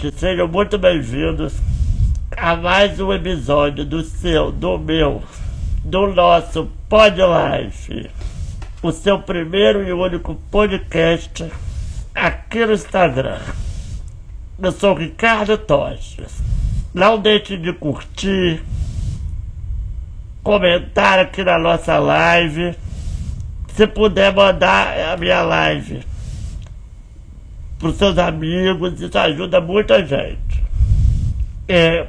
sejam 0.00 0.46
muito 0.46 0.78
bem-vindos 0.78 1.54
a 2.36 2.54
mais 2.54 3.00
um 3.00 3.12
episódio 3.12 3.84
do 3.84 4.00
seu, 4.04 4.52
do 4.52 4.78
meu, 4.78 5.20
do 5.84 6.06
nosso 6.14 6.70
Pod 6.88 7.16
Life, 7.16 8.08
o 8.80 8.92
seu 8.92 9.18
primeiro 9.18 9.82
e 9.82 9.92
único 9.92 10.36
podcast 10.52 11.50
aqui 12.14 12.64
no 12.64 12.74
Instagram. 12.74 13.40
Eu 14.62 14.70
sou 14.70 14.94
Ricardo 14.94 15.58
Toches. 15.58 16.42
Não 16.94 17.18
deixe 17.18 17.56
de 17.56 17.72
curtir, 17.72 18.62
comentar 20.44 21.18
aqui 21.18 21.42
na 21.42 21.58
nossa 21.58 21.98
live. 21.98 22.76
Se 23.74 23.84
puder 23.88 24.32
mandar 24.32 25.12
a 25.12 25.16
minha 25.16 25.42
live 25.42 26.17
para 27.78 27.88
os 27.88 27.96
seus 27.96 28.18
amigos, 28.18 29.00
isso 29.00 29.16
ajuda 29.16 29.60
muita 29.60 30.04
gente. 30.04 30.64
É, 31.68 32.06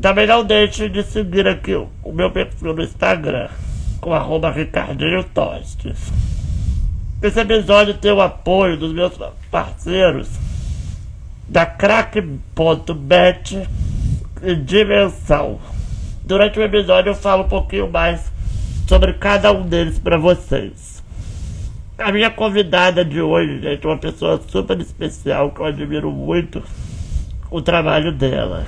também 0.00 0.26
não 0.26 0.44
deixe 0.44 0.88
de 0.88 1.02
seguir 1.02 1.46
aqui 1.46 1.74
o 1.74 2.12
meu 2.12 2.30
perfil 2.30 2.74
no 2.74 2.82
Instagram, 2.82 3.48
com 4.00 4.14
arroba 4.14 4.50
Ricardinho 4.50 5.24
Tostes. 5.24 6.12
Esse 7.22 7.40
episódio 7.40 7.94
tem 7.94 8.12
o 8.12 8.20
apoio 8.20 8.76
dos 8.76 8.92
meus 8.92 9.12
parceiros 9.50 10.28
da 11.48 11.66
crack.bet 11.66 13.66
e 14.42 14.54
Dimensão. 14.54 15.58
Durante 16.24 16.58
o 16.58 16.62
episódio 16.62 17.10
eu 17.10 17.14
falo 17.14 17.44
um 17.44 17.48
pouquinho 17.48 17.90
mais 17.90 18.30
sobre 18.86 19.14
cada 19.14 19.52
um 19.52 19.66
deles 19.66 19.98
para 19.98 20.16
vocês. 20.16 20.97
A 21.98 22.12
minha 22.12 22.30
convidada 22.30 23.04
de 23.04 23.20
hoje, 23.20 23.60
gente, 23.60 23.84
é 23.84 23.88
uma 23.88 23.98
pessoa 23.98 24.40
super 24.46 24.80
especial 24.80 25.50
que 25.50 25.60
eu 25.60 25.66
admiro 25.66 26.12
muito 26.12 26.62
o 27.50 27.60
trabalho 27.60 28.12
dela. 28.12 28.66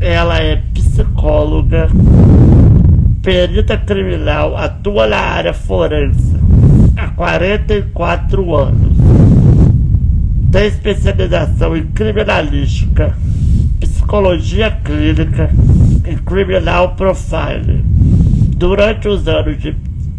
Ela 0.00 0.38
é 0.38 0.62
psicóloga, 0.72 1.86
perita 3.22 3.76
criminal, 3.76 4.56
atua 4.56 5.06
na 5.06 5.18
área 5.18 5.52
forense 5.52 6.34
há 6.96 7.08
44 7.08 8.54
anos. 8.56 8.96
Tem 10.50 10.66
especialização 10.66 11.76
em 11.76 11.86
criminalística, 11.88 13.14
psicologia 13.80 14.70
clínica 14.70 15.50
e 16.08 16.16
criminal 16.16 16.96
profiling. 16.96 17.84
Durante 18.56 19.08
os 19.08 19.28
anos 19.28 19.58
de 19.58 19.76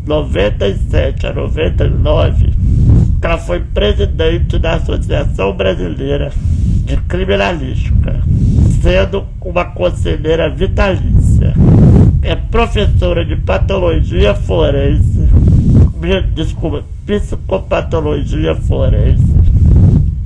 97 0.07 1.27
a 1.27 1.33
99, 1.33 2.53
ela 3.21 3.37
foi 3.37 3.59
presidente 3.59 4.57
da 4.57 4.75
Associação 4.75 5.53
Brasileira 5.53 6.31
de 6.85 6.95
Criminalística, 7.01 8.21
sendo 8.81 9.25
uma 9.41 9.65
conselheira 9.65 10.49
vitalícia. 10.49 11.53
É 12.21 12.35
professora 12.35 13.25
de 13.25 13.35
patologia 13.35 14.33
forense, 14.33 15.27
desculpa, 16.33 16.83
psicopatologia 17.05 18.55
forense, 18.55 19.35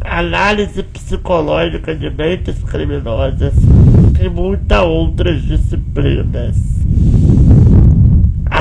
análise 0.02 0.84
psicológica 0.84 1.96
de 1.96 2.10
mentes 2.12 2.64
criminosas 2.64 3.54
e 4.24 4.30
muitas 4.30 4.84
outras 4.84 5.42
disciplinas 5.42 6.72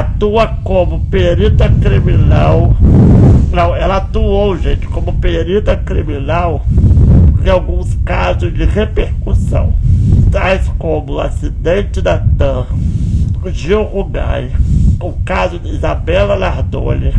atua 0.00 0.46
como 0.64 1.00
perita 1.06 1.68
criminal. 1.68 2.74
Não, 3.52 3.74
ela 3.74 3.96
atuou, 3.96 4.56
gente, 4.56 4.86
como 4.86 5.12
perita 5.14 5.76
criminal 5.76 6.64
em 7.44 7.48
alguns 7.48 7.94
casos 8.04 8.52
de 8.52 8.64
repercussão, 8.64 9.74
tais 10.30 10.68
como 10.78 11.14
o 11.14 11.20
acidente 11.20 12.02
da 12.02 12.18
TAM, 12.18 12.66
Gil 13.52 13.82
Rugai, 13.82 14.50
o 15.00 15.12
caso 15.24 15.58
de 15.58 15.70
Isabela 15.70 16.36
Nardoni 16.36 17.14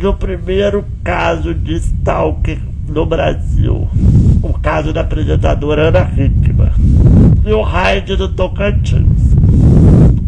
e 0.00 0.06
o 0.06 0.14
primeiro 0.14 0.84
caso 1.04 1.54
de 1.54 1.74
stalking 1.74 2.60
no 2.88 3.04
Brasil, 3.04 3.86
o 4.42 4.52
caso 4.54 4.92
da 4.92 5.02
apresentadora 5.02 5.88
Ana 5.88 6.10
Hickman 6.16 6.72
e 7.44 7.52
o 7.52 7.62
raid 7.62 8.16
do 8.16 8.28
Tocantins 8.28 9.36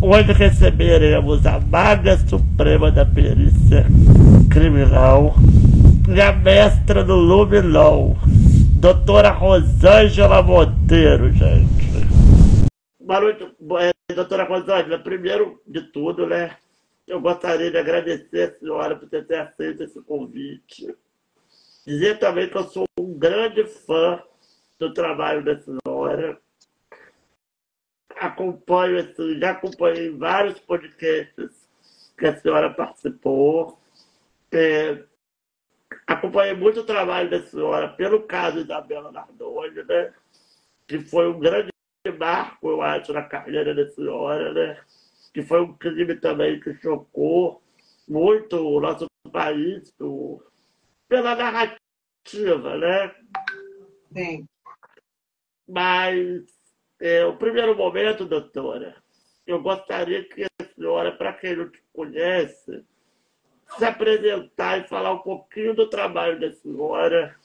onde 0.02 0.32
receberemos 0.32 1.44
a 1.44 1.60
Maga 1.60 2.16
Suprema 2.16 2.90
da 2.90 3.04
Perícia 3.04 3.84
Criminal 4.50 5.34
e 6.08 6.20
a 6.20 6.32
mestra 6.32 7.04
do 7.04 7.14
Luminon, 7.14 8.16
doutora 8.80 9.30
Rosângela 9.30 10.42
Monteiro, 10.42 11.30
gente. 11.32 11.90
Noite, 12.98 13.54
é, 13.78 14.14
doutora 14.14 14.44
Rosângela. 14.44 14.98
Primeiro 14.98 15.60
de 15.66 15.82
tudo, 15.92 16.26
né, 16.26 16.56
eu 17.06 17.20
gostaria 17.20 17.70
de 17.70 17.76
agradecer 17.76 18.42
a 18.42 18.58
senhora 18.58 18.96
por 18.96 19.08
ter 19.08 19.34
aceito 19.34 19.82
esse 19.82 20.00
convite. 20.02 20.94
Dizer 21.86 22.18
também 22.18 22.48
que 22.48 22.56
eu 22.56 22.64
sou 22.64 22.86
um 22.98 23.18
grande 23.18 23.64
fã 23.64 24.18
do 24.78 24.94
trabalho 24.94 25.44
da 25.44 25.58
senhora 25.60 26.38
acompanho, 28.20 28.98
assim, 28.98 29.38
já 29.38 29.52
acompanhei 29.52 30.10
vários 30.10 30.60
podcasts 30.60 31.68
que 32.18 32.26
a 32.26 32.36
senhora 32.36 32.72
participou. 32.74 33.80
É, 34.52 35.02
acompanhei 36.06 36.54
muito 36.54 36.80
o 36.80 36.84
trabalho 36.84 37.30
da 37.30 37.40
senhora 37.46 37.88
pelo 37.88 38.22
caso 38.24 38.58
Isabela 38.58 39.10
Nardoni, 39.10 39.82
né? 39.84 40.12
Que 40.86 41.00
foi 41.00 41.28
um 41.28 41.40
grande 41.40 41.70
marco, 42.18 42.68
eu 42.68 42.82
acho, 42.82 43.12
na 43.12 43.22
carreira 43.22 43.74
da 43.74 43.88
senhora, 43.88 44.52
né? 44.52 44.80
Que 45.32 45.42
foi 45.42 45.62
um 45.62 45.72
crime 45.74 46.14
também 46.16 46.60
que 46.60 46.74
chocou 46.74 47.62
muito 48.06 48.56
o 48.56 48.80
nosso 48.80 49.06
país 49.32 49.94
o, 49.98 50.42
pela 51.08 51.34
narrativa, 51.34 52.76
né? 52.76 53.14
Sim. 54.12 54.46
Mas 55.66 56.59
é, 57.00 57.24
o 57.24 57.36
primeiro 57.36 57.74
momento, 57.76 58.26
doutora, 58.26 58.94
eu 59.46 59.62
gostaria 59.62 60.22
que 60.24 60.44
a 60.44 60.64
senhora, 60.74 61.12
para 61.12 61.32
quem 61.32 61.56
não 61.56 61.68
te 61.70 61.82
conhece, 61.92 62.84
se 63.78 63.84
apresentar 63.84 64.78
e 64.78 64.88
falar 64.88 65.12
um 65.12 65.20
pouquinho 65.20 65.74
do 65.74 65.88
trabalho 65.88 66.38
da 66.38 66.52
senhora, 66.52 67.36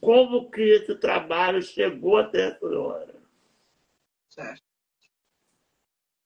como 0.00 0.50
que 0.50 0.62
esse 0.62 0.94
trabalho 0.96 1.62
chegou 1.62 2.16
até 2.16 2.46
a 2.46 2.58
senhora. 2.58 3.14
Certo. 4.30 4.62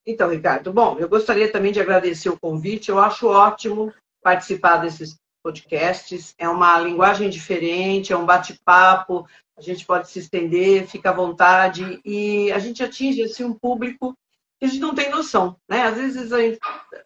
Então, 0.07 0.31
Ricardo, 0.31 0.73
bom, 0.73 0.97
eu 1.01 1.09
gostaria 1.09 1.51
também 1.51 1.73
de 1.73 1.81
agradecer 1.81 2.29
o 2.29 2.39
convite. 2.39 2.91
Eu 2.91 3.01
acho 3.01 3.27
ótimo 3.27 3.93
participar 4.23 4.77
desses 4.77 5.19
podcasts. 5.43 6.33
É 6.39 6.49
uma 6.49 6.79
linguagem 6.79 7.29
diferente, 7.29 8.13
é 8.13 8.17
um 8.17 8.25
bate-papo, 8.25 9.27
a 9.57 9.63
gente 9.63 9.87
pode 9.87 10.11
se 10.11 10.19
estender, 10.19 10.87
fica 10.87 11.11
à 11.11 11.15
vontade, 11.15 12.01
e 12.05 12.53
a 12.53 12.59
gente 12.59 12.83
atinge 12.83 13.23
assim, 13.23 13.45
um 13.45 13.55
público 13.55 14.15
que 14.59 14.67
a 14.67 14.69
gente 14.69 14.81
não 14.81 14.95
tem 14.95 15.11
noção. 15.11 15.57
Né? 15.69 15.83
Às 15.83 15.97
vezes 15.97 16.33
a 16.33 16.41
gente, 16.41 16.59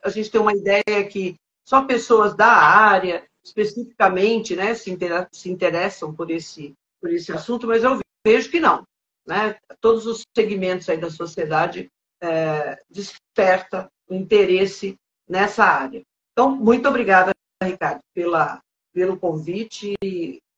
a 0.02 0.08
gente 0.08 0.30
tem 0.30 0.40
uma 0.40 0.52
ideia 0.52 1.08
que 1.08 1.36
só 1.64 1.84
pessoas 1.84 2.34
da 2.34 2.48
área, 2.48 3.24
especificamente, 3.44 4.56
né, 4.56 4.74
se, 4.74 4.90
inter, 4.90 5.28
se 5.32 5.50
interessam 5.50 6.12
por 6.14 6.30
esse, 6.30 6.74
por 7.00 7.12
esse 7.12 7.32
assunto, 7.32 7.66
mas 7.66 7.84
eu 7.84 8.00
vejo 8.26 8.50
que 8.50 8.58
não. 8.58 8.84
Né? 9.26 9.56
Todos 9.80 10.06
os 10.06 10.22
segmentos 10.36 10.88
aí 10.88 10.98
da 10.98 11.10
sociedade 11.10 11.88
é, 12.20 12.82
desperta 12.90 13.88
o 14.08 14.14
interesse 14.14 14.96
nessa 15.28 15.64
área. 15.64 16.02
Então, 16.32 16.50
muito 16.56 16.88
obrigada, 16.88 17.32
Ricardo, 17.62 18.00
pela, 18.12 18.60
pelo 18.92 19.16
convite. 19.16 19.94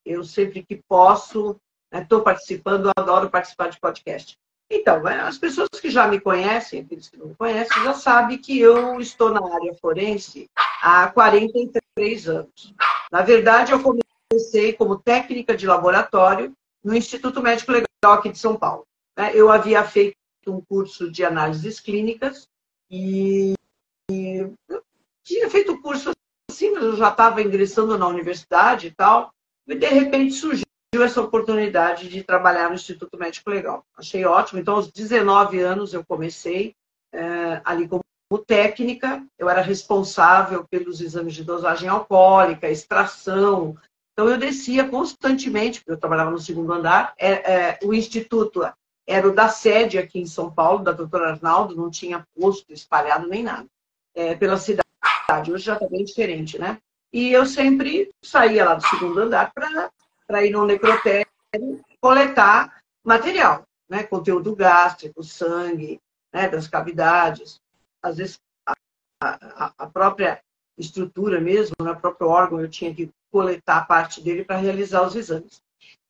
Eu 0.05 0.25
sempre 0.25 0.65
que 0.65 0.81
posso 0.89 1.57
Estou 1.93 2.19
né? 2.19 2.25
participando, 2.25 2.91
adoro 2.97 3.29
participar 3.29 3.69
de 3.69 3.79
podcast. 3.79 4.39
Então, 4.71 5.07
é, 5.07 5.21
as 5.21 5.37
pessoas 5.37 5.69
que 5.69 5.91
já 5.91 6.09
me 6.09 6.19
conhecem, 6.19 6.81
aqueles 6.81 7.09
que 7.09 7.19
não 7.19 7.27
me 7.27 7.35
conhecem, 7.35 7.85
já 7.85 7.93
sabem 7.93 8.39
que 8.39 8.59
eu 8.59 8.99
estou 9.01 9.31
na 9.31 9.55
área 9.55 9.75
forense 9.75 10.49
há 10.83 11.09
43 11.09 12.29
anos. 12.29 12.75
Na 13.11 13.21
verdade, 13.21 13.73
eu 13.73 13.83
comecei 13.83 14.73
como 14.73 14.99
técnica 14.99 15.55
de 15.55 15.67
laboratório 15.67 16.55
no 16.83 16.97
Instituto 16.97 17.43
Médico 17.43 17.73
Legal 17.73 17.87
aqui 18.19 18.31
de 18.31 18.39
São 18.39 18.57
Paulo. 18.57 18.87
Né? 19.17 19.33
Eu 19.35 19.53
havia 19.53 19.85
feito 19.85 20.17
um 20.47 20.61
curso 20.63 21.11
de 21.11 21.23
análises 21.23 21.79
clínicas 21.79 22.49
e, 22.91 23.53
e 24.11 24.51
tinha 25.23 25.51
feito 25.51 25.73
o 25.73 25.83
curso 25.83 26.13
assim, 26.51 26.71
mas 26.71 26.83
eu 26.83 26.97
já 26.97 27.11
estava 27.11 27.43
ingressando 27.43 27.99
na 27.99 28.09
universidade 28.09 28.87
e 28.87 28.91
tal, 28.91 29.31
e 29.67 29.75
de 29.75 29.87
repente 29.87 30.33
surgiu 30.33 30.65
essa 31.01 31.23
oportunidade 31.23 32.09
de 32.09 32.23
trabalhar 32.23 32.69
no 32.69 32.75
Instituto 32.75 33.17
Médico 33.17 33.49
Legal. 33.49 33.83
Achei 33.97 34.27
ótimo. 34.27 34.61
Então, 34.61 34.75
aos 34.75 34.93
19 34.93 35.59
anos, 35.61 35.95
eu 35.95 36.05
comecei 36.05 36.75
é, 37.11 37.63
ali 37.65 37.89
como 37.89 38.03
técnica. 38.47 39.25
Eu 39.39 39.49
era 39.49 39.63
responsável 39.63 40.67
pelos 40.69 41.01
exames 41.01 41.35
de 41.35 41.45
dosagem 41.45 41.89
alcoólica, 41.89 42.69
extração, 42.69 43.77
Então, 44.13 44.29
eu 44.29 44.37
descia 44.37 44.87
constantemente, 44.87 45.81
porque 45.81 45.93
eu 45.93 46.01
trabalhava 46.01 46.31
no 46.31 46.39
segundo 46.39 46.73
andar. 46.73 47.15
É, 47.19 47.31
é, 47.31 47.79
o 47.83 47.95
instituto 47.95 48.63
era 49.07 49.27
o 49.27 49.35
da 49.35 49.49
sede 49.49 49.99
aqui 49.99 50.21
em 50.21 50.27
São 50.27 50.53
Paulo, 50.53 50.85
da 50.85 50.93
doutora 50.93 51.31
Arnaldo, 51.31 51.75
não 51.75 51.91
tinha 51.91 52.27
posto 52.39 52.71
espalhado 52.71 53.27
nem 53.27 53.43
nada, 53.43 53.67
é, 54.15 54.35
pela 54.35 54.59
cidade. 54.59 54.83
Hoje 55.51 55.65
já 55.65 55.75
está 55.75 55.89
bem 55.89 56.05
diferente, 56.05 56.59
né? 56.59 56.79
E 57.11 57.33
eu 57.33 57.47
sempre 57.47 58.11
saía 58.23 58.65
lá 58.65 58.75
do 58.75 58.87
segundo 58.87 59.19
andar 59.19 59.51
para 59.53 59.91
ir 60.31 60.51
no 60.51 60.67
necrotério 60.67 61.27
coletar 62.01 62.83
material, 63.05 63.65
né? 63.89 64.03
Conteúdo 64.05 64.57
gástrico, 64.57 65.23
sangue, 65.23 66.01
né? 66.33 66.49
das 66.49 66.67
cavidades, 66.67 67.61
às 68.03 68.17
vezes 68.17 68.39
a, 68.67 68.75
a, 69.21 69.73
a 69.79 69.87
própria 69.87 70.41
estrutura 70.79 71.41
mesmo, 71.41 71.75
no 71.79 71.87
né? 71.87 71.95
próprio 71.95 72.29
órgão, 72.29 72.61
eu 72.61 72.69
tinha 72.69 72.95
que 72.95 73.11
coletar 73.31 73.87
parte 73.87 74.21
dele 74.21 74.45
para 74.45 74.57
realizar 74.57 75.07
os 75.07 75.15
exames. 75.15 75.63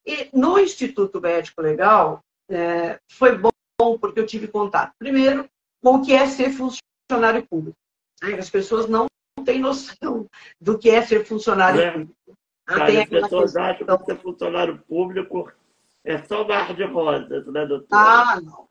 E 0.05 0.29
no 0.33 0.59
Instituto 0.59 1.21
Médico 1.21 1.63
Legal, 1.63 2.21
é, 2.49 2.99
foi 3.11 3.37
bom 3.37 3.51
porque 3.99 4.21
eu 4.21 4.27
tive 4.27 4.49
contato, 4.49 4.93
primeiro, 4.99 5.49
com 5.83 5.97
o 5.97 6.05
que 6.05 6.13
é 6.13 6.27
ser 6.27 6.51
funcionário 6.51 7.47
público. 7.47 7.77
Né? 8.23 8.35
As 8.35 8.51
pessoas 8.51 8.89
não 8.89 9.07
têm 9.45 9.61
noção 9.61 10.27
do 10.61 10.79
que 10.79 10.91
é 10.91 11.03
ser 11.03 11.25
funcionário 11.25 11.81
é. 11.81 11.91
público. 11.91 12.15
Cara, 12.79 13.03
as 13.03 13.09
pessoas 13.09 13.57
acham 13.57 13.99
que 13.99 14.05
ser 14.05 14.17
funcionário 14.19 14.79
público 14.89 15.51
é 16.05 16.19
só 16.19 16.47
mar 16.47 16.75
de 16.75 16.85
rosas, 16.85 17.47
né, 17.47 17.67
doutor? 17.67 17.97
Ah, 17.97 18.41
não. 18.43 18.69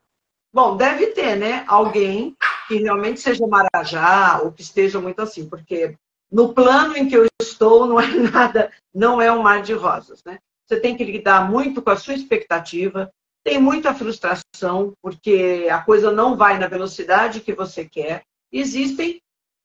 Bom, 0.53 0.75
deve 0.75 1.07
ter, 1.07 1.37
né? 1.37 1.63
Alguém 1.67 2.35
que 2.67 2.75
realmente 2.75 3.21
seja 3.21 3.47
marajá 3.47 4.41
ou 4.43 4.51
que 4.51 4.61
esteja 4.61 4.99
muito 4.99 5.21
assim, 5.21 5.47
porque 5.47 5.95
no 6.31 6.53
plano 6.53 6.95
em 6.97 7.07
que 7.07 7.15
eu 7.15 7.25
estou 7.41 7.85
não 7.85 7.99
é 7.99 8.07
nada, 8.31 8.71
não 8.93 9.21
é 9.21 9.31
um 9.31 9.41
mar 9.41 9.61
de 9.61 9.73
rosas, 9.73 10.21
né? 10.25 10.39
Você 10.65 10.79
tem 10.79 10.95
que 10.95 11.03
lidar 11.03 11.49
muito 11.49 11.81
com 11.81 11.89
a 11.89 11.95
sua 11.97 12.13
expectativa, 12.13 13.11
tem 13.43 13.59
muita 13.59 13.93
frustração, 13.93 14.93
porque 15.01 15.67
a 15.69 15.81
coisa 15.81 16.11
não 16.11 16.37
vai 16.37 16.57
na 16.59 16.67
velocidade 16.67 17.41
que 17.41 17.53
você 17.53 17.85
quer. 17.85 18.23
Existem 18.51 19.21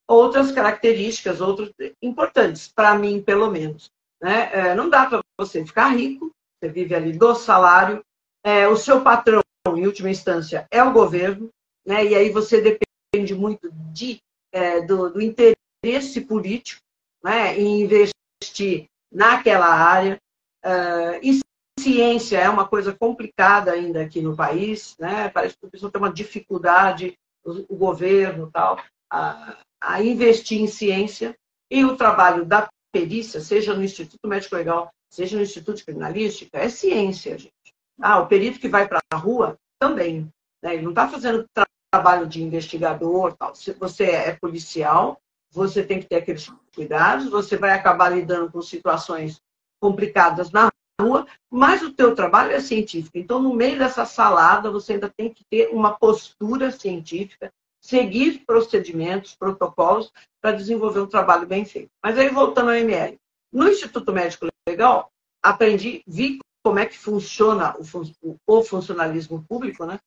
outras 0.08 0.50
características, 0.52 1.40
outras 1.40 1.70
importantes, 2.00 2.68
para 2.68 2.94
mim, 2.94 3.20
pelo 3.20 3.50
menos. 3.50 3.90
Né? 4.20 4.50
É, 4.52 4.74
não 4.74 4.88
dá 4.88 5.06
para 5.06 5.20
você 5.38 5.64
ficar 5.64 5.88
rico, 5.88 6.30
você 6.58 6.70
vive 6.70 6.94
ali 6.94 7.12
do 7.12 7.34
salário, 7.34 8.02
é, 8.44 8.66
o 8.68 8.76
seu 8.76 9.02
patrão, 9.02 9.42
em 9.68 9.86
última 9.86 10.10
instância, 10.10 10.66
é 10.70 10.82
o 10.82 10.92
governo, 10.92 11.50
né? 11.84 12.04
e 12.04 12.14
aí 12.14 12.30
você 12.30 12.60
depende 12.60 13.34
muito 13.34 13.70
de, 13.92 14.18
é, 14.52 14.80
do, 14.80 15.10
do, 15.10 15.20
interesse 15.20 16.20
político 16.20 16.80
né? 17.22 17.58
em 17.58 17.82
investir 17.82 18.86
naquela 19.12 19.66
área. 19.66 20.18
Uh, 20.64 21.20
e 21.22 21.40
ciência 21.78 22.38
é 22.38 22.48
uma 22.48 22.66
coisa 22.66 22.92
complicada 22.92 23.70
ainda 23.70 24.02
aqui 24.02 24.20
no 24.20 24.34
país, 24.34 24.96
né? 24.98 25.28
parece 25.28 25.56
que 25.56 25.66
a 25.66 25.70
pessoa 25.70 25.92
tem 25.92 26.00
uma 26.00 26.12
dificuldade, 26.12 27.16
o, 27.44 27.74
o 27.74 27.76
governo 27.76 28.50
tal, 28.52 28.80
a, 29.10 29.58
a 29.80 30.02
investir 30.02 30.60
em 30.60 30.66
ciência, 30.66 31.36
e 31.70 31.84
o 31.84 31.96
trabalho 31.96 32.44
da 32.44 32.68
perícia, 32.96 33.40
seja 33.40 33.74
no 33.74 33.84
Instituto 33.84 34.26
Médico 34.26 34.56
Legal, 34.56 34.90
seja 35.10 35.36
no 35.36 35.42
Instituto 35.42 35.76
de 35.76 35.84
Criminalística, 35.84 36.58
é 36.58 36.68
ciência, 36.68 37.36
gente. 37.36 37.52
Ah, 38.00 38.20
o 38.20 38.26
perito 38.26 38.58
que 38.58 38.68
vai 38.68 38.88
para 38.88 39.00
a 39.12 39.16
rua 39.16 39.58
também. 39.78 40.30
Né? 40.62 40.74
Ele 40.74 40.82
não 40.82 40.90
está 40.90 41.06
fazendo 41.08 41.46
tra 41.52 41.66
trabalho 41.90 42.26
de 42.26 42.42
investigador. 42.42 43.34
Tal. 43.34 43.54
Se 43.54 43.72
você 43.72 44.04
é 44.04 44.32
policial, 44.32 45.18
você 45.50 45.82
tem 45.82 46.00
que 46.00 46.06
ter 46.06 46.16
aqueles 46.16 46.52
cuidados, 46.74 47.30
você 47.30 47.56
vai 47.56 47.70
acabar 47.70 48.10
lidando 48.10 48.50
com 48.50 48.60
situações 48.60 49.40
complicadas 49.80 50.50
na 50.50 50.68
rua, 51.00 51.26
mas 51.50 51.82
o 51.82 51.92
teu 51.92 52.14
trabalho 52.14 52.52
é 52.52 52.60
científico. 52.60 53.16
Então, 53.16 53.40
no 53.40 53.54
meio 53.54 53.78
dessa 53.78 54.04
salada, 54.04 54.70
você 54.70 54.94
ainda 54.94 55.12
tem 55.14 55.32
que 55.32 55.44
ter 55.50 55.68
uma 55.68 55.96
postura 55.96 56.70
científica, 56.70 57.52
seguir 57.80 58.44
procedimentos, 58.46 59.34
protocolos, 59.34 60.12
para 60.40 60.56
desenvolver 60.56 61.00
um 61.00 61.06
trabalho 61.06 61.46
bem 61.46 61.64
feito. 61.64 61.90
Mas 62.02 62.18
aí, 62.18 62.28
voltando 62.28 62.70
ao 62.70 62.76
ML. 62.76 63.16
No 63.52 63.68
Instituto 63.68 64.12
Médico 64.12 64.46
Legal, 64.68 65.10
aprendi, 65.42 66.02
vi 66.06 66.38
como 66.64 66.78
é 66.78 66.86
que 66.86 66.98
funciona 66.98 67.76
o, 67.76 68.32
o 68.46 68.64
funcionalismo 68.64 69.44
público, 69.48 69.86
né? 69.86 70.00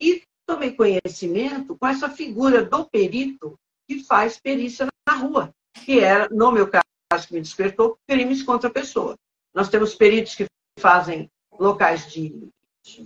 E 0.00 0.22
tomei 0.46 0.72
conhecimento 0.72 1.76
com 1.76 1.86
essa 1.86 2.10
figura 2.10 2.62
do 2.62 2.84
perito 2.84 3.58
que 3.88 4.04
faz 4.04 4.38
perícia 4.38 4.86
na 5.08 5.14
rua, 5.14 5.50
que 5.84 6.00
era, 6.00 6.28
no 6.28 6.52
meu 6.52 6.68
caso, 6.68 7.26
que 7.26 7.34
me 7.34 7.40
despertou, 7.40 7.98
crimes 8.06 8.42
contra 8.42 8.68
a 8.68 8.72
pessoa. 8.72 9.16
Nós 9.54 9.68
temos 9.68 9.94
peritos 9.94 10.34
que 10.34 10.46
fazem 10.78 11.30
locais 11.58 12.12
de 12.12 12.48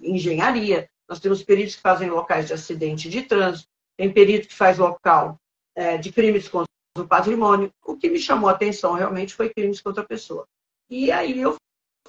engenharia, 0.02 0.90
nós 1.08 1.20
temos 1.20 1.42
peritos 1.42 1.76
que 1.76 1.82
fazem 1.82 2.10
locais 2.10 2.48
de 2.48 2.52
acidente 2.52 3.08
de 3.08 3.22
trânsito, 3.22 3.68
tem 4.00 4.10
perito 4.10 4.48
que 4.48 4.54
faz 4.54 4.78
local 4.78 5.38
é, 5.74 5.98
de 5.98 6.10
crimes 6.10 6.48
contra 6.48 6.72
o 6.96 7.06
patrimônio. 7.06 7.70
O 7.84 7.98
que 7.98 8.08
me 8.08 8.18
chamou 8.18 8.48
a 8.48 8.52
atenção 8.54 8.94
realmente 8.94 9.34
foi 9.34 9.50
crimes 9.50 9.82
contra 9.82 10.02
a 10.02 10.06
pessoa. 10.06 10.46
E 10.88 11.12
aí 11.12 11.38
eu 11.38 11.56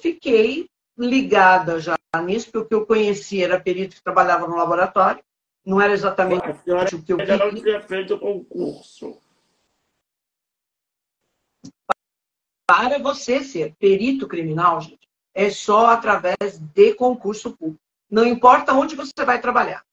fiquei 0.00 0.70
ligada 0.96 1.78
já 1.78 1.94
nisso, 2.24 2.50
porque 2.50 2.58
o 2.58 2.66
que 2.66 2.74
eu 2.74 2.86
conhecia 2.86 3.44
era 3.44 3.60
perito 3.60 3.96
que 3.96 4.02
trabalhava 4.02 4.48
no 4.48 4.56
laboratório, 4.56 5.22
não 5.66 5.78
era 5.78 5.92
exatamente 5.92 6.48
o 6.48 7.02
que 7.02 7.12
eu 7.12 7.18
queria. 7.18 7.36
não 7.36 7.54
tinha 7.54 7.82
feito 7.82 8.18
concurso. 8.18 9.20
Para 12.66 12.98
você 13.00 13.44
ser 13.44 13.74
perito 13.74 14.26
criminal, 14.26 14.80
gente, 14.80 15.06
é 15.34 15.50
só 15.50 15.88
através 15.88 16.58
de 16.58 16.94
concurso 16.94 17.54
público. 17.54 17.82
Não 18.10 18.24
importa 18.24 18.72
onde 18.72 18.96
você 18.96 19.12
vai 19.26 19.38
trabalhar. 19.42 19.84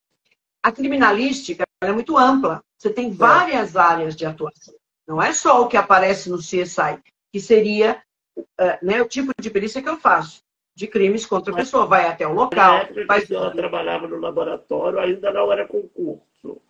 A 0.63 0.72
criminalística 0.72 1.66
é 1.88 1.92
muito 1.92 2.18
ampla. 2.18 2.64
Você 2.78 2.90
tem 2.90 3.12
várias 3.12 3.76
é. 3.76 3.80
áreas 3.80 4.16
de 4.16 4.26
atuação. 4.26 4.74
Não 5.08 5.22
é 5.22 5.34
só 5.34 5.62
o 5.62 5.68
que 5.68 5.78
aparece 5.78 6.30
no 6.30 6.38
CSI, 6.38 7.00
que 7.31 7.40
seria 7.40 8.02
uh, 8.38 8.86
né, 8.86 9.02
o 9.02 9.08
tipo 9.08 9.31
de 9.40 9.50
perícia 9.50 9.81
que 9.81 9.90
eu 9.90 9.98
faço, 9.98 10.42
de 10.76 10.88
crimes 10.88 11.26
contra 11.26 11.54
a 11.54 11.56
pessoa. 11.56 11.86
Vai 11.86 12.08
até 12.08 12.28
o 12.28 12.34
local. 12.34 12.81
Faz... 13.08 13.30
Ela 13.31 13.52
trabalhava 13.52 14.08
no 14.08 14.20
laboratório, 14.20 15.00
ainda 15.00 15.31
não 15.31 15.52
era 15.52 15.68
concurso. 15.68 16.62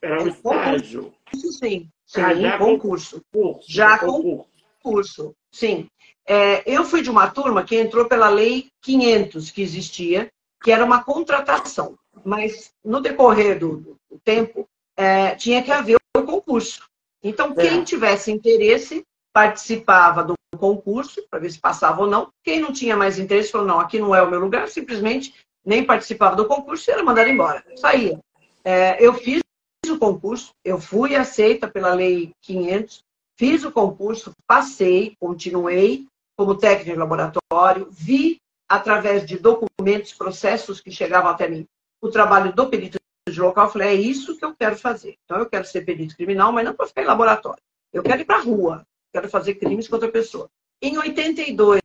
Era 0.00 0.22
um 0.22 0.28
estágio. 0.28 1.14
Isso 1.34 1.52
sim, 1.52 1.88
sim 2.06 2.20
ah, 2.20 2.34
já 2.34 2.58
concurso. 2.58 3.22
concurso. 3.32 3.72
Já 3.72 3.98
concurso. 3.98 4.46
concurso, 4.82 5.36
sim. 5.50 5.88
É, 6.26 6.62
eu 6.70 6.84
fui 6.84 7.02
de 7.02 7.10
uma 7.10 7.28
turma 7.30 7.64
que 7.64 7.76
entrou 7.76 8.06
pela 8.06 8.28
lei 8.28 8.70
500 8.82 9.50
que 9.50 9.62
existia, 9.62 10.30
que 10.62 10.70
era 10.70 10.84
uma 10.84 11.02
contratação. 11.02 11.98
Mas 12.24 12.72
no 12.84 13.00
decorrer 13.00 13.58
do, 13.58 13.78
do 13.78 14.18
tempo, 14.24 14.68
é, 14.96 15.34
tinha 15.34 15.62
que 15.62 15.70
haver 15.70 15.96
o 16.16 16.22
concurso. 16.22 16.88
Então, 17.22 17.54
quem 17.54 17.80
é. 17.80 17.84
tivesse 17.84 18.30
interesse 18.30 19.04
participava 19.32 20.22
do 20.22 20.34
concurso 20.56 21.26
para 21.28 21.40
ver 21.40 21.50
se 21.50 21.58
passava 21.58 22.02
ou 22.02 22.06
não. 22.06 22.30
Quem 22.42 22.60
não 22.60 22.72
tinha 22.72 22.96
mais 22.96 23.18
interesse 23.18 23.50
falou: 23.50 23.66
não, 23.66 23.80
aqui 23.80 23.98
não 23.98 24.14
é 24.14 24.22
o 24.22 24.30
meu 24.30 24.38
lugar, 24.38 24.68
simplesmente 24.68 25.34
nem 25.64 25.84
participava 25.84 26.36
do 26.36 26.46
concurso 26.46 26.88
e 26.88 26.92
era 26.92 27.02
mandado 27.02 27.28
embora. 27.28 27.64
Saía. 27.76 28.20
É, 28.64 29.04
eu 29.04 29.14
fiz 29.14 29.42
o 29.88 29.98
concurso, 29.98 30.52
eu 30.64 30.78
fui 30.78 31.16
aceita 31.16 31.68
pela 31.68 31.94
Lei 31.94 32.32
500, 32.42 33.02
fiz 33.36 33.64
o 33.64 33.72
concurso, 33.72 34.32
passei, 34.46 35.16
continuei 35.18 36.06
como 36.36 36.56
técnico 36.56 36.92
de 36.92 36.98
laboratório, 36.98 37.88
vi 37.90 38.38
através 38.68 39.24
de 39.26 39.38
documentos, 39.38 40.14
processos 40.14 40.80
que 40.80 40.90
chegavam 40.90 41.30
até 41.30 41.48
mim, 41.48 41.66
o 42.06 42.10
trabalho 42.10 42.52
do 42.52 42.68
perito 42.68 42.98
de 43.28 43.40
local, 43.40 43.66
eu 43.66 43.72
falei, 43.72 43.88
é 43.88 43.94
isso 43.94 44.36
que 44.36 44.44
eu 44.44 44.54
quero 44.54 44.76
fazer. 44.76 45.16
Então, 45.24 45.38
eu 45.38 45.46
quero 45.46 45.64
ser 45.64 45.84
perito 45.84 46.14
criminal, 46.14 46.52
mas 46.52 46.64
não 46.64 46.74
para 46.74 46.86
ficar 46.86 47.02
em 47.02 47.06
laboratório. 47.06 47.62
Eu 47.92 48.02
quero 48.02 48.20
ir 48.20 48.24
para 48.26 48.36
a 48.36 48.42
rua, 48.42 48.86
quero 49.12 49.28
fazer 49.28 49.54
crimes 49.54 49.88
contra 49.88 50.08
a 50.08 50.12
pessoa. 50.12 50.48
Em 50.82 50.98
82, 50.98 51.80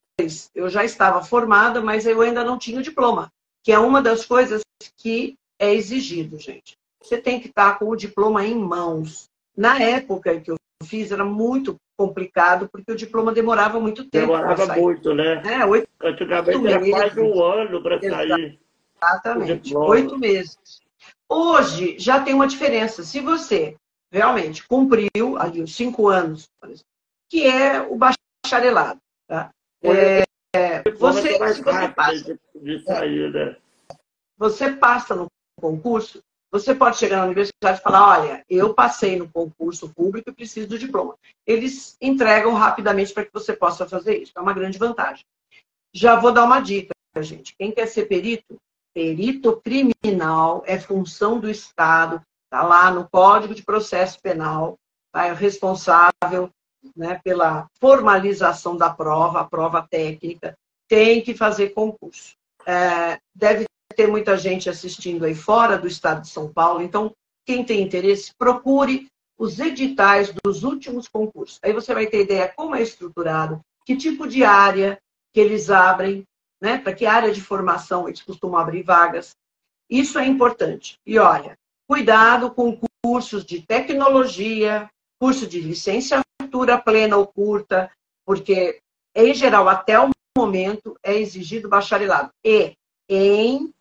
eu 0.54 0.70
já 0.70 0.84
estava 0.84 1.24
formada, 1.24 1.82
mas 1.82 2.06
eu 2.06 2.20
ainda 2.22 2.44
não 2.44 2.58
tinha 2.58 2.80
o 2.80 2.84
diploma, 2.84 3.32
que 3.64 3.72
é 3.72 3.80
uma 3.80 4.02
das 4.02 4.26
coisas 4.26 4.62
que 4.98 5.36
é 5.58 5.74
exigido, 5.74 6.38
gente. 6.38 6.76
Você 7.02 7.18
tem 7.18 7.40
que 7.40 7.48
estar 7.48 7.80
com 7.80 7.86
o 7.88 7.96
diploma 7.96 8.46
em 8.46 8.56
mãos. 8.56 9.30
Na 9.56 9.82
época 9.82 10.40
que 10.42 10.52
eu 10.52 10.58
fiz, 10.84 11.12
era 11.12 11.24
muito 11.24 11.78
complicado, 11.98 12.68
porque 12.70 12.92
o 12.92 12.96
diploma 12.96 13.32
demorava 13.32 13.80
muito 13.80 14.04
tempo. 14.10 14.28
Demorava 14.28 14.76
muito, 14.76 15.14
né? 15.14 15.42
É, 15.46 15.66
oito, 15.66 15.88
era 16.02 16.60
meses. 16.60 16.90
quase 16.90 17.22
um 17.22 17.42
ano 17.42 17.82
para 17.82 18.02
sair. 18.02 18.60
Exatamente, 19.02 19.76
oito 19.76 20.18
meses. 20.18 20.58
Hoje 21.28 21.98
já 22.00 22.22
tem 22.22 22.34
uma 22.34 22.48
diferença. 22.48 23.04
Se 23.04 23.20
você 23.20 23.76
realmente 24.12 24.68
cumpriu 24.68 25.38
ali 25.38 25.62
os 25.62 25.76
cinco 25.76 26.08
anos, 26.08 26.48
que 27.30 27.46
é 27.46 27.82
o 27.82 27.96
bacharelado, 27.96 29.00
tá? 29.28 29.52
É, 29.84 30.24
é, 30.56 30.84
você, 30.92 31.34
se 31.54 31.62
você 31.62 31.90
passa, 31.90 32.40
né? 32.56 33.58
você 34.38 34.72
passa 34.72 35.16
no 35.16 35.28
concurso, 35.60 36.24
Você 36.52 36.74
pode 36.74 36.98
chegar 36.98 37.18
na 37.18 37.26
universidade 37.26 37.80
e 37.80 37.84
falar: 37.84 38.20
olha, 38.20 38.44
eu 38.50 38.74
passei 38.74 39.16
no 39.16 39.30
concurso 39.30 39.94
público 39.94 40.30
e 40.30 40.34
preciso 40.34 40.68
do 40.68 40.80
diploma. 40.80 41.16
Eles 41.46 41.96
entregam 42.02 42.54
rapidamente 42.54 43.14
para 43.14 43.26
que 43.26 43.34
você 43.34 43.54
possa 43.54 43.88
fazer 43.88 44.18
isso. 44.18 44.32
É 44.36 44.42
uma 44.42 44.54
grande 44.54 44.80
vantagem. 44.80 45.24
Já 45.94 46.16
vou 46.20 46.32
dar 46.32 46.46
uma 46.46 46.60
dica, 46.60 46.94
gente. 47.20 47.56
Quem 47.56 47.72
quer 47.72 47.86
ser 47.86 48.08
perito? 48.08 48.60
Perito 48.94 49.62
criminal 49.62 50.64
é 50.66 50.80
função 50.80 51.40
do 51.40 51.50
Estado, 51.50 52.22
está 52.46 52.64
lá 52.64 52.92
no 52.92 53.08
Código 53.10 53.54
de 53.54 53.64
Processo 53.64 54.20
Penal, 54.22 54.78
tá? 55.12 55.28
é 55.28 55.34
responsável 55.34 56.50
né, 56.96 57.20
pela 57.24 57.68
formalização 57.80 58.76
da 58.76 58.90
prova, 58.90 59.42
a 59.42 59.46
prova 59.46 59.86
técnica, 59.90 60.58
tem 60.88 61.22
que 61.22 61.36
fazer 61.36 61.70
concurso. 61.70 62.34
É, 62.66 63.20
deve 63.34 63.66
ter 63.96 64.08
muita 64.08 64.38
gente 64.38 64.70
assistindo 64.70 65.26
aí 65.26 65.36
fora 65.36 65.78
do 65.78 65.88
estado 65.88 66.22
de 66.22 66.30
São 66.30 66.52
Paulo, 66.52 66.82
então, 66.82 67.14
quem 67.46 67.64
tem 67.64 67.82
interesse, 67.82 68.32
procure 68.38 69.08
os 69.38 69.60
editais 69.60 70.34
dos 70.44 70.64
últimos 70.64 71.08
concursos. 71.08 71.60
Aí 71.64 71.72
você 71.72 71.94
vai 71.94 72.08
ter 72.08 72.22
ideia 72.22 72.52
como 72.56 72.76
é 72.76 72.82
estruturado, 72.82 73.62
que 73.86 73.96
tipo 73.96 74.28
de 74.28 74.44
área 74.44 75.00
que 75.34 75.40
eles 75.40 75.70
abrem, 75.70 76.24
né? 76.62 76.78
Para 76.78 76.94
que 76.94 77.06
área 77.06 77.32
de 77.32 77.42
formação 77.42 78.08
eles 78.08 78.22
costumam 78.22 78.60
abrir 78.60 78.84
vagas. 78.84 79.36
Isso 79.90 80.20
é 80.20 80.26
importante. 80.26 80.98
E 81.06 81.18
olha, 81.18 81.58
cuidado 81.88 82.52
com 82.52 82.80
cursos 83.04 83.46
de 83.46 83.62
tecnologia, 83.62 84.90
curso 85.20 85.48
de 85.48 85.60
licenciatura 85.60 86.78
plena 86.84 87.18
ou 87.18 87.28
curta, 87.28 87.92
porque, 88.26 88.80
em 89.16 89.34
geral, 89.34 89.68
até 89.68 90.00
o 90.00 90.10
momento, 90.38 90.98
é 91.04 91.16
exigido 91.16 91.68
bacharelado. 91.68 92.30
E 92.46 92.74
em 93.10 93.74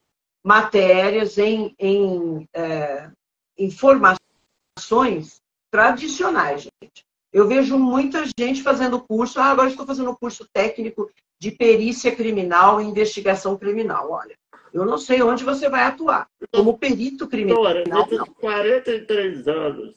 matérias, 0.45 1.37
em, 1.37 1.75
em 1.79 2.49
é, 2.55 3.11
informações 3.59 5.41
tradicionais, 5.71 6.63
gente. 6.63 7.05
Eu 7.33 7.47
vejo 7.47 7.79
muita 7.79 8.25
gente 8.39 8.63
fazendo 8.63 9.01
curso, 9.01 9.39
ah, 9.39 9.47
agora 9.47 9.69
estou 9.69 9.87
fazendo 9.87 10.17
curso 10.17 10.49
técnico 10.53 11.11
de 11.39 11.51
perícia 11.51 12.15
criminal 12.15 12.81
e 12.81 12.85
investigação 12.85 13.57
criminal. 13.57 14.11
Olha, 14.11 14.37
eu 14.73 14.85
não 14.85 14.99
sei 14.99 15.23
onde 15.23 15.45
você 15.45 15.69
vai 15.69 15.83
atuar. 15.83 16.29
Como 16.53 16.79
perito 16.79 17.29
criminal. 17.29 17.63
Senhora, 17.63 17.85
nesses 17.85 18.35
43 18.41 19.49
anos 19.49 19.97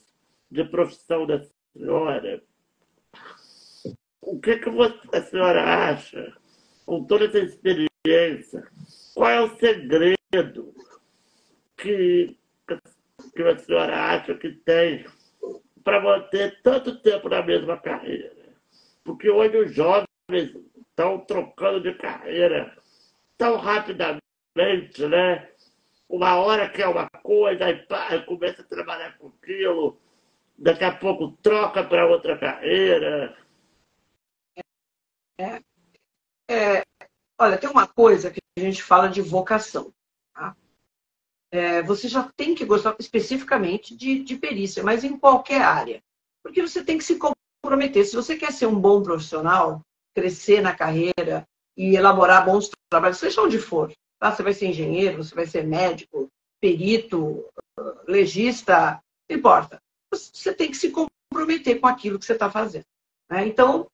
de 0.50 0.64
profissão 0.64 1.26
da 1.26 1.42
senhora, 1.74 2.42
o 4.20 4.38
que, 4.38 4.58
que 4.58 4.70
você, 4.70 4.98
a 5.12 5.22
senhora 5.22 5.90
acha, 5.90 6.36
com 6.84 7.04
toda 7.04 7.24
essa 7.24 7.38
experiência, 7.38 8.66
qual 9.14 9.30
é 9.30 9.40
o 9.40 9.56
segredo 9.56 10.74
que, 11.76 12.36
que 13.34 13.42
a 13.42 13.58
senhora 13.58 14.14
acha 14.14 14.34
que 14.34 14.52
tem 14.52 15.04
para 15.82 16.00
manter 16.00 16.60
tanto 16.62 17.00
tempo 17.00 17.28
na 17.28 17.42
mesma 17.42 17.76
carreira? 17.78 18.32
Porque 19.04 19.28
hoje 19.28 19.56
os 19.56 19.74
jovens 19.74 20.06
estão 20.76 21.18
trocando 21.20 21.80
de 21.80 21.94
carreira 21.94 22.76
tão 23.36 23.56
rapidamente, 23.56 24.20
né? 25.08 25.50
Uma 26.08 26.36
hora 26.36 26.68
quer 26.68 26.88
uma 26.88 27.08
coisa, 27.22 27.64
aí, 27.64 27.86
pá, 27.86 28.18
começa 28.24 28.62
a 28.62 28.66
trabalhar 28.66 29.16
com 29.18 29.28
aquilo, 29.28 29.98
daqui 30.58 30.84
a 30.84 30.94
pouco 30.94 31.32
troca 31.42 31.82
para 31.82 32.06
outra 32.06 32.38
carreira. 32.38 33.36
É, 35.38 35.60
é, 36.48 36.82
olha, 37.40 37.58
tem 37.58 37.70
uma 37.70 37.86
coisa 37.86 38.30
que 38.30 38.40
a 38.58 38.60
gente 38.60 38.82
fala 38.82 39.08
de 39.08 39.22
vocação. 39.22 39.92
Tá? 40.34 40.54
É, 41.52 41.82
você 41.82 42.08
já 42.08 42.30
tem 42.34 42.54
que 42.54 42.64
gostar 42.64 42.96
especificamente 42.98 43.94
de, 43.94 44.24
de 44.24 44.36
perícia, 44.36 44.82
mas 44.82 45.04
em 45.04 45.18
qualquer 45.18 45.60
área. 45.60 46.02
Porque 46.42 46.62
você 46.62 46.82
tem 46.82 46.96
que 46.96 47.04
se 47.04 47.18
comprometer. 47.18 48.06
Se 48.06 48.16
você 48.16 48.36
quer 48.36 48.52
ser 48.52 48.66
um 48.66 48.80
bom 48.80 49.02
profissional, 49.02 49.82
crescer 50.14 50.62
na 50.62 50.74
carreira 50.74 51.46
e 51.76 51.94
elaborar 51.94 52.44
bons 52.44 52.70
trabalhos, 52.90 53.18
seja 53.18 53.42
onde 53.42 53.58
for. 53.58 53.92
Tá? 54.18 54.32
Você 54.32 54.42
vai 54.42 54.54
ser 54.54 54.66
engenheiro, 54.66 55.22
você 55.22 55.34
vai 55.34 55.46
ser 55.46 55.64
médico, 55.66 56.28
perito, 56.60 57.44
legista, 58.06 59.02
não 59.28 59.36
importa. 59.36 59.78
Você 60.10 60.54
tem 60.54 60.70
que 60.70 60.76
se 60.76 60.90
comprometer 60.90 61.80
com 61.80 61.86
aquilo 61.86 62.18
que 62.18 62.24
você 62.24 62.32
está 62.32 62.50
fazendo. 62.50 62.86
Né? 63.30 63.46
Então, 63.46 63.86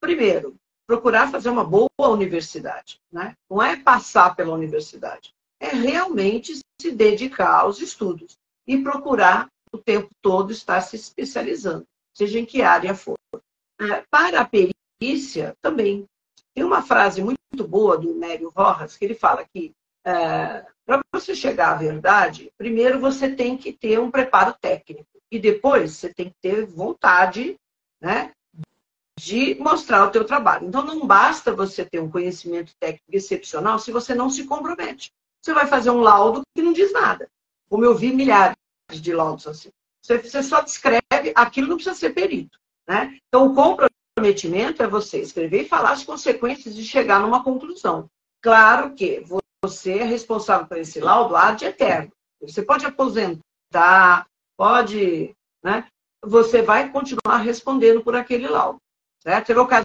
primeiro, 0.00 0.56
procurar 0.86 1.30
fazer 1.30 1.48
uma 1.48 1.64
boa 1.64 1.88
universidade. 1.98 3.00
Né? 3.10 3.34
Não 3.50 3.62
é 3.62 3.76
passar 3.76 4.34
pela 4.36 4.54
universidade, 4.54 5.34
é 5.60 5.68
realmente 5.68 6.58
se 6.80 6.90
dedicar 6.90 7.60
aos 7.60 7.80
estudos 7.80 8.38
e 8.66 8.82
procurar 8.82 9.48
o 9.72 9.78
tempo 9.78 10.08
todo 10.22 10.52
estar 10.52 10.80
se 10.80 10.96
especializando, 10.96 11.86
seja 12.14 12.38
em 12.38 12.44
que 12.44 12.62
área 12.62 12.94
for. 12.94 13.16
É, 13.80 14.02
para 14.10 14.40
a 14.40 14.48
perícia, 14.48 15.54
também. 15.60 16.06
Tem 16.54 16.64
uma 16.64 16.80
frase 16.80 17.22
muito 17.22 17.68
boa 17.68 17.98
do 17.98 18.14
Mério 18.14 18.50
Rojas, 18.56 18.96
que 18.96 19.04
ele 19.04 19.14
fala 19.14 19.44
que 19.44 19.72
é, 20.06 20.64
para 20.86 21.02
você 21.12 21.34
chegar 21.34 21.72
à 21.72 21.74
verdade, 21.74 22.50
primeiro 22.56 23.00
você 23.00 23.28
tem 23.28 23.58
que 23.58 23.72
ter 23.72 23.98
um 23.98 24.10
preparo 24.10 24.54
técnico 24.60 25.18
e 25.30 25.38
depois 25.38 25.92
você 25.92 26.14
tem 26.14 26.30
que 26.30 26.36
ter 26.40 26.64
vontade 26.64 27.56
né, 28.00 28.32
de 29.18 29.56
mostrar 29.56 30.06
o 30.06 30.10
teu 30.10 30.24
trabalho. 30.24 30.68
Então, 30.68 30.84
não 30.84 31.06
basta 31.06 31.52
você 31.52 31.84
ter 31.84 32.00
um 32.00 32.10
conhecimento 32.10 32.72
técnico 32.78 33.04
excepcional 33.10 33.78
se 33.78 33.90
você 33.90 34.14
não 34.14 34.30
se 34.30 34.44
compromete. 34.44 35.10
Você 35.46 35.54
vai 35.54 35.68
fazer 35.68 35.90
um 35.90 36.00
laudo 36.00 36.42
que 36.52 36.60
não 36.60 36.72
diz 36.72 36.92
nada. 36.92 37.30
Como 37.70 37.84
eu 37.84 37.94
vi 37.94 38.12
milhares 38.12 38.56
de 38.90 39.14
laudos 39.14 39.46
assim. 39.46 39.70
Você 40.02 40.42
só 40.42 40.60
descreve, 40.60 41.32
aquilo 41.36 41.68
não 41.68 41.76
precisa 41.76 41.94
ser 41.94 42.10
perito. 42.10 42.58
Né? 42.84 43.16
Então, 43.28 43.46
o 43.46 43.54
comprometimento 43.54 44.82
é 44.82 44.88
você 44.88 45.20
escrever 45.20 45.62
e 45.62 45.68
falar 45.68 45.92
as 45.92 46.02
consequências 46.02 46.74
de 46.74 46.82
chegar 46.82 47.20
numa 47.20 47.44
conclusão. 47.44 48.10
Claro 48.42 48.92
que 48.94 49.24
você 49.62 49.98
é 49.98 50.04
responsável 50.04 50.66
por 50.66 50.78
esse 50.78 50.98
laudo 50.98 51.36
ad 51.36 51.64
eterno. 51.64 52.10
Você 52.40 52.60
pode 52.62 52.84
aposentar, 52.84 54.26
pode, 54.56 55.32
né? 55.62 55.86
Você 56.24 56.60
vai 56.60 56.90
continuar 56.90 57.36
respondendo 57.36 58.02
por 58.02 58.16
aquele 58.16 58.48
laudo. 58.48 58.80
Certo? 59.22 59.46
Teve 59.46 59.60
ocasião, 59.60 59.84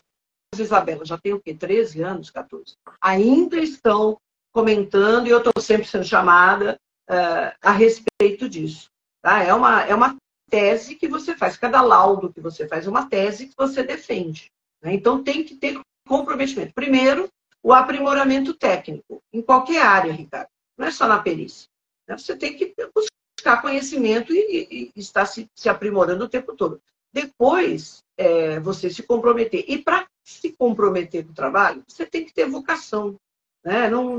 Isabela, 0.57 1.05
já 1.05 1.19
tem 1.19 1.33
o 1.33 1.39
quê? 1.39 1.53
13 1.53 2.01
anos, 2.01 2.31
14. 2.31 2.73
Ainda 2.99 3.57
estão 3.57 4.17
comentando 4.51 5.27
e 5.27 5.29
eu 5.29 5.39
estou 5.39 5.62
sempre 5.62 5.88
sendo 5.88 6.03
chamada 6.03 6.77
uh, 7.10 7.55
a 7.62 7.72
respeito 7.72 8.50
disso. 8.50 8.89
Tá? 9.22 9.43
É, 9.43 9.53
uma, 9.53 9.81
é 9.84 9.96
uma 9.96 10.15
tese 10.50 10.96
que 10.96 11.08
você 11.08 11.36
faz, 11.36 11.58
cada 11.58 11.81
laudo 11.81 12.31
que 12.31 12.41
você 12.41 12.67
faz 12.67 12.86
é 12.86 12.89
uma 12.89 13.08
tese 13.08 13.48
que 13.48 13.55
você 13.55 13.84
defende. 13.84 14.51
Né? 14.81 14.93
Então 14.93 15.24
tem 15.24 15.43
que 15.43 15.55
ter 15.55 15.79
comprometimento. 16.08 16.74
Primeiro, 16.74 17.29
o 17.63 17.74
aprimoramento 17.74 18.53
técnico, 18.53 19.22
em 19.31 19.41
qualquer 19.41 19.81
área, 19.81 20.12
Ricardo. 20.12 20.50
Não 20.77 20.88
é 20.88 20.91
só 20.91 21.08
na 21.08 21.22
perícia. 21.22 21.67
Né? 22.08 22.17
Você 22.17 22.36
tem 22.36 22.58
que 22.58 22.74
buscar 22.93 23.62
conhecimento 23.62 24.34
e, 24.34 24.38
e, 24.38 24.91
e 24.96 25.00
estar 25.00 25.25
se, 25.25 25.48
se 25.55 25.70
aprimorando 25.70 26.25
o 26.25 26.29
tempo 26.29 26.55
todo. 26.55 26.81
Depois, 27.13 28.03
é, 28.17 28.60
você 28.60 28.89
se 28.89 29.03
comprometer. 29.03 29.65
E 29.67 29.77
para 29.77 30.08
se 30.24 30.51
comprometer 30.53 31.25
com 31.25 31.31
o 31.31 31.36
trabalho, 31.36 31.84
você 31.88 32.05
tem 32.05 32.25
que 32.25 32.34
ter 32.34 32.48
vocação. 32.48 33.15
Né? 33.63 33.89
Não, 33.89 34.17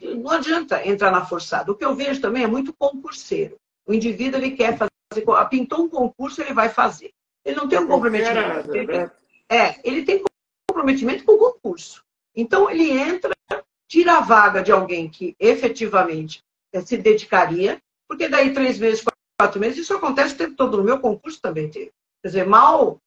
não 0.00 0.30
adianta 0.30 0.86
entrar 0.86 1.10
na 1.10 1.24
forçada. 1.24 1.70
O 1.70 1.74
que 1.74 1.84
eu 1.84 1.94
vejo 1.94 2.20
também 2.20 2.44
é 2.44 2.46
muito 2.46 2.72
concurseiro. 2.72 3.56
O 3.86 3.92
indivíduo 3.92 4.40
ele 4.40 4.52
quer 4.52 4.76
fazer, 4.76 5.48
pintou 5.48 5.84
um 5.84 5.88
concurso, 5.88 6.40
ele 6.40 6.54
vai 6.54 6.68
fazer. 6.68 7.10
Ele 7.44 7.56
não 7.56 7.68
tem 7.68 7.78
um 7.78 7.86
comprometimento. 7.86 8.74
Ele, 8.74 8.86
né? 8.86 9.10
é, 9.48 9.80
ele 9.82 10.04
tem 10.04 10.22
comprometimento 10.68 11.24
com 11.24 11.32
o 11.32 11.52
concurso. 11.52 12.04
Então 12.34 12.70
ele 12.70 12.90
entra, 12.90 13.34
tira 13.88 14.18
a 14.18 14.20
vaga 14.20 14.62
de 14.62 14.70
alguém 14.70 15.08
que 15.08 15.34
efetivamente 15.38 16.42
é, 16.72 16.80
se 16.80 16.96
dedicaria, 16.96 17.80
porque 18.08 18.28
daí 18.28 18.52
três 18.52 18.78
meses, 18.78 19.04
quatro 19.38 19.60
meses, 19.60 19.78
isso 19.78 19.94
acontece 19.94 20.34
o 20.34 20.38
tempo 20.38 20.54
todo. 20.54 20.76
No 20.76 20.84
meu 20.84 21.00
concurso 21.00 21.40
também 21.40 21.68
teve. 21.70 21.92
Quer 22.22 22.28
dizer, 22.28 22.46
mal 22.46 22.98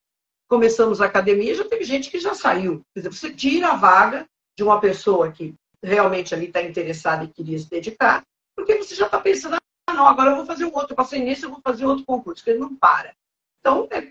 começamos 0.50 1.02
a 1.02 1.06
academia, 1.06 1.56
já 1.56 1.68
teve 1.68 1.84
gente 1.84 2.12
que 2.12 2.20
já 2.20 2.36
saiu. 2.36 2.82
Quer 2.94 3.00
dizer, 3.00 3.10
você 3.10 3.34
tira 3.34 3.70
a 3.70 3.76
vaga 3.76 4.28
de 4.56 4.64
uma 4.64 4.80
pessoa 4.80 5.32
que 5.32 5.56
realmente 5.84 6.34
ali 6.34 6.48
está 6.48 6.62
interessada 6.62 7.26
e 7.26 7.28
queria 7.28 7.60
se 7.60 7.70
dedicar, 7.70 8.24
porque 8.56 8.78
você 8.78 8.96
já 8.96 9.06
está 9.06 9.20
pensando, 9.20 9.58
ah, 9.88 9.94
não, 9.94 10.08
agora 10.08 10.32
eu 10.32 10.38
vou 10.38 10.46
fazer 10.46 10.66
um 10.66 10.74
outro, 10.74 10.94
eu 10.94 10.96
passei 10.96 11.22
nisso, 11.22 11.46
eu 11.46 11.50
vou 11.50 11.62
fazer 11.62 11.86
outro 11.86 12.06
concurso, 12.06 12.44
que 12.44 12.52
ele 12.52 12.60
não 12.60 12.74
para. 12.76 13.14
Então, 13.60 13.88
é 13.92 14.08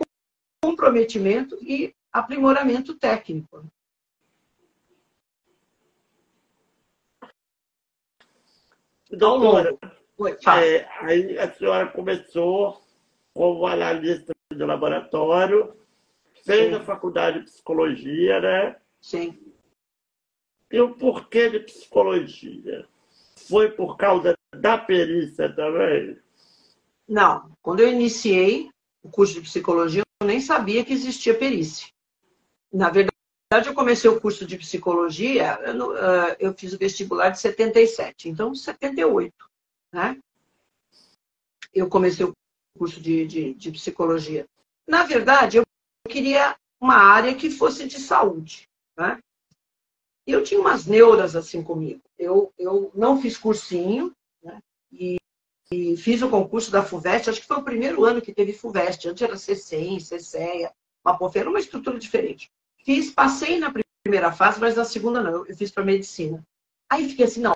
comprometimento 0.62 1.58
e 1.62 1.94
aprimoramento 2.12 2.94
técnico. 2.94 3.64
Doutora, 9.10 9.76
é, 10.62 10.86
aí 11.00 11.38
a 11.38 11.52
senhora 11.52 11.86
começou 11.88 12.82
como 13.34 13.66
analista 13.66 14.32
de 14.50 14.64
laboratório, 14.64 15.76
fez 16.44 16.70
Sim. 16.70 16.74
a 16.74 16.84
faculdade 16.84 17.40
de 17.40 17.44
psicologia, 17.44 18.40
né? 18.40 18.76
Sim. 19.00 19.51
E 20.72 20.80
o 20.80 20.94
porquê 20.94 21.50
de 21.50 21.60
psicologia? 21.60 22.88
Foi 23.36 23.70
por 23.70 23.98
causa 23.98 24.34
da 24.56 24.78
perícia 24.78 25.54
também? 25.54 26.18
Não. 27.06 27.52
Quando 27.60 27.80
eu 27.80 27.92
iniciei 27.92 28.70
o 29.02 29.10
curso 29.10 29.34
de 29.34 29.42
psicologia, 29.42 30.02
eu 30.20 30.26
nem 30.26 30.40
sabia 30.40 30.82
que 30.82 30.94
existia 30.94 31.36
perícia. 31.36 31.88
Na 32.72 32.88
verdade, 32.88 33.12
eu 33.66 33.74
comecei 33.74 34.08
o 34.08 34.18
curso 34.18 34.46
de 34.46 34.56
psicologia, 34.56 35.58
eu, 36.38 36.54
fiz 36.54 36.72
o 36.72 36.78
vestibular 36.78 37.28
de 37.28 37.38
77, 37.38 38.30
então 38.30 38.54
78, 38.54 39.34
né? 39.92 40.18
Eu 41.74 41.86
comecei 41.86 42.24
o 42.24 42.32
curso 42.78 42.98
de, 42.98 43.26
de, 43.26 43.54
de 43.54 43.70
psicologia. 43.72 44.46
Na 44.88 45.02
verdade, 45.02 45.58
eu 45.58 45.64
queria 46.08 46.56
uma 46.80 46.96
área 46.96 47.34
que 47.34 47.50
fosse 47.50 47.86
de 47.86 48.00
saúde, 48.00 48.66
né? 48.96 49.18
Eu 50.26 50.42
tinha 50.42 50.60
umas 50.60 50.86
neuras 50.86 51.34
assim 51.34 51.62
comigo. 51.62 52.00
Eu, 52.18 52.52
eu 52.58 52.90
não 52.94 53.20
fiz 53.20 53.36
cursinho, 53.36 54.12
né? 54.42 54.58
E, 54.92 55.16
e, 55.72 55.96
fiz 55.96 56.22
o 56.22 56.28
concurso 56.28 56.70
da 56.70 56.82
FUVEST, 56.82 57.30
acho 57.30 57.40
que 57.40 57.46
foi 57.46 57.56
o 57.56 57.64
primeiro 57.64 58.04
ano 58.04 58.22
que 58.22 58.32
teve 58.32 58.52
FUVEST. 58.52 59.08
Antes 59.08 59.22
era 59.22 59.36
CCEM, 59.36 59.98
CCEA, 59.98 60.72
Mapofeira, 61.04 61.48
uma 61.48 61.58
estrutura 61.58 61.98
diferente. 61.98 62.50
Fiz, 62.84 63.10
passei 63.10 63.58
na 63.58 63.72
primeira 64.04 64.32
fase, 64.32 64.60
mas 64.60 64.76
na 64.76 64.84
segunda 64.84 65.22
não, 65.22 65.46
eu 65.46 65.56
fiz 65.56 65.70
para 65.70 65.84
medicina. 65.84 66.42
Aí 66.90 67.08
fiquei 67.08 67.24
assim, 67.24 67.40
não, 67.40 67.54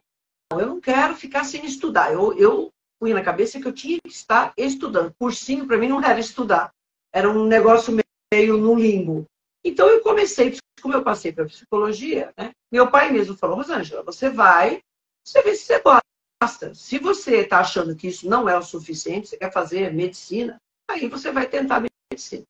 eu 0.52 0.66
não 0.66 0.80
quero 0.80 1.14
ficar 1.14 1.44
sem 1.44 1.64
estudar. 1.64 2.12
Eu, 2.12 2.37
eu 2.38 2.70
fui 2.99 3.12
na 3.12 3.23
cabeça 3.23 3.61
que 3.61 3.66
eu 3.66 3.73
tinha 3.73 3.99
que 4.02 4.11
estar 4.11 4.52
estudando. 4.56 5.14
Cursinho 5.18 5.66
para 5.66 5.76
mim 5.76 5.88
não 5.88 6.02
era 6.02 6.18
estudar, 6.18 6.73
era 7.12 7.30
um 7.30 7.46
negócio 7.46 7.96
meio 8.32 8.56
no 8.56 8.75
limbo. 8.75 9.26
Então 9.66 9.88
eu 9.88 10.00
comecei, 10.00 10.56
como 10.80 10.94
eu 10.94 11.02
passei 11.02 11.32
para 11.32 11.44
psicologia, 11.44 12.32
né? 12.38 12.52
Meu 12.70 12.88
pai 12.88 13.11
mesmo 13.11 13.37
falou, 13.37 13.56
Rosângela, 13.56 14.04
você 14.04 14.30
vai, 14.30 14.80
você 15.25 15.42
vê 15.42 15.56
se 15.56 15.64
você 15.64 15.82
gosta. 15.82 16.73
Se 16.73 17.00
você 17.00 17.38
está 17.38 17.58
achando 17.58 17.96
que 17.96 18.06
isso 18.06 18.28
não 18.28 18.49
é 18.49 18.56
o 18.56 18.62
suficiente, 18.62 19.26
você 19.26 19.37
quer 19.37 19.52
fazer 19.52 19.92
medicina, 19.92 20.56
aí 20.88 21.08
você 21.08 21.32
vai 21.32 21.49
tentar 21.49 21.82
medicina. 22.12 22.44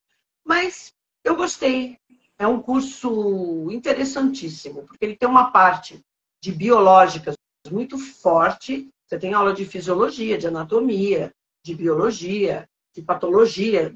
Mas 0.45 0.93
eu 1.25 1.35
gostei. 1.35 1.97
É 2.39 2.47
um 2.47 2.61
curso 2.61 3.71
interessantíssimo, 3.71 4.83
porque 4.83 5.03
ele 5.03 5.17
tem 5.17 5.27
uma 5.27 5.51
parte 5.51 5.99
de 6.43 6.53
biológicas 6.53 7.35
muito 7.71 7.97
forte. 7.97 8.91
Você 9.07 9.19
tem 9.19 9.33
aula 9.33 9.55
de 9.55 9.65
fisiologia, 9.65 10.37
de 10.37 10.49
anatomia, 10.49 11.33
de 11.65 11.75
biologia, 11.75 12.69
de 12.95 13.01
patologia, 13.01 13.95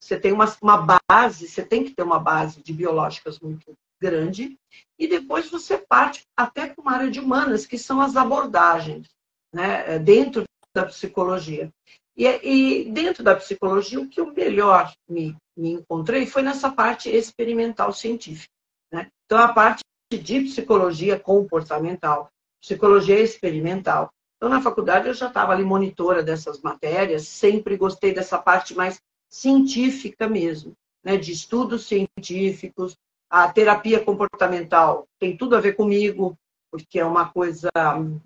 você 0.00 0.18
tem 0.18 0.32
uma, 0.32 0.46
uma 0.62 0.86
base, 1.08 1.48
você 1.48 1.62
tem 1.62 1.84
que 1.84 1.94
ter 1.94 2.02
uma 2.02 2.18
base 2.18 2.62
de 2.62 2.72
biológicas 2.72 3.38
muito 3.40 3.74
grande, 4.00 4.56
e 4.98 5.08
depois 5.08 5.50
você 5.50 5.76
parte 5.76 6.22
até 6.36 6.66
para 6.66 6.80
uma 6.80 6.92
área 6.92 7.10
de 7.10 7.20
humanas, 7.20 7.66
que 7.66 7.76
são 7.76 8.00
as 8.00 8.16
abordagens, 8.16 9.08
né, 9.52 9.94
é, 9.94 9.98
dentro 9.98 10.44
da 10.74 10.84
psicologia. 10.86 11.70
E, 12.16 12.26
e 12.26 12.90
dentro 12.90 13.22
da 13.22 13.34
psicologia, 13.34 14.00
o 14.00 14.08
que 14.08 14.20
eu 14.20 14.32
melhor 14.32 14.92
me, 15.08 15.36
me 15.56 15.70
encontrei 15.70 16.26
foi 16.26 16.42
nessa 16.42 16.70
parte 16.70 17.08
experimental 17.08 17.92
científica. 17.92 18.52
Né? 18.92 19.08
Então, 19.24 19.38
a 19.38 19.52
parte 19.52 19.82
de 20.10 20.40
psicologia 20.42 21.18
comportamental, 21.18 22.30
psicologia 22.60 23.20
experimental. 23.20 24.10
Então, 24.36 24.48
na 24.48 24.62
faculdade, 24.62 25.08
eu 25.08 25.14
já 25.14 25.28
estava 25.28 25.52
ali 25.52 25.64
monitora 25.64 26.22
dessas 26.22 26.60
matérias, 26.60 27.26
sempre 27.26 27.76
gostei 27.76 28.14
dessa 28.14 28.38
parte 28.38 28.74
mais 28.74 28.98
científica 29.30 30.28
mesmo, 30.28 30.72
né, 31.04 31.16
de 31.16 31.32
estudos 31.32 31.86
científicos. 31.86 32.96
A 33.30 33.50
terapia 33.52 34.02
comportamental 34.02 35.06
tem 35.18 35.36
tudo 35.36 35.54
a 35.54 35.60
ver 35.60 35.74
comigo, 35.74 36.36
porque 36.70 36.98
é 36.98 37.04
uma 37.04 37.30
coisa 37.30 37.68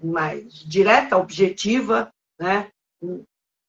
mais 0.02 0.52
direta, 0.52 1.16
objetiva, 1.16 2.10
né? 2.38 2.70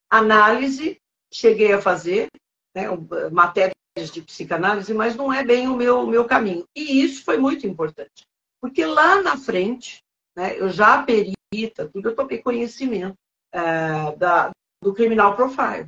Análise, 0.10 0.98
cheguei 1.32 1.74
a 1.74 1.82
fazer, 1.82 2.28
né, 2.76 2.86
matérias 3.32 3.74
de 4.12 4.22
psicanálise, 4.22 4.94
mas 4.94 5.16
não 5.16 5.32
é 5.32 5.44
bem 5.44 5.68
o 5.68 5.76
meu, 5.76 6.06
meu 6.06 6.26
caminho. 6.26 6.66
E 6.76 7.04
isso 7.04 7.24
foi 7.24 7.38
muito 7.38 7.66
importante, 7.68 8.26
porque 8.62 8.86
lá 8.86 9.22
na 9.22 9.38
frente, 9.38 10.04
né, 10.36 10.60
eu 10.60 10.70
já 10.70 11.02
perita, 11.04 11.88
tudo, 11.90 12.10
eu 12.10 12.16
tomei 12.16 12.40
conhecimento 12.40 13.16
é, 13.52 14.16
da, 14.16 14.52
do 14.82 14.94
criminal 14.94 15.36
profile. 15.36 15.88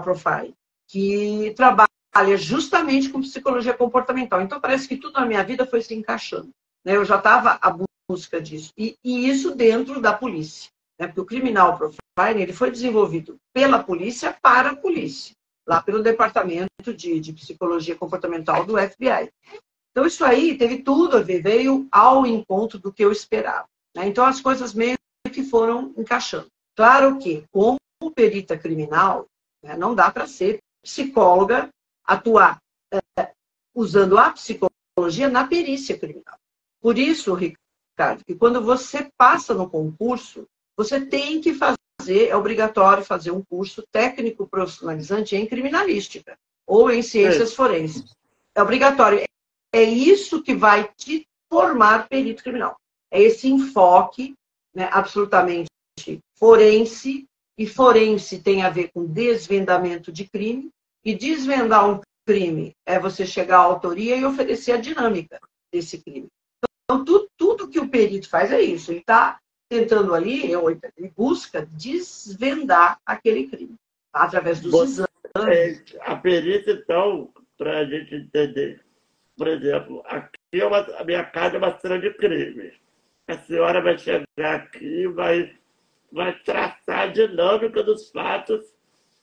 Profile, 0.00 0.54
que 0.88 1.52
trabalha 1.56 1.88
justamente 2.36 3.08
com 3.08 3.20
psicologia 3.20 3.74
comportamental. 3.74 4.40
Então, 4.40 4.60
parece 4.60 4.88
que 4.88 4.96
tudo 4.96 5.14
na 5.14 5.26
minha 5.26 5.44
vida 5.44 5.66
foi 5.66 5.80
se 5.82 5.94
encaixando. 5.94 6.50
Né? 6.84 6.96
Eu 6.96 7.04
já 7.04 7.16
estava 7.16 7.58
à 7.60 7.76
busca 8.08 8.40
disso. 8.40 8.72
E, 8.76 8.96
e, 9.04 9.28
isso 9.28 9.54
dentro 9.54 10.00
da 10.00 10.12
polícia. 10.12 10.70
Né? 10.98 11.06
Porque 11.06 11.20
o 11.20 11.24
criminal 11.24 11.76
profiling 11.78 12.42
ele 12.42 12.52
foi 12.52 12.70
desenvolvido 12.70 13.36
pela 13.54 13.82
polícia 13.82 14.36
para 14.42 14.70
a 14.70 14.76
polícia, 14.76 15.34
lá 15.66 15.80
pelo 15.82 16.02
departamento 16.02 16.92
de, 16.94 17.20
de 17.20 17.32
psicologia 17.32 17.94
comportamental 17.94 18.64
do 18.64 18.76
FBI. 18.76 19.30
Então, 19.90 20.06
isso 20.06 20.24
aí 20.24 20.56
teve 20.56 20.82
tudo 20.82 21.16
a 21.16 21.22
ver, 21.22 21.42
veio 21.42 21.86
ao 21.90 22.26
encontro 22.26 22.78
do 22.78 22.92
que 22.92 23.04
eu 23.04 23.12
esperava. 23.12 23.66
Né? 23.96 24.06
Então, 24.06 24.24
as 24.24 24.40
coisas 24.40 24.74
meio 24.74 24.96
que 25.32 25.42
foram 25.42 25.92
encaixando. 25.96 26.46
Claro 26.76 27.18
que, 27.18 27.44
como 27.52 27.78
perita 28.14 28.56
criminal, 28.56 29.26
né? 29.62 29.76
Não 29.76 29.94
dá 29.94 30.10
para 30.10 30.26
ser 30.26 30.60
psicóloga, 30.82 31.68
atuar 32.04 32.58
é, 32.92 33.32
usando 33.74 34.18
a 34.18 34.30
psicologia 34.30 35.28
na 35.28 35.46
perícia 35.46 35.98
criminal. 35.98 36.36
Por 36.80 36.98
isso, 36.98 37.34
Ricardo, 37.34 38.24
que 38.24 38.34
quando 38.34 38.62
você 38.62 39.10
passa 39.16 39.54
no 39.54 39.68
concurso, 39.68 40.46
você 40.76 41.00
tem 41.04 41.40
que 41.40 41.54
fazer, 41.54 42.28
é 42.28 42.36
obrigatório 42.36 43.04
fazer 43.04 43.30
um 43.30 43.42
curso 43.42 43.84
técnico 43.92 44.46
profissionalizante 44.46 45.36
em 45.36 45.46
criminalística 45.46 46.38
ou 46.66 46.90
em 46.90 47.02
ciências 47.02 47.52
é. 47.52 47.54
forenses. 47.54 48.16
É 48.54 48.62
obrigatório. 48.62 49.22
É 49.72 49.82
isso 49.82 50.42
que 50.42 50.54
vai 50.54 50.90
te 50.96 51.26
formar 51.48 52.08
perito 52.08 52.42
criminal. 52.42 52.76
É 53.10 53.20
esse 53.20 53.48
enfoque 53.48 54.34
né, 54.74 54.88
absolutamente 54.90 55.68
forense 56.34 57.26
e 57.58 57.66
forense 57.66 58.38
tem 58.38 58.62
a 58.62 58.70
ver 58.70 58.90
com 58.92 59.06
desvendamento 59.06 60.10
de 60.10 60.28
crime, 60.28 60.70
e 61.04 61.14
desvendar 61.14 61.88
um 61.88 62.00
crime 62.26 62.76
é 62.86 62.98
você 62.98 63.26
chegar 63.26 63.58
à 63.58 63.62
autoria 63.62 64.16
e 64.16 64.24
oferecer 64.24 64.72
a 64.72 64.76
dinâmica 64.76 65.40
desse 65.72 65.98
crime. 66.02 66.28
Então, 66.84 67.04
tudo, 67.04 67.28
tudo 67.36 67.68
que 67.68 67.80
o 67.80 67.88
perito 67.88 68.28
faz 68.28 68.52
é 68.52 68.60
isso. 68.60 68.90
Ele 68.90 69.00
está 69.00 69.38
tentando 69.68 70.14
ali, 70.14 70.52
ele 70.52 71.12
busca 71.16 71.66
desvendar 71.72 72.98
aquele 73.06 73.46
crime, 73.46 73.74
tá? 74.12 74.24
através 74.24 74.60
dos 74.60 74.72
você, 74.72 75.04
exames. 75.34 75.94
É, 75.94 75.98
a 76.02 76.16
perícia, 76.16 76.72
então, 76.72 77.32
para 77.56 77.78
a 77.78 77.84
gente 77.84 78.14
entender, 78.14 78.84
por 79.36 79.46
exemplo, 79.46 80.02
aqui 80.06 80.60
é 80.60 80.66
uma, 80.66 80.78
a 80.78 81.04
minha 81.04 81.24
casa 81.24 81.56
é 81.56 81.58
uma 81.58 81.78
cena 81.78 81.98
de 81.98 82.12
crime. 82.14 82.72
A 83.28 83.38
senhora 83.38 83.80
vai 83.80 83.96
chegar 83.96 84.26
aqui 84.38 84.84
e 84.84 85.06
vai 85.06 85.56
vai 86.12 86.32
traçar 86.40 87.00
a 87.00 87.06
dinâmica 87.06 87.82
dos 87.82 88.10
fatos 88.10 88.64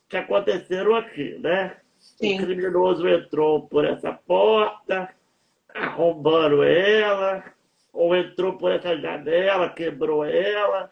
que 0.07 0.17
aconteceram 0.17 0.95
aqui, 0.95 1.37
né? 1.39 1.77
Sim. 1.99 2.39
O 2.39 2.45
criminoso 2.45 3.07
entrou 3.07 3.67
por 3.67 3.85
essa 3.85 4.13
porta, 4.13 5.13
arrombando 5.73 6.63
ela, 6.63 7.43
ou 7.91 8.15
entrou 8.15 8.57
por 8.57 8.71
essa 8.71 8.97
janela, 8.97 9.69
quebrou 9.69 10.23
ela, 10.23 10.91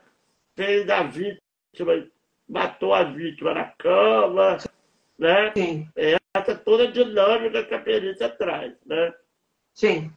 fez 0.56 0.90
a 0.90 1.04
vítima, 1.04 2.08
matou 2.48 2.94
a 2.94 3.04
vítima 3.04 3.54
na 3.54 3.66
cama, 3.66 4.58
né? 5.18 5.54
Sim. 5.56 5.88
Essa 5.96 6.52
é 6.52 6.56
toda 6.56 6.84
a 6.84 6.92
dinâmica 6.92 7.64
que 7.64 7.74
a 7.74 7.80
perícia 7.80 8.30
traz, 8.30 8.74
né? 8.86 9.14
Sim. 9.74 10.12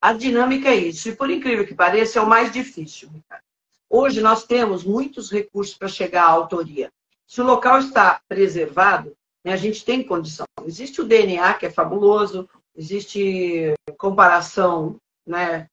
A 0.00 0.12
dinâmica 0.12 0.68
é 0.68 0.74
isso. 0.74 1.08
E 1.08 1.16
por 1.16 1.30
incrível 1.30 1.66
que 1.66 1.74
pareça, 1.74 2.18
é 2.18 2.22
o 2.22 2.28
mais 2.28 2.52
difícil, 2.52 3.08
Ricardo. 3.08 3.45
Hoje 3.88 4.20
nós 4.20 4.44
temos 4.44 4.84
muitos 4.84 5.30
recursos 5.30 5.76
para 5.76 5.88
chegar 5.88 6.24
à 6.24 6.30
autoria. 6.30 6.90
Se 7.26 7.40
o 7.40 7.44
local 7.44 7.78
está 7.78 8.20
preservado, 8.28 9.16
né, 9.44 9.52
a 9.52 9.56
gente 9.56 9.84
tem 9.84 10.02
condição. 10.02 10.46
Existe 10.64 11.00
o 11.00 11.04
DNA, 11.04 11.54
que 11.54 11.66
é 11.66 11.70
fabuloso, 11.70 12.48
existe 12.74 13.74
comparação 13.96 14.96
né, 15.26 15.68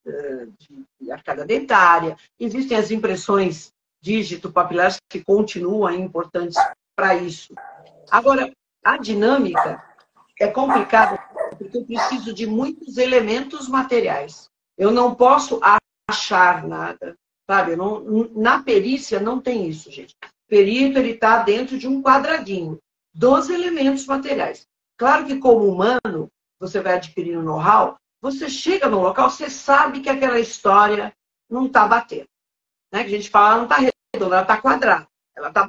de 0.99 1.12
arcada 1.12 1.45
dentária, 1.45 2.17
existem 2.39 2.78
as 2.78 2.91
impressões 2.91 3.71
dígito 4.02 4.52
papilares 4.52 4.97
que 5.10 5.23
continuam 5.23 5.93
importantes 5.93 6.58
para 6.95 7.15
isso. 7.15 7.54
Agora, 8.12 8.52
a 8.84 8.97
dinâmica 8.97 9.84
é 10.39 10.47
complicada 10.47 11.17
porque 11.58 11.78
eu 11.78 11.86
preciso 11.86 12.34
de 12.34 12.45
muitos 12.45 12.97
elementos 12.97 13.67
materiais. 13.67 14.49
Eu 14.78 14.91
não 14.91 15.15
posso 15.15 15.60
achar 16.10 16.67
nada, 16.67 17.15
Sabe? 17.54 17.76
Não, 17.76 18.04
na 18.34 18.63
perícia 18.63 19.20
não 19.20 19.39
tem 19.39 19.70
isso, 19.70 19.92
gente. 19.92 20.16
O 20.24 20.50
perito 20.50 20.98
ele 20.98 21.12
está 21.12 21.44
dentro 21.44 21.78
de 21.78 21.88
um 21.88 22.02
quadradinho 22.02 22.80
dos 23.13 23.48
elementos 23.48 24.08
materiais. 24.08 24.66
Claro 24.98 25.28
que 25.28 25.38
como 25.38 25.72
humano, 25.72 26.32
você 26.60 26.82
vai 26.82 26.96
adquirindo 26.96 27.44
know-how, 27.44 27.96
você 28.20 28.50
chega 28.50 28.89
no 28.89 29.04
local, 29.04 29.30
você 29.30 29.52
sabe 29.52 30.00
que 30.02 30.10
aquela 30.10 30.39
história 30.39 31.13
não 31.48 31.68
está 31.68 31.88
batendo. 31.88 32.28
né? 32.92 33.04
Que 33.04 33.13
a 33.13 33.18
gente 33.18 33.30
fala, 33.30 33.50
ela 33.50 33.58
não 33.58 33.63
está 33.66 33.78
redonda, 33.78 34.36
ela 34.36 34.42
está 34.42 34.58
quadrada. 34.60 35.08
Ela 35.36 35.52
tá 35.52 35.68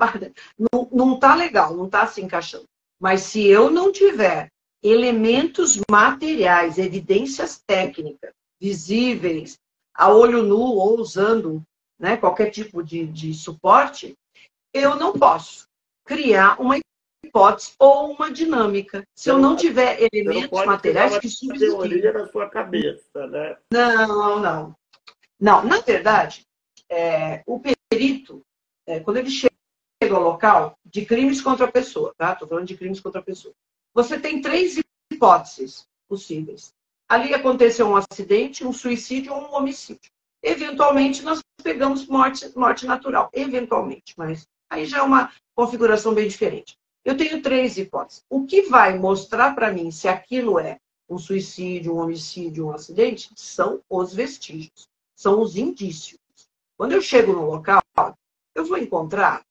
não, 0.59 0.89
não 0.91 1.19
tá 1.19 1.35
legal, 1.35 1.77
não 1.77 1.85
está 1.85 2.07
se 2.07 2.23
encaixando. 2.23 2.65
Mas 2.99 3.21
se 3.23 3.47
eu 3.47 3.71
não 3.71 3.93
tiver 3.93 4.49
elementos 4.83 5.79
materiais, 5.91 6.79
evidências 6.79 7.63
técnicas, 7.67 8.33
visíveis, 8.59 9.59
a 9.95 10.11
olho 10.11 10.43
nu 10.43 10.61
ou 10.61 10.99
usando 10.99 11.63
né, 11.99 12.17
qualquer 12.17 12.51
tipo 12.51 12.83
de, 12.83 13.07
de 13.07 13.33
suporte, 13.35 14.15
eu 14.73 14.97
não 14.97 15.13
posso 15.13 15.67
criar 16.05 16.61
uma 16.61 16.79
hipótese 17.25 17.75
ou 17.79 18.13
uma 18.13 18.31
dinâmica. 18.31 19.05
Se 19.17 19.31
eu 19.31 19.39
não 19.39 19.57
tiver 19.57 19.99
elementos 20.13 20.59
não 20.59 20.67
materiais 20.67 21.19
que 21.19 21.29
substituem. 21.29 22.13
na 22.13 22.27
sua 22.27 22.49
cabeça, 22.49 23.27
né? 23.27 23.57
Não, 23.73 24.41
não. 24.41 24.77
Não, 25.41 25.65
na 25.65 25.81
verdade, 25.81 26.47
é, 26.91 27.43
o 27.47 27.61
perito, 27.91 28.43
é, 28.87 29.01
quando 29.01 29.17
ele 29.19 29.31
chega 29.31 29.53
ao 30.11 30.23
local 30.23 30.77
de 30.85 31.05
crimes 31.05 31.41
contra 31.41 31.67
a 31.67 31.73
pessoa, 31.73 32.15
tá? 32.17 32.33
Estou 32.33 32.49
falando 32.49 32.67
de 32.67 32.77
crimes 32.77 33.01
contra 33.01 33.21
a 33.21 33.25
pessoa. 33.25 33.55
Você 33.95 34.19
tem 34.19 34.41
três 34.41 34.79
hipóteses 35.13 35.87
possíveis. 36.09 36.73
Ali 37.09 37.35
aconteceu 37.35 37.87
um 37.87 37.97
acidente, 37.97 38.65
um 38.65 38.73
suicídio 38.73 39.33
ou 39.33 39.43
um 39.43 39.55
homicídio. 39.55 40.11
Eventualmente, 40.45 41.23
nós 41.23 41.41
pegamos 41.63 42.07
morte, 42.07 42.53
morte 42.55 42.85
natural. 42.85 43.31
Eventualmente, 43.33 44.13
mas 44.15 44.47
aí 44.69 44.85
já 44.85 44.99
é 44.99 45.03
uma 45.03 45.33
configuração 45.55 46.13
bem 46.13 46.29
diferente. 46.29 46.77
Eu 47.03 47.17
tenho 47.17 47.41
três 47.41 47.79
hipóteses. 47.79 48.23
O 48.29 48.45
que 48.47 48.63
vai 48.63 48.99
mostrar 48.99 49.55
para 49.55 49.73
mim 49.73 49.91
se 49.91 50.07
aquilo 50.07 50.59
é 50.59 50.79
um 51.09 51.17
suicídio, 51.17 51.95
um 51.95 51.99
homicídio, 51.99 52.67
um 52.67 52.73
acidente, 52.73 53.31
são 53.35 53.83
os 53.89 54.15
vestígios, 54.15 54.87
são 55.15 55.41
os 55.41 55.57
indícios. 55.57 56.21
Quando 56.77 56.93
eu 56.93 57.01
chego 57.01 57.33
no 57.33 57.47
local, 57.47 57.83
eu 58.55 58.67
vou 58.67 58.77
encontrar 58.77 59.43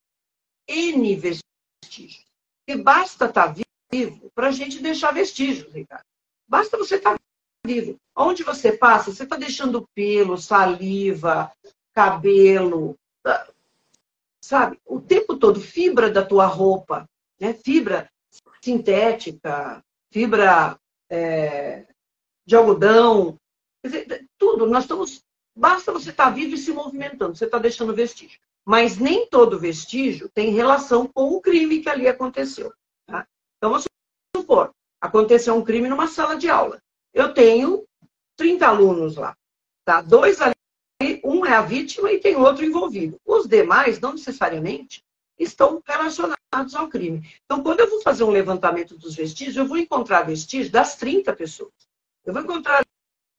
N 0.67 1.15
vestígios. 1.15 2.25
E 2.67 2.75
basta 2.75 3.25
estar 3.25 3.53
tá 3.53 3.55
vivo 3.91 4.31
para 4.35 4.49
a 4.49 4.51
gente 4.51 4.79
deixar 4.79 5.11
vestígios, 5.11 5.73
Ricardo. 5.73 6.05
Basta 6.47 6.77
você 6.77 6.95
estar 6.95 7.17
tá 7.17 7.22
vivo. 7.65 7.97
Onde 8.15 8.43
você 8.43 8.71
passa, 8.71 9.11
você 9.11 9.23
está 9.23 9.35
deixando 9.35 9.87
pelo, 9.95 10.37
saliva, 10.37 11.51
cabelo, 11.93 12.97
sabe? 14.43 14.79
O 14.85 14.99
tempo 14.99 15.37
todo, 15.37 15.59
fibra 15.59 16.09
da 16.09 16.23
tua 16.23 16.45
roupa, 16.45 17.07
né? 17.39 17.53
fibra 17.53 18.09
sintética, 18.61 19.83
fibra 20.11 20.77
é, 21.09 21.85
de 22.45 22.55
algodão, 22.55 23.37
dizer, 23.83 24.27
tudo. 24.37 24.65
Nós 24.67 24.83
estamos. 24.83 25.23
Basta 25.55 25.91
você 25.91 26.09
estar 26.09 26.25
tá 26.25 26.29
vivo 26.31 26.55
e 26.55 26.57
se 26.57 26.71
movimentando, 26.71 27.35
você 27.35 27.45
está 27.45 27.59
deixando 27.59 27.93
vestígio. 27.93 28.39
Mas 28.65 28.97
nem 28.97 29.27
todo 29.27 29.59
vestígio 29.59 30.29
tem 30.29 30.51
relação 30.51 31.05
com 31.05 31.33
o 31.33 31.41
crime 31.41 31.79
que 31.79 31.89
ali 31.89 32.07
aconteceu. 32.07 32.73
Tá? 33.05 33.27
Então, 33.57 33.69
vamos 33.69 33.85
supor, 34.35 34.73
aconteceu 34.99 35.53
um 35.55 35.63
crime 35.63 35.87
numa 35.87 36.07
sala 36.07 36.35
de 36.35 36.49
aula. 36.49 36.81
Eu 37.13 37.33
tenho 37.33 37.85
30 38.35 38.67
alunos 38.67 39.15
lá. 39.15 39.35
Tá? 39.85 40.01
Dois 40.01 40.39
ali, 40.41 40.55
um 41.23 41.45
é 41.45 41.53
a 41.53 41.61
vítima 41.61 42.11
e 42.11 42.19
tem 42.19 42.35
outro 42.35 42.65
envolvido. 42.65 43.19
Os 43.25 43.47
demais, 43.47 43.99
não 43.99 44.13
necessariamente, 44.13 45.03
estão 45.37 45.81
relacionados 45.85 46.75
ao 46.75 46.87
crime. 46.87 47.27
Então, 47.45 47.61
quando 47.61 47.81
eu 47.81 47.89
vou 47.89 48.01
fazer 48.01 48.23
um 48.23 48.31
levantamento 48.31 48.97
dos 48.97 49.15
vestígios, 49.15 49.57
eu 49.57 49.67
vou 49.67 49.77
encontrar 49.77 50.23
vestígios 50.23 50.69
das 50.69 50.95
30 50.95 51.33
pessoas. 51.33 51.71
Eu 52.25 52.33
vou 52.33 52.41
encontrar 52.41 52.83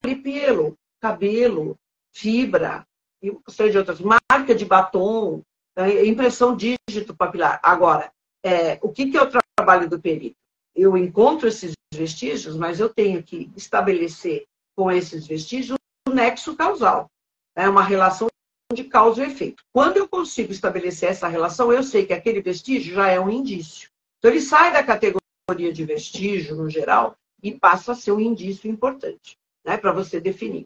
pelo, 0.01 0.77
cabelo, 1.01 1.77
fibra, 2.13 2.85
e 3.21 3.29
uma 3.31 3.41
série 3.49 3.71
de 3.71 3.77
outras, 3.77 3.99
marca 3.99 4.53
de 4.53 4.65
batom, 4.65 5.41
é, 5.75 6.05
impressão 6.05 6.55
dígito 6.55 7.15
papilar. 7.15 7.59
Agora, 7.63 8.11
é, 8.43 8.77
o 8.81 8.91
que, 8.91 9.09
que 9.09 9.17
é 9.17 9.21
o 9.21 9.29
trabalho 9.55 9.89
do 9.89 9.99
perito? 9.99 10.37
Eu 10.75 10.95
encontro 10.95 11.47
esses 11.47 11.73
vestígios, 11.95 12.55
mas 12.55 12.79
eu 12.79 12.89
tenho 12.89 13.21
que 13.23 13.49
estabelecer 13.55 14.45
com 14.75 14.91
esses 14.91 15.25
vestígios 15.25 15.77
o 16.07 16.11
nexo 16.11 16.55
causal. 16.55 17.09
É 17.55 17.67
uma 17.69 17.83
relação 17.83 18.27
de 18.73 18.83
causa 18.83 19.23
e 19.23 19.31
efeito. 19.31 19.63
Quando 19.71 19.97
eu 19.97 20.07
consigo 20.07 20.51
estabelecer 20.51 21.09
essa 21.09 21.27
relação, 21.27 21.71
eu 21.71 21.83
sei 21.83 22.05
que 22.05 22.13
aquele 22.13 22.41
vestígio 22.41 22.93
já 22.93 23.09
é 23.09 23.19
um 23.19 23.29
indício. 23.29 23.89
Então, 24.17 24.31
ele 24.31 24.41
sai 24.41 24.73
da 24.73 24.83
categoria 24.83 25.71
de 25.71 25.85
vestígio, 25.85 26.55
no 26.55 26.69
geral, 26.69 27.15
e 27.41 27.51
passa 27.51 27.91
a 27.91 27.95
ser 27.95 28.11
um 28.11 28.19
indício 28.19 28.69
importante, 28.69 29.37
né, 29.63 29.77
para 29.77 29.91
você 29.91 30.19
definir. 30.19 30.65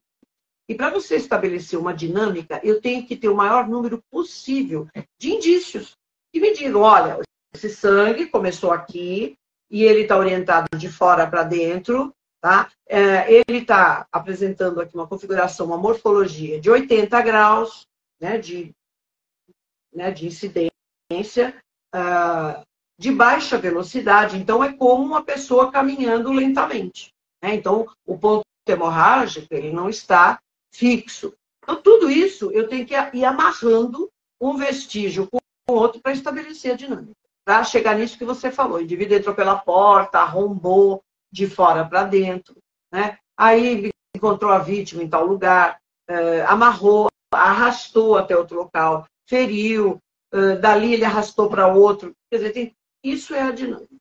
E 0.68 0.76
para 0.76 0.90
você 0.90 1.16
estabelecer 1.16 1.78
uma 1.78 1.94
dinâmica, 1.94 2.62
eu 2.64 2.80
tenho 2.80 3.06
que 3.06 3.18
ter 3.18 3.28
o 3.28 3.36
maior 3.36 3.68
número 3.68 4.02
possível 4.10 4.88
de 5.20 5.32
indícios 5.32 5.98
que 6.32 6.40
me 6.40 6.54
digam: 6.54 6.82
olha, 6.82 7.20
esse 7.54 7.70
sangue 7.70 8.28
começou 8.28 8.72
aqui 8.72 9.36
e 9.70 9.84
ele 9.84 10.02
está 10.02 10.18
orientado 10.18 10.78
de 10.78 10.90
fora 10.90 11.28
para 11.28 11.44
dentro, 11.44 12.14
Tá? 12.42 12.72
É, 12.88 13.30
ele 13.30 13.60
está 13.60 14.08
apresentando 14.10 14.80
aqui 14.80 14.96
uma 14.96 15.08
configuração, 15.08 15.66
uma 15.66 15.78
morfologia 15.78 16.58
de 16.58 16.70
80 16.70 17.22
graus 17.22 17.86
né, 18.20 18.38
de, 18.38 18.74
né, 19.94 20.10
de 20.12 20.28
incidência, 20.28 21.56
uh, 21.94 22.64
de 22.98 23.12
baixa 23.12 23.58
velocidade. 23.58 24.38
Então, 24.38 24.64
é 24.64 24.72
como 24.72 25.04
uma 25.04 25.24
pessoa 25.24 25.70
caminhando 25.70 26.32
lentamente. 26.32 27.14
Né? 27.44 27.56
Então, 27.56 27.86
o 28.06 28.18
ponto 28.18 28.46
hemorrágico 28.68 29.48
ele 29.52 29.72
não 29.72 29.90
está 29.90 30.40
fixo. 30.74 31.34
Então, 31.64 31.82
tudo 31.82 32.10
isso 32.10 32.52
eu 32.52 32.70
tenho 32.70 32.86
que 32.86 32.94
ir 32.94 33.26
amarrando 33.26 34.10
um 34.40 34.56
vestígio 34.56 35.28
com 35.30 35.40
o 35.70 35.74
outro 35.74 36.02
para 36.02 36.14
estabelecer 36.14 36.72
a 36.72 36.78
dinâmica. 36.78 37.16
Para 37.50 37.64
chegar 37.64 37.96
nisso 37.96 38.16
que 38.16 38.24
você 38.24 38.52
falou, 38.52 38.78
o 38.78 38.82
indivíduo 38.82 39.18
entrou 39.18 39.34
pela 39.34 39.58
porta, 39.58 40.20
arrombou, 40.20 41.04
de 41.32 41.48
fora 41.48 41.84
para 41.84 42.04
dentro. 42.04 42.56
Né? 42.92 43.18
Aí 43.36 43.90
encontrou 44.16 44.52
a 44.52 44.60
vítima 44.60 45.02
em 45.02 45.10
tal 45.10 45.26
lugar, 45.26 45.82
eh, 46.08 46.46
amarrou, 46.46 47.08
arrastou 47.34 48.20
até 48.20 48.38
outro 48.38 48.56
local, 48.56 49.08
feriu, 49.28 49.98
eh, 50.32 50.58
dali 50.58 50.94
ele 50.94 51.04
arrastou 51.04 51.50
para 51.50 51.66
outro. 51.66 52.16
Quer 52.30 52.38
dizer, 52.38 52.54
tem, 52.54 52.76
isso 53.04 53.34
é 53.34 53.42
a 53.42 53.52
dinâmica. 53.52 53.96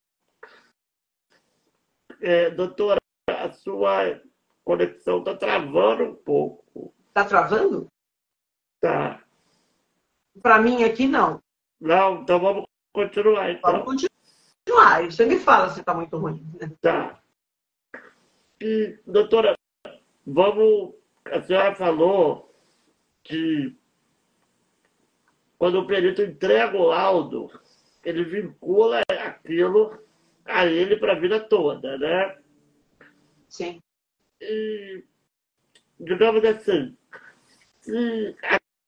É, 2.20 2.50
doutora, 2.50 2.98
a 3.30 3.50
sua 3.50 4.20
conexão 4.62 5.20
está 5.20 5.34
travando 5.34 6.04
um 6.04 6.14
pouco. 6.14 6.92
Está 7.08 7.24
travando? 7.24 7.86
Tá. 8.78 9.24
Para 10.42 10.60
mim 10.60 10.84
aqui, 10.84 11.06
não. 11.06 11.42
Não, 11.80 12.20
então 12.20 12.38
vamos 12.38 12.68
continuar. 13.06 13.50
Então. 13.50 13.72
Vamos 13.72 13.86
continuar 13.86 14.18
continuar. 14.68 15.04
Você 15.04 15.24
me 15.24 15.38
fala 15.38 15.70
se 15.70 15.80
está 15.80 15.94
muito 15.94 16.16
ruim. 16.16 16.44
Tá. 16.80 17.20
E, 18.60 18.98
doutora, 19.06 19.56
vamos. 20.26 20.94
A 21.24 21.42
senhora 21.42 21.74
falou 21.74 22.54
que 23.22 23.76
quando 25.58 25.80
o 25.80 25.86
perito 25.86 26.22
entrega 26.22 26.76
o 26.76 26.86
laudo, 26.86 27.50
ele 28.04 28.24
vincula 28.24 29.02
aquilo 29.08 29.98
a 30.44 30.64
ele 30.66 30.96
para 30.96 31.12
a 31.12 31.18
vida 31.18 31.40
toda, 31.40 31.98
né? 31.98 32.38
Sim. 33.48 33.82
E, 34.40 35.04
digamos 36.00 36.42
assim, 36.44 36.96
se 37.80 38.36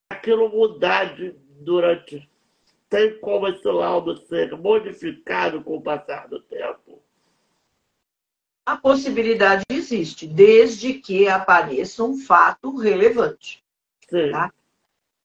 aquilo 0.09 0.49
mudar 0.49 1.14
de, 1.14 1.33
durante 1.61 2.30
tem 2.90 3.18
como 3.20 3.46
esse 3.46 3.66
laudo 3.66 4.16
ser 4.26 4.50
modificado 4.59 5.62
com 5.62 5.76
o 5.76 5.81
passar 5.81 6.29
do 6.29 6.42
tempo? 6.42 7.00
A 8.66 8.76
possibilidade 8.76 9.62
existe, 9.70 10.26
desde 10.26 10.94
que 10.94 11.29
apareça 11.29 12.03
um 12.03 12.18
fato 12.18 12.76
relevante. 12.76 13.64
Tá? 14.33 14.53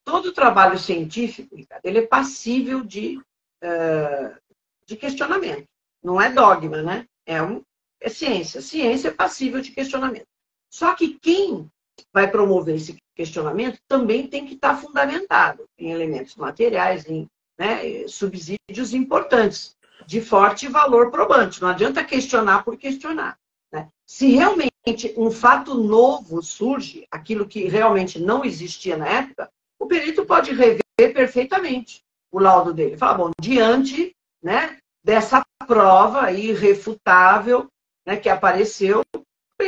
Todo 0.04 0.32
trabalho 0.32 0.78
científico, 0.78 1.58
ele 1.84 1.98
é 1.98 2.08
passível 2.08 2.84
de, 2.84 3.18
uh, 3.18 4.38
de 4.86 4.96
questionamento. 4.96 5.68
Não 6.04 6.22
é 6.22 6.32
dogma, 6.32 6.84
né? 6.84 7.08
É, 7.26 7.42
um, 7.42 7.64
é 8.00 8.10
ciência. 8.10 8.62
Ciência 8.62 9.08
é 9.08 9.12
passível 9.12 9.60
de 9.60 9.72
questionamento. 9.72 10.28
Só 10.70 10.94
que 10.94 11.18
quem 11.20 11.70
vai 12.14 12.30
promover 12.30 12.76
esse 12.76 12.96
questionamento 13.16 13.80
também 13.88 14.28
tem 14.28 14.46
que 14.46 14.54
estar 14.54 14.76
fundamentado 14.78 15.68
em 15.80 15.92
elementos 15.92 16.36
materiais, 16.36 17.10
em 17.10 17.28
né, 17.58 18.08
subsídios 18.08 18.94
importantes, 18.94 19.76
de 20.06 20.22
forte 20.22 20.68
valor 20.68 21.10
probante. 21.12 21.62
Não 21.62 21.70
adianta 21.70 22.04
questionar 22.04 22.64
por 22.64 22.78
questionar. 22.78 23.38
Né? 23.72 23.88
Se 24.06 24.28
realmente 24.28 25.14
um 25.18 25.32
fato 25.32 25.74
novo 25.74 26.42
surge, 26.42 27.08
aquilo 27.10 27.48
que 27.48 27.68
realmente 27.68 28.20
não 28.20 28.46
existia 28.46 28.98
na 28.98 29.08
época, 29.08 29.50
o 29.80 29.88
perito 29.88 30.26
pode 30.26 30.54
rever 30.54 30.82
perfeitamente 30.96 32.02
o 32.32 32.40
laudo 32.40 32.74
dele. 32.74 32.98
Fala, 32.98 33.18
bom, 33.18 33.32
diante 33.42 34.16
né, 34.44 34.78
dessa 35.04 35.44
prova 35.68 36.32
irrefutável 36.32 37.68
né, 38.06 38.18
que 38.18 38.30
apareceu, 38.30 39.04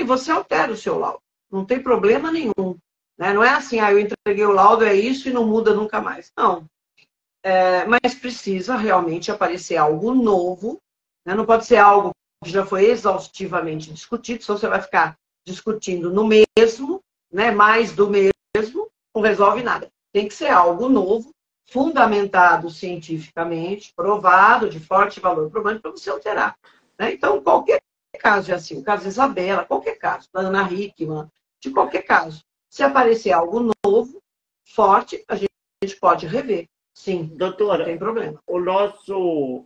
você 0.06 0.32
altera 0.32 0.72
o 0.72 0.78
seu 0.78 1.00
laudo. 1.00 1.22
Não 1.52 1.66
tem 1.66 1.82
problema 1.82 2.32
nenhum. 2.32 2.78
Né? 3.18 3.34
Não 3.34 3.44
é 3.44 3.50
assim, 3.50 3.80
ah, 3.80 3.92
eu 3.92 4.00
entreguei 4.00 4.46
o 4.46 4.52
laudo, 4.52 4.86
é 4.86 4.94
isso 4.94 5.28
e 5.28 5.34
não 5.34 5.46
muda 5.46 5.74
nunca 5.74 6.02
mais. 6.02 6.32
Não. 6.38 6.66
É, 7.44 7.86
mas 7.86 8.16
precisa 8.16 8.76
realmente 8.76 9.32
aparecer 9.32 9.78
algo 9.78 10.14
novo, 10.14 10.80
né? 11.26 11.34
não 11.34 11.46
pode 11.46 11.66
ser 11.66 11.78
algo 11.78 12.12
que 12.44 12.50
já 12.50 12.66
foi 12.66 12.86
exaustivamente 12.86 13.92
discutido, 13.94 14.44
senão 14.44 14.58
você 14.58 14.68
vai 14.68 14.82
ficar 14.82 15.18
discutindo 15.46 16.12
no 16.12 16.26
mesmo, 16.26 17.02
né? 17.32 17.52
mais 17.52 17.94
do 17.94 18.10
mesmo, 18.10 18.90
não 19.16 19.22
resolve 19.22 19.64
nada. 19.64 19.90
Tem 20.12 20.28
que 20.28 20.34
ser 20.34 20.50
algo 20.50 20.90
novo, 20.90 21.32
fundamentado 21.70 22.70
cientificamente, 22.70 23.94
provado, 23.96 24.70
de 24.70 24.80
forte 24.80 25.20
valor 25.20 25.50
probante, 25.50 25.82
para 25.82 25.92
você 25.92 26.10
alterar. 26.10 26.58
Né? 26.98 27.14
Então, 27.14 27.42
qualquer 27.42 27.82
caso 28.20 28.52
é 28.52 28.56
assim, 28.56 28.80
o 28.80 28.84
caso 28.84 29.04
de 29.04 29.10
Isabela, 29.10 29.66
qualquer 29.66 29.98
caso, 29.98 30.28
da 30.34 30.42
Ana 30.42 30.72
Hickman, 30.72 31.30
de 31.62 31.72
qualquer 31.72 32.02
caso. 32.02 32.44
Se 32.70 32.84
aparecer 32.84 33.32
algo 33.32 33.72
novo, 33.86 34.22
forte, 34.66 35.24
a 35.28 35.36
gente 35.36 36.00
pode 36.00 36.26
rever. 36.26 36.68
Sim, 36.98 37.28
Doutora, 37.38 37.86
tem 37.86 37.98
problema. 37.98 38.42
O 38.48 38.60
nosso 38.60 39.66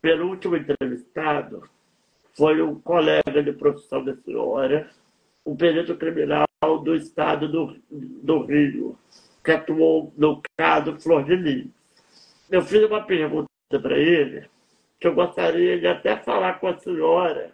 penúltimo 0.00 0.56
entrevistado 0.56 1.68
foi 2.36 2.60
um 2.60 2.78
colega 2.78 3.42
de 3.42 3.52
profissão 3.54 4.04
da 4.04 4.14
senhora, 4.14 4.88
um 5.44 5.56
perito 5.56 5.96
criminal 5.96 6.46
do 6.84 6.94
estado 6.94 7.50
do, 7.50 7.80
do 7.90 8.44
Rio, 8.44 8.96
que 9.42 9.50
atuou 9.50 10.12
no 10.18 10.42
caso 10.56 11.00
Flor 11.00 11.24
de 11.24 11.34
Lis. 11.34 11.70
Eu 12.50 12.60
fiz 12.62 12.84
uma 12.84 13.02
pergunta 13.04 13.48
para 13.70 13.96
ele, 13.96 14.46
que 15.00 15.08
eu 15.08 15.14
gostaria 15.14 15.80
de 15.80 15.86
até 15.86 16.18
falar 16.18 16.60
com 16.60 16.68
a 16.68 16.78
senhora 16.78 17.52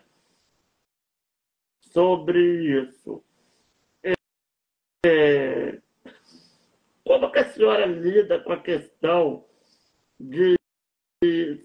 sobre 1.93 2.83
isso. 2.83 3.23
É, 5.07 5.81
como 7.07 7.31
que 7.31 7.39
a 7.39 7.53
senhora 7.53 7.87
lida 7.87 8.41
com 8.41 8.53
a 8.53 8.61
questão 8.61 9.45
de 10.19 10.57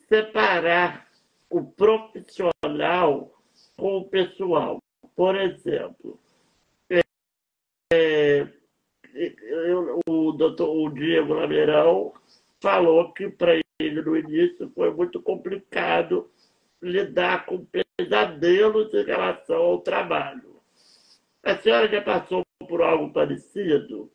separar 0.08 1.10
o 1.50 1.64
profissional 1.64 3.34
com 3.76 3.98
o 3.98 4.08
pessoal? 4.08 4.78
Por 5.16 5.36
exemplo, 5.36 6.20
é, 7.92 8.48
eu, 9.14 10.00
o 10.08 10.32
doutor 10.32 10.70
o 10.70 10.94
Diego 10.94 11.34
Lameirão 11.34 12.14
falou 12.62 13.12
que 13.12 13.28
para 13.28 13.60
ele 13.80 14.02
no 14.04 14.16
início 14.16 14.72
foi 14.76 14.94
muito 14.94 15.20
complicado 15.20 16.30
lidar 16.80 17.48
com 17.48 17.66
pesadelos 17.98 18.94
em 18.94 19.04
relação 19.04 19.58
ao 19.58 19.82
trabalho. 19.82 20.62
A 21.44 21.58
senhora 21.58 21.90
já 21.90 22.02
passou 22.02 22.44
por 22.68 22.84
algo 22.84 23.12
parecido? 23.12 24.12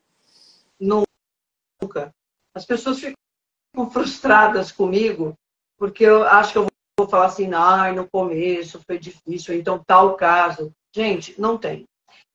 Nunca. 1.81 2.11
As 2.55 2.65
pessoas 2.65 2.99
ficam 2.99 3.89
frustradas 3.91 4.71
comigo 4.71 5.33
porque 5.77 6.03
eu 6.03 6.23
acho 6.23 6.51
que 6.51 6.57
eu 6.57 6.67
vou 6.99 7.07
falar 7.07 7.27
assim, 7.27 7.53
ah, 7.53 7.91
no 7.93 8.09
começo 8.09 8.81
foi 8.85 8.97
difícil, 8.97 9.55
então 9.55 9.83
tal 9.85 10.15
caso. 10.15 10.71
Gente, 10.93 11.39
não 11.39 11.57
tem. 11.57 11.85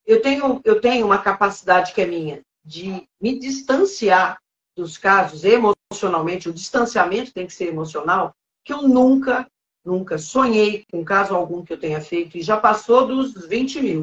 Eu 0.07 0.23
tenho, 0.23 0.61
eu 0.65 0.81
tenho 0.81 1.07
uma 1.07 1.19
capacidade 1.19 1.93
que 1.93 2.01
é 2.01 2.07
minha 2.07 2.41
de 2.65 3.07
me 3.21 3.39
distanciar 3.39 4.39
dos 4.77 4.97
casos 4.97 5.45
emocionalmente, 5.45 6.49
o 6.49 6.53
distanciamento 6.53 7.33
tem 7.33 7.47
que 7.47 7.53
ser 7.53 7.67
emocional, 7.67 8.33
que 8.65 8.73
eu 8.73 8.83
nunca 8.83 9.47
nunca 9.85 10.17
sonhei 10.17 10.85
com 10.93 11.05
caso 11.05 11.35
algum 11.35 11.65
que 11.65 11.73
eu 11.73 11.79
tenha 11.79 12.01
feito, 12.01 12.39
e 12.39 12.43
já 12.43 12.57
passou 12.57 13.05
dos 13.07 13.47
20 13.47 13.83
mil, 13.83 14.03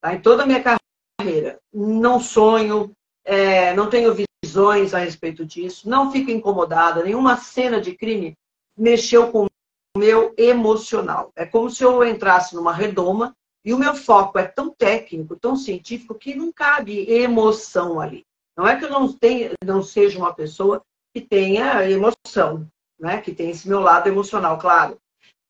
tá? 0.00 0.12
em 0.12 0.20
toda 0.20 0.42
a 0.42 0.46
minha 0.46 0.60
carreira. 0.60 1.58
Não 1.72 2.18
sonho, 2.18 2.90
é, 3.24 3.72
não 3.74 3.88
tenho 3.88 4.12
visões 4.44 4.92
a 4.92 4.98
respeito 4.98 5.44
disso, 5.46 5.88
não 5.88 6.12
fico 6.12 6.30
incomodada, 6.30 7.02
nenhuma 7.02 7.38
cena 7.38 7.80
de 7.80 7.94
crime 7.94 8.36
mexeu 8.76 9.32
com 9.32 9.46
o 9.46 9.98
meu 9.98 10.34
emocional. 10.36 11.32
É 11.34 11.46
como 11.46 11.70
se 11.70 11.82
eu 11.82 12.04
entrasse 12.04 12.54
numa 12.54 12.72
redoma 12.72 13.34
e 13.64 13.72
o 13.72 13.78
meu 13.78 13.94
foco 13.94 14.38
é 14.38 14.46
tão 14.46 14.68
técnico, 14.68 15.34
tão 15.34 15.56
científico, 15.56 16.14
que 16.14 16.34
não 16.34 16.52
cabe 16.52 17.10
emoção 17.10 17.98
ali. 17.98 18.22
Não 18.54 18.66
é 18.66 18.78
que 18.78 18.84
eu 18.84 18.90
não, 18.90 19.10
tenha, 19.10 19.52
não 19.64 19.82
seja 19.82 20.18
uma 20.18 20.34
pessoa 20.34 20.82
que 21.14 21.22
tenha 21.22 21.88
emoção, 21.88 22.68
né? 23.00 23.22
que 23.22 23.32
tem 23.32 23.48
esse 23.48 23.66
meu 23.66 23.80
lado 23.80 24.08
emocional, 24.08 24.58
claro. 24.58 24.98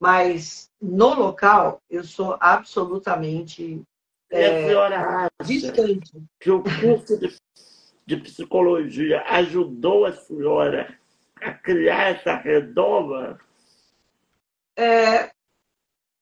Mas 0.00 0.70
no 0.80 1.14
local, 1.14 1.80
eu 1.90 2.04
sou 2.04 2.36
absolutamente 2.38 3.82
é, 4.30 4.68
distante. 5.44 6.12
que 6.40 6.50
o 6.50 6.62
curso 6.62 7.18
de, 7.18 7.36
de 8.06 8.16
psicologia 8.16 9.22
ajudou 9.28 10.04
a 10.04 10.12
senhora 10.12 10.98
a 11.36 11.52
criar 11.52 12.16
essa 12.16 12.36
redoma? 12.36 13.38
É, 14.76 15.30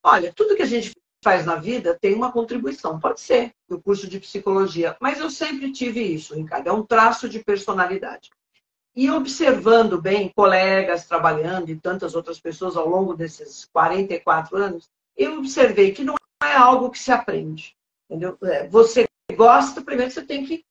olha, 0.03 0.33
tudo 0.33 0.57
que 0.57 0.63
a 0.63 0.67
gente 0.67 0.93
faz 1.23 1.47
na 1.47 1.57
vida 1.57 1.97
tem 2.01 2.15
uma 2.15 2.33
contribuição. 2.33 2.99
Pode 2.99 3.21
ser 3.21 3.53
o 3.71 3.81
curso 3.81 4.09
de 4.09 4.19
psicologia, 4.19 4.97
mas 5.01 5.21
eu 5.21 5.31
sempre 5.31 5.73
tive 5.73 6.01
isso, 6.01 6.35
Ricardo. 6.35 6.67
É 6.69 6.73
um 6.73 6.85
traço 6.85 7.29
de 7.29 7.39
personalidade. 7.39 8.31
E 8.95 9.11
observando 9.11 10.01
bem 10.01 10.31
colegas 10.35 11.07
trabalhando 11.07 11.71
e 11.71 11.77
tantas 11.77 12.15
outras 12.15 12.39
pessoas 12.39 12.77
ao 12.77 12.87
longo 12.87 13.15
desses 13.15 13.65
44 13.73 14.57
anos, 14.57 14.91
eu 15.17 15.39
observei 15.39 15.93
que 15.93 16.05
não 16.05 16.15
é 16.43 16.55
algo 16.55 16.91
que 16.91 16.99
se 16.99 17.11
aprende. 17.11 17.75
Entendeu? 18.11 18.37
É, 18.43 18.69
você 18.69 19.07
gosta, 19.35 19.81
primeiro 19.81 20.11
você 20.11 20.23
tem 20.23 20.45
que. 20.45 20.65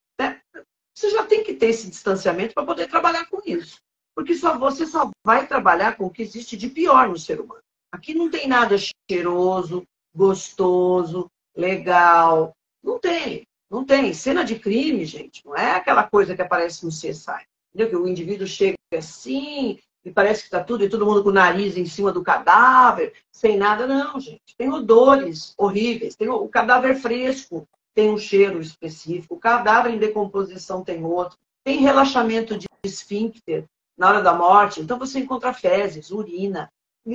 Você 1.02 1.10
já 1.10 1.24
tem 1.24 1.44
que 1.44 1.56
ter 1.56 1.70
esse 1.70 1.90
distanciamento 1.90 2.54
para 2.54 2.64
poder 2.64 2.88
trabalhar 2.88 3.26
com 3.26 3.42
isso. 3.44 3.80
Porque 4.16 4.36
só 4.36 4.56
você 4.56 4.86
só 4.86 5.10
vai 5.26 5.48
trabalhar 5.48 5.98
com 5.98 6.06
o 6.06 6.12
que 6.12 6.22
existe 6.22 6.56
de 6.56 6.70
pior 6.70 7.10
no 7.10 7.18
ser 7.18 7.42
humano. 7.42 7.64
Aqui 7.92 8.14
não 8.14 8.30
tem 8.30 8.48
nada 8.48 8.76
cheiroso, 9.10 9.84
gostoso, 10.16 11.26
legal. 11.58 12.52
Não 12.84 13.00
tem. 13.00 13.48
Não 13.68 13.84
tem. 13.84 14.14
Cena 14.14 14.44
de 14.44 14.60
crime, 14.60 15.04
gente, 15.04 15.44
não 15.44 15.56
é 15.56 15.72
aquela 15.72 16.04
coisa 16.04 16.36
que 16.36 16.42
aparece 16.44 16.86
no 16.86 16.92
CSI. 16.92 17.48
Entendeu? 17.74 17.90
Que 17.90 17.96
o 17.96 18.08
indivíduo 18.08 18.46
chega 18.46 18.76
assim, 18.96 19.80
e 20.06 20.12
parece 20.12 20.42
que 20.42 20.50
está 20.50 20.64
tudo, 20.64 20.84
e 20.84 20.90
todo 20.90 21.06
mundo 21.08 21.24
com 21.24 21.30
o 21.30 21.34
nariz 21.34 21.78
em 21.78 21.86
cima 21.88 22.12
do 22.12 22.22
cadáver, 22.22 23.16
sem 23.32 23.58
nada. 23.58 23.88
Não, 23.88 24.20
gente. 24.20 24.56
Tem 24.56 24.72
odores 24.72 25.56
horríveis. 25.58 26.16
Tem 26.16 26.30
o 26.30 26.48
cadáver 26.48 26.96
fresco, 26.96 27.68
tem 27.94 28.10
um 28.10 28.18
cheiro 28.18 28.60
específico. 28.60 29.36
O 29.36 29.40
cadáver 29.40 29.94
em 29.94 30.00
decomposição 30.00 30.84
tem 30.84 31.04
outro. 31.04 31.38
Tem 31.64 31.80
relaxamento 31.80 32.58
de 32.58 32.68
esfíncter 32.84 33.66
na 33.98 34.10
hora 34.10 34.22
da 34.22 34.34
morte. 34.34 34.82
Então 34.82 34.98
você 34.98 35.20
encontra 35.20 35.54
fezes, 35.54 36.12
urina, 36.12 36.72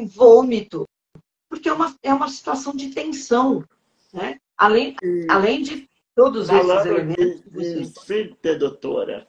vômito. 0.06 0.84
Porque 1.48 1.68
é 1.68 1.72
uma, 1.72 1.94
é 2.02 2.12
uma 2.12 2.28
situação 2.28 2.74
de 2.74 2.90
tensão. 2.90 3.64
Né? 4.12 4.38
Além, 4.56 4.96
além 5.28 5.62
de 5.62 5.88
todos 6.14 6.48
esses 6.48 6.86
elementos. 6.86 7.42
De, 7.42 7.74
de 7.74 7.82
esfíncter, 7.82 8.58
doutora 8.58 9.26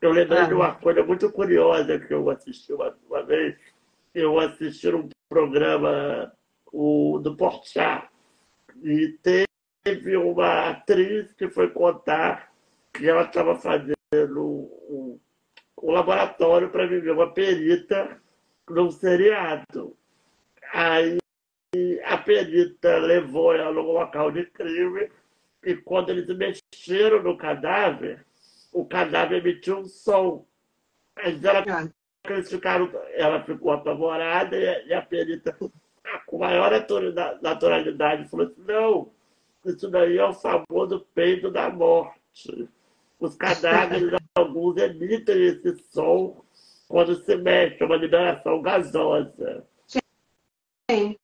eu 0.00 0.12
lembrei 0.12 0.38
ah. 0.38 0.46
de 0.46 0.54
uma 0.54 0.74
coisa 0.74 1.02
muito 1.02 1.30
curiosa 1.32 1.98
que 1.98 2.12
eu 2.12 2.28
assisti 2.30 2.72
uma, 2.72 2.96
uma 3.08 3.22
vez. 3.22 3.56
Eu 4.14 4.38
assisti 4.38 4.88
um 4.88 5.08
programa 5.28 6.32
o, 6.72 7.18
do 7.18 7.36
Porchat 7.36 8.08
e 8.82 9.18
teve 9.88 10.16
uma 10.16 10.70
atriz 10.70 11.32
que 11.32 11.48
foi 11.48 11.70
contar 11.70 12.52
que 12.92 13.08
ela 13.08 13.22
estava 13.22 13.54
fazendo 13.54 13.96
um, 14.36 15.18
um 15.82 15.90
laboratório 15.90 16.68
para 16.68 16.86
viver 16.86 17.12
uma 17.12 17.32
perita 17.32 18.20
num 18.68 18.90
seriado. 18.90 19.96
Aí 20.72 21.18
a 22.04 22.18
perita 22.18 22.98
levou 22.98 23.54
ela 23.54 23.72
no 23.72 23.80
local 23.80 24.30
de 24.30 24.44
crime 24.46 25.10
e 25.64 25.74
quando 25.74 26.10
eles 26.10 26.28
mexeram 26.36 27.22
no 27.22 27.36
cadáver, 27.36 28.26
o 28.72 28.84
cadáver 28.84 29.38
emitiu 29.38 29.78
um 29.78 29.84
som. 29.86 30.46
Mas 31.16 31.42
ela, 31.42 31.64
eles 32.28 32.50
ficaram, 32.50 32.90
ela 33.14 33.42
ficou 33.42 33.72
apavorada 33.72 34.56
e, 34.56 34.92
a 34.92 35.00
perita, 35.00 35.56
com 36.26 36.38
maior 36.38 36.70
naturalidade, 37.40 38.28
falou 38.28 38.46
assim: 38.46 38.62
não, 38.66 39.17
isso 39.64 39.88
daí 39.90 40.18
é 40.18 40.24
o 40.24 40.32
famoso 40.32 41.06
peito 41.14 41.50
da 41.50 41.70
morte. 41.70 42.68
Os 43.18 43.34
cadáveres, 43.34 44.12
alguns 44.34 44.76
emitem 44.76 45.46
esse 45.46 45.76
som 45.90 46.44
quando 46.88 47.22
se 47.22 47.36
mexe, 47.36 47.82
é 47.82 47.86
uma 47.86 47.96
liberação 47.96 48.62
gasosa. 48.62 49.66
Sim. 50.90 51.16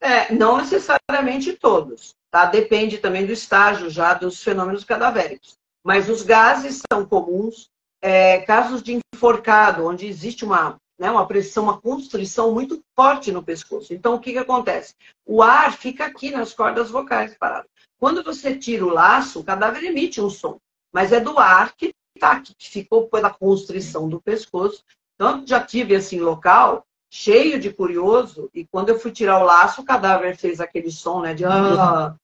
É, 0.00 0.34
não 0.34 0.58
necessariamente 0.58 1.54
todos, 1.54 2.14
tá? 2.30 2.44
Depende 2.46 2.98
também 2.98 3.24
do 3.24 3.32
estágio 3.32 3.88
já 3.88 4.12
dos 4.14 4.42
fenômenos 4.42 4.84
cadavéricos. 4.84 5.56
Mas 5.82 6.08
os 6.08 6.22
gases 6.22 6.82
são 6.92 7.06
comuns. 7.06 7.70
É, 8.04 8.40
casos 8.40 8.82
de 8.82 9.00
enforcado, 9.14 9.86
onde 9.86 10.06
existe 10.06 10.44
uma, 10.44 10.76
né, 10.98 11.10
uma 11.10 11.26
pressão, 11.26 11.64
uma 11.64 11.80
constrição 11.80 12.52
muito 12.52 12.82
forte 12.94 13.32
no 13.32 13.42
pescoço. 13.42 13.92
Então, 13.92 14.14
o 14.14 14.20
que, 14.20 14.32
que 14.32 14.38
acontece? 14.38 14.94
O 15.26 15.42
ar 15.42 15.72
fica 15.72 16.04
aqui 16.04 16.30
nas 16.30 16.52
cordas 16.52 16.90
vocais 16.90 17.36
parado. 17.36 17.68
Quando 17.98 18.22
você 18.22 18.56
tira 18.56 18.84
o 18.84 18.90
laço, 18.90 19.40
o 19.40 19.44
cadáver 19.44 19.84
emite 19.84 20.20
um 20.20 20.30
som. 20.30 20.58
mas 20.92 21.12
é 21.12 21.20
do 21.20 21.38
ar 21.38 21.74
que, 21.74 21.94
tá, 22.18 22.40
que 22.40 22.54
ficou 22.58 23.08
pela 23.08 23.30
constrição 23.30 24.08
do 24.08 24.20
pescoço. 24.20 24.84
Então, 25.14 25.46
já 25.46 25.60
tive 25.64 25.94
assim 25.94 26.20
local 26.20 26.84
cheio 27.10 27.60
de 27.60 27.70
curioso, 27.70 28.48
e 28.54 28.64
quando 28.64 28.88
eu 28.88 28.98
fui 28.98 29.12
tirar 29.12 29.38
o 29.38 29.44
laço, 29.44 29.82
o 29.82 29.84
cadáver 29.84 30.34
fez 30.34 30.60
aquele 30.60 30.90
som, 30.90 31.20
né? 31.20 31.34
De 31.34 31.44
ah, 31.44 32.14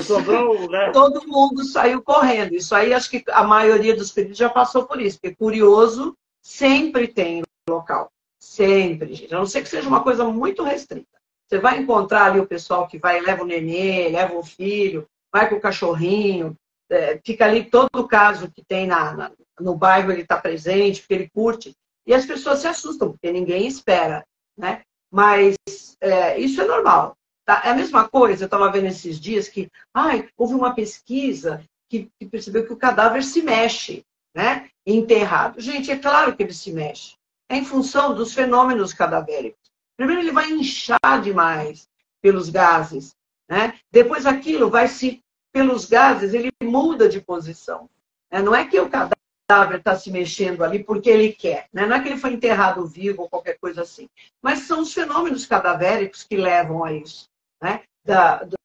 Sobrou, 0.00 0.70
né? 0.70 0.90
Todo 0.94 1.26
mundo 1.26 1.64
saiu 1.64 2.00
correndo. 2.00 2.54
Isso 2.54 2.74
aí, 2.74 2.94
acho 2.94 3.10
que 3.10 3.24
a 3.28 3.42
maioria 3.42 3.96
dos 3.96 4.12
pedidos 4.12 4.38
já 4.38 4.48
passou 4.48 4.84
por 4.84 5.00
isso, 5.00 5.18
porque 5.20 5.34
curioso 5.34 6.16
sempre 6.40 7.08
tem 7.08 7.42
local. 7.68 8.08
Sempre, 8.46 9.12
gente. 9.12 9.34
A 9.34 9.38
não 9.38 9.44
ser 9.44 9.60
que 9.60 9.68
seja 9.68 9.88
uma 9.88 10.04
coisa 10.04 10.24
muito 10.24 10.62
restrita. 10.62 11.18
Você 11.46 11.58
vai 11.58 11.78
encontrar 11.78 12.26
ali 12.26 12.40
o 12.40 12.46
pessoal 12.46 12.86
que 12.86 12.96
vai, 12.96 13.20
leva 13.20 13.42
o 13.42 13.46
nenê, 13.46 14.08
leva 14.08 14.34
o 14.34 14.42
filho, 14.42 15.06
vai 15.32 15.48
com 15.48 15.56
o 15.56 15.60
cachorrinho, 15.60 16.56
é, 16.88 17.20
fica 17.24 17.44
ali 17.44 17.68
todo 17.68 17.88
o 17.96 18.08
caso 18.08 18.50
que 18.50 18.64
tem 18.64 18.86
na, 18.86 19.12
na 19.12 19.32
no 19.58 19.74
bairro, 19.74 20.12
ele 20.12 20.22
está 20.22 20.36
presente, 20.36 21.00
porque 21.00 21.14
ele 21.14 21.30
curte. 21.30 21.74
E 22.06 22.14
as 22.14 22.24
pessoas 22.24 22.60
se 22.60 22.68
assustam, 22.68 23.10
porque 23.10 23.32
ninguém 23.32 23.66
espera, 23.66 24.24
né? 24.56 24.82
Mas 25.10 25.56
é, 26.00 26.38
isso 26.38 26.60
é 26.60 26.66
normal. 26.66 27.16
Tá? 27.44 27.62
É 27.64 27.70
a 27.70 27.74
mesma 27.74 28.08
coisa, 28.08 28.44
eu 28.44 28.46
estava 28.46 28.70
vendo 28.70 28.86
esses 28.86 29.18
dias 29.18 29.48
que 29.48 29.68
ai, 29.92 30.28
houve 30.36 30.54
uma 30.54 30.74
pesquisa 30.74 31.64
que, 31.88 32.08
que 32.18 32.26
percebeu 32.26 32.66
que 32.66 32.72
o 32.72 32.76
cadáver 32.76 33.24
se 33.24 33.42
mexe, 33.42 34.04
né? 34.34 34.68
Enterrado. 34.86 35.60
Gente, 35.60 35.90
é 35.90 35.98
claro 35.98 36.36
que 36.36 36.42
ele 36.42 36.52
se 36.52 36.72
mexe. 36.72 37.16
Em 37.50 37.64
função 37.64 38.14
dos 38.14 38.34
fenômenos 38.34 38.92
cadavéricos. 38.92 39.70
Primeiro, 39.96 40.22
ele 40.22 40.32
vai 40.32 40.50
inchar 40.50 41.22
demais 41.22 41.88
pelos 42.20 42.50
gases, 42.50 43.14
né? 43.48 43.74
Depois, 43.90 44.26
aquilo 44.26 44.68
vai 44.68 44.88
se, 44.88 45.22
pelos 45.52 45.86
gases, 45.86 46.34
ele 46.34 46.50
muda 46.62 47.08
de 47.08 47.20
posição. 47.20 47.88
Né? 48.30 48.42
Não 48.42 48.54
é 48.54 48.66
que 48.66 48.78
o 48.80 48.90
cadáver 48.90 49.78
está 49.78 49.96
se 49.96 50.10
mexendo 50.10 50.64
ali 50.64 50.82
porque 50.82 51.08
ele 51.08 51.32
quer, 51.32 51.68
né? 51.72 51.86
não 51.86 51.96
é 51.96 52.00
que 52.00 52.08
ele 52.08 52.18
foi 52.18 52.32
enterrado 52.32 52.86
vivo 52.86 53.22
ou 53.22 53.28
qualquer 53.28 53.58
coisa 53.58 53.82
assim. 53.82 54.08
Mas 54.42 54.60
são 54.60 54.80
os 54.80 54.92
fenômenos 54.92 55.46
cadavéricos 55.46 56.24
que 56.24 56.36
levam 56.36 56.84
a 56.84 56.92
isso, 56.92 57.28
né? 57.62 57.82
Da, 58.04 58.42
do, 58.42 58.56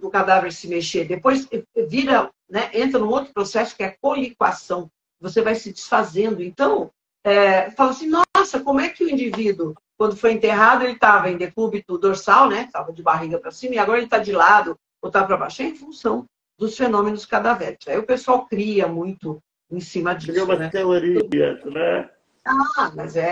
do 0.00 0.10
cadáver 0.10 0.52
se 0.52 0.68
mexer. 0.68 1.06
Depois 1.06 1.48
vira, 1.88 2.30
né? 2.48 2.70
entra 2.74 2.98
num 2.98 3.08
outro 3.08 3.32
processo 3.32 3.76
que 3.76 3.82
é 3.82 3.86
a 3.86 3.96
coliquação. 3.96 4.90
Você 5.20 5.40
vai 5.40 5.54
se 5.54 5.72
desfazendo. 5.72 6.42
Então, 6.42 6.90
é, 7.26 7.70
fala 7.72 7.90
assim, 7.90 8.08
nossa, 8.08 8.60
como 8.60 8.80
é 8.80 8.88
que 8.88 9.04
o 9.04 9.10
indivíduo 9.10 9.74
quando 9.98 10.16
foi 10.16 10.32
enterrado, 10.32 10.84
ele 10.84 10.92
estava 10.92 11.30
em 11.30 11.36
decúbito 11.36 11.98
dorsal, 11.98 12.48
né? 12.48 12.62
Estava 12.62 12.92
de 12.92 13.02
barriga 13.02 13.38
para 13.38 13.50
cima, 13.50 13.74
e 13.74 13.78
agora 13.78 13.98
ele 13.98 14.06
está 14.06 14.18
de 14.18 14.30
lado 14.30 14.78
ou 15.00 15.08
está 15.08 15.24
para 15.24 15.36
baixo. 15.36 15.62
É 15.62 15.66
em 15.66 15.74
função 15.74 16.26
dos 16.58 16.76
fenômenos 16.76 17.24
cadavéricos. 17.24 17.88
Aí 17.88 17.98
o 17.98 18.06
pessoal 18.06 18.46
cria 18.46 18.86
muito 18.86 19.42
em 19.70 19.80
cima 19.80 20.14
disso. 20.14 20.32
Cria 20.32 20.44
umas 20.44 20.58
né? 20.58 20.68
teorias, 20.68 21.64
né? 21.64 22.10
Ah, 22.44 22.92
mas 22.94 23.16
é, 23.16 23.24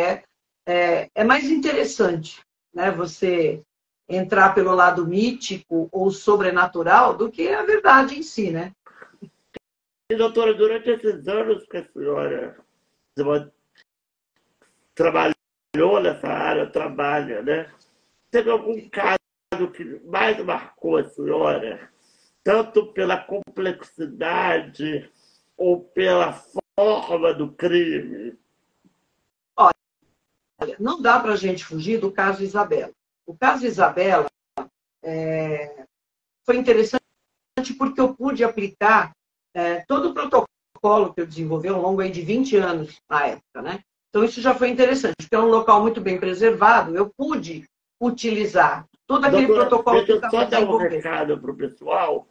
é, 0.00 0.24
é, 0.66 1.08
é 1.14 1.24
mais 1.24 1.50
interessante, 1.50 2.40
né? 2.72 2.90
Você 2.92 3.60
entrar 4.08 4.54
pelo 4.54 4.74
lado 4.74 5.06
mítico 5.06 5.88
ou 5.90 6.10
sobrenatural 6.10 7.14
do 7.16 7.30
que 7.30 7.48
a 7.48 7.64
verdade 7.64 8.18
em 8.18 8.22
si, 8.22 8.50
né? 8.50 8.72
E, 10.10 10.14
doutora, 10.14 10.54
durante 10.54 10.90
esses 10.90 11.26
anos 11.26 11.64
que 11.66 11.78
a 11.78 11.84
senhora 11.84 12.63
trabalhou 14.94 16.00
nessa 16.02 16.28
área, 16.28 16.70
trabalha, 16.70 17.42
né? 17.42 17.72
Teve 18.30 18.50
algum 18.50 18.88
caso 18.88 19.18
que 19.72 19.84
mais 20.04 20.42
marcou 20.44 20.96
a 20.96 21.08
senhora, 21.08 21.90
tanto 22.42 22.92
pela 22.92 23.16
complexidade 23.16 25.10
ou 25.56 25.84
pela 25.84 26.32
forma 26.32 27.32
do 27.32 27.52
crime? 27.52 28.36
Olha, 29.56 30.76
não 30.78 31.00
dá 31.00 31.20
para 31.20 31.32
a 31.32 31.36
gente 31.36 31.64
fugir 31.64 32.00
do 32.00 32.10
caso 32.10 32.42
Isabela. 32.42 32.92
O 33.26 33.36
caso 33.36 33.66
Isabela 33.66 34.26
é, 35.02 35.86
foi 36.44 36.56
interessante 36.56 37.00
porque 37.78 38.00
eu 38.00 38.14
pude 38.14 38.42
aplicar 38.42 39.12
é, 39.54 39.80
todo 39.86 40.10
o 40.10 40.14
protocolo 40.14 40.53
que 41.14 41.20
eu 41.20 41.26
desenvolvi 41.26 41.68
ao 41.68 41.80
longo 41.80 42.02
de 42.02 42.20
20 42.20 42.56
anos 42.56 43.00
na 43.08 43.26
época, 43.26 43.62
né? 43.62 43.80
Então, 44.10 44.22
isso 44.22 44.40
já 44.40 44.54
foi 44.54 44.68
interessante, 44.68 45.14
porque 45.16 45.34
é 45.34 45.38
um 45.38 45.48
local 45.48 45.80
muito 45.80 46.00
bem 46.00 46.20
preservado, 46.20 46.96
eu 46.96 47.10
pude 47.16 47.64
utilizar 48.00 48.86
todo 49.06 49.24
aquele 49.24 49.46
Doutora, 49.46 49.68
protocolo 49.68 50.04
que 50.04 50.12
eu 50.12 50.16
estava 50.16 50.36
Só 50.36 50.44
dar 50.44 50.60
um 50.60 50.76
recado 50.76 51.38
para 51.38 51.50
o 51.50 51.56
pessoal, 51.56 52.28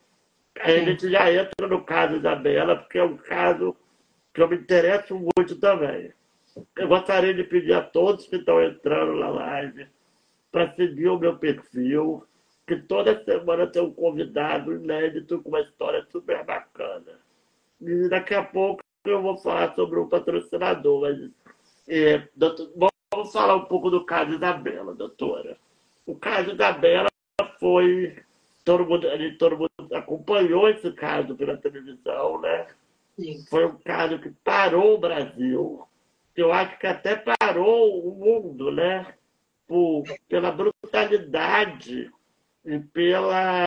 a 0.59 0.71
gente 0.71 1.09
já 1.09 1.31
entra 1.31 1.67
no 1.67 1.83
caso 1.83 2.19
da 2.19 2.35
Bela, 2.35 2.75
porque 2.75 2.99
é 2.99 3.03
um 3.03 3.17
caso 3.17 3.75
que 4.33 4.41
eu 4.41 4.47
me 4.47 4.57
interesso 4.57 5.19
muito 5.35 5.55
também. 5.59 6.13
Eu 6.77 6.87
gostaria 6.87 7.33
de 7.33 7.43
pedir 7.43 7.73
a 7.73 7.81
todos 7.81 8.27
que 8.27 8.35
estão 8.35 8.61
entrando 8.61 9.15
na 9.15 9.29
live 9.29 9.87
para 10.51 10.73
seguir 10.75 11.07
o 11.07 11.17
meu 11.17 11.37
perfil, 11.37 12.23
que 12.67 12.75
toda 12.75 13.23
semana 13.25 13.67
tem 13.67 13.81
um 13.81 13.91
convidado 13.91 14.73
inédito 14.73 15.41
com 15.41 15.49
uma 15.49 15.61
história 15.61 16.05
super 16.11 16.45
bacana. 16.45 17.22
E 17.85 18.07
daqui 18.09 18.33
a 18.33 18.43
pouco 18.43 18.81
eu 19.05 19.21
vou 19.21 19.37
falar 19.37 19.75
sobre 19.75 19.99
um 19.99 20.07
patrocinador, 20.07 21.01
mas 21.01 21.31
é, 21.87 22.27
doutor, 22.35 22.71
vamos 23.13 23.31
falar 23.33 23.55
um 23.55 23.65
pouco 23.65 23.89
do 23.89 24.05
caso 24.05 24.39
da 24.39 24.53
Bela, 24.53 24.93
doutora. 24.93 25.57
O 26.05 26.15
caso 26.15 26.55
da 26.55 26.71
Bela 26.71 27.09
foi. 27.59 28.17
Todo 28.63 28.85
mundo, 28.85 29.05
todo 29.37 29.57
mundo 29.57 29.93
acompanhou 29.93 30.69
esse 30.69 30.89
caso 30.93 31.35
pela 31.35 31.57
televisão, 31.57 32.39
né? 32.39 32.67
Sim. 33.17 33.45
Foi 33.49 33.65
um 33.65 33.75
caso 33.79 34.19
que 34.19 34.29
parou 34.43 34.95
o 34.95 34.97
Brasil. 34.97 35.85
Eu 36.33 36.53
acho 36.53 36.79
que 36.79 36.87
até 36.87 37.15
parou 37.15 38.07
o 38.07 38.15
mundo, 38.15 38.71
né? 38.71 39.13
Por, 39.67 40.03
pela 40.29 40.51
brutalidade 40.51 42.09
e 42.65 42.79
pela 42.79 43.65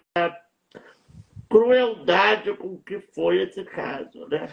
crueldade 1.57 2.55
com 2.55 2.77
que 2.79 3.01
foi 3.01 3.43
esse 3.43 3.65
caso, 3.65 4.29
né? 4.29 4.53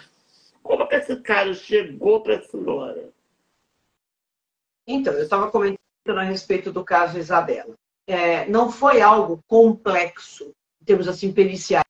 Como 0.62 0.88
que 0.88 0.96
esse 0.96 1.18
caso 1.18 1.54
chegou 1.54 2.24
para 2.24 2.38
a 2.38 2.42
senhora? 2.42 3.10
Então, 4.88 5.14
eu 5.14 5.24
estava 5.24 5.52
comentando 5.52 5.78
a 6.18 6.24
respeito 6.24 6.72
do 6.72 6.84
caso 6.84 7.18
Isabela. 7.18 7.74
É, 8.08 8.48
não 8.48 8.72
foi 8.72 9.02
algo 9.02 9.44
complexo, 9.48 10.52
em 10.82 10.86
termos 10.86 11.08
assim, 11.10 11.34
periciais, 11.34 11.84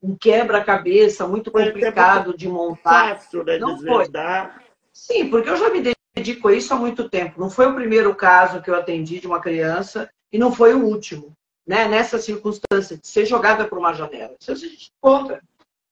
um 0.00 0.16
quebra-cabeça 0.16 1.26
muito 1.26 1.50
complicado 1.50 2.36
de 2.36 2.48
montar. 2.48 3.16
Fácil, 3.16 3.42
né, 3.42 3.58
não 3.58 3.76
foi. 3.80 4.06
Sim, 4.92 5.30
porque 5.30 5.48
eu 5.48 5.56
já 5.56 5.68
me 5.70 5.82
dedico 6.16 6.46
a 6.46 6.52
isso 6.52 6.72
há 6.72 6.76
muito 6.76 7.08
tempo. 7.08 7.40
Não 7.40 7.50
foi 7.50 7.66
o 7.66 7.74
primeiro 7.74 8.14
caso 8.14 8.62
que 8.62 8.70
eu 8.70 8.76
atendi 8.76 9.18
de 9.18 9.26
uma 9.26 9.40
criança 9.40 10.08
e 10.32 10.38
não 10.38 10.52
foi 10.52 10.74
o 10.74 10.84
último, 10.84 11.32
né? 11.66 11.88
Nessa 11.88 12.18
circunstância 12.18 12.96
de 12.96 13.06
ser 13.06 13.26
jogada 13.26 13.66
por 13.66 13.78
uma 13.78 13.92
janela. 13.92 14.34
Isso 14.40 14.52
a 14.52 14.54
gente 14.54 14.92
conta. 15.00 15.42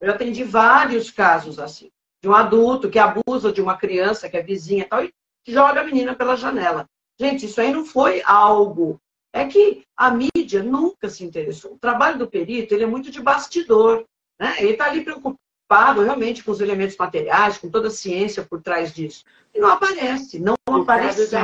Eu 0.00 0.10
atendi 0.10 0.42
vários 0.44 1.10
casos 1.10 1.58
assim, 1.58 1.90
de 2.20 2.28
um 2.28 2.34
adulto 2.34 2.90
que 2.90 2.98
abusa 2.98 3.52
de 3.52 3.62
uma 3.62 3.76
criança 3.76 4.28
que 4.28 4.36
é 4.36 4.42
vizinha 4.42 4.82
e 4.82 4.86
tal, 4.86 5.04
e 5.04 5.12
joga 5.46 5.80
a 5.80 5.84
menina 5.84 6.14
pela 6.14 6.36
janela. 6.36 6.86
Gente, 7.18 7.46
isso 7.46 7.60
aí 7.60 7.72
não 7.72 7.84
foi 7.84 8.22
algo. 8.24 9.00
É 9.32 9.46
que 9.46 9.84
a 9.96 10.10
mídia 10.10 10.62
nunca 10.62 11.08
se 11.08 11.24
interessou. 11.24 11.74
O 11.74 11.78
trabalho 11.78 12.18
do 12.18 12.28
perito 12.28 12.74
ele 12.74 12.84
é 12.84 12.86
muito 12.86 13.10
de 13.10 13.20
bastidor. 13.20 14.04
Né? 14.38 14.56
Ele 14.58 14.72
está 14.72 14.86
ali 14.86 15.02
preocupado 15.02 16.02
realmente 16.02 16.44
com 16.44 16.50
os 16.50 16.60
elementos 16.60 16.96
materiais, 16.96 17.56
com 17.56 17.70
toda 17.70 17.88
a 17.88 17.92
ciência 17.92 18.44
por 18.44 18.60
trás 18.60 18.92
disso. 18.92 19.24
E 19.54 19.60
não 19.60 19.68
aparece, 19.68 20.38
não 20.38 20.54
o 20.68 20.76
aparecia. 20.76 21.38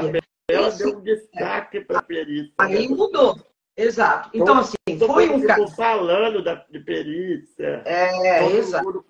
Ela 0.51 0.71
deu 0.71 0.99
um 0.99 1.01
destaque 1.01 1.81
para 1.81 1.99
a 1.99 2.03
perícia. 2.03 2.53
Aí 2.59 2.89
mudou. 2.89 3.39
Exato. 3.79 4.31
Então, 4.35 4.59
assim, 4.59 4.75
foi 5.07 5.29
um 5.29 5.47
caso. 5.47 5.69
falando 5.77 6.43
da, 6.43 6.57
de 6.69 6.81
perícia. 6.81 7.81
É, 7.85 8.53
exato. 8.57 9.05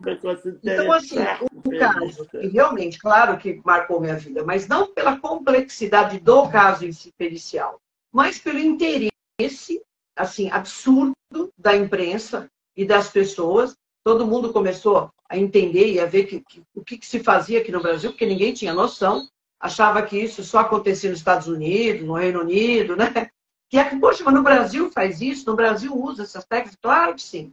então, 0.63 0.93
assim, 0.93 1.17
um 1.65 1.79
caso 1.79 2.27
que 2.27 2.47
realmente, 2.49 2.99
claro 2.99 3.39
que 3.39 3.63
marcou 3.65 3.99
minha 3.99 4.17
vida, 4.17 4.45
mas 4.45 4.69
não 4.69 4.93
pela 4.93 5.19
complexidade 5.19 6.21
do 6.21 6.47
caso 6.51 6.85
em 6.85 6.93
si 6.93 7.11
pericial, 7.17 7.81
mas 8.13 8.39
pelo 8.39 8.59
interesse, 8.59 9.81
assim, 10.15 10.51
absurdo 10.51 11.15
da 11.57 11.75
imprensa 11.75 12.47
e 12.77 12.85
das 12.85 13.09
pessoas. 13.09 13.75
Todo 14.05 14.27
mundo 14.27 14.53
começou 14.53 15.11
a 15.29 15.39
entender 15.39 15.93
e 15.93 16.01
a 16.01 16.07
ver 16.07 16.25
que, 16.25 16.41
que, 16.41 16.62
o 16.75 16.85
que, 16.85 16.99
que 16.99 17.07
se 17.07 17.21
fazia 17.21 17.61
aqui 17.61 17.73
no 17.73 17.83
Brasil, 17.83 18.11
porque 18.11 18.27
ninguém 18.27 18.53
tinha 18.53 18.75
noção. 18.75 19.27
Achava 19.59 20.03
que 20.03 20.19
isso 20.19 20.45
só 20.45 20.59
acontecia 20.59 21.11
nos 21.11 21.19
Estados 21.19 21.49
Unidos, 21.49 22.07
no 22.07 22.14
Reino 22.14 22.41
Unido, 22.41 22.95
né? 22.95 23.31
Que 23.71 23.79
é 23.79 23.85
que, 23.85 23.99
poxa, 23.99 24.25
mas 24.25 24.35
no 24.35 24.43
Brasil 24.43 24.91
faz 24.91 25.21
isso, 25.21 25.49
no 25.49 25.57
Brasil 25.57 25.95
usa 25.95 26.23
essas 26.23 26.45
técnicas? 26.45 26.79
Claro 26.81 27.14
que 27.14 27.23
sim. 27.23 27.53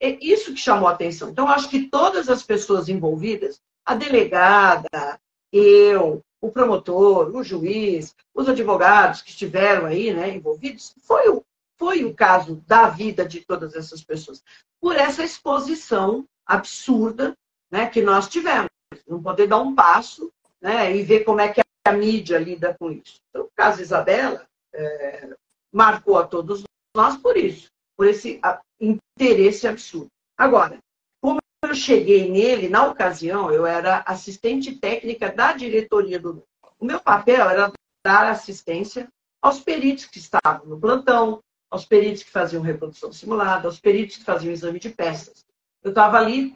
É 0.00 0.10
isso 0.24 0.54
que 0.54 0.60
chamou 0.60 0.88
a 0.88 0.92
atenção. 0.92 1.30
Então, 1.30 1.48
acho 1.48 1.68
que 1.68 1.88
todas 1.88 2.28
as 2.28 2.42
pessoas 2.42 2.88
envolvidas, 2.88 3.60
a 3.84 3.94
delegada, 3.94 5.18
eu, 5.52 6.22
o 6.40 6.50
promotor, 6.52 7.34
o 7.34 7.42
juiz, 7.42 8.14
os 8.32 8.48
advogados 8.48 9.22
que 9.22 9.30
estiveram 9.30 9.86
aí 9.86 10.12
né, 10.12 10.32
envolvidos, 10.32 10.94
foi 11.02 11.28
o, 11.28 11.44
foi 11.76 12.04
o 12.04 12.14
caso 12.14 12.62
da 12.66 12.88
vida 12.88 13.26
de 13.26 13.40
todas 13.40 13.74
essas 13.74 14.04
pessoas. 14.04 14.42
Por 14.80 14.94
essa 14.94 15.24
exposição 15.24 16.24
absurda 16.46 17.34
né, 17.70 17.86
que 17.86 18.00
nós 18.00 18.28
tivemos. 18.28 18.70
Não 19.06 19.20
poder 19.20 19.48
dar 19.48 19.58
um 19.58 19.74
passo 19.74 20.32
né, 20.60 20.96
e 20.96 21.02
ver 21.02 21.24
como 21.24 21.40
é 21.40 21.48
que 21.48 21.60
a 21.84 21.92
mídia 21.92 22.38
lida 22.38 22.76
com 22.78 22.92
isso. 22.92 23.20
Então, 23.28 23.46
o 23.46 23.50
caso 23.56 23.82
Isabela 23.82 24.46
é, 24.72 25.30
marcou 25.72 26.18
a 26.18 26.26
todos 26.26 26.64
nós 26.96 27.16
por 27.16 27.36
isso, 27.36 27.68
por 27.96 28.06
esse 28.06 28.40
interesse 28.80 29.66
absurdo. 29.66 30.08
Agora, 30.36 30.78
como 31.20 31.38
eu 31.64 31.74
cheguei 31.74 32.30
nele, 32.30 32.68
na 32.68 32.86
ocasião, 32.86 33.52
eu 33.52 33.66
era 33.66 34.02
assistente 34.06 34.76
técnica 34.76 35.30
da 35.30 35.52
diretoria 35.52 36.18
do. 36.18 36.42
O 36.78 36.84
meu 36.84 37.00
papel 37.00 37.48
era 37.48 37.72
dar 38.04 38.30
assistência 38.30 39.08
aos 39.42 39.60
peritos 39.60 40.06
que 40.06 40.18
estavam 40.18 40.66
no 40.66 40.80
plantão, 40.80 41.40
aos 41.70 41.84
peritos 41.84 42.22
que 42.22 42.30
faziam 42.30 42.62
reprodução 42.62 43.12
simulada, 43.12 43.68
aos 43.68 43.78
peritos 43.78 44.16
que 44.16 44.24
faziam 44.24 44.52
exame 44.52 44.78
de 44.78 44.90
peças. 44.90 45.44
Eu 45.82 45.90
estava 45.90 46.18
ali 46.18 46.54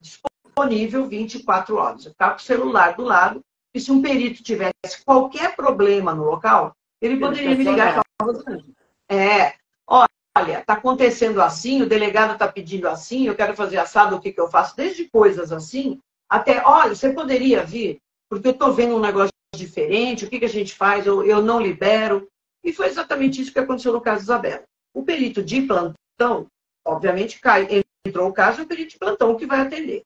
disponível 0.00 1.06
24 1.08 1.76
horas. 1.76 2.04
Eu 2.04 2.12
ficava 2.12 2.34
com 2.34 2.40
o 2.40 2.42
celular 2.42 2.96
do 2.96 3.02
lado, 3.02 3.40
e 3.74 3.80
se 3.80 3.90
um 3.90 4.00
perito 4.00 4.42
tivesse 4.42 5.04
qualquer 5.04 5.54
problema 5.54 6.14
no 6.14 6.24
local, 6.24 6.74
ele 7.00 7.18
poderia 7.18 7.54
me 7.54 7.64
ligar 7.64 7.90
e 7.90 8.02
falar, 8.22 8.62
é, 9.08 9.54
olha, 9.86 10.60
está 10.60 10.74
acontecendo 10.74 11.40
assim, 11.40 11.82
o 11.82 11.88
delegado 11.88 12.32
está 12.32 12.46
pedindo 12.48 12.88
assim, 12.88 13.26
eu 13.26 13.34
quero 13.34 13.54
fazer 13.54 13.78
assado, 13.78 14.16
o 14.16 14.20
que, 14.20 14.32
que 14.32 14.40
eu 14.40 14.48
faço? 14.48 14.76
Desde 14.76 15.08
coisas 15.08 15.52
assim, 15.52 16.00
até, 16.28 16.62
olha, 16.64 16.94
você 16.94 17.12
poderia 17.12 17.62
vir, 17.62 17.98
porque 18.28 18.48
eu 18.48 18.52
estou 18.52 18.72
vendo 18.72 18.96
um 18.96 19.00
negócio 19.00 19.32
diferente, 19.54 20.24
o 20.24 20.28
que, 20.28 20.38
que 20.38 20.44
a 20.44 20.48
gente 20.48 20.74
faz? 20.74 21.06
Eu, 21.06 21.24
eu 21.24 21.42
não 21.42 21.60
libero. 21.60 22.28
E 22.62 22.72
foi 22.72 22.86
exatamente 22.86 23.40
isso 23.40 23.52
que 23.52 23.58
aconteceu 23.58 23.92
no 23.92 24.00
caso 24.00 24.22
Isabela. 24.22 24.64
O 24.92 25.04
perito 25.04 25.42
de 25.42 25.62
plantão, 25.62 26.46
obviamente, 26.84 27.38
cai, 27.38 27.84
entrou 28.04 28.28
o 28.28 28.32
caso, 28.32 28.60
é 28.60 28.64
o 28.64 28.66
perito 28.66 28.92
de 28.92 28.98
plantão 28.98 29.36
que 29.36 29.46
vai 29.46 29.60
atender. 29.60 30.02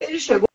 Ele 0.00 0.20
chegou 0.20 0.46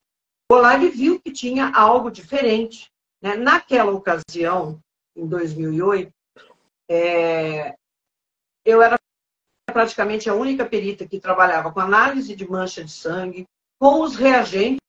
lá 0.49 0.77
e 0.77 0.89
viu 0.89 1.19
que 1.19 1.31
tinha 1.31 1.71
algo 1.73 2.09
diferente. 2.09 2.89
Né? 3.21 3.35
Naquela 3.35 3.91
ocasião, 3.91 4.79
em 5.15 5.27
2008, 5.27 6.11
é, 6.89 7.73
eu 8.65 8.81
era 8.81 8.99
praticamente 9.71 10.29
a 10.29 10.33
única 10.33 10.65
perita 10.65 11.07
que 11.07 11.19
trabalhava 11.19 11.71
com 11.71 11.79
análise 11.79 12.35
de 12.35 12.49
mancha 12.49 12.83
de 12.83 12.91
sangue, 12.91 13.45
com 13.79 14.01
os 14.01 14.15
reagentes 14.15 14.79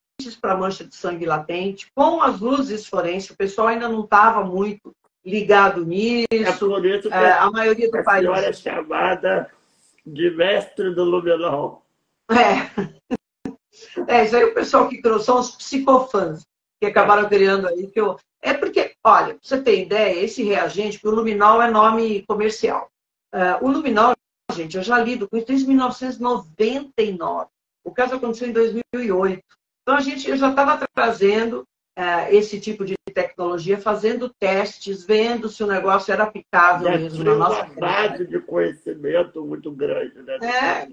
para 0.40 0.56
mancha 0.56 0.84
de 0.84 0.94
sangue 0.94 1.24
latente, 1.24 1.86
com 1.94 2.20
as 2.20 2.40
luzes 2.40 2.86
forenses. 2.86 3.30
O 3.30 3.36
pessoal 3.36 3.68
ainda 3.68 3.88
não 3.88 4.04
estava 4.04 4.44
muito 4.44 4.94
ligado 5.24 5.84
nisso. 5.84 6.26
É 6.30 6.52
por 6.52 6.84
isso 6.84 7.08
que 7.08 7.14
é, 7.14 7.32
a 7.32 7.50
maioria 7.50 7.90
do 7.90 7.98
a 7.98 8.02
país. 8.02 8.28
A 8.28 8.38
é 8.42 8.52
chamada 8.52 9.50
de 10.04 10.30
mestre 10.30 10.94
do 10.94 11.04
luminol. 11.04 11.84
É. 12.30 12.92
É, 14.06 14.24
isso 14.24 14.36
aí 14.36 14.44
o 14.44 14.54
pessoal 14.54 14.88
que 14.88 15.00
criou 15.00 15.18
são 15.18 15.38
os 15.38 15.56
psicofãs 15.56 16.46
que 16.80 16.86
acabaram 16.86 17.28
criando 17.28 17.66
aí. 17.68 17.86
Que 17.86 18.00
eu... 18.00 18.16
É 18.40 18.54
porque, 18.54 18.91
olha, 19.04 19.34
pra 19.34 19.38
você 19.42 19.60
ter 19.60 19.82
ideia, 19.82 20.24
esse 20.24 20.42
reagente, 20.42 21.00
o 21.04 21.10
luminol 21.10 21.60
é 21.60 21.70
nome 21.70 22.24
comercial. 22.26 22.90
Uh, 23.34 23.64
o 23.64 23.70
luminol, 23.70 24.14
gente, 24.52 24.76
eu 24.76 24.82
já 24.82 24.98
lido 24.98 25.28
com 25.28 25.36
isso 25.36 25.46
desde 25.46 25.66
1999. 25.66 27.48
O 27.84 27.92
caso 27.92 28.14
aconteceu 28.14 28.48
em 28.48 28.52
2008. 28.52 29.42
Então, 29.82 29.96
a 29.96 30.00
gente, 30.00 30.28
eu 30.28 30.36
já 30.36 30.50
estava 30.50 30.86
trazendo 30.94 31.64
uh, 31.98 32.30
esse 32.30 32.60
tipo 32.60 32.84
de 32.84 32.94
tecnologia, 33.12 33.78
fazendo 33.78 34.32
testes, 34.38 35.04
vendo 35.04 35.48
se 35.48 35.62
o 35.62 35.66
negócio 35.66 36.12
era 36.12 36.24
aplicável 36.24 36.90
já 36.90 36.98
mesmo 36.98 37.24
na 37.24 37.34
nossa 37.34 37.64
uma 37.64 37.74
base 37.74 38.26
de 38.26 38.40
conhecimento 38.40 39.44
muito 39.44 39.70
grande, 39.70 40.22
né? 40.22 40.38
É, 40.42 40.88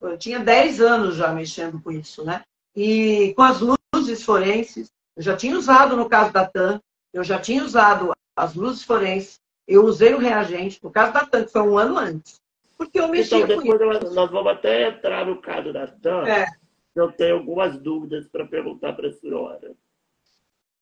eu 0.00 0.18
tinha 0.18 0.40
10 0.40 0.80
anos 0.80 1.16
já 1.16 1.32
mexendo 1.32 1.80
com 1.80 1.90
isso, 1.90 2.24
né? 2.24 2.42
E 2.74 3.32
com 3.34 3.42
as 3.42 3.60
luzes 3.60 4.22
forenses, 4.22 4.90
eu 5.16 5.22
já 5.22 5.36
tinha 5.36 5.56
usado 5.56 5.96
no 5.96 6.08
caso 6.08 6.32
da 6.32 6.46
TAM, 6.46 6.80
eu 7.12 7.24
já 7.24 7.38
tinha 7.38 7.64
usado 7.64 8.12
as 8.36 8.54
luzes 8.54 8.84
forenses, 8.84 9.40
eu 9.66 9.84
usei 9.84 10.14
o 10.14 10.18
reagente, 10.18 10.80
no 10.82 10.90
caso 10.90 11.12
da 11.12 11.26
TAM, 11.26 11.44
que 11.44 11.52
foi 11.52 11.62
um 11.62 11.76
ano 11.78 11.98
antes. 11.98 12.40
Porque 12.76 12.98
eu 13.00 13.08
mexia 13.08 13.38
então, 13.38 13.60
depois. 13.60 14.14
Nós 14.14 14.30
vamos 14.30 14.52
até 14.52 14.88
entrar 14.88 15.26
no 15.26 15.40
caso 15.40 15.72
da 15.72 15.86
TAM. 15.86 16.26
É. 16.26 16.46
Eu 16.94 17.12
tenho 17.12 17.36
algumas 17.36 17.78
dúvidas 17.78 18.26
para 18.28 18.46
perguntar 18.46 18.92
para 18.94 19.08
a 19.08 19.12
senhora. 19.12 19.74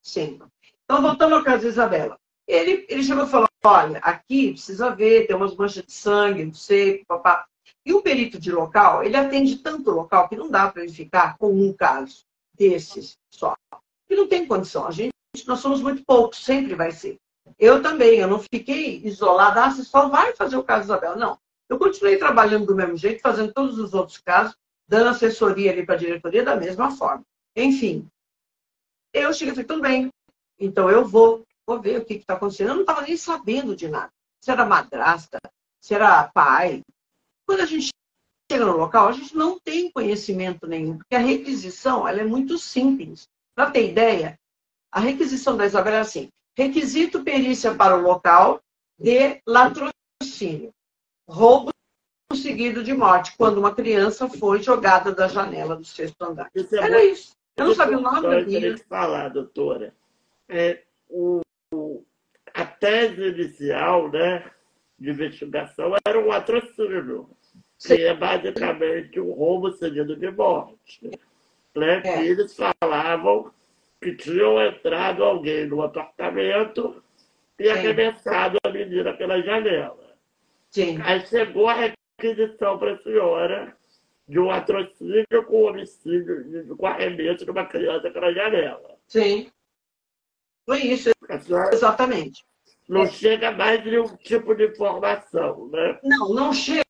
Sim. 0.01 0.39
Então, 0.83 1.01
voltando 1.01 1.35
ao 1.35 1.43
caso 1.43 1.63
da 1.63 1.69
Isabela. 1.69 2.17
Ele, 2.47 2.85
ele 2.87 3.03
chegou 3.03 3.25
e 3.25 3.29
falou: 3.29 3.47
olha, 3.63 3.99
aqui 3.99 4.51
precisa 4.51 4.89
ver, 4.95 5.27
tem 5.27 5.35
umas 5.35 5.55
manchas 5.55 5.83
de 5.83 5.91
sangue, 5.91 6.45
não 6.45 6.53
sei, 6.53 7.03
papá. 7.05 7.45
E 7.85 7.93
o 7.93 8.01
perito 8.01 8.39
de 8.39 8.51
local, 8.51 9.03
ele 9.03 9.17
atende 9.17 9.57
tanto 9.57 9.91
local 9.91 10.29
que 10.29 10.35
não 10.35 10.49
dá 10.49 10.69
para 10.69 10.83
ele 10.83 10.91
ficar 10.91 11.37
com 11.37 11.51
um 11.51 11.73
caso 11.73 12.25
desses 12.53 13.17
só. 13.29 13.55
E 14.09 14.15
não 14.15 14.27
tem 14.27 14.47
condição. 14.47 14.87
A 14.87 14.91
gente, 14.91 15.11
nós 15.45 15.59
somos 15.59 15.81
muito 15.81 16.03
poucos, 16.05 16.43
sempre 16.43 16.73
vai 16.75 16.91
ser. 16.91 17.17
Eu 17.59 17.81
também, 17.81 18.19
eu 18.19 18.27
não 18.27 18.39
fiquei 18.39 19.01
isolada, 19.03 19.65
ah, 19.65 19.71
você 19.71 19.83
só 19.83 20.09
vai 20.09 20.35
fazer 20.35 20.57
o 20.57 20.63
caso 20.63 20.85
Isabela. 20.85 21.15
Não. 21.15 21.37
Eu 21.69 21.77
continuei 21.77 22.17
trabalhando 22.17 22.65
do 22.65 22.75
mesmo 22.75 22.95
jeito, 22.95 23.21
fazendo 23.21 23.53
todos 23.53 23.77
os 23.77 23.93
outros 23.93 24.17
casos, 24.19 24.55
dando 24.87 25.09
assessoria 25.09 25.71
ali 25.71 25.85
para 25.85 25.95
a 25.95 25.97
diretoria 25.97 26.43
da 26.43 26.55
mesma 26.55 26.91
forma. 26.91 27.23
Enfim, 27.55 28.07
eu 29.13 29.33
cheguei 29.33 29.51
e 29.51 29.55
falei, 29.55 29.67
tudo 29.67 29.81
bem, 29.81 30.09
então 30.59 30.89
eu 30.89 31.05
vou, 31.05 31.43
vou 31.65 31.81
ver 31.81 31.99
o 31.99 32.05
que 32.05 32.15
está 32.15 32.35
acontecendo. 32.35 32.69
Eu 32.69 32.75
não 32.75 32.81
estava 32.81 33.01
nem 33.01 33.17
sabendo 33.17 33.75
de 33.75 33.87
nada. 33.87 34.11
Se 34.41 34.51
era 34.51 34.65
madrasta, 34.65 35.39
se 35.81 35.93
era 35.93 36.29
pai, 36.33 36.81
quando 37.45 37.61
a 37.61 37.65
gente 37.65 37.89
chega 38.49 38.65
no 38.65 38.77
local, 38.77 39.07
a 39.07 39.11
gente 39.11 39.35
não 39.35 39.59
tem 39.59 39.91
conhecimento 39.91 40.67
nenhum, 40.67 40.97
porque 40.97 41.15
a 41.15 41.19
requisição 41.19 42.07
ela 42.07 42.21
é 42.21 42.25
muito 42.25 42.57
simples. 42.57 43.27
Para 43.55 43.71
ter 43.71 43.89
ideia, 43.89 44.37
a 44.97 44.99
requisição 44.99 45.55
da 45.55 45.67
Isabela 45.67 45.97
é 45.97 45.99
assim: 45.99 46.29
requisito 46.57 47.23
perícia 47.23 47.75
para 47.75 47.95
o 47.95 48.01
local 48.01 48.59
de 48.99 49.39
latrocínio, 49.45 50.73
roubo 51.29 51.69
seguido 52.33 52.83
de 52.83 52.95
morte, 52.95 53.37
quando 53.37 53.59
uma 53.59 53.75
criança 53.75 54.27
foi 54.27 54.63
jogada 54.63 55.13
da 55.13 55.27
janela 55.27 55.75
do 55.75 55.85
sexto 55.85 56.19
andar. 56.23 56.49
Isso 56.53 56.75
é 56.75 56.79
Era 56.79 57.05
isso. 57.05 57.33
Eu 57.55 57.67
não 57.67 57.75
sabia 57.75 57.99
o 57.99 58.01
nome 58.01 58.21
da 58.21 58.41
menina. 58.41 58.77
falar, 58.89 59.29
doutora. 59.29 59.93
É, 60.49 60.81
o, 61.09 61.41
a 62.53 62.65
tese 62.65 63.21
inicial, 63.21 64.09
né, 64.11 64.49
de 64.97 65.11
investigação 65.11 65.93
era 66.07 66.19
um 66.19 66.25
latrocínio 66.25 67.29
que 67.79 67.93
é 67.93 68.15
basicamente 68.15 69.19
um 69.19 69.31
roubo 69.31 69.71
seguido 69.73 70.15
de 70.15 70.31
morte. 70.31 71.11
Né? 71.75 72.01
É. 72.03 72.25
eles 72.25 72.55
falavam 72.55 73.51
que 74.01 74.15
tinham 74.15 74.61
entrado 74.61 75.23
alguém 75.23 75.67
no 75.67 75.81
apartamento 75.81 77.03
e 77.59 77.65
Sim. 77.65 77.71
arremessado 77.71 78.57
a 78.63 78.69
menina 78.69 79.13
pela 79.13 79.41
janela. 79.41 80.15
Sim. 80.69 80.99
Aí 81.01 81.25
chegou 81.25 81.67
a 81.67 81.93
requisição 82.19 82.77
para 82.77 82.93
a 82.93 83.03
senhora 83.03 83.75
de 84.27 84.39
um 84.39 84.45
latrocínio 84.45 85.45
com 85.47 85.63
homicídio, 85.63 86.75
com 86.75 86.85
arremesso 86.85 87.45
de 87.45 87.51
uma 87.51 87.65
criança 87.65 88.11
pela 88.11 88.33
janela. 88.33 88.97
Sim. 89.07 89.49
Foi 90.65 90.79
isso, 90.81 91.09
exatamente. 91.71 92.45
Não 92.87 93.03
é. 93.03 93.07
chega 93.07 93.51
mais 93.51 93.83
nenhum 93.83 94.15
tipo 94.17 94.53
de 94.53 94.67
informação, 94.67 95.69
né? 95.69 95.99
Não, 96.03 96.33
não 96.33 96.53
chega 96.53 96.83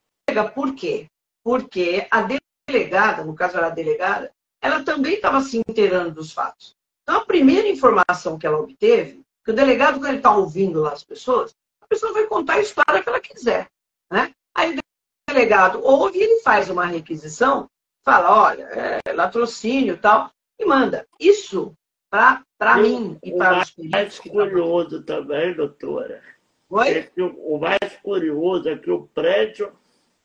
por 0.53 0.75
quê? 0.75 1.07
Porque 1.43 2.07
a 2.11 2.27
delegada, 2.67 3.23
no 3.23 3.35
caso 3.35 3.57
era 3.57 3.67
a 3.67 3.71
delegada, 3.71 4.31
ela 4.61 4.83
também 4.83 5.13
estava 5.13 5.41
se 5.41 5.61
inteirando 5.67 6.11
dos 6.11 6.31
fatos. 6.33 6.76
Então, 7.07 7.21
a 7.21 7.25
primeira 7.25 7.69
informação 7.69 8.37
que 8.37 8.45
ela 8.45 8.59
obteve, 8.59 9.23
que 9.45 9.51
o 9.51 9.55
delegado, 9.55 9.97
quando 9.97 10.09
ele 10.09 10.17
está 10.17 10.35
ouvindo 10.35 10.81
lá 10.81 10.91
as 10.91 11.05
pessoas, 11.05 11.55
a 11.79 11.87
pessoa 11.87 12.11
vai 12.11 12.27
contar 12.27 12.55
a 12.55 12.59
história 12.59 13.01
que 13.01 13.07
ela 13.07 13.21
quiser. 13.21 13.69
Né? 14.11 14.33
Aí 14.53 14.77
o 14.77 14.81
delegado 15.29 15.81
ouve 15.81 16.17
e 16.17 16.23
ele 16.23 16.41
faz 16.41 16.69
uma 16.69 16.85
requisição, 16.85 17.69
fala, 18.03 18.49
olha, 18.49 18.63
é 19.05 19.13
latrocínio 19.13 19.93
e 19.93 19.97
tal, 19.97 20.29
e 20.59 20.65
manda. 20.65 21.07
Isso, 21.17 21.73
para 22.09 22.77
mim 22.77 23.17
e 23.23 23.31
para 23.37 23.61
os 23.61 23.71
peritos... 23.71 23.93
O 23.93 24.01
mais 24.01 24.19
curioso 24.19 25.03
também, 25.03 25.53
doutora, 25.53 26.21
Oi? 26.69 26.89
É 26.89 27.03
que 27.03 27.21
o, 27.21 27.55
o 27.55 27.57
mais 27.57 27.95
curioso 28.03 28.67
é 28.67 28.77
que 28.77 28.91
o 28.91 29.07
prédio 29.07 29.71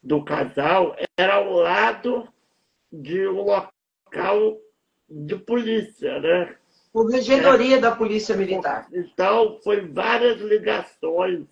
do 0.03 0.25
casal 0.25 0.97
era 1.17 1.35
ao 1.35 1.53
lado 1.53 2.27
de 2.91 3.29
um 3.29 3.43
local 3.43 4.59
de 5.09 5.37
polícia, 5.37 6.19
né? 6.19 6.57
Corregedoria 6.93 7.77
é. 7.77 7.81
da 7.81 7.97
Polícia 7.97 8.37
Militar. 8.37 8.87
Então, 8.93 9.59
foi 9.65 9.81
várias 9.81 10.41
ligações 10.41 11.47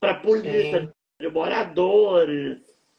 para 0.00 0.12
a 0.12 0.20
polícia 0.20 0.80
Sim. 0.80 0.90
de 1.20 1.28
moradores, 1.28 2.58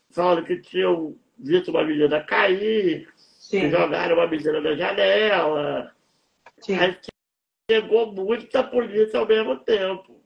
falando 0.10 0.46
que 0.46 0.62
tinham 0.62 1.16
visto 1.38 1.72
uma 1.72 1.84
menina 1.84 2.24
cair, 2.24 3.10
Sim. 3.18 3.62
que 3.62 3.70
jogaram 3.70 4.16
uma 4.16 4.28
menina 4.28 4.62
na 4.62 4.76
janela. 4.76 5.92
Sim. 6.62 6.78
Aí 6.80 6.98
chegou 7.70 8.14
muita 8.14 8.64
polícia 8.64 9.20
ao 9.20 9.28
mesmo 9.28 9.58
tempo. 9.58 10.22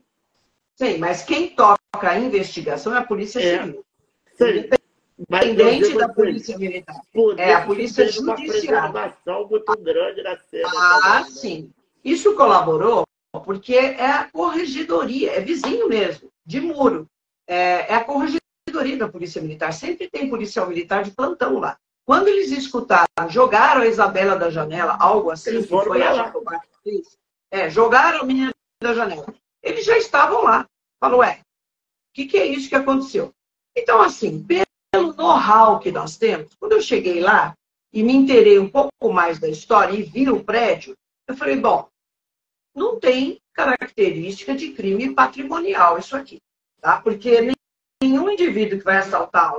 Sim, 0.76 0.98
mas 0.98 1.24
quem 1.24 1.48
toca 1.48 1.78
a 2.02 2.18
investigação 2.20 2.94
é 2.94 2.98
a 2.98 3.04
Polícia 3.04 3.40
é. 3.40 3.58
Civil. 3.58 3.84
Sim. 4.34 4.68
Independente 5.18 5.96
da 5.96 6.08
polícia 6.08 6.56
militar. 6.56 7.00
é 7.36 7.54
a 7.54 7.66
polícia 7.66 8.06
judiciária. 8.10 9.14
Uma 9.26 9.48
muito 9.48 9.76
grande 9.78 10.22
na 10.22 10.36
cena. 10.38 10.68
Ah, 10.76 11.20
né? 11.20 11.30
sim. 11.30 11.70
Isso 12.04 12.34
colaborou 12.36 13.04
porque 13.44 13.74
é 13.74 14.10
a 14.10 14.30
corregedoria, 14.30 15.32
é 15.32 15.40
vizinho 15.40 15.88
mesmo, 15.88 16.30
de 16.44 16.60
muro. 16.60 17.06
É, 17.46 17.92
é 17.92 17.94
a 17.94 18.04
corregedoria 18.04 18.96
da 18.96 19.08
polícia 19.08 19.40
militar. 19.42 19.72
Sempre 19.72 20.08
tem 20.08 20.30
policial 20.30 20.66
militar 20.68 21.02
de 21.02 21.10
plantão 21.10 21.58
lá. 21.58 21.76
Quando 22.04 22.28
eles 22.28 22.50
escutaram, 22.50 23.06
jogaram 23.28 23.82
a 23.82 23.86
Isabela 23.86 24.36
da 24.36 24.48
janela, 24.48 24.96
algo 24.98 25.30
assim, 25.30 25.50
eles 25.50 25.66
que 25.66 25.70
foi 25.70 26.02
a 26.02 26.32
é, 27.50 27.68
jogaram 27.68 28.20
a 28.20 28.24
menina 28.24 28.52
da 28.82 28.94
janela. 28.94 29.26
Eles 29.62 29.84
já 29.84 29.96
estavam 29.98 30.42
lá. 30.42 30.66
Falou, 31.00 31.20
ué, 31.20 31.40
o 31.40 32.14
que, 32.14 32.26
que 32.26 32.38
é 32.38 32.46
isso 32.46 32.68
que 32.68 32.74
aconteceu? 32.74 33.32
Então, 33.76 34.00
assim, 34.00 34.42
know-how 35.18 35.80
que 35.80 35.90
nós 35.90 36.16
temos, 36.16 36.54
quando 36.54 36.72
eu 36.72 36.80
cheguei 36.80 37.20
lá 37.20 37.52
e 37.92 38.02
me 38.04 38.14
interei 38.14 38.58
um 38.58 38.68
pouco 38.68 39.12
mais 39.12 39.40
da 39.40 39.48
história 39.48 39.92
e 39.92 40.02
vi 40.02 40.30
o 40.30 40.44
prédio, 40.44 40.94
eu 41.26 41.36
falei, 41.36 41.56
bom, 41.56 41.88
não 42.74 43.00
tem 43.00 43.40
característica 43.52 44.54
de 44.54 44.70
crime 44.70 45.12
patrimonial 45.12 45.98
isso 45.98 46.16
aqui, 46.16 46.38
tá? 46.80 47.00
Porque 47.00 47.52
nenhum 48.00 48.30
indivíduo 48.30 48.78
que 48.78 48.84
vai 48.84 48.98
assaltar 48.98 49.52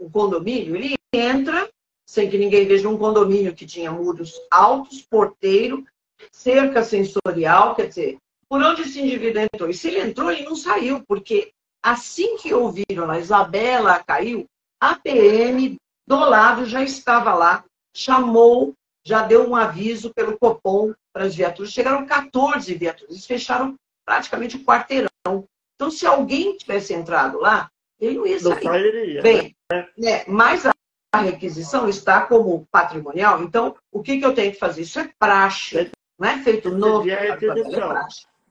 um 0.00 0.10
condomínio, 0.10 0.74
ele 0.74 0.94
entra 1.12 1.68
sem 2.08 2.30
que 2.30 2.38
ninguém 2.38 2.66
veja 2.66 2.88
um 2.88 2.96
condomínio 2.98 3.54
que 3.54 3.66
tinha 3.66 3.92
muros 3.92 4.40
altos, 4.50 5.02
porteiro, 5.02 5.84
cerca 6.30 6.82
sensorial, 6.82 7.74
quer 7.74 7.88
dizer, 7.88 8.18
por 8.48 8.62
onde 8.62 8.82
esse 8.82 9.00
indivíduo 9.00 9.42
entrou? 9.42 9.68
E 9.68 9.74
se 9.74 9.88
ele 9.88 10.00
entrou, 10.00 10.30
ele 10.30 10.44
não 10.44 10.56
saiu, 10.56 11.02
porque 11.06 11.52
assim 11.82 12.36
que 12.36 12.52
ouviram 12.54 13.10
a 13.10 13.18
Isabela 13.18 14.02
caiu, 14.04 14.46
a 14.82 14.96
PM 14.96 15.76
do 16.04 16.18
lado 16.18 16.66
já 16.66 16.82
estava 16.82 17.32
lá, 17.34 17.64
chamou, 17.94 18.74
já 19.06 19.22
deu 19.22 19.48
um 19.48 19.54
aviso 19.54 20.12
pelo 20.12 20.36
Copom 20.36 20.92
para 21.12 21.24
as 21.24 21.36
viaturas. 21.36 21.72
Chegaram 21.72 22.04
14 22.04 22.74
viaturas, 22.74 23.12
eles 23.12 23.24
fecharam 23.24 23.76
praticamente 24.04 24.56
o 24.56 24.64
quarteirão. 24.64 25.44
Então, 25.76 25.88
se 25.88 26.04
alguém 26.04 26.56
tivesse 26.56 26.92
entrado 26.92 27.38
lá, 27.38 27.70
ele 28.00 28.18
não 28.18 28.26
ia 28.26 28.40
sair. 28.40 28.64
Não 28.64 28.72
sairia, 28.72 29.22
Bem, 29.22 29.54
né? 29.70 29.88
né? 29.96 30.24
mas 30.26 30.66
a 30.66 31.20
requisição 31.20 31.88
está 31.88 32.22
como 32.22 32.66
patrimonial, 32.68 33.40
então 33.40 33.76
o 33.92 34.02
que, 34.02 34.18
que 34.18 34.26
eu 34.26 34.34
tenho 34.34 34.50
que 34.50 34.58
fazer? 34.58 34.82
Isso 34.82 34.98
é 34.98 35.08
praxe, 35.16 35.92
não 36.18 36.28
é 36.28 36.38
feito 36.38 36.72
novo. 36.72 37.08
É 37.08 37.38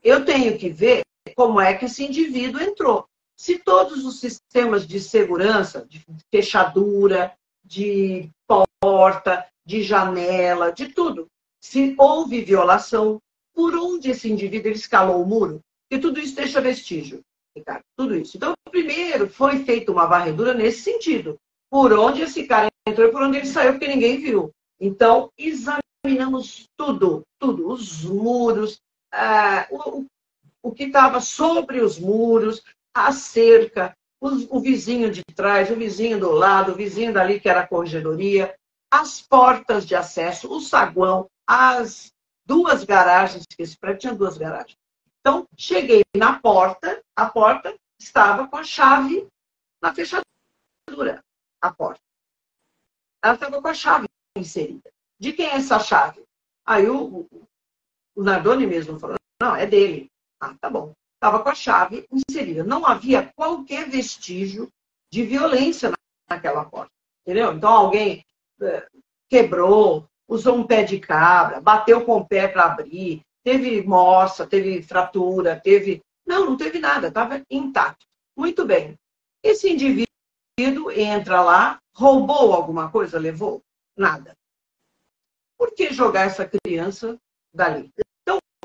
eu 0.02 0.24
tenho 0.24 0.58
que 0.58 0.70
ver 0.70 1.02
como 1.36 1.60
é 1.60 1.74
que 1.74 1.86
esse 1.86 2.06
indivíduo 2.06 2.62
entrou. 2.62 3.06
Se 3.42 3.58
todos 3.58 4.06
os 4.06 4.20
sistemas 4.20 4.86
de 4.86 5.00
segurança, 5.00 5.84
de 5.90 6.06
fechadura, 6.30 7.36
de 7.66 8.30
porta, 8.80 9.48
de 9.66 9.82
janela, 9.82 10.72
de 10.72 10.90
tudo, 10.90 11.26
se 11.60 11.96
houve 11.98 12.44
violação, 12.44 13.20
por 13.52 13.74
onde 13.74 14.12
esse 14.12 14.32
indivíduo 14.32 14.72
escalou 14.72 15.24
o 15.24 15.26
muro? 15.26 15.60
E 15.90 15.98
tudo 15.98 16.20
isso 16.20 16.36
deixa 16.36 16.62
vestígio, 16.62 17.22
Ricardo, 17.58 17.82
tudo 17.98 18.16
isso. 18.16 18.38
Então, 18.38 18.54
primeiro 18.70 19.28
foi 19.28 19.66
feita 19.66 19.92
uma 19.92 20.06
varredura 20.06 20.54
nesse 20.54 20.84
sentido 20.84 21.36
por 21.68 21.92
onde 21.94 22.22
esse 22.22 22.46
cara 22.46 22.68
entrou 22.88 23.08
e 23.08 23.12
por 23.12 23.24
onde 23.24 23.38
ele 23.40 23.48
saiu, 23.48 23.72
porque 23.72 23.88
ninguém 23.88 24.22
viu. 24.22 24.52
Então, 24.80 25.32
examinamos 25.36 26.70
tudo, 26.78 27.24
tudo, 27.40 27.70
os 27.72 28.04
muros, 28.04 28.80
ah, 29.12 29.66
o, 29.72 30.06
o 30.62 30.72
que 30.72 30.84
estava 30.84 31.20
sobre 31.20 31.82
os 31.82 31.98
muros, 31.98 32.64
a 32.94 33.12
cerca, 33.12 33.96
o, 34.20 34.58
o, 34.58 34.60
vizinho 34.60 35.12
de 35.12 35.24
trás, 35.36 35.72
o 35.72 35.76
vizinho 35.76 36.20
do 36.20 36.32
lado, 36.32 36.72
o 36.72 36.76
vizinho 36.76 37.14
dali 37.14 37.40
que 37.40 37.50
era 37.50 37.62
a 37.62 37.68
corregedoria, 37.68 38.56
as 38.92 39.22
portas 39.22 39.86
de 39.86 39.96
acesso, 39.96 40.52
o 40.52 40.60
saguão, 40.60 41.28
as 41.48 42.12
duas 42.46 42.84
garagens, 42.84 43.46
que 43.50 43.64
esse 43.64 43.78
prédio 43.78 44.02
tinha 44.02 44.14
duas 44.14 44.38
garagens. 44.38 44.78
Então, 45.20 45.48
cheguei 45.58 46.02
na 46.16 46.40
porta, 46.40 47.02
a 47.16 47.30
porta 47.30 47.74
estava 48.00 48.48
com 48.48 48.58
a 48.58 48.64
chave 48.64 49.28
na 49.82 49.94
fechadura 49.94 51.24
a 51.62 51.72
porta. 51.72 52.02
Ela 53.24 53.36
estava 53.36 53.62
com 53.62 53.68
a 53.68 53.74
chave 53.74 54.08
inserida. 54.36 54.92
De 55.20 55.32
quem 55.32 55.46
é 55.46 55.56
essa 55.56 55.80
chave? 55.80 56.24
Aí 56.66 56.90
o, 56.90 57.28
o 58.16 58.24
Nardoni 58.24 58.66
mesmo 58.66 59.00
falou, 59.00 59.16
não, 59.40 59.56
é 59.56 59.66
dele. 59.66 60.12
Ah, 60.40 60.56
tá 60.60 60.70
bom. 60.70 60.94
Estava 61.22 61.44
com 61.44 61.50
a 61.50 61.56
chave 61.56 62.08
inserida. 62.12 62.64
Não 62.64 62.84
havia 62.84 63.32
qualquer 63.36 63.88
vestígio 63.88 64.68
de 65.12 65.24
violência 65.24 65.92
naquela 66.28 66.66
porta. 66.66 66.92
Entendeu? 67.22 67.54
Então 67.54 67.72
alguém 67.72 68.26
eh, 68.60 68.88
quebrou, 69.30 70.08
usou 70.28 70.56
um 70.56 70.66
pé 70.66 70.82
de 70.82 71.00
cabra, 71.00 71.62
bateu 71.62 72.04
com 72.04 72.18
o 72.18 72.28
pé 72.28 72.48
para 72.48 72.66
abrir, 72.66 73.22
teve 73.44 73.84
morsa, 73.84 74.48
teve 74.48 74.82
fratura, 74.82 75.60
teve. 75.60 76.02
Não, 76.26 76.46
não 76.46 76.58
teve 76.58 76.80
nada, 76.80 77.10
estava 77.10 77.44
intacto. 77.52 78.06
Muito 78.36 78.66
bem. 78.66 78.98
Esse 79.44 79.70
indivíduo 79.70 80.12
indivíduo 80.62 80.92
entra 80.92 81.42
lá, 81.42 81.80
roubou 81.96 82.54
alguma 82.54 82.92
coisa, 82.92 83.20
levou? 83.20 83.64
Nada. 83.98 84.38
Por 85.58 85.74
que 85.74 85.94
jogar 85.94 86.28
essa 86.28 86.48
criança 86.48 87.18
dali? 87.54 87.92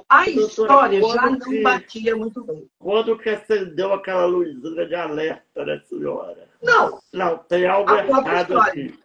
A 0.08 0.24
Doutora, 0.24 0.94
história 0.94 1.00
já 1.02 1.30
não 1.30 1.38
que, 1.38 1.62
batia 1.62 2.16
muito 2.16 2.44
bem. 2.44 2.70
Quando 2.78 3.18
que 3.18 3.30
acendeu 3.30 3.92
aquela 3.92 4.24
luzinha 4.26 4.86
de 4.86 4.94
alerta, 4.94 5.64
né, 5.64 5.82
senhora? 5.88 6.48
Não. 6.62 7.00
Não, 7.12 7.38
tem 7.38 7.66
algo 7.66 7.92
errado 7.92 8.60
aqui. 8.60 8.98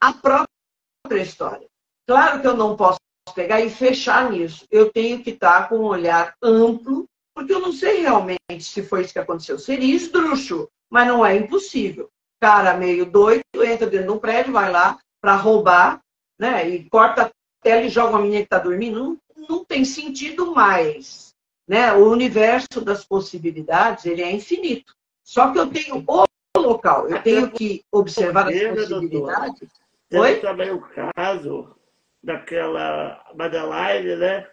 A 0.00 0.12
própria 0.12 1.22
história. 1.22 1.68
Claro 2.06 2.40
que 2.40 2.46
eu 2.46 2.56
não 2.56 2.76
posso 2.76 2.98
pegar 3.34 3.60
e 3.60 3.70
fechar 3.70 4.30
nisso. 4.30 4.66
Eu 4.70 4.90
tenho 4.90 5.22
que 5.22 5.30
estar 5.30 5.68
com 5.68 5.76
um 5.76 5.84
olhar 5.84 6.34
amplo, 6.42 7.06
porque 7.34 7.52
eu 7.52 7.60
não 7.60 7.72
sei 7.72 8.00
realmente 8.00 8.40
se 8.60 8.82
foi 8.82 9.02
isso 9.02 9.12
que 9.12 9.18
aconteceu. 9.18 9.58
Seria 9.58 9.94
esdrúxulo, 9.94 10.68
mas 10.90 11.06
não 11.06 11.24
é 11.24 11.36
impossível 11.36 12.10
cara 12.40 12.74
meio 12.74 13.04
doido, 13.04 13.42
entra 13.56 13.86
dentro 13.86 14.06
de 14.06 14.12
um 14.12 14.18
prédio, 14.18 14.52
vai 14.52 14.70
lá 14.70 14.98
para 15.20 15.34
roubar, 15.34 16.00
né? 16.38 16.68
E 16.68 16.88
corta 16.88 17.26
a 17.26 17.30
tela 17.62 17.82
e 17.82 17.88
joga 17.88 18.10
uma 18.10 18.20
menina 18.20 18.40
que 18.40 18.46
está 18.46 18.58
dormindo. 18.58 19.00
Não, 19.00 19.18
não 19.48 19.64
tem 19.64 19.84
sentido 19.84 20.54
mais. 20.54 21.34
Né? 21.66 21.92
O 21.92 22.10
universo 22.10 22.80
das 22.80 23.04
possibilidades 23.04 24.06
ele 24.06 24.22
é 24.22 24.30
infinito. 24.32 24.94
Só 25.22 25.52
que 25.52 25.58
eu 25.58 25.70
tenho 25.70 26.04
o 26.06 26.24
local, 26.56 27.08
eu 27.08 27.22
tenho 27.22 27.50
que 27.50 27.84
observar 27.92 28.48
as 28.48 28.58
possibilidades. 28.58 29.68
Tem 30.08 30.40
também 30.40 30.70
o 30.70 30.80
caso 31.14 31.76
daquela 32.22 33.22
Madeline, 33.34 34.16
né? 34.16 34.48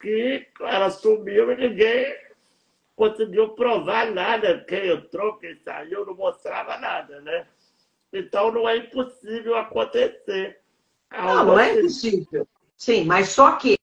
Que 0.00 0.46
ela 0.60 0.90
sumiu 0.90 1.50
e 1.50 1.56
ninguém 1.56 2.14
conseguiu 2.94 3.50
provar 3.50 4.10
nada. 4.12 4.64
Quem 4.68 4.90
entrou, 4.90 5.38
quem 5.38 5.56
saiu, 5.64 6.04
não 6.04 6.14
mostrava 6.14 6.76
nada, 6.78 7.20
né? 7.22 7.46
Então 8.12 8.52
não 8.52 8.68
é 8.68 8.76
impossível 8.76 9.56
acontecer. 9.56 10.60
Não, 11.10 11.44
não 11.44 11.58
é 11.58 11.78
impossível. 11.78 12.46
Sim, 12.76 13.04
mas 13.04 13.30
só 13.30 13.52
que 13.52 13.78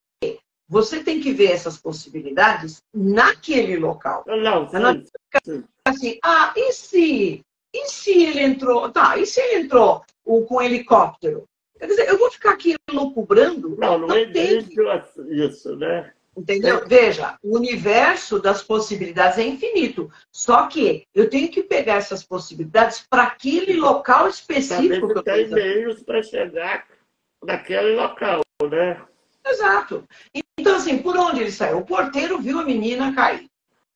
você 0.68 1.04
tem 1.04 1.20
que 1.20 1.32
ver 1.32 1.52
essas 1.52 1.78
possibilidades 1.78 2.82
naquele 2.94 3.78
local. 3.78 4.24
Não, 4.28 4.70
sim, 4.70 4.80
não 4.80 5.04
sim. 5.44 5.64
assim, 5.86 6.20
ah, 6.24 6.54
e 6.56 6.72
se? 6.74 7.42
E 7.74 7.88
se 7.90 8.24
ele 8.24 8.42
entrou? 8.42 8.90
Tá, 8.90 9.18
e 9.18 9.26
se 9.26 9.42
ele 9.42 9.66
entrou 9.66 10.04
com 10.24 10.48
um 10.50 10.62
helicóptero? 10.62 11.44
Quer 11.78 11.88
dizer, 11.88 12.08
eu 12.08 12.18
vou 12.18 12.32
ficar 12.32 12.52
aqui 12.52 12.76
loucubrando? 12.90 13.76
Não, 13.78 13.98
não, 13.98 14.08
não 14.08 14.18
existe 14.18 14.76
isso, 15.30 15.76
né? 15.76 16.14
Entendeu? 16.38 16.80
É. 16.80 16.86
Veja, 16.86 17.38
o 17.42 17.56
universo 17.56 18.40
das 18.40 18.62
possibilidades 18.62 19.38
é 19.38 19.44
infinito. 19.44 20.12
Só 20.32 20.68
que 20.68 21.04
eu 21.14 21.30
tenho 21.30 21.50
que 21.50 21.64
pegar 21.64 21.96
essas 21.96 22.24
possibilidades 22.24 23.06
para 23.10 23.24
aquele 23.24 23.74
local 23.74 24.28
específico. 24.28 25.14
que 25.14 25.24
tem 25.24 25.48
meios 25.50 26.04
para 26.04 26.22
chegar 26.22 26.86
naquele 27.44 27.96
local, 27.96 28.42
né? 28.70 29.02
Exato. 29.46 30.08
Então, 30.58 30.76
assim, 30.76 30.98
por 30.98 31.16
onde 31.16 31.42
ele 31.42 31.52
saiu? 31.52 31.80
O 31.80 31.86
porteiro 31.86 32.40
viu 32.40 32.60
a 32.60 32.66
menina 32.66 33.14
cair. 33.14 33.48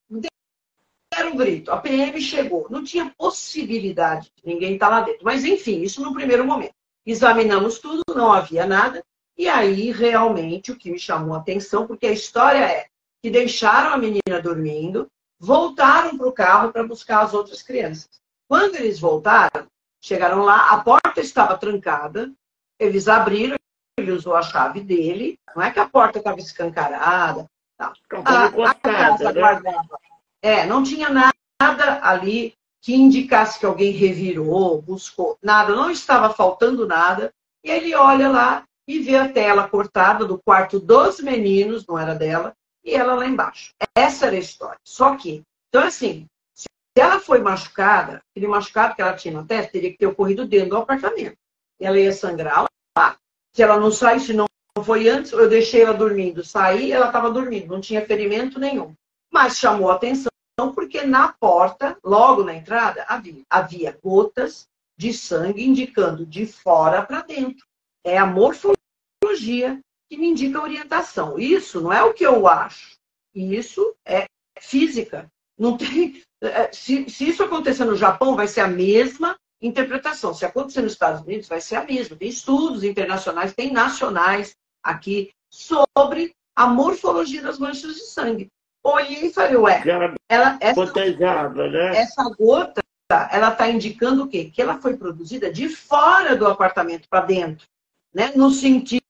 Deram 0.10 1.32
um 1.32 1.36
grito. 1.36 1.72
A 1.72 1.78
PM 1.78 2.22
chegou. 2.22 2.68
Não 2.70 2.84
tinha 2.84 3.14
possibilidade 3.18 4.32
de 4.36 4.45
ninguém 4.45 4.74
estar 4.74 4.89
lá 4.89 5.02
dentro. 5.02 5.22
Mas, 5.24 5.43
enfim, 5.43 5.82
isso 5.82 6.02
no 6.02 6.14
primeiro 6.14 6.45
momento. 6.45 6.74
Examinamos 7.06 7.80
tudo, 7.80 8.04
não 8.16 8.32
havia 8.32 8.66
nada. 8.66 9.04
E 9.36 9.47
aí, 9.47 9.91
realmente, 9.91 10.72
o 10.72 10.76
que 10.76 10.91
me 10.91 11.00
chamou 11.00 11.34
a 11.34 11.39
atenção, 11.39 11.88
porque 11.88 12.06
a 12.06 12.12
história 12.12 12.60
é 12.60 12.88
que 13.22 13.30
deixaram 13.30 13.93
a 13.93 13.97
menina 13.97 14.41
dormindo, 14.41 15.10
voltaram 15.39 16.18
para 16.18 16.28
o 16.28 16.32
carro 16.32 16.72
para 16.72 16.84
buscar 16.84 17.22
as 17.22 17.34
outras 17.34 17.64
crianças. 17.64 18.10
Quando 18.47 18.76
eles 18.76 19.00
voltaram, 19.00 19.68
chegaram 20.02 20.43
lá, 20.43 20.72
a 20.72 20.84
porta 20.84 21.22
estava 21.22 21.58
trancada, 21.58 22.32
eles 22.78 23.08
abriram, 23.08 23.58
ele 24.00 24.12
usou 24.12 24.36
a 24.36 24.41
chave 24.41 24.82
dele, 24.82 25.38
não 25.56 25.64
é 25.64 25.72
que 25.72 25.80
a 25.80 25.88
porta 25.88 26.20
estava 26.20 26.39
escancarada. 26.39 27.45
Tá. 27.78 27.93
A, 28.26 28.45
a 28.45 28.74
casa 28.74 29.32
né? 29.32 29.39
guardava. 29.39 30.00
É, 30.41 30.66
não 30.66 30.84
tinha 30.84 31.10
nada 31.10 32.00
ali 32.02 32.54
que 32.82 32.95
indicasse 32.95 33.60
que 33.60 33.66
alguém 33.66 33.91
revirou, 33.91 34.82
buscou, 34.82 35.38
nada, 35.41 35.76
não 35.76 35.89
estava 35.89 36.34
faltando 36.34 36.88
nada. 36.88 37.32
E 37.64 37.70
ele 37.70 37.93
olha 37.93 38.30
lá 38.30 38.64
e 38.88 39.00
vê 39.00 39.16
a 39.18 39.32
tela 39.32 39.68
cortada 39.68 40.26
do 40.26 40.41
quarto 40.41 40.80
dos 40.80 41.20
meninos, 41.20 41.86
não 41.86 42.00
era 42.00 42.16
dela, 42.16 42.54
e 42.84 42.95
ela 42.95 43.14
lá 43.14 43.28
embaixo. 43.28 43.74
Essa 43.95 44.28
era 44.28 44.36
a 44.36 44.39
história. 44.39 44.80
Só 44.84 45.16
que, 45.16 45.43
então 45.68 45.84
assim, 45.84 46.26
se 46.54 46.68
ela 46.95 47.20
foi 47.20 47.39
machucada, 47.39 48.22
aquele 48.32 48.47
machucado 48.47 48.95
que 48.95 49.02
ela 49.02 49.14
tinha 49.14 49.34
na 49.34 49.43
testa, 49.45 49.72
teria 49.72 49.91
que 49.91 49.97
ter 49.97 50.08
ocorrido 50.08 50.47
dentro 50.47 50.70
do 50.70 50.78
apartamento. 50.78 51.38
Ela 51.80 52.00
ia 52.00 52.12
sangrar. 52.12 52.66
Se 53.54 53.64
ela 53.64 53.80
não 53.80 53.91
saísse, 53.91 54.34
não 54.34 54.45
foi 54.84 55.10
antes, 55.10 55.32
eu 55.32 55.50
deixei 55.50 55.82
ela 55.82 55.93
dormindo. 55.93 56.43
Saí, 56.43 56.91
ela 56.91 57.08
estava 57.08 57.32
dormindo, 57.32 57.68
não 57.68 57.82
tinha 57.82 58.06
ferimento 58.06 58.60
nenhum. 58.60 58.93
Mas 59.32 59.58
chamou 59.58 59.91
atenção 59.91 60.30
porque 60.74 61.04
na 61.04 61.32
porta, 61.32 61.97
logo 62.04 62.43
na 62.43 62.54
entrada, 62.54 63.06
havia, 63.08 63.41
havia 63.50 63.97
gotas 64.04 64.68
de 64.97 65.14
sangue 65.14 65.66
indicando 65.66 66.26
de 66.26 66.45
fora 66.45 67.02
para 67.02 67.22
dentro. 67.22 67.66
É 68.04 68.18
a 68.18 68.26
morfologia 68.26 69.80
que 70.10 70.18
me 70.18 70.28
indica 70.28 70.60
a 70.60 70.64
orientação. 70.64 71.39
Isso 71.39 71.80
não 71.80 71.93
é 71.93 72.04
o 72.04 72.14
que 72.14 72.26
eu 72.26 72.47
acho. 72.47 72.97
Isso 73.34 73.95
é 74.06 74.26
física. 74.60 75.32
Não 75.58 75.78
tem. 75.78 76.22
É, 76.41 76.72
se, 76.72 77.10
se 77.10 77.30
isso 77.30 77.43
acontecer 77.43 77.86
no 77.86 77.95
Japão, 77.95 78.36
vai 78.36 78.47
ser 78.47 78.62
a 78.62 78.68
mesma 78.68 79.38
interpretação. 79.62 80.34
Se 80.34 80.45
acontecer 80.45 80.82
nos 80.82 80.93
Estados 80.93 81.22
Unidos, 81.22 81.47
vai 81.47 81.62
ser 81.62 81.76
a 81.76 81.86
mesma. 81.86 82.16
Tem 82.16 82.30
estudos 82.30 82.84
internacionais, 82.84 83.53
tem 83.53 83.72
nacionais 83.72 84.55
aqui 84.84 85.32
sobre 85.49 86.34
a 86.55 86.68
morfologia 86.68 87.41
das 87.41 87.60
manchas 87.60 87.95
de 87.95 88.01
sangue. 88.01 88.47
Olhei 88.84 89.28
e 89.28 89.34
falei, 89.34 89.57
ué, 89.57 89.84
ela, 90.30 90.57
essa, 90.62 90.86
né? 91.70 91.97
essa 91.97 92.24
gota, 92.38 92.82
ela 93.32 93.51
está 93.51 93.70
indicando 93.70 94.24
o 94.24 94.28
quê? 94.28 94.45
Que 94.53 94.62
ela 94.62 94.80
foi 94.80 94.95
produzida 94.95 95.51
de 95.51 95.68
fora 95.68 96.36
do 96.36 96.47
apartamento 96.47 97.07
para 97.10 97.26
dentro, 97.26 97.68
né? 98.14 98.32
No 98.36 98.51
sentido 98.51 99.01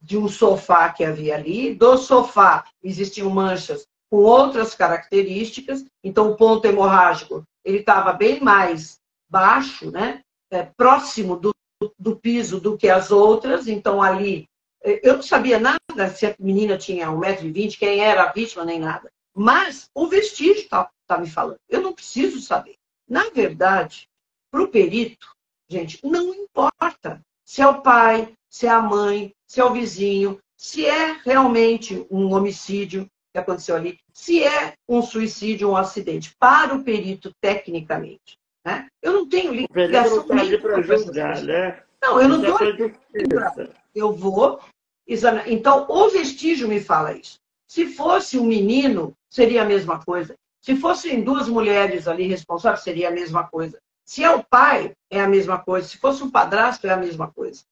de 0.00 0.18
um 0.18 0.28
sofá 0.28 0.90
que 0.90 1.04
havia 1.04 1.36
ali, 1.36 1.74
do 1.74 1.96
sofá 1.96 2.64
existiam 2.82 3.30
manchas 3.30 3.86
com 4.10 4.18
outras 4.18 4.74
características, 4.74 5.84
então 6.02 6.30
o 6.30 6.36
ponto 6.36 6.64
hemorrágico 6.64 7.44
ele 7.64 7.78
estava 7.78 8.12
bem 8.12 8.40
mais 8.40 9.00
baixo, 9.28 9.90
né? 9.90 10.22
É, 10.50 10.62
próximo 10.62 11.36
do, 11.36 11.54
do 11.98 12.16
piso 12.16 12.60
do 12.60 12.76
que 12.76 12.88
as 12.88 13.10
outras, 13.10 13.66
então 13.66 14.00
ali 14.00 14.46
eu 15.02 15.16
não 15.16 15.22
sabia 15.22 15.58
nada 15.58 16.08
se 16.14 16.26
a 16.26 16.36
menina 16.38 16.78
tinha 16.78 17.08
1,20m, 17.08 17.76
quem 17.76 18.00
era 18.00 18.22
a 18.22 18.32
vítima, 18.32 18.64
nem 18.64 18.78
nada. 18.78 19.10
Mas 19.34 19.90
o 19.92 20.06
vestígio 20.06 20.62
está 20.62 20.88
tá 21.06 21.18
me 21.18 21.28
falando. 21.28 21.58
Eu 21.68 21.82
não 21.82 21.92
preciso 21.92 22.40
saber. 22.40 22.76
Na 23.08 23.28
verdade, 23.30 24.08
para 24.50 24.62
o 24.62 24.68
perito, 24.68 25.28
gente, 25.68 25.98
não 26.04 26.32
importa 26.32 27.20
se 27.44 27.60
é 27.60 27.66
o 27.66 27.82
pai, 27.82 28.32
se 28.48 28.66
é 28.66 28.70
a 28.70 28.80
mãe, 28.80 29.32
se 29.46 29.60
é 29.60 29.64
o 29.64 29.72
vizinho, 29.72 30.38
se 30.56 30.86
é 30.86 31.20
realmente 31.24 32.06
um 32.10 32.32
homicídio 32.32 33.06
que 33.32 33.38
aconteceu 33.38 33.76
ali, 33.76 33.98
se 34.14 34.42
é 34.42 34.74
um 34.88 35.02
suicídio, 35.02 35.70
um 35.70 35.76
acidente. 35.76 36.34
Para 36.38 36.74
o 36.74 36.82
perito, 36.82 37.32
tecnicamente. 37.40 38.38
Né? 38.66 38.88
Eu 39.00 39.12
não 39.12 39.28
tenho 39.28 39.52
ligação. 39.54 40.26
Não, 40.26 40.26
tá 40.26 40.82
julgar, 40.82 41.40
né? 41.40 41.80
não, 42.02 42.20
eu 42.20 42.28
não 42.28 42.42
estou. 42.42 42.58
Eu 43.94 44.12
vou 44.12 44.60
examinar. 45.06 45.48
Então, 45.48 45.86
o 45.88 46.10
vestígio 46.10 46.66
me 46.66 46.80
fala 46.80 47.16
isso. 47.16 47.38
Se 47.70 47.86
fosse 47.86 48.36
um 48.36 48.44
menino, 48.44 49.14
seria 49.30 49.62
a 49.62 49.64
mesma 49.64 50.04
coisa. 50.04 50.34
Se 50.60 50.74
fossem 50.74 51.22
duas 51.22 51.48
mulheres 51.48 52.08
ali 52.08 52.26
responsáveis, 52.26 52.82
seria 52.82 53.08
a 53.08 53.12
mesma 53.12 53.46
coisa. 53.46 53.78
Se 54.04 54.24
é 54.24 54.30
o 54.30 54.42
pai, 54.42 54.92
é 55.08 55.20
a 55.20 55.28
mesma 55.28 55.60
coisa. 55.60 55.86
Se 55.86 55.98
fosse 55.98 56.24
um 56.24 56.30
padrasto, 56.30 56.88
é 56.88 56.90
a 56.90 56.96
mesma 56.96 57.30
coisa. 57.30 57.62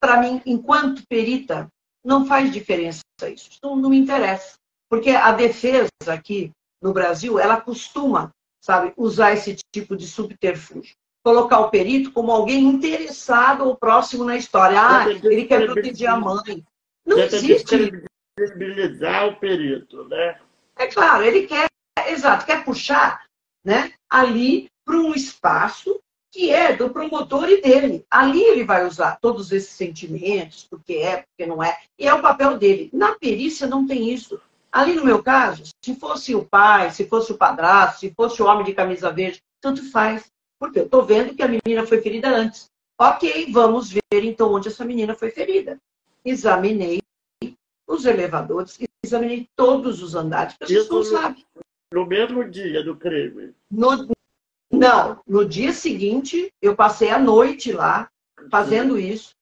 Para 0.00 0.20
mim, 0.20 0.42
enquanto 0.44 1.06
perita, 1.08 1.68
não 2.04 2.26
faz 2.26 2.52
diferença 2.52 3.02
isso. 3.22 3.50
Isso 3.50 3.60
não, 3.62 3.76
não 3.76 3.90
me 3.90 3.98
interessa. 3.98 4.54
Porque 4.88 5.10
a 5.10 5.30
defesa 5.30 5.88
aqui 6.08 6.50
no 6.82 6.92
Brasil, 6.92 7.38
ela 7.38 7.60
costuma, 7.60 8.32
sabe, 8.60 8.92
usar 8.96 9.32
esse 9.32 9.56
tipo 9.72 9.96
de 9.96 10.06
subterfúgio 10.06 10.94
colocar 11.28 11.60
o 11.60 11.70
perito 11.70 12.10
como 12.12 12.32
alguém 12.32 12.64
interessado 12.64 13.64
ou 13.64 13.76
próximo 13.76 14.24
na 14.24 14.36
história. 14.36 14.80
Ah, 14.80 15.10
ele 15.10 15.44
quer 15.44 15.66
proteger 15.66 16.08
a 16.08 16.16
mãe. 16.16 16.64
Não 17.04 17.18
existe. 17.18 17.92
Credibilizar 18.36 19.26
o 19.26 19.36
perito, 19.36 20.04
né? 20.04 20.38
É 20.76 20.86
claro, 20.86 21.24
ele 21.24 21.46
quer, 21.46 21.66
exato, 22.06 22.46
quer 22.46 22.64
puxar 22.64 23.26
né, 23.64 23.92
ali 24.08 24.70
para 24.84 24.96
um 24.96 25.12
espaço 25.12 26.00
que 26.30 26.50
é 26.50 26.74
do 26.74 26.88
promotor 26.88 27.48
e 27.48 27.60
dele. 27.60 28.06
Ali 28.08 28.40
ele 28.40 28.64
vai 28.64 28.86
usar 28.86 29.18
todos 29.20 29.50
esses 29.50 29.70
sentimentos, 29.70 30.64
porque 30.70 30.94
é, 30.94 31.24
porque 31.26 31.46
não 31.46 31.62
é, 31.62 31.76
e 31.98 32.06
é 32.06 32.14
o 32.14 32.22
papel 32.22 32.56
dele. 32.56 32.88
Na 32.92 33.16
perícia 33.16 33.66
não 33.66 33.86
tem 33.86 34.10
isso. 34.10 34.40
Ali 34.78 34.94
no 34.94 35.04
meu 35.04 35.20
caso, 35.20 35.64
se 35.84 35.96
fosse 35.96 36.36
o 36.36 36.44
pai, 36.44 36.92
se 36.92 37.04
fosse 37.04 37.32
o 37.32 37.36
padrasto, 37.36 37.98
se 37.98 38.14
fosse 38.14 38.40
o 38.40 38.46
homem 38.46 38.64
de 38.64 38.72
camisa 38.72 39.10
verde, 39.10 39.42
tanto 39.60 39.90
faz. 39.90 40.30
Porque 40.56 40.78
eu 40.78 40.84
estou 40.84 41.04
vendo 41.04 41.34
que 41.34 41.42
a 41.42 41.48
menina 41.48 41.84
foi 41.84 42.00
ferida 42.00 42.28
antes. 42.28 42.70
Ok, 42.96 43.50
vamos 43.50 43.90
ver 43.90 44.22
então 44.22 44.52
onde 44.52 44.68
essa 44.68 44.84
menina 44.84 45.16
foi 45.16 45.32
ferida. 45.32 45.80
Examinei 46.24 47.02
os 47.88 48.04
elevadores, 48.06 48.78
examinei 49.04 49.48
todos 49.56 50.00
os 50.00 50.14
andares, 50.14 50.54
porque 50.56 50.72
gente 50.72 50.90
não 50.92 51.02
sabe. 51.02 51.44
No 51.92 52.06
mesmo 52.06 52.48
dia 52.48 52.84
do 52.84 52.94
crime? 52.94 53.52
No, 53.68 54.08
não, 54.70 55.20
no 55.26 55.44
dia 55.44 55.72
seguinte, 55.72 56.52
eu 56.62 56.76
passei 56.76 57.10
a 57.10 57.18
noite 57.18 57.72
lá, 57.72 58.08
fazendo 58.48 58.96
isso, 58.96 59.34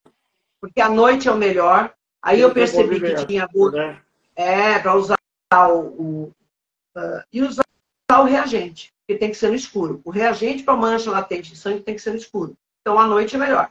porque 0.62 0.80
a 0.80 0.88
noite 0.88 1.28
é 1.28 1.30
o 1.30 1.36
melhor. 1.36 1.92
Aí 2.22 2.40
eu 2.40 2.54
percebi 2.54 2.98
que 2.98 3.26
tinha 3.26 3.46
né? 3.72 4.00
É, 4.34 4.78
para 4.78 4.94
usar 4.94 5.15
o. 5.52 6.32
uh, 6.96 7.22
e 7.32 7.42
usar 7.42 7.64
o 8.18 8.24
reagente 8.24 8.92
que 9.06 9.16
tem 9.16 9.30
que 9.30 9.36
ser 9.36 9.48
no 9.48 9.54
escuro. 9.54 10.00
O 10.04 10.10
reagente 10.10 10.62
para 10.62 10.76
mancha 10.76 11.10
latente 11.10 11.50
de 11.50 11.56
sangue 11.56 11.82
tem 11.82 11.94
que 11.94 12.02
ser 12.02 12.10
no 12.10 12.16
escuro. 12.16 12.56
Então, 12.80 12.98
à 12.98 13.06
noite 13.06 13.36
é 13.36 13.38
melhor. 13.38 13.70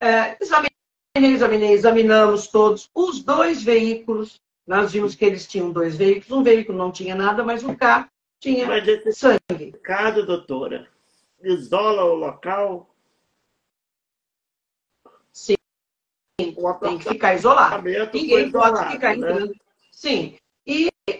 É, 0.00 0.36
examinei, 0.40 0.70
examinei, 1.16 1.72
examinamos 1.72 2.48
todos 2.48 2.88
os 2.94 3.22
dois 3.22 3.62
veículos. 3.62 4.40
Nós 4.66 4.92
vimos 4.92 5.14
que 5.14 5.24
eles 5.24 5.46
tinham 5.46 5.72
dois 5.72 5.96
veículos. 5.96 6.30
Um 6.30 6.42
veículo 6.42 6.78
não 6.78 6.92
tinha 6.92 7.14
nada, 7.14 7.42
mas 7.42 7.64
o 7.64 7.76
carro 7.76 8.08
tinha 8.40 8.66
mas 8.66 8.86
esse 8.86 9.12
sangue. 9.12 9.72
Caso, 9.82 10.26
doutora, 10.26 10.88
isola 11.42 12.04
o 12.04 12.14
local? 12.14 12.90
Sim. 15.32 15.56
Tem 16.38 16.98
que 16.98 17.08
ficar 17.08 17.34
isolado. 17.34 17.82
Ninguém 18.12 18.50
pode 18.50 18.92
ficar 18.92 19.16
né? 19.16 19.30
entrando. 19.30 19.54
Sim. 19.90 20.38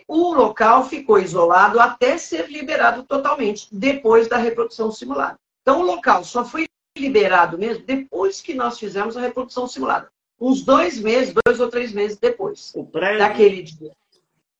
O 0.08 0.34
local 0.34 0.84
ficou 0.84 1.18
isolado 1.18 1.78
até 1.78 2.18
ser 2.18 2.50
liberado 2.50 3.04
totalmente, 3.04 3.68
depois 3.70 4.28
da 4.28 4.36
reprodução 4.36 4.90
simulada. 4.90 5.38
Então, 5.62 5.80
o 5.80 5.84
local 5.84 6.24
só 6.24 6.44
foi 6.44 6.66
liberado 6.96 7.58
mesmo 7.58 7.84
depois 7.84 8.40
que 8.40 8.54
nós 8.54 8.78
fizemos 8.78 9.16
a 9.16 9.20
reprodução 9.20 9.68
simulada. 9.68 10.10
Uns 10.40 10.62
dois 10.62 10.98
meses, 10.98 11.34
dois 11.44 11.60
ou 11.60 11.68
três 11.68 11.92
meses 11.92 12.18
depois. 12.18 12.72
O 12.74 12.84
prédio? 12.84 13.18
Daquele 13.18 13.62
dia. 13.62 13.92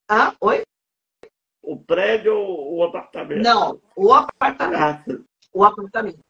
Ah, 0.08 0.32
oi? 0.40 0.62
O 1.62 1.76
prédio 1.76 2.36
ou 2.36 2.76
o 2.76 2.84
apartamento? 2.84 3.42
Não, 3.42 3.80
o 3.96 4.12
apartamento. 4.12 4.78
Ah. 4.80 5.36
O 5.52 5.64
apartamento. 5.64 6.20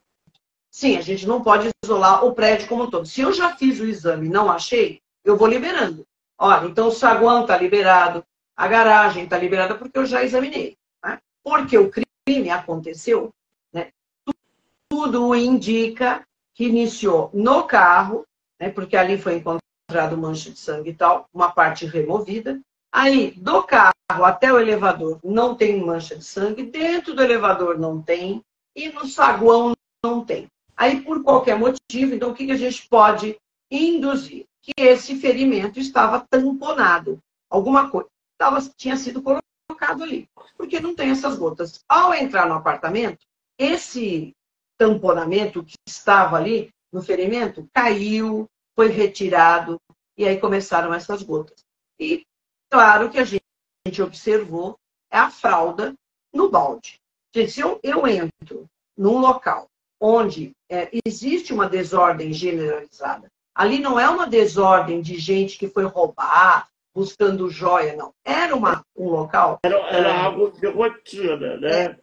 Sim, 0.70 0.96
a 0.96 1.00
gente 1.00 1.26
não 1.26 1.42
pode 1.42 1.68
isolar 1.84 2.24
o 2.24 2.32
prédio 2.32 2.68
como 2.68 2.84
um 2.84 2.90
todo. 2.90 3.06
Se 3.06 3.20
eu 3.20 3.32
já 3.32 3.56
fiz 3.56 3.78
o 3.80 3.86
exame 3.86 4.26
e 4.26 4.30
não 4.30 4.50
achei, 4.50 5.00
eu 5.24 5.36
vou 5.36 5.48
liberando. 5.48 6.06
Olha, 6.38 6.66
então 6.66 6.88
o 6.88 6.92
saguão 6.92 7.42
está 7.42 7.56
liberado, 7.56 8.24
a 8.56 8.66
garagem 8.66 9.24
está 9.24 9.36
liberada 9.36 9.74
porque 9.74 9.98
eu 9.98 10.06
já 10.06 10.24
examinei. 10.24 10.76
Né? 11.04 11.18
Porque 11.44 11.76
o 11.76 11.90
crime 11.90 12.50
aconteceu, 12.50 13.30
né? 13.72 13.90
tudo 14.88 15.34
indica 15.34 16.26
que 16.54 16.64
iniciou 16.64 17.30
no 17.34 17.64
carro, 17.64 18.24
né? 18.58 18.70
porque 18.70 18.96
ali 18.96 19.18
foi 19.18 19.36
encontrado 19.36 20.16
mancha 20.16 20.50
de 20.50 20.58
sangue 20.58 20.90
e 20.90 20.94
tal, 20.94 21.28
uma 21.34 21.52
parte 21.52 21.84
removida. 21.84 22.58
Aí, 22.90 23.32
do 23.32 23.62
carro 23.62 23.92
até 24.08 24.50
o 24.50 24.58
elevador 24.58 25.20
não 25.22 25.54
tem 25.54 25.84
mancha 25.84 26.16
de 26.16 26.24
sangue, 26.24 26.62
dentro 26.62 27.14
do 27.14 27.22
elevador 27.22 27.78
não 27.78 28.00
tem, 28.00 28.40
e 28.74 28.88
no 28.88 29.06
saguão 29.06 29.74
não 30.02 30.24
tem. 30.24 30.46
Aí, 30.74 31.02
por 31.02 31.22
qualquer 31.22 31.58
motivo, 31.58 32.14
então, 32.14 32.30
o 32.30 32.34
que 32.34 32.50
a 32.50 32.56
gente 32.56 32.88
pode 32.88 33.36
induzir? 33.70 34.46
Que 34.62 34.72
esse 34.78 35.16
ferimento 35.16 35.78
estava 35.78 36.26
tamponado. 36.30 37.18
Alguma 37.50 37.90
coisa 37.90 38.08
tava, 38.38 38.60
tinha 38.76 38.96
sido 38.96 39.22
colocado 39.22 40.02
ali, 40.02 40.28
porque 40.56 40.80
não 40.80 40.94
tem 40.94 41.10
essas 41.10 41.36
gotas. 41.36 41.80
Ao 41.88 42.14
entrar 42.14 42.48
no 42.48 42.54
apartamento, 42.54 43.26
esse 43.58 44.34
tamponamento 44.78 45.64
que 45.64 45.74
estava 45.86 46.36
ali 46.36 46.70
no 46.92 47.02
ferimento 47.02 47.68
caiu, 47.72 48.46
foi 48.74 48.88
retirado, 48.88 49.80
e 50.16 50.26
aí 50.26 50.38
começaram 50.38 50.92
essas 50.92 51.22
gotas. 51.22 51.64
E 51.98 52.24
claro 52.70 53.10
que 53.10 53.18
a 53.18 53.24
gente 53.24 54.02
observou 54.02 54.76
é 55.10 55.18
a 55.18 55.30
fralda 55.30 55.94
no 56.32 56.50
balde. 56.50 57.00
se 57.48 57.60
eu, 57.60 57.80
eu 57.82 58.06
entro 58.06 58.66
num 58.96 59.18
local 59.18 59.66
onde 60.00 60.52
é, 60.70 60.90
existe 61.06 61.54
uma 61.54 61.68
desordem 61.68 62.32
generalizada, 62.32 63.30
ali 63.54 63.78
não 63.78 63.98
é 63.98 64.08
uma 64.08 64.26
desordem 64.26 65.00
de 65.00 65.18
gente 65.18 65.58
que 65.58 65.68
foi 65.68 65.84
roubar, 65.84 66.68
buscando 66.96 67.50
joia, 67.50 67.94
não. 67.94 68.14
Era 68.24 68.56
uma, 68.56 68.82
um 68.96 69.10
local. 69.10 69.58
Era, 69.62 69.76
era 69.90 70.08
é, 70.08 70.16
algo 70.16 70.50
de 70.50 70.66
rotina, 70.66 71.58
né? 71.58 71.70
É, 71.70 71.96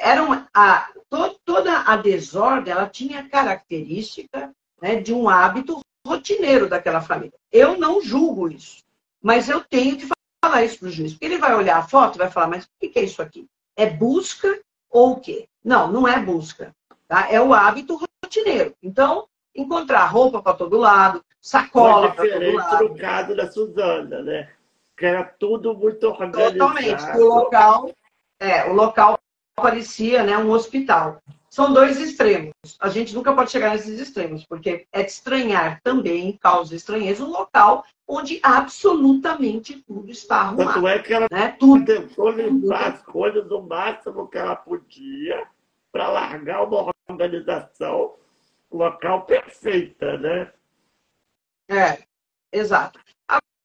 era 0.00 0.22
uma, 0.24 0.48
a, 0.52 0.88
to, 1.08 1.38
toda 1.44 1.82
a 1.82 1.96
desordem 1.96 2.72
ela 2.72 2.88
tinha 2.88 3.28
característica 3.28 4.52
né, 4.82 4.96
de 4.96 5.14
um 5.14 5.28
hábito 5.28 5.78
rotineiro 6.04 6.68
daquela 6.68 7.00
família. 7.00 7.38
Eu 7.52 7.78
não 7.78 8.02
julgo 8.02 8.48
isso, 8.50 8.82
mas 9.22 9.48
eu 9.48 9.62
tenho 9.62 9.96
que 9.96 10.08
falar 10.44 10.64
isso 10.64 10.80
para 10.80 10.88
o 10.88 10.90
juiz, 10.90 11.12
porque 11.12 11.24
ele 11.24 11.38
vai 11.38 11.54
olhar 11.54 11.78
a 11.78 11.86
foto 11.86 12.16
e 12.16 12.18
vai 12.18 12.30
falar, 12.30 12.48
mas 12.48 12.64
o 12.64 12.68
que 12.80 12.98
é 12.98 13.04
isso 13.04 13.22
aqui? 13.22 13.46
É 13.76 13.88
busca 13.88 14.60
ou 14.90 15.12
o 15.12 15.20
quê? 15.20 15.46
Não, 15.64 15.90
não 15.90 16.06
é 16.06 16.18
busca. 16.18 16.74
Tá? 17.06 17.30
É 17.30 17.40
o 17.40 17.54
hábito 17.54 18.00
rotineiro. 18.24 18.74
Então, 18.82 19.28
encontrar 19.56 20.06
roupa 20.06 20.42
para 20.42 20.54
todo 20.54 20.76
lado, 20.76 21.24
sacola 21.40 22.12
para 22.12 22.28
todo 22.28 22.54
lado. 22.54 22.88
do 22.88 22.94
caso 22.96 23.36
da 23.36 23.50
Suzana, 23.50 24.22
né? 24.22 24.50
Que 24.96 25.06
era 25.06 25.24
tudo 25.24 25.74
muito 25.74 26.04
organizado. 26.08 26.52
Totalmente. 26.52 27.04
O 27.16 27.24
local, 27.24 27.90
é, 28.40 28.64
o 28.70 28.72
local 28.72 29.18
parecia 29.54 30.22
né, 30.22 30.36
um 30.36 30.50
hospital. 30.50 31.18
São 31.48 31.72
dois 31.72 31.98
extremos. 31.98 32.52
A 32.80 32.90
gente 32.90 33.14
nunca 33.14 33.32
pode 33.32 33.50
chegar 33.50 33.70
nesses 33.70 33.98
extremos, 33.98 34.44
porque 34.44 34.86
é 34.92 35.02
de 35.02 35.10
estranhar 35.10 35.80
também, 35.82 36.36
causa 36.36 36.76
estranheza, 36.76 37.24
um 37.24 37.30
local 37.30 37.84
onde 38.06 38.38
absolutamente 38.42 39.82
tudo 39.86 40.10
está 40.10 40.36
arrumado. 40.42 40.74
Tanto 40.74 40.88
é 40.88 40.98
que 40.98 41.14
ela 41.14 41.26
né? 41.30 41.56
tudo. 41.58 41.84
tentou 41.84 42.30
limpar 42.30 42.92
as 42.92 43.02
coisas 43.02 43.50
o 43.50 43.62
máximo 43.62 44.28
que 44.28 44.38
ela 44.38 44.54
podia 44.54 45.46
para 45.90 46.08
largar 46.08 46.62
uma 46.62 46.92
organização 47.08 48.14
local 48.76 49.24
perfeita, 49.24 50.16
né? 50.18 50.52
É, 51.68 52.02
exato. 52.52 53.00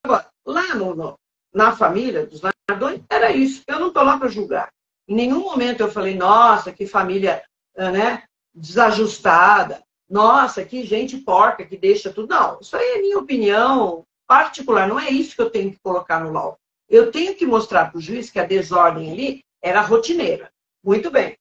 Agora, 0.04 0.30
lá 0.46 0.76
no, 0.76 0.96
no 0.96 1.20
na 1.54 1.76
família 1.76 2.26
dos 2.26 2.42
Nardoni, 2.42 3.04
era 3.10 3.32
isso. 3.32 3.64
Eu 3.68 3.80
não 3.80 3.90
estou 3.90 4.04
lá 4.04 4.18
para 4.18 4.30
julgar. 4.30 4.72
Em 5.08 5.16
nenhum 5.16 5.42
momento 5.42 5.82
eu 5.82 5.92
falei, 5.92 6.16
nossa, 6.16 6.72
que 6.72 6.88
família 6.88 7.44
né, 7.76 8.24
desajustada. 8.54 9.84
Nossa, 10.10 10.66
que 10.66 10.84
gente 10.84 11.18
porca 11.18 11.66
que 11.66 11.78
deixa 11.78 12.12
tudo. 12.12 12.30
Não, 12.30 12.60
isso 12.60 12.76
aí 12.76 12.98
é 12.98 13.02
minha 13.02 13.18
opinião 13.18 14.06
particular. 14.28 14.88
Não 14.88 15.00
é 15.00 15.10
isso 15.10 15.36
que 15.36 15.42
eu 15.42 15.50
tenho 15.50 15.72
que 15.72 15.80
colocar 15.80 16.20
no 16.20 16.32
laudo. 16.32 16.58
Eu 16.90 17.12
tenho 17.12 17.36
que 17.36 17.46
mostrar 17.46 17.90
para 17.90 17.98
o 17.98 18.02
juiz 18.02 18.30
que 18.30 18.40
a 18.40 18.46
desordem 18.46 19.12
ali 19.12 19.44
era 19.62 19.82
rotineira. 19.82 20.52
Muito 20.84 21.10
bem. 21.10 21.38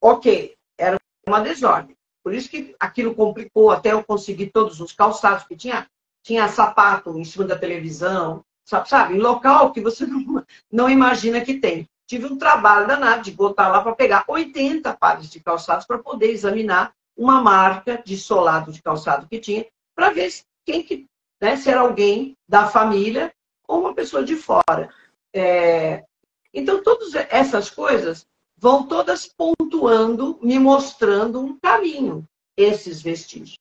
Ok, 0.00 0.54
era 0.78 0.96
uma 1.26 1.40
desordem. 1.40 1.96
Por 2.22 2.34
isso 2.34 2.48
que 2.48 2.74
aquilo 2.78 3.14
complicou 3.14 3.70
até 3.70 3.92
eu 3.92 4.04
conseguir 4.04 4.50
todos 4.50 4.80
os 4.80 4.92
calçados 4.92 5.44
que 5.44 5.56
tinha. 5.56 5.86
Tinha 6.22 6.48
sapato 6.48 7.18
em 7.18 7.24
cima 7.24 7.44
da 7.44 7.58
televisão, 7.58 8.44
sabe? 8.64 8.88
sabe? 8.88 9.14
Em 9.14 9.18
local 9.18 9.72
que 9.72 9.80
você 9.80 10.06
não, 10.06 10.44
não 10.70 10.88
imagina 10.88 11.40
que 11.40 11.58
tem. 11.58 11.88
Tive 12.06 12.26
um 12.26 12.38
trabalho 12.38 12.86
danado 12.86 13.22
de 13.22 13.32
botar 13.32 13.68
lá 13.68 13.82
para 13.82 13.94
pegar 13.94 14.24
80 14.28 14.94
pares 14.94 15.28
de 15.28 15.40
calçados 15.40 15.86
para 15.86 15.98
poder 15.98 16.30
examinar 16.30 16.92
uma 17.16 17.40
marca 17.42 18.02
de 18.04 18.16
solado 18.16 18.72
de 18.72 18.82
calçado 18.82 19.26
que 19.26 19.38
tinha, 19.38 19.66
para 19.94 20.10
ver 20.10 20.30
se, 20.30 20.44
quem 20.64 20.82
que, 20.82 21.06
né, 21.40 21.56
se 21.56 21.70
era 21.70 21.80
alguém 21.80 22.36
da 22.48 22.66
família 22.66 23.32
ou 23.66 23.80
uma 23.80 23.94
pessoa 23.94 24.22
de 24.22 24.36
fora. 24.36 24.90
É... 25.34 26.04
Então, 26.52 26.82
todas 26.82 27.14
essas 27.14 27.70
coisas 27.70 28.26
vão 28.62 28.86
todas 28.86 29.26
pontuando, 29.26 30.38
me 30.40 30.56
mostrando 30.56 31.40
um 31.40 31.58
caminho, 31.58 32.24
esses 32.56 33.02
vestígios. 33.02 33.58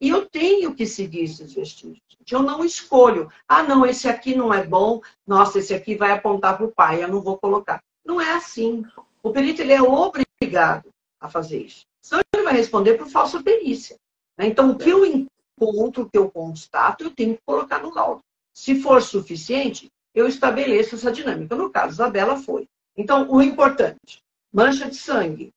E 0.00 0.08
eu 0.08 0.26
tenho 0.26 0.74
que 0.74 0.86
seguir 0.86 1.22
esses 1.22 1.52
vestígios. 1.52 2.00
Eu 2.28 2.42
não 2.42 2.64
escolho. 2.64 3.30
Ah, 3.46 3.62
não, 3.62 3.86
esse 3.86 4.08
aqui 4.08 4.34
não 4.34 4.52
é 4.52 4.66
bom. 4.66 5.00
Nossa, 5.24 5.60
esse 5.60 5.72
aqui 5.72 5.94
vai 5.94 6.10
apontar 6.10 6.56
para 6.56 6.66
o 6.66 6.72
pai. 6.72 7.00
Eu 7.00 7.06
não 7.06 7.20
vou 7.20 7.38
colocar. 7.38 7.80
Não 8.04 8.20
é 8.20 8.32
assim. 8.32 8.84
O 9.22 9.30
perito 9.30 9.62
ele 9.62 9.72
é 9.72 9.80
obrigado 9.80 10.88
a 11.20 11.28
fazer 11.28 11.62
isso. 11.62 11.84
Senão 12.02 12.22
ele 12.34 12.42
vai 12.42 12.54
responder 12.54 12.94
por 12.94 13.06
falsa 13.06 13.40
perícia. 13.40 13.96
Né? 14.36 14.46
Então, 14.46 14.70
o 14.70 14.76
que 14.76 14.90
eu 14.90 15.04
encontro, 15.04 16.02
o 16.02 16.10
que 16.10 16.18
eu 16.18 16.28
constato, 16.28 17.04
eu 17.04 17.10
tenho 17.12 17.36
que 17.36 17.42
colocar 17.46 17.80
no 17.80 17.94
laudo. 17.94 18.20
Se 18.52 18.80
for 18.80 19.00
suficiente, 19.00 19.88
eu 20.12 20.26
estabeleço 20.26 20.96
essa 20.96 21.12
dinâmica. 21.12 21.54
No 21.54 21.70
caso, 21.70 21.92
Isabela 21.92 22.36
foi. 22.36 22.66
Então, 22.96 23.30
o 23.30 23.40
importante, 23.40 24.20
mancha 24.52 24.88
de 24.88 24.96
sangue, 24.96 25.52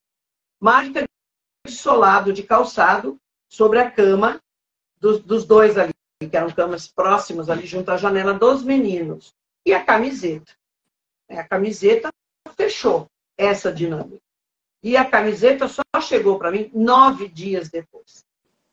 marca 0.60 1.04
de 1.66 1.72
solado 1.72 2.32
de 2.32 2.42
calçado 2.42 3.18
sobre 3.48 3.78
a 3.78 3.90
cama 3.90 4.40
dos, 5.00 5.20
dos 5.20 5.44
dois 5.44 5.76
ali, 5.76 5.92
que 6.20 6.36
eram 6.36 6.50
camas 6.50 6.88
próximas 6.88 7.50
ali 7.50 7.66
junto 7.66 7.90
à 7.90 7.96
janela 7.96 8.34
dos 8.34 8.62
meninos. 8.62 9.34
E 9.66 9.72
a 9.72 9.84
camiseta. 9.84 10.52
É, 11.28 11.38
a 11.38 11.48
camiseta 11.48 12.10
fechou 12.54 13.06
essa 13.36 13.72
dinâmica. 13.72 14.22
E 14.82 14.96
a 14.96 15.04
camiseta 15.08 15.66
só 15.66 15.82
chegou 16.00 16.38
para 16.38 16.50
mim 16.50 16.70
nove 16.74 17.28
dias 17.28 17.70
depois. 17.70 18.22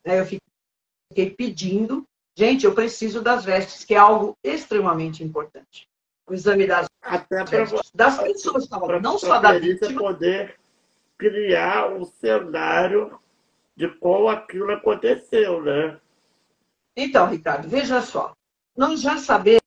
Eu 0.03 0.25
fiquei 0.25 1.31
pedindo, 1.31 2.03
gente, 2.37 2.65
eu 2.65 2.75
preciso 2.75 3.21
das 3.21 3.45
vestes, 3.45 3.85
que 3.85 3.95
é 3.95 3.97
algo 3.97 4.35
extremamente 4.43 5.23
importante 5.23 5.89
o 6.31 6.33
exame 6.33 6.65
das, 6.65 6.87
Até 7.01 7.43
das 7.93 8.17
pessoas, 8.17 8.69
não 9.01 9.19
só 9.19 9.37
da 9.39 9.59
vítima. 9.59 9.99
poder 9.99 10.55
criar 11.17 11.91
um 11.91 12.05
cenário 12.05 13.19
de 13.75 13.89
como 13.89 14.29
aquilo 14.29 14.71
aconteceu, 14.71 15.61
né? 15.61 15.99
Então, 16.95 17.27
Ricardo, 17.27 17.67
veja 17.67 18.01
só. 18.01 18.33
Nós 18.77 19.01
já 19.01 19.17
sabemos, 19.17 19.61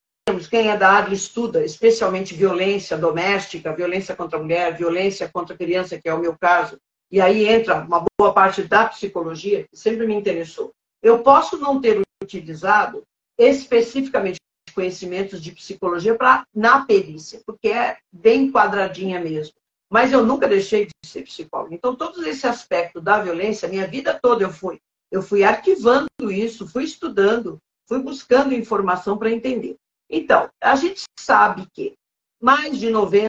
quem 0.51 0.71
é 0.71 0.77
da 0.77 0.89
área 0.89 1.13
estuda, 1.13 1.63
especialmente 1.63 2.35
violência 2.35 2.97
doméstica, 2.97 3.75
violência 3.75 4.17
contra 4.17 4.39
a 4.39 4.43
mulher, 4.43 4.75
violência 4.75 5.29
contra 5.31 5.55
a 5.55 5.59
criança, 5.59 6.01
que 6.01 6.09
é 6.09 6.15
o 6.15 6.21
meu 6.21 6.35
caso, 6.39 6.79
e 7.11 7.21
aí 7.21 7.47
entra 7.47 7.77
uma 7.83 8.05
boa 8.19 8.33
parte 8.33 8.63
da 8.63 8.87
psicologia, 8.87 9.65
que 9.65 9.77
sempre 9.77 10.07
me 10.07 10.15
interessou. 10.15 10.73
Eu 11.03 11.19
posso 11.19 11.59
não 11.59 11.79
ter 11.79 12.01
utilizado 12.23 13.03
especificamente 13.37 14.39
conhecimentos 14.75 15.41
de 15.41 15.53
psicologia 15.53 16.15
para 16.15 16.47
na 16.55 16.85
perícia, 16.85 17.41
porque 17.47 17.69
é 17.69 17.97
bem 18.13 18.51
quadradinha 18.51 19.21
mesmo. 19.21 19.55
Mas 19.91 20.13
eu 20.13 20.27
nunca 20.27 20.49
deixei 20.49 20.87
de 20.87 20.93
ser 21.09 21.23
psicóloga. 21.23 21.75
Então, 21.75 21.95
todo 21.95 22.27
esse 22.27 22.47
aspecto 22.47 23.01
da 23.01 23.23
violência, 23.23 23.69
minha 23.69 23.87
vida 23.87 24.19
toda 24.21 24.43
eu 24.43 24.51
fui. 24.51 24.81
Eu 25.11 25.23
fui 25.23 25.45
arquivando 25.45 26.09
isso, 26.29 26.67
fui 26.67 26.85
estudando, 26.85 27.59
fui 27.87 28.01
buscando 28.01 28.53
informação 28.53 29.17
para 29.17 29.31
entender. 29.31 29.77
Então, 30.11 30.51
a 30.61 30.75
gente 30.75 31.03
sabe 31.19 31.67
que 31.73 31.95
mais 32.41 32.79
de 32.79 32.89
90% 32.89 33.29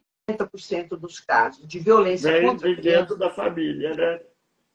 dos 0.98 1.20
casos 1.20 1.68
de 1.68 1.80
violência 1.80 2.32
vem 2.32 2.48
contra 2.48 2.76
dentro 2.76 3.16
da 3.16 3.30
família, 3.30 3.94
né? 3.94 4.22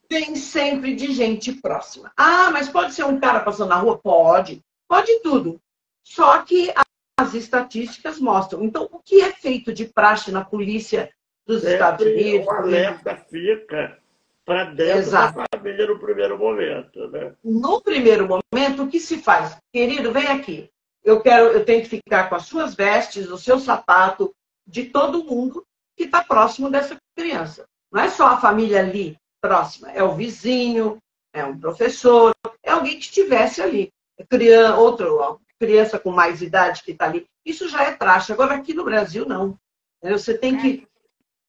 Vem 0.09 0.35
sempre 0.35 0.95
de 0.95 1.13
gente 1.13 1.53
próxima. 1.53 2.11
Ah, 2.17 2.51
mas 2.51 2.67
pode 2.67 2.93
ser 2.93 3.05
um 3.05 3.19
cara 3.19 3.41
passando 3.41 3.69
na 3.69 3.77
rua? 3.77 3.97
Pode. 3.97 4.61
Pode 4.87 5.21
tudo. 5.21 5.59
Só 6.03 6.41
que 6.41 6.73
as 7.17 7.33
estatísticas 7.33 8.19
mostram. 8.19 8.63
Então, 8.63 8.87
o 8.91 8.99
que 8.99 9.21
é 9.21 9.31
feito 9.31 9.71
de 9.71 9.85
praxe 9.85 10.31
na 10.31 10.43
polícia 10.43 11.11
dos 11.45 11.61
Sempre 11.61 11.73
Estados 11.73 12.05
Unidos? 12.05 12.47
O 12.47 12.51
alerta 12.51 13.15
fica 13.15 13.99
para 14.45 14.65
dentro 14.65 14.99
Exato. 14.99 15.37
da 15.37 15.45
família 15.57 15.87
no 15.87 15.99
primeiro 15.99 16.37
momento. 16.37 17.07
Né? 17.09 17.33
No 17.43 17.81
primeiro 17.81 18.27
momento, 18.27 18.83
o 18.83 18.87
que 18.87 18.99
se 18.99 19.19
faz? 19.19 19.57
Querido, 19.71 20.11
vem 20.11 20.27
aqui. 20.27 20.69
Eu 21.03 21.21
quero, 21.21 21.45
eu 21.45 21.65
tenho 21.65 21.81
que 21.81 21.89
ficar 21.89 22.29
com 22.29 22.35
as 22.35 22.45
suas 22.45 22.75
vestes, 22.75 23.29
o 23.29 23.37
seu 23.37 23.59
sapato, 23.59 24.33
de 24.67 24.85
todo 24.85 25.23
mundo 25.23 25.65
que 25.97 26.03
está 26.03 26.23
próximo 26.23 26.69
dessa 26.69 26.95
criança. 27.15 27.65
Não 27.91 28.01
é 28.01 28.09
só 28.09 28.27
a 28.27 28.37
família 28.39 28.79
ali 28.79 29.17
próxima, 29.41 29.91
é 29.91 30.03
o 30.03 30.15
vizinho, 30.15 30.97
é 31.33 31.43
um 31.43 31.59
professor, 31.59 32.31
é 32.63 32.71
alguém 32.71 32.93
que 32.93 33.05
estivesse 33.05 33.61
ali. 33.61 33.89
Criança, 34.29 34.77
outro, 34.77 35.39
criança 35.61 35.99
com 35.99 36.09
mais 36.09 36.41
idade 36.41 36.81
que 36.81 36.91
está 36.91 37.05
ali. 37.05 37.27
Isso 37.45 37.69
já 37.69 37.83
é 37.83 37.91
praxe. 37.95 38.33
Agora, 38.33 38.55
aqui 38.55 38.73
no 38.73 38.83
Brasil, 38.83 39.27
não. 39.27 39.55
Você 40.01 40.35
tem 40.35 40.57
que 40.57 40.87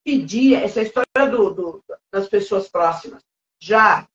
pedir 0.04 0.54
essa 0.54 0.82
história 0.82 1.30
do, 1.30 1.50
do, 1.50 1.84
das 2.12 2.28
pessoas 2.28 2.68
próximas 2.68 3.22
já 3.58 4.06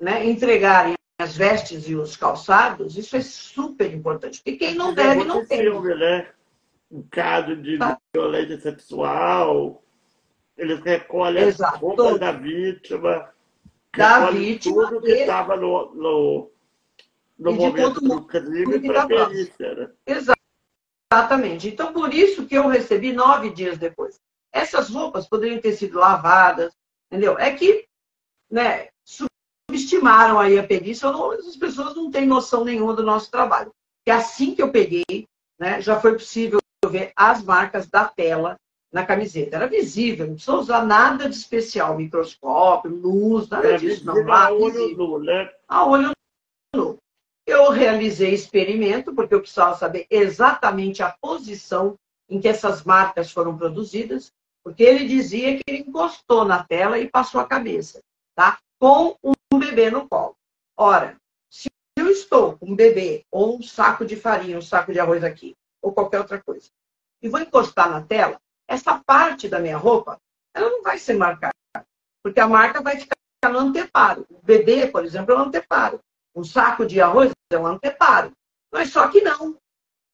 né, 0.00 0.24
entregarem 0.24 0.94
as 1.20 1.36
vestes 1.36 1.88
e 1.88 1.96
os 1.96 2.16
calçados, 2.16 2.96
isso 2.96 3.16
é 3.16 3.20
super 3.20 3.92
importante. 3.92 4.40
Porque 4.40 4.56
quem 4.56 4.74
não 4.76 4.94
deve, 4.94 5.24
não 5.24 5.44
tem. 5.44 5.68
Né? 5.68 6.30
Um 6.88 7.02
caso 7.10 7.56
de 7.56 7.76
tá. 7.76 7.98
violência 8.14 8.60
sexual, 8.60 9.82
eles 10.56 10.80
recolhem 10.80 11.42
Exato. 11.42 11.74
as 11.74 11.80
roupas 11.80 12.20
da 12.20 12.30
vítima, 12.30 13.28
da 13.96 14.30
vítima, 14.30 14.88
tudo 14.88 15.00
que 15.00 15.10
estava 15.10 15.56
no, 15.56 15.92
no 15.92 16.50
no 17.38 17.52
e 17.52 17.54
momento 17.54 18.00
do 18.00 18.22
crime 18.22 18.80
para 18.80 19.06
perícia. 19.06 19.74
Né? 19.74 19.90
Exatamente. 21.10 21.68
Então, 21.68 21.92
por 21.92 22.12
isso 22.12 22.46
que 22.46 22.54
eu 22.56 22.66
recebi 22.68 23.12
nove 23.12 23.50
dias 23.50 23.78
depois. 23.78 24.18
Essas 24.52 24.90
roupas 24.90 25.28
poderiam 25.28 25.60
ter 25.60 25.74
sido 25.74 25.98
lavadas, 25.98 26.72
entendeu? 27.10 27.38
É 27.38 27.52
que, 27.52 27.86
né, 28.50 28.88
subestimaram 29.04 30.40
aí 30.40 30.58
a 30.58 30.66
perícia, 30.66 31.10
não, 31.12 31.30
as 31.30 31.56
pessoas 31.56 31.94
não 31.94 32.10
têm 32.10 32.26
noção 32.26 32.64
nenhuma 32.64 32.94
do 32.94 33.02
nosso 33.02 33.30
trabalho. 33.30 33.70
Que 34.04 34.10
assim 34.10 34.54
que 34.54 34.62
eu 34.62 34.72
peguei, 34.72 35.26
né, 35.58 35.80
já 35.80 36.00
foi 36.00 36.14
possível 36.14 36.58
ver 36.90 37.12
as 37.14 37.42
marcas 37.42 37.86
da 37.86 38.06
tela 38.06 38.56
na 38.92 39.04
camiseta. 39.04 39.56
Era 39.56 39.66
visível, 39.66 40.26
não 40.26 40.34
precisa 40.34 40.56
usar 40.56 40.86
nada 40.86 41.28
de 41.28 41.36
especial, 41.36 41.96
microscópio, 41.96 42.90
luz, 42.90 43.48
nada 43.48 43.68
Era 43.68 43.78
disso. 43.78 44.04
Não, 44.04 44.14
lá, 44.24 44.46
a 44.46 44.52
olho 44.52 44.96
nu, 44.96 45.18
né? 45.18 45.50
a 45.68 45.86
olho. 45.86 46.12
Eu 47.48 47.70
realizei 47.70 48.34
experimento, 48.34 49.14
porque 49.14 49.34
eu 49.34 49.40
precisava 49.40 49.74
saber 49.74 50.06
exatamente 50.10 51.02
a 51.02 51.16
posição 51.18 51.98
em 52.28 52.38
que 52.38 52.46
essas 52.46 52.84
marcas 52.84 53.32
foram 53.32 53.56
produzidas, 53.56 54.30
porque 54.62 54.82
ele 54.82 55.08
dizia 55.08 55.56
que 55.56 55.62
ele 55.66 55.78
encostou 55.78 56.44
na 56.44 56.62
tela 56.62 56.98
e 56.98 57.08
passou 57.08 57.40
a 57.40 57.46
cabeça, 57.46 58.02
tá? 58.34 58.58
Com 58.78 59.16
um 59.24 59.58
bebê 59.58 59.90
no 59.90 60.06
colo. 60.06 60.36
Ora, 60.76 61.16
se 61.50 61.70
eu 61.96 62.10
estou 62.10 62.58
com 62.58 62.66
um 62.66 62.76
bebê 62.76 63.24
ou 63.32 63.56
um 63.56 63.62
saco 63.62 64.04
de 64.04 64.14
farinha, 64.14 64.58
um 64.58 64.62
saco 64.62 64.92
de 64.92 65.00
arroz 65.00 65.24
aqui, 65.24 65.56
ou 65.80 65.90
qualquer 65.90 66.18
outra 66.18 66.42
coisa, 66.42 66.68
e 67.22 67.30
vou 67.30 67.40
encostar 67.40 67.88
na 67.88 68.02
tela, 68.02 68.38
essa 68.68 69.02
parte 69.06 69.48
da 69.48 69.58
minha 69.58 69.78
roupa, 69.78 70.20
ela 70.54 70.68
não 70.68 70.82
vai 70.82 70.98
ser 70.98 71.14
marcada, 71.14 71.54
porque 72.22 72.40
a 72.40 72.46
marca 72.46 72.82
vai 72.82 72.98
ficar 72.98 73.16
no 73.50 73.58
anteparo. 73.58 74.26
O 74.28 74.38
bebê, 74.42 74.86
por 74.86 75.02
exemplo, 75.02 75.32
é 75.32 75.38
um 75.38 75.44
anteparo. 75.44 75.98
Um 76.34 76.44
saco 76.44 76.86
de 76.86 77.00
arroz 77.00 77.32
é 77.50 77.58
um 77.58 77.66
anteparo. 77.66 78.32
Mas 78.72 78.90
só 78.90 79.08
que 79.08 79.20
não. 79.20 79.58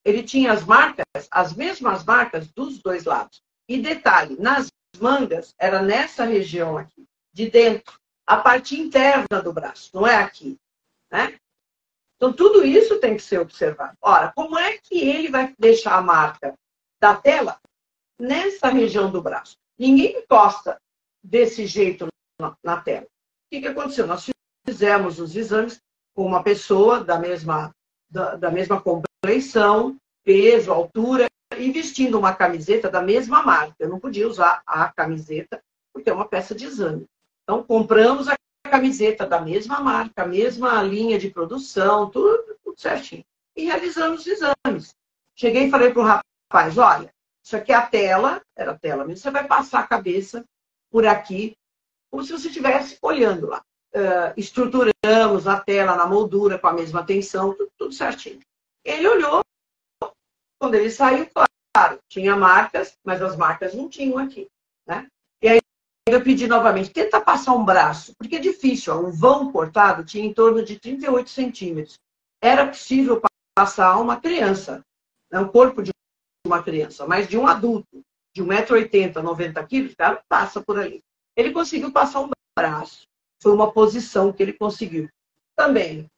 Ele 0.04 0.22
tinha 0.22 0.52
as 0.52 0.64
marcas, 0.64 1.04
as 1.30 1.54
mesmas 1.54 2.04
marcas 2.04 2.48
dos 2.52 2.78
dois 2.78 3.04
lados. 3.04 3.42
E 3.68 3.80
detalhe, 3.80 4.36
nas 4.38 4.68
mangas, 5.00 5.54
era 5.58 5.82
nessa 5.82 6.24
região 6.24 6.76
aqui, 6.76 7.06
de 7.32 7.50
dentro, 7.50 7.98
a 8.26 8.36
parte 8.36 8.78
interna 8.78 9.42
do 9.42 9.52
braço, 9.52 9.90
não 9.94 10.06
é 10.06 10.16
aqui. 10.16 10.58
Né? 11.10 11.38
Então, 12.16 12.32
tudo 12.32 12.64
isso 12.64 13.00
tem 13.00 13.16
que 13.16 13.22
ser 13.22 13.38
observado. 13.38 13.96
Ora, 14.00 14.32
como 14.34 14.58
é 14.58 14.78
que 14.78 14.98
ele 14.98 15.30
vai 15.30 15.54
deixar 15.58 15.96
a 15.96 16.02
marca 16.02 16.54
da 17.00 17.16
tela 17.16 17.58
nessa 18.18 18.68
região 18.68 19.10
do 19.10 19.22
braço? 19.22 19.56
Ninguém 19.78 20.18
encosta 20.18 20.80
desse 21.22 21.66
jeito 21.66 22.06
na, 22.40 22.56
na 22.62 22.80
tela. 22.80 23.06
O 23.06 23.08
que, 23.50 23.60
que 23.62 23.68
aconteceu? 23.68 24.06
Nós 24.06 24.30
fizemos 24.66 25.18
os 25.18 25.34
exames 25.34 25.80
com 26.14 26.24
uma 26.24 26.42
pessoa 26.42 27.02
da 27.02 27.18
mesma, 27.18 27.74
da, 28.08 28.36
da 28.36 28.50
mesma 28.50 28.80
compleição, 28.80 29.96
peso, 30.24 30.72
altura, 30.72 31.26
e 31.58 31.70
vestindo 31.70 32.18
uma 32.18 32.34
camiseta 32.34 32.88
da 32.88 33.02
mesma 33.02 33.42
marca. 33.42 33.74
Eu 33.78 33.88
não 33.88 34.00
podia 34.00 34.28
usar 34.28 34.62
a 34.66 34.92
camiseta, 34.92 35.62
porque 35.92 36.10
é 36.10 36.12
uma 36.12 36.26
peça 36.26 36.54
de 36.54 36.64
exame. 36.64 37.06
Então, 37.42 37.62
compramos 37.62 38.28
a 38.28 38.36
camiseta 38.68 39.26
da 39.26 39.40
mesma 39.40 39.80
marca, 39.80 40.22
a 40.22 40.26
mesma 40.26 40.82
linha 40.82 41.18
de 41.18 41.30
produção, 41.30 42.10
tudo, 42.10 42.56
tudo 42.64 42.80
certinho. 42.80 43.24
E 43.56 43.64
realizamos 43.64 44.20
os 44.20 44.26
exames. 44.26 44.94
Cheguei 45.36 45.66
e 45.66 45.70
falei 45.70 45.92
para 45.92 46.02
o 46.02 46.04
rapaz: 46.04 46.78
olha, 46.78 47.12
isso 47.42 47.56
aqui 47.56 47.72
é 47.72 47.76
a 47.76 47.86
tela, 47.86 48.40
era 48.56 48.72
a 48.72 48.78
tela 48.78 49.04
mesmo, 49.04 49.22
você 49.22 49.30
vai 49.30 49.46
passar 49.46 49.80
a 49.80 49.86
cabeça 49.86 50.44
por 50.90 51.06
aqui, 51.06 51.56
como 52.10 52.24
se 52.24 52.32
você 52.32 52.48
estivesse 52.48 52.98
olhando 53.02 53.46
lá. 53.46 53.62
Uh, 53.94 54.34
estruturamos 54.36 55.46
a 55.46 55.60
tela 55.60 55.94
na 55.94 56.06
moldura 56.06 56.58
com 56.58 56.66
a 56.66 56.72
mesma 56.72 57.04
tensão, 57.04 57.54
tudo, 57.54 57.70
tudo 57.78 57.94
certinho. 57.94 58.40
Ele 58.84 59.06
olhou, 59.06 59.40
quando 60.58 60.74
ele 60.74 60.90
saiu, 60.90 61.28
claro, 61.72 61.98
tinha 62.08 62.36
marcas, 62.36 62.98
mas 63.04 63.22
as 63.22 63.36
marcas 63.36 63.72
não 63.72 63.88
tinham 63.88 64.18
aqui. 64.18 64.48
Né? 64.86 65.06
E 65.40 65.48
aí 65.48 65.60
eu 66.08 66.22
pedi 66.22 66.46
novamente, 66.46 66.90
tenta 66.90 67.20
passar 67.20 67.54
um 67.54 67.64
braço, 67.64 68.14
porque 68.18 68.36
é 68.36 68.40
difícil, 68.40 68.94
ó, 68.94 69.00
um 69.00 69.10
vão 69.10 69.50
cortado 69.50 70.04
tinha 70.04 70.24
em 70.24 70.34
torno 70.34 70.64
de 70.64 70.78
38 70.78 71.30
centímetros. 71.30 71.98
Era 72.42 72.66
possível 72.66 73.22
passar 73.56 73.96
uma 73.98 74.20
criança, 74.20 74.84
né, 75.30 75.40
o 75.40 75.48
corpo 75.48 75.82
de 75.82 75.92
uma 76.46 76.62
criança, 76.62 77.06
mas 77.06 77.26
de 77.26 77.38
um 77.38 77.46
adulto, 77.46 78.02
de 78.34 78.42
1,80m, 78.42 79.22
90 79.22 79.66
quilos, 79.66 79.92
o 79.92 79.96
cara 79.96 80.22
passa 80.28 80.60
por 80.60 80.78
ali. 80.78 81.02
Ele 81.36 81.52
conseguiu 81.52 81.90
passar 81.92 82.20
um 82.20 82.30
braço. 82.58 83.06
Foi 83.44 83.52
uma 83.52 83.70
posição 83.70 84.32
que 84.32 84.42
ele 84.42 84.54
conseguiu. 84.54 85.06
Também, 85.54 86.10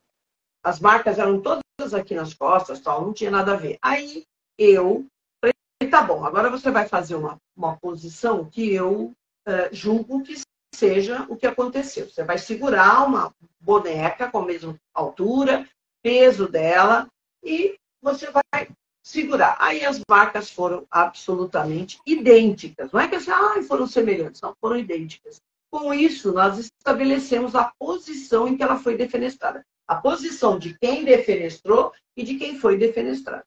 as 0.62 0.78
marcas 0.78 1.18
eram 1.18 1.42
todas 1.42 1.92
aqui 1.92 2.14
nas 2.14 2.32
costas, 2.32 2.78
tal, 2.78 3.04
não 3.04 3.12
tinha 3.12 3.32
nada 3.32 3.54
a 3.54 3.56
ver. 3.56 3.78
Aí 3.82 4.22
eu 4.56 5.04
falei, 5.40 5.90
tá 5.90 6.02
bom, 6.02 6.24
agora 6.24 6.48
você 6.48 6.70
vai 6.70 6.86
fazer 6.86 7.16
uma, 7.16 7.36
uma 7.56 7.76
posição 7.78 8.48
que 8.48 8.72
eu 8.72 9.12
uh, 9.44 9.68
julgo 9.72 10.22
que 10.22 10.40
seja 10.72 11.26
o 11.28 11.36
que 11.36 11.48
aconteceu. 11.48 12.08
Você 12.08 12.22
vai 12.22 12.38
segurar 12.38 13.04
uma 13.04 13.34
boneca 13.58 14.30
com 14.30 14.38
a 14.38 14.46
mesma 14.46 14.76
altura, 14.94 15.68
peso 16.04 16.48
dela, 16.48 17.08
e 17.42 17.76
você 18.00 18.30
vai 18.30 18.68
segurar. 19.04 19.56
Aí 19.58 19.84
as 19.84 20.00
marcas 20.08 20.48
foram 20.48 20.86
absolutamente 20.88 21.98
idênticas. 22.06 22.92
Não 22.92 23.00
é 23.00 23.08
que 23.08 23.16
assim, 23.16 23.32
ah, 23.32 23.60
foram 23.66 23.88
semelhantes, 23.88 24.40
não, 24.40 24.54
foram 24.60 24.78
idênticas. 24.78 25.40
Com 25.70 25.92
isso, 25.92 26.32
nós 26.32 26.58
estabelecemos 26.58 27.54
a 27.54 27.72
posição 27.78 28.48
em 28.48 28.56
que 28.56 28.62
ela 28.62 28.78
foi 28.78 28.96
defenestrada. 28.96 29.64
A 29.86 29.96
posição 29.96 30.58
de 30.58 30.76
quem 30.78 31.04
defenestrou 31.04 31.92
e 32.16 32.24
de 32.24 32.36
quem 32.36 32.58
foi 32.58 32.76
defenestrado. 32.76 33.44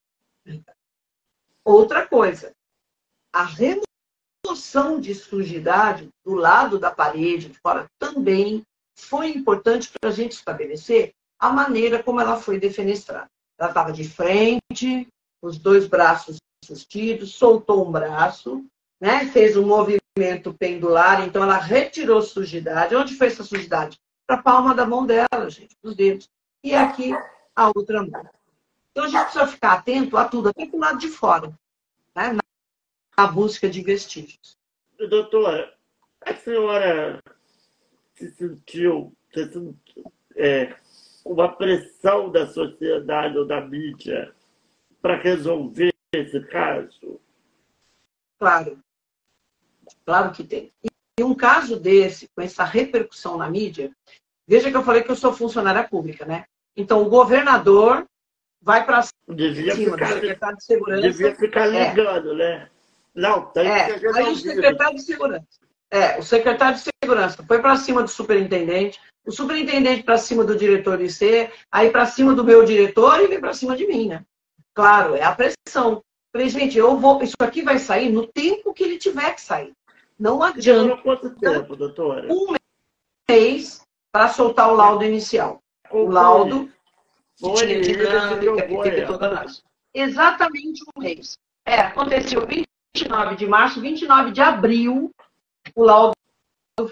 Outra 1.63 2.07
coisa, 2.07 2.53
a 3.33 3.43
remoção 3.43 4.99
de 4.99 5.13
sujidade 5.13 6.09
do 6.25 6.33
lado 6.33 6.79
da 6.79 6.91
parede, 6.91 7.49
de 7.49 7.59
fora, 7.59 7.87
também 7.99 8.63
foi 8.97 9.29
importante 9.29 9.89
para 9.99 10.09
a 10.09 10.13
gente 10.13 10.33
estabelecer 10.33 11.13
a 11.39 11.51
maneira 11.51 12.03
como 12.03 12.19
ela 12.19 12.39
foi 12.39 12.59
defenestrada. 12.59 13.27
Ela 13.57 13.69
estava 13.69 13.91
de 13.91 14.07
frente, 14.07 15.07
os 15.41 15.57
dois 15.57 15.87
braços 15.87 16.37
sustidos, 16.63 17.35
soltou 17.35 17.87
um 17.87 17.91
braço, 17.91 18.65
né? 19.01 19.25
fez 19.27 19.55
um 19.55 19.65
movimento 19.65 19.98
pendular, 20.57 21.25
então 21.25 21.43
ela 21.43 21.57
retirou 21.57 22.21
sujidade. 22.21 22.95
Onde 22.95 23.15
foi 23.15 23.27
essa 23.27 23.43
sujidade? 23.43 23.99
Para 24.27 24.37
a 24.37 24.43
palma 24.43 24.75
da 24.75 24.85
mão 24.85 25.05
dela, 25.05 25.49
gente, 25.49 25.75
dos 25.81 25.95
dedos. 25.95 26.29
E 26.63 26.73
aqui 26.73 27.11
a 27.55 27.67
outra 27.67 28.01
mão. 28.01 28.29
Então 28.91 29.05
a 29.05 29.07
gente 29.07 29.23
precisa 29.23 29.47
ficar 29.47 29.73
atento 29.73 30.17
a 30.17 30.25
tudo, 30.25 30.49
até 30.49 30.65
para 30.65 30.75
o 30.75 30.79
lado 30.79 30.99
de 30.99 31.07
fora, 31.07 31.57
né? 32.15 32.37
na 33.17 33.27
busca 33.27 33.69
de 33.69 33.81
vestígios. 33.81 34.57
Doutora, 35.09 35.73
a 36.21 36.33
senhora 36.35 37.21
se 38.15 38.31
sentiu, 38.31 39.13
se 39.33 39.45
sentiu 39.45 40.13
é, 40.35 40.75
uma 41.25 41.49
pressão 41.49 42.31
da 42.31 42.47
sociedade 42.47 43.37
ou 43.37 43.45
da 43.45 43.61
mídia 43.61 44.33
para 45.01 45.15
resolver 45.15 45.93
esse 46.13 46.39
caso? 46.47 47.19
Claro. 48.37 48.81
Claro 50.09 50.31
que 50.31 50.43
tem. 50.43 50.71
E 51.19 51.23
um 51.23 51.35
caso 51.35 51.79
desse, 51.79 52.27
com 52.35 52.41
essa 52.41 52.63
repercussão 52.63 53.37
na 53.37 53.47
mídia, 53.47 53.91
veja 54.47 54.71
que 54.71 54.75
eu 54.75 54.81
falei 54.81 55.03
que 55.03 55.11
eu 55.11 55.15
sou 55.15 55.31
funcionária 55.31 55.87
pública, 55.87 56.25
né? 56.25 56.45
Então, 56.75 57.03
o 57.03 57.09
governador 57.09 58.07
vai 58.59 58.83
para 58.83 59.05
devia 59.27 59.75
cima 59.75 59.91
ficar, 59.91 60.07
do 60.07 60.13
secretário 60.15 60.57
de 60.57 60.63
segurança. 60.63 61.01
Devia 61.03 61.35
ficar 61.35 61.67
ligando, 61.67 62.31
é. 62.31 62.35
né? 62.35 62.69
Não, 63.13 63.45
tem 63.51 63.67
é. 63.67 63.85
que 63.85 63.99
ser 63.99 64.15
Aí 64.15 64.31
o 64.31 64.35
secretário 64.35 64.95
de 64.95 65.03
segurança. 65.03 65.45
É, 65.91 66.17
o 66.17 66.23
secretário 66.23 66.79
de 66.79 66.89
segurança 67.03 67.43
foi 67.43 67.61
para 67.61 67.77
cima 67.77 68.01
do 68.01 68.09
superintendente, 68.09 68.99
o 69.27 69.31
superintendente 69.31 70.01
para 70.01 70.17
cima 70.17 70.43
do 70.43 70.57
diretor 70.57 70.99
IC, 70.99 71.51
aí 71.71 71.91
para 71.91 72.07
cima 72.07 72.33
do 72.33 72.43
meu 72.43 72.65
diretor 72.65 73.21
e 73.21 73.27
vem 73.27 73.39
para 73.39 73.53
cima 73.53 73.77
de 73.77 73.85
mim, 73.85 74.07
né? 74.07 74.25
Claro, 74.73 75.15
é 75.15 75.21
a 75.21 75.35
pressão. 75.35 76.03
Falei, 76.33 76.49
gente, 76.49 76.79
eu 76.79 76.97
vou, 76.97 77.21
isso 77.21 77.35
aqui 77.39 77.61
vai 77.61 77.77
sair 77.77 78.09
no 78.09 78.25
tempo 78.25 78.73
que 78.73 78.83
ele 78.83 78.97
tiver 78.97 79.35
que 79.35 79.41
sair. 79.41 79.71
Não 80.19 80.43
adianta. 80.43 80.81
Demorou 80.81 81.03
quanto 81.03 81.29
tempo, 81.39 81.75
doutora? 81.75 82.27
Um 82.31 82.55
mês 83.29 83.81
para 84.11 84.27
soltar 84.27 84.69
o 84.69 84.75
laudo 84.75 85.05
inicial. 85.05 85.63
O 85.89 86.09
laudo 86.09 86.69
Foi, 87.39 87.65
que 87.65 87.81
tinha 87.81 89.07
toda. 89.07 89.45
Exatamente 89.93 90.83
um 90.83 91.01
mês. 91.01 91.37
É, 91.65 91.75
aconteceu 91.79 92.45
29 92.45 93.35
de 93.35 93.47
março, 93.47 93.79
29 93.79 94.31
de 94.31 94.41
abril, 94.41 95.11
o 95.75 95.83
laudo 95.83 96.13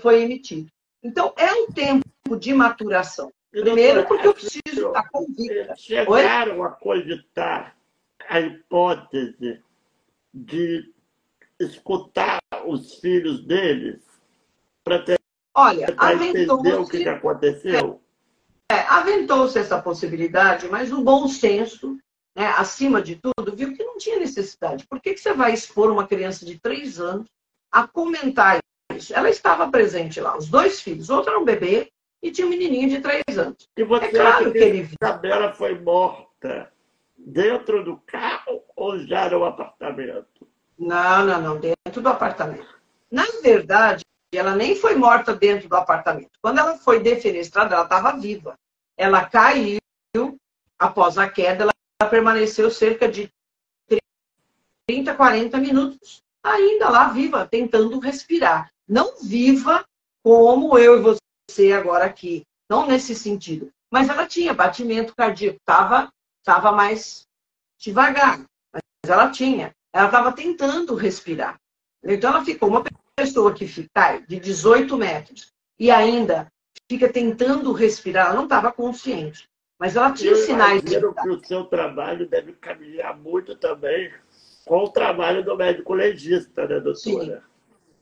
foi 0.02 0.22
emitido. 0.22 0.70
Então, 1.04 1.34
é 1.36 1.52
um 1.54 1.68
tempo 1.68 2.38
de 2.38 2.54
maturação. 2.54 3.32
Primeiro, 3.52 4.06
porque 4.06 4.28
eu 4.28 4.34
preciso 4.34 4.88
estar 4.88 5.10
convicta. 5.10 5.76
Chegaram 5.76 6.64
a 6.64 6.70
cogitar 6.70 7.76
a 8.28 8.40
hipótese 8.40 9.62
de 10.34 10.94
escutar 11.60 12.40
os 12.68 12.96
filhos 12.96 13.46
deles 13.46 14.02
para 14.84 15.00
tentar 15.00 15.22
Olha, 15.56 15.88
entender 16.14 16.76
o 16.76 16.88
que, 16.88 17.04
que 17.04 17.10
aconteceu? 17.10 18.02
É, 18.72 18.80
aventou-se 18.82 19.58
essa 19.58 19.82
possibilidade, 19.82 20.68
mas 20.70 20.92
o 20.92 21.02
bom 21.02 21.28
senso, 21.28 21.98
né, 22.36 22.48
acima 22.58 23.02
de 23.02 23.16
tudo, 23.16 23.56
viu 23.56 23.74
que 23.74 23.84
não 23.84 23.98
tinha 23.98 24.20
necessidade. 24.20 24.86
Por 24.88 25.02
que, 25.02 25.14
que 25.14 25.20
você 25.20 25.34
vai 25.34 25.54
expor 25.54 25.90
uma 25.90 26.06
criança 26.06 26.46
de 26.46 26.60
três 26.60 27.00
anos 27.00 27.28
a 27.72 27.88
comentar 27.88 28.60
isso. 28.96 29.14
Ela 29.14 29.30
estava 29.30 29.70
presente 29.70 30.20
lá, 30.20 30.38
os 30.38 30.50
dois 30.50 30.82
filhos. 30.82 31.10
Outro 31.10 31.32
era 31.32 31.40
um 31.40 31.46
bebê 31.46 31.92
e 32.22 32.32
tinha 32.32 32.48
um 32.48 32.50
menininho 32.50 32.90
de 32.90 33.00
três 33.00 33.38
anos. 33.38 33.70
E 33.78 33.84
você 33.84 34.06
é 34.06 34.10
claro 34.10 34.46
acha 34.46 34.52
que 34.52 34.58
ele 34.58 34.82
viu. 34.84 34.98
Isabela 35.02 35.54
foi 35.54 35.80
morta 35.80 36.72
dentro 37.18 37.84
do 37.84 37.98
carro 37.98 38.64
ou 38.76 39.00
já 39.00 39.30
no 39.30 39.44
apartamento? 39.44 40.37
Não, 40.78 41.26
não, 41.26 41.42
não, 41.42 41.60
dentro 41.60 42.02
do 42.02 42.10
apartamento. 42.10 42.78
Na 43.12 43.26
verdade, 43.42 44.04
ela 44.34 44.56
nem 44.56 44.76
foi 44.76 44.96
morta 44.96 45.34
dentro 45.34 45.68
do 45.68 45.76
apartamento. 45.76 46.32
Quando 46.42 46.60
ela 46.60 46.78
foi 46.78 47.00
defenestrada, 47.00 47.76
ela 47.76 47.84
estava 47.84 48.18
viva. 48.18 48.56
Ela 48.96 49.26
caiu, 49.26 49.80
após 50.78 51.18
a 51.18 51.30
queda, 51.30 51.64
ela 51.64 52.10
permaneceu 52.10 52.70
cerca 52.70 53.08
de 53.08 53.30
30, 54.88 55.16
40 55.16 55.58
minutos 55.58 56.22
ainda 56.44 56.90
lá 56.90 57.10
viva, 57.10 57.48
tentando 57.48 58.00
respirar. 58.00 58.72
Não 58.88 59.18
viva 59.22 59.84
como 60.24 60.78
eu 60.78 60.98
e 60.98 61.18
você 61.50 61.74
agora 61.74 62.06
aqui, 62.06 62.44
não 62.70 62.88
nesse 62.88 63.16
sentido. 63.16 63.72
Mas 63.92 64.10
ela 64.10 64.26
tinha 64.26 64.54
batimento 64.54 65.16
cardíaco, 65.16 65.58
estava 65.58 66.10
tava 66.44 66.72
mais 66.72 67.28
devagar, 67.78 68.40
mas 68.72 68.82
ela 69.06 69.30
tinha. 69.30 69.74
Ela 69.94 70.06
estava 70.06 70.32
tentando 70.32 70.96
respirar. 70.96 71.60
Então 72.04 72.30
ela 72.32 72.46
ficou 72.46 72.70
uma 72.70 72.84
pessoa 73.16 73.54
que 73.54 73.68
fica 73.68 74.20
de 74.20 74.40
18 74.40 74.98
metros 74.98 75.52
e 75.80 75.90
ainda 75.92 76.52
fica 76.90 77.12
tentando 77.12 77.72
respirar, 77.74 78.28
ela 78.28 78.36
não 78.36 78.44
estava 78.44 78.72
consciente. 78.72 79.50
Mas 79.80 79.96
ela 79.96 80.12
tinha 80.12 80.32
Eu 80.32 80.38
sinais 80.38 80.82
de. 80.84 81.00
que 81.00 81.30
o 81.30 81.46
seu 81.46 81.66
trabalho 81.66 82.28
deve 82.28 82.54
caminhar 82.54 83.16
muito 83.18 83.56
também 83.56 84.12
com 84.66 84.84
o 84.84 84.90
trabalho 84.90 85.44
do 85.44 85.56
médico 85.56 85.94
legista, 85.94 86.68
né, 86.68 86.80
doutora? 86.80 87.44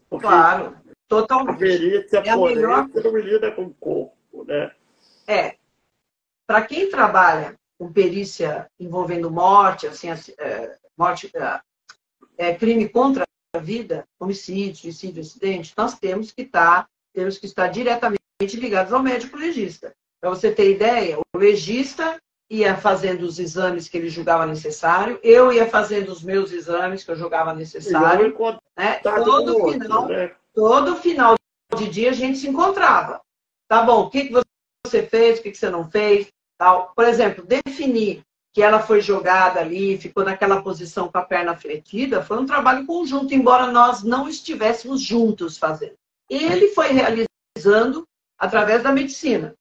Porque 0.10 0.26
Claro, 0.26 0.68
a 0.68 0.94
totalmente. 1.08 1.60
perícia 1.60 2.20
É 2.20 2.30
a 2.30 2.38
melhor 2.38 2.88
forense 2.90 3.08
não 3.08 3.18
lida 3.18 3.52
com 3.52 3.64
o 3.64 3.74
corpo, 3.74 4.46
né? 4.46 4.72
É. 5.28 5.56
Para 6.48 6.62
quem 6.62 6.90
trabalha 6.90 7.56
com 7.78 7.92
perícia 7.92 8.70
envolvendo 8.80 9.30
morte, 9.30 9.86
assim, 9.88 10.08
é, 10.38 10.78
morte, 10.98 11.30
é, 12.38 12.54
crime 12.54 12.88
contra 12.90 13.24
a 13.54 13.60
vida, 13.60 14.06
homicídio, 14.20 14.82
suicídio, 14.82 15.22
acidente, 15.22 15.74
nós 15.78 15.98
temos 15.98 16.32
que 16.32 16.42
estar, 16.42 16.88
temos 17.14 17.38
que 17.38 17.46
estar 17.46 17.68
diretamente 17.68 18.20
ligados 18.56 18.92
ao 18.92 19.02
médico 19.02 19.38
legista. 19.38 19.94
Para 20.20 20.30
você 20.30 20.52
ter 20.52 20.72
ideia, 20.72 21.18
o 21.20 21.38
legista 21.38 22.20
ia 22.50 22.76
fazendo 22.76 23.24
os 23.24 23.40
exames 23.40 23.88
que 23.88 23.98
ele 23.98 24.10
julgava 24.10 24.46
necessário, 24.46 25.20
eu 25.24 25.52
ia 25.52 25.68
fazendo 25.68 26.10
os 26.10 26.22
meus 26.22 26.52
exames 26.52 27.04
que 27.04 27.12
eu 27.12 27.16
julgava 27.16 27.52
eu 27.52 27.56
necessário, 27.56 28.36
né? 28.78 28.96
Todo 28.96 29.58
outro, 29.58 29.72
final, 29.72 30.08
né? 30.08 30.32
todo 30.54 30.96
final 30.98 31.36
de 31.76 31.90
dia 31.90 32.12
a 32.12 32.14
gente 32.14 32.38
se 32.38 32.48
encontrava. 32.48 33.22
Tá 33.68 33.84
bom, 33.84 34.02
o 34.02 34.10
que, 34.10 34.26
que 34.26 34.42
você 34.86 35.04
fez, 35.04 35.40
o 35.40 35.44
que, 35.44 35.52
que 35.52 35.58
você 35.58 35.70
não 35.70 35.90
fez, 35.90 36.28
tal. 36.58 36.94
Por 36.96 37.06
exemplo, 37.06 37.44
definir 37.44 38.22
que 38.56 38.62
ela 38.62 38.80
foi 38.80 39.02
jogada 39.02 39.60
ali, 39.60 39.98
ficou 39.98 40.24
naquela 40.24 40.62
posição 40.62 41.10
com 41.10 41.18
a 41.18 41.26
perna 41.26 41.58
fletida, 41.58 42.24
foi 42.24 42.38
um 42.38 42.46
trabalho 42.46 42.86
conjunto, 42.86 43.34
embora 43.34 43.68
nós 43.68 44.02
não 44.02 44.30
estivéssemos 44.30 45.02
juntos 45.02 45.58
fazendo. 45.58 45.96
Ele 46.30 46.70
foi 46.70 46.88
realizando 46.88 48.08
através 48.40 48.82
da 48.82 48.94
medicina. 48.94 49.54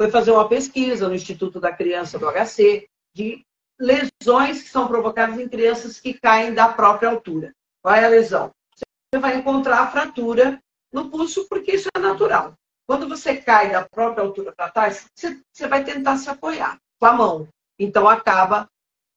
Foi 0.00 0.10
fazer 0.10 0.30
uma 0.30 0.48
pesquisa 0.48 1.06
no 1.06 1.14
Instituto 1.14 1.60
da 1.60 1.70
Criança 1.70 2.18
do 2.18 2.24
HC 2.26 2.88
de 3.14 3.44
lesões 3.78 4.62
que 4.62 4.70
são 4.70 4.88
provocadas 4.88 5.38
em 5.38 5.46
crianças 5.46 6.00
que 6.00 6.14
caem 6.14 6.54
da 6.54 6.70
própria 6.70 7.10
altura. 7.10 7.52
Qual 7.82 7.94
é 7.94 8.06
a 8.06 8.08
lesão? 8.08 8.50
Você 8.74 9.20
vai 9.20 9.36
encontrar 9.36 9.80
a 9.80 9.90
fratura 9.90 10.58
no 10.90 11.10
pulso, 11.10 11.46
porque 11.50 11.72
isso 11.72 11.90
é 11.94 11.98
natural. 11.98 12.54
Quando 12.86 13.06
você 13.06 13.36
cai 13.36 13.70
da 13.70 13.86
própria 13.86 14.24
altura 14.24 14.54
para 14.56 14.70
trás, 14.70 15.04
você, 15.14 15.38
você 15.52 15.66
vai 15.66 15.84
tentar 15.84 16.16
se 16.16 16.30
apoiar 16.30 16.78
com 16.98 17.04
a 17.04 17.12
mão. 17.12 17.48
Então 17.78 18.08
acaba 18.08 18.68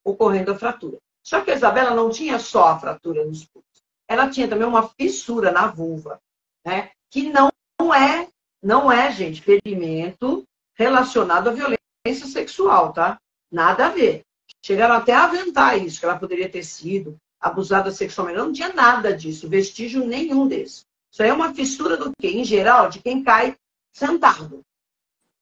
ocorrendo 0.04 0.52
a 0.52 0.58
fratura. 0.58 0.98
Só 1.22 1.40
que 1.40 1.50
a 1.50 1.54
Isabela 1.54 1.94
não 1.94 2.10
tinha 2.10 2.38
só 2.38 2.68
a 2.68 2.78
fratura 2.78 3.24
nos 3.24 3.44
pulsos. 3.44 3.82
Ela 4.08 4.28
tinha 4.28 4.48
também 4.48 4.66
uma 4.66 4.88
fissura 4.88 5.52
na 5.52 5.66
vulva, 5.66 6.20
né? 6.64 6.90
Que 7.10 7.30
não 7.30 7.50
é, 7.94 8.28
não 8.62 8.90
é, 8.90 9.10
gente, 9.12 9.40
ferimento 9.40 10.44
relacionado 10.74 11.48
à 11.48 11.52
violência 11.52 12.26
sexual, 12.26 12.92
tá? 12.92 13.18
Nada 13.50 13.86
a 13.86 13.88
ver. 13.90 14.22
Chegaram 14.64 14.94
até 14.94 15.12
a 15.12 15.24
aventar 15.24 15.78
isso, 15.78 15.98
que 15.98 16.04
ela 16.04 16.18
poderia 16.18 16.48
ter 16.48 16.64
sido 16.64 17.16
abusada 17.40 17.90
sexualmente. 17.90 18.38
Não 18.38 18.52
tinha 18.52 18.72
nada 18.72 19.14
disso, 19.16 19.48
vestígio 19.48 20.06
nenhum 20.06 20.46
desse. 20.46 20.84
Isso 21.10 21.22
aí 21.22 21.28
é 21.28 21.34
uma 21.34 21.54
fissura 21.54 21.96
do 21.96 22.12
quê? 22.18 22.28
Em 22.28 22.44
geral, 22.44 22.88
de 22.88 23.00
quem 23.00 23.22
cai 23.22 23.56
sentado. 23.92 24.62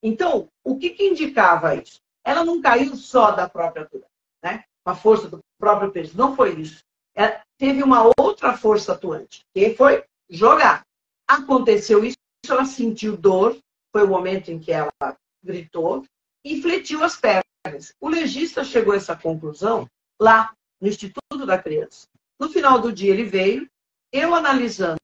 Então, 0.02 0.48
o 0.64 0.76
que, 0.76 0.90
que 0.90 1.06
indicava 1.06 1.74
isso? 1.76 2.00
Ela 2.24 2.44
não 2.44 2.60
caiu 2.60 2.94
só 2.96 3.30
da 3.30 3.48
própria 3.48 3.82
altura, 3.82 4.06
né? 4.42 4.64
Com 4.84 4.90
a 4.90 4.94
força 4.94 5.28
do 5.28 5.40
próprio 5.58 5.90
peso. 5.90 6.16
Não 6.16 6.36
foi 6.36 6.54
isso. 6.60 6.82
Ela 7.14 7.42
teve 7.58 7.82
uma 7.82 8.10
outra 8.18 8.56
força 8.56 8.92
atuante, 8.92 9.44
que 9.54 9.74
foi 9.74 10.04
jogar. 10.28 10.82
Aconteceu 11.28 12.04
isso, 12.04 12.16
ela 12.48 12.64
sentiu 12.64 13.16
dor, 13.16 13.56
foi 13.92 14.04
o 14.04 14.08
momento 14.08 14.50
em 14.50 14.58
que 14.58 14.72
ela 14.72 14.90
gritou 15.42 16.04
e 16.44 16.60
fletiu 16.60 17.02
as 17.04 17.16
pernas. 17.16 17.94
O 18.00 18.08
legista 18.08 18.64
chegou 18.64 18.94
a 18.94 18.96
essa 18.96 19.16
conclusão 19.16 19.86
lá 20.20 20.54
no 20.80 20.88
Instituto 20.88 21.44
da 21.46 21.58
Criança. 21.58 22.06
No 22.38 22.48
final 22.48 22.80
do 22.80 22.92
dia 22.92 23.12
ele 23.12 23.24
veio, 23.24 23.68
eu 24.12 24.34
analisando 24.34 24.98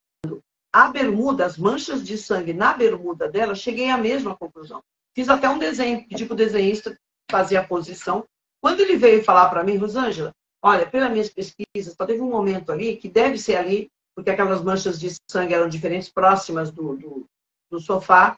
a 0.72 0.88
bermuda, 0.88 1.44
as 1.44 1.56
manchas 1.56 2.04
de 2.04 2.18
sangue 2.18 2.52
na 2.52 2.72
bermuda 2.72 3.28
dela, 3.28 3.54
cheguei 3.54 3.90
à 3.90 3.96
mesma 3.96 4.36
conclusão. 4.36 4.82
Fiz 5.14 5.28
até 5.28 5.48
um 5.48 5.58
desenho, 5.58 6.06
pedi 6.06 6.26
para 6.26 6.34
o 6.34 6.36
desenhista 6.36 6.98
fazer 7.30 7.56
a 7.56 7.66
posição. 7.66 8.24
Quando 8.60 8.80
ele 8.80 8.96
veio 8.96 9.24
falar 9.24 9.48
para 9.48 9.64
mim, 9.64 9.76
Rosângela, 9.76 10.32
olha, 10.62 10.88
pelas 10.88 11.10
minhas 11.10 11.30
pesquisas, 11.30 11.94
só 11.96 12.06
teve 12.06 12.20
um 12.20 12.30
momento 12.30 12.72
ali, 12.72 12.96
que 12.96 13.08
deve 13.08 13.38
ser 13.38 13.56
ali, 13.56 13.88
porque 14.14 14.30
aquelas 14.30 14.62
manchas 14.62 14.98
de 14.98 15.14
sangue 15.30 15.54
eram 15.54 15.68
diferentes, 15.68 16.08
próximas 16.08 16.70
do, 16.70 16.96
do, 16.96 17.26
do 17.70 17.80
sofá, 17.80 18.36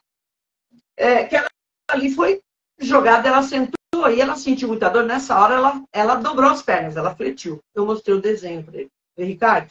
é, 0.97 1.25
que 1.25 1.37
ela 1.37 1.49
ali 1.91 2.15
foi 2.15 2.41
jogada, 2.81 3.29
ela 3.29 3.43
sentou 3.43 3.77
e 4.13 4.21
ela 4.21 4.37
sentiu 4.37 4.69
muita 4.69 4.89
dor. 4.89 5.05
Nessa 5.05 5.39
hora, 5.39 5.55
ela, 5.55 5.85
ela 5.93 6.15
dobrou 6.17 6.51
as 6.51 6.63
pernas, 6.63 6.97
ela 6.97 7.15
fletiu. 7.15 7.61
Eu 7.75 7.87
mostrei 7.87 8.17
o 8.17 8.21
desenho 8.21 8.65
para 8.65 8.81
ele. 8.81 8.91
Ricardo, 9.17 9.71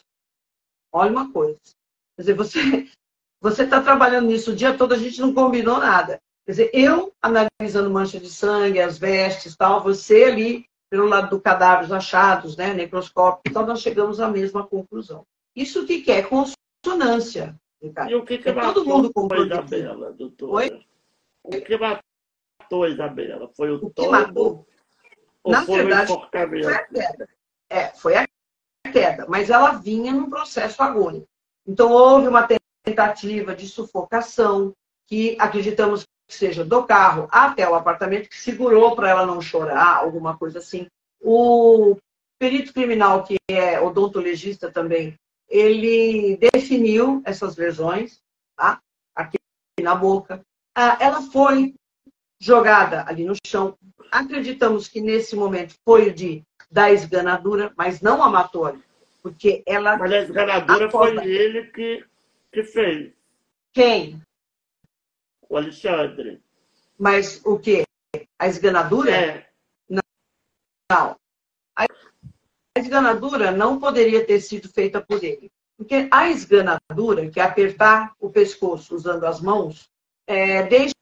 olha 0.91 1.11
uma 1.11 1.31
coisa. 1.31 1.59
Quer 2.15 2.21
dizer, 2.21 2.33
você 2.33 2.89
você 3.39 3.63
está 3.63 3.81
trabalhando 3.81 4.27
nisso 4.27 4.51
o 4.51 4.55
dia 4.55 4.75
todo, 4.75 4.93
a 4.93 4.97
gente 4.97 5.21
não 5.21 5.33
combinou 5.33 5.77
nada. 5.77 6.19
Quer 6.47 6.51
dizer, 6.51 6.71
eu 6.73 7.13
analisando 7.21 7.89
mancha 7.89 8.17
de 8.17 8.29
sangue, 8.29 8.79
as 8.79 8.97
vestes 8.97 9.53
tal, 9.57 9.83
você 9.83 10.23
ali, 10.23 10.65
pelo 10.89 11.05
lado 11.05 11.29
do 11.29 11.41
cadáver, 11.41 11.83
os 11.83 11.91
achados, 11.91 12.55
né, 12.55 12.73
necroscópio, 12.73 13.41
então 13.45 13.65
nós 13.65 13.81
chegamos 13.81 14.21
à 14.21 14.29
mesma 14.29 14.65
conclusão. 14.65 15.27
Isso 15.53 15.85
que 15.85 16.09
é 16.09 16.23
consonância, 16.23 17.59
Ricardo. 17.81 18.11
E 18.11 18.15
o 18.15 18.23
que, 18.23 18.37
que 18.37 18.47
É 18.47 18.53
matou 18.53 18.75
todo 18.75 18.87
mundo 18.87 19.11
concordou. 19.11 19.45
Isabela, 19.45 20.13
doutora? 20.13 20.51
Oi? 20.53 20.85
O 21.43 21.49
que 21.49 21.77
matou 21.77 22.83
a 22.85 22.89
Isabela? 22.91 23.51
Foi 23.53 23.69
o, 23.69 23.85
O 23.85 23.89
que 23.89 24.07
matou? 24.07 24.65
ou 25.43 25.51
Na 25.51 25.65
foi 25.65 25.83
verdade, 25.83 26.13
o? 26.13 26.19
Foi 26.29 26.73
a 26.73 26.85
queda. 26.85 27.29
É, 27.69 27.87
foi 27.87 28.15
a 28.15 28.25
queda, 28.93 29.25
mas 29.27 29.49
ela 29.49 29.71
vinha 29.73 30.13
num 30.13 30.29
processo 30.29 30.81
agônico. 30.81 31.27
Então, 31.67 31.91
houve 31.91 32.29
uma 32.29 32.47
tentativa 32.85 33.53
de 33.53 33.67
sufocação, 33.67 34.73
que 35.07 35.35
acreditamos 35.39 36.03
que 36.03 36.06
seja 36.27 36.63
do 36.63 36.83
carro 36.83 37.27
até 37.31 37.67
o 37.67 37.75
apartamento, 37.75 38.29
que 38.29 38.37
segurou 38.37 38.95
para 38.95 39.09
ela 39.09 39.25
não 39.25 39.41
chorar, 39.41 39.97
alguma 39.97 40.37
coisa 40.37 40.59
assim. 40.59 40.87
O 41.21 41.97
perito 42.39 42.73
criminal, 42.73 43.23
que 43.23 43.37
é 43.49 43.79
odontologista 43.79 44.71
também, 44.71 45.15
ele 45.49 46.37
definiu 46.37 47.21
essas 47.25 47.55
lesões, 47.55 48.19
tá? 48.55 48.79
Aqui 49.15 49.37
na 49.81 49.95
boca. 49.95 50.41
Ah, 50.75 50.97
Ela 50.99 51.21
foi 51.21 51.73
jogada 52.39 53.05
ali 53.07 53.23
no 53.25 53.33
chão. 53.45 53.77
Acreditamos 54.11 54.87
que 54.87 55.01
nesse 55.01 55.35
momento 55.35 55.75
foi 55.83 56.11
de 56.11 56.43
da 56.69 56.91
esganadura, 56.91 57.71
mas 57.77 58.01
não 58.01 58.21
a 58.21 58.29
matou 58.29 58.65
ali, 58.65 58.83
porque 59.23 59.63
ela 59.65 59.97
Mas 59.97 60.11
a 60.11 60.17
esganadura 60.19 60.87
A 60.87 60.89
foi 60.89 61.15
ele 61.25 61.63
que, 61.67 62.05
que 62.51 62.63
fez, 62.63 63.13
quem? 63.73 64.21
O 65.49 65.57
Alexandre. 65.57 66.41
Mas 66.97 67.41
o 67.45 67.59
quê? 67.59 67.83
A 68.39 68.47
esganadura? 68.47 69.11
É, 69.11 69.49
Não. 70.91 71.15
A 71.75 71.85
esganadura 72.79 73.51
não 73.51 73.79
poderia 73.79 74.25
ter 74.25 74.39
sido 74.39 74.69
feita 74.69 75.01
por 75.01 75.23
ele. 75.23 75.51
Porque 75.77 76.07
a 76.11 76.29
esganadura, 76.29 77.29
que 77.29 77.39
é 77.39 77.43
apertar 77.43 78.13
o 78.19 78.29
pescoço 78.29 78.95
usando 78.95 79.25
as 79.25 79.39
mãos, 79.39 79.89
é, 80.25 80.63
deixa 80.63 80.93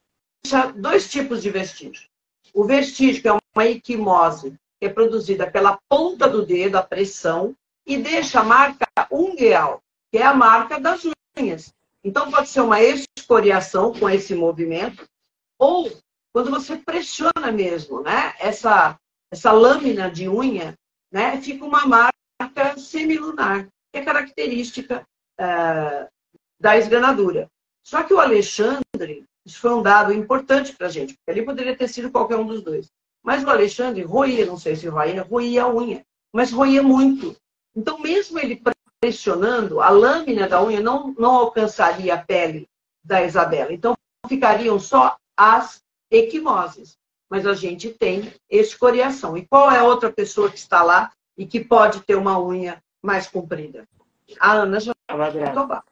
dois 0.76 1.10
tipos 1.10 1.42
de 1.42 1.50
vestígio. 1.50 2.10
O 2.54 2.66
vestígio, 2.66 3.22
que 3.22 3.28
é 3.28 3.34
uma 3.34 3.66
equimose, 3.66 4.58
que 4.80 4.88
é 4.88 4.90
produzida 4.90 5.50
pela 5.50 5.80
ponta 5.90 6.28
do 6.28 6.46
dedo, 6.46 6.78
a 6.78 6.84
pressão, 6.84 7.56
e 7.86 7.98
deixa 7.98 8.42
a 8.42 8.44
marca 8.44 8.86
ungueal, 9.12 9.82
que 10.12 10.18
é 10.18 10.24
a 10.24 10.34
marca 10.34 10.80
das 10.80 11.04
unhas. 11.38 11.74
Então, 12.06 12.30
pode 12.30 12.50
ser 12.50 12.62
uma 12.62 12.78
escoriação 12.80 13.92
com 13.92 14.08
esse 14.08 14.36
movimento, 14.36 15.04
ou 15.58 15.92
quando 16.32 16.52
você 16.52 16.78
pressiona 16.78 17.52
mesmo, 17.52 18.04
né? 18.04 18.36
Essa, 18.40 18.96
essa 19.32 19.52
lâmina 19.52 20.12
de 20.12 20.30
unha, 20.30 20.76
né? 21.12 21.42
Fica 21.42 21.66
uma 21.66 21.88
marca 21.88 22.78
semilunar, 22.78 23.68
que 23.92 24.00
é 24.00 24.06
característica 24.06 25.04
uh, 25.42 26.08
da 26.60 26.78
esganadura. 26.78 27.50
Só 27.84 28.04
que 28.04 28.14
o 28.14 28.20
Alexandre, 28.20 29.26
isso 29.44 29.60
foi 29.60 29.74
um 29.74 29.82
dado 29.82 30.14
importante 30.14 30.76
para 30.76 30.86
a 30.86 30.92
gente, 30.92 31.16
porque 31.16 31.32
ali 31.32 31.44
poderia 31.44 31.76
ter 31.76 31.88
sido 31.88 32.12
qualquer 32.12 32.36
um 32.36 32.46
dos 32.46 32.62
dois. 32.62 32.88
Mas 33.24 33.44
o 33.44 33.50
Alexandre 33.50 34.04
roía, 34.04 34.46
não 34.46 34.60
sei 34.60 34.76
se 34.76 34.88
roía, 34.88 35.24
roía 35.24 35.64
a 35.64 35.74
unha, 35.74 36.04
mas 36.32 36.52
roía 36.52 36.84
muito. 36.84 37.36
Então, 37.76 37.98
mesmo 37.98 38.38
ele 38.38 38.62
pressionando, 39.06 39.82
a 39.82 39.90
lâmina 39.90 40.48
da 40.48 40.64
unha 40.64 40.82
não, 40.82 41.14
não 41.14 41.36
alcançaria 41.36 42.16
a 42.16 42.18
pele 42.18 42.68
da 43.04 43.24
Isabela. 43.24 43.72
Então, 43.72 43.96
ficariam 44.28 44.80
só 44.80 45.16
as 45.38 45.84
equimoses. 46.10 46.98
Mas 47.30 47.46
a 47.46 47.54
gente 47.54 47.92
tem 47.92 48.34
escoriação. 48.50 49.38
E 49.38 49.46
qual 49.46 49.70
é 49.70 49.78
a 49.78 49.84
outra 49.84 50.12
pessoa 50.12 50.50
que 50.50 50.58
está 50.58 50.82
lá 50.82 51.12
e 51.38 51.46
que 51.46 51.64
pode 51.64 52.02
ter 52.02 52.16
uma 52.16 52.42
unha 52.42 52.82
mais 53.00 53.28
comprida? 53.28 53.88
A 54.40 54.54
Ana 54.54 54.80
Jatobá. 54.80 55.84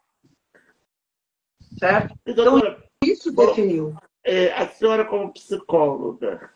Certo? 1.77 2.15
Então, 2.25 2.59
isso 3.03 3.31
definiu. 3.31 3.95
É, 4.23 4.53
a 4.53 4.67
senhora, 4.69 5.05
como 5.05 5.33
psicóloga, 5.33 6.49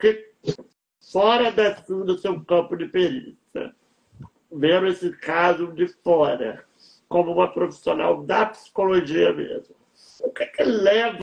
que, 0.00 0.32
fora 1.12 1.52
do 1.88 2.18
seu 2.18 2.44
campo 2.44 2.76
de 2.76 2.86
perícia, 2.86 3.76
vendo 4.52 4.86
esse 4.86 5.10
caso 5.16 5.72
de 5.72 5.88
fora, 5.88 6.64
como 7.08 7.32
uma 7.32 7.52
profissional 7.52 8.22
da 8.22 8.46
psicologia 8.46 9.32
mesmo. 9.32 9.74
O 10.20 10.30
que, 10.30 10.46
que 10.46 10.62
leva 10.62 11.18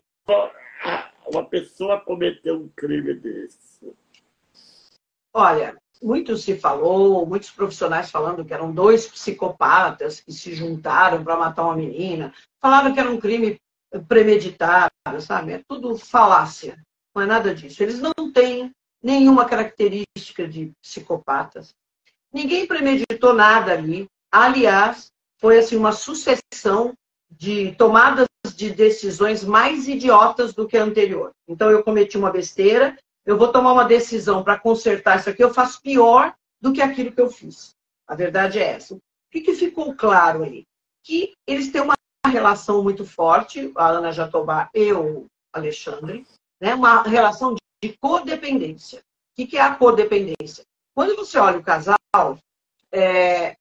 a 0.83 1.11
uma 1.27 1.45
pessoa 1.45 1.95
a 1.95 2.01
cometer 2.01 2.51
um 2.51 2.67
crime 2.75 3.13
desse? 3.13 3.93
Olha, 5.33 5.77
muito 6.01 6.37
se 6.37 6.57
falou, 6.57 7.25
muitos 7.25 7.51
profissionais 7.51 8.09
falando 8.09 8.45
que 8.45 8.53
eram 8.53 8.71
dois 8.71 9.07
psicopatas 9.07 10.19
que 10.19 10.31
se 10.31 10.53
juntaram 10.55 11.23
para 11.23 11.37
matar 11.37 11.63
uma 11.63 11.75
menina, 11.75 12.33
falaram 12.59 12.93
que 12.93 12.99
era 12.99 13.11
um 13.11 13.19
crime 13.19 13.59
premeditado, 14.07 14.91
sabe? 15.21 15.53
É 15.53 15.63
tudo 15.67 15.97
falácia, 15.97 16.77
não 17.15 17.23
é 17.23 17.25
nada 17.25 17.53
disso. 17.53 17.83
Eles 17.83 17.99
não 17.99 18.31
têm 18.31 18.71
nenhuma 19.01 19.45
característica 19.45 20.47
de 20.47 20.71
psicopatas. 20.81 21.73
Ninguém 22.31 22.67
premeditou 22.67 23.33
nada 23.33 23.73
ali. 23.73 24.07
Aliás, 24.31 25.07
foi 25.39 25.57
assim 25.57 25.75
uma 25.75 25.91
sucessão 25.91 26.93
de 27.31 27.73
tomadas 27.75 28.27
de 28.55 28.69
decisões 28.71 29.43
mais 29.43 29.87
idiotas 29.87 30.53
do 30.53 30.67
que 30.67 30.77
a 30.77 30.83
anterior. 30.83 31.31
Então 31.47 31.69
eu 31.69 31.83
cometi 31.83 32.17
uma 32.17 32.31
besteira, 32.31 32.97
eu 33.25 33.37
vou 33.37 33.51
tomar 33.51 33.73
uma 33.73 33.85
decisão 33.85 34.43
para 34.43 34.59
consertar 34.59 35.19
isso 35.19 35.29
aqui, 35.29 35.43
eu 35.43 35.53
faço 35.53 35.81
pior 35.81 36.33
do 36.61 36.73
que 36.73 36.81
aquilo 36.81 37.11
que 37.11 37.21
eu 37.21 37.29
fiz. 37.29 37.71
A 38.07 38.15
verdade 38.15 38.59
é 38.59 38.63
essa. 38.63 38.95
O 38.95 38.99
que, 39.31 39.41
que 39.41 39.53
ficou 39.53 39.95
claro 39.95 40.43
aí? 40.43 40.65
Que 41.03 41.33
eles 41.47 41.71
têm 41.71 41.81
uma 41.81 41.95
relação 42.27 42.83
muito 42.83 43.05
forte, 43.05 43.71
a 43.75 43.87
Ana 43.87 44.11
Jatobá 44.11 44.69
e 44.73 44.91
o 44.91 45.25
Alexandre, 45.53 46.25
né? 46.59 46.75
uma 46.75 47.03
relação 47.03 47.55
de 47.83 47.97
codependência. 47.99 48.99
O 48.99 49.35
que, 49.35 49.47
que 49.47 49.57
é 49.57 49.61
a 49.61 49.75
codependência? 49.75 50.63
Quando 50.99 51.15
você 51.15 51.39
olha 51.39 51.57
o 51.57 51.63
casal, 51.63 51.97
é, 52.91 53.55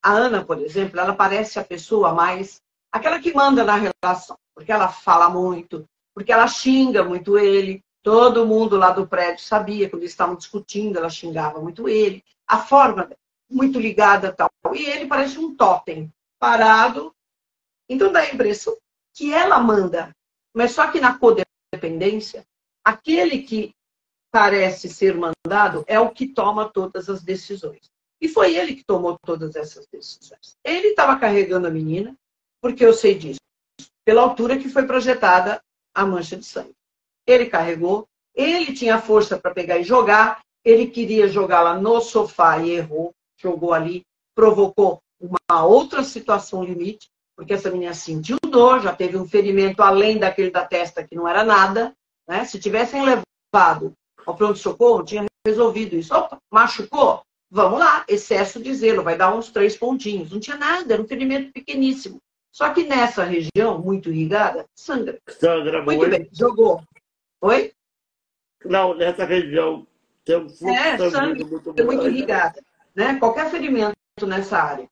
a 0.00 0.12
Ana, 0.12 0.44
por 0.44 0.60
exemplo, 0.60 1.00
ela 1.00 1.12
parece 1.12 1.58
a 1.58 1.64
pessoa 1.64 2.14
mais. 2.14 2.62
aquela 2.92 3.18
que 3.18 3.34
manda 3.34 3.64
na 3.64 3.74
relação, 3.74 4.36
porque 4.54 4.70
ela 4.70 4.88
fala 4.88 5.28
muito, 5.28 5.84
porque 6.14 6.30
ela 6.30 6.46
xinga 6.46 7.02
muito 7.02 7.36
ele. 7.36 7.82
Todo 8.00 8.46
mundo 8.46 8.76
lá 8.76 8.92
do 8.92 9.08
prédio 9.08 9.44
sabia, 9.44 9.90
quando 9.90 10.02
eles 10.02 10.12
estavam 10.12 10.36
discutindo, 10.36 10.96
ela 10.96 11.10
xingava 11.10 11.60
muito 11.60 11.88
ele. 11.88 12.22
A 12.46 12.58
forma 12.58 13.10
muito 13.50 13.80
ligada 13.80 14.32
tal. 14.32 14.48
E 14.72 14.84
ele 14.84 15.08
parece 15.08 15.36
um 15.36 15.52
totem, 15.52 16.12
parado. 16.38 17.12
Então 17.88 18.12
dá 18.12 18.20
a 18.20 18.32
impressão 18.32 18.76
que 19.12 19.34
ela 19.34 19.58
manda. 19.58 20.14
Mas 20.54 20.70
só 20.70 20.86
que 20.92 21.00
na 21.00 21.18
codependência, 21.18 22.46
aquele 22.84 23.42
que 23.42 23.74
parece 24.34 24.88
ser 24.88 25.16
mandado 25.16 25.84
é 25.86 26.00
o 26.00 26.10
que 26.10 26.26
toma 26.26 26.68
todas 26.68 27.08
as 27.08 27.22
decisões. 27.22 27.88
E 28.20 28.28
foi 28.28 28.56
ele 28.56 28.74
que 28.74 28.82
tomou 28.82 29.16
todas 29.24 29.54
essas 29.54 29.86
decisões. 29.86 30.56
Ele 30.64 30.88
estava 30.88 31.16
carregando 31.20 31.68
a 31.68 31.70
menina, 31.70 32.16
porque 32.60 32.84
eu 32.84 32.92
sei 32.92 33.14
disso, 33.14 33.38
pela 34.04 34.22
altura 34.22 34.58
que 34.58 34.68
foi 34.68 34.88
projetada 34.88 35.62
a 35.94 36.04
mancha 36.04 36.36
de 36.36 36.44
sangue. 36.44 36.74
Ele 37.24 37.46
carregou, 37.46 38.08
ele 38.34 38.74
tinha 38.74 39.00
força 39.00 39.38
para 39.38 39.54
pegar 39.54 39.78
e 39.78 39.84
jogar, 39.84 40.40
ele 40.64 40.88
queria 40.88 41.28
jogá-la 41.28 41.78
no 41.78 42.00
sofá 42.00 42.58
e 42.58 42.72
errou, 42.72 43.12
jogou 43.40 43.72
ali, 43.72 44.02
provocou 44.34 44.98
uma 45.20 45.64
outra 45.64 46.02
situação 46.02 46.64
limite, 46.64 47.08
porque 47.36 47.54
essa 47.54 47.70
menina 47.70 47.94
sentiu 47.94 48.38
dor, 48.48 48.80
já 48.80 48.92
teve 48.92 49.16
um 49.16 49.28
ferimento 49.28 49.80
além 49.80 50.18
daquele 50.18 50.50
da 50.50 50.64
testa 50.64 51.04
que 51.04 51.14
não 51.14 51.28
era 51.28 51.44
nada. 51.44 51.94
Né? 52.26 52.44
Se 52.44 52.58
tivessem 52.58 53.04
levado 53.04 53.94
ao 54.26 54.36
pronto-socorro, 54.36 55.04
tinha 55.04 55.24
resolvido 55.46 55.96
isso. 55.96 56.14
Opa, 56.14 56.38
machucou? 56.50 57.22
Vamos 57.50 57.78
lá, 57.78 58.04
excesso 58.08 58.60
de 58.60 58.74
zelo, 58.74 59.02
vai 59.02 59.16
dar 59.16 59.34
uns 59.34 59.50
três 59.50 59.76
pontinhos. 59.76 60.30
Não 60.30 60.40
tinha 60.40 60.56
nada, 60.56 60.92
era 60.92 61.02
um 61.02 61.06
ferimento 61.06 61.52
pequeníssimo. 61.52 62.18
Só 62.52 62.72
que 62.72 62.84
nessa 62.84 63.24
região, 63.24 63.80
muito 63.80 64.10
irrigada, 64.10 64.64
sangra. 64.74 65.18
Sangra 65.28 65.82
muito. 65.82 65.98
Muito 65.98 66.10
bem, 66.10 66.28
jogou. 66.32 66.82
Oi? 67.40 67.72
Não, 68.64 68.94
nessa 68.94 69.24
região 69.24 69.86
tem 70.24 70.36
um 70.36 70.48
fluxo 70.48 70.74
é, 70.74 71.10
sangue 71.10 71.44
muito, 71.44 71.74
muito 71.84 72.06
irrigada. 72.06 72.62
Né? 72.94 73.18
Qualquer 73.18 73.50
ferimento 73.50 73.94
nessa 74.26 74.58
área. 74.58 74.88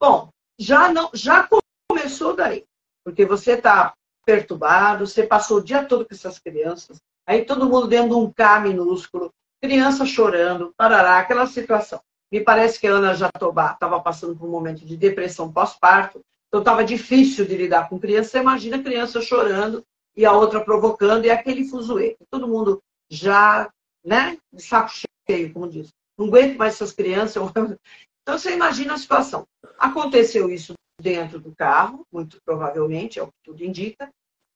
Bom, 0.00 0.28
já, 0.58 0.92
não, 0.92 1.10
já 1.12 1.48
começou 1.90 2.36
daí. 2.36 2.64
Porque 3.04 3.24
você 3.24 3.52
está 3.52 3.94
perturbado, 4.24 5.06
você 5.06 5.26
passou 5.26 5.58
o 5.58 5.64
dia 5.64 5.84
todo 5.84 6.06
com 6.06 6.14
essas 6.14 6.38
crianças, 6.38 6.98
Aí 7.28 7.44
todo 7.44 7.68
mundo 7.68 7.86
dentro 7.86 8.08
de 8.08 8.14
um 8.14 8.32
K 8.32 8.60
minúsculo, 8.60 9.30
criança 9.60 10.06
chorando, 10.06 10.72
parará, 10.74 11.18
aquela 11.18 11.46
situação. 11.46 12.00
Me 12.32 12.40
parece 12.40 12.80
que 12.80 12.86
a 12.86 12.92
Ana 12.92 13.12
Jatobá 13.12 13.72
estava 13.72 14.00
passando 14.00 14.34
por 14.34 14.48
um 14.48 14.50
momento 14.50 14.82
de 14.82 14.96
depressão 14.96 15.52
pós-parto, 15.52 16.22
então 16.48 16.60
estava 16.60 16.82
difícil 16.82 17.44
de 17.44 17.54
lidar 17.54 17.90
com 17.90 18.00
criança. 18.00 18.30
Você 18.30 18.38
imagina 18.38 18.78
a 18.78 18.82
criança 18.82 19.20
chorando 19.20 19.84
e 20.16 20.24
a 20.24 20.32
outra 20.32 20.64
provocando, 20.64 21.26
e 21.26 21.30
aquele 21.30 21.68
fuzuê. 21.68 22.16
Todo 22.30 22.48
mundo 22.48 22.82
já, 23.10 23.70
né, 24.02 24.38
de 24.50 24.62
saco 24.62 24.90
cheio, 25.28 25.52
como 25.52 25.68
diz. 25.68 25.90
Não 26.18 26.28
aguento 26.28 26.56
mais 26.56 26.74
essas 26.74 26.92
crianças. 26.92 27.42
Então 28.22 28.38
você 28.38 28.52
imagina 28.52 28.92
a 28.92 28.98
situação. 28.98 29.46
Aconteceu 29.78 30.50
isso 30.50 30.74
dentro 31.00 31.40
do 31.40 31.54
carro, 31.54 32.06
muito 32.12 32.36
provavelmente, 32.44 33.18
é 33.18 33.22
o 33.22 33.28
que 33.28 33.38
tudo 33.42 33.64
indica. 33.64 34.10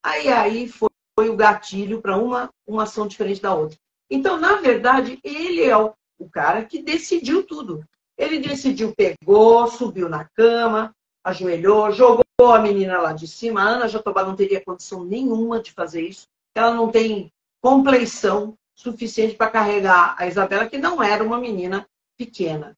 Aí 0.04 0.28
aí 0.28 0.68
foi 0.68 0.91
foi 1.22 1.28
o 1.28 1.36
gatilho 1.36 2.02
para 2.02 2.16
uma, 2.16 2.50
uma 2.66 2.82
ação 2.82 3.06
diferente 3.06 3.40
da 3.40 3.54
outra. 3.54 3.78
Então, 4.10 4.40
na 4.40 4.56
verdade, 4.56 5.20
ele 5.22 5.62
é 5.62 5.76
o, 5.76 5.94
o 6.18 6.28
cara 6.28 6.64
que 6.64 6.82
decidiu 6.82 7.46
tudo. 7.46 7.84
Ele 8.18 8.40
decidiu, 8.40 8.92
pegou, 8.92 9.68
subiu 9.68 10.08
na 10.08 10.24
cama, 10.24 10.92
ajoelhou, 11.22 11.92
jogou 11.92 12.24
a 12.52 12.58
menina 12.58 13.00
lá 13.00 13.12
de 13.12 13.28
cima. 13.28 13.62
A 13.62 13.68
Ana 13.68 13.88
Jatobá 13.88 14.24
não 14.24 14.34
teria 14.34 14.64
condição 14.64 15.04
nenhuma 15.04 15.62
de 15.62 15.70
fazer 15.70 16.02
isso. 16.02 16.26
Ela 16.56 16.74
não 16.74 16.90
tem 16.90 17.32
compleição 17.62 18.56
suficiente 18.74 19.36
para 19.36 19.48
carregar 19.48 20.16
a 20.18 20.26
Isabela, 20.26 20.68
que 20.68 20.76
não 20.76 21.00
era 21.00 21.22
uma 21.22 21.38
menina 21.38 21.86
pequena. 22.18 22.76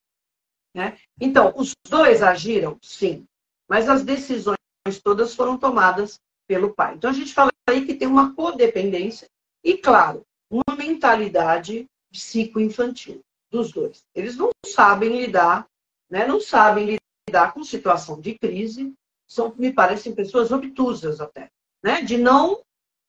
Né? 0.77 0.99
Então, 1.19 1.51
os 1.57 1.73
dois 1.89 2.23
agiram, 2.23 2.77
sim, 2.83 3.25
mas 3.67 3.89
as 3.89 4.05
decisões 4.05 4.59
todas 5.03 5.35
foram 5.35 5.57
tomadas 5.57 6.21
pelo 6.47 6.75
pai. 6.75 6.95
Então, 6.95 7.09
a 7.09 7.15
gente 7.15 7.33
fala 7.33 7.54
aí 7.75 7.85
que 7.85 7.95
tem 7.95 8.09
uma 8.09 8.35
codependência 8.35 9.29
e, 9.63 9.77
claro, 9.77 10.25
uma 10.51 10.77
mentalidade 10.77 11.87
psicoinfantil 12.11 13.21
dos 13.51 13.73
dois. 13.73 14.05
Eles 14.15 14.37
não 14.37 14.51
sabem 14.67 15.21
lidar, 15.21 15.67
né? 16.11 16.27
não 16.27 16.41
sabem 16.41 16.99
lidar 17.29 17.53
com 17.53 17.65
situação 17.65 18.21
de 18.21 18.39
crise, 18.39 18.93
são, 19.27 19.55
me 19.57 19.73
parecem 19.73 20.15
pessoas 20.15 20.53
obtusas 20.53 21.21
até, 21.21 21.49
né? 21.83 22.03
de 22.03 22.17
não, 22.17 22.63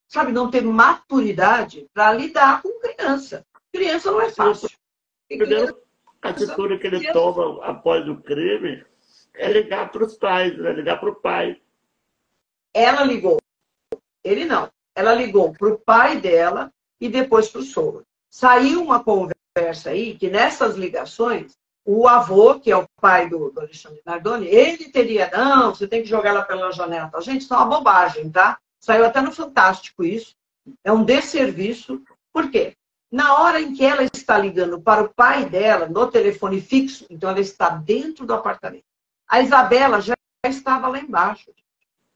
sabe, 0.08 0.32
não 0.32 0.50
ter 0.50 0.62
maturidade 0.62 1.86
para 1.94 2.14
lidar 2.14 2.62
com 2.62 2.80
criança. 2.80 3.46
Criança 3.72 4.12
não 4.12 4.22
é 4.22 4.30
fácil. 4.32 4.70
A 6.22 6.30
atitude 6.30 6.80
que 6.80 6.88
ele 6.88 7.12
toma 7.12 7.64
após 7.64 8.08
o 8.08 8.18
crime 8.22 8.84
é 9.36 9.52
ligar 9.52 9.92
para 9.92 10.06
os 10.06 10.16
pais, 10.16 10.58
né? 10.58 10.72
ligar 10.74 11.00
para 11.00 11.10
o 11.10 11.16
pai. 11.16 11.62
Ela 12.74 13.04
ligou 13.04 13.38
ele 14.26 14.44
não. 14.44 14.70
Ela 14.96 15.14
ligou 15.14 15.54
para 15.54 15.68
o 15.68 15.78
pai 15.78 16.20
dela 16.20 16.72
e 17.00 17.08
depois 17.08 17.50
para 17.50 17.62
o 17.62 17.64
sogro. 17.64 18.04
Saiu 18.30 18.84
uma 18.84 19.04
conversa 19.04 19.92
aí 19.92 20.16
que 20.16 20.30
nessas 20.30 20.76
ligações 20.76 21.54
o 21.86 22.08
avô, 22.08 22.60
que 22.60 22.72
é 22.72 22.76
o 22.76 22.88
pai 23.00 23.30
do, 23.30 23.52
do 23.52 23.60
Alexandre 23.60 24.02
Nardoni, 24.04 24.48
ele 24.48 24.90
teria, 24.90 25.30
não, 25.32 25.74
você 25.74 25.88
tem 25.88 26.02
que 26.02 26.10
jogar 26.10 26.32
ela 26.32 26.42
pela 26.42 26.72
janela. 26.72 27.12
Gente, 27.22 27.42
isso 27.42 27.54
é 27.54 27.58
uma 27.58 27.68
bobagem, 27.68 28.32
tá? 28.32 28.58
Saiu 28.80 29.06
até 29.06 29.22
no 29.22 29.32
Fantástico 29.32 30.04
isso. 30.04 30.36
É 30.84 30.92
um 30.92 31.04
desserviço. 31.04 32.02
Por 32.34 32.50
quê? 32.50 32.76
Na 33.12 33.40
hora 33.40 33.62
em 33.62 33.74
que 33.74 33.86
ela 33.86 34.04
está 34.04 34.36
ligando 34.38 34.82
para 34.82 35.04
o 35.04 35.14
pai 35.14 35.46
dela, 35.46 35.88
no 35.88 36.08
telefone 36.08 36.60
fixo, 36.60 37.06
então 37.10 37.30
ela 37.30 37.40
está 37.40 37.70
dentro 37.70 38.26
do 38.26 38.34
apartamento. 38.34 38.84
A 39.28 39.42
Isabela 39.42 40.02
já 40.02 40.16
estava 40.46 40.88
lá 40.88 41.00
embaixo. 41.00 41.52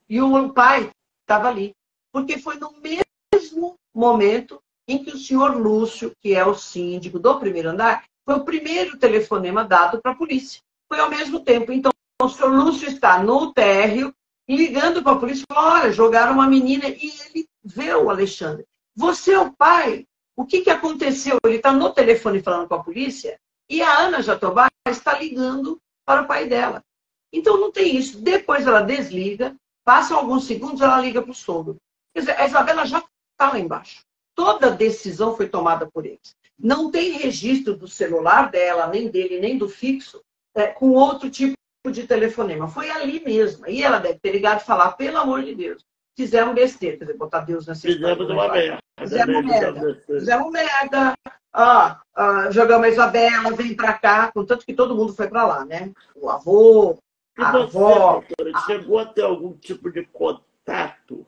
E 0.09 0.19
o 0.19 0.49
pai 0.51 0.89
estava 1.21 1.47
ali. 1.47 1.75
Porque 2.11 2.37
foi 2.37 2.57
no 2.57 2.73
mesmo 2.81 3.75
momento 3.93 4.61
em 4.87 5.03
que 5.03 5.11
o 5.11 5.17
senhor 5.17 5.55
Lúcio, 5.55 6.11
que 6.21 6.33
é 6.33 6.45
o 6.45 6.55
síndico 6.55 7.19
do 7.19 7.39
primeiro 7.39 7.69
andar, 7.69 8.05
foi 8.25 8.35
o 8.35 8.43
primeiro 8.45 8.97
telefonema 8.97 9.63
dado 9.63 10.01
para 10.01 10.11
a 10.11 10.15
polícia. 10.15 10.61
Foi 10.87 10.99
ao 10.99 11.09
mesmo 11.09 11.39
tempo. 11.39 11.71
Então, 11.71 11.91
o 12.21 12.29
senhor 12.29 12.51
Lúcio 12.51 12.87
está 12.87 13.21
no 13.21 13.53
térreo, 13.53 14.13
ligando 14.47 15.03
para 15.03 15.13
a 15.13 15.19
polícia, 15.19 15.45
olha, 15.51 15.91
jogaram 15.91 16.33
uma 16.33 16.47
menina 16.47 16.87
e 16.87 17.11
ele 17.25 17.47
vê 17.63 17.93
o 17.93 18.09
Alexandre. 18.09 18.65
Você 18.95 19.33
é 19.33 19.39
o 19.39 19.53
pai? 19.53 20.05
O 20.35 20.45
que, 20.45 20.61
que 20.61 20.69
aconteceu? 20.69 21.37
Ele 21.45 21.57
está 21.57 21.71
no 21.71 21.93
telefone 21.93 22.41
falando 22.41 22.67
com 22.67 22.75
a 22.75 22.83
polícia 22.83 23.39
e 23.69 23.81
a 23.81 23.99
Ana 23.99 24.21
Jatobá 24.21 24.67
está 24.87 25.17
ligando 25.17 25.79
para 26.05 26.23
o 26.23 26.27
pai 26.27 26.47
dela. 26.47 26.83
Então 27.31 27.59
não 27.59 27.71
tem 27.71 27.95
isso. 27.95 28.19
Depois 28.19 28.65
ela 28.65 28.81
desliga, 28.81 29.55
passam 29.83 30.17
alguns 30.17 30.45
segundos, 30.45 30.81
ela 30.81 30.99
liga 30.99 31.21
para 31.21 31.31
o 31.31 31.35
sogro. 31.35 31.77
Quer 32.25 32.31
dizer, 32.31 32.41
a 32.41 32.45
Isabela 32.45 32.85
já 32.85 32.97
está 32.97 33.51
lá 33.51 33.59
embaixo. 33.59 34.01
Toda 34.35 34.67
a 34.67 34.71
decisão 34.71 35.35
foi 35.35 35.47
tomada 35.47 35.89
por 35.91 36.05
eles 36.05 36.37
não 36.59 36.91
tem 36.91 37.13
registro 37.13 37.75
do 37.75 37.87
celular 37.87 38.51
dela, 38.51 38.87
nem 38.87 39.07
dele, 39.07 39.39
nem 39.39 39.57
do 39.57 39.69
fixo, 39.69 40.21
é, 40.53 40.67
com 40.67 40.89
outro 40.89 41.29
tipo 41.29 41.55
de 41.89 42.05
telefonema. 42.05 42.67
Foi 42.67 42.89
ali 42.89 43.23
mesmo. 43.23 43.65
E 43.67 43.81
ela 43.81 43.99
deve 43.99 44.19
ter 44.19 44.31
ligado 44.31 44.59
e 44.59 44.65
falar, 44.65 44.91
pelo 44.91 45.17
amor 45.17 45.41
de 45.43 45.55
Deus, 45.55 45.85
fizemos 46.17 46.53
besteira, 46.53 46.97
quer 46.97 47.05
dizer, 47.05 47.17
botar 47.17 47.39
Deus 47.41 47.65
nessa 47.65 47.87
Fizemos 47.87 48.29
uma 48.29 48.49
merda. 48.49 48.79
Fizemos 48.99 49.45
merda. 49.45 50.01
Fizemos 50.05 50.51
merda. 50.51 51.13
Ah, 51.53 52.01
ah, 52.13 52.51
jogamos 52.51 52.85
a 52.85 52.89
Isabela, 52.89 53.55
vem 53.55 53.75
pra 53.75 53.93
cá, 53.93 54.31
contanto 54.31 54.65
que 54.65 54.73
todo 54.73 54.95
mundo 54.95 55.13
foi 55.13 55.27
pra 55.27 55.47
lá, 55.47 55.65
né? 55.65 55.91
O 56.15 56.29
avô, 56.29 56.99
a 57.37 57.51
você, 57.51 57.57
avó. 57.57 58.23
Doutora, 58.27 58.59
chegou 58.67 58.99
a 58.99 59.05
ter 59.05 59.23
algum 59.23 59.53
tipo 59.53 59.89
de 59.89 60.05
contato 60.05 61.25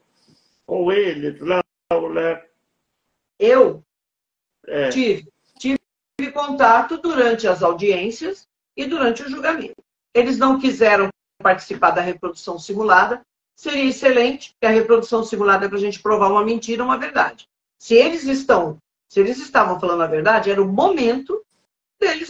com 0.72 0.90
eles 0.90 1.38
né? 1.42 2.42
Eu? 3.38 3.84
É. 4.66 4.88
Tive, 4.88 5.28
tive 5.60 5.78
contato 6.32 6.98
durante 6.98 7.46
as 7.46 7.62
audiências 7.62 8.48
e 8.78 8.86
durante 8.86 9.22
o 9.22 9.30
julgamento. 9.30 9.84
Eles 10.14 10.38
não 10.38 10.58
quiseram 10.58 11.10
participar 11.44 11.92
da 11.92 12.00
reprodução 12.00 12.58
simulada. 12.58 13.22
Seria 13.54 13.84
excelente, 13.84 14.56
que 14.62 14.66
a 14.66 14.70
reprodução 14.70 15.26
simulada 15.26 15.66
é 15.66 15.68
para 15.68 15.78
a 15.78 15.82
gente 15.82 16.02
provar 16.02 16.30
uma 16.30 16.46
mentira 16.46 16.84
ou 16.84 16.88
uma 16.88 16.98
verdade. 16.98 17.50
Se 17.78 17.94
eles 17.96 18.24
estão, 18.24 18.78
se 19.10 19.20
eles 19.20 19.40
estavam 19.40 19.78
falando 19.78 20.04
a 20.04 20.08
verdade, 20.08 20.50
era 20.50 20.64
o 20.64 20.68
momento 20.68 21.44
deles 22.00 22.30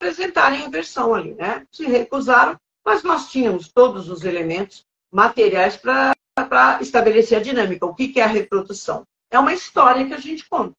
apresentarem 0.00 0.64
a 0.64 0.70
versão 0.70 1.14
ali, 1.14 1.34
né? 1.34 1.66
Se 1.70 1.84
recusaram, 1.84 2.58
mas 2.82 3.02
nós 3.02 3.30
tínhamos 3.30 3.70
todos 3.70 4.08
os 4.08 4.24
elementos 4.24 4.86
materiais 5.12 5.76
para 5.76 6.14
estabelecer 6.80 7.38
a 7.38 7.42
dinâmica. 7.42 7.86
O 7.86 7.94
que, 7.94 8.08
que 8.08 8.20
é 8.20 8.24
a 8.24 8.28
reprodução? 8.28 9.04
É 9.30 9.38
uma 9.38 9.52
história 9.52 10.06
que 10.06 10.14
a 10.14 10.18
gente 10.18 10.48
conta 10.48 10.74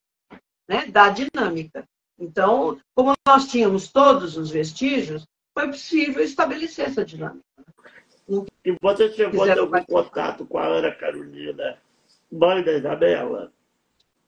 né, 0.68 0.86
da 0.86 1.10
dinâmica. 1.10 1.84
Então, 2.18 2.80
como 2.94 3.14
nós 3.26 3.48
tínhamos 3.48 3.88
todos 3.88 4.38
os 4.38 4.52
vestígios, 4.52 5.26
foi 5.53 5.68
possível 5.68 6.23
estabelecer 6.23 6.88
essa 6.88 7.03
dinâmica. 7.03 7.44
E 8.64 8.76
você 8.81 9.11
chegou 9.11 9.44
a 9.44 9.45
ter 9.48 9.60
algum 9.60 9.84
contato 9.84 10.45
com 10.45 10.60
a 10.60 10.65
Ana 10.65 10.91
Carolina, 10.91 11.80
mãe 12.31 12.64
da 12.64 12.73
Isabela? 12.73 13.52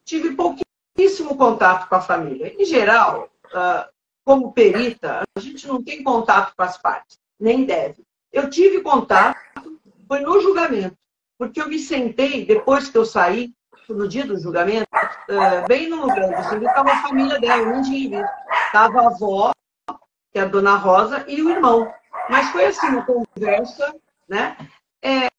Tive 0.03 0.35
pouquíssimo 0.35 1.37
contato 1.37 1.87
com 1.87 1.95
a 1.95 2.01
família. 2.01 2.53
Em 2.57 2.65
geral, 2.65 3.29
ah, 3.53 3.87
como 4.23 4.51
perita, 4.51 5.21
a 5.35 5.39
gente 5.39 5.67
não 5.67 5.83
tem 5.83 6.03
contato 6.03 6.55
com 6.55 6.63
as 6.63 6.77
partes, 6.77 7.19
nem 7.39 7.65
deve. 7.65 8.03
Eu 8.31 8.49
tive 8.49 8.81
contato, 8.81 9.79
foi 10.07 10.21
no 10.21 10.41
julgamento, 10.41 10.97
porque 11.41 11.59
eu 11.59 11.67
me 11.67 11.79
sentei, 11.79 12.45
depois 12.45 12.87
que 12.87 12.95
eu 12.95 13.03
saí, 13.03 13.51
no 13.89 14.07
dia 14.07 14.23
do 14.23 14.39
julgamento, 14.39 14.85
é, 15.27 15.65
bem 15.65 15.89
no 15.89 16.01
lugar, 16.01 16.31
assim, 16.35 16.57
estava 16.57 16.91
a 16.91 17.01
família 17.01 17.39
dela, 17.39 17.81
tinha 17.81 18.21
visto. 18.21 18.33
Estava 18.67 19.01
a 19.01 19.07
avó, 19.07 19.51
que 20.31 20.37
é 20.37 20.41
a 20.41 20.45
dona 20.45 20.75
Rosa, 20.75 21.25
e 21.27 21.41
o 21.41 21.49
irmão. 21.49 21.91
Mas 22.29 22.47
foi 22.51 22.65
assim, 22.65 22.89
uma 22.89 23.03
conversa, 23.03 23.91
né? 24.29 24.55
É, 25.01 25.29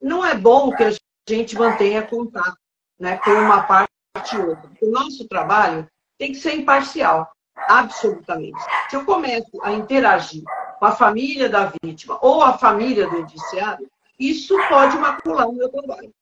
não 0.00 0.24
é 0.24 0.32
bom 0.32 0.70
que 0.76 0.84
a 0.84 0.92
gente 1.28 1.58
mantenha 1.58 2.06
contato 2.06 2.56
né, 2.96 3.16
com 3.16 3.32
uma 3.32 3.64
parte 3.64 3.90
e 4.34 4.38
outra. 4.38 4.70
O 4.80 4.90
nosso 4.92 5.26
trabalho 5.26 5.88
tem 6.18 6.30
que 6.30 6.38
ser 6.38 6.54
imparcial, 6.54 7.28
absolutamente. 7.56 8.62
Se 8.88 8.94
eu 8.94 9.04
começo 9.04 9.60
a 9.60 9.72
interagir 9.72 10.44
com 10.78 10.86
a 10.86 10.92
família 10.92 11.48
da 11.48 11.72
vítima 11.82 12.16
ou 12.22 12.44
a 12.44 12.56
família 12.56 13.10
do 13.10 13.18
indiciado, 13.18 13.90
isso 14.30 14.56
pode 14.68 14.96
macular 14.98 15.48
o 15.48 15.52
meu 15.52 15.68
trabalho. 15.68 16.12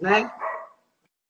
Né? 0.00 0.30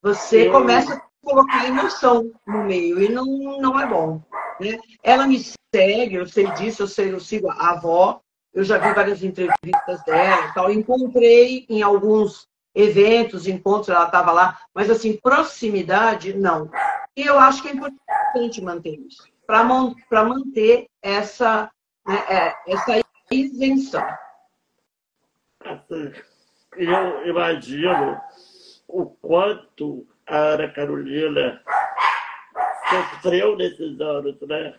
Você 0.02 0.48
começa 0.50 0.94
a 0.94 1.02
colocar 1.22 1.66
emoção 1.66 2.30
no 2.46 2.64
meio 2.64 3.02
e 3.02 3.08
não, 3.08 3.24
não 3.58 3.80
é 3.80 3.86
bom. 3.86 4.22
Né? 4.60 4.78
Ela 5.02 5.26
me 5.26 5.38
segue, 5.74 6.14
eu 6.14 6.26
sei 6.26 6.50
disso, 6.52 6.82
eu 6.82 6.88
sei, 6.88 7.12
eu 7.12 7.20
sigo 7.20 7.50
a 7.50 7.70
avó, 7.70 8.20
eu 8.52 8.62
já 8.64 8.78
vi 8.78 8.94
várias 8.94 9.22
entrevistas 9.22 10.02
dela 10.06 10.52
tal. 10.54 10.70
Encontrei 10.70 11.66
em 11.68 11.82
alguns 11.82 12.48
eventos, 12.74 13.46
encontros, 13.46 13.88
ela 13.88 14.06
estava 14.06 14.32
lá, 14.32 14.58
mas 14.74 14.90
assim, 14.90 15.16
proximidade, 15.16 16.34
não. 16.34 16.70
E 17.16 17.22
eu 17.22 17.38
acho 17.38 17.62
que 17.62 17.68
é 17.68 17.72
importante 17.72 18.62
manter 18.62 18.98
isso, 18.98 19.22
para 19.46 20.24
manter 20.24 20.86
essa, 21.02 21.70
né, 22.06 22.24
é, 22.28 22.54
essa 22.66 23.00
isenção. 23.30 24.04
Assim, 25.64 26.12
eu 26.76 27.26
imagino 27.26 28.20
o 28.86 29.06
quanto 29.06 30.06
a 30.26 30.36
Ana 30.36 30.68
Carolina 30.72 31.62
sofreu 32.90 33.56
nesses 33.56 34.00
anos, 34.00 34.40
né? 34.42 34.76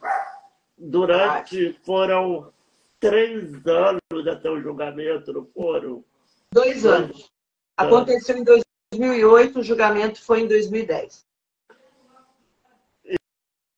Durante, 0.78 1.74
foram 1.84 2.54
três 3.00 3.66
anos 3.66 4.28
até 4.30 4.50
o 4.50 4.62
julgamento, 4.62 5.34
não 5.34 5.46
foram? 5.46 6.04
Dois 6.52 6.86
anos. 6.86 7.32
Aconteceu 7.78 8.38
em 8.38 8.44
2008, 8.44 9.60
o 9.60 9.64
julgamento 9.64 10.24
foi 10.24 10.42
em 10.42 10.48
2010. 10.48 11.26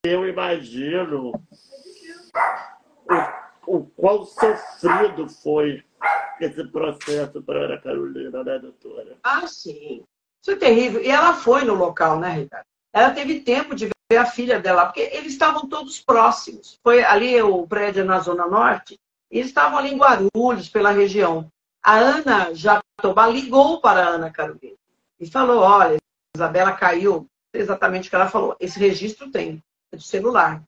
Eu 0.04 0.28
imagino 0.28 1.32
o, 3.68 3.78
o 3.78 3.86
quão 3.86 4.24
sofrido 4.26 5.28
foi 5.30 5.84
esse 6.40 6.64
processo 6.66 7.42
para 7.42 7.76
a 7.76 7.82
Carolina, 7.82 8.44
né, 8.44 8.60
doutora? 8.60 9.18
Ah, 9.24 9.48
sim. 9.48 10.04
Isso 10.42 10.52
é 10.52 10.56
terrível. 10.56 11.02
E 11.02 11.10
ela 11.10 11.34
foi 11.34 11.64
no 11.64 11.74
local, 11.74 12.20
né, 12.20 12.32
Ricardo? 12.32 12.66
Ela 12.94 13.12
teve 13.12 13.42
tempo 13.42 13.76
de 13.76 13.90
ver 14.10 14.18
a 14.18 14.26
filha 14.26 14.60
dela, 14.60 14.86
porque 14.86 15.02
eles 15.02 15.34
estavam 15.34 15.68
todos 15.68 16.02
próximos. 16.02 16.80
Foi 16.84 17.04
ali 17.04 17.42
o 17.42 17.68
prédio 17.68 18.06
na 18.06 18.20
Zona 18.20 18.48
Norte, 18.48 18.98
e 19.32 19.40
eles 19.40 19.50
estavam 19.50 19.78
ali 19.78 19.94
em 19.94 19.98
Guarulhos, 19.98 20.70
pela 20.70 20.92
região. 20.92 21.50
A 21.84 21.98
Ana 21.98 22.54
Jatobá 22.54 23.28
ligou 23.28 23.82
para 23.82 24.06
a 24.06 24.10
Ana 24.10 24.32
Carolina 24.32 24.76
e 25.20 25.30
falou: 25.30 25.62
olha, 25.62 25.98
Isabela 26.36 26.72
caiu, 26.74 27.28
exatamente 27.54 28.08
o 28.08 28.10
que 28.10 28.16
ela 28.16 28.30
falou. 28.30 28.56
Esse 28.60 28.80
registro 28.80 29.30
tem, 29.32 29.62
é 29.92 29.98
do 29.98 30.04
celular. 30.04 30.64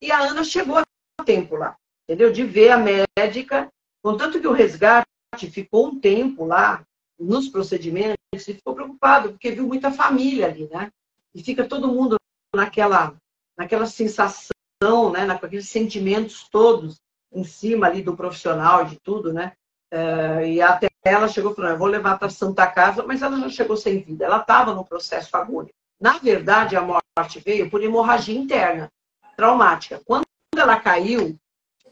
E 0.00 0.10
a 0.10 0.20
Ana 0.20 0.44
chegou 0.44 0.78
a 0.78 0.84
tempo 1.24 1.56
lá, 1.56 1.76
entendeu? 2.04 2.32
De 2.32 2.44
ver 2.44 2.70
a 2.70 2.78
médica, 2.78 3.68
contanto 4.02 4.40
que 4.40 4.46
o 4.46 4.52
resgate 4.52 5.06
ficou 5.50 5.88
um 5.88 6.00
tempo 6.00 6.44
lá, 6.44 6.84
nos 7.18 7.48
procedimentos, 7.48 8.16
e 8.34 8.38
ficou 8.38 8.74
preocupado, 8.74 9.30
porque 9.30 9.50
viu 9.50 9.66
muita 9.66 9.90
família 9.90 10.46
ali, 10.46 10.68
né? 10.68 10.90
E 11.34 11.42
fica 11.42 11.66
todo 11.66 11.88
mundo 11.88 12.16
naquela, 12.54 13.14
naquela 13.56 13.86
sensação, 13.86 15.10
né? 15.12 15.24
Naqueles 15.24 15.68
sentimentos 15.68 16.48
todos 16.48 16.96
em 17.32 17.44
cima 17.44 17.86
ali 17.86 18.02
do 18.02 18.16
profissional, 18.16 18.84
de 18.84 18.98
tudo, 19.00 19.32
né? 19.32 19.52
Uh, 19.92 20.44
e 20.46 20.60
até 20.60 20.88
ela 21.04 21.28
chegou 21.28 21.54
falando, 21.54 21.78
vou 21.78 21.86
levar 21.86 22.18
para 22.18 22.30
Santa 22.30 22.66
Casa, 22.66 23.02
mas 23.02 23.22
ela 23.22 23.38
já 23.40 23.50
chegou 23.50 23.76
sem 23.76 24.00
vida. 24.00 24.24
Ela 24.24 24.38
estava 24.38 24.74
no 24.74 24.84
processo 24.84 25.36
agônico. 25.36 25.74
Na 26.00 26.18
verdade, 26.18 26.76
a 26.76 26.80
morte 26.80 27.40
veio 27.44 27.70
por 27.70 27.82
hemorragia 27.82 28.36
interna, 28.36 28.90
traumática. 29.36 30.00
Quando 30.04 30.24
ela 30.56 30.80
caiu, 30.80 31.36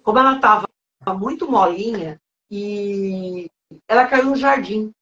como 0.03 0.19
ela 0.19 0.37
estava 0.37 0.69
muito 1.15 1.51
molinha, 1.51 2.21
e 2.51 3.51
ela 3.87 4.07
caiu 4.07 4.27
no 4.27 4.37
jardim. 4.37 4.93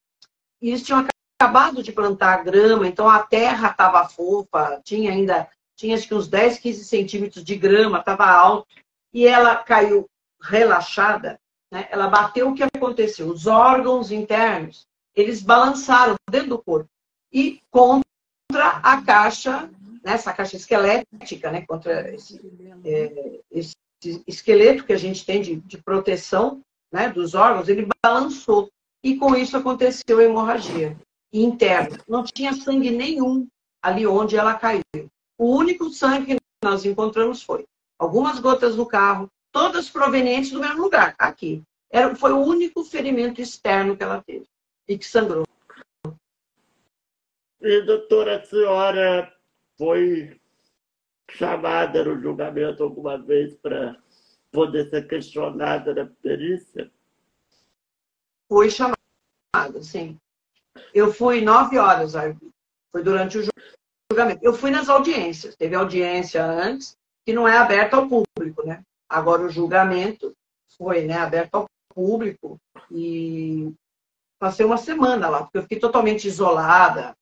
E 0.61 0.69
eles 0.69 0.83
tinham 0.83 1.05
acabado 1.39 1.81
de 1.81 1.91
plantar 1.91 2.43
grama, 2.43 2.87
então 2.87 3.07
a 3.09 3.23
terra 3.23 3.69
estava 3.71 4.07
fofa, 4.07 4.81
tinha 4.83 5.11
ainda, 5.11 5.47
tinha 5.75 5.95
acho 5.95 6.07
que 6.07 6.13
uns 6.13 6.27
10, 6.27 6.59
15 6.59 6.83
centímetros 6.85 7.43
de 7.43 7.55
grama, 7.55 7.99
estava 7.99 8.25
alto. 8.25 8.67
e 9.13 9.25
ela 9.25 9.55
caiu 9.55 10.07
relaxada, 10.41 11.39
né? 11.71 11.87
ela 11.89 12.07
bateu 12.07 12.49
o 12.49 12.53
que 12.53 12.63
aconteceu. 12.63 13.27
Os 13.27 13.47
órgãos 13.47 14.11
internos, 14.11 14.87
eles 15.15 15.41
balançaram 15.41 16.15
dentro 16.29 16.49
do 16.49 16.59
corpo 16.59 16.89
e 17.31 17.61
contra 17.71 18.03
a 18.83 19.01
caixa, 19.01 19.69
né? 20.03 20.13
essa 20.13 20.33
caixa 20.33 20.57
esquelética, 20.57 21.51
né? 21.51 21.65
contra 21.65 22.13
esse, 22.13 22.39
é, 22.85 23.39
esse 23.51 23.75
esqueleto 24.27 24.85
que 24.85 24.93
a 24.93 24.97
gente 24.97 25.25
tem 25.25 25.41
de, 25.41 25.55
de 25.57 25.77
proteção 25.77 26.61
né? 26.91 27.09
dos 27.09 27.35
órgãos, 27.35 27.67
ele 27.67 27.87
balançou. 28.03 28.69
E 29.03 29.15
com 29.15 29.35
isso 29.35 29.55
aconteceu 29.55 30.19
a 30.19 30.23
hemorragia 30.23 30.97
interna. 31.31 31.97
Não 32.07 32.23
tinha 32.23 32.53
sangue 32.53 32.91
nenhum 32.91 33.47
ali 33.81 34.05
onde 34.05 34.35
ela 34.35 34.55
caiu. 34.55 34.83
O 35.37 35.55
único 35.55 35.89
sangue 35.89 36.35
que 36.35 36.39
nós 36.63 36.83
encontramos 36.85 37.41
foi 37.41 37.65
algumas 37.97 38.39
gotas 38.39 38.75
no 38.75 38.85
carro, 38.85 39.29
todas 39.51 39.89
provenientes 39.89 40.51
do 40.51 40.59
mesmo 40.59 40.81
lugar, 40.81 41.15
aqui. 41.17 41.63
Era, 41.91 42.15
foi 42.15 42.33
o 42.33 42.39
único 42.39 42.83
ferimento 42.83 43.41
externo 43.41 43.95
que 43.95 44.03
ela 44.03 44.21
teve 44.21 44.45
e 44.87 44.97
que 44.97 45.05
sangrou. 45.05 45.45
E, 47.61 47.81
doutora, 47.81 48.37
a 48.37 48.43
senhora 48.43 49.33
foi 49.77 50.38
chamada 51.29 52.03
no 52.03 52.19
julgamento 52.19 52.83
alguma 52.83 53.17
vez 53.17 53.55
para 53.55 53.97
poder 54.51 54.89
ser 54.89 55.07
questionada 55.07 55.93
na 55.93 56.05
perícia? 56.21 56.91
Foi 58.47 58.69
chamada, 58.69 59.81
sim. 59.81 60.19
Eu 60.93 61.13
fui 61.13 61.41
nove 61.41 61.77
horas, 61.77 62.13
foi 62.91 63.03
durante 63.03 63.37
o 63.37 63.43
julgamento. 64.11 64.43
Eu 64.43 64.53
fui 64.53 64.71
nas 64.71 64.89
audiências, 64.89 65.55
teve 65.55 65.75
audiência 65.75 66.43
antes, 66.43 66.97
que 67.25 67.33
não 67.33 67.47
é 67.47 67.57
aberta 67.57 67.97
ao 67.97 68.07
público, 68.07 68.65
né? 68.65 68.83
Agora 69.07 69.43
o 69.43 69.49
julgamento 69.49 70.35
foi 70.77 71.03
né, 71.03 71.17
aberto 71.17 71.55
ao 71.55 71.65
público 71.93 72.59
e 72.91 73.71
passei 74.39 74.65
uma 74.65 74.77
semana 74.77 75.29
lá, 75.29 75.43
porque 75.43 75.57
eu 75.57 75.63
fiquei 75.63 75.79
totalmente 75.79 76.27
isolada, 76.27 77.15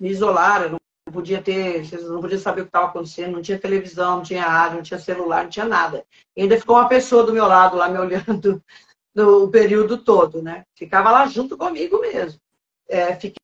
me 0.00 0.08
isolaram, 0.08 0.76
não 1.12 1.20
podia 1.20 1.42
ter, 1.42 1.86
não 2.04 2.22
podia 2.22 2.38
saber 2.38 2.62
o 2.62 2.64
que 2.64 2.68
estava 2.70 2.86
acontecendo, 2.86 3.34
não 3.34 3.42
tinha 3.42 3.58
televisão, 3.58 4.16
não 4.16 4.22
tinha 4.22 4.42
rádio, 4.42 4.76
não 4.76 4.82
tinha 4.82 4.98
celular, 4.98 5.42
não 5.42 5.50
tinha 5.50 5.66
nada. 5.66 6.06
E 6.34 6.42
ainda 6.42 6.58
ficou 6.58 6.76
uma 6.76 6.88
pessoa 6.88 7.22
do 7.22 7.34
meu 7.34 7.46
lado 7.46 7.76
lá 7.76 7.86
me 7.88 7.98
olhando 7.98 8.64
no 9.14 9.50
período 9.50 9.98
todo, 9.98 10.40
né? 10.40 10.64
Ficava 10.74 11.10
lá 11.10 11.26
junto 11.26 11.58
comigo 11.58 12.00
mesmo. 12.00 12.40
É, 12.88 13.14
fiquei 13.14 13.36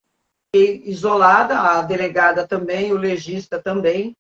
isolada, 0.87 1.61
a 1.61 1.83
delegada 1.83 2.47
também, 2.47 2.91
o 2.91 2.97
legista 2.97 3.61
também, 3.61 4.17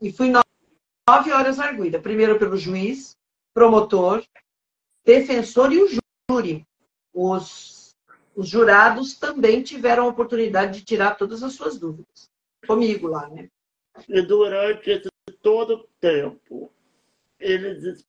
e 0.00 0.12
fui 0.12 0.30
nove 0.30 1.32
horas 1.32 1.58
arguida. 1.58 1.98
Primeiro 1.98 2.38
pelo 2.38 2.58
juiz, 2.58 3.16
promotor, 3.54 4.22
defensor 5.06 5.72
e 5.72 5.82
o 5.82 5.88
júri. 6.30 6.66
Os, 7.14 7.96
os 8.36 8.46
jurados 8.46 9.14
também 9.14 9.62
tiveram 9.62 10.04
a 10.04 10.08
oportunidade 10.08 10.80
de 10.80 10.84
tirar 10.84 11.16
todas 11.16 11.42
as 11.42 11.54
suas 11.54 11.78
dúvidas. 11.78 12.29
Comigo 12.70 13.08
lá, 13.08 13.28
né? 13.28 13.50
E 14.08 14.22
durante 14.22 14.90
esse 14.90 15.10
todo 15.42 15.74
o 15.74 15.88
tempo, 16.00 16.72
eles, 17.38 18.06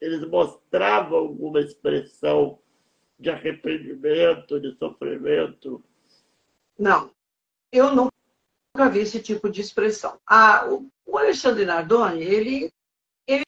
eles 0.00 0.28
mostravam 0.28 1.18
alguma 1.18 1.60
expressão 1.60 2.58
de 3.20 3.30
arrependimento, 3.30 4.60
de 4.60 4.76
sofrimento? 4.76 5.80
Não, 6.76 7.12
eu 7.70 7.94
nunca 7.94 8.90
vi 8.90 9.00
esse 9.00 9.20
tipo 9.20 9.48
de 9.48 9.60
expressão. 9.60 10.18
Ah, 10.26 10.66
o 11.06 11.16
Alexandre 11.16 11.64
Nardoni, 11.64 12.20
ele, 12.20 12.72
ele 13.28 13.44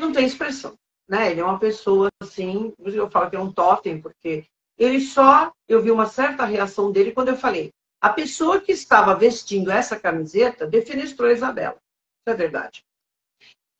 não 0.00 0.12
tem 0.12 0.26
expressão. 0.26 0.76
Né? 1.08 1.30
Ele 1.30 1.40
é 1.40 1.44
uma 1.44 1.60
pessoa 1.60 2.08
assim, 2.20 2.74
eu 2.80 3.08
falo 3.08 3.30
que 3.30 3.36
é 3.36 3.40
um 3.40 3.52
totem, 3.52 4.00
porque 4.00 4.46
ele 4.76 5.00
só, 5.00 5.52
eu 5.68 5.80
vi 5.80 5.92
uma 5.92 6.06
certa 6.06 6.44
reação 6.44 6.90
dele 6.90 7.12
quando 7.12 7.28
eu 7.28 7.36
falei, 7.36 7.72
a 8.02 8.08
pessoa 8.08 8.60
que 8.60 8.72
estava 8.72 9.14
vestindo 9.14 9.70
essa 9.70 9.98
camiseta 9.98 10.66
defenestrou 10.66 11.30
a 11.30 11.32
Isabela. 11.32 11.76
Isso 11.76 12.34
é 12.34 12.34
verdade. 12.34 12.84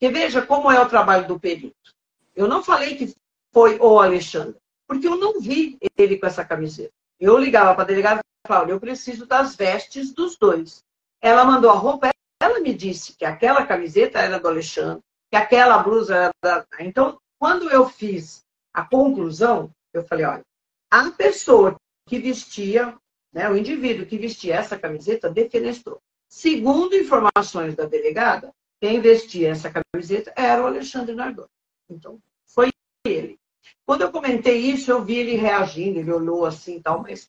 E 0.01 0.09
veja 0.09 0.47
como 0.47 0.71
é 0.71 0.81
o 0.81 0.89
trabalho 0.89 1.27
do 1.27 1.41
perito. 1.41 1.93
Eu 2.33 2.47
não 2.47 2.63
falei 2.63 2.95
que 2.95 3.17
foi 3.53 3.81
o 3.81 3.99
Alexandre, 3.99 4.57
porque 4.87 5.09
eu 5.09 5.17
não 5.17 5.41
vi 5.41 5.77
ele 5.99 6.19
com 6.19 6.27
essa 6.27 6.45
camiseta. 6.45 6.93
Eu 7.19 7.37
ligava 7.37 7.75
para 7.75 7.83
a 7.83 7.87
delegada 7.87 8.21
e 8.21 8.49
falava, 8.49 8.71
eu 8.71 8.79
preciso 8.79 9.27
das 9.27 9.57
vestes 9.57 10.13
dos 10.13 10.37
dois. 10.37 10.85
Ela 11.21 11.45
mandou 11.45 11.71
a 11.71 11.75
roupa, 11.75 12.11
ela 12.41 12.61
me 12.61 12.73
disse 12.73 13.17
que 13.17 13.25
aquela 13.25 13.67
camiseta 13.67 14.21
era 14.21 14.39
do 14.39 14.47
Alexandre, 14.47 15.03
que 15.31 15.37
aquela 15.37 15.79
blusa 15.79 16.15
era 16.15 16.31
da... 16.41 16.65
Então, 16.79 17.19
quando 17.41 17.69
eu 17.71 17.89
fiz 17.89 18.45
a 18.73 18.85
conclusão, 18.85 19.69
eu 19.93 20.05
falei, 20.05 20.25
olha, 20.25 20.43
a 20.91 21.11
pessoa 21.11 21.75
que 22.07 22.21
vestia, 22.21 22.97
né, 23.33 23.49
o 23.49 23.57
indivíduo 23.57 24.07
que 24.07 24.19
vestia 24.19 24.57
essa 24.57 24.79
camiseta 24.79 25.31
defenestrou. 25.31 26.01
Segundo 26.29 26.97
informações 26.97 27.75
da 27.75 27.85
delegada, 27.85 28.53
quem 28.81 29.01
vestia 29.01 29.51
essa 29.51 29.71
camiseta 29.71 30.33
era 30.37 30.63
o 30.63 30.67
Alexandre 30.67 31.15
Nardoni. 31.15 31.49
Então, 31.89 32.19
foi 32.47 32.71
ele. 33.07 33.39
Quando 33.87 34.03
eu 34.03 34.11
comentei 34.11 34.59
isso, 34.59 34.91
eu 34.91 35.05
vi 35.05 35.17
ele 35.17 35.35
reagindo, 35.35 35.99
ele 35.99 36.13
olhou 36.13 36.45
assim 36.45 36.77
e 36.77 36.83
tal, 36.83 37.03
mas 37.03 37.29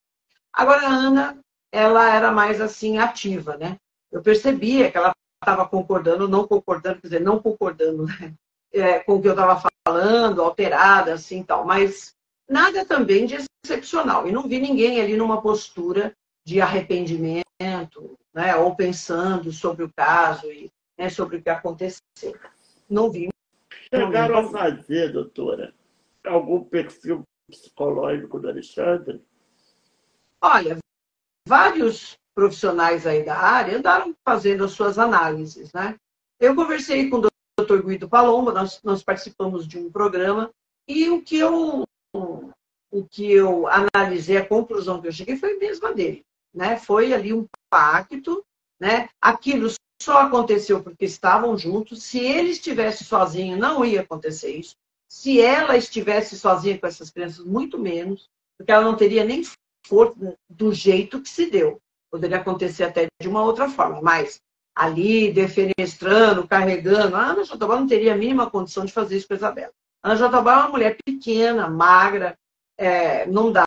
agora 0.51 0.87
a 0.87 0.91
Ana, 0.91 1.39
ela 1.71 2.13
era 2.13 2.31
mais 2.31 2.61
assim 2.61 2.97
ativa, 2.97 3.57
né? 3.57 3.77
Eu 4.11 4.21
percebia 4.21 4.91
que 4.91 4.97
ela 4.97 5.13
estava 5.41 5.67
concordando, 5.67 6.27
não 6.27 6.47
concordando, 6.47 7.01
quer 7.01 7.07
dizer, 7.07 7.21
não 7.21 7.39
concordando 7.39 8.05
né? 8.05 8.33
é, 8.71 8.99
com 8.99 9.15
o 9.15 9.21
que 9.21 9.27
eu 9.27 9.33
estava 9.33 9.61
falando, 9.85 10.41
alterada, 10.41 11.13
assim 11.13 11.43
tal, 11.43 11.65
mas 11.65 12.15
nada 12.49 12.85
também 12.85 13.25
de 13.25 13.35
excepcional. 13.65 14.27
E 14.27 14.31
não 14.31 14.47
vi 14.47 14.59
ninguém 14.59 15.01
ali 15.01 15.15
numa 15.15 15.41
postura 15.41 16.13
de 16.45 16.59
arrependimento, 16.59 17.43
né, 18.33 18.55
ou 18.55 18.75
pensando 18.75 19.51
sobre 19.51 19.83
o 19.85 19.93
caso 19.95 20.51
e 20.51 20.71
né, 20.97 21.09
sobre 21.09 21.37
o 21.37 21.41
que 21.41 21.49
aconteceu. 21.49 22.01
Não 22.89 23.09
vi. 23.09 23.29
Chegaram 23.93 24.37
a 24.39 24.49
fazer, 24.49 25.11
doutora, 25.11 25.73
algum 26.25 26.63
perfil 26.63 27.23
psicológico 27.49 28.39
do 28.39 28.49
Alexandre? 28.49 29.21
Olha, 30.41 30.77
vários 31.47 32.17
profissionais 32.35 33.05
aí 33.05 33.23
da 33.23 33.37
área 33.37 33.77
andaram 33.77 34.13
fazendo 34.25 34.63
as 34.63 34.71
suas 34.71 34.97
análises, 34.97 35.71
né? 35.73 35.95
Eu 36.39 36.55
conversei 36.55 37.09
com 37.09 37.17
o 37.17 37.29
Dr. 37.59 37.83
Guido 37.85 38.09
Palombo, 38.09 38.51
nós, 38.51 38.81
nós 38.83 39.03
participamos 39.03 39.67
de 39.67 39.77
um 39.77 39.91
programa, 39.91 40.51
e 40.87 41.09
o 41.09 41.21
que 41.21 41.37
eu 41.37 41.85
o 42.93 43.03
que 43.03 43.31
eu 43.31 43.67
analisei, 43.67 44.37
a 44.37 44.45
conclusão 44.45 45.01
que 45.01 45.07
eu 45.07 45.11
cheguei 45.11 45.35
foi 45.35 45.55
a 45.55 45.59
mesma 45.59 45.91
dele, 45.91 46.23
né? 46.53 46.77
Foi 46.77 47.11
ali 47.11 47.33
um 47.33 47.47
pacto, 47.67 48.45
né? 48.79 49.09
Aquilo 49.19 49.67
só 49.99 50.19
aconteceu 50.19 50.83
porque 50.83 51.05
estavam 51.05 51.57
juntos. 51.57 52.03
Se 52.03 52.19
ele 52.19 52.51
estivesse 52.51 53.03
sozinho, 53.03 53.57
não 53.57 53.83
ia 53.83 54.01
acontecer 54.01 54.55
isso. 54.55 54.75
Se 55.09 55.41
ela 55.41 55.75
estivesse 55.75 56.37
sozinha 56.37 56.77
com 56.77 56.85
essas 56.85 57.09
crianças, 57.09 57.43
muito 57.43 57.79
menos, 57.79 58.29
porque 58.57 58.71
ela 58.71 58.83
não 58.83 58.95
teria 58.95 59.23
nem 59.23 59.43
força 59.87 60.37
do 60.47 60.71
jeito 60.71 61.19
que 61.19 61.29
se 61.29 61.47
deu. 61.47 61.81
Poderia 62.11 62.37
acontecer 62.37 62.83
até 62.83 63.07
de 63.19 63.27
uma 63.27 63.43
outra 63.43 63.67
forma, 63.67 64.01
mas 64.03 64.39
ali, 64.75 65.31
defenestrando, 65.31 66.47
carregando, 66.47 67.15
a 67.15 67.25
Ana 67.25 67.43
Jotobá 67.43 67.79
não 67.79 67.87
teria 67.87 68.13
a 68.13 68.17
mínima 68.17 68.49
condição 68.51 68.85
de 68.85 68.93
fazer 68.93 69.17
isso 69.17 69.27
com 69.27 69.33
a 69.33 69.37
Isabela. 69.37 69.71
A 70.03 70.09
Ana 70.09 70.15
Jotobá 70.15 70.53
é 70.53 70.57
uma 70.57 70.69
mulher 70.69 70.97
pequena, 71.03 71.67
magra, 71.67 72.37
é, 72.77 73.25
não 73.25 73.51
dá. 73.51 73.65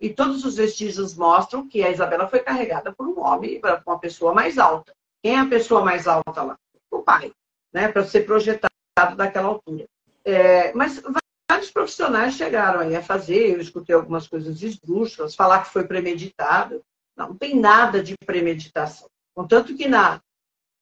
E 0.00 0.10
todos 0.10 0.44
os 0.44 0.56
vestígios 0.56 1.16
mostram 1.16 1.66
que 1.66 1.82
a 1.82 1.90
Isabela 1.90 2.28
foi 2.28 2.38
carregada 2.38 2.92
por 2.92 3.06
um 3.06 3.18
homem, 3.20 3.60
por 3.60 3.82
uma 3.84 3.98
pessoa 3.98 4.32
mais 4.32 4.58
alta. 4.58 4.94
Quem 5.22 5.34
é 5.34 5.40
a 5.40 5.46
pessoa 5.46 5.84
mais 5.84 6.06
alta 6.06 6.42
lá? 6.42 6.56
O 6.90 7.02
pai, 7.02 7.32
né? 7.72 7.88
Para 7.88 8.04
ser 8.04 8.24
projetado 8.24 9.16
daquela 9.16 9.48
altura. 9.48 9.86
É, 10.24 10.72
mas 10.72 11.02
vários 11.50 11.70
profissionais 11.70 12.34
chegaram 12.34 12.80
aí 12.80 12.94
a 12.94 13.02
fazer, 13.02 13.54
eu 13.54 13.60
escutei 13.60 13.94
algumas 13.94 14.28
coisas 14.28 14.62
esdrúxulas, 14.62 15.34
falar 15.34 15.64
que 15.64 15.72
foi 15.72 15.84
premeditado. 15.84 16.80
Não, 17.16 17.30
não 17.30 17.36
tem 17.36 17.58
nada 17.58 18.02
de 18.02 18.14
premeditação. 18.24 19.08
Contanto 19.34 19.74
que 19.76 19.88
na, 19.88 20.20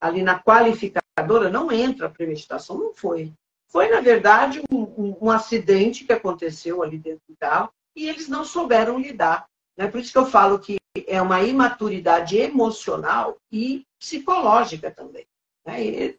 ali 0.01 0.23
na 0.23 0.39
qualificadora 0.39 1.49
não 1.51 1.73
entra 1.73 2.07
a 2.07 2.11
premeditação, 2.11 2.77
não 2.77 2.95
foi. 2.95 3.33
Foi, 3.75 3.89
na 3.89 4.01
verdade, 4.01 4.63
um, 4.71 5.17
um, 5.21 5.31
acidente 5.33 6.05
que 6.05 6.13
aconteceu 6.13 6.81
ali 6.81 6.97
dentro 6.97 7.23
do 7.29 7.37
carro 7.37 7.73
e 7.97 8.09
eles 8.09 8.29
não 8.29 8.45
souberam 8.45 9.01
lidar. 9.01 9.49
Né? 9.77 9.89
Por 9.89 9.99
isso 9.99 10.13
que 10.13 10.19
eu 10.19 10.27
falo 10.27 10.61
que 10.61 10.77
é 11.09 11.21
uma 11.21 11.43
imaturidade 11.43 12.37
emocional 12.39 13.37
e 13.51 13.85
psicológica 13.99 14.93
também. 14.93 15.27
Né? 15.67 16.15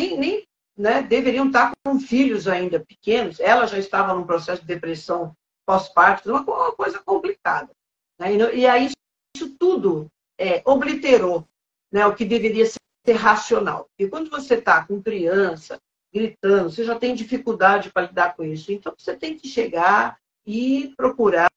nem, 0.00 0.18
nem 0.18 0.44
né, 0.76 1.00
deveriam 1.00 1.46
estar 1.46 1.70
com 1.86 2.00
filhos 2.00 2.48
ainda 2.48 2.80
pequenos. 2.80 3.38
Ela 3.38 3.68
já 3.68 3.78
estava 3.78 4.12
num 4.12 4.26
processo 4.26 4.62
de 4.62 4.66
depressão 4.66 5.32
pós-parto, 5.64 6.28
uma, 6.28 6.40
uma 6.40 6.72
coisa 6.72 6.98
complicada. 6.98 7.70
Né? 8.18 8.34
E, 8.34 8.62
e 8.62 8.66
aí 8.66 8.90
isso 9.36 9.56
tudo 9.60 10.08
é, 10.36 10.60
obliterou 10.64 11.46
né, 11.92 12.04
o 12.04 12.16
que 12.16 12.24
deveria 12.24 12.66
ser 12.66 13.12
racional. 13.12 13.88
E 13.96 14.08
quando 14.08 14.28
você 14.28 14.56
está 14.56 14.84
com 14.84 15.00
criança, 15.00 15.78
gritando, 16.12 16.70
você 16.70 16.84
já 16.84 16.98
tem 16.98 17.14
dificuldade 17.14 17.90
para 17.90 18.06
lidar 18.06 18.34
com 18.36 18.44
isso. 18.44 18.72
Então, 18.72 18.94
você 18.96 19.16
tem 19.16 19.36
que 19.36 19.48
chegar 19.48 20.18
e 20.46 20.92
procurar 20.96 21.50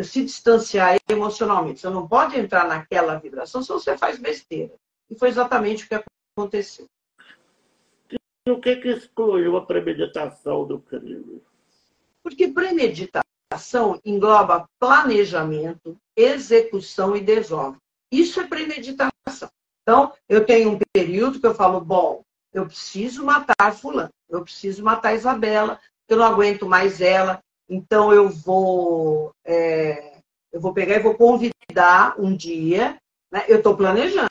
se 0.00 0.24
distanciar 0.24 0.96
emocionalmente. 1.08 1.80
Você 1.80 1.90
não 1.90 2.06
pode 2.06 2.38
entrar 2.38 2.66
naquela 2.66 3.16
vibração, 3.16 3.62
senão 3.62 3.78
você 3.78 3.96
faz 3.96 4.18
besteira. 4.18 4.74
E 5.08 5.18
foi 5.18 5.28
exatamente 5.28 5.84
o 5.84 5.88
que 5.88 6.02
aconteceu. 6.38 6.86
E 8.46 8.50
o 8.50 8.60
que, 8.60 8.76
que 8.76 8.88
excluiu 8.88 9.56
a 9.56 9.64
premeditação 9.64 10.66
do 10.66 10.78
crime? 10.78 11.42
Porque 12.22 12.48
premeditação 12.48 14.00
engloba 14.04 14.68
planejamento, 14.78 15.96
execução 16.16 17.16
e 17.16 17.20
desordem. 17.20 17.80
Isso 18.10 18.40
é 18.40 18.46
premeditação. 18.46 19.48
Então, 19.82 20.12
eu 20.28 20.44
tenho 20.44 20.72
um 20.72 20.78
período 20.92 21.40
que 21.40 21.46
eu 21.46 21.54
falo, 21.54 21.80
bom, 21.80 22.22
eu 22.56 22.66
preciso 22.66 23.22
matar 23.22 23.74
fulano, 23.74 24.08
eu 24.30 24.42
preciso 24.42 24.82
matar 24.82 25.14
Isabela, 25.14 25.78
eu 26.08 26.16
não 26.16 26.24
aguento 26.24 26.66
mais 26.66 27.02
ela, 27.02 27.38
então 27.68 28.14
eu 28.14 28.30
vou, 28.30 29.30
é, 29.44 30.20
eu 30.50 30.58
vou 30.58 30.72
pegar 30.72 30.96
e 30.96 31.02
vou 31.02 31.14
convidar 31.14 32.18
um 32.18 32.34
dia, 32.34 32.96
né? 33.30 33.44
eu 33.46 33.58
estou 33.58 33.76
planejando, 33.76 34.30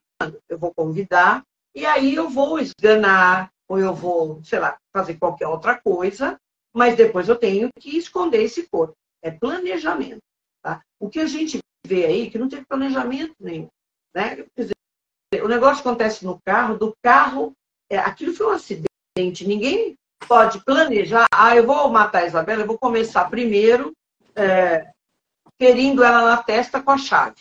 eu 0.50 0.58
vou 0.58 0.74
convidar, 0.74 1.44
e 1.76 1.86
aí 1.86 2.16
eu 2.16 2.28
vou 2.28 2.58
esganar, 2.58 3.52
ou 3.70 3.78
eu 3.78 3.94
vou, 3.94 4.44
sei 4.44 4.58
lá, 4.58 4.76
fazer 4.92 5.20
qualquer 5.20 5.48
outra 5.48 5.80
coisa, 5.80 6.36
mas 6.74 6.96
depois 6.96 7.30
eu 7.30 7.36
tenho 7.36 7.70
que 7.80 7.96
esconder 7.96 8.42
esse 8.42 8.68
corpo. 8.68 8.96
É 9.22 9.30
planejamento. 9.30 10.20
Tá? 10.64 10.82
O 11.00 11.10
que 11.10 11.20
a 11.20 11.26
gente 11.26 11.60
vê 11.86 12.06
aí, 12.06 12.30
que 12.30 12.38
não 12.38 12.50
tem 12.50 12.64
planejamento 12.64 13.36
nenhum. 13.40 13.70
Né? 14.14 14.46
Dizer, 14.56 14.76
o 15.44 15.48
negócio 15.48 15.82
acontece 15.82 16.26
no 16.26 16.40
carro, 16.46 16.78
do 16.78 16.94
carro, 17.04 17.54
é, 17.90 17.98
aquilo 17.98 18.34
foi 18.34 18.48
um 18.48 18.52
acidente, 18.52 19.48
ninguém 19.48 19.96
pode 20.28 20.64
planejar, 20.64 21.26
ah, 21.34 21.56
eu 21.56 21.66
vou 21.66 21.90
matar 21.90 22.24
a 22.24 22.26
Isabela, 22.26 22.64
eu 22.64 22.68
vou 22.68 22.78
começar 22.78 23.30
primeiro 23.30 23.94
é, 24.36 24.88
ferindo 25.60 26.04
ela 26.04 26.24
na 26.24 26.38
testa 26.38 26.82
com 26.82 26.92
a 26.92 26.98
chave. 26.98 27.36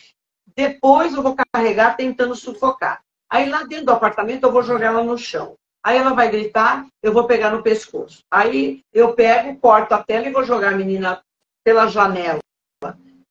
Depois 0.55 1.13
eu 1.13 1.21
vou 1.21 1.35
carregar 1.53 1.97
tentando 1.97 2.35
sufocar. 2.35 3.01
Aí 3.29 3.49
lá 3.49 3.63
dentro 3.63 3.87
do 3.87 3.91
apartamento 3.91 4.43
eu 4.43 4.51
vou 4.51 4.63
jogar 4.63 4.87
ela 4.87 5.03
no 5.03 5.17
chão. 5.17 5.55
Aí 5.83 5.97
ela 5.97 6.13
vai 6.13 6.31
gritar, 6.31 6.87
eu 7.03 7.13
vou 7.13 7.27
pegar 7.27 7.51
no 7.51 7.61
pescoço. 7.61 8.23
Aí 8.31 8.81
eu 8.93 9.13
pego, 9.13 9.59
corto 9.59 9.93
a 9.93 10.03
tela 10.03 10.27
e 10.27 10.31
vou 10.31 10.43
jogar 10.43 10.73
a 10.73 10.77
menina 10.77 11.21
pela 11.63 11.87
janela, 11.87 12.39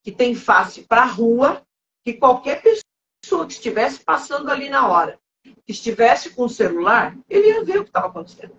que 0.02 0.12
tem 0.12 0.34
face 0.34 0.82
para 0.82 1.02
a 1.02 1.06
rua, 1.06 1.62
que 2.04 2.12
qualquer 2.14 2.62
pessoa 2.62 3.46
que 3.46 3.54
estivesse 3.54 4.04
passando 4.04 4.50
ali 4.50 4.68
na 4.68 4.86
hora, 4.86 5.18
que 5.44 5.72
estivesse 5.72 6.30
com 6.30 6.44
o 6.44 6.48
celular, 6.48 7.16
ele 7.28 7.48
ia 7.48 7.64
ver 7.64 7.78
o 7.78 7.82
que 7.82 7.90
estava 7.90 8.08
acontecendo. 8.08 8.54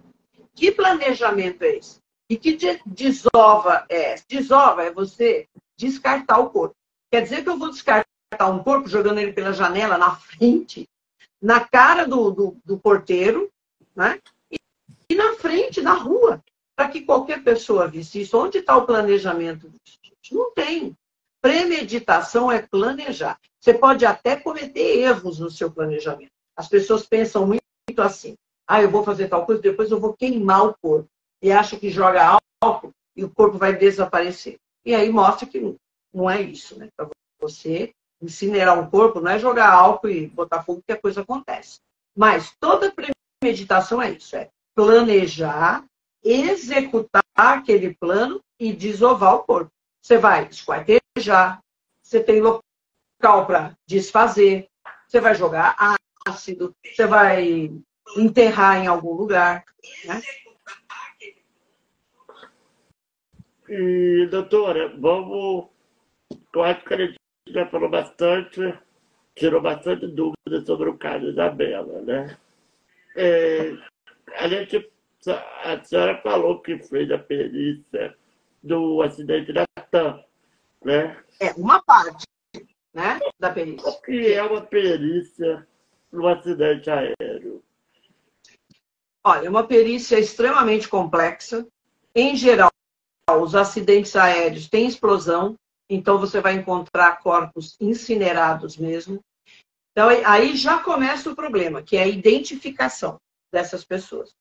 Que 0.53 0.71
planejamento 0.71 1.63
é 1.63 1.77
esse? 1.77 1.99
E 2.29 2.37
que 2.37 2.57
desova 2.85 3.85
é? 3.89 4.15
Desova 4.27 4.83
é 4.83 4.91
você 4.91 5.47
descartar 5.77 6.39
o 6.39 6.49
corpo. 6.49 6.75
Quer 7.11 7.21
dizer 7.21 7.43
que 7.43 7.49
eu 7.49 7.57
vou 7.57 7.69
descartar 7.69 8.05
um 8.49 8.63
corpo 8.63 8.87
jogando 8.87 9.19
ele 9.19 9.33
pela 9.33 9.53
janela 9.53 9.97
na 9.97 10.15
frente, 10.15 10.89
na 11.41 11.59
cara 11.59 12.07
do, 12.07 12.31
do, 12.31 12.57
do 12.65 12.77
porteiro, 12.77 13.51
né? 13.95 14.19
E, 14.51 14.57
e, 15.09 15.15
na 15.15 15.33
frente, 15.33 15.81
na 15.81 15.93
rua, 15.93 16.43
para 16.75 16.89
que 16.89 17.01
qualquer 17.01 17.43
pessoa 17.43 17.87
visse 17.87 18.21
isso. 18.21 18.37
Onde 18.37 18.59
está 18.59 18.75
o 18.75 18.85
planejamento 18.85 19.69
disso? 19.69 19.99
Não 20.31 20.51
tem. 20.53 20.97
Premeditação 21.41 22.51
é 22.51 22.61
planejar. 22.61 23.39
Você 23.59 23.73
pode 23.73 24.05
até 24.05 24.35
cometer 24.35 24.99
erros 24.99 25.39
no 25.39 25.51
seu 25.51 25.71
planejamento. 25.71 26.31
As 26.55 26.67
pessoas 26.67 27.05
pensam 27.05 27.45
muito 27.45 27.61
assim 27.99 28.35
ah, 28.67 28.81
eu 28.81 28.89
vou 28.89 29.03
fazer 29.03 29.27
tal 29.27 29.45
coisa, 29.45 29.61
depois 29.61 29.91
eu 29.91 29.99
vou 29.99 30.13
queimar 30.13 30.65
o 30.65 30.75
corpo. 30.81 31.07
E 31.41 31.51
acha 31.51 31.77
que 31.77 31.89
joga 31.89 32.39
álcool 32.61 32.91
e 33.15 33.23
o 33.23 33.29
corpo 33.29 33.57
vai 33.57 33.75
desaparecer. 33.75 34.57
E 34.83 34.95
aí 34.95 35.09
mostra 35.09 35.47
que 35.47 35.77
não 36.13 36.29
é 36.29 36.41
isso, 36.41 36.77
né? 36.77 36.89
Para 36.97 37.07
você 37.39 37.91
incinerar 38.21 38.79
um 38.79 38.89
corpo 38.89 39.19
não 39.19 39.31
é 39.31 39.37
jogar 39.37 39.71
álcool 39.71 40.09
e 40.09 40.27
botar 40.27 40.63
fogo 40.63 40.81
que 40.85 40.93
a 40.93 40.99
coisa 40.99 41.21
acontece. 41.21 41.79
Mas 42.15 42.55
toda 42.59 42.93
premeditação 43.41 44.01
é 44.01 44.11
isso, 44.11 44.35
é 44.35 44.49
planejar, 44.73 45.85
executar 46.23 47.23
aquele 47.35 47.93
plano 47.93 48.41
e 48.59 48.73
desovar 48.73 49.35
o 49.35 49.43
corpo. 49.43 49.71
Você 50.01 50.17
vai 50.17 50.47
esquartejar, 50.47 51.61
você 52.01 52.19
tem 52.19 52.41
local 52.41 53.45
para 53.45 53.77
desfazer, 53.85 54.67
você 55.07 55.19
vai 55.19 55.35
jogar 55.35 55.75
ácido, 56.25 56.75
você 56.83 57.05
vai 57.05 57.71
enterrar 58.17 58.83
em 58.83 58.87
algum 58.87 59.13
lugar. 59.13 59.63
Né? 60.05 60.21
E, 63.69 64.27
doutora, 64.29 64.95
vamos. 64.97 65.69
Eu 66.53 66.63
acho 66.63 66.83
que 66.83 66.93
a 66.93 66.97
gente 66.97 67.19
já 67.47 67.67
falou 67.67 67.89
bastante, 67.89 68.77
tirou 69.35 69.61
bastante 69.61 70.07
dúvidas 70.07 70.65
sobre 70.65 70.89
o 70.89 70.97
caso 70.97 71.33
da 71.33 71.49
Bela, 71.49 72.01
né? 72.01 72.37
É, 73.15 73.73
a 74.37 74.47
gente. 74.47 74.91
A 75.63 75.83
senhora 75.83 76.21
falou 76.21 76.61
que 76.61 76.77
fez 76.77 77.09
a 77.09 77.17
perícia 77.17 78.15
do 78.61 79.01
acidente 79.01 79.51
da 79.51 79.65
TAM, 79.89 80.23
né? 80.83 81.17
É, 81.39 81.51
uma 81.53 81.81
parte, 81.81 82.27
né, 82.93 83.19
da 83.39 83.49
perícia. 83.49 83.89
O 83.89 84.01
que 84.03 84.33
é 84.33 84.43
uma 84.43 84.61
perícia 84.61 85.67
no 86.15 86.27
acidente 86.27 86.89
aéreo? 86.89 87.63
Olha, 89.23 89.47
é 89.47 89.49
uma 89.49 89.65
perícia 89.65 90.19
extremamente 90.19 90.87
complexa. 90.87 91.67
Em 92.13 92.35
geral, 92.35 92.69
os 93.39 93.55
acidentes 93.55 94.15
aéreos 94.15 94.69
têm 94.69 94.87
explosão, 94.87 95.55
então 95.89 96.19
você 96.19 96.39
vai 96.39 96.53
encontrar 96.53 97.19
corpos 97.19 97.75
incinerados 97.79 98.77
mesmo. 98.77 99.19
Então, 99.91 100.09
aí 100.09 100.55
já 100.55 100.79
começa 100.79 101.29
o 101.29 101.35
problema, 101.35 101.81
que 101.81 101.97
é 101.97 102.03
a 102.03 102.07
identificação 102.07 103.19
dessas 103.51 103.83
pessoas. 103.83 104.35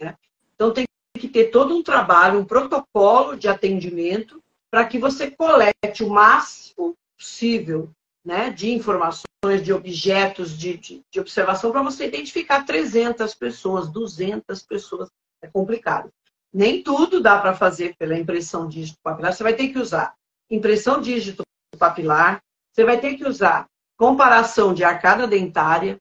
Né? 0.00 0.16
Então, 0.54 0.72
tem 0.72 0.86
que 1.18 1.28
ter 1.28 1.50
todo 1.50 1.74
um 1.74 1.82
trabalho, 1.82 2.38
um 2.38 2.44
protocolo 2.44 3.36
de 3.36 3.48
atendimento, 3.48 4.42
para 4.70 4.86
que 4.86 4.98
você 4.98 5.30
colete 5.30 6.02
o 6.02 6.10
máximo 6.10 6.94
possível 7.16 7.90
né, 8.26 8.50
de 8.50 8.72
informações, 8.72 9.62
de 9.62 9.72
objetos 9.72 10.58
de, 10.58 10.76
de, 10.76 11.02
de 11.08 11.20
observação 11.20 11.70
para 11.70 11.80
você 11.80 12.08
identificar 12.08 12.64
300 12.64 13.32
pessoas, 13.34 13.88
200 13.88 14.62
pessoas. 14.64 15.08
É 15.40 15.46
complicado. 15.46 16.10
Nem 16.52 16.82
tudo 16.82 17.20
dá 17.20 17.38
para 17.38 17.54
fazer 17.54 17.94
pela 17.96 18.18
impressão 18.18 18.66
dígito 18.66 18.98
papilar. 19.00 19.32
Você 19.32 19.44
vai 19.44 19.54
ter 19.54 19.68
que 19.68 19.78
usar 19.78 20.14
impressão 20.50 21.00
dígito 21.00 21.44
papilar, 21.78 22.42
você 22.72 22.84
vai 22.84 22.98
ter 22.98 23.14
que 23.14 23.24
usar 23.24 23.66
comparação 23.96 24.74
de 24.74 24.82
arcada 24.82 25.26
dentária, 25.26 25.96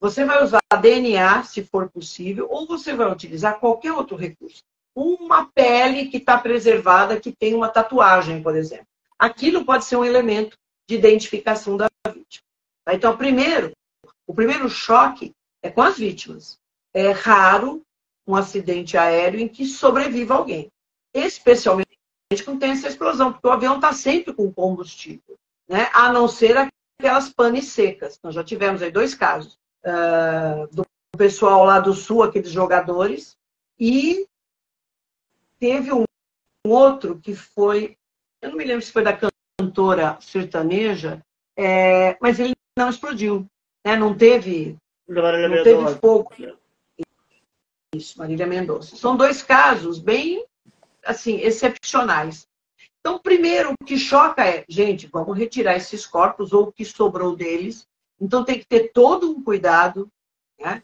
você 0.00 0.24
vai 0.24 0.42
usar 0.42 0.60
DNA, 0.80 1.44
se 1.44 1.62
for 1.62 1.88
possível, 1.88 2.48
ou 2.50 2.66
você 2.66 2.94
vai 2.94 3.10
utilizar 3.10 3.60
qualquer 3.60 3.92
outro 3.92 4.16
recurso. 4.16 4.62
Uma 4.94 5.46
pele 5.46 6.06
que 6.06 6.16
está 6.16 6.36
preservada, 6.36 7.20
que 7.20 7.32
tem 7.32 7.54
uma 7.54 7.68
tatuagem, 7.68 8.42
por 8.42 8.56
exemplo. 8.56 8.86
Aquilo 9.18 9.64
pode 9.64 9.84
ser 9.84 9.96
um 9.96 10.04
elemento 10.04 10.56
de 10.88 10.94
identificação 10.94 11.76
da 11.76 11.88
vítima. 12.06 12.44
Tá? 12.84 12.94
Então, 12.94 13.16
primeiro, 13.16 13.72
o 14.26 14.34
primeiro 14.34 14.68
choque 14.68 15.32
é 15.62 15.70
com 15.70 15.82
as 15.82 15.98
vítimas. 15.98 16.58
É 16.92 17.10
raro 17.10 17.82
um 18.26 18.34
acidente 18.34 18.96
aéreo 18.96 19.40
em 19.40 19.48
que 19.48 19.66
sobreviva 19.66 20.34
alguém, 20.34 20.70
especialmente 21.12 21.88
quando 22.44 22.60
tem 22.60 22.70
essa 22.70 22.88
explosão, 22.88 23.32
porque 23.32 23.46
o 23.46 23.52
avião 23.52 23.76
está 23.76 23.92
sempre 23.92 24.32
com 24.32 24.52
combustível, 24.52 25.36
né? 25.68 25.88
a 25.92 26.12
não 26.12 26.26
ser 26.26 26.56
aquelas 26.98 27.28
panes 27.28 27.66
secas. 27.66 28.18
Nós 28.22 28.34
já 28.34 28.42
tivemos 28.42 28.82
aí 28.82 28.90
dois 28.90 29.14
casos 29.14 29.58
uh, 29.84 30.66
do 30.74 30.84
pessoal 31.16 31.64
lá 31.64 31.78
do 31.80 31.92
sul, 31.92 32.22
aqueles 32.22 32.50
jogadores, 32.50 33.36
e 33.78 34.26
teve 35.58 35.92
um 35.92 36.04
outro 36.66 37.18
que 37.20 37.34
foi, 37.34 37.96
eu 38.40 38.50
não 38.50 38.56
me 38.56 38.64
lembro 38.64 38.84
se 38.84 38.92
foi 38.92 39.02
da 39.02 39.16
cantora 39.74 40.16
sertaneja, 40.20 41.20
é, 41.56 42.16
mas 42.20 42.38
ele 42.38 42.54
não 42.78 42.88
explodiu, 42.88 43.44
né? 43.84 43.96
não 43.96 44.16
teve, 44.16 44.76
não 45.08 45.64
teve 45.64 45.96
fogo. 46.00 46.30
Isso, 47.92 48.18
Marília 48.18 48.46
Mendonça. 48.46 48.96
São 48.96 49.16
dois 49.16 49.42
casos 49.42 49.98
bem, 49.98 50.44
assim, 51.04 51.38
excepcionais. 51.40 52.46
Então, 53.00 53.18
primeiro, 53.18 53.72
o 53.72 53.84
que 53.84 53.98
choca 53.98 54.46
é, 54.46 54.64
gente, 54.68 55.08
vamos 55.08 55.36
retirar 55.36 55.76
esses 55.76 56.06
corpos 56.06 56.52
ou 56.52 56.68
o 56.68 56.72
que 56.72 56.84
sobrou 56.84 57.36
deles. 57.36 57.86
Então, 58.20 58.44
tem 58.44 58.58
que 58.58 58.66
ter 58.66 58.92
todo 58.92 59.30
um 59.30 59.42
cuidado, 59.42 60.08
né? 60.58 60.82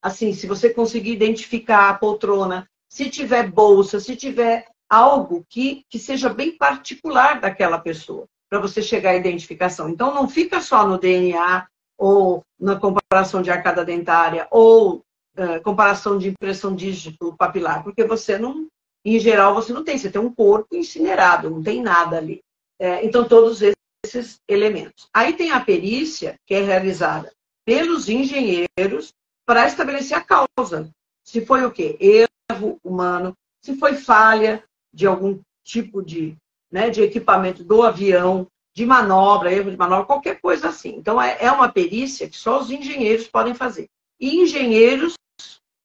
Assim, 0.00 0.32
se 0.32 0.46
você 0.46 0.70
conseguir 0.70 1.12
identificar 1.12 1.90
a 1.90 1.94
poltrona, 1.94 2.68
se 2.88 3.10
tiver 3.10 3.50
bolsa, 3.50 4.00
se 4.00 4.16
tiver 4.16 4.66
algo 4.88 5.44
que, 5.48 5.84
que 5.88 5.98
seja 5.98 6.28
bem 6.28 6.56
particular 6.56 7.40
daquela 7.40 7.78
pessoa, 7.78 8.26
para 8.48 8.58
você 8.58 8.80
chegar 8.80 9.10
à 9.10 9.16
identificação. 9.16 9.88
Então, 9.88 10.14
não 10.14 10.28
fica 10.28 10.60
só 10.60 10.86
no 10.86 10.98
DNA 10.98 11.66
ou 11.98 12.42
na 12.58 12.76
comparação 12.76 13.42
de 13.42 13.50
arcada 13.50 13.84
dentária 13.84 14.46
ou 14.50 15.04
uh, 15.36 15.62
comparação 15.62 16.16
de 16.16 16.28
impressão 16.28 16.74
dígito 16.74 17.36
papilar? 17.36 17.82
Porque 17.84 18.04
você 18.04 18.38
não, 18.38 18.66
em 19.04 19.18
geral, 19.18 19.54
você 19.54 19.72
não 19.72 19.84
tem, 19.84 19.98
você 19.98 20.10
tem 20.10 20.20
um 20.20 20.32
corpo 20.32 20.74
incinerado, 20.74 21.50
não 21.50 21.62
tem 21.62 21.82
nada 21.82 22.16
ali. 22.16 22.40
É, 22.80 23.04
então, 23.04 23.26
todos 23.26 23.60
esses 24.04 24.40
elementos. 24.48 25.08
Aí 25.12 25.32
tem 25.32 25.50
a 25.50 25.60
perícia, 25.60 26.36
que 26.46 26.54
é 26.54 26.62
realizada 26.62 27.32
pelos 27.66 28.08
engenheiros 28.08 29.12
para 29.44 29.66
estabelecer 29.66 30.16
a 30.16 30.22
causa. 30.22 30.90
Se 31.22 31.44
foi 31.44 31.66
o 31.66 31.70
quê? 31.70 31.98
Erro 32.00 32.78
humano, 32.82 33.34
se 33.62 33.76
foi 33.76 33.94
falha 33.94 34.64
de 34.92 35.06
algum 35.06 35.40
tipo 35.62 36.02
de, 36.02 36.36
né, 36.70 36.90
de 36.90 37.02
equipamento 37.02 37.62
do 37.62 37.82
avião, 37.82 38.46
de 38.74 38.86
manobra, 38.86 39.52
erro 39.52 39.70
de 39.70 39.76
manobra, 39.76 40.06
qualquer 40.06 40.40
coisa 40.40 40.68
assim. 40.68 40.94
Então, 40.96 41.20
é, 41.20 41.36
é 41.40 41.50
uma 41.50 41.68
perícia 41.68 42.28
que 42.28 42.36
só 42.36 42.60
os 42.60 42.70
engenheiros 42.70 43.26
podem 43.26 43.54
fazer. 43.54 43.88
E 44.20 44.40
engenheiros 44.40 45.14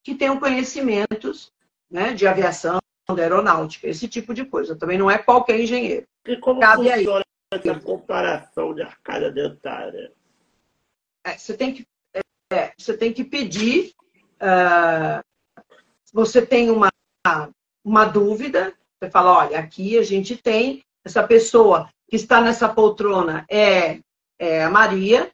que 0.02 0.14
tenham 0.14 0.38
conhecimentos 0.38 1.50
né, 1.90 2.12
de 2.12 2.26
aviação, 2.26 2.78
de 3.12 3.20
aeronáutica, 3.20 3.88
esse 3.88 4.08
tipo 4.08 4.32
de 4.32 4.44
coisa. 4.44 4.76
Também 4.76 4.98
não 4.98 5.10
é 5.10 5.18
qualquer 5.18 5.60
engenheiro. 5.60 6.06
E 6.26 6.36
como 6.36 6.60
Cabe 6.60 6.88
funciona 6.88 7.24
aí. 7.52 7.60
essa 7.60 7.80
comparação 7.80 8.74
de 8.74 8.82
arcada 8.82 9.30
dentária? 9.30 10.12
É, 11.24 11.36
você, 11.36 11.56
tem 11.56 11.74
que, 11.74 11.86
é, 12.52 12.72
você 12.76 12.96
tem 12.96 13.12
que 13.12 13.24
pedir. 13.24 13.92
Uh, 14.36 15.22
você 16.12 16.44
tem 16.44 16.70
uma, 16.70 16.90
uma 17.84 18.04
dúvida, 18.04 18.72
você 19.04 19.10
fala, 19.10 19.38
olha, 19.38 19.58
aqui 19.58 19.98
a 19.98 20.02
gente 20.02 20.36
tem 20.36 20.82
essa 21.04 21.22
pessoa 21.22 21.88
que 22.08 22.16
está 22.16 22.40
nessa 22.40 22.68
poltrona 22.68 23.44
é, 23.50 24.00
é 24.38 24.64
a 24.64 24.70
Maria. 24.70 25.30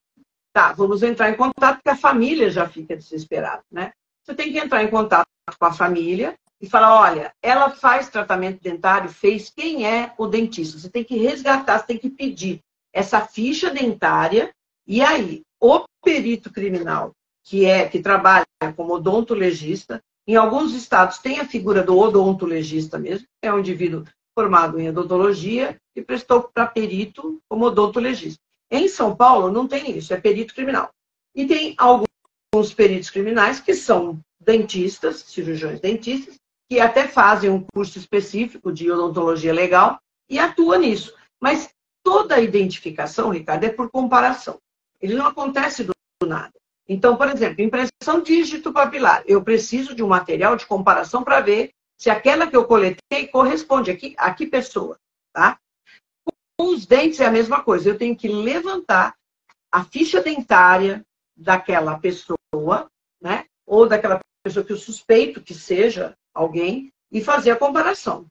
Tá, 0.52 0.72
vamos 0.72 1.02
entrar 1.02 1.30
em 1.30 1.36
contato, 1.36 1.76
porque 1.76 1.90
a 1.90 1.96
família 1.96 2.50
já 2.50 2.68
fica 2.68 2.96
desesperada, 2.96 3.62
né? 3.70 3.92
Você 4.24 4.34
tem 4.34 4.50
que 4.52 4.58
entrar 4.58 4.82
em 4.82 4.90
contato 4.90 5.26
com 5.58 5.64
a 5.64 5.72
família 5.72 6.34
e 6.60 6.68
falar, 6.68 7.00
olha, 7.00 7.32
ela 7.40 7.70
faz 7.70 8.08
tratamento 8.08 8.60
dentário, 8.60 9.08
fez, 9.08 9.48
quem 9.48 9.86
é 9.86 10.12
o 10.18 10.26
dentista? 10.26 10.78
Você 10.78 10.90
tem 10.90 11.04
que 11.04 11.16
resgatar, 11.16 11.78
você 11.78 11.86
tem 11.86 11.98
que 11.98 12.10
pedir 12.10 12.60
essa 12.92 13.20
ficha 13.20 13.70
dentária, 13.70 14.50
e 14.86 15.00
aí, 15.00 15.42
o 15.60 15.84
perito 16.02 16.52
criminal, 16.52 17.12
que 17.44 17.64
é 17.64 17.88
que 17.88 18.00
trabalha 18.00 18.44
como 18.76 18.94
odontologista, 18.94 20.02
em 20.30 20.36
alguns 20.36 20.74
estados 20.74 21.18
tem 21.18 21.40
a 21.40 21.46
figura 21.46 21.82
do 21.82 21.98
odontologista 21.98 22.98
mesmo, 22.98 23.26
é 23.42 23.52
um 23.52 23.58
indivíduo 23.58 24.04
formado 24.32 24.78
em 24.78 24.88
odontologia 24.88 25.76
e 25.96 26.00
prestou 26.00 26.42
para 26.42 26.66
perito 26.66 27.40
como 27.48 27.64
odontologista. 27.64 28.40
Em 28.70 28.86
São 28.86 29.16
Paulo 29.16 29.50
não 29.50 29.66
tem 29.66 29.98
isso, 29.98 30.14
é 30.14 30.20
perito 30.20 30.54
criminal. 30.54 30.88
E 31.34 31.46
tem 31.46 31.74
alguns 31.76 32.72
peritos 32.72 33.10
criminais 33.10 33.58
que 33.58 33.74
são 33.74 34.20
dentistas, 34.38 35.24
cirurgiões 35.26 35.80
dentistas, 35.80 36.36
que 36.70 36.78
até 36.78 37.08
fazem 37.08 37.50
um 37.50 37.66
curso 37.74 37.98
específico 37.98 38.72
de 38.72 38.88
odontologia 38.88 39.52
legal 39.52 39.98
e 40.28 40.38
atua 40.38 40.78
nisso. 40.78 41.12
Mas 41.42 41.70
toda 42.04 42.36
a 42.36 42.40
identificação, 42.40 43.30
Ricardo, 43.30 43.64
é 43.64 43.68
por 43.68 43.90
comparação. 43.90 44.58
Ele 45.00 45.14
não 45.14 45.26
acontece 45.26 45.82
do 45.82 45.92
nada. 46.24 46.59
Então, 46.92 47.16
por 47.16 47.28
exemplo, 47.28 47.62
impressão 47.62 48.20
dígito 48.20 48.72
papilar. 48.72 49.22
Eu 49.24 49.44
preciso 49.44 49.94
de 49.94 50.02
um 50.02 50.08
material 50.08 50.56
de 50.56 50.66
comparação 50.66 51.22
para 51.22 51.40
ver 51.40 51.70
se 51.96 52.10
aquela 52.10 52.48
que 52.48 52.56
eu 52.56 52.64
coletei 52.64 53.28
corresponde 53.30 53.92
a 53.92 53.96
que, 53.96 54.12
a 54.18 54.34
que 54.34 54.44
pessoa, 54.44 54.98
tá? 55.32 55.56
Com 56.58 56.74
os 56.74 56.86
dentes 56.86 57.20
é 57.20 57.26
a 57.26 57.30
mesma 57.30 57.62
coisa. 57.62 57.88
Eu 57.88 57.96
tenho 57.96 58.16
que 58.16 58.26
levantar 58.26 59.14
a 59.70 59.84
ficha 59.84 60.20
dentária 60.20 61.06
daquela 61.36 61.96
pessoa, 61.96 62.90
né? 63.22 63.44
Ou 63.64 63.86
daquela 63.86 64.18
pessoa 64.42 64.66
que 64.66 64.72
eu 64.72 64.76
suspeito 64.76 65.40
que 65.40 65.54
seja 65.54 66.16
alguém 66.34 66.92
e 67.12 67.22
fazer 67.22 67.52
a 67.52 67.56
comparação. 67.56 68.26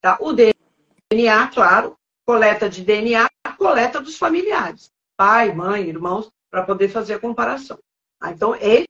Tá? 0.00 0.18
O 0.20 0.32
DNA, 0.32 1.46
claro, 1.54 1.96
coleta 2.26 2.68
de 2.68 2.82
DNA, 2.82 3.28
coleta 3.56 4.00
dos 4.00 4.18
familiares, 4.18 4.90
pai, 5.16 5.54
mãe, 5.54 5.88
irmãos, 5.88 6.28
para 6.50 6.64
poder 6.64 6.88
fazer 6.88 7.14
a 7.14 7.20
comparação. 7.20 7.78
Ah, 8.20 8.30
então, 8.30 8.54
é, 8.54 8.84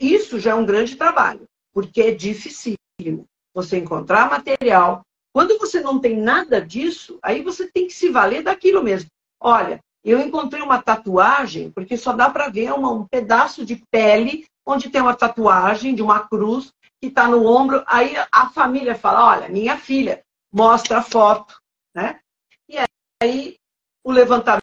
isso 0.00 0.38
já 0.40 0.50
é 0.50 0.54
um 0.54 0.66
grande 0.66 0.96
trabalho, 0.96 1.44
porque 1.72 2.02
é 2.02 2.10
dificílimo 2.10 3.24
você 3.54 3.78
encontrar 3.78 4.28
material. 4.28 5.02
Quando 5.32 5.58
você 5.58 5.80
não 5.80 6.00
tem 6.00 6.16
nada 6.16 6.60
disso, 6.60 7.18
aí 7.22 7.42
você 7.42 7.70
tem 7.70 7.86
que 7.86 7.92
se 7.92 8.08
valer 8.10 8.42
daquilo 8.42 8.82
mesmo. 8.82 9.08
Olha, 9.40 9.80
eu 10.04 10.20
encontrei 10.20 10.62
uma 10.62 10.82
tatuagem, 10.82 11.70
porque 11.70 11.96
só 11.96 12.12
dá 12.12 12.28
para 12.28 12.48
ver 12.48 12.72
uma, 12.72 12.90
um 12.90 13.06
pedaço 13.06 13.64
de 13.64 13.82
pele 13.90 14.44
onde 14.66 14.90
tem 14.90 15.00
uma 15.00 15.14
tatuagem 15.14 15.94
de 15.94 16.02
uma 16.02 16.28
cruz 16.28 16.72
que 17.00 17.08
está 17.08 17.28
no 17.28 17.46
ombro. 17.46 17.82
Aí 17.86 18.14
a 18.30 18.50
família 18.50 18.94
fala: 18.94 19.24
Olha, 19.24 19.48
minha 19.48 19.76
filha, 19.76 20.22
mostra 20.52 20.98
a 20.98 21.02
foto. 21.02 21.58
Né? 21.94 22.20
E 22.68 22.76
aí 23.22 23.56
o 24.04 24.12
levantamento 24.12 24.62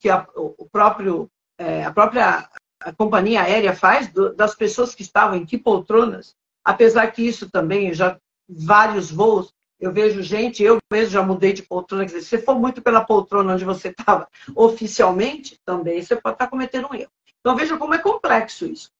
que 0.00 0.08
a, 0.08 0.26
o 0.34 0.68
próprio, 0.70 1.28
é, 1.58 1.84
a 1.84 1.92
própria 1.92 2.48
a 2.80 2.92
companhia 2.92 3.42
aérea 3.42 3.74
faz 3.74 4.08
do, 4.08 4.34
das 4.34 4.54
pessoas 4.54 4.94
que 4.94 5.02
estavam 5.02 5.36
em 5.36 5.46
que 5.46 5.58
poltronas 5.58 6.36
Apesar 6.68 7.10
que 7.12 7.26
isso 7.26 7.50
também, 7.50 7.94
já 7.94 8.18
vários 8.46 9.10
voos, 9.10 9.54
eu 9.80 9.90
vejo 9.90 10.22
gente, 10.22 10.62
eu 10.62 10.76
mesmo 10.92 11.12
já 11.12 11.22
mudei 11.22 11.54
de 11.54 11.62
poltrona, 11.62 12.04
quer 12.04 12.18
dizer, 12.18 12.26
se 12.26 12.44
for 12.44 12.60
muito 12.60 12.82
pela 12.82 13.02
poltrona 13.02 13.54
onde 13.54 13.64
você 13.64 13.88
estava 13.88 14.28
oficialmente, 14.54 15.58
também 15.64 16.02
você 16.02 16.14
pode 16.14 16.34
estar 16.34 16.46
cometendo 16.46 16.86
um 16.90 16.94
erro. 16.94 17.10
Então 17.40 17.56
veja 17.56 17.78
como 17.78 17.94
é 17.94 17.98
complexo 17.98 18.66
isso. 18.66 18.90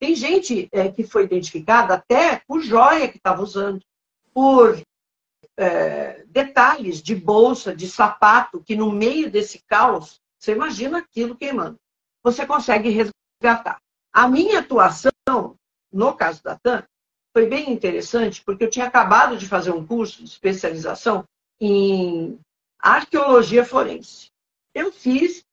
Tem 0.00 0.14
gente 0.14 0.70
é, 0.72 0.88
que 0.90 1.04
foi 1.04 1.24
identificada 1.24 1.92
até 1.92 2.40
por 2.48 2.62
joia 2.62 3.08
que 3.08 3.18
estava 3.18 3.42
usando, 3.42 3.84
por 4.32 4.80
é, 5.54 6.24
detalhes 6.28 7.02
de 7.02 7.14
bolsa, 7.14 7.76
de 7.76 7.88
sapato, 7.88 8.62
que 8.64 8.74
no 8.74 8.90
meio 8.90 9.30
desse 9.30 9.62
caos, 9.66 10.18
você 10.38 10.52
imagina 10.52 11.00
aquilo 11.00 11.36
queimando. 11.36 11.76
Você 12.22 12.46
consegue 12.46 12.88
resgatar. 13.40 13.80
A 14.12 14.28
minha 14.28 14.60
atuação, 14.60 15.12
no 15.92 16.12
caso 16.14 16.42
da 16.42 16.58
TAM, 16.58 16.84
foi 17.32 17.46
bem 17.46 17.70
interessante, 17.70 18.42
porque 18.42 18.64
eu 18.64 18.70
tinha 18.70 18.86
acabado 18.86 19.36
de 19.36 19.46
fazer 19.46 19.70
um 19.70 19.86
curso 19.86 20.22
de 20.22 20.28
especialização 20.28 21.24
em 21.60 22.38
arqueologia 22.78 23.64
forense. 23.64 24.30
Eu 24.74 24.92
fiz, 24.92 25.44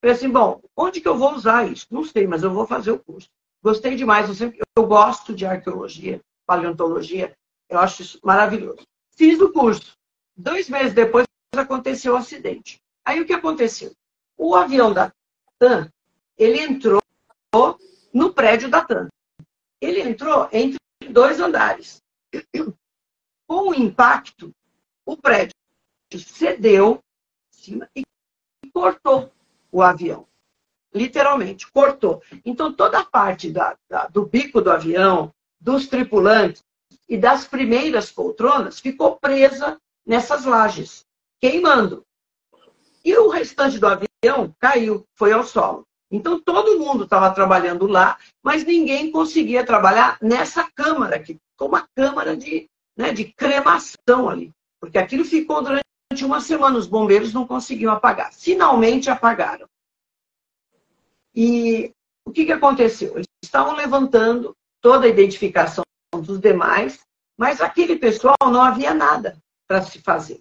falei 0.00 0.16
assim, 0.16 0.30
bom, 0.30 0.60
onde 0.76 1.00
que 1.00 1.08
eu 1.08 1.16
vou 1.16 1.34
usar 1.34 1.70
isso? 1.70 1.86
Não 1.90 2.04
sei, 2.04 2.26
mas 2.26 2.42
eu 2.42 2.50
vou 2.50 2.66
fazer 2.66 2.92
o 2.92 2.98
curso. 2.98 3.28
Gostei 3.62 3.96
demais, 3.96 4.28
eu, 4.28 4.34
sempre, 4.34 4.60
eu 4.76 4.86
gosto 4.86 5.34
de 5.34 5.44
arqueologia, 5.44 6.20
paleontologia, 6.46 7.34
eu 7.68 7.78
acho 7.80 8.02
isso 8.02 8.20
maravilhoso. 8.22 8.86
Fiz 9.16 9.40
o 9.40 9.52
curso. 9.52 9.96
Dois 10.36 10.68
meses 10.68 10.92
depois 10.92 11.26
aconteceu 11.56 12.12
o 12.12 12.16
um 12.16 12.18
acidente. 12.18 12.78
Aí 13.04 13.20
o 13.20 13.26
que 13.26 13.32
aconteceu? 13.32 13.92
O 14.36 14.54
avião 14.54 14.92
da 14.92 15.10
TAM, 15.58 15.90
ele 16.36 16.60
entrou 16.60 17.00
no 18.12 18.32
prédio 18.32 18.68
da 18.68 18.84
TAM. 18.84 19.08
Ele 19.80 20.00
entrou 20.00 20.48
entre 20.52 20.78
dois 21.10 21.40
andares. 21.40 22.02
Com 23.46 23.70
o 23.70 23.74
impacto, 23.74 24.50
o 25.04 25.16
prédio 25.16 25.54
cedeu 26.18 26.98
e 27.94 28.02
cortou 28.72 29.32
o 29.70 29.82
avião. 29.82 30.26
Literalmente, 30.94 31.70
cortou. 31.70 32.22
Então, 32.44 32.72
toda 32.72 33.00
a 33.00 33.04
parte 33.04 33.50
da, 33.50 33.76
da, 33.88 34.06
do 34.06 34.24
bico 34.24 34.60
do 34.60 34.70
avião, 34.70 35.32
dos 35.60 35.86
tripulantes 35.86 36.62
e 37.08 37.16
das 37.16 37.46
primeiras 37.46 38.10
poltronas 38.10 38.80
ficou 38.80 39.16
presa 39.16 39.78
nessas 40.04 40.44
lajes, 40.44 41.04
queimando. 41.40 42.04
E 43.04 43.16
o 43.16 43.28
restante 43.28 43.78
do 43.78 43.86
avião 43.86 44.54
caiu, 44.58 45.06
foi 45.14 45.32
ao 45.32 45.44
solo. 45.44 45.86
Então, 46.10 46.40
todo 46.40 46.78
mundo 46.78 47.04
estava 47.04 47.34
trabalhando 47.34 47.86
lá, 47.86 48.16
mas 48.42 48.64
ninguém 48.64 49.10
conseguia 49.10 49.66
trabalhar 49.66 50.18
nessa 50.22 50.70
câmara, 50.70 51.18
que 51.18 51.38
ficou 51.52 51.68
uma 51.68 51.86
câmara 51.96 52.36
de, 52.36 52.68
né, 52.96 53.12
de 53.12 53.24
cremação 53.32 54.28
ali. 54.28 54.52
Porque 54.80 54.98
aquilo 54.98 55.24
ficou 55.24 55.62
durante 55.62 55.84
uma 56.24 56.40
semana, 56.40 56.78
os 56.78 56.86
bombeiros 56.86 57.32
não 57.32 57.46
conseguiam 57.46 57.92
apagar. 57.92 58.32
Finalmente 58.32 59.10
apagaram. 59.10 59.66
E 61.34 61.92
o 62.24 62.30
que, 62.30 62.46
que 62.46 62.52
aconteceu? 62.52 63.14
Eles 63.14 63.26
estavam 63.44 63.74
levantando 63.74 64.54
toda 64.80 65.06
a 65.06 65.10
identificação 65.10 65.84
dos 66.14 66.40
demais, 66.40 67.00
mas 67.36 67.60
aquele 67.60 67.96
pessoal 67.96 68.36
não 68.44 68.62
havia 68.62 68.94
nada 68.94 69.38
para 69.68 69.82
se 69.82 70.00
fazer. 70.00 70.38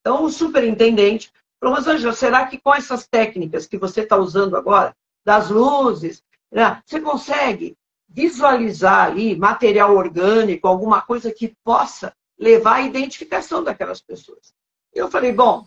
Então, 0.00 0.24
o 0.24 0.30
superintendente 0.30 1.32
falou, 1.60 1.76
mas 1.76 1.86
Angela, 1.86 2.12
será 2.12 2.46
que 2.46 2.58
com 2.58 2.74
essas 2.74 3.06
técnicas 3.06 3.66
que 3.66 3.78
você 3.78 4.02
está 4.02 4.16
usando 4.16 4.56
agora, 4.56 4.94
das 5.24 5.50
luzes, 5.50 6.22
né, 6.50 6.82
você 6.84 7.00
consegue 7.00 7.76
visualizar 8.08 9.06
ali 9.06 9.36
material 9.36 9.94
orgânico, 9.94 10.66
alguma 10.66 11.02
coisa 11.02 11.32
que 11.32 11.54
possa 11.62 12.14
levar 12.38 12.76
à 12.76 12.82
identificação 12.82 13.62
daquelas 13.62 14.00
pessoas. 14.00 14.54
Eu 14.94 15.10
falei, 15.10 15.32
bom, 15.32 15.66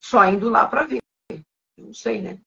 só 0.00 0.24
indo 0.26 0.48
lá 0.48 0.66
para 0.66 0.84
ver. 0.84 1.00
Não 1.76 1.92
sei, 1.92 2.20
né? 2.22 2.38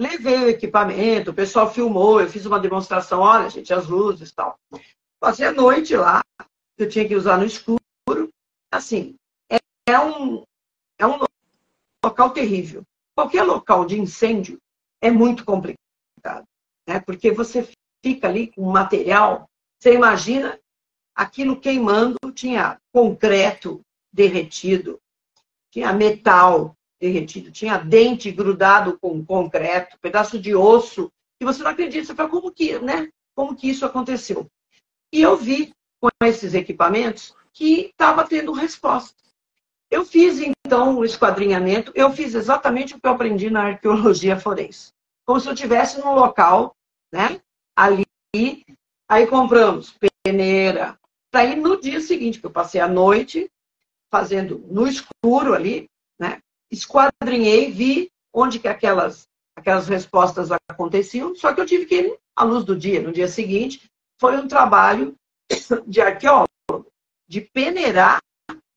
levei 0.00 0.44
o 0.44 0.48
equipamento, 0.48 1.30
o 1.30 1.34
pessoal 1.34 1.70
filmou, 1.70 2.22
eu 2.22 2.28
fiz 2.28 2.46
uma 2.46 2.58
demonstração, 2.58 3.20
olha, 3.20 3.50
gente, 3.50 3.74
as 3.74 3.86
luzes 3.86 4.30
e 4.30 4.34
tal. 4.34 4.58
Passei 5.20 5.46
a 5.46 5.52
noite 5.52 5.94
lá, 5.94 6.22
eu 6.78 6.88
tinha 6.88 7.06
que 7.06 7.14
usar 7.14 7.36
no 7.36 7.44
escuro. 7.44 7.78
Assim, 8.72 9.14
é, 9.52 9.58
é 9.86 10.00
um, 10.00 10.42
é 10.98 11.06
um 11.06 11.18
local 12.04 12.30
terrível. 12.30 12.82
Qualquer 13.14 13.42
local 13.42 13.84
de 13.84 13.98
incêndio 14.00 14.58
é 15.00 15.10
muito 15.10 15.44
complicado, 15.44 16.44
né? 16.86 17.00
porque 17.00 17.30
você 17.30 17.68
fica 18.04 18.28
ali 18.28 18.48
com 18.52 18.62
material, 18.70 19.48
você 19.78 19.94
imagina 19.94 20.58
aquilo 21.14 21.60
queimando, 21.60 22.16
tinha 22.34 22.78
concreto 22.92 23.80
derretido, 24.12 24.98
tinha 25.70 25.92
metal 25.92 26.74
derretido, 27.00 27.50
tinha 27.50 27.78
dente 27.78 28.30
grudado 28.30 28.98
com 28.98 29.24
concreto, 29.24 29.98
pedaço 30.00 30.38
de 30.38 30.54
osso, 30.54 31.10
e 31.40 31.44
você 31.44 31.62
não 31.62 31.70
acredita, 31.70 32.06
você 32.06 32.14
fala, 32.14 32.28
como 32.28 32.52
que, 32.52 32.78
né? 32.78 33.08
Como 33.34 33.56
que 33.56 33.70
isso 33.70 33.86
aconteceu? 33.86 34.46
E 35.12 35.22
eu 35.22 35.36
vi 35.36 35.72
com 35.98 36.08
esses 36.24 36.54
equipamentos 36.54 37.34
que 37.52 37.86
estava 37.86 38.26
tendo 38.26 38.52
resposta. 38.52 39.14
Eu 39.90 40.04
fiz, 40.04 40.38
então, 40.70 40.98
o 40.98 41.04
esquadrinhamento, 41.04 41.90
eu 41.96 42.12
fiz 42.12 42.32
exatamente 42.32 42.94
o 42.94 43.00
que 43.00 43.04
eu 43.04 43.10
aprendi 43.10 43.50
na 43.50 43.64
arqueologia 43.64 44.38
forense. 44.38 44.92
Como 45.26 45.40
se 45.40 45.48
eu 45.48 45.52
estivesse 45.52 45.98
num 45.98 46.14
local, 46.14 46.76
né, 47.12 47.40
ali, 47.76 48.06
aí 49.08 49.26
compramos 49.26 49.92
peneira, 50.24 50.96
ir 51.34 51.56
no 51.56 51.80
dia 51.80 52.00
seguinte, 52.00 52.38
que 52.38 52.46
eu 52.46 52.52
passei 52.52 52.80
a 52.80 52.86
noite 52.86 53.50
fazendo 54.12 54.64
no 54.70 54.86
escuro 54.86 55.54
ali, 55.54 55.90
né, 56.20 56.38
esquadrinhei, 56.70 57.72
vi 57.72 58.08
onde 58.32 58.60
que 58.60 58.68
aquelas, 58.68 59.26
aquelas 59.56 59.88
respostas 59.88 60.50
aconteciam, 60.68 61.34
só 61.34 61.52
que 61.52 61.60
eu 61.60 61.66
tive 61.66 61.84
que 61.84 61.96
ir 61.96 62.18
à 62.36 62.44
luz 62.44 62.64
do 62.64 62.76
dia. 62.76 63.02
No 63.02 63.10
dia 63.10 63.26
seguinte, 63.26 63.90
foi 64.20 64.36
um 64.36 64.46
trabalho 64.46 65.16
de 65.84 66.00
arqueólogo, 66.00 66.46
de 67.28 67.40
peneirar 67.40 68.20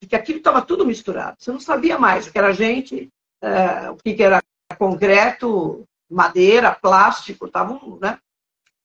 que 0.07 0.15
aquilo 0.15 0.39
estava 0.39 0.61
tudo 0.61 0.85
misturado. 0.85 1.37
Você 1.39 1.51
não 1.51 1.59
sabia 1.59 1.97
mais 1.97 2.27
o 2.27 2.31
que 2.31 2.37
era 2.37 2.53
gente, 2.53 3.09
é, 3.41 3.89
o 3.89 3.97
que 3.97 4.21
era 4.21 4.41
concreto, 4.77 5.83
madeira, 6.09 6.73
plástico, 6.73 7.45
estavam, 7.45 7.97
né? 8.01 8.17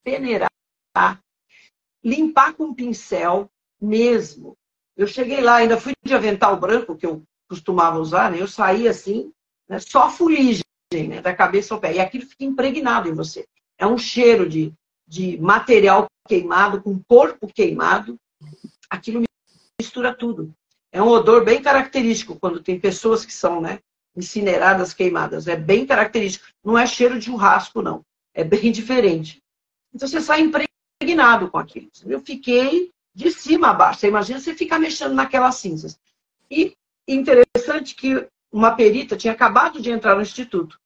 Peneirar, 0.05 0.51
limpar 2.03 2.55
com 2.55 2.74
pincel 2.74 3.51
mesmo. 3.81 4.57
Eu 4.97 5.07
cheguei 5.07 5.40
lá, 5.40 5.57
ainda 5.57 5.78
fui 5.78 5.93
de 6.05 6.15
avental 6.15 6.59
branco, 6.59 6.97
que 6.97 7.07
eu 7.07 7.23
costumava 7.49 7.99
usar, 7.99 8.31
né? 8.31 8.40
Eu 8.40 8.49
saí 8.49 8.89
assim, 8.89 9.32
né? 9.69 9.78
só 9.78 10.11
fuligem, 10.11 10.62
né? 10.93 11.20
da 11.20 11.35
cabeça 11.35 11.74
ao 11.74 11.81
pé. 11.81 11.95
E 11.95 12.01
aquilo 12.01 12.27
fica 12.27 12.45
impregnado 12.45 13.09
em 13.09 13.15
você. 13.15 13.47
É 13.78 13.86
um 13.86 13.97
cheiro 13.97 14.49
de, 14.49 14.73
de 15.07 15.39
material 15.39 16.07
queimado, 16.27 16.82
com 16.82 17.01
corpo 17.09 17.47
queimado. 17.47 18.19
Aquilo 18.90 19.23
mistura 19.81 20.15
tudo. 20.15 20.53
É 20.90 21.02
um 21.02 21.09
odor 21.09 21.44
bem 21.44 21.62
característico 21.62 22.39
quando 22.39 22.62
tem 22.62 22.81
pessoas 22.81 23.24
que 23.24 23.32
são, 23.32 23.60
né, 23.60 23.81
incineradas, 24.16 24.94
queimadas. 24.94 25.47
É 25.47 25.56
bem 25.56 25.86
característico. 25.86 26.47
Não 26.65 26.78
é 26.78 26.86
cheiro 26.86 27.19
de 27.19 27.27
churrasco, 27.27 27.82
não. 27.82 28.05
É 28.35 28.43
bem 28.43 28.70
diferente. 28.73 29.43
Então 29.94 30.09
você 30.09 30.20
sai 30.20 30.40
impregnado 30.40 31.51
com 31.51 31.59
aquilo. 31.59 31.89
Eu 32.06 32.20
fiquei 32.20 32.90
de 33.15 33.31
cima 33.31 33.69
a 33.70 33.74
baixo. 33.74 34.01
Você 34.01 34.09
imagina 34.09 34.40
você 34.40 34.55
ficar 34.55 34.78
mexendo 34.78 35.15
naquelas 35.15 35.56
cinzas. 35.56 35.98
E 36.51 36.74
interessante 37.06 37.94
que 37.94 38.27
uma 38.51 38.74
perita 38.74 39.16
tinha 39.16 39.32
acabado 39.32 39.81
de 39.81 39.90
entrar 39.90 40.15
no 40.15 40.23
instituto. 40.23 40.78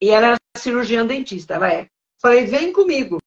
E 0.00 0.08
ela 0.08 0.28
era 0.28 0.36
cirurgiã 0.56 1.06
dentista, 1.06 1.54
ela 1.54 1.70
é. 1.70 1.88
Falei, 2.18 2.46
vem 2.46 2.72
comigo. 2.72 3.18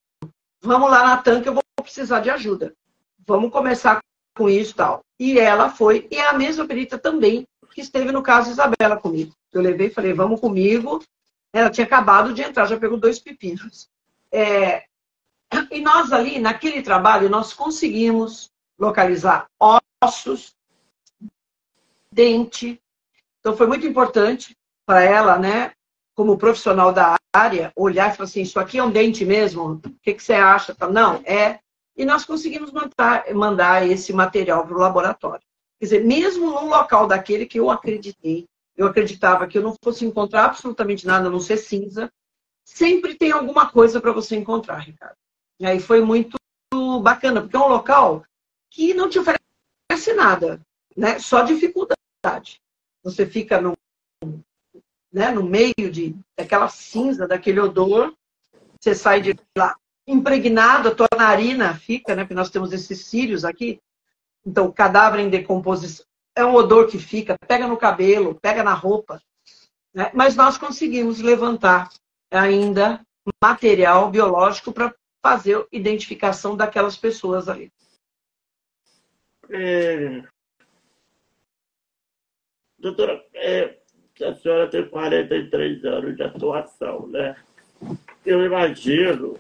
Vamos 0.61 0.89
lá 0.89 1.03
na 1.03 1.17
tanca, 1.17 1.49
eu 1.49 1.53
vou 1.53 1.63
precisar 1.81 2.19
de 2.19 2.29
ajuda. 2.29 2.73
Vamos 3.25 3.51
começar 3.51 3.99
com 4.35 4.49
isso 4.49 4.75
tal. 4.75 5.02
E 5.19 5.39
ela 5.39 5.69
foi, 5.69 6.07
e 6.11 6.15
é 6.15 6.27
a 6.27 6.33
mesma 6.33 6.65
perita 6.65 6.97
também 6.97 7.47
que 7.73 7.81
esteve 7.81 8.11
no 8.11 8.21
caso 8.21 8.51
Isabela 8.51 8.97
comigo. 8.97 9.33
Eu 9.51 9.61
levei 9.61 9.87
e 9.87 9.93
falei, 9.93 10.13
vamos 10.13 10.39
comigo. 10.39 11.03
Ela 11.51 11.69
tinha 11.69 11.85
acabado 11.85 12.33
de 12.33 12.41
entrar, 12.41 12.65
já 12.65 12.77
pegou 12.77 12.97
dois 12.97 13.19
pepinos. 13.19 13.89
É... 14.31 14.83
E 15.71 15.81
nós 15.81 16.11
ali, 16.11 16.39
naquele 16.39 16.81
trabalho, 16.81 17.29
nós 17.29 17.53
conseguimos 17.53 18.51
localizar 18.79 19.47
ossos, 19.59 20.55
dente. 22.11 22.81
Então 23.39 23.55
foi 23.55 23.67
muito 23.67 23.85
importante 23.85 24.57
para 24.85 25.03
ela, 25.03 25.37
né, 25.37 25.71
como 26.15 26.37
profissional 26.37 26.91
da 26.91 27.15
área, 27.31 27.71
olhar 27.75 28.11
e 28.11 28.15
falar 28.15 28.25
assim, 28.25 28.41
isso 28.41 28.59
aqui 28.59 28.77
é 28.77 28.83
um 28.83 28.91
dente 28.91 29.23
mesmo? 29.25 29.73
O 29.73 29.79
que, 30.01 30.13
que 30.13 30.23
você 30.23 30.33
acha? 30.33 30.75
Não, 30.91 31.21
é 31.25 31.59
e 31.95 32.05
nós 32.05 32.25
conseguimos 32.25 32.71
mandar, 32.71 33.33
mandar 33.33 33.87
esse 33.87 34.11
material 34.11 34.65
para 34.65 34.75
o 34.75 34.79
laboratório. 34.79 35.45
Quer 35.79 35.85
dizer, 35.85 36.03
mesmo 36.03 36.49
num 36.49 36.69
local 36.69 37.07
daquele 37.07 37.45
que 37.45 37.59
eu 37.59 37.69
acreditei, 37.69 38.47
eu 38.75 38.87
acreditava 38.87 39.47
que 39.47 39.57
eu 39.57 39.61
não 39.61 39.75
fosse 39.83 40.05
encontrar 40.05 40.45
absolutamente 40.45 41.05
nada, 41.05 41.27
a 41.27 41.31
não 41.31 41.39
ser 41.39 41.57
cinza, 41.57 42.11
sempre 42.63 43.15
tem 43.15 43.31
alguma 43.31 43.69
coisa 43.69 44.01
para 44.01 44.11
você 44.11 44.35
encontrar, 44.35 44.79
Ricardo. 44.79 45.15
E 45.59 45.65
aí 45.65 45.79
foi 45.79 46.01
muito 46.01 46.37
bacana, 47.01 47.41
porque 47.41 47.55
é 47.55 47.59
um 47.59 47.67
local 47.67 48.23
que 48.71 48.93
não 48.93 49.09
te 49.09 49.19
oferece 49.19 50.13
nada, 50.15 50.59
né? 50.97 51.19
só 51.19 51.43
dificuldade. 51.43 52.59
Você 53.03 53.25
fica 53.25 53.61
no, 53.61 53.73
né, 55.11 55.29
no 55.29 55.43
meio 55.43 55.91
de, 55.91 56.15
daquela 56.35 56.69
cinza, 56.69 57.27
daquele 57.27 57.59
odor, 57.59 58.15
você 58.79 58.95
sai 58.95 59.21
de 59.21 59.35
lá 59.55 59.75
impregnado, 60.07 60.89
a 60.89 60.95
tua 60.95 61.07
narina 61.15 61.75
fica, 61.75 62.15
né? 62.15 62.23
Porque 62.23 62.33
nós 62.33 62.49
temos 62.49 62.71
esses 62.73 63.05
cílios 63.05 63.45
aqui. 63.45 63.79
Então, 64.45 64.71
cadáver 64.71 65.19
em 65.19 65.29
decomposição 65.29 66.05
é 66.35 66.43
um 66.43 66.55
odor 66.55 66.87
que 66.87 66.97
fica, 66.97 67.37
pega 67.47 67.67
no 67.67 67.77
cabelo, 67.77 68.39
pega 68.39 68.63
na 68.63 68.73
roupa. 68.73 69.21
Né? 69.93 70.11
Mas 70.13 70.35
nós 70.35 70.57
conseguimos 70.57 71.19
levantar 71.19 71.89
ainda 72.31 73.05
material 73.41 74.09
biológico 74.09 74.73
para 74.73 74.93
fazer 75.21 75.65
identificação 75.71 76.57
daquelas 76.57 76.97
pessoas 76.97 77.47
ali. 77.47 77.71
É... 79.49 80.23
Doutora, 82.79 83.23
é, 83.33 83.77
a 84.21 84.33
senhora 84.35 84.69
tem 84.69 84.89
43 84.89 85.85
anos 85.85 86.15
de 86.17 86.23
atuação, 86.23 87.07
né? 87.07 87.37
Eu 88.25 88.43
imagino 88.43 89.39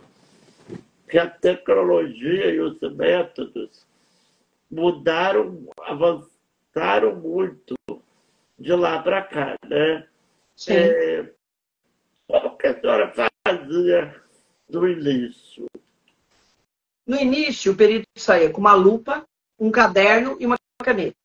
que 1.13 1.19
a 1.19 1.29
tecnologia 1.29 2.49
e 2.49 2.59
os 2.59 2.81
métodos 2.95 3.85
mudaram, 4.71 5.69
avançaram 5.81 7.15
muito 7.17 7.75
de 8.57 8.73
lá 8.73 8.99
para 9.03 9.21
cá, 9.21 9.55
né? 9.67 10.07
Sim. 10.55 10.73
É, 10.73 11.31
como 12.27 12.57
que 12.57 12.65
a 12.65 12.81
senhora 12.81 13.13
fazia 13.13 14.23
no 14.67 14.87
início? 14.87 15.67
No 17.05 17.15
início, 17.15 17.73
o 17.73 17.77
perito 17.77 18.07
saía 18.17 18.49
com 18.49 18.59
uma 18.59 18.73
lupa, 18.73 19.23
um 19.59 19.69
caderno 19.69 20.35
e 20.39 20.47
uma 20.47 20.57
caneta. 20.83 21.15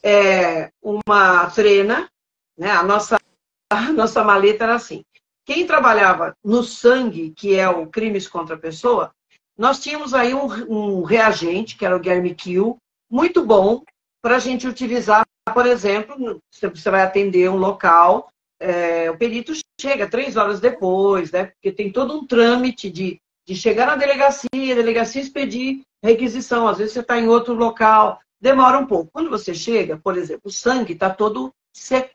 É, 0.00 0.70
uma 0.80 1.50
trena, 1.50 2.08
né? 2.56 2.70
a, 2.70 2.84
nossa, 2.84 3.16
a 3.68 3.92
nossa 3.92 4.22
maleta 4.22 4.62
era 4.62 4.76
assim. 4.76 5.04
Quem 5.44 5.66
trabalhava 5.66 6.36
no 6.44 6.62
sangue, 6.62 7.32
que 7.36 7.54
é 7.56 7.68
o 7.68 7.86
crimes 7.86 8.28
contra 8.28 8.54
a 8.54 8.58
pessoa, 8.58 9.12
nós 9.58 9.80
tínhamos 9.80 10.14
aí 10.14 10.34
um, 10.34 10.46
um 10.68 11.02
reagente, 11.02 11.76
que 11.76 11.84
era 11.84 11.96
o 11.96 12.00
Guermiquil, 12.00 12.76
muito 13.10 13.44
bom 13.44 13.82
para 14.22 14.36
a 14.36 14.38
gente 14.38 14.68
utilizar, 14.68 15.26
por 15.52 15.66
exemplo, 15.66 16.40
você 16.50 16.90
vai 16.90 17.02
atender 17.02 17.50
um 17.50 17.56
local, 17.56 18.28
é, 18.62 19.10
o 19.10 19.18
perito 19.18 19.52
chega 19.80 20.08
três 20.08 20.36
horas 20.36 20.60
depois, 20.60 21.32
né? 21.32 21.46
Porque 21.46 21.72
tem 21.72 21.90
todo 21.90 22.16
um 22.16 22.24
trâmite 22.24 22.88
de, 22.88 23.20
de 23.44 23.56
chegar 23.56 23.86
na 23.86 23.96
delegacia, 23.96 24.46
a 24.54 24.76
delegacia 24.76 25.20
expedir 25.20 25.82
requisição. 26.02 26.68
Às 26.68 26.78
vezes 26.78 26.92
você 26.92 27.00
está 27.00 27.18
em 27.18 27.28
outro 27.28 27.54
local, 27.54 28.20
demora 28.40 28.78
um 28.78 28.86
pouco. 28.86 29.10
Quando 29.12 29.28
você 29.28 29.52
chega, 29.52 29.96
por 29.98 30.16
exemplo, 30.16 30.42
o 30.44 30.52
sangue 30.52 30.92
está 30.92 31.10
todo 31.10 31.52
seco. 31.74 32.10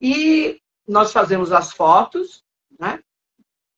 E 0.00 0.58
nós 0.86 1.12
fazemos 1.12 1.52
as 1.52 1.72
fotos, 1.72 2.44
né? 2.78 3.00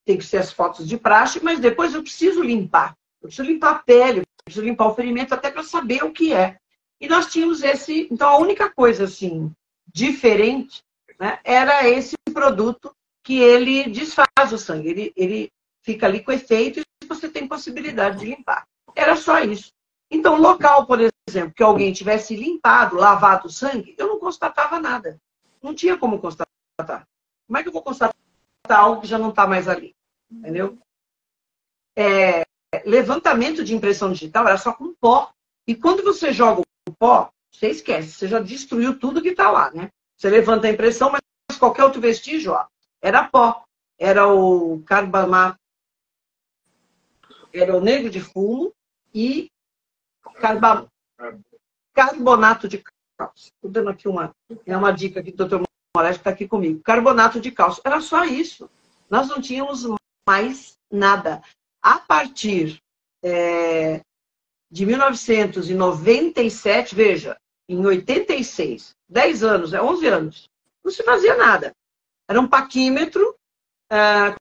Tem 0.04 0.16
que 0.16 0.24
ser 0.24 0.38
as 0.38 0.52
fotos 0.52 0.86
de 0.88 0.96
praxe, 0.96 1.40
mas 1.42 1.60
depois 1.60 1.94
eu 1.94 2.02
preciso 2.02 2.42
limpar. 2.42 2.96
Eu 3.20 3.28
preciso 3.28 3.48
limpar 3.48 3.70
a 3.70 3.78
pele, 3.78 4.20
eu 4.20 4.24
preciso 4.44 4.64
limpar 4.64 4.86
o 4.86 4.94
ferimento 4.94 5.34
até 5.34 5.50
para 5.50 5.62
saber 5.62 6.04
o 6.04 6.12
que 6.12 6.32
é. 6.32 6.58
E 7.00 7.08
nós 7.08 7.26
tínhamos 7.26 7.62
esse. 7.62 8.08
Então, 8.10 8.28
a 8.28 8.38
única 8.38 8.70
coisa 8.70 9.04
assim 9.04 9.52
diferente 9.86 10.82
né, 11.18 11.38
era 11.44 11.88
esse 11.88 12.16
produto 12.32 12.94
que 13.22 13.38
ele 13.38 13.90
desfaz 13.90 14.52
o 14.52 14.58
sangue. 14.58 14.88
Ele, 14.88 15.12
ele 15.16 15.52
fica 15.82 16.06
ali 16.06 16.22
com 16.22 16.32
efeito 16.32 16.80
e 16.80 17.06
você 17.06 17.28
tem 17.28 17.46
possibilidade 17.46 18.18
de 18.18 18.26
limpar. 18.26 18.66
Era 18.94 19.16
só 19.16 19.40
isso. 19.40 19.70
Então, 20.10 20.40
local, 20.40 20.86
por 20.86 20.98
exemplo, 21.28 21.52
que 21.54 21.62
alguém 21.62 21.92
tivesse 21.92 22.34
limpado, 22.34 22.96
lavado 22.96 23.46
o 23.46 23.50
sangue, 23.50 23.94
eu 23.98 24.08
não 24.08 24.18
constatava 24.18 24.80
nada. 24.80 25.20
Não 25.62 25.74
tinha 25.74 25.96
como 25.96 26.18
constatar. 26.18 26.48
Como 26.84 27.58
é 27.58 27.62
que 27.62 27.68
eu 27.68 27.72
vou 27.72 27.82
constatar 27.82 28.14
algo 28.68 29.00
que 29.00 29.06
já 29.06 29.18
não 29.18 29.30
está 29.30 29.46
mais 29.46 29.66
ali? 29.68 29.96
Entendeu? 30.30 30.78
É, 31.96 32.44
levantamento 32.84 33.64
de 33.64 33.74
impressão 33.74 34.12
digital 34.12 34.46
era 34.46 34.58
só 34.58 34.72
com 34.72 34.94
pó. 34.94 35.32
E 35.66 35.74
quando 35.74 36.02
você 36.02 36.32
joga 36.32 36.60
o 36.60 36.92
pó, 36.92 37.30
você 37.50 37.70
esquece, 37.70 38.12
você 38.12 38.28
já 38.28 38.38
destruiu 38.38 38.98
tudo 38.98 39.22
que 39.22 39.30
está 39.30 39.50
lá, 39.50 39.70
né? 39.72 39.90
Você 40.16 40.30
levanta 40.30 40.66
a 40.66 40.70
impressão, 40.70 41.10
mas 41.10 41.58
qualquer 41.58 41.84
outro 41.84 42.00
vestígio, 42.00 42.52
ó, 42.52 42.66
era 43.02 43.28
pó. 43.28 43.64
Era 44.00 44.28
o 44.28 44.80
carbonato, 44.86 45.58
era 47.52 47.76
o 47.76 47.80
negro 47.80 48.08
de 48.08 48.20
fumo 48.20 48.72
e 49.12 49.50
carba, 50.40 50.88
carbonato 51.92 52.68
de 52.68 52.82
cálcio. 53.16 53.52
Estou 53.52 53.68
dando 53.68 53.90
aqui 53.90 54.06
uma, 54.06 54.32
é 54.64 54.76
uma 54.76 54.92
dica 54.92 55.20
que 55.20 55.30
o 55.30 55.36
doutor 55.36 55.67
Moraes 55.98 56.16
está 56.16 56.30
aqui 56.30 56.46
comigo. 56.46 56.80
Carbonato 56.80 57.40
de 57.40 57.50
cálcio. 57.50 57.82
Era 57.84 58.00
só 58.00 58.24
isso. 58.24 58.70
Nós 59.10 59.26
não 59.28 59.40
tínhamos 59.40 59.84
mais 60.26 60.78
nada. 60.88 61.42
A 61.82 61.98
partir 61.98 62.80
é, 63.22 64.00
de 64.70 64.86
1997, 64.86 66.94
veja, 66.94 67.36
em 67.68 67.84
86, 67.84 68.94
10 69.08 69.42
anos, 69.42 69.72
é 69.72 69.82
11 69.82 70.06
anos, 70.06 70.48
não 70.84 70.92
se 70.92 71.02
fazia 71.02 71.36
nada. 71.36 71.72
Era 72.28 72.40
um 72.40 72.46
paquímetro, 72.46 73.34
é, 73.90 74.36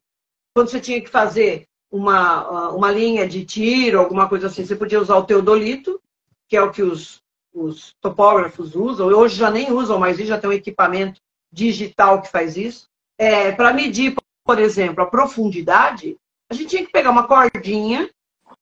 quando 0.53 0.69
você 0.69 0.79
tinha 0.79 1.01
que 1.01 1.09
fazer 1.09 1.65
uma, 1.89 2.69
uma 2.69 2.91
linha 2.91 3.27
de 3.27 3.43
tiro, 3.45 3.99
alguma 3.99 4.29
coisa 4.29 4.45
assim, 4.47 4.63
você 4.63 4.75
podia 4.75 5.01
usar 5.01 5.15
o 5.15 5.25
teodolito, 5.25 5.99
que 6.47 6.55
é 6.55 6.61
o 6.61 6.71
que 6.71 6.83
os, 6.83 7.19
os 7.51 7.95
topógrafos 7.99 8.75
usam, 8.75 9.07
hoje 9.07 9.37
já 9.37 9.49
nem 9.49 9.71
usam 9.71 9.97
mais 9.97 10.19
isso, 10.19 10.27
já 10.27 10.39
tem 10.39 10.51
um 10.51 10.53
equipamento 10.53 11.19
digital 11.51 12.21
que 12.21 12.29
faz 12.29 12.57
isso. 12.57 12.87
É, 13.17 13.51
Para 13.51 13.73
medir, 13.73 14.15
por 14.43 14.59
exemplo, 14.59 15.03
a 15.03 15.09
profundidade, 15.09 16.17
a 16.49 16.53
gente 16.53 16.69
tinha 16.69 16.85
que 16.85 16.91
pegar 16.91 17.09
uma 17.09 17.27
cordinha, 17.27 18.09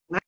né? 0.10 0.20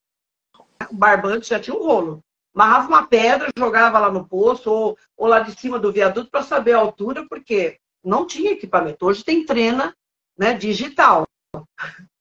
o 0.89 0.95
barbante 0.95 1.49
já 1.49 1.59
tinha 1.59 1.75
um 1.75 1.83
rolo 1.83 2.23
amarrava 2.57 2.87
uma 2.87 3.05
pedra, 3.05 3.51
jogava 3.55 3.99
lá 3.99 4.11
no 4.11 4.27
poço 4.27 4.71
ou, 4.71 4.97
ou 5.15 5.27
lá 5.27 5.39
de 5.41 5.57
cima 5.59 5.77
do 5.77 5.91
viaduto 5.91 6.31
para 6.31 6.41
saber 6.41 6.73
a 6.73 6.79
altura, 6.79 7.23
porque 7.29 7.79
não 8.03 8.25
tinha 8.25 8.51
equipamento. 8.51 9.05
Hoje 9.05 9.23
tem 9.23 9.45
trena 9.45 9.95
né, 10.35 10.55
digital. 10.55 11.27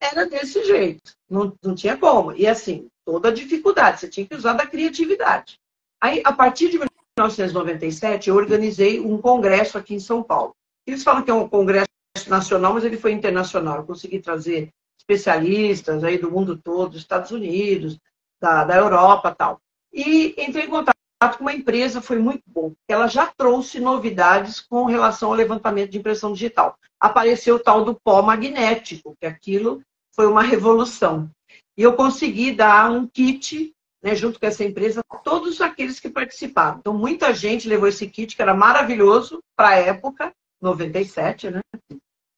Era 0.00 0.26
desse 0.26 0.62
jeito, 0.64 1.12
não, 1.28 1.56
não 1.60 1.74
tinha 1.74 1.96
como. 1.96 2.32
E 2.32 2.46
assim, 2.46 2.88
toda 3.04 3.30
a 3.30 3.32
dificuldade, 3.32 3.98
você 3.98 4.08
tinha 4.08 4.26
que 4.26 4.34
usar 4.34 4.52
da 4.52 4.66
criatividade. 4.66 5.58
Aí, 6.00 6.22
a 6.24 6.32
partir 6.32 6.70
de 6.70 6.78
1997, 7.16 8.28
eu 8.28 8.34
organizei 8.34 8.98
um 8.98 9.18
congresso 9.18 9.78
aqui 9.78 9.94
em 9.94 10.00
São 10.00 10.22
Paulo. 10.22 10.54
Eles 10.84 11.04
falam 11.04 11.22
que 11.22 11.30
é 11.30 11.34
um 11.34 11.48
congresso 11.48 11.88
nacional, 12.28 12.74
mas 12.74 12.84
ele 12.84 12.96
foi 12.96 13.12
internacional. 13.12 13.76
Eu 13.76 13.84
consegui 13.84 14.18
trazer 14.18 14.70
especialistas 14.98 16.02
aí 16.02 16.18
do 16.18 16.30
mundo 16.30 16.56
todo, 16.56 16.90
dos 16.90 17.00
Estados 17.00 17.30
Unidos, 17.30 17.98
da, 18.40 18.64
da 18.64 18.76
Europa 18.76 19.32
tal. 19.32 19.60
E 19.92 20.34
entrei 20.36 20.64
em 20.64 20.70
contato 20.70 20.96
com 21.38 21.44
uma 21.44 21.54
empresa, 21.54 22.02
foi 22.02 22.18
muito 22.18 22.42
bom. 22.46 22.72
Ela 22.88 23.06
já 23.06 23.26
trouxe 23.26 23.78
novidades 23.78 24.60
com 24.60 24.84
relação 24.84 25.28
ao 25.28 25.36
levantamento 25.36 25.90
de 25.90 25.98
impressão 25.98 26.32
digital. 26.32 26.76
Apareceu 26.98 27.56
o 27.56 27.60
tal 27.60 27.84
do 27.84 27.94
pó 27.94 28.22
magnético, 28.22 29.16
que 29.20 29.26
aquilo 29.26 29.80
foi 30.14 30.26
uma 30.26 30.42
revolução. 30.42 31.30
E 31.76 31.82
eu 31.82 31.94
consegui 31.94 32.52
dar 32.52 32.90
um 32.90 33.06
kit, 33.06 33.72
né, 34.04 34.14
junto 34.14 34.38
com 34.38 34.44
essa 34.44 34.62
empresa, 34.62 35.02
todos 35.24 35.62
aqueles 35.62 35.98
que 35.98 36.10
participaram. 36.10 36.78
Então, 36.78 36.92
muita 36.92 37.32
gente 37.32 37.66
levou 37.66 37.88
esse 37.88 38.06
kit, 38.06 38.36
que 38.36 38.42
era 38.42 38.52
maravilhoso 38.52 39.42
para 39.56 39.70
a 39.70 39.76
época, 39.76 40.30
97, 40.60 41.50
né? 41.50 41.60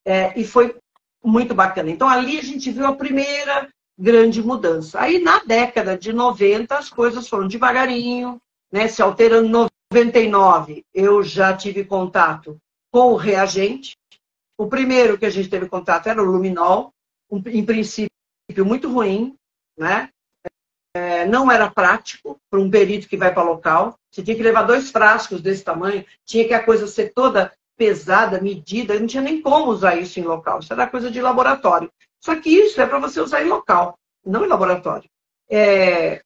É, 0.07 0.39
e 0.39 0.45
foi 0.45 0.77
muito 1.25 1.57
bacana. 1.57 1.91
Então, 1.91 2.09
ali 2.09 2.39
a 2.39 2.43
gente 2.43 2.71
viu 2.71 2.87
a 2.87 2.95
primeira 2.95 3.69
grande 3.99 4.41
mudança. 4.41 5.01
Aí, 5.01 5.19
na 5.19 5.41
década 5.41 5.99
de 5.99 6.13
90, 6.13 6.79
as 6.79 6.89
coisas 6.89 7.29
foram 7.29 7.49
devagarinho, 7.49 8.41
né, 8.71 8.87
se 8.87 9.03
alterando. 9.03 9.49
Em 9.49 9.69
99, 9.93 10.85
eu 10.95 11.21
já 11.25 11.57
tive 11.57 11.85
contato 11.85 12.57
com 12.93 13.13
o 13.13 13.17
reagente. 13.17 13.97
O 14.57 14.69
primeiro 14.69 15.19
que 15.19 15.27
a 15.27 15.31
gente 15.31 15.49
teve 15.49 15.69
contato 15.69 16.07
era 16.07 16.23
o 16.23 16.25
luminol, 16.25 16.93
um, 17.29 17.43
em 17.47 17.65
princípio 17.65 18.09
muito 18.65 18.89
ruim, 18.89 19.35
né? 19.77 20.11
É, 20.97 21.27
não 21.27 21.53
era 21.53 21.71
prático 21.71 22.41
para 22.49 22.59
um 22.59 22.71
perito 22.71 23.07
que 23.07 23.19
vai 23.19 23.33
para 23.33 23.43
local. 23.43 23.99
Você 24.11 24.23
tinha 24.23 24.35
que 24.35 24.43
levar 24.43 24.63
dois 24.63 24.91
frascos 24.91 25.43
desse 25.43 25.63
tamanho, 25.63 26.07
tinha 26.25 26.49
que 26.49 26.55
a 26.55 26.65
coisa 26.65 26.87
ser 26.87 27.13
toda 27.13 27.53
pesada, 27.77 28.41
medida, 28.41 28.99
não 28.99 29.07
tinha 29.07 29.23
nem 29.23 29.43
como 29.43 29.71
usar 29.71 29.97
isso 29.97 30.19
em 30.19 30.23
local. 30.23 30.61
Isso 30.61 30.73
era 30.73 30.87
coisa 30.87 31.11
de 31.11 31.21
laboratório. 31.21 31.93
Só 32.19 32.35
que 32.37 32.49
isso 32.49 32.81
é 32.81 32.87
para 32.87 32.99
você 32.99 33.21
usar 33.21 33.43
em 33.43 33.49
local, 33.49 33.99
não 34.25 34.47
em 34.47 34.49
laboratório. 34.49 35.09
É... 35.51 36.23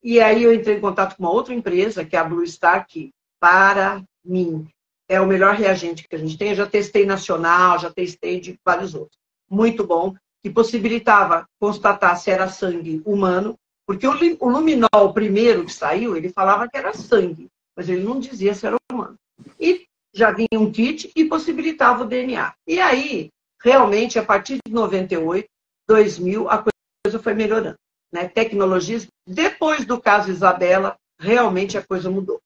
E 0.00 0.20
aí 0.20 0.44
eu 0.44 0.54
entrei 0.54 0.76
em 0.76 0.80
contato 0.80 1.16
com 1.16 1.24
uma 1.24 1.32
outra 1.32 1.52
empresa, 1.52 2.04
que 2.04 2.14
é 2.14 2.20
a 2.20 2.24
Blue 2.24 2.46
Star, 2.46 2.86
que, 2.86 3.10
para 3.40 4.00
mim, 4.24 4.68
é 5.08 5.20
o 5.20 5.26
melhor 5.26 5.56
reagente 5.56 6.06
que 6.06 6.14
a 6.14 6.18
gente 6.18 6.38
tem. 6.38 6.50
Eu 6.50 6.54
já 6.54 6.66
testei 6.66 7.04
nacional, 7.04 7.80
já 7.80 7.90
testei 7.90 8.38
de 8.38 8.56
vários 8.64 8.94
outros. 8.94 9.18
Muito 9.50 9.84
bom, 9.84 10.14
que 10.40 10.50
possibilitava 10.50 11.48
constatar 11.58 12.16
se 12.16 12.30
era 12.30 12.48
sangue 12.48 13.02
humano, 13.04 13.58
porque 13.88 14.06
o 14.06 14.48
luminol 14.50 15.14
primeiro 15.14 15.64
que 15.64 15.72
saiu, 15.72 16.14
ele 16.14 16.28
falava 16.28 16.68
que 16.68 16.76
era 16.76 16.92
sangue, 16.92 17.48
mas 17.74 17.88
ele 17.88 18.04
não 18.04 18.20
dizia 18.20 18.54
se 18.54 18.66
era 18.66 18.76
humano. 18.92 19.16
E 19.58 19.86
já 20.12 20.30
vinha 20.30 20.60
um 20.60 20.70
kit 20.70 21.10
e 21.16 21.24
possibilitava 21.24 22.02
o 22.02 22.06
DNA. 22.06 22.52
E 22.66 22.78
aí, 22.78 23.30
realmente, 23.58 24.18
a 24.18 24.22
partir 24.22 24.58
de 24.62 24.70
98, 24.70 25.48
2000, 25.88 26.50
a 26.50 26.62
coisa 27.02 27.18
foi 27.18 27.32
melhorando. 27.32 27.78
Né? 28.12 28.28
Tecnologias, 28.28 29.08
depois 29.26 29.86
do 29.86 29.98
caso 29.98 30.30
Isabela, 30.30 30.94
realmente 31.18 31.78
a 31.78 31.82
coisa 31.82 32.10
mudou. 32.10 32.42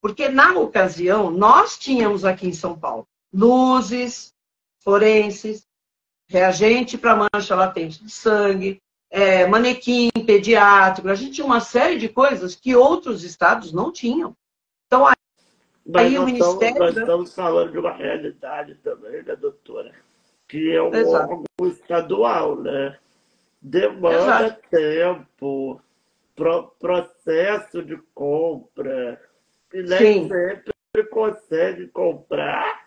Porque 0.00 0.28
na 0.28 0.56
ocasião, 0.60 1.28
nós 1.28 1.76
tínhamos 1.76 2.24
aqui 2.24 2.46
em 2.46 2.52
São 2.52 2.78
Paulo 2.78 3.04
luzes, 3.32 4.32
forenses, 4.84 5.66
reagente 6.28 6.96
para 6.96 7.28
mancha 7.34 7.56
latente 7.56 8.04
de 8.04 8.12
sangue, 8.12 8.80
é, 9.10 9.46
manequim 9.46 10.10
pediátrico, 10.26 11.08
a 11.08 11.14
gente 11.14 11.32
tinha 11.32 11.46
uma 11.46 11.60
série 11.60 11.98
de 11.98 12.08
coisas 12.08 12.54
que 12.54 12.76
outros 12.76 13.24
estados 13.24 13.72
não 13.72 13.92
tinham. 13.92 14.34
Então, 14.86 15.06
aí, 15.06 15.14
aí 15.94 16.18
o 16.18 16.24
Ministério. 16.24 16.78
Nós 16.78 16.96
estamos 16.96 17.34
falando 17.34 17.72
de 17.72 17.78
uma 17.78 17.92
realidade 17.92 18.74
também, 18.76 19.22
né, 19.22 19.36
doutora? 19.36 19.92
que 20.48 20.72
é 20.72 20.82
um 20.82 20.92
Exato. 20.94 21.32
órgão 21.32 21.44
estadual, 21.68 22.56
né? 22.56 22.98
Demanda 23.60 24.46
Exato. 24.46 24.62
tempo, 24.70 25.80
pro, 26.34 26.68
processo 26.80 27.82
de 27.82 27.98
compra, 28.14 29.20
e 29.72 29.82
nem 29.82 29.98
Sim. 29.98 30.28
sempre 30.28 31.04
consegue 31.10 31.88
comprar 31.88 32.77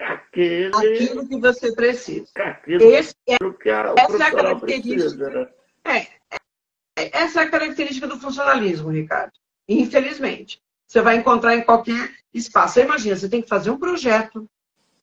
aquele, 0.00 0.74
aquilo 0.74 1.28
que 1.28 1.38
você 1.38 1.72
precisa. 1.74 2.28
Esse 2.66 3.14
é, 3.28 3.36
que 3.38 3.70
a 3.70 3.94
essa 3.96 4.24
é 4.24 4.26
a 4.26 4.32
característica. 4.32 5.24
Precisa, 5.24 5.30
né? 5.30 5.48
é, 5.84 5.98
é, 6.96 7.22
essa 7.22 7.40
é 7.40 7.44
a 7.44 7.50
característica 7.50 8.06
do 8.06 8.18
funcionalismo, 8.18 8.90
Ricardo. 8.90 9.32
Infelizmente. 9.68 10.62
Você 10.86 11.00
vai 11.00 11.16
encontrar 11.16 11.56
em 11.56 11.62
qualquer 11.62 12.12
espaço. 12.32 12.74
Você 12.74 12.82
imagina, 12.82 13.16
você 13.16 13.28
tem 13.28 13.42
que 13.42 13.48
fazer 13.48 13.70
um 13.70 13.78
projeto. 13.78 14.48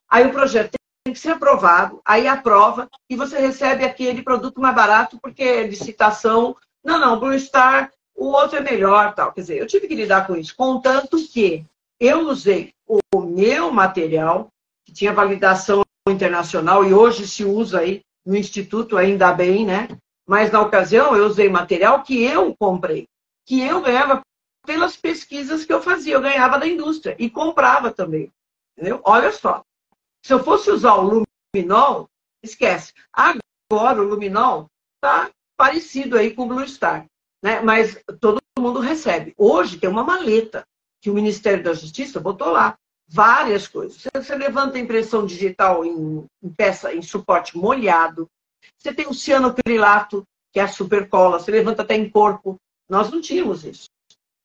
Aí 0.09 0.25
o 0.25 0.31
projeto 0.31 0.71
tem 1.03 1.13
que 1.13 1.19
ser 1.19 1.31
aprovado, 1.31 1.99
aí 2.05 2.27
aprova 2.27 2.87
e 3.09 3.15
você 3.15 3.39
recebe 3.39 3.83
aquele 3.83 4.21
produto 4.21 4.61
mais 4.61 4.75
barato 4.75 5.19
porque 5.19 5.43
é 5.43 5.67
licitação. 5.67 6.55
Não, 6.83 6.99
não, 6.99 7.19
Blue 7.19 7.37
Star, 7.39 7.91
o 8.15 8.27
outro 8.27 8.57
é 8.57 8.61
melhor, 8.61 9.13
tal. 9.15 9.33
Quer 9.33 9.41
dizer, 9.41 9.57
eu 9.57 9.67
tive 9.67 9.87
que 9.87 9.95
lidar 9.95 10.27
com 10.27 10.35
isso, 10.35 10.55
contanto 10.55 11.17
que 11.17 11.65
eu 11.99 12.27
usei 12.27 12.73
o 12.87 13.21
meu 13.21 13.71
material, 13.71 14.51
que 14.91 14.93
tinha 14.93 15.13
validação 15.13 15.83
internacional 16.07 16.83
e 16.83 16.93
hoje 16.93 17.25
se 17.25 17.45
usa 17.45 17.79
aí 17.79 18.01
no 18.25 18.35
instituto, 18.35 18.97
ainda 18.97 19.31
bem, 19.31 19.65
né? 19.65 19.87
Mas 20.27 20.51
na 20.51 20.61
ocasião 20.61 21.15
eu 21.15 21.25
usei 21.25 21.49
material 21.49 22.03
que 22.03 22.21
eu 22.21 22.53
comprei, 22.59 23.07
que 23.47 23.61
eu 23.61 23.81
ganhava 23.81 24.21
pelas 24.65 24.97
pesquisas 24.97 25.65
que 25.65 25.71
eu 25.71 25.81
fazia, 25.81 26.13
eu 26.13 26.21
ganhava 26.21 26.59
da 26.59 26.67
indústria 26.67 27.15
e 27.17 27.29
comprava 27.29 27.89
também. 27.91 28.31
Entendeu? 28.77 29.01
Olha 29.05 29.31
só. 29.31 29.63
Se 30.23 30.33
eu 30.33 30.43
fosse 30.43 30.69
usar 30.69 30.95
o 30.95 31.25
luminol, 31.55 32.07
esquece. 32.43 32.93
Agora 33.13 34.01
o 34.01 34.07
luminol 34.07 34.67
está 34.97 35.31
parecido 35.57 36.17
aí 36.17 36.35
com 36.35 36.43
o 36.43 36.47
Blue 36.47 36.67
Star, 36.67 37.05
né? 37.41 37.61
mas 37.61 37.97
todo 38.19 38.41
mundo 38.59 38.79
recebe. 38.79 39.33
Hoje 39.37 39.79
tem 39.79 39.89
uma 39.89 40.03
maleta 40.03 40.65
que 41.01 41.09
o 41.09 41.13
Ministério 41.13 41.63
da 41.63 41.73
Justiça 41.73 42.19
botou 42.19 42.51
lá 42.51 42.77
várias 43.11 43.67
coisas. 43.67 44.01
Você 44.15 44.35
levanta 44.35 44.77
a 44.77 44.79
impressão 44.79 45.25
digital 45.25 45.83
em, 45.83 46.25
em 46.41 46.49
peça, 46.49 46.93
em 46.93 47.01
suporte 47.01 47.57
molhado. 47.57 48.27
Você 48.77 48.93
tem 48.93 49.07
o 49.07 49.13
cianocrilato, 49.13 50.23
que 50.53 50.59
é 50.59 50.63
a 50.63 50.67
supercola. 50.67 51.37
Você 51.37 51.51
levanta 51.51 51.81
até 51.81 51.95
em 51.95 52.09
corpo. 52.09 52.55
Nós 52.89 53.11
não 53.11 53.19
tínhamos 53.19 53.65
isso. 53.65 53.89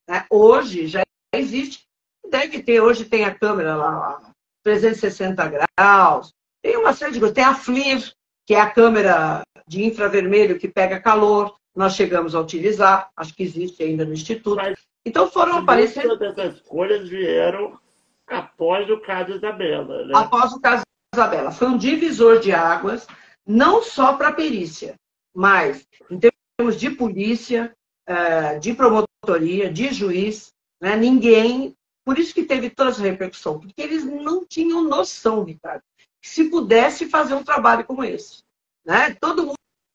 Né? 0.08 0.26
Hoje 0.30 0.88
já 0.88 1.02
existe. 1.32 1.84
Deve 2.28 2.60
ter, 2.60 2.80
hoje 2.80 3.04
tem 3.04 3.24
a 3.24 3.32
câmera 3.32 3.76
lá, 3.76 4.32
360 4.64 5.48
graus, 5.48 6.32
tem 6.60 6.76
uma 6.76 6.92
série 6.92 7.12
de 7.12 7.20
coisas. 7.20 7.34
Tem 7.34 7.44
a 7.44 7.54
FLIR, 7.54 8.12
que 8.44 8.54
é 8.54 8.60
a 8.60 8.68
câmera 8.68 9.42
de 9.64 9.84
infravermelho 9.84 10.58
que 10.58 10.66
pega 10.66 10.98
calor, 10.98 11.56
nós 11.74 11.94
chegamos 11.94 12.34
a 12.34 12.40
utilizar, 12.40 13.10
acho 13.16 13.32
que 13.32 13.44
existe 13.44 13.82
ainda 13.82 14.04
no 14.04 14.12
Instituto. 14.12 14.56
Mas, 14.56 14.76
então 15.04 15.30
foram 15.30 15.58
aparecendo. 15.58 16.18
Todas 16.18 16.36
essas 16.36 16.60
coisas 16.62 17.08
vieram 17.08 17.78
após 18.26 18.90
o 18.90 19.00
caso 19.00 19.32
Isabela. 19.32 20.06
Né? 20.06 20.12
Após 20.14 20.52
o 20.52 20.60
caso 20.60 20.82
Isabela. 21.14 21.50
Foi 21.50 21.68
um 21.68 21.78
divisor 21.78 22.40
de 22.40 22.52
águas, 22.52 23.06
não 23.46 23.82
só 23.82 24.16
para 24.16 24.28
a 24.28 24.32
perícia, 24.32 24.96
mas 25.34 25.86
em 26.10 26.18
termos 26.18 26.78
de 26.78 26.90
polícia, 26.90 27.74
eh, 28.06 28.58
de 28.58 28.74
promotoria, 28.74 29.72
de 29.72 29.92
juiz, 29.92 30.52
né? 30.80 30.96
ninguém. 30.96 31.74
Por 32.04 32.18
isso 32.18 32.34
que 32.34 32.44
teve 32.44 32.70
toda 32.70 32.90
essa 32.90 33.02
repercussão, 33.02 33.58
porque 33.58 33.80
eles 33.82 34.04
não 34.04 34.44
tinham 34.44 34.84
noção, 34.84 35.42
Ricardo, 35.42 35.82
que 36.22 36.28
se 36.28 36.44
pudesse 36.44 37.08
fazer 37.08 37.34
um 37.34 37.42
trabalho 37.42 37.84
como 37.84 38.04
esse. 38.04 38.42
Né? 38.84 39.14
Todo 39.20 39.54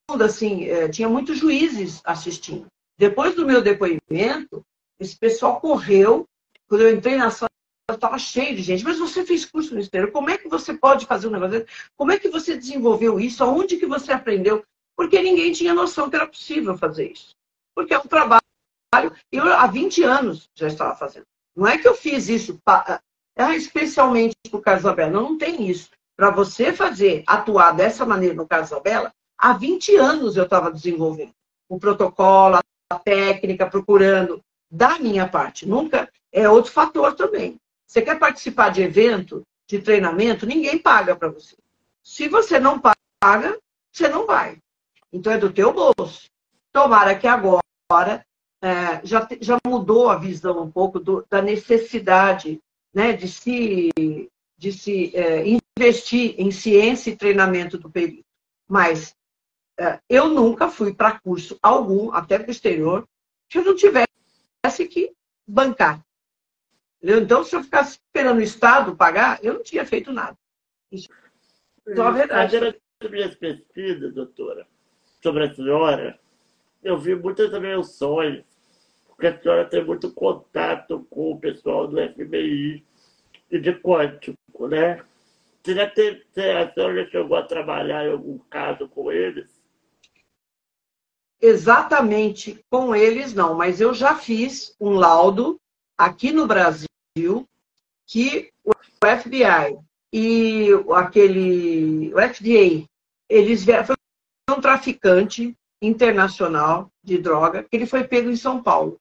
mundo, 0.10 0.24
assim, 0.24 0.66
eh, 0.66 0.90
tinha 0.90 1.08
muitos 1.08 1.38
juízes 1.38 2.02
assistindo. 2.04 2.68
Depois 2.98 3.36
do 3.36 3.46
meu 3.46 3.62
depoimento, 3.62 4.62
esse 5.00 5.18
pessoal 5.18 5.60
correu. 5.60 6.26
Quando 6.68 6.82
eu 6.82 6.96
entrei 6.96 7.16
na 7.16 7.32
sala, 7.32 7.51
estava 7.96 8.18
cheio 8.18 8.56
de 8.56 8.62
gente. 8.62 8.84
Mas 8.84 9.00
você 9.00 9.26
fez 9.26 9.46
curso 9.46 9.74
no 9.74 9.80
exterior, 9.80 10.12
como 10.12 10.30
é 10.30 10.38
que 10.38 10.48
você 10.48 10.74
pode 10.74 11.06
fazer 11.06 11.28
um 11.28 11.32
negócio 11.32 11.60
desse? 11.60 11.72
Como 11.98 12.12
é 12.12 12.20
que 12.20 12.30
você 12.30 12.58
desenvolveu 12.58 13.20
isso? 13.20 13.44
Aonde 13.44 13.78
que 13.78 13.86
você 13.86 14.12
aprendeu? 14.12 14.64
Porque 14.96 15.22
ninguém 15.22 15.52
tinha 15.52 15.74
noção 15.74 16.10
que 16.10 16.16
era 16.16 16.28
possível 16.28 16.78
fazer 16.78 17.12
isso. 17.12 17.36
Porque 17.76 17.94
é 17.94 18.00
um 18.00 18.08
trabalho, 18.08 18.42
eu 19.32 19.52
há 19.54 19.68
20 19.68 20.04
anos 20.04 20.50
já 20.56 20.68
estava 20.68 20.96
fazendo. 20.96 21.26
Não 21.56 21.68
é 21.68 21.78
que 21.78 21.88
eu 21.88 21.96
fiz 21.96 22.30
isso 22.30 22.60
é 23.38 23.56
especialmente 23.56 24.36
para 24.50 24.60
o 24.60 24.62
caso 24.62 24.82
Isabela, 24.82 25.12
não, 25.12 25.24
não 25.32 25.38
tem 25.38 25.70
isso. 25.70 25.90
Para 26.18 26.30
você 26.30 26.74
fazer, 26.74 27.24
atuar 27.26 27.72
dessa 27.72 28.06
maneira 28.06 28.36
no 28.36 28.48
caso 28.48 28.74
Isabela, 28.74 29.12
há 29.38 29.54
20 29.54 29.96
anos 29.96 30.38
eu 30.38 30.44
estava 30.44 30.72
desenvolvendo 30.72 31.32
o 31.70 31.80
protocolo, 31.80 32.60
a 32.92 33.00
técnica, 33.00 33.70
procurando 33.70 34.42
da 34.70 35.00
minha 35.00 35.28
parte. 35.28 35.68
Nunca 35.68 36.10
é 36.32 36.48
outro 36.50 36.72
fator 36.72 37.14
também. 37.16 37.58
Você 37.92 38.02
quer 38.02 38.18
participar 38.18 38.70
de 38.70 38.82
evento, 38.82 39.46
de 39.68 39.78
treinamento, 39.80 40.46
ninguém 40.46 40.78
paga 40.78 41.14
para 41.14 41.28
você. 41.28 41.58
Se 42.02 42.30
você 42.30 42.58
não 42.58 42.80
paga, 42.80 43.60
você 43.92 44.08
não 44.08 44.26
vai. 44.26 44.60
Então 45.12 45.34
é 45.34 45.38
do 45.38 45.52
teu 45.52 45.74
bolso. 45.74 46.30
Tomara 46.72 47.20
que 47.20 47.28
agora 47.28 48.26
é, 48.64 49.06
já, 49.06 49.28
já 49.42 49.58
mudou 49.68 50.10
a 50.10 50.16
visão 50.16 50.64
um 50.64 50.72
pouco 50.72 51.02
do, 51.02 51.26
da 51.30 51.42
necessidade 51.42 52.62
né, 52.94 53.12
de 53.12 53.28
se, 53.28 53.90
de 54.58 54.72
se 54.72 55.14
é, 55.14 55.44
investir 55.46 56.36
em 56.38 56.50
ciência 56.50 57.12
e 57.12 57.18
treinamento 57.18 57.78
do 57.78 57.90
perito. 57.90 58.24
Mas 58.70 59.14
é, 59.78 60.00
eu 60.08 60.30
nunca 60.30 60.70
fui 60.70 60.94
para 60.94 61.20
curso 61.20 61.60
algum, 61.62 62.14
até 62.14 62.40
para 62.40 62.48
o 62.48 62.52
exterior, 62.52 63.06
que 63.50 63.58
eu 63.58 63.66
não 63.66 63.76
tivesse 63.76 64.08
que 64.90 65.12
bancar. 65.46 66.02
Entendeu? 67.02 67.24
Então, 67.24 67.44
se 67.44 67.56
eu 67.56 67.64
ficasse 67.64 67.98
esperando 67.98 68.38
o 68.38 68.44
Estado 68.44 68.96
pagar, 68.96 69.44
eu 69.44 69.56
não 69.56 69.64
tinha 69.64 69.84
feito 69.84 70.12
nada. 70.12 70.38
Isso 70.92 71.10
é 71.88 72.00
a 72.00 72.12
verdade. 72.12 72.60
Nas 73.02 73.12
minhas 73.12 73.34
pesquisas, 73.34 74.14
doutora, 74.14 74.68
sobre 75.24 75.46
a 75.46 75.54
senhora, 75.56 76.20
eu 76.84 77.00
vi 77.00 77.16
muitas 77.16 77.52
menções, 77.60 78.44
porque 79.08 79.26
a 79.26 79.42
senhora 79.42 79.68
tem 79.68 79.84
muito 79.84 80.14
contato 80.14 81.08
com 81.10 81.32
o 81.32 81.40
pessoal 81.40 81.88
do 81.88 81.98
FBI 81.98 82.86
e 83.50 83.60
de 83.60 83.74
quântico, 83.74 84.68
né? 84.68 85.04
Você 85.64 85.74
já 85.74 85.90
teve, 85.90 86.24
a 86.38 86.72
senhora 86.72 87.04
já 87.04 87.10
chegou 87.10 87.36
a 87.36 87.44
trabalhar 87.44 88.06
em 88.06 88.12
algum 88.12 88.38
caso 88.38 88.88
com 88.88 89.12
eles? 89.12 89.50
Exatamente 91.42 92.64
com 92.70 92.96
eles, 92.96 93.34
não, 93.34 93.56
mas 93.56 93.82
eu 93.82 93.96
já 93.96 94.16
fiz 94.16 94.76
um 94.80 94.92
laudo 94.92 95.60
aqui 95.98 96.32
no 96.32 96.46
Brasil 96.46 96.91
que 98.08 98.50
o 98.64 98.72
FBI 99.06 99.78
e 100.14 100.70
aquele 100.96 102.14
o 102.14 102.20
FDA, 102.20 102.86
eles 103.30 103.64
vieram, 103.64 103.86
foi 103.86 103.96
um 104.50 104.62
traficante 104.62 105.56
internacional 105.82 106.92
de 107.04 107.18
droga 107.18 107.64
que 107.64 107.76
ele 107.76 107.86
foi 107.86 108.04
pego 108.04 108.30
em 108.30 108.36
São 108.36 108.62
Paulo. 108.62 109.00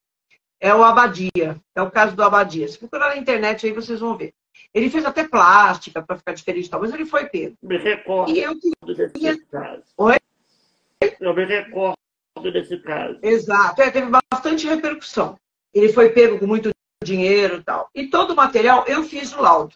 É 0.58 0.74
o 0.74 0.84
Abadia, 0.84 1.56
é 1.74 1.82
o 1.82 1.90
caso 1.90 2.14
do 2.14 2.22
Abadia. 2.22 2.68
Se 2.68 2.78
procurar 2.78 3.08
na 3.08 3.16
internet 3.16 3.66
aí 3.66 3.72
vocês 3.72 4.00
vão 4.00 4.16
ver. 4.16 4.32
Ele 4.74 4.90
fez 4.90 5.04
até 5.04 5.26
plástica 5.26 6.02
para 6.02 6.18
ficar 6.18 6.32
diferente, 6.32 6.70
tal, 6.70 6.80
mas 6.80 6.92
ele 6.92 7.06
foi 7.06 7.26
pego. 7.26 7.56
Me 7.62 7.78
recordo 7.78 8.30
e 8.30 8.40
eu 8.40 8.54
desse 8.54 9.46
caso. 9.46 9.82
Oi? 9.96 10.16
Eu 11.18 11.34
me 11.34 11.44
recordo 11.44 11.96
desse 12.52 12.76
caso. 12.78 13.18
Exato, 13.22 13.80
é, 13.82 13.90
teve 13.90 14.10
bastante 14.30 14.66
repercussão. 14.66 15.36
Ele 15.72 15.92
foi 15.92 16.10
pego 16.10 16.38
com 16.38 16.46
muito 16.46 16.70
dinheiro 17.02 17.56
e 17.56 17.62
tal. 17.62 17.88
E 17.94 18.06
todo 18.08 18.32
o 18.32 18.36
material, 18.36 18.84
eu 18.86 19.02
fiz 19.04 19.32
o 19.32 19.40
laudo. 19.40 19.74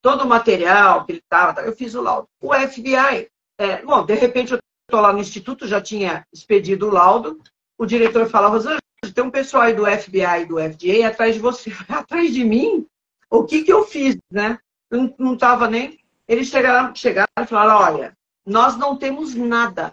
Todo 0.00 0.24
o 0.24 0.28
material 0.28 1.04
que 1.04 1.12
ele 1.12 1.18
estava, 1.18 1.60
eu 1.60 1.76
fiz 1.76 1.94
o 1.94 2.02
laudo. 2.02 2.28
O 2.40 2.52
FBI, 2.54 3.28
é, 3.58 3.82
bom, 3.82 4.04
de 4.04 4.14
repente 4.14 4.52
eu 4.52 4.58
estou 4.88 5.00
lá 5.00 5.12
no 5.12 5.20
instituto, 5.20 5.66
já 5.66 5.80
tinha 5.80 6.26
expedido 6.32 6.88
o 6.88 6.90
laudo, 6.90 7.40
o 7.78 7.86
diretor 7.86 8.28
fala, 8.28 8.48
Rosângela, 8.48 8.80
tem 9.14 9.24
um 9.24 9.30
pessoal 9.30 9.64
aí 9.64 9.74
do 9.74 9.86
FBI 9.86 10.42
e 10.42 10.46
do 10.46 10.56
FDA 10.58 11.08
atrás 11.08 11.34
de 11.34 11.40
você. 11.40 11.72
atrás 11.88 12.32
de 12.32 12.44
mim? 12.44 12.86
O 13.30 13.44
que 13.44 13.62
que 13.62 13.72
eu 13.72 13.84
fiz, 13.84 14.16
né? 14.30 14.58
Não 14.90 15.34
estava 15.34 15.68
nem... 15.68 15.98
Eles 16.28 16.48
chegaram, 16.48 16.94
chegaram 16.94 17.28
e 17.38 17.46
falaram, 17.46 17.94
olha, 17.94 18.16
nós 18.46 18.76
não 18.76 18.96
temos 18.96 19.34
nada, 19.34 19.92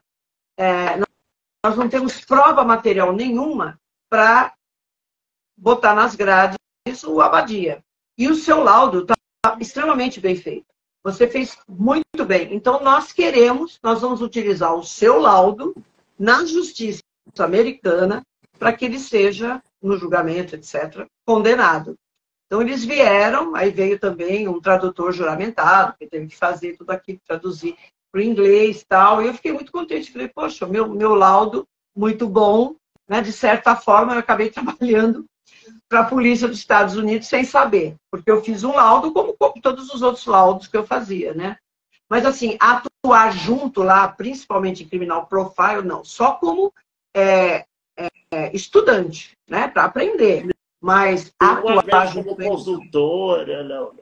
é, 0.57 0.97
nós 1.64 1.76
não 1.76 1.89
temos 1.89 2.23
prova 2.23 2.64
material 2.64 3.14
nenhuma 3.14 3.80
para 4.10 4.53
botar 5.57 5.93
nas 5.93 6.15
grades 6.15 6.57
o 7.03 7.21
Abadia. 7.21 7.83
E 8.17 8.27
o 8.27 8.35
seu 8.35 8.63
laudo 8.63 8.99
está 8.99 9.15
extremamente 9.59 10.19
bem 10.19 10.35
feito. 10.35 10.65
Você 11.03 11.27
fez 11.27 11.57
muito 11.67 12.25
bem. 12.25 12.53
Então, 12.53 12.83
nós 12.83 13.13
queremos, 13.13 13.79
nós 13.81 14.01
vamos 14.01 14.21
utilizar 14.21 14.75
o 14.75 14.83
seu 14.83 15.19
laudo 15.19 15.73
na 16.17 16.45
justiça 16.45 17.01
americana 17.39 18.21
para 18.57 18.73
que 18.73 18.83
ele 18.83 18.99
seja, 18.99 19.61
no 19.81 19.97
julgamento, 19.97 20.55
etc., 20.55 21.07
condenado. 21.25 21.95
Então, 22.45 22.61
eles 22.61 22.83
vieram, 22.83 23.55
aí 23.55 23.71
veio 23.71 23.97
também 23.97 24.47
um 24.47 24.59
tradutor 24.59 25.13
juramentado, 25.13 25.95
que 25.97 26.07
teve 26.07 26.27
que 26.27 26.35
fazer 26.35 26.75
tudo 26.75 26.89
aquilo, 26.91 27.19
traduzir 27.25 27.77
para 28.11 28.19
o 28.19 28.23
inglês 28.23 28.81
e 28.81 28.85
tal. 28.85 29.21
E 29.21 29.27
eu 29.27 29.33
fiquei 29.33 29.53
muito 29.53 29.71
contente. 29.71 30.11
Falei, 30.11 30.27
poxa, 30.27 30.65
meu, 30.65 30.89
meu 30.89 31.13
laudo, 31.13 31.65
muito 31.95 32.27
bom. 32.27 32.75
Né? 33.07 33.21
De 33.21 33.31
certa 33.31 33.75
forma, 33.75 34.13
eu 34.13 34.19
acabei 34.19 34.49
trabalhando 34.51 35.25
para 35.88 36.01
a 36.01 36.05
polícia 36.05 36.47
dos 36.47 36.57
Estados 36.57 36.95
Unidos 36.95 37.27
sem 37.27 37.43
saber, 37.43 37.95
porque 38.11 38.30
eu 38.30 38.41
fiz 38.41 38.63
um 38.63 38.73
laudo 38.73 39.11
como, 39.11 39.35
como 39.38 39.61
todos 39.61 39.93
os 39.93 40.01
outros 40.01 40.26
laudos 40.26 40.67
que 40.67 40.77
eu 40.77 40.85
fazia, 40.85 41.34
né? 41.34 41.57
Mas 42.09 42.26
assim, 42.26 42.57
atuar 42.59 43.31
junto 43.31 43.84
lá, 43.84 44.07
principalmente 44.07 44.84
em 44.84 44.88
criminal 44.88 45.27
profile, 45.27 45.84
não, 45.84 46.03
só 46.03 46.34
como 46.34 46.73
é, 47.15 47.65
é, 48.31 48.55
estudante, 48.55 49.38
né, 49.47 49.67
para 49.67 49.85
aprender. 49.85 50.47
Mas 50.81 51.34
atuar 51.39 52.07
junto 52.07 52.35
como 52.35 52.49
consultora, 52.49 53.63
não. 53.63 53.93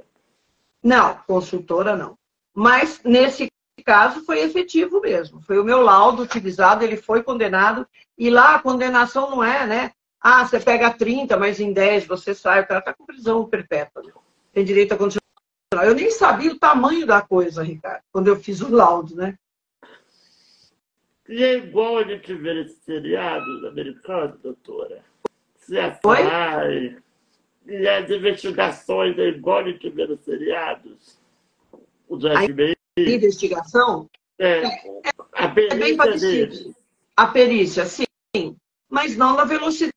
Não, 0.84 1.16
consultora 1.26 1.96
não. 1.96 2.16
Mas 2.54 3.02
nesse 3.04 3.50
caso 3.84 4.24
foi 4.26 4.40
efetivo 4.42 5.02
mesmo. 5.02 5.42
Foi 5.42 5.60
o 5.60 5.64
meu 5.64 5.82
laudo 5.82 6.22
utilizado, 6.24 6.84
ele 6.84 6.98
foi 6.98 7.24
condenado 7.24 7.88
e 8.18 8.30
lá 8.30 8.56
a 8.56 8.60
condenação 8.60 9.32
não 9.32 9.44
é, 9.44 9.66
né? 9.66 9.92
Ah, 10.20 10.46
você 10.46 10.60
pega 10.60 10.92
30, 10.92 11.38
mas 11.38 11.60
em 11.60 11.72
10 11.72 12.08
você 12.08 12.34
sai, 12.34 12.62
o 12.62 12.68
cara 12.68 12.80
está 12.80 12.94
com 12.94 13.06
prisão 13.06 13.48
perpétua. 13.48 14.04
Né? 14.04 14.12
Tem 14.54 14.66
direito 14.66 14.94
a 14.94 14.98
condicional. 14.98 15.28
Eu 15.84 15.94
nem 15.94 16.10
sabia 16.10 16.52
o 16.52 16.60
tamanho 16.60 17.06
da 17.06 17.22
coisa, 17.22 17.64
Ricardo, 17.64 18.02
quando 18.12 18.28
eu 18.28 18.36
fiz 18.36 18.62
o 18.62 18.74
laudo, 18.74 19.16
né? 19.16 19.38
E 21.30 21.44
é 21.44 21.58
igual 21.58 21.98
a 21.98 22.04
gente 22.04 22.34
vê 22.34 22.54
nesses 22.54 22.82
seriados 22.84 23.66
americanos, 23.66 24.40
doutora. 24.40 25.04
CSI. 25.60 26.98
E 27.66 27.88
as 27.88 28.10
investigações 28.10 29.18
é 29.20 29.28
igual 29.28 29.60
a 29.60 29.64
gente 29.70 29.90
vê 29.90 30.08
nos 30.08 30.22
seriados. 30.22 31.20
Os 32.08 32.24
FBI. 32.24 32.78
A 32.98 33.02
investigação? 33.02 34.10
É. 34.40 34.64
é, 34.64 35.12
a 35.34 35.50
perícia 35.50 35.76
é 35.76 35.80
bem 35.80 35.98
parecido. 35.98 36.76
A 37.16 37.28
perícia, 37.28 37.86
sim. 37.86 38.06
Mas 38.90 39.18
não 39.18 39.36
na 39.36 39.44
velocidade 39.44 39.97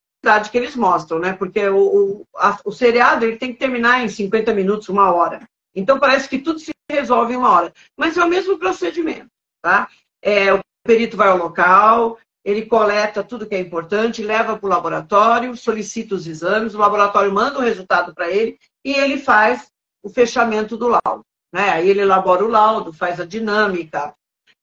que 0.50 0.58
eles 0.58 0.76
mostram, 0.76 1.18
né? 1.18 1.32
Porque 1.32 1.66
o, 1.68 1.78
o, 1.78 2.26
a, 2.36 2.58
o 2.64 2.72
seriado 2.72 3.24
ele 3.24 3.36
tem 3.36 3.52
que 3.52 3.58
terminar 3.58 4.04
em 4.04 4.08
50 4.08 4.52
minutos, 4.52 4.88
uma 4.88 5.12
hora. 5.12 5.40
Então 5.74 5.98
parece 5.98 6.28
que 6.28 6.38
tudo 6.38 6.58
se 6.58 6.72
resolve 6.90 7.34
em 7.34 7.36
uma 7.36 7.50
hora. 7.50 7.72
Mas 7.96 8.16
é 8.16 8.24
o 8.24 8.28
mesmo 8.28 8.58
procedimento, 8.58 9.28
tá? 9.62 9.88
É, 10.22 10.52
o 10.52 10.60
perito 10.84 11.16
vai 11.16 11.28
ao 11.28 11.38
local, 11.38 12.18
ele 12.44 12.66
coleta 12.66 13.22
tudo 13.22 13.46
que 13.46 13.54
é 13.54 13.60
importante, 13.60 14.22
leva 14.22 14.56
para 14.56 14.66
o 14.66 14.70
laboratório, 14.70 15.56
solicita 15.56 16.14
os 16.14 16.26
exames, 16.26 16.74
o 16.74 16.78
laboratório 16.78 17.32
manda 17.32 17.58
o 17.58 17.62
resultado 17.62 18.14
para 18.14 18.30
ele 18.30 18.58
e 18.84 18.92
ele 18.92 19.18
faz 19.18 19.70
o 20.02 20.08
fechamento 20.08 20.76
do 20.76 20.88
laudo. 20.88 21.24
Né? 21.52 21.70
Aí 21.70 21.88
ele 21.88 22.00
elabora 22.00 22.44
o 22.44 22.48
laudo, 22.48 22.92
faz 22.92 23.20
a 23.20 23.26
dinâmica 23.26 24.14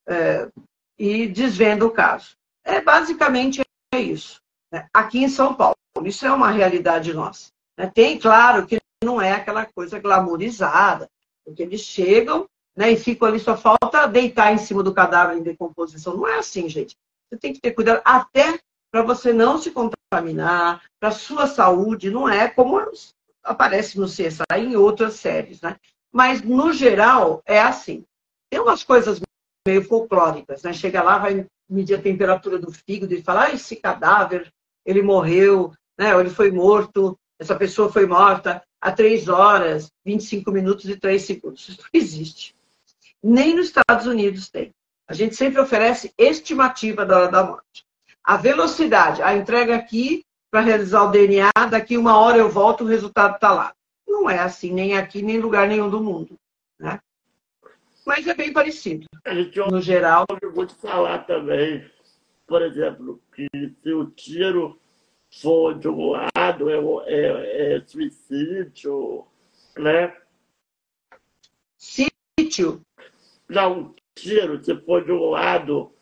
é, 0.07 0.49
e 0.97 1.27
desvenda 1.27 1.85
o 1.85 1.91
caso. 1.91 2.35
É 2.63 2.81
basicamente 2.81 3.61
é 3.93 3.99
isso. 3.99 4.41
Né? 4.71 4.87
Aqui 4.93 5.23
em 5.23 5.29
São 5.29 5.53
Paulo, 5.53 5.75
isso 6.03 6.25
é 6.25 6.31
uma 6.31 6.51
realidade 6.51 7.13
nossa. 7.13 7.49
Né? 7.77 7.91
Tem, 7.93 8.17
claro, 8.19 8.65
que 8.65 8.77
não 9.03 9.21
é 9.21 9.33
aquela 9.33 9.65
coisa 9.65 9.99
glamourizada, 9.99 11.09
porque 11.45 11.63
eles 11.63 11.81
chegam 11.81 12.47
né, 12.75 12.91
e 12.91 12.97
ficam 12.97 13.27
ali, 13.27 13.39
só 13.39 13.57
falta 13.57 14.07
deitar 14.07 14.53
em 14.53 14.57
cima 14.57 14.83
do 14.83 14.93
cadáver 14.93 15.37
em 15.37 15.43
decomposição. 15.43 16.15
Não 16.15 16.27
é 16.27 16.37
assim, 16.37 16.69
gente. 16.69 16.95
Você 17.29 17.39
tem 17.39 17.53
que 17.53 17.59
ter 17.59 17.71
cuidado 17.71 18.01
até 18.05 18.59
para 18.91 19.01
você 19.01 19.33
não 19.33 19.57
se 19.57 19.71
contaminar, 19.71 20.83
para 20.99 21.11
sua 21.11 21.47
saúde, 21.47 22.09
não 22.09 22.27
é 22.29 22.47
como 22.47 22.79
aparece 23.43 23.99
no 23.99 24.07
CSI 24.07 24.43
e 24.57 24.59
em 24.59 24.75
outras 24.75 25.15
séries, 25.15 25.61
né? 25.61 25.77
Mas, 26.11 26.41
no 26.41 26.71
geral, 26.71 27.41
é 27.45 27.59
assim. 27.59 28.05
Tem 28.49 28.59
umas 28.59 28.83
coisas 28.83 29.19
meio 29.67 29.83
folclóricas, 29.83 30.63
né? 30.63 30.71
Chega 30.73 31.03
lá, 31.03 31.17
vai 31.17 31.45
medir 31.69 31.95
a 31.95 32.01
temperatura 32.01 32.57
do 32.57 32.71
fígado 32.71 33.13
e 33.13 33.21
fala, 33.21 33.45
ah, 33.45 33.51
esse 33.51 33.75
cadáver, 33.75 34.51
ele 34.87 35.01
morreu, 35.01 35.73
né? 35.97 36.15
Ou 36.15 36.21
ele 36.21 36.29
foi 36.29 36.49
morto, 36.49 37.19
essa 37.37 37.55
pessoa 37.55 37.91
foi 37.91 38.05
morta 38.05 38.63
há 38.79 38.91
3 38.91 39.27
horas, 39.27 39.91
25 40.05 40.49
minutos 40.51 40.85
e 40.89 40.95
3 40.95 41.21
segundos. 41.21 41.67
Isso 41.67 41.81
não 41.81 41.89
existe. 41.93 42.55
Nem 43.21 43.53
nos 43.53 43.67
Estados 43.67 44.07
Unidos 44.07 44.49
tem. 44.49 44.73
A 45.07 45.13
gente 45.13 45.35
sempre 45.35 45.59
oferece 45.59 46.13
estimativa 46.17 47.05
da 47.05 47.17
hora 47.17 47.31
da 47.31 47.43
morte. 47.43 47.85
A 48.23 48.37
velocidade, 48.37 49.21
a 49.21 49.35
entrega 49.35 49.75
aqui 49.75 50.23
para 50.49 50.61
realizar 50.61 51.03
o 51.03 51.11
DNA, 51.11 51.51
daqui 51.69 51.97
uma 51.97 52.17
hora 52.17 52.37
eu 52.37 52.49
volto, 52.49 52.83
o 52.83 52.87
resultado 52.87 53.35
está 53.35 53.51
lá. 53.51 53.73
Não 54.07 54.29
é 54.29 54.39
assim, 54.39 54.71
nem 54.71 54.97
aqui, 54.97 55.21
nem 55.21 55.35
em 55.35 55.41
lugar 55.41 55.67
nenhum 55.67 55.89
do 55.89 56.01
mundo. 56.01 56.37
Né? 56.79 56.99
Mas 58.05 58.25
é 58.25 58.33
bem 58.33 58.53
parecido. 58.53 59.05
A 59.25 59.33
gente 59.33 59.57
no 59.59 59.81
geral. 59.81 60.25
Eu 60.41 60.53
vou 60.53 60.65
te 60.65 60.75
falar 60.75 61.19
também, 61.19 61.89
por 62.45 62.61
exemplo, 62.61 63.21
que 63.37 63.75
se 63.83 63.93
o 63.93 64.09
tiro 64.09 64.79
for 65.31 65.77
de 65.77 65.87
um 65.87 66.09
lado, 66.09 66.69
é, 66.71 67.13
é, 67.13 67.75
é 67.75 67.81
suicídio, 67.85 69.27
né? 69.77 70.17
Sítio? 71.77 72.81
Não, 73.47 73.93
tiro, 74.15 74.63
se 74.63 74.75
for 74.81 75.05
de 75.05 75.11
um 75.11 75.29
lado 75.29 75.93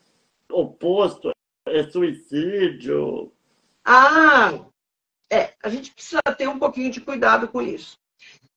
oposto, 0.49 1.31
é 1.67 1.83
suicídio. 1.83 3.33
Ah, 3.83 4.65
é, 5.29 5.53
a 5.61 5.67
gente 5.69 5.93
precisa 5.93 6.21
ter 6.37 6.47
um 6.47 6.57
pouquinho 6.57 6.89
de 6.89 7.01
cuidado 7.01 7.49
com 7.49 7.61
isso. 7.61 7.97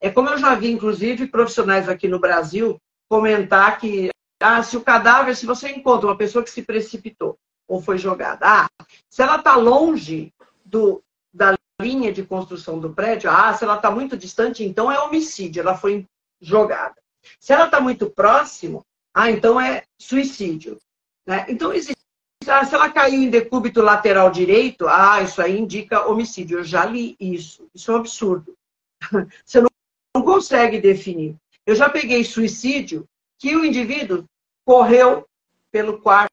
É 0.00 0.08
como 0.08 0.28
eu 0.28 0.38
já 0.38 0.54
vi, 0.54 0.70
inclusive, 0.70 1.26
profissionais 1.26 1.88
aqui 1.88 2.06
no 2.06 2.20
Brasil 2.20 2.80
comentar 3.08 3.80
que 3.80 4.10
ah, 4.40 4.62
se 4.62 4.76
o 4.76 4.84
cadáver, 4.84 5.34
se 5.34 5.44
você 5.44 5.70
encontra 5.70 6.06
uma 6.06 6.16
pessoa 6.16 6.44
que 6.44 6.50
se 6.50 6.62
precipitou 6.62 7.36
ou 7.68 7.80
foi 7.82 7.98
jogada, 7.98 8.46
ah, 8.46 8.68
se 9.10 9.22
ela 9.22 9.36
está 9.36 9.54
longe 9.54 10.32
do, 10.64 11.02
da 11.32 11.54
linha 11.80 12.12
de 12.12 12.24
construção 12.24 12.80
do 12.80 12.92
prédio, 12.92 13.30
ah, 13.30 13.52
se 13.52 13.62
ela 13.62 13.76
está 13.76 13.90
muito 13.90 14.16
distante, 14.16 14.64
então 14.64 14.90
é 14.90 14.98
homicídio, 14.98 15.60
ela 15.60 15.76
foi 15.76 16.06
jogada. 16.40 16.96
Se 17.38 17.52
ela 17.52 17.66
está 17.66 17.80
muito 17.80 18.10
próximo, 18.10 18.84
ah, 19.14 19.30
então 19.30 19.60
é 19.60 19.82
suicídio. 20.00 20.78
Né? 21.26 21.44
Então, 21.48 21.72
existe, 21.72 22.00
se 22.42 22.74
ela 22.74 22.88
caiu 22.90 23.22
em 23.22 23.30
decúbito 23.30 23.82
lateral 23.82 24.30
direito, 24.30 24.88
ah, 24.88 25.22
isso 25.22 25.42
aí 25.42 25.58
indica 25.58 26.06
homicídio. 26.06 26.58
Eu 26.58 26.64
já 26.64 26.84
li 26.84 27.16
isso. 27.20 27.68
Isso 27.74 27.90
é 27.90 27.94
um 27.94 27.98
absurdo. 27.98 28.56
Você 29.44 29.60
não, 29.60 29.70
não 30.16 30.22
consegue 30.22 30.80
definir. 30.80 31.36
Eu 31.66 31.74
já 31.74 31.90
peguei 31.90 32.24
suicídio 32.24 33.06
que 33.38 33.54
o 33.54 33.64
indivíduo 33.64 34.24
correu 34.64 35.26
pelo 35.70 36.00
quarto, 36.00 36.27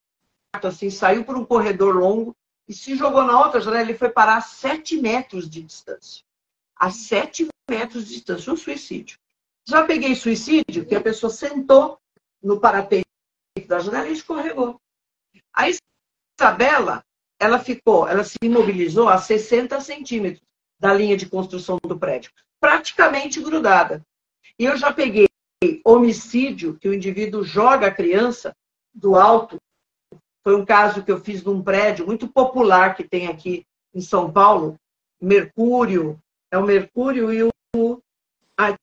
assim, 0.64 0.90
saiu 0.90 1.24
por 1.24 1.38
um 1.38 1.46
corredor 1.46 1.96
longo 1.96 2.36
e 2.68 2.74
se 2.74 2.96
jogou 2.96 3.24
na 3.24 3.40
outra 3.40 3.62
janela. 3.62 3.84
Ele 3.84 3.98
foi 3.98 4.10
parar 4.10 4.38
a 4.38 4.42
sete 4.42 4.98
metros 4.98 5.50
de 5.50 5.62
distância. 5.62 6.24
A 6.76 6.92
sete 6.92 7.48
metros 7.70 8.06
de 8.06 8.16
distância, 8.16 8.52
um 8.52 8.58
suicídio. 8.58 9.18
Já 9.68 9.84
peguei 9.86 10.16
suicídio 10.16 10.86
que 10.86 10.96
a 10.96 11.02
pessoa 11.02 11.32
sentou 11.32 12.00
no 12.42 12.60
parapeito 12.60 13.08
da 13.68 13.80
janela 13.80 14.08
e 14.08 14.14
escorregou. 14.14 14.80
A 15.54 15.68
Isabela, 16.40 17.04
ela 17.40 17.60
ficou, 17.60 18.08
ela 18.08 18.24
se 18.24 18.38
imobilizou 18.42 19.10
a 19.10 19.18
60 19.18 19.80
centímetros 19.82 20.44
da 20.80 20.94
linha 20.94 21.18
de 21.18 21.28
construção 21.28 21.78
do 21.84 21.98
prédio, 21.98 22.32
praticamente 22.60 23.42
grudada. 23.42 24.06
E 24.60 24.66
eu 24.66 24.78
já 24.78 24.94
peguei 24.94 25.28
homicídio, 25.84 26.78
que 26.78 26.88
o 26.88 26.94
indivíduo 26.94 27.44
joga 27.44 27.88
a 27.88 27.94
criança 27.94 28.56
do 28.94 29.16
alto. 29.16 29.58
Foi 30.46 30.56
um 30.56 30.64
caso 30.64 31.04
que 31.04 31.12
eu 31.12 31.20
fiz 31.20 31.44
num 31.44 31.64
prédio 31.64 32.06
muito 32.06 32.28
popular 32.28 32.96
que 32.96 33.04
tem 33.04 33.28
aqui 33.28 33.66
em 33.92 34.00
São 34.00 34.32
Paulo, 34.32 34.80
Mercúrio, 35.20 36.22
é 36.52 36.58
o 36.58 36.64
Mercúrio 36.64 37.34
e 37.34 37.50
o. 37.76 38.00
Ah, 38.56 38.78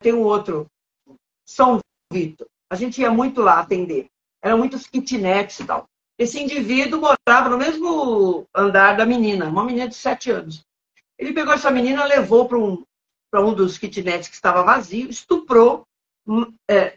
tem 0.00 0.14
um 0.14 0.22
outro, 0.22 0.70
São 1.44 1.80
Vitor. 2.12 2.46
A 2.70 2.76
gente 2.76 3.00
ia 3.00 3.10
muito 3.10 3.42
lá 3.42 3.58
atender. 3.58 4.06
Eram 4.40 4.58
muitos 4.58 4.86
kitnets 4.86 5.58
e 5.58 5.64
tal. 5.66 5.88
Esse 6.16 6.40
indivíduo 6.40 7.00
morava 7.00 7.48
no 7.48 7.58
mesmo 7.58 8.46
andar 8.54 8.96
da 8.96 9.04
menina, 9.04 9.48
uma 9.48 9.64
menina 9.64 9.88
de 9.88 9.96
sete 9.96 10.30
anos. 10.30 10.64
Ele 11.18 11.32
pegou 11.32 11.52
essa 11.52 11.70
menina, 11.70 12.04
levou 12.04 12.46
para 12.46 12.58
um, 12.58 12.84
um 13.34 13.54
dos 13.54 13.76
kitnets 13.76 14.28
que 14.28 14.36
estava 14.36 14.62
vazio, 14.62 15.10
estuprou 15.10 15.84
hum, 16.24 16.54
é, 16.70 16.96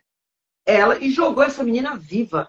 ela 0.63 0.99
e 0.99 1.09
jogou 1.09 1.43
essa 1.43 1.63
menina 1.63 1.97
viva 1.97 2.47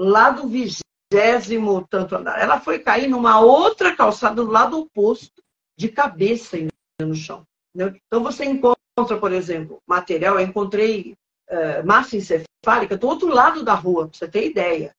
lá 0.00 0.30
do 0.30 0.48
vigésimo 0.48 1.86
tanto 1.88 2.16
andar. 2.16 2.40
Ela 2.40 2.58
foi 2.58 2.78
cair 2.78 3.06
numa 3.08 3.40
outra 3.40 3.94
calçada 3.94 4.42
do 4.42 4.50
lado 4.50 4.78
oposto, 4.78 5.42
de 5.78 5.88
cabeça 5.88 6.56
no 7.00 7.14
chão. 7.14 7.44
Então 7.74 8.22
você 8.22 8.44
encontra, 8.44 9.18
por 9.20 9.32
exemplo, 9.32 9.78
material, 9.86 10.38
eu 10.38 10.46
encontrei 10.46 11.14
uh, 11.50 11.86
massa 11.86 12.16
encefálica 12.16 12.96
do 12.96 13.06
outro 13.06 13.28
lado 13.28 13.62
da 13.62 13.74
rua, 13.74 14.08
para 14.08 14.18
você 14.18 14.28
ter 14.28 14.46
ideia. 14.46 14.94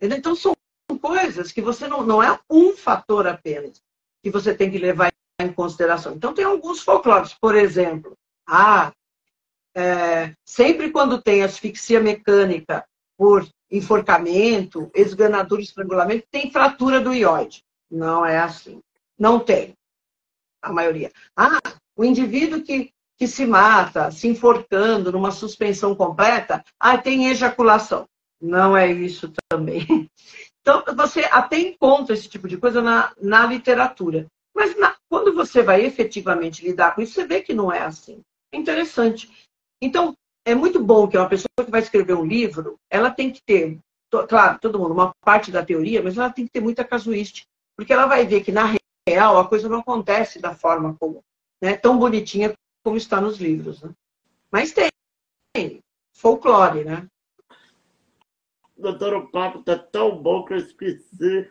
Então, 0.00 0.34
são 0.34 0.54
coisas 1.00 1.50
que 1.52 1.62
você 1.62 1.88
não, 1.88 2.04
não 2.04 2.22
é 2.22 2.38
um 2.50 2.76
fator 2.76 3.26
apenas 3.26 3.80
que 4.22 4.30
você 4.30 4.54
tem 4.54 4.70
que 4.70 4.78
levar 4.78 5.10
em 5.40 5.52
consideração. 5.52 6.14
Então, 6.14 6.34
tem 6.34 6.44
alguns 6.44 6.82
folclores, 6.82 7.34
por 7.34 7.54
exemplo, 7.54 8.14
ah, 8.46 8.92
é, 9.74 10.34
sempre 10.44 10.90
quando 10.90 11.20
tem 11.20 11.42
asfixia 11.42 12.00
mecânica 12.00 12.86
por 13.16 13.46
enforcamento, 13.70 14.90
esganadura, 14.94 15.60
estrangulamento, 15.60 16.26
tem 16.30 16.50
fratura 16.50 17.00
do 17.00 17.12
ióide. 17.12 17.64
Não 17.90 18.24
é 18.24 18.38
assim. 18.38 18.80
Não 19.18 19.38
tem. 19.40 19.74
A 20.62 20.72
maioria. 20.72 21.12
Ah, 21.36 21.60
o 21.96 22.04
indivíduo 22.04 22.62
que 22.62 22.92
que 23.16 23.26
se 23.26 23.46
mata 23.46 24.10
se 24.10 24.28
enforcando 24.28 25.10
numa 25.10 25.30
suspensão 25.30 25.94
completa, 25.94 26.62
ah, 26.78 26.98
tem 26.98 27.28
ejaculação. 27.28 28.06
Não 28.40 28.76
é 28.76 28.90
isso 28.90 29.32
também. 29.48 29.86
Então, 30.68 30.82
você 30.96 31.20
até 31.30 31.60
encontra 31.60 32.12
esse 32.12 32.28
tipo 32.28 32.48
de 32.48 32.56
coisa 32.56 32.82
na, 32.82 33.14
na 33.22 33.46
literatura. 33.46 34.26
Mas 34.52 34.76
na, 34.76 34.96
quando 35.08 35.32
você 35.32 35.62
vai 35.62 35.84
efetivamente 35.84 36.64
lidar 36.66 36.92
com 36.92 37.02
isso, 37.02 37.12
você 37.12 37.24
vê 37.24 37.40
que 37.40 37.54
não 37.54 37.70
é 37.70 37.82
assim. 37.82 38.20
É 38.50 38.56
interessante. 38.56 39.30
Então, 39.80 40.12
é 40.46 40.54
muito 40.54 40.82
bom 40.82 41.08
que 41.08 41.18
uma 41.18 41.28
pessoa 41.28 41.48
que 41.64 41.70
vai 41.70 41.80
escrever 41.80 42.14
um 42.14 42.24
livro, 42.24 42.78
ela 42.88 43.10
tem 43.10 43.32
que 43.32 43.42
ter, 43.44 43.80
claro, 44.28 44.60
todo 44.60 44.78
mundo, 44.78 44.92
uma 44.92 45.12
parte 45.20 45.50
da 45.50 45.64
teoria, 45.64 46.00
mas 46.00 46.16
ela 46.16 46.30
tem 46.30 46.44
que 46.44 46.52
ter 46.52 46.60
muita 46.60 46.84
casuística. 46.84 47.48
Porque 47.76 47.92
ela 47.92 48.06
vai 48.06 48.24
ver 48.24 48.44
que, 48.44 48.52
na 48.52 48.76
real, 49.08 49.38
a 49.40 49.48
coisa 49.48 49.68
não 49.68 49.80
acontece 49.80 50.38
da 50.38 50.54
forma 50.54 50.96
como, 51.00 51.24
né, 51.60 51.76
tão 51.76 51.98
bonitinha 51.98 52.54
como 52.84 52.96
está 52.96 53.20
nos 53.20 53.38
livros. 53.38 53.82
Né? 53.82 53.90
Mas 54.48 54.70
tem, 54.72 54.88
tem 55.52 55.80
folclore, 56.16 56.84
né? 56.84 57.08
Doutor, 58.76 59.14
o 59.14 59.30
papo 59.32 59.58
está 59.58 59.76
tão 59.76 60.16
bom 60.16 60.44
que 60.44 60.52
eu 60.52 60.58
esqueci 60.58 61.50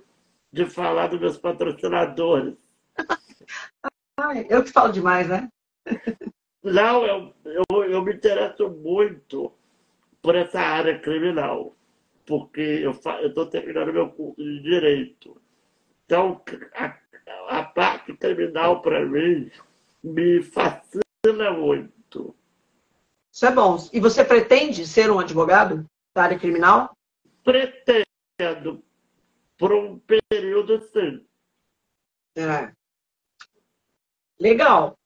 de 0.53 0.65
falar 0.67 1.07
dos 1.07 1.19
meus 1.19 1.37
patrocinadores. 1.37 2.55
eu 4.49 4.63
que 4.63 4.71
falo 4.71 4.93
demais, 4.93 5.27
né? 5.27 5.49
Não, 6.65 7.05
eu, 7.05 7.33
eu, 7.45 7.83
eu 7.83 8.01
me 8.01 8.15
interesso 8.15 8.67
muito 8.71 9.53
por 10.19 10.33
essa 10.33 10.59
área 10.59 10.97
criminal, 10.97 11.75
porque 12.25 12.59
eu 12.59 12.89
estou 12.89 13.45
terminando 13.45 13.93
meu 13.93 14.09
curso 14.09 14.43
de 14.43 14.63
Direito. 14.63 15.39
Então, 16.05 16.41
a, 16.73 16.97
a 17.49 17.63
parte 17.65 18.17
criminal, 18.17 18.81
para 18.81 19.05
mim, 19.05 19.51
me 20.03 20.41
fascina 20.41 21.51
muito. 21.55 22.35
Isso 23.31 23.45
é 23.45 23.51
bom. 23.51 23.77
E 23.93 23.99
você 23.99 24.25
pretende 24.25 24.87
ser 24.87 25.11
um 25.11 25.19
advogado 25.19 25.85
da 26.15 26.23
área 26.23 26.39
criminal? 26.39 26.97
Pretendo. 27.43 28.83
Por 29.55 29.71
um 29.71 29.99
período, 29.99 30.81
sim. 30.81 31.23
É. 32.35 32.71
Legal. 34.39 34.97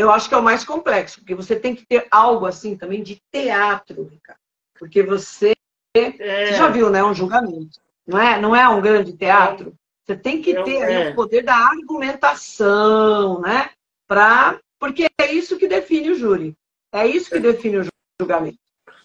Eu 0.00 0.10
acho 0.10 0.28
que 0.28 0.34
é 0.34 0.38
o 0.38 0.42
mais 0.42 0.64
complexo, 0.64 1.20
porque 1.20 1.34
você 1.34 1.54
tem 1.54 1.74
que 1.74 1.86
ter 1.86 2.06
algo 2.10 2.46
assim 2.46 2.76
também 2.76 3.02
de 3.02 3.20
teatro, 3.32 4.04
Ricardo. 4.04 4.40
Porque 4.78 5.02
você, 5.02 5.52
é. 5.94 6.10
você 6.10 6.54
já 6.54 6.68
viu, 6.68 6.88
né? 6.88 7.04
Um 7.04 7.14
julgamento. 7.14 7.80
Não 8.06 8.18
é, 8.18 8.40
não 8.40 8.56
é 8.56 8.68
um 8.68 8.80
grande 8.80 9.12
teatro? 9.12 9.74
Você 10.04 10.16
tem 10.16 10.40
que 10.40 10.54
ter 10.64 10.82
é. 10.82 11.10
o 11.10 11.14
poder 11.14 11.42
da 11.42 11.54
argumentação, 11.54 13.40
né? 13.40 13.70
Pra, 14.08 14.58
porque 14.78 15.06
é 15.20 15.32
isso 15.32 15.58
que 15.58 15.68
define 15.68 16.10
o 16.10 16.14
júri. 16.14 16.56
É 16.92 17.06
isso 17.06 17.30
que 17.30 17.38
define 17.38 17.78
o 17.78 17.86
julgamento. 18.20 18.58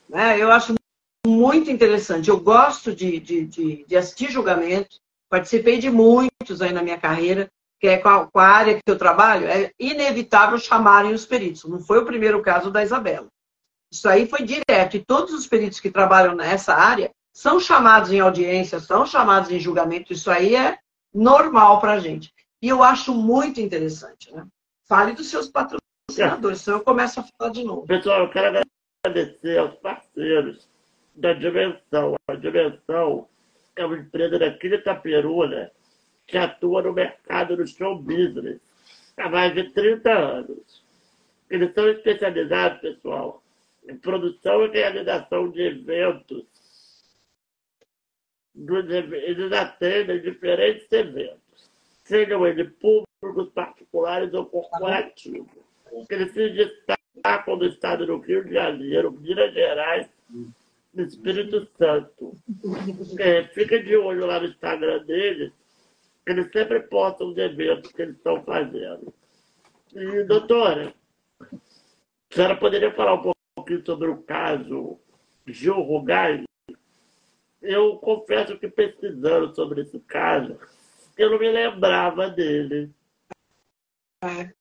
Né? 0.09 0.41
Eu 0.41 0.51
acho 0.51 0.73
muito 1.27 1.69
interessante. 1.69 2.29
Eu 2.29 2.39
gosto 2.39 2.95
de, 2.95 3.19
de, 3.19 3.45
de, 3.45 3.85
de 3.85 3.95
assistir 3.97 4.31
julgamentos. 4.31 4.99
Participei 5.29 5.77
de 5.77 5.89
muitos 5.89 6.61
aí 6.61 6.71
na 6.71 6.81
minha 6.81 6.97
carreira, 6.97 7.51
que 7.79 7.87
é 7.87 7.97
com 7.97 8.09
a, 8.09 8.27
com 8.27 8.39
a, 8.39 8.47
área 8.47 8.75
que 8.75 8.81
eu 8.87 8.97
trabalho. 8.97 9.47
É 9.47 9.71
inevitável 9.79 10.57
chamarem 10.57 11.13
os 11.13 11.25
peritos. 11.25 11.63
Não 11.65 11.79
foi 11.79 11.99
o 11.99 12.05
primeiro 12.05 12.41
caso 12.41 12.71
da 12.71 12.83
Isabela. 12.83 13.27
Isso 13.91 14.07
aí 14.09 14.27
foi 14.27 14.43
direto. 14.43 14.97
E 14.97 15.05
todos 15.05 15.33
os 15.33 15.47
peritos 15.47 15.79
que 15.79 15.91
trabalham 15.91 16.35
nessa 16.35 16.73
área 16.73 17.11
são 17.33 17.59
chamados 17.59 18.11
em 18.11 18.19
audiência, 18.19 18.79
são 18.79 19.05
chamados 19.05 19.51
em 19.51 19.59
julgamento. 19.59 20.13
Isso 20.13 20.31
aí 20.31 20.55
é 20.55 20.77
normal 21.13 21.79
para 21.79 21.93
a 21.93 21.99
gente. 21.99 22.33
E 22.61 22.67
eu 22.69 22.81
acho 22.81 23.13
muito 23.13 23.59
interessante. 23.59 24.33
Né? 24.33 24.45
Fale 24.87 25.13
dos 25.13 25.27
seus 25.27 25.47
patrocinadores, 25.47 26.61
senão 26.61 26.77
eu 26.79 26.83
começo 26.83 27.19
a 27.19 27.23
falar 27.23 27.51
de 27.51 27.63
novo. 27.63 27.85
Pessoal, 27.85 28.21
eu 28.21 28.29
quero 28.29 28.61
agradecer 29.05 29.57
aos 29.57 29.75
parceiros 29.75 30.69
da 31.15 31.33
Dimensão. 31.33 32.15
A 32.27 32.35
Dimensão 32.35 33.27
é 33.75 33.85
uma 33.85 33.97
empresa 33.97 34.39
daqui 34.39 34.69
de 34.69 34.75
Itaperuna 34.75 35.71
que 36.25 36.37
atua 36.37 36.81
no 36.81 36.93
mercado 36.93 37.55
do 37.55 37.67
show 37.67 37.97
business 37.97 38.59
há 39.17 39.29
mais 39.29 39.53
de 39.53 39.69
30 39.71 40.09
anos. 40.11 40.83
Eles 41.49 41.73
são 41.73 41.87
especializados, 41.89 42.81
pessoal, 42.81 43.43
em 43.87 43.95
produção 43.97 44.65
e 44.65 44.69
realização 44.69 45.49
de 45.49 45.61
eventos. 45.61 46.43
Eles 48.55 49.51
atendem 49.51 50.21
diferentes 50.21 50.91
eventos, 50.91 51.69
sejam 52.03 52.47
eles 52.47 52.71
públicos, 52.79 53.53
particulares 53.53 54.33
ou 54.33 54.45
corporativos. 54.45 55.47
Eles 56.09 56.31
se 56.31 56.49
destacam 56.49 57.57
no 57.57 57.65
estado 57.65 58.05
do 58.05 58.17
Rio 58.17 58.43
de 58.45 58.53
Janeiro, 58.53 59.11
Minas 59.11 59.53
Gerais 59.53 60.09
Espírito 61.03 61.67
Santo. 61.77 62.35
É, 63.19 63.43
fica 63.49 63.81
de 63.81 63.95
olho 63.95 64.25
lá 64.25 64.39
no 64.39 64.47
Instagram 64.47 65.03
deles, 65.05 65.51
eles 66.25 66.51
sempre 66.51 66.79
postam 66.81 67.29
os 67.29 67.37
eventos 67.37 67.91
que 67.91 68.01
eles 68.01 68.15
estão 68.15 68.43
fazendo. 68.43 69.13
E, 69.93 70.23
doutora, 70.23 70.93
a 71.41 72.35
senhora 72.35 72.57
poderia 72.57 72.93
falar 72.93 73.13
um 73.13 73.33
pouquinho 73.55 73.85
sobre 73.85 74.09
o 74.09 74.23
caso 74.23 74.99
Gil 75.45 75.79
Rugai? 75.81 76.43
Eu 77.61 77.97
confesso 77.97 78.57
que 78.57 78.67
pesquisando 78.67 79.55
sobre 79.55 79.81
esse 79.81 79.99
caso, 79.99 80.59
eu 81.17 81.29
não 81.29 81.39
me 81.39 81.51
lembrava 81.51 82.29
dele. 82.29 82.91
É, 84.23 84.53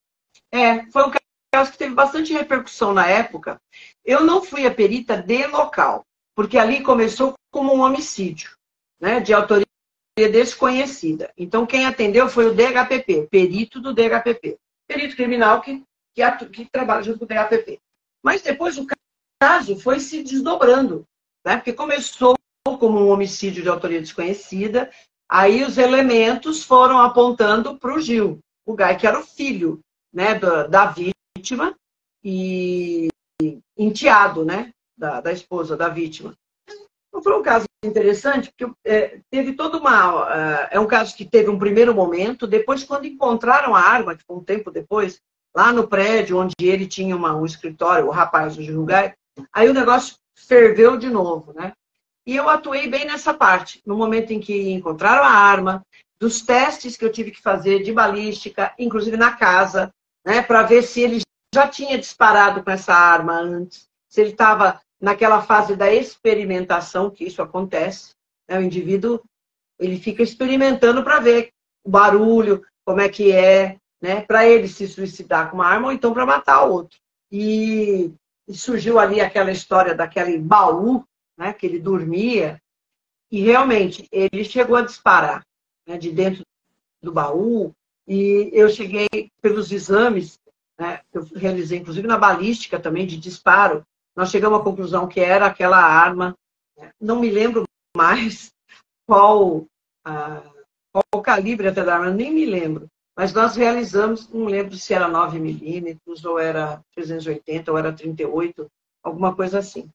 é 0.53 0.91
foi 0.91 1.05
um 1.05 1.13
caso 1.53 1.73
que 1.73 1.79
teve 1.79 1.95
bastante 1.95 2.33
repercussão 2.33 2.93
na 2.93 3.07
época. 3.07 3.61
Eu 4.05 4.23
não 4.23 4.43
fui 4.43 4.67
a 4.67 4.75
perita 4.75 5.21
de 5.21 5.47
local, 5.47 6.07
porque 6.35 6.59
ali 6.59 6.83
começou 6.83 7.35
como 7.51 7.75
um 7.75 7.81
homicídio, 7.81 8.57
né, 9.01 9.21
de 9.21 9.33
autoria 9.33 9.65
desconhecida. 10.17 11.33
Então, 11.37 11.67
quem 11.67 11.87
atendeu 11.87 12.29
foi 12.29 12.47
o 12.47 12.55
DHPP, 12.55 13.29
perito 13.31 13.81
do 13.81 13.93
DHPP. 13.93 14.59
Perito 14.87 15.17
criminal 15.17 15.61
que, 15.61 15.83
que, 16.15 16.47
que 16.47 16.71
trabalha 16.71 17.03
junto 17.03 17.19
com 17.19 17.25
o 17.25 17.29
DHPP. 17.29 17.81
Mas 18.23 18.43
depois 18.43 18.79
o 18.79 18.87
caso 19.41 19.79
foi 19.81 19.99
se 20.01 20.23
desdobrando, 20.23 21.05
né? 21.45 21.57
porque 21.57 21.73
começou 21.73 22.37
como 22.79 23.01
um 23.01 23.11
homicídio 23.11 23.63
de 23.63 23.69
autoria 23.69 24.01
desconhecida, 24.01 24.91
aí 25.29 25.63
os 25.63 25.77
elementos 25.77 26.65
foram 26.65 26.99
apontando 26.99 27.79
para 27.79 27.95
o 27.95 28.01
Gil, 28.01 28.39
o 28.65 28.75
Gai, 28.75 28.97
que 28.97 29.07
era 29.07 29.19
o 29.19 29.27
filho 29.27 29.81
né, 30.13 30.39
da, 30.39 30.67
da 30.67 30.87
vítima 30.87 31.77
e 32.23 33.09
enteado 33.77 34.45
né, 34.45 34.73
da, 34.97 35.21
da 35.21 35.33
esposa 35.33 35.77
da 35.77 35.89
vítima. 35.89 36.35
Então, 37.09 37.23
foi 37.23 37.39
um 37.39 37.43
caso 37.43 37.67
interessante, 37.87 38.51
porque 38.51 38.73
é, 38.85 39.19
teve 39.31 39.53
toda 39.55 39.79
uma. 39.79 40.25
Uh, 40.25 40.69
é 40.71 40.81
um 40.81 40.87
caso 40.87 41.15
que 41.17 41.25
teve 41.25 41.49
um 41.51 41.59
primeiro 41.59 41.95
momento, 41.95 42.47
depois, 42.47 42.85
quando 42.85 43.07
encontraram 43.07 43.75
a 43.75 43.81
arma, 43.81 44.17
foi 44.27 44.37
um 44.37 44.45
tempo 44.45 44.71
depois, 44.71 45.21
lá 45.55 45.73
no 45.73 45.87
prédio 45.87 46.39
onde 46.39 46.55
ele 46.61 46.87
tinha 46.87 47.17
uma, 47.17 47.35
um 47.37 47.47
escritório, 47.47 48.07
o 48.07 48.11
rapaz 48.11 48.57
do 48.57 48.63
Jurugai, 48.63 49.15
aí 49.53 49.69
o 49.69 49.75
negócio 49.75 50.17
ferveu 50.35 50.97
de 50.97 51.09
novo, 51.09 51.53
né? 51.53 51.73
E 52.27 52.35
eu 52.35 52.49
atuei 52.49 52.89
bem 52.89 53.05
nessa 53.05 53.35
parte, 53.35 53.83
no 53.85 53.97
momento 53.97 54.33
em 54.33 54.41
que 54.41 54.73
encontraram 54.73 55.23
a 55.23 55.31
arma, 55.31 55.85
dos 56.19 56.41
testes 56.41 56.97
que 56.97 57.05
eu 57.05 57.13
tive 57.13 57.31
que 57.31 57.43
fazer 57.43 57.83
de 57.83 57.93
balística, 57.93 58.73
inclusive 58.79 59.17
na 59.17 59.33
casa, 59.33 59.93
né, 60.25 60.41
para 60.41 60.63
ver 60.63 60.83
se 60.83 61.03
ele 61.03 61.21
já 61.55 61.69
tinha 61.69 61.99
disparado 61.99 62.63
com 62.63 62.71
essa 62.71 62.95
arma 62.95 63.35
antes, 63.35 63.87
se 64.09 64.23
ele 64.23 64.31
estava 64.31 64.81
naquela 65.05 65.43
fase 65.43 65.77
da 65.77 65.93
experimentação 65.93 67.11
que 67.11 67.25
isso 67.25 67.43
acontece. 67.43 68.15
Né? 68.49 68.59
O 68.59 68.63
indivíduo 68.63 69.21
ele 69.79 69.99
fica 69.99 70.23
experimentando 70.23 71.05
para 71.05 71.21
ver 71.21 71.51
o 71.85 71.91
barulho, 71.91 72.65
como 72.87 73.03
é 73.03 73.09
que 73.11 73.31
é, 73.31 73.77
né? 74.01 74.23
para 74.23 74.49
ele 74.49 74.67
se 74.67 74.89
suicidar 74.89 75.51
com 75.51 75.59
uma 75.59 75.67
arma 75.67 75.89
ou 75.89 75.93
então 75.93 76.15
para 76.15 76.25
matar 76.25 76.65
o 76.65 76.73
outro. 76.73 76.99
E, 77.31 78.15
e, 78.49 78.55
surgiu 78.55 78.99
ali 78.99 79.21
aquela 79.21 79.53
história 79.53 79.95
daquele 79.95 80.39
baú 80.39 81.05
né? 81.37 81.53
que 81.53 81.67
ele 81.67 81.79
dormia, 81.79 82.59
e 83.31 83.43
realmente 83.43 84.09
ele 84.11 84.43
chegou 84.43 84.77
a 84.77 84.83
disparar 84.83 85.45
né? 85.87 85.99
de 85.99 86.11
dentro 86.13 86.43
do 87.03 87.13
baú, 87.13 87.75
e 88.09 88.49
eu 88.55 88.71
cheguei 88.71 89.09
pelos 89.43 89.71
exames, 89.71 90.39
né? 90.79 91.01
eu 91.13 91.25
realizei 91.35 91.79
inclusive 91.79 92.09
na 92.09 92.17
balística 92.17 92.81
também 92.81 93.07
de 93.07 93.19
disparo, 93.19 93.85
nós 94.17 94.31
chegamos 94.31 94.61
à 94.61 94.63
conclusão 94.63 95.09
que 95.09 95.21
era 95.21 95.47
aquela 95.47 95.79
arma, 95.79 96.37
né? 96.79 96.91
não 97.01 97.21
me 97.21 97.31
lembro 97.31 97.65
mais 97.97 98.53
qual, 99.07 99.67
qual 100.03 101.05
o 101.15 101.23
calibre 101.23 101.69
até 101.69 101.83
da 101.83 101.95
arma, 101.95 102.11
nem 102.11 102.33
me 102.33 102.47
lembro. 102.47 102.89
Mas 103.17 103.33
nós 103.33 103.55
realizamos, 103.55 104.29
não 104.29 104.47
lembro 104.47 104.77
se 104.77 104.93
era 104.93 105.07
9 105.07 105.39
milímetros, 105.39 106.25
ou 106.25 106.39
era 106.39 106.83
380, 106.97 107.71
ou 107.71 107.79
era 107.79 107.93
38, 107.93 108.67
alguma 109.05 109.35
coisa 109.35 109.61
assim. 109.61 109.89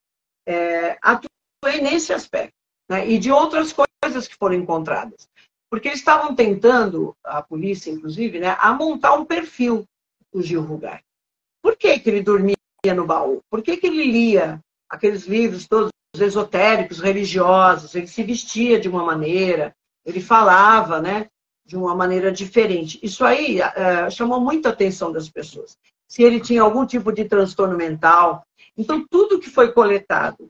É, 0.48 0.98
atuei 1.02 1.82
nesse 1.82 2.14
aspecto. 2.14 2.54
Né? 2.90 3.10
E 3.10 3.20
de 3.20 3.30
outras 3.30 3.74
coisas 3.74 4.28
que 4.28 4.36
foram 4.36 4.56
encontradas. 4.56 5.30
Porque 5.70 5.90
eles 5.90 6.00
estavam 6.00 6.34
tentando, 6.34 7.16
a 7.24 7.44
polícia 7.44 7.91
inclusive, 7.91 8.40
né, 8.40 8.56
a 8.60 8.74
montar 8.74 9.14
um 9.14 9.26
perfil 9.26 9.86
do 10.34 10.41
Gil 10.41 10.62
Rugai. 10.62 11.02
Por 11.62 11.76
que, 11.76 12.00
que 12.00 12.10
ele 12.10 12.24
dormia 12.24 12.56
no 12.88 13.06
baú? 13.06 13.41
Por 13.49 13.61
que, 13.61 13.77
que 13.77 13.88
ele 13.88 14.03
lia 14.03 14.60
aqueles 14.89 15.26
livros 15.26 15.68
todos 15.68 15.91
esotéricos, 16.15 16.99
religiosos? 16.99 17.93
Ele 17.93 18.07
se 18.07 18.23
vestia 18.23 18.80
de 18.80 18.88
uma 18.88 19.03
maneira, 19.03 19.76
ele 20.06 20.22
falava, 20.22 21.01
né? 21.01 21.27
De 21.65 21.76
uma 21.76 21.93
maneira 21.93 22.31
diferente. 22.31 22.99
Isso 23.03 23.23
aí 23.26 23.61
é, 23.61 24.10
chamou 24.10 24.39
muita 24.39 24.69
atenção 24.69 25.11
das 25.11 25.30
pessoas. 25.30 25.77
Se 26.07 26.23
ele 26.23 26.39
tinha 26.39 26.61
algum 26.61 26.85
tipo 26.85 27.11
de 27.11 27.26
transtorno 27.26 27.77
mental. 27.77 28.43
Então, 28.76 29.06
tudo 29.07 29.39
que 29.39 29.49
foi 29.49 29.72
coletado 29.72 30.49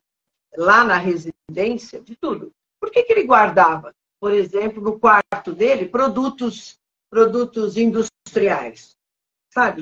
lá 0.56 0.86
na 0.86 0.98
residência, 0.98 2.00
de 2.00 2.16
tudo. 2.16 2.52
Por 2.80 2.92
que, 2.92 3.04
que 3.04 3.12
ele 3.12 3.24
guardava, 3.24 3.94
por 4.22 4.32
exemplo, 4.32 4.82
no 4.82 4.98
quarto 4.98 5.52
dele, 5.54 5.90
produtos, 5.90 6.80
produtos 7.10 7.76
industriais? 7.76 8.96
Sabe? 9.54 9.82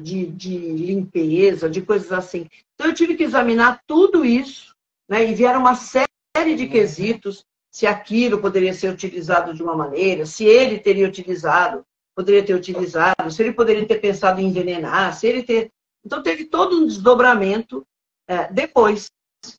De, 0.00 0.26
de 0.26 0.56
limpeza, 0.58 1.68
de 1.68 1.82
coisas 1.82 2.12
assim. 2.12 2.48
Então, 2.74 2.88
eu 2.88 2.94
tive 2.94 3.14
que 3.14 3.22
examinar 3.22 3.82
tudo 3.86 4.24
isso, 4.24 4.74
né? 5.08 5.24
E 5.24 5.34
vieram 5.34 5.60
uma 5.60 5.74
série 5.74 6.56
de 6.56 6.66
quesitos, 6.66 7.44
se 7.70 7.86
aquilo 7.86 8.40
poderia 8.40 8.72
ser 8.72 8.92
utilizado 8.92 9.54
de 9.54 9.62
uma 9.62 9.76
maneira, 9.76 10.26
se 10.26 10.44
ele 10.44 10.78
teria 10.78 11.08
utilizado, 11.08 11.84
poderia 12.14 12.44
ter 12.44 12.54
utilizado, 12.54 13.30
se 13.30 13.42
ele 13.42 13.52
poderia 13.52 13.86
ter 13.86 14.00
pensado 14.00 14.40
em 14.40 14.46
envenenar, 14.46 15.14
se 15.14 15.26
ele 15.26 15.42
ter. 15.42 15.70
Então, 16.04 16.22
teve 16.22 16.44
todo 16.44 16.76
um 16.76 16.86
desdobramento 16.86 17.84
é, 18.28 18.52
depois, 18.52 19.10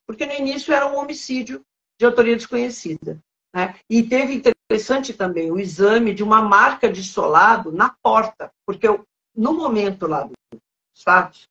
porque 0.06 0.26
no 0.26 0.34
início 0.34 0.74
era 0.74 0.88
um 0.88 0.98
homicídio 0.98 1.62
de 2.00 2.06
autoria 2.06 2.36
desconhecida. 2.36 3.20
Né? 3.54 3.76
E 3.90 4.04
teve 4.04 4.34
interessante 4.34 5.14
também 5.14 5.52
o 5.52 5.60
exame 5.60 6.14
de 6.14 6.24
uma 6.24 6.42
marca 6.42 6.92
de 6.92 7.04
solado 7.04 7.72
na 7.72 7.90
porta, 8.02 8.52
porque 8.66 8.88
eu, 8.88 9.06
no 9.36 9.54
momento 9.54 10.08
lá 10.08 10.24
dos 10.24 11.04
fatos, 11.04 11.48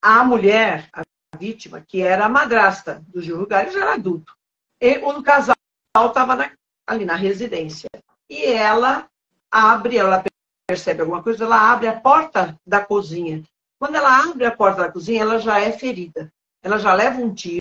a 0.00 0.24
mulher, 0.24 0.88
a 0.92 1.02
vítima, 1.38 1.80
que 1.80 2.00
era 2.00 2.26
a 2.26 2.28
madrasta 2.28 3.02
do 3.08 3.20
Gil 3.20 3.46
já 3.50 3.62
era 3.62 3.94
adulto. 3.94 4.34
E 4.80 4.98
o 4.98 5.22
casal 5.22 5.56
estava 5.96 6.50
ali 6.86 7.04
na 7.04 7.14
residência. 7.14 7.88
E 8.28 8.44
ela 8.44 9.08
abre, 9.50 9.96
ela 9.96 10.22
percebe 10.66 11.00
alguma 11.00 11.22
coisa, 11.22 11.44
ela 11.44 11.72
abre 11.72 11.88
a 11.88 12.00
porta 12.00 12.58
da 12.66 12.84
cozinha. 12.84 13.42
Quando 13.78 13.96
ela 13.96 14.24
abre 14.24 14.44
a 14.46 14.54
porta 14.54 14.82
da 14.82 14.92
cozinha, 14.92 15.22
ela 15.22 15.38
já 15.38 15.60
é 15.60 15.72
ferida. 15.72 16.32
Ela 16.62 16.78
já 16.78 16.94
leva 16.94 17.20
um 17.20 17.34
tiro 17.34 17.60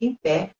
em 0.00 0.14
pé. 0.14 0.50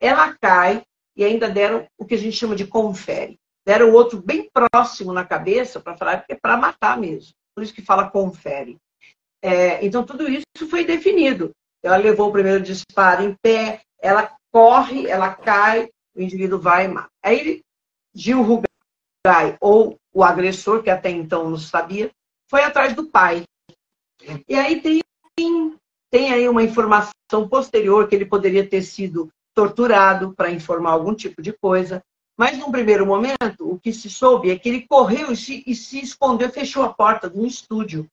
Ela 0.00 0.36
cai 0.40 0.82
e 1.16 1.24
ainda 1.24 1.48
deram 1.48 1.86
o 1.96 2.04
que 2.04 2.14
a 2.14 2.18
gente 2.18 2.36
chama 2.36 2.56
de 2.56 2.66
confere. 2.66 3.38
Deram 3.66 3.90
o 3.90 3.94
outro 3.94 4.20
bem 4.20 4.48
próximo 4.52 5.12
na 5.12 5.24
cabeça 5.24 5.80
para 5.80 5.96
falar 5.96 6.24
que 6.24 6.32
é 6.32 6.36
para 6.36 6.56
matar 6.56 6.98
mesmo. 6.98 7.32
Por 7.54 7.62
isso 7.62 7.74
que 7.74 7.82
fala 7.82 8.10
confere. 8.10 8.76
É, 9.42 9.84
então, 9.84 10.04
tudo 10.04 10.28
isso 10.28 10.68
foi 10.68 10.84
definido. 10.84 11.50
Ela 11.82 11.96
levou 11.96 12.28
o 12.28 12.32
primeiro 12.32 12.62
disparo 12.62 13.22
em 13.22 13.34
pé, 13.42 13.82
ela 14.00 14.34
corre, 14.52 15.08
ela 15.08 15.34
cai, 15.34 15.88
o 16.14 16.22
indivíduo 16.22 16.58
vai 16.58 16.84
e 16.84 16.88
mata. 16.88 17.10
Aí, 17.22 17.60
Gil 18.14 18.42
Rugai, 18.42 19.56
ou 19.60 19.96
o 20.12 20.22
agressor, 20.22 20.82
que 20.82 20.90
até 20.90 21.10
então 21.10 21.50
não 21.50 21.58
sabia, 21.58 22.10
foi 22.48 22.62
atrás 22.62 22.94
do 22.94 23.06
pai. 23.06 23.44
E 24.48 24.54
aí 24.54 24.80
tem, 24.80 25.00
tem 26.10 26.32
aí 26.32 26.48
uma 26.48 26.62
informação 26.62 27.48
posterior 27.48 28.06
que 28.06 28.14
ele 28.14 28.26
poderia 28.26 28.68
ter 28.68 28.82
sido 28.82 29.28
torturado 29.54 30.34
para 30.34 30.50
informar 30.50 30.90
algum 30.90 31.14
tipo 31.14 31.42
de 31.42 31.52
coisa. 31.52 32.02
Mas, 32.36 32.58
num 32.58 32.72
primeiro 32.72 33.06
momento, 33.06 33.60
o 33.60 33.78
que 33.78 33.92
se 33.92 34.08
soube 34.08 34.50
é 34.50 34.58
que 34.58 34.68
ele 34.68 34.86
correu 34.86 35.32
e 35.32 35.36
se, 35.36 35.62
e 35.66 35.74
se 35.74 36.00
escondeu, 36.00 36.50
fechou 36.50 36.82
a 36.82 36.92
porta 36.92 37.28
de 37.28 37.38
um 37.38 37.46
estúdio. 37.46 38.08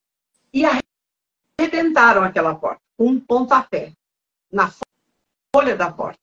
E 0.53 0.63
arrebentaram 1.59 2.23
aquela 2.23 2.53
porta 2.55 2.81
com 2.97 3.07
um 3.07 3.19
pontapé 3.19 3.93
na 4.51 4.71
folha 5.55 5.75
da 5.75 5.91
porta. 5.91 6.19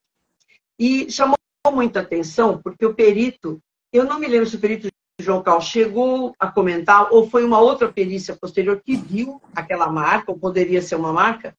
E 0.78 1.10
chamou 1.10 1.36
muita 1.72 2.00
atenção, 2.00 2.60
porque 2.60 2.84
o 2.84 2.94
perito, 2.94 3.60
eu 3.92 4.04
não 4.04 4.20
me 4.20 4.26
lembro 4.26 4.48
se 4.48 4.56
o 4.56 4.60
perito 4.60 4.88
João 5.18 5.42
Cal 5.42 5.60
chegou 5.62 6.34
a 6.38 6.50
comentar, 6.50 7.10
ou 7.10 7.28
foi 7.28 7.42
uma 7.44 7.58
outra 7.58 7.90
perícia 7.90 8.36
posterior 8.36 8.82
que 8.84 8.96
viu 8.96 9.40
aquela 9.54 9.88
marca, 9.88 10.30
ou 10.30 10.38
poderia 10.38 10.82
ser 10.82 10.96
uma 10.96 11.12
marca, 11.12 11.56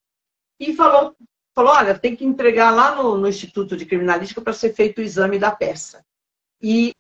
e 0.59 0.73
falou, 0.75 1.15
falou 1.55 1.73
olha, 1.73 1.97
tem 1.97 2.15
que 2.15 2.23
entregar 2.23 2.71
lá 2.71 2.95
no, 2.95 3.17
no 3.17 3.27
Instituto 3.27 3.75
de 3.75 3.85
Criminalística 3.85 4.41
para 4.41 4.53
ser 4.53 4.73
feito 4.73 4.99
o 4.99 5.03
exame 5.03 5.39
da 5.39 5.51
peça. 5.51 6.05
E 6.61 6.91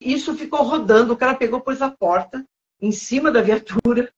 isso 0.00 0.34
ficou 0.34 0.62
rodando, 0.62 1.12
o 1.12 1.16
cara 1.16 1.34
pegou, 1.34 1.60
pôs 1.60 1.80
a 1.82 1.90
porta 1.90 2.44
em 2.80 2.92
cima 2.92 3.30
da 3.30 3.40
viatura, 3.40 4.12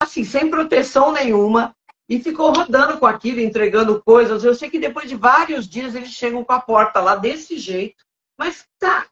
assim, 0.00 0.24
sem 0.24 0.50
proteção 0.50 1.12
nenhuma, 1.12 1.74
e 2.08 2.20
ficou 2.20 2.52
rodando 2.52 2.98
com 2.98 3.06
aquilo, 3.06 3.40
entregando 3.40 4.02
coisas. 4.02 4.44
Eu 4.44 4.54
sei 4.54 4.68
que 4.68 4.78
depois 4.78 5.08
de 5.08 5.16
vários 5.16 5.66
dias 5.66 5.94
eles 5.94 6.10
chegam 6.10 6.44
com 6.44 6.52
a 6.52 6.60
porta 6.60 7.00
lá 7.00 7.16
desse 7.16 7.56
jeito. 7.58 8.04
Mas 8.38 8.66
tá, 8.78 9.06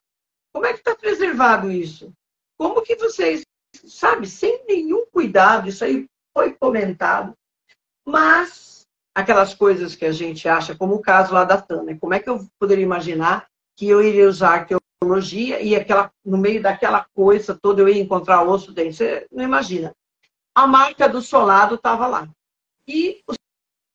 como 0.52 0.66
é 0.66 0.72
que 0.72 0.80
está 0.80 0.94
preservado 0.94 1.70
isso? 1.70 2.12
Como 2.58 2.82
que 2.82 2.96
vocês, 2.96 3.42
sabe, 3.86 4.26
sem 4.26 4.64
nenhum 4.66 5.06
cuidado, 5.06 5.68
isso 5.68 5.84
aí 5.84 6.06
foi 6.36 6.52
comentado, 6.52 7.32
mas 8.06 8.86
aquelas 9.14 9.54
coisas 9.54 9.94
que 9.94 10.04
a 10.04 10.12
gente 10.12 10.48
acha, 10.48 10.76
como 10.76 10.94
o 10.94 11.02
caso 11.02 11.32
lá 11.32 11.44
da 11.44 11.60
Tânia, 11.60 11.98
como 11.98 12.14
é 12.14 12.20
que 12.20 12.28
eu 12.28 12.46
poderia 12.58 12.84
imaginar 12.84 13.49
que 13.80 13.88
eu 13.88 14.02
iria 14.02 14.28
usar 14.28 14.68
arqueologia 15.00 15.62
e 15.62 15.74
aquela, 15.74 16.12
no 16.22 16.36
meio 16.36 16.60
daquela 16.60 17.06
coisa 17.14 17.58
toda 17.58 17.80
eu 17.80 17.88
ia 17.88 17.98
encontrar 17.98 18.42
osso 18.42 18.72
dentro? 18.72 18.92
Você 18.92 19.26
não 19.32 19.42
imagina. 19.42 19.96
A 20.54 20.66
marca 20.66 21.08
do 21.08 21.22
solado 21.22 21.76
estava 21.76 22.06
lá. 22.06 22.28
E 22.86 23.22
os 23.26 23.38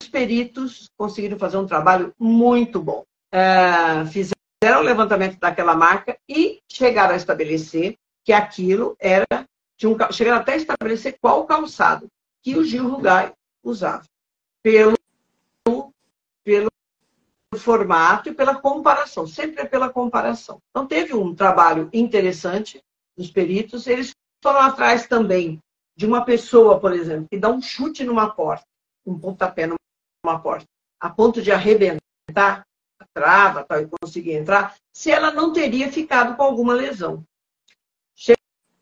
peritos 0.10 0.90
conseguiram 0.98 1.38
fazer 1.38 1.58
um 1.58 1.68
trabalho 1.68 2.12
muito 2.18 2.82
bom. 2.82 3.04
É, 3.32 4.04
fizeram 4.08 4.80
o 4.80 4.84
levantamento 4.84 5.38
daquela 5.38 5.76
marca 5.76 6.18
e 6.28 6.62
chegaram 6.68 7.14
a 7.14 7.18
estabelecer 7.18 7.96
que 8.24 8.34
aquilo 8.34 8.96
era 9.00 9.46
de 9.78 9.86
um 9.86 9.96
chegaram 10.12 10.42
até 10.42 10.54
a 10.54 10.58
estabelecer 10.58 11.20
qual 11.22 11.46
calçado 11.46 12.08
que 12.42 12.58
o 12.58 12.64
Gil 12.64 12.90
Rugai 12.90 13.32
usava. 13.64 14.06
Pelo, 14.64 14.98
pelo 16.44 16.72
formato 17.58 18.30
e 18.30 18.34
pela 18.34 18.56
comparação, 18.56 19.26
sempre 19.28 19.62
é 19.62 19.66
pela 19.66 19.90
comparação. 19.90 20.60
Então 20.70 20.86
teve 20.86 21.14
um 21.14 21.34
trabalho 21.34 21.90
interessante 21.94 22.82
dos 23.18 23.32
peritos, 23.32 23.88
eles 23.88 24.12
foram 24.44 24.62
atrás 24.62 25.08
também 25.08 25.60
de 25.98 26.06
uma 26.06 26.26
pessoa, 26.26 26.80
por 26.80 26.94
exemplo, 26.94 27.28
que 27.30 27.38
dá 27.38 27.50
um 27.50 27.62
chute 27.62 28.04
numa 28.04 28.30
porta, 28.30 28.66
um 29.06 29.18
pontapé 29.18 29.68
numa 29.68 30.40
porta, 30.40 30.66
a 31.00 31.10
ponto 31.10 31.42
de 31.42 31.52
arrebentar 31.52 32.66
a 33.00 33.06
trava 33.14 33.64
tal, 33.64 33.82
e 33.82 33.90
conseguir 34.02 34.34
entrar, 34.34 34.76
se 34.94 35.10
ela 35.10 35.32
não 35.32 35.54
teria 35.54 35.92
ficado 35.92 36.36
com 36.36 36.44
alguma 36.44 36.74
lesão. 36.74 37.24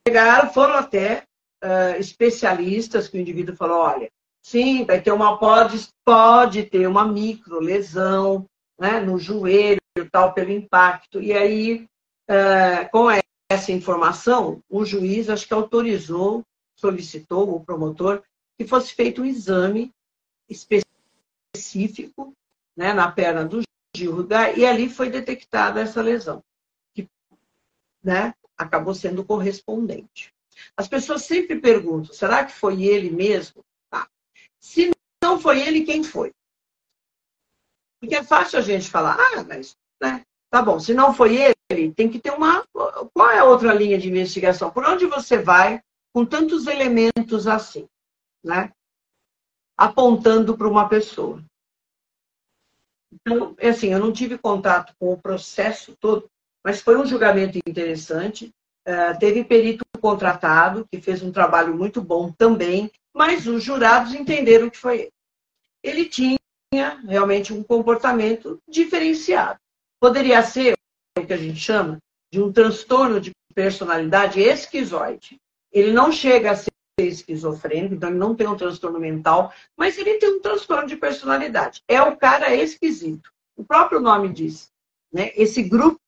Chegaram, 0.08 0.52
foram 0.52 0.76
até 0.76 1.24
uh, 1.64 2.00
especialistas 2.00 3.08
que 3.08 3.18
o 3.18 3.22
indivíduo 3.22 3.56
falou, 3.56 3.78
olha, 3.78 4.10
sim, 4.46 4.86
vai 4.86 5.02
ter 5.02 5.12
uma, 5.12 5.38
pode, 5.38 5.88
pode 6.06 6.64
ter 6.64 6.88
uma 6.88 7.06
micro 7.06 7.60
lesão 7.60 8.46
né, 8.80 9.00
no 9.00 9.18
joelho, 9.18 9.80
tal, 10.12 10.34
pelo 10.34 10.52
impacto. 10.52 11.22
E 11.22 11.34
aí, 11.34 11.88
uh, 12.30 12.90
com 12.92 13.08
essa 13.50 13.72
informação, 13.72 14.62
o 14.70 14.84
juiz 14.86 15.30
acho 15.30 15.48
que 15.48 15.54
autorizou, 15.54 16.44
solicitou, 16.76 17.56
o 17.56 17.64
promotor, 17.64 18.24
que 18.58 18.68
fosse 18.68 18.94
feito 18.94 19.22
um 19.22 19.26
exame 19.26 19.92
específico 20.50 22.34
né, 22.76 22.94
na 22.94 23.12
perna 23.12 23.46
do 23.46 23.62
Gil 23.96 24.28
e 24.58 24.66
ali 24.66 24.90
foi 24.90 25.10
detectada 25.10 25.80
essa 25.80 26.02
lesão, 26.02 26.44
que 26.96 27.08
né, 28.04 28.34
acabou 28.58 28.96
sendo 28.96 29.24
correspondente. 29.24 30.34
As 30.76 30.88
pessoas 30.88 31.24
sempre 31.24 31.60
perguntam: 31.60 32.14
será 32.14 32.44
que 32.44 32.54
foi 32.54 32.84
ele 32.84 33.12
mesmo? 33.12 33.64
Tá. 33.90 34.08
Se 34.60 34.92
não 35.22 35.40
foi 35.40 35.62
ele, 35.62 35.84
quem 35.84 36.04
foi? 36.04 36.34
Porque 38.04 38.16
é 38.16 38.24
fácil 38.24 38.60
a 38.60 38.62
gente 38.62 38.90
falar, 38.90 39.16
ah, 39.18 39.44
mas 39.48 39.78
né, 40.02 40.24
tá 40.50 40.62
bom, 40.62 40.78
se 40.78 40.94
não 40.94 41.14
foi 41.14 41.38
ele, 41.70 41.94
tem 41.94 42.10
que 42.10 42.20
ter 42.20 42.32
uma. 42.32 42.66
Qual 43.14 43.32
é 43.32 43.40
a 43.40 43.46
outra 43.46 43.74
linha 43.74 43.98
de 43.98 44.10
investigação? 44.10 44.70
Por 44.70 44.84
onde 44.84 45.06
você 45.06 45.38
vai 45.38 45.82
com 46.14 46.26
tantos 46.26 46.68
elementos 46.68 47.48
assim? 47.48 47.88
Né? 48.44 48.70
apontando 49.78 50.58
para 50.58 50.68
uma 50.68 50.88
pessoa. 50.88 51.44
Então, 53.12 53.56
é 53.58 53.70
assim, 53.70 53.94
eu 53.94 54.00
não 54.00 54.12
tive 54.12 54.38
contato 54.38 54.94
com 55.00 55.14
o 55.14 55.22
processo 55.22 55.96
todo, 56.00 56.30
mas 56.64 56.82
foi 56.82 56.98
um 56.98 57.06
julgamento 57.06 57.58
interessante. 57.58 58.52
Uh, 58.88 59.18
teve 59.20 59.44
perito 59.44 59.84
contratado, 60.02 60.86
que 60.92 61.00
fez 61.00 61.22
um 61.22 61.32
trabalho 61.32 61.76
muito 61.76 62.02
bom 62.02 62.32
também, 62.32 62.92
mas 63.14 63.48
os 63.48 63.64
jurados 63.64 64.14
entenderam 64.14 64.70
que 64.70 64.78
foi 64.78 65.02
ele. 65.02 65.12
Ele 65.84 66.06
tinha 66.06 66.38
realmente 67.08 67.54
um 67.54 67.64
comportamento 67.64 68.60
diferenciado. 68.68 69.60
Poderia 70.00 70.42
ser 70.44 70.74
o 71.18 71.26
que 71.26 71.34
a 71.34 71.38
gente 71.38 71.60
chama 71.60 71.98
de 72.32 72.42
um 72.42 72.52
transtorno 72.52 73.22
de 73.22 73.32
personalidade 73.54 74.40
esquizoide. 74.40 75.38
Ele 75.72 75.92
não 75.92 76.12
chega 76.12 76.52
a 76.52 76.56
ser 76.56 76.72
esquizofrênico, 77.00 77.96
então 77.96 78.10
ele 78.10 78.18
não 78.18 78.36
tem 78.36 78.48
um 78.48 78.58
transtorno 78.58 79.00
mental, 79.00 79.54
mas 79.78 79.98
ele 79.98 80.16
tem 80.16 80.38
um 80.38 80.42
transtorno 80.42 80.88
de 80.88 80.96
personalidade. 80.96 81.82
É 81.88 82.02
o 82.02 82.18
cara 82.18 82.54
esquisito. 82.56 83.32
O 83.56 83.64
próprio 83.64 84.00
nome 84.00 84.30
diz. 84.30 84.72
Né? 85.12 85.32
Esse 85.36 85.64
grupo 85.64 86.00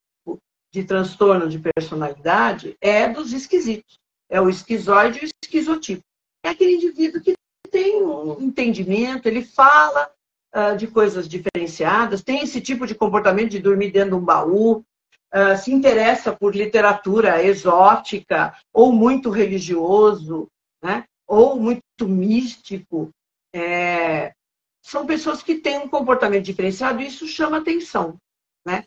de 0.73 0.83
transtorno 0.83 1.47
de 1.47 1.59
personalidade 1.59 2.75
é 2.81 3.07
dos 3.07 3.33
esquisitos. 3.33 3.99
É 4.29 4.41
o 4.41 4.49
esquizoide 4.49 5.19
e 5.19 5.25
o 5.25 5.29
esquizotipo. 5.43 6.03
É 6.43 6.49
aquele 6.49 6.75
indivíduo 6.75 7.21
que 7.21 7.35
tem 7.71 8.03
um 8.03 8.41
entendimento, 8.41 9.27
ele 9.27 9.43
fala 9.43 10.11
uh, 10.55 10.77
de 10.77 10.87
coisas 10.87 11.27
diferenciadas, 11.27 12.23
tem 12.23 12.41
esse 12.41 12.61
tipo 12.61 12.87
de 12.87 12.95
comportamento 12.95 13.49
de 13.49 13.59
dormir 13.59 13.91
dentro 13.91 14.11
de 14.11 14.15
um 14.15 14.25
baú, 14.25 14.77
uh, 14.77 15.57
se 15.61 15.71
interessa 15.71 16.31
por 16.31 16.55
literatura 16.55 17.43
exótica 17.43 18.55
ou 18.73 18.93
muito 18.93 19.29
religioso, 19.29 20.47
né? 20.81 21.03
ou 21.27 21.59
muito 21.59 22.07
místico, 22.07 23.09
é... 23.53 24.33
são 24.81 25.05
pessoas 25.05 25.41
que 25.41 25.55
têm 25.55 25.79
um 25.79 25.89
comportamento 25.89 26.43
diferenciado 26.43 27.01
e 27.01 27.07
isso 27.07 27.27
chama 27.27 27.57
atenção. 27.57 28.17
Né? 28.65 28.83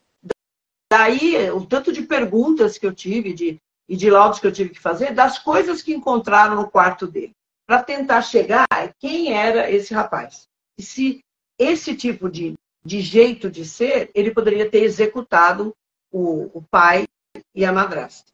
Daí, 0.91 1.51
o 1.51 1.67
tanto 1.67 1.93
de 1.93 2.03
perguntas 2.03 2.79
que 2.79 2.87
eu 2.87 2.95
tive 2.95 3.33
de, 3.33 3.59
e 3.89 3.97
de 3.97 4.09
laudos 4.09 4.39
que 4.39 4.47
eu 4.47 4.53
tive 4.53 4.71
que 4.71 4.81
fazer, 4.81 5.13
das 5.13 5.39
coisas 5.39 5.83
que 5.83 5.93
encontraram 5.93 6.55
no 6.55 6.71
quarto 6.71 7.07
dele, 7.07 7.33
para 7.67 7.83
tentar 7.83 8.23
chegar 8.23 8.65
a 8.71 8.89
quem 8.89 9.35
era 9.35 9.71
esse 9.71 9.93
rapaz. 9.93 10.49
E 10.79 10.83
se 10.83 11.21
esse 11.59 11.97
tipo 11.97 12.31
de, 12.31 12.55
de 12.85 13.01
jeito 13.01 13.51
de 13.51 13.65
ser, 13.65 14.11
ele 14.15 14.33
poderia 14.33 14.71
ter 14.71 14.83
executado 14.83 15.75
o, 16.11 16.59
o 16.59 16.63
pai 16.63 17.07
e 17.55 17.65
a 17.65 17.73
madrasta. 17.73 18.33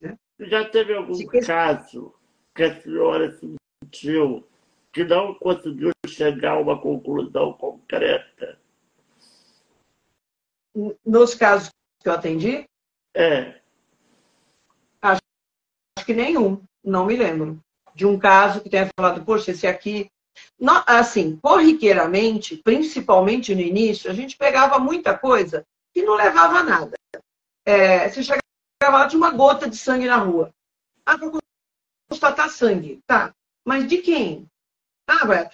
Né? 0.00 0.16
Já 0.40 0.68
teve 0.68 0.94
algum 0.94 1.14
se 1.14 1.26
caso 1.26 2.14
que 2.54 2.62
a 2.62 2.80
senhora 2.80 3.30
sentiu 3.30 4.46
que 4.92 5.04
não 5.04 5.34
conseguiu 5.34 5.90
chegar 6.06 6.52
a 6.52 6.60
uma 6.60 6.80
conclusão 6.80 7.52
concreta? 7.52 8.58
Nos 11.04 11.34
casos 11.34 11.70
que 12.00 12.08
eu 12.08 12.12
atendi? 12.12 12.68
É. 13.14 13.60
Ah, 15.02 15.18
que 16.04 16.14
nenhum, 16.14 16.62
não 16.82 17.06
me 17.06 17.16
lembro. 17.16 17.60
De 17.94 18.06
um 18.06 18.18
caso 18.18 18.60
que 18.60 18.70
tenha 18.70 18.88
falado, 18.96 19.24
poxa, 19.24 19.50
esse 19.50 19.66
aqui. 19.66 20.08
Assim, 20.86 21.36
corriqueiramente, 21.36 22.56
principalmente 22.56 23.54
no 23.54 23.60
início, 23.60 24.10
a 24.10 24.14
gente 24.14 24.36
pegava 24.36 24.78
muita 24.78 25.16
coisa 25.16 25.64
que 25.92 26.02
não 26.02 26.14
levava 26.14 26.58
a 26.58 26.64
nada. 26.64 26.96
É, 27.64 28.08
você 28.08 28.22
chegava 28.22 28.42
lá 28.82 29.06
de 29.06 29.16
uma 29.16 29.30
gota 29.30 29.68
de 29.68 29.76
sangue 29.76 30.06
na 30.06 30.16
rua. 30.16 30.52
Ah, 31.04 31.16
para 31.18 31.30
constatar 32.10 32.50
sangue. 32.50 33.00
Tá. 33.06 33.32
Mas 33.64 33.86
de 33.86 33.98
quem? 33.98 34.46
Ah, 35.08 35.50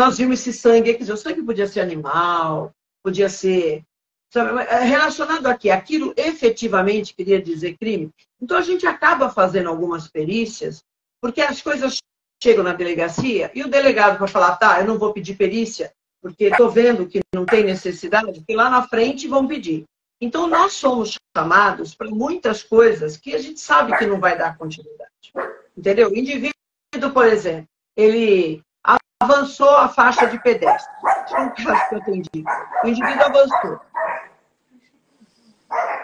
nós 0.00 0.18
vimos 0.18 0.40
esse 0.40 0.52
sangue, 0.52 0.96
dizer, 0.96 1.12
o 1.12 1.16
sangue 1.16 1.42
podia 1.42 1.66
ser 1.66 1.80
animal, 1.80 2.72
podia 3.02 3.28
ser 3.28 3.84
sabe, 4.32 4.62
é 4.62 4.84
relacionado 4.84 5.46
aqui, 5.46 5.70
aquilo 5.70 6.14
efetivamente 6.16 7.14
queria 7.14 7.40
dizer 7.40 7.76
crime. 7.76 8.10
Então 8.40 8.56
a 8.56 8.62
gente 8.62 8.86
acaba 8.86 9.28
fazendo 9.28 9.68
algumas 9.68 10.08
perícias, 10.08 10.82
porque 11.20 11.40
as 11.40 11.60
coisas 11.60 11.98
chegam 12.42 12.64
na 12.64 12.72
delegacia 12.72 13.52
e 13.54 13.62
o 13.62 13.68
delegado 13.68 14.18
vai 14.18 14.26
falar, 14.26 14.56
tá, 14.56 14.80
eu 14.80 14.86
não 14.86 14.98
vou 14.98 15.12
pedir 15.12 15.36
perícia, 15.36 15.92
porque 16.20 16.46
estou 16.46 16.68
vendo 16.68 17.06
que 17.06 17.20
não 17.32 17.46
tem 17.46 17.62
necessidade, 17.62 18.40
porque 18.40 18.56
lá 18.56 18.68
na 18.68 18.82
frente 18.88 19.28
vão 19.28 19.46
pedir. 19.46 19.84
Então 20.20 20.48
nós 20.48 20.72
somos 20.72 21.16
chamados 21.36 21.94
para 21.94 22.10
muitas 22.10 22.62
coisas 22.62 23.16
que 23.16 23.34
a 23.34 23.38
gente 23.38 23.60
sabe 23.60 23.96
que 23.96 24.06
não 24.06 24.18
vai 24.18 24.36
dar 24.36 24.58
continuidade. 24.58 25.10
Entendeu? 25.76 26.10
O 26.10 26.16
indivíduo, 26.16 26.52
por 27.14 27.26
exemplo, 27.26 27.68
ele 27.96 28.60
avançou 29.20 29.70
a 29.70 29.88
faixa 29.88 30.26
de 30.26 30.40
pedestre. 30.42 30.92
Um 31.32 31.48
caso 31.50 31.88
que 31.88 31.94
eu 31.94 31.98
atendi. 31.98 32.44
O 32.84 32.88
indivíduo 32.88 33.24
avançou 33.24 33.80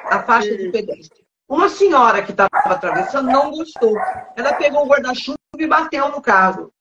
a 0.05 0.23
faixa 0.23 0.57
de 0.57 0.71
pedestre. 0.71 1.25
Uma 1.49 1.69
senhora 1.69 2.23
que 2.23 2.31
estava 2.31 2.51
atravessando 2.53 3.27
não 3.27 3.51
gostou. 3.51 3.97
Ela 4.37 4.55
pegou 4.55 4.85
um 4.85 4.89
guarda-chuva 4.89 5.38
e 5.57 5.67
bateu 5.67 6.11
no 6.11 6.21
carro. 6.21 6.73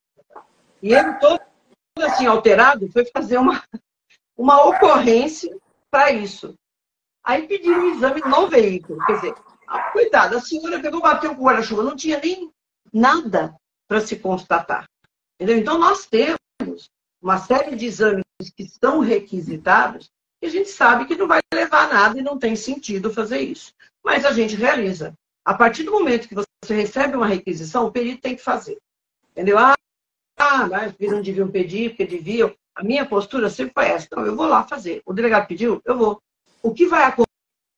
E 0.82 0.94
ele 0.94 1.14
todo 1.16 1.42
assim, 2.00 2.26
alterado, 2.26 2.92
foi 2.92 3.06
fazer 3.06 3.38
uma, 3.38 3.64
uma 4.38 4.66
ocorrência 4.68 5.56
para 5.90 6.12
isso. 6.12 6.54
Aí 7.24 7.48
pediram 7.48 7.82
um 7.82 7.96
exame 7.96 8.22
no 8.22 8.48
veículo. 8.48 9.04
Quer 9.06 9.14
dizer, 9.14 9.36
coitada, 9.92 10.38
a 10.38 10.42
senhora 10.42 10.80
pegou, 10.80 11.02
bateu 11.02 11.36
com 11.36 11.42
o 11.42 11.46
guarda-chuva, 11.46 11.84
não 11.84 11.96
tinha 11.96 12.20
nem 12.20 12.52
nada 12.94 13.56
para 13.88 14.02
se 14.02 14.18
constatar. 14.18 14.86
Entendeu? 15.36 15.58
Então, 15.58 15.78
nós 15.78 16.06
temos 16.06 16.90
uma 17.22 17.38
série 17.38 17.76
de 17.76 17.86
exames 17.86 18.24
que 18.56 18.66
são 18.66 19.00
requisitados 19.00 20.10
e 20.42 20.48
a 20.48 20.50
gente 20.50 20.70
sabe 20.70 21.06
que 21.06 21.16
não 21.16 21.28
vai 21.28 21.40
levar 21.54 21.92
nada 21.92 22.20
e 22.20 22.24
não 22.24 22.38
tem 22.38 22.56
sentido 22.56 23.12
fazer 23.12 23.40
isso. 23.40 23.74
Mas 24.04 24.24
a 24.24 24.32
gente 24.32 24.56
realiza. 24.56 25.14
A 25.48 25.54
partir 25.54 25.84
do 25.84 25.94
momento 25.94 26.28
que 26.28 26.36
você 26.36 26.74
recebe 26.74 27.16
uma 27.16 27.26
requisição, 27.26 27.86
o 27.86 27.92
perito 27.92 28.22
tem 28.22 28.36
que 28.36 28.44
fazer. 28.44 28.78
Entendeu? 29.32 29.58
Ah, 29.58 29.76
ah 30.38 30.68
mas 30.68 30.94
eles 31.00 31.14
não 31.14 31.22
deviam 31.22 31.50
pedir, 31.50 31.92
porque 31.92 32.06
deviam. 32.06 32.54
A 32.76 32.84
minha 32.84 33.06
postura 33.06 33.50
sempre 33.50 33.72
foi 33.74 33.86
essa. 33.86 34.08
Então, 34.08 34.26
eu 34.26 34.36
vou 34.36 34.46
lá 34.46 34.66
fazer. 34.66 35.02
O 35.06 35.14
delegado 35.14 35.48
pediu, 35.48 35.82
eu 35.86 35.98
vou. 35.98 36.22
O 36.62 36.74
que 36.74 36.86
vai 36.86 37.16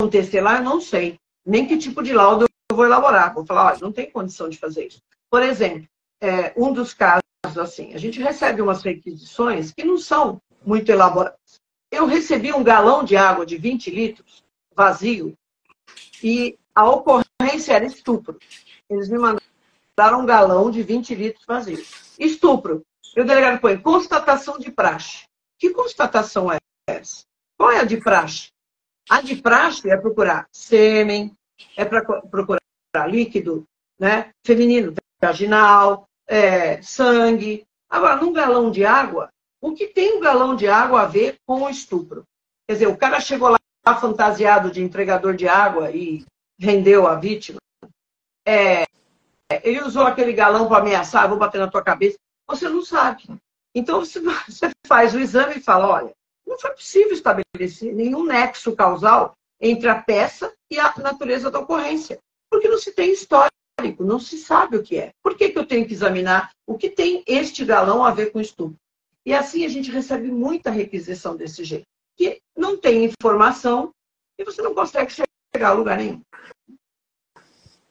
acontecer 0.02 0.41
lá, 0.41 0.58
eu 0.58 0.64
não 0.64 0.82
sei. 0.82 1.20
Nem 1.46 1.68
que 1.68 1.78
tipo 1.78 2.02
de 2.02 2.12
laudo 2.12 2.48
eu 2.72 2.76
vou 2.76 2.86
elaborar. 2.86 3.36
Vou 3.36 3.46
falar, 3.46 3.68
olha, 3.68 3.80
não 3.80 3.91
tem 3.91 4.10
condição 4.10 4.50
de 4.50 4.58
fazer 4.58 4.88
isso. 4.88 5.00
Por 5.30 5.44
exemplo, 5.44 5.88
é, 6.20 6.52
um 6.58 6.74
dos 6.74 6.91
casos 6.91 7.22
assim, 7.56 7.94
a 7.94 8.00
gente 8.00 8.20
recebe 8.20 8.64
umas 8.64 8.82
requisições 8.82 9.72
que 9.72 9.84
não 9.84 10.00
são 10.00 10.41
muito 10.66 10.91
elaboradas. 10.91 11.62
Eu 11.91 12.08
recebi 12.08 12.52
um 12.52 12.64
galão 12.64 13.04
de 13.04 13.16
água 13.16 13.46
de 13.46 13.58
20 13.58 13.91
litros, 13.91 14.44
vazio, 14.76 15.38
e 16.24 16.58
a 16.74 16.90
ocorrência 16.90 17.28
era 17.68 17.86
estupro. 17.86 18.38
Eles 18.90 19.10
me 19.10 19.18
mandaram 19.18 20.22
um 20.22 20.26
galão 20.26 20.72
de 20.72 20.81
20 20.84 21.15
litros 21.15 21.45
vazio. 21.45 21.84
Estupro. 22.18 22.84
E 23.15 23.22
o 23.22 23.26
delegado 23.26 23.60
põe 23.60 23.77
constatação 23.77 24.57
de 24.57 24.72
praxe. 24.72 25.26
Que 25.57 25.72
constatação 25.72 26.52
é 26.52 26.57
essa? 26.88 27.23
Qual 27.57 27.72
é 27.72 27.80
a 27.80 27.84
de 27.84 27.98
praxe? 27.98 28.49
A 29.10 29.22
de 29.22 29.36
praxe 29.36 29.90
é 29.90 29.98
procurar 29.98 30.48
sêmen, 30.52 31.36
é 31.76 31.84
para 31.84 32.03
procurar 32.03 32.61
líquido 33.07 33.65
né, 33.99 34.31
feminino, 34.45 34.94
vaginal, 35.19 36.07
é, 36.27 36.81
sangue. 36.81 37.65
Agora, 37.90 38.15
num 38.15 38.31
galão 38.31 38.72
de 38.72 38.86
água, 38.86 39.30
o 39.60 39.73
que 39.73 39.88
tem 39.88 40.18
um 40.18 40.22
galão 40.22 40.56
de 40.56 40.68
água 40.68 41.02
a 41.02 41.06
ver 41.06 41.38
com 41.45 41.64
o 41.64 41.69
estupro? 41.69 42.23
Quer 42.68 42.73
dizer, 42.73 42.88
o 42.88 42.98
cara 42.98 43.19
chegou 43.19 43.49
lá 43.49 43.60
fantasiado 43.99 44.72
de 44.72 44.81
entregador 44.81 45.36
de 45.36 45.48
água 45.48 45.91
e 45.91 46.23
rendeu 46.60 47.07
a 47.07 47.15
vítima. 47.15 47.60
É, 48.45 48.86
ele 49.64 49.81
usou 49.81 50.03
aquele 50.03 50.34
galão 50.34 50.68
para 50.68 50.81
ameaçar, 50.81 51.30
vou 51.30 51.38
bater 51.38 51.60
na 51.60 51.69
tua 51.69 51.81
cabeça. 51.81 52.18
Você 52.48 52.68
não 52.68 52.84
sabe. 52.84 53.23
Então 53.73 53.99
você 54.03 54.22
faz 54.86 55.15
o 55.15 55.19
exame 55.19 55.56
e 55.56 55.61
fala, 55.61 55.88
olha, 55.88 56.11
não 56.45 56.60
foi 56.60 56.72
possível 56.72 57.14
estabelecer 57.14 57.94
nenhum 57.94 58.26
nexo 58.26 58.76
causal 58.76 59.34
entre 59.61 59.88
a 59.88 60.02
peça 60.02 60.53
e 60.69 60.80
a 60.80 60.94
natureza 60.98 61.52
da 61.52 61.60
ocorrência, 61.60 62.19
porque 62.49 62.68
não 62.68 62.77
se 62.77 62.91
tem 62.91 63.11
histórico, 63.11 63.52
não 63.99 64.19
se 64.19 64.38
sabe 64.38 64.77
o 64.77 64.84
que 64.84 64.98
é. 64.98 65.11
Por 65.22 65.36
que, 65.36 65.49
que 65.49 65.60
eu 65.60 65.65
tenho 65.65 65.86
que 65.86 65.94
examinar 65.94 66.52
o 66.68 66.77
que 66.77 66.90
tem 66.90 67.23
este 67.27 67.64
galão 67.65 68.03
a 68.03 68.11
ver 68.11 68.31
com 68.31 68.40
estupro? 68.40 68.77
E 69.26 69.34
assim 69.34 69.65
a 69.65 69.69
gente 69.69 69.91
recebe 69.91 70.31
muita 70.31 70.72
requisição 70.72 71.36
desse 71.36 71.64
jeito, 71.64 71.86
que 72.18 72.41
não 72.56 72.77
tem 72.77 73.06
informação 73.06 73.91
e 74.40 74.44
você 74.44 74.61
não 74.61 74.73
consegue 74.73 75.11
chegar 75.11 75.28
a 75.53 75.71
lugar 75.71 75.97
nenhum. 75.97 76.21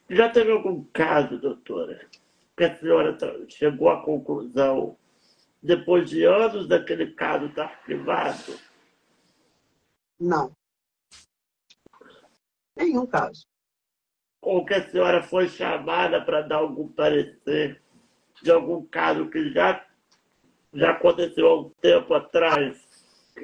Já 0.09 0.29
teve 0.29 0.51
algum 0.51 0.83
caso, 0.85 1.37
doutora, 1.37 2.07
que 2.57 2.63
a 2.63 2.75
senhora 2.77 3.17
chegou 3.47 3.89
à 3.89 4.03
conclusão, 4.03 4.97
depois 5.61 6.09
de 6.09 6.23
anos 6.23 6.67
daquele 6.67 7.11
caso 7.13 7.45
estar 7.45 7.65
arquivado? 7.65 8.59
Não. 10.19 10.51
Nenhum 12.75 13.05
caso. 13.05 13.45
Ou 14.41 14.65
que 14.65 14.73
a 14.73 14.89
senhora 14.89 15.21
foi 15.21 15.49
chamada 15.49 16.23
para 16.23 16.41
dar 16.41 16.57
algum 16.57 16.87
parecer 16.87 17.81
de 18.41 18.49
algum 18.49 18.85
caso 18.85 19.29
que 19.29 19.51
já 19.51 19.85
já 20.73 20.91
aconteceu 20.91 21.47
há 21.47 21.61
um 21.61 21.69
tempo 21.81 22.13
atrás. 22.13 22.77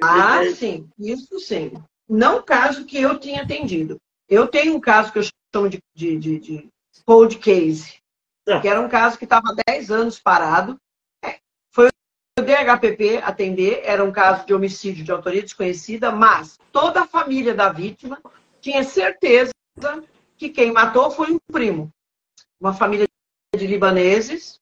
Ah, 0.02 0.44
sim, 0.54 0.88
isso 0.98 1.38
sim. 1.40 1.72
Não 2.08 2.42
caso 2.42 2.86
que 2.86 2.98
eu 2.98 3.18
tinha 3.18 3.42
atendido. 3.42 4.00
Eu 4.28 4.46
tenho 4.48 4.74
um 4.74 4.80
caso 4.80 5.12
que 5.12 5.18
eu 5.18 5.22
chamo 5.54 5.68
de, 5.68 5.78
de, 5.94 6.18
de, 6.18 6.38
de 6.38 6.70
cold 7.04 7.38
case, 7.38 7.96
ah. 8.48 8.60
que 8.60 8.68
era 8.68 8.80
um 8.80 8.88
caso 8.88 9.18
que 9.18 9.24
estava 9.24 9.50
há 9.50 9.70
10 9.70 9.90
anos 9.90 10.18
parado. 10.18 10.76
É, 11.24 11.38
foi 11.70 11.88
o 12.38 12.42
DHPP 12.42 13.18
atender, 13.18 13.82
era 13.84 14.04
um 14.04 14.12
caso 14.12 14.46
de 14.46 14.54
homicídio 14.54 15.04
de 15.04 15.12
autoria 15.12 15.42
desconhecida, 15.42 16.10
mas 16.10 16.58
toda 16.72 17.02
a 17.02 17.06
família 17.06 17.54
da 17.54 17.70
vítima 17.70 18.20
tinha 18.60 18.82
certeza 18.82 19.52
que 20.36 20.48
quem 20.48 20.72
matou 20.72 21.10
foi 21.10 21.32
um 21.32 21.38
primo. 21.52 21.90
Uma 22.60 22.74
família 22.74 23.06
de 23.56 23.66
libaneses, 23.66 24.60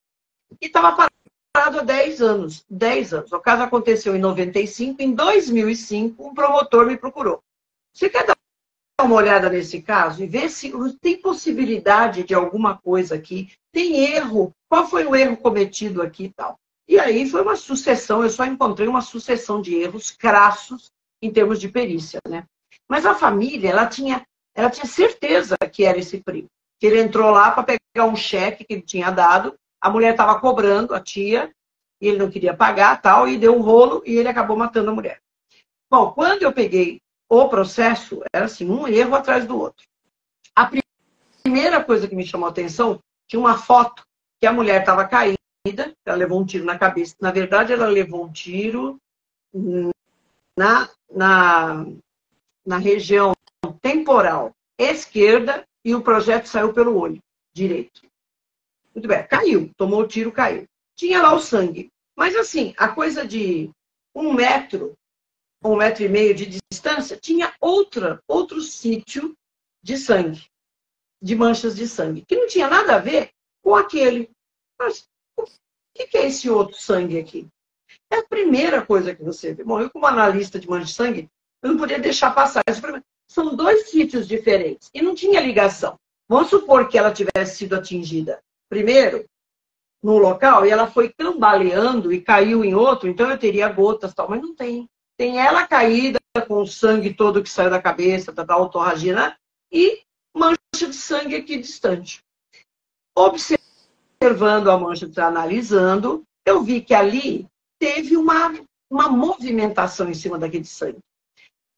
e 0.60 0.66
estava 0.66 0.94
parado 0.94 1.14
parado 1.54 1.78
há 1.78 1.82
10 1.82 2.20
anos. 2.20 2.64
10 2.68 3.14
anos. 3.14 3.32
O 3.32 3.40
caso 3.40 3.62
aconteceu 3.62 4.16
em 4.16 4.18
95. 4.18 5.00
Em 5.00 5.14
2005, 5.14 6.26
um 6.26 6.34
promotor 6.34 6.86
me 6.86 6.96
procurou. 6.96 7.40
Você 7.92 8.10
quer 8.10 8.26
dar 8.26 8.33
uma 9.02 9.16
olhada 9.16 9.48
nesse 9.48 9.82
caso 9.82 10.22
e 10.22 10.26
ver 10.26 10.48
se 10.48 10.72
tem 11.00 11.20
possibilidade 11.20 12.22
de 12.22 12.34
alguma 12.34 12.78
coisa 12.78 13.14
aqui? 13.14 13.52
Tem 13.72 14.14
erro? 14.14 14.52
Qual 14.68 14.86
foi 14.86 15.04
o 15.04 15.16
erro 15.16 15.36
cometido 15.36 16.00
aqui 16.00 16.24
e 16.24 16.32
tal? 16.32 16.58
E 16.88 16.98
aí 16.98 17.28
foi 17.28 17.42
uma 17.42 17.56
sucessão, 17.56 18.22
eu 18.22 18.30
só 18.30 18.44
encontrei 18.44 18.86
uma 18.86 19.00
sucessão 19.00 19.60
de 19.60 19.74
erros 19.74 20.10
crassos 20.10 20.90
em 21.20 21.32
termos 21.32 21.58
de 21.58 21.68
perícia, 21.68 22.20
né? 22.28 22.44
Mas 22.88 23.06
a 23.06 23.14
família, 23.14 23.70
ela 23.70 23.86
tinha, 23.86 24.24
ela 24.54 24.70
tinha 24.70 24.86
certeza 24.86 25.56
que 25.72 25.84
era 25.84 25.98
esse 25.98 26.22
primo. 26.22 26.48
Que 26.78 26.86
ele 26.86 27.00
entrou 27.00 27.30
lá 27.30 27.50
para 27.50 27.76
pegar 27.94 28.06
um 28.06 28.14
cheque 28.14 28.64
que 28.64 28.74
ele 28.74 28.82
tinha 28.82 29.10
dado 29.10 29.54
a 29.84 29.90
mulher 29.90 30.12
estava 30.12 30.40
cobrando, 30.40 30.94
a 30.94 31.00
tia, 31.00 31.54
e 32.00 32.08
ele 32.08 32.16
não 32.16 32.30
queria 32.30 32.56
pagar, 32.56 33.02
tal, 33.02 33.28
e 33.28 33.36
deu 33.36 33.54
um 33.54 33.60
rolo 33.60 34.02
e 34.06 34.16
ele 34.16 34.28
acabou 34.28 34.56
matando 34.56 34.90
a 34.90 34.94
mulher. 34.94 35.20
Bom, 35.90 36.10
quando 36.12 36.42
eu 36.42 36.54
peguei 36.54 37.02
o 37.42 37.48
processo, 37.48 38.22
era 38.32 38.46
assim, 38.46 38.68
um 38.68 38.86
erro 38.86 39.14
atrás 39.14 39.46
do 39.46 39.58
outro. 39.58 39.86
A 40.54 40.70
primeira 41.42 41.82
coisa 41.82 42.06
que 42.06 42.14
me 42.14 42.26
chamou 42.26 42.46
a 42.46 42.50
atenção, 42.50 43.00
tinha 43.26 43.40
uma 43.40 43.58
foto 43.58 44.02
que 44.40 44.46
a 44.46 44.52
mulher 44.52 44.80
estava 44.80 45.06
caída, 45.06 45.38
ela 46.04 46.16
levou 46.16 46.40
um 46.40 46.46
tiro 46.46 46.64
na 46.64 46.78
cabeça. 46.78 47.16
Na 47.20 47.30
verdade, 47.30 47.72
ela 47.72 47.88
levou 47.88 48.24
um 48.24 48.32
tiro 48.32 48.98
na, 50.56 50.88
na, 51.10 51.86
na 52.66 52.78
região 52.78 53.32
temporal 53.80 54.52
esquerda 54.78 55.64
e 55.84 55.94
o 55.94 56.02
projeto 56.02 56.46
saiu 56.46 56.72
pelo 56.72 56.98
olho 56.98 57.20
direito. 57.52 58.02
Muito 58.94 59.08
bem, 59.08 59.26
caiu, 59.26 59.70
tomou 59.76 60.00
o 60.00 60.06
tiro, 60.06 60.30
caiu. 60.32 60.66
Tinha 60.96 61.22
lá 61.22 61.34
o 61.34 61.40
sangue. 61.40 61.90
Mas 62.16 62.36
assim, 62.36 62.74
a 62.76 62.88
coisa 62.88 63.26
de 63.26 63.70
um 64.14 64.32
metro, 64.32 64.94
um 65.64 65.76
metro 65.76 66.04
e 66.04 66.08
meio 66.08 66.34
de 66.34 66.60
distância, 66.70 67.16
tinha 67.16 67.54
outra, 67.60 68.20
outro 68.28 68.60
sítio 68.60 69.34
de 69.82 69.96
sangue. 69.96 70.46
de 71.22 71.34
manchas 71.34 71.74
de 71.74 71.88
sangue, 71.88 72.22
que 72.28 72.36
não 72.36 72.46
tinha 72.46 72.68
nada 72.68 72.96
a 72.96 72.98
ver 72.98 73.30
com 73.62 73.74
aquele. 73.74 74.30
Mas 74.78 75.08
o 75.38 75.44
que 75.94 76.18
é 76.18 76.26
esse 76.26 76.50
outro 76.50 76.78
sangue 76.78 77.18
aqui? 77.18 77.48
É 78.10 78.18
a 78.18 78.26
primeira 78.26 78.84
coisa 78.84 79.14
que 79.14 79.22
você 79.22 79.54
vê. 79.54 79.64
Bom, 79.64 79.80
eu, 79.80 79.88
como 79.88 80.04
analista 80.06 80.58
de 80.58 80.68
mancha 80.68 80.84
de 80.84 80.92
sangue, 80.92 81.30
eu 81.62 81.70
não 81.70 81.78
podia 81.78 81.98
deixar 81.98 82.34
passar. 82.34 82.62
São 83.26 83.56
dois 83.56 83.88
sítios 83.88 84.28
diferentes 84.28 84.90
e 84.92 85.00
não 85.00 85.14
tinha 85.14 85.40
ligação. 85.40 85.98
Vamos 86.28 86.50
supor 86.50 86.88
que 86.88 86.98
ela 86.98 87.10
tivesse 87.10 87.56
sido 87.56 87.74
atingida 87.74 88.42
primeiro 88.68 89.24
no 90.02 90.18
local 90.18 90.66
e 90.66 90.70
ela 90.70 90.90
foi 90.90 91.10
cambaleando 91.10 92.12
e 92.12 92.20
caiu 92.20 92.62
em 92.62 92.74
outro, 92.74 93.08
então 93.08 93.30
eu 93.30 93.38
teria 93.38 93.68
gotas 93.70 94.12
tal, 94.12 94.28
mas 94.28 94.42
não 94.42 94.54
tem. 94.54 94.86
Tem 95.16 95.38
ela 95.38 95.66
caída 95.66 96.18
com 96.48 96.62
o 96.62 96.66
sangue 96.66 97.14
todo 97.14 97.42
que 97.42 97.48
saiu 97.48 97.70
da 97.70 97.80
cabeça, 97.80 98.32
da 98.32 98.54
autorragia, 98.54 99.14
né? 99.14 99.36
e 99.74 100.02
mancha 100.34 100.88
de 100.88 100.94
sangue 100.94 101.34
aqui 101.34 101.58
distante. 101.58 102.22
Observando 103.16 104.70
a 104.70 104.78
mancha, 104.78 105.10
analisando, 105.16 106.22
eu 106.46 106.62
vi 106.62 106.80
que 106.80 106.94
ali 106.94 107.48
teve 107.78 108.16
uma, 108.16 108.54
uma 108.88 109.08
movimentação 109.08 110.08
em 110.08 110.14
cima 110.14 110.38
daquele 110.38 110.64
sangue. 110.64 110.98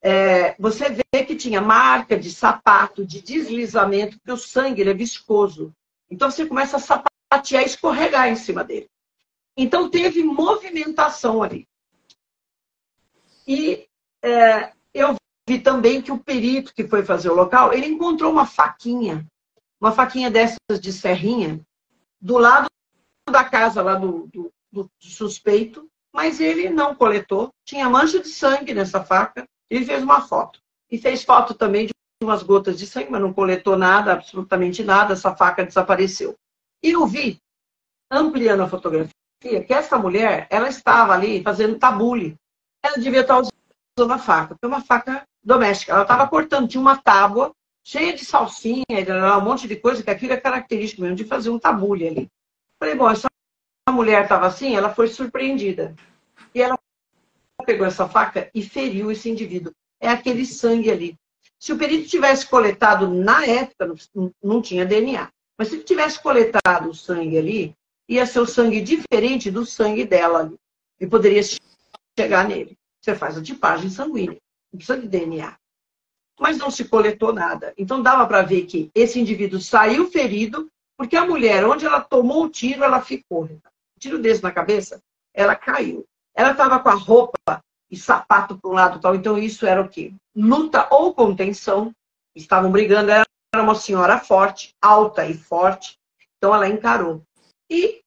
É, 0.02 0.54
você 0.58 0.90
vê 0.90 1.24
que 1.24 1.34
tinha 1.34 1.60
marca 1.60 2.18
de 2.18 2.30
sapato, 2.30 3.04
de 3.04 3.22
deslizamento, 3.22 4.18
porque 4.18 4.32
o 4.32 4.36
sangue 4.36 4.82
é 4.82 4.94
viscoso. 4.94 5.72
Então 6.10 6.30
você 6.30 6.46
começa 6.46 6.76
a 6.76 6.80
sapatear 6.80 7.64
escorregar 7.64 8.28
em 8.28 8.36
cima 8.36 8.62
dele. 8.62 8.88
Então 9.56 9.90
teve 9.90 10.22
movimentação 10.22 11.42
ali. 11.42 11.66
E 13.46 13.86
é, 14.22 14.72
eu 14.92 15.14
vi 15.48 15.60
também 15.60 16.02
que 16.02 16.10
o 16.10 16.18
perito 16.18 16.74
que 16.74 16.88
foi 16.88 17.04
fazer 17.04 17.30
o 17.30 17.34
local, 17.34 17.72
ele 17.72 17.86
encontrou 17.86 18.32
uma 18.32 18.46
faquinha, 18.46 19.26
uma 19.80 19.92
faquinha 19.92 20.30
dessas 20.30 20.80
de 20.80 20.92
serrinha, 20.92 21.60
do 22.20 22.38
lado 22.38 22.66
da 23.30 23.44
casa 23.44 23.82
lá 23.82 23.94
do, 23.94 24.28
do, 24.32 24.52
do 24.72 24.90
suspeito, 24.98 25.88
mas 26.12 26.40
ele 26.40 26.70
não 26.70 26.94
coletou. 26.94 27.50
Tinha 27.64 27.90
mancha 27.90 28.20
de 28.20 28.28
sangue 28.28 28.72
nessa 28.72 29.04
faca. 29.04 29.46
Ele 29.68 29.84
fez 29.84 30.02
uma 30.02 30.22
foto. 30.22 30.60
E 30.90 30.96
fez 30.96 31.22
foto 31.22 31.52
também 31.52 31.86
de 31.86 31.92
umas 32.22 32.42
gotas 32.42 32.78
de 32.78 32.86
sangue, 32.86 33.10
mas 33.10 33.20
não 33.20 33.32
coletou 33.34 33.76
nada, 33.76 34.14
absolutamente 34.14 34.82
nada. 34.82 35.12
Essa 35.12 35.36
faca 35.36 35.64
desapareceu. 35.64 36.34
E 36.82 36.92
eu 36.92 37.06
vi, 37.06 37.38
ampliando 38.10 38.62
a 38.62 38.68
fotografia, 38.68 39.12
que 39.40 39.72
essa 39.72 39.98
mulher, 39.98 40.46
ela 40.50 40.68
estava 40.68 41.12
ali 41.12 41.42
fazendo 41.42 41.78
tabule. 41.78 42.36
Ela 42.86 42.98
devia 42.98 43.22
estar 43.22 43.40
usando 43.40 44.12
a 44.12 44.18
faca, 44.18 44.54
porque 44.54 44.64
é 44.64 44.68
uma 44.68 44.80
faca 44.80 45.26
doméstica. 45.42 45.92
Ela 45.92 46.02
estava 46.02 46.28
cortando, 46.28 46.68
tinha 46.68 46.80
uma 46.80 46.96
tábua 46.96 47.52
cheia 47.84 48.12
de 48.12 48.24
salsinha, 48.24 48.84
um 49.38 49.44
monte 49.44 49.66
de 49.66 49.76
coisa, 49.76 50.02
que 50.02 50.10
aquilo 50.10 50.32
é 50.32 50.36
característico 50.36 51.02
mesmo 51.02 51.16
de 51.16 51.24
fazer 51.24 51.50
um 51.50 51.58
tabule 51.58 52.06
ali. 52.06 52.28
Falei, 52.78 52.94
bom, 52.94 53.10
essa 53.10 53.28
mulher 53.90 54.22
estava 54.22 54.46
assim, 54.46 54.76
ela 54.76 54.94
foi 54.94 55.08
surpreendida. 55.08 55.94
E 56.54 56.62
ela 56.62 56.78
pegou 57.64 57.86
essa 57.86 58.08
faca 58.08 58.50
e 58.54 58.62
feriu 58.62 59.10
esse 59.10 59.28
indivíduo. 59.28 59.72
É 60.00 60.08
aquele 60.08 60.46
sangue 60.46 60.90
ali. 60.90 61.16
Se 61.58 61.72
o 61.72 61.78
perito 61.78 62.08
tivesse 62.08 62.46
coletado 62.46 63.08
na 63.08 63.44
época, 63.44 63.94
não 64.42 64.62
tinha 64.62 64.86
DNA. 64.86 65.28
Mas 65.58 65.68
se 65.68 65.76
ele 65.76 65.84
tivesse 65.84 66.20
coletado 66.20 66.90
o 66.90 66.94
sangue 66.94 67.38
ali, 67.38 67.74
ia 68.08 68.26
ser 68.26 68.40
o 68.40 68.46
sangue 68.46 68.80
diferente 68.80 69.50
do 69.50 69.64
sangue 69.64 70.04
dela 70.04 70.40
ali. 70.40 70.56
E 71.00 71.06
poderia 71.06 71.42
chegar 72.18 72.48
nele. 72.48 72.76
Você 73.00 73.14
faz 73.14 73.36
a 73.36 73.42
tipagem 73.42 73.90
sanguínea. 73.90 74.38
Não 74.72 74.78
precisa 74.78 75.00
de 75.00 75.08
DNA. 75.08 75.56
Mas 76.38 76.58
não 76.58 76.70
se 76.70 76.84
coletou 76.84 77.32
nada. 77.32 77.72
Então 77.78 78.02
dava 78.02 78.26
para 78.26 78.42
ver 78.42 78.66
que 78.66 78.90
esse 78.94 79.18
indivíduo 79.18 79.60
saiu 79.60 80.10
ferido, 80.10 80.70
porque 80.96 81.16
a 81.16 81.26
mulher, 81.26 81.64
onde 81.64 81.86
ela 81.86 82.00
tomou 82.00 82.44
o 82.44 82.50
tiro, 82.50 82.84
ela 82.84 83.00
ficou 83.00 83.48
tiro 83.98 84.18
desse 84.18 84.42
na 84.42 84.52
cabeça, 84.52 85.00
ela 85.34 85.54
caiu. 85.54 86.04
Ela 86.34 86.52
estava 86.52 86.78
com 86.78 86.88
a 86.88 86.94
roupa 86.94 87.62
e 87.90 87.96
sapato 87.96 88.58
para 88.58 88.70
um 88.70 88.74
lado 88.74 89.00
tal. 89.00 89.14
Então, 89.14 89.38
isso 89.38 89.66
era 89.66 89.80
o 89.80 89.88
quê? 89.88 90.12
Luta 90.34 90.86
ou 90.90 91.14
contenção. 91.14 91.92
Estavam 92.34 92.70
brigando. 92.70 93.10
Era 93.10 93.24
uma 93.54 93.74
senhora 93.74 94.18
forte, 94.18 94.74
alta 94.82 95.26
e 95.26 95.34
forte. 95.34 95.96
Então, 96.36 96.54
ela 96.54 96.68
encarou. 96.68 97.22
E 97.70 98.02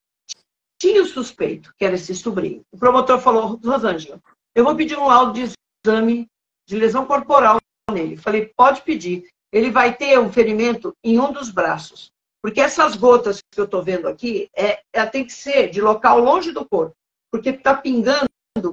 tinha 0.79 1.03
o 1.03 1.05
suspeito, 1.05 1.73
que 1.77 1.83
era 1.83 1.95
esse 1.95 2.15
sobrinho. 2.15 2.63
O 2.71 2.77
promotor 2.77 3.19
falou, 3.19 3.59
Rosângela, 3.63 4.19
eu 4.55 4.63
vou 4.63 4.75
pedir 4.75 4.97
um 4.97 5.07
laudo 5.07 5.33
de 5.33 5.53
exame 5.85 6.27
de 6.65 6.75
lesão 6.77 7.05
corporal 7.05 7.57
nele. 7.91 8.15
Falei, 8.15 8.51
pode 8.55 8.81
pedir. 8.81 9.27
Ele 9.51 9.69
vai 9.69 9.95
ter 9.95 10.17
um 10.19 10.31
ferimento 10.31 10.95
em 11.03 11.19
um 11.19 11.31
dos 11.31 11.49
braços. 11.49 12.11
Porque 12.41 12.61
essas 12.61 12.95
gotas 12.95 13.41
que 13.51 13.59
eu 13.59 13.65
estou 13.65 13.83
vendo 13.83 14.07
aqui, 14.07 14.49
é, 14.55 14.81
ela 14.93 15.07
tem 15.07 15.25
que 15.25 15.33
ser 15.33 15.69
de 15.69 15.81
local 15.81 16.19
longe 16.19 16.51
do 16.51 16.65
corpo. 16.65 16.95
Porque 17.31 17.49
está 17.49 17.75
pingando, 17.75 18.29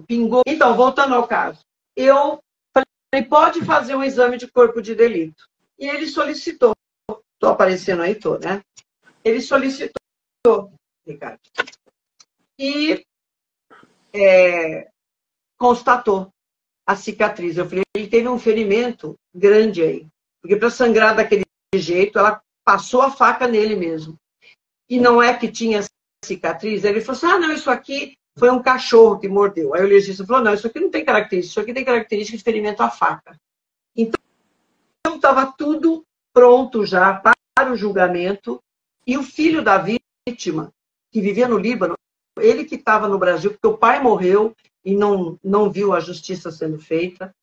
pingou. 0.07 0.43
Então, 0.47 0.77
voltando 0.77 1.15
ao 1.15 1.27
caso. 1.27 1.61
Eu 1.97 2.39
falei, 2.73 3.29
pode 3.29 3.65
fazer 3.65 3.97
um 3.97 4.05
exame 4.05 4.37
de 4.37 4.47
corpo 4.47 4.81
de 4.81 4.95
delito. 4.95 5.49
E 5.79 5.89
ele 5.89 6.07
solicitou. 6.07 6.73
Estou 7.35 7.51
aparecendo 7.51 8.03
aí, 8.03 8.13
estou, 8.13 8.39
né? 8.39 8.63
Ele 9.25 9.41
solicitou, 9.41 10.73
Ricardo. 11.07 11.41
E 12.59 13.05
é, 14.15 14.89
constatou 15.59 16.31
a 16.87 16.97
cicatriz. 16.97 17.57
Eu 17.57 17.69
falei, 17.69 17.83
ele 17.95 18.09
teve 18.09 18.29
um 18.29 18.39
ferimento 18.39 19.15
grande 19.35 19.83
aí. 19.83 20.07
Porque 20.41 20.57
para 20.57 20.71
sangrar 20.71 21.15
daquele 21.15 21.43
jeito, 21.75 22.19
ela 22.19 22.41
passou 22.65 23.03
a 23.03 23.11
faca 23.11 23.47
nele 23.47 23.77
mesmo. 23.77 24.17
E 24.89 25.01
não 25.01 25.21
é 25.21 25.37
que 25.37 25.51
tinha 25.51 25.85
cicatriz, 26.25 26.85
ele 26.85 27.01
falou 27.01 27.17
assim: 27.17 27.27
ah, 27.27 27.39
não, 27.39 27.53
isso 27.53 27.71
aqui 27.71 28.17
foi 28.39 28.51
um 28.51 28.63
cachorro 28.63 29.19
que 29.19 29.29
mordeu. 29.29 29.75
Aí 29.75 29.83
o 29.83 29.89
legista 29.89 30.25
falou: 30.25 30.43
não, 30.43 30.55
isso 30.55 30.67
aqui 30.67 30.81
não 30.81 30.91
tem 30.91 31.05
característica, 31.05 31.51
isso 31.51 31.61
aqui 31.61 31.75
tem 31.75 31.85
característica 31.85 32.39
de 32.39 32.45
ferimento 32.45 32.83
à 32.83 32.91
faca. 32.91 33.37
Então, 33.97 34.21
estava 35.17 35.53
tudo 35.53 36.05
pronto 36.33 36.85
já 36.85 37.15
para 37.15 37.73
o 37.73 37.77
julgamento. 37.77 38.61
E 39.07 39.17
o 39.17 39.23
filho 39.23 39.63
da 39.63 39.79
vítima, 39.79 40.73
que 41.13 41.21
vivia 41.21 41.47
no 41.47 41.59
Líbano, 41.59 41.95
ele 42.39 42.65
que 42.65 42.77
estava 42.77 43.09
no 43.09 43.19
Brasil, 43.19 43.51
porque 43.51 43.67
o 43.67 43.79
pai 43.79 44.01
morreu 44.01 44.55
e 44.85 44.95
não, 44.95 45.39
não 45.43 45.71
viu 45.71 45.93
a 45.93 46.01
justiça 46.01 46.51
sendo 46.51 46.79
feita. 46.79 47.35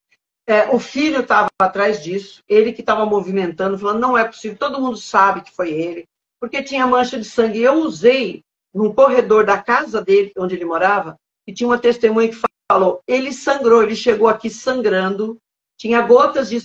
É, 0.45 0.70
o 0.70 0.80
filho 0.80 1.22
estava 1.22 1.48
atrás 1.60 2.03
disso, 2.03 2.41
ele 2.48 2.74
que 2.74 2.82
estava 2.82 3.06
movimentando, 3.06 3.78
falando, 3.78 3.99
não 3.99 4.18
é 4.18 4.26
possível, 4.26 4.57
todo 4.57 4.82
mundo 4.82 4.98
sabe 4.98 5.41
que 5.41 5.52
foi 5.52 5.72
ele, 5.72 6.06
porque 6.40 6.61
tinha 6.61 6.86
mancha 6.86 7.18
de 7.18 7.26
sangue. 7.26 7.61
Eu 7.61 7.76
usei 7.76 8.41
num 8.74 8.94
corredor 8.94 9.45
da 9.45 9.61
casa 9.61 10.02
dele, 10.02 10.34
onde 10.38 10.56
ele 10.56 10.65
morava, 10.65 11.15
e 11.48 11.53
tinha 11.53 11.68
uma 11.68 11.78
testemunha 11.78 12.30
que 12.30 12.41
falou, 12.70 13.02
ele 13.07 13.32
sangrou, 13.32 13.84
ele 13.84 13.95
chegou 13.95 14.28
aqui 14.28 14.49
sangrando, 14.49 15.38
tinha 15.78 16.02
gotas 16.02 16.49
de 16.49 16.60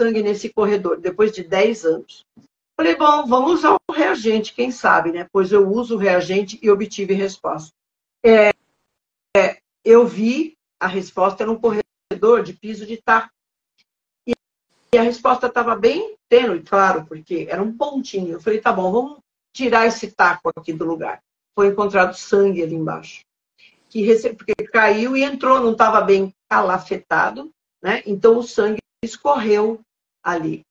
sangue 0.00 0.22
nesse 0.22 0.52
corredor, 0.52 1.00
depois 1.00 1.32
de 1.32 1.42
10 1.42 1.84
anos. 1.84 2.24
Falei, 2.76 2.96
bom, 2.96 3.26
vamos 3.26 3.60
usar 3.60 3.76
o 3.88 3.92
reagente, 3.92 4.52
quem 4.52 4.70
sabe, 4.70 5.12
né? 5.12 5.28
Pois 5.32 5.52
eu 5.52 5.68
uso 5.68 5.94
o 5.94 5.98
reagente 5.98 6.58
e 6.60 6.68
obtive 6.68 7.14
resposta. 7.14 7.72
É, 8.24 8.50
é, 9.36 9.58
eu 9.84 10.06
vi 10.06 10.56
a 10.80 10.88
resposta, 10.88 11.44
era 11.44 11.52
um 11.52 11.60
corredor 11.60 12.42
de 12.42 12.52
piso 12.52 12.84
de 12.84 12.96
taco. 12.96 13.30
E 14.26 14.98
a 14.98 15.02
resposta 15.02 15.46
estava 15.46 15.76
bem 15.76 16.16
tênue, 16.28 16.62
claro, 16.62 17.04
porque 17.06 17.46
era 17.48 17.62
um 17.62 17.76
pontinho. 17.76 18.32
Eu 18.32 18.40
falei, 18.40 18.60
tá 18.60 18.72
bom, 18.72 18.90
vamos 18.90 19.18
tirar 19.52 19.86
esse 19.86 20.10
taco 20.10 20.50
aqui 20.56 20.72
do 20.72 20.84
lugar. 20.84 21.20
Foi 21.54 21.68
encontrado 21.68 22.14
sangue 22.14 22.62
ali 22.62 22.74
embaixo. 22.74 23.24
Que 23.88 24.02
rece... 24.02 24.34
Porque 24.34 24.52
caiu 24.54 25.16
e 25.16 25.22
entrou, 25.22 25.60
não 25.60 25.72
estava 25.72 26.00
bem 26.00 26.32
calafetado, 26.48 27.50
né? 27.82 28.02
Então 28.04 28.38
o 28.38 28.42
sangue 28.42 28.80
escorreu 29.02 29.80
ali. 30.22 30.62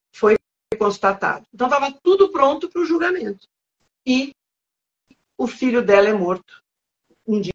Constatado. 0.76 1.46
Então 1.54 1.68
estava 1.68 1.92
tudo 2.04 2.30
pronto 2.30 2.70
para 2.70 2.82
o 2.82 2.86
julgamento. 2.86 3.48
E 4.06 4.34
o 5.38 5.48
filho 5.48 5.82
dela 5.82 6.10
é 6.10 6.14
morto 6.14 6.62
um 7.28 7.40
dia 7.40 7.54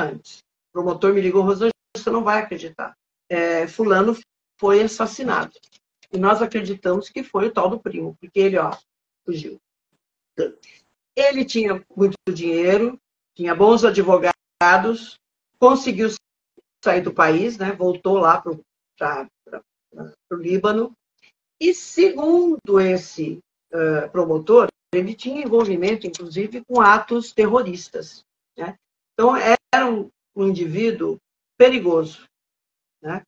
antes. 0.00 0.38
O 0.70 0.72
promotor 0.72 1.12
me 1.12 1.20
ligou, 1.20 1.42
Rosângela, 1.42 1.72
você 1.96 2.10
não 2.10 2.22
vai 2.22 2.40
acreditar. 2.40 2.96
É, 3.28 3.66
fulano 3.66 4.16
foi 4.58 4.82
assassinado. 4.82 5.52
E 6.12 6.18
nós 6.18 6.40
acreditamos 6.40 7.08
que 7.08 7.22
foi 7.22 7.48
o 7.48 7.52
tal 7.52 7.68
do 7.68 7.80
primo, 7.80 8.16
porque 8.20 8.38
ele, 8.38 8.58
ó, 8.58 8.76
fugiu. 9.24 9.60
Ele 11.16 11.44
tinha 11.44 11.84
muito 11.96 12.16
dinheiro, 12.28 12.98
tinha 13.34 13.54
bons 13.54 13.84
advogados, 13.84 15.18
conseguiu 15.58 16.08
sair 16.84 17.00
do 17.00 17.12
país, 17.12 17.58
né? 17.58 17.72
voltou 17.72 18.18
lá 18.18 18.40
para 18.40 18.52
o 20.30 20.34
Líbano. 20.34 20.92
E 21.60 21.74
segundo 21.74 22.80
esse 22.80 23.38
uh, 23.72 24.10
promotor, 24.10 24.68
ele 24.92 25.14
tinha 25.14 25.42
envolvimento, 25.42 26.06
inclusive, 26.06 26.64
com 26.64 26.80
atos 26.80 27.32
terroristas. 27.32 28.24
Né? 28.56 28.76
Então, 29.14 29.34
era 29.36 29.86
um, 29.86 30.10
um 30.34 30.48
indivíduo 30.48 31.18
perigoso. 31.56 32.26
Né? 33.02 33.22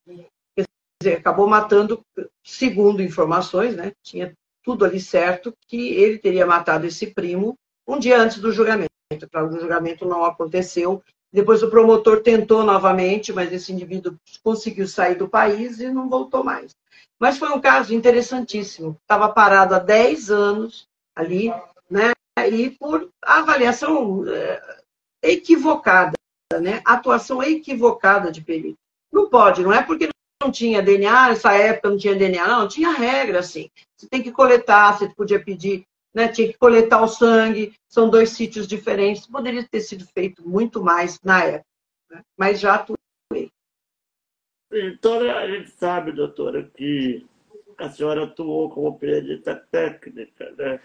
Quer 0.57 0.67
dizer, 1.03 1.17
acabou 1.19 1.47
matando, 1.47 2.01
segundo 2.45 3.03
informações, 3.03 3.75
né? 3.75 3.93
tinha 4.03 4.35
tudo 4.63 4.85
ali 4.85 5.01
certo, 5.01 5.55
que 5.67 5.95
ele 5.95 6.19
teria 6.19 6.47
matado 6.47 6.87
esse 6.87 7.07
primo 7.15 7.57
um 7.87 7.99
dia 7.99 8.21
antes 8.21 8.39
do 8.39 8.53
julgamento. 8.53 8.91
O 9.11 9.59
julgamento 9.59 10.05
não 10.05 10.23
aconteceu. 10.23 11.03
Depois 11.33 11.63
o 11.63 11.71
promotor 11.71 12.23
tentou 12.23 12.63
novamente, 12.63 13.33
mas 13.33 13.51
esse 13.51 13.73
indivíduo 13.73 14.17
conseguiu 14.43 14.87
sair 14.87 15.15
do 15.15 15.29
país 15.29 15.81
e 15.81 15.89
não 15.89 16.09
voltou 16.09 16.45
mais. 16.45 16.75
Mas 17.19 17.39
foi 17.39 17.49
um 17.51 17.61
caso 17.61 17.95
interessantíssimo. 17.95 18.97
Estava 19.03 19.29
parado 19.29 19.75
há 19.75 19.79
10 19.79 20.31
anos 20.31 20.87
ali, 21.15 21.53
né? 21.91 22.13
E 22.51 22.71
por 22.71 23.11
avaliação 23.21 24.25
é, 24.29 24.79
equivocada, 25.23 26.17
né? 26.61 26.81
Atuação 26.85 27.43
equivocada 27.43 28.31
de 28.31 28.41
perito. 28.41 28.79
Não 29.13 29.29
pode, 29.29 29.63
não 29.63 29.73
é 29.73 29.83
porque 29.83 30.09
não 30.41 30.53
tinha 30.53 30.81
DNA, 30.81 31.31
nessa 31.31 31.53
época 31.53 31.91
não 31.91 31.99
tinha 31.99 32.15
DNA, 32.15 32.47
não, 32.47 32.69
tinha 32.69 32.93
regra, 32.93 33.41
assim. 33.41 33.69
Você 33.97 34.07
tem 34.09 34.23
que 34.23 34.31
coletar, 34.31 34.97
você 34.97 35.09
podia 35.09 35.43
pedir, 35.43 35.85
né, 36.15 36.29
tinha 36.29 36.47
que 36.47 36.57
coletar 36.57 37.03
o 37.03 37.09
sangue, 37.09 37.75
são 37.89 38.09
dois 38.09 38.31
sítios 38.31 38.67
diferentes, 38.67 39.27
poderia 39.27 39.67
ter 39.69 39.81
sido 39.81 40.07
feito 40.07 40.49
muito 40.49 40.83
mais 40.83 41.19
na 41.23 41.43
época, 41.43 41.67
né? 42.11 42.23
mas 42.37 42.61
já. 42.61 42.87
Então, 44.73 45.21
a 45.31 45.47
gente 45.47 45.71
sabe, 45.71 46.13
doutora, 46.13 46.63
que 46.77 47.27
a 47.79 47.89
senhora 47.89 48.25
atuou 48.25 48.71
como 48.71 48.99
perita 48.99 49.57
técnica, 49.71 50.53
né? 50.59 50.81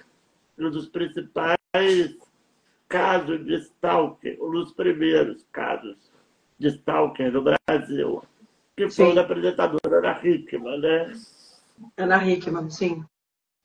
Um 0.57 0.69
dos 0.69 0.87
principais 0.87 1.57
casos 2.87 3.45
de 3.45 3.55
stalker, 3.55 4.37
um 4.41 4.51
dos 4.51 4.71
primeiros 4.73 5.43
casos 5.51 5.97
de 6.59 6.67
stalker 6.67 7.31
no 7.31 7.43
Brasil 7.43 8.23
que 8.75 8.89
foi 8.89 9.13
da 9.13 9.21
apresentadora 9.21 9.99
Ana 9.99 10.19
Hickman, 10.23 10.79
né? 10.79 11.13
Ana 11.97 12.25
Hickman, 12.25 12.69
sim. 12.69 13.03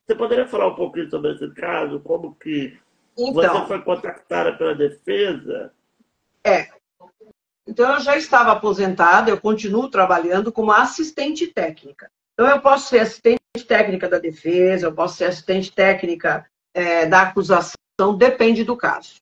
Você 0.07 0.15
poderia 0.15 0.47
falar 0.47 0.69
um 0.69 0.75
pouquinho 0.75 1.11
sobre 1.11 1.33
esse 1.33 1.49
caso? 1.51 2.01
Como 2.01 2.35
que 2.35 2.79
então, 3.17 3.33
você 3.33 3.67
foi 3.67 3.83
contactada 3.83 4.57
pela 4.57 4.75
defesa? 4.75 5.73
É. 6.45 6.69
Então, 7.69 7.93
eu 7.93 8.01
já 8.01 8.17
estava 8.17 8.53
aposentada, 8.53 9.31
eu 9.31 9.39
continuo 9.39 9.91
trabalhando 9.91 10.51
como 10.51 10.73
assistente 10.73 11.47
técnica. 11.49 12.11
Então, 12.33 12.49
eu 12.49 12.63
posso 12.63 12.89
ser 12.89 13.01
assistente 13.01 13.39
técnica 13.67 14.09
da 14.09 14.19
defesa, 14.19 14.87
eu 14.87 14.95
posso 14.95 15.19
ser 15.19 15.27
assistente 15.27 15.71
técnica 15.71 16.47
é, 16.73 17.05
da 17.05 17.23
acusação, 17.23 17.77
depende 18.17 18.65
do 18.65 18.75
caso. 18.75 19.17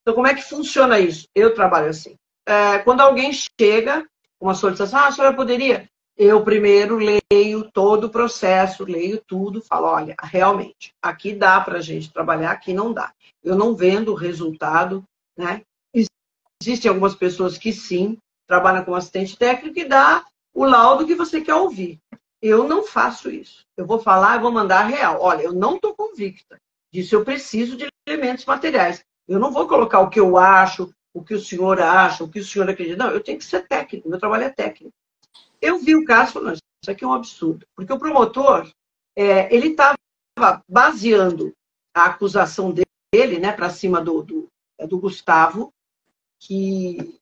Então, 0.00 0.14
como 0.14 0.26
é 0.26 0.34
que 0.34 0.42
funciona 0.42 0.98
isso? 0.98 1.28
Eu 1.34 1.52
trabalho 1.52 1.90
assim. 1.90 2.14
É, 2.48 2.78
quando 2.78 3.02
alguém 3.02 3.30
chega 3.32 4.06
uma 4.40 4.54
solicitação, 4.54 5.00
ah, 5.00 5.08
a 5.08 5.12
senhora 5.12 5.36
poderia? 5.36 5.86
Eu 6.16 6.42
primeiro 6.42 6.96
leio 6.96 7.70
todo 7.72 8.04
o 8.04 8.10
processo, 8.10 8.84
leio 8.84 9.20
tudo, 9.26 9.60
falo, 9.60 9.88
olha, 9.88 10.14
realmente, 10.22 10.94
aqui 11.02 11.34
dá 11.34 11.60
para 11.60 11.76
a 11.76 11.82
gente 11.82 12.10
trabalhar, 12.10 12.52
aqui 12.52 12.72
não 12.72 12.90
dá. 12.90 13.12
Eu 13.44 13.54
não 13.54 13.76
vendo 13.76 14.12
o 14.12 14.16
resultado, 14.16 15.04
né? 15.36 15.60
Existem 16.66 16.88
algumas 16.88 17.14
pessoas 17.14 17.56
que 17.56 17.72
sim, 17.72 18.18
trabalham 18.44 18.84
como 18.84 18.96
assistente 18.96 19.36
técnico 19.36 19.78
e 19.78 19.84
dá 19.84 20.24
o 20.52 20.64
laudo 20.64 21.06
que 21.06 21.14
você 21.14 21.40
quer 21.40 21.54
ouvir. 21.54 22.00
Eu 22.42 22.66
não 22.66 22.82
faço 22.82 23.30
isso. 23.30 23.64
Eu 23.76 23.86
vou 23.86 24.00
falar, 24.00 24.36
eu 24.36 24.40
vou 24.40 24.50
mandar 24.50 24.82
real. 24.82 25.20
Olha, 25.20 25.42
eu 25.42 25.52
não 25.52 25.76
estou 25.76 25.94
convicta 25.94 26.58
disso, 26.92 27.14
eu 27.14 27.24
preciso 27.24 27.76
de 27.76 27.86
elementos 28.08 28.44
materiais. 28.44 29.04
Eu 29.28 29.38
não 29.38 29.52
vou 29.52 29.68
colocar 29.68 30.00
o 30.00 30.10
que 30.10 30.18
eu 30.18 30.36
acho, 30.36 30.92
o 31.14 31.22
que 31.22 31.34
o 31.34 31.40
senhor 31.40 31.80
acha, 31.80 32.24
o 32.24 32.28
que 32.28 32.40
o 32.40 32.44
senhor 32.44 32.68
acredita. 32.68 33.04
Não, 33.04 33.12
eu 33.12 33.22
tenho 33.22 33.38
que 33.38 33.44
ser 33.44 33.66
técnico, 33.66 34.08
meu 34.08 34.18
trabalho 34.18 34.44
é 34.44 34.50
técnico. 34.50 34.92
Eu 35.60 35.78
vi 35.78 35.94
o 35.94 36.04
caso 36.04 36.32
falei, 36.32 36.54
isso 36.54 36.90
aqui 36.90 37.04
é 37.04 37.06
um 37.06 37.12
absurdo. 37.12 37.64
Porque 37.76 37.92
o 37.92 37.98
promotor, 37.98 38.68
é, 39.16 39.54
ele 39.54 39.68
estava 39.68 40.62
baseando 40.68 41.52
a 41.94 42.06
acusação 42.06 42.72
dele 42.72 43.38
né, 43.38 43.52
para 43.52 43.70
cima 43.70 44.00
do, 44.00 44.22
do, 44.22 44.48
é 44.78 44.86
do, 44.86 44.98
Gustavo, 44.98 45.72
que, 46.38 47.18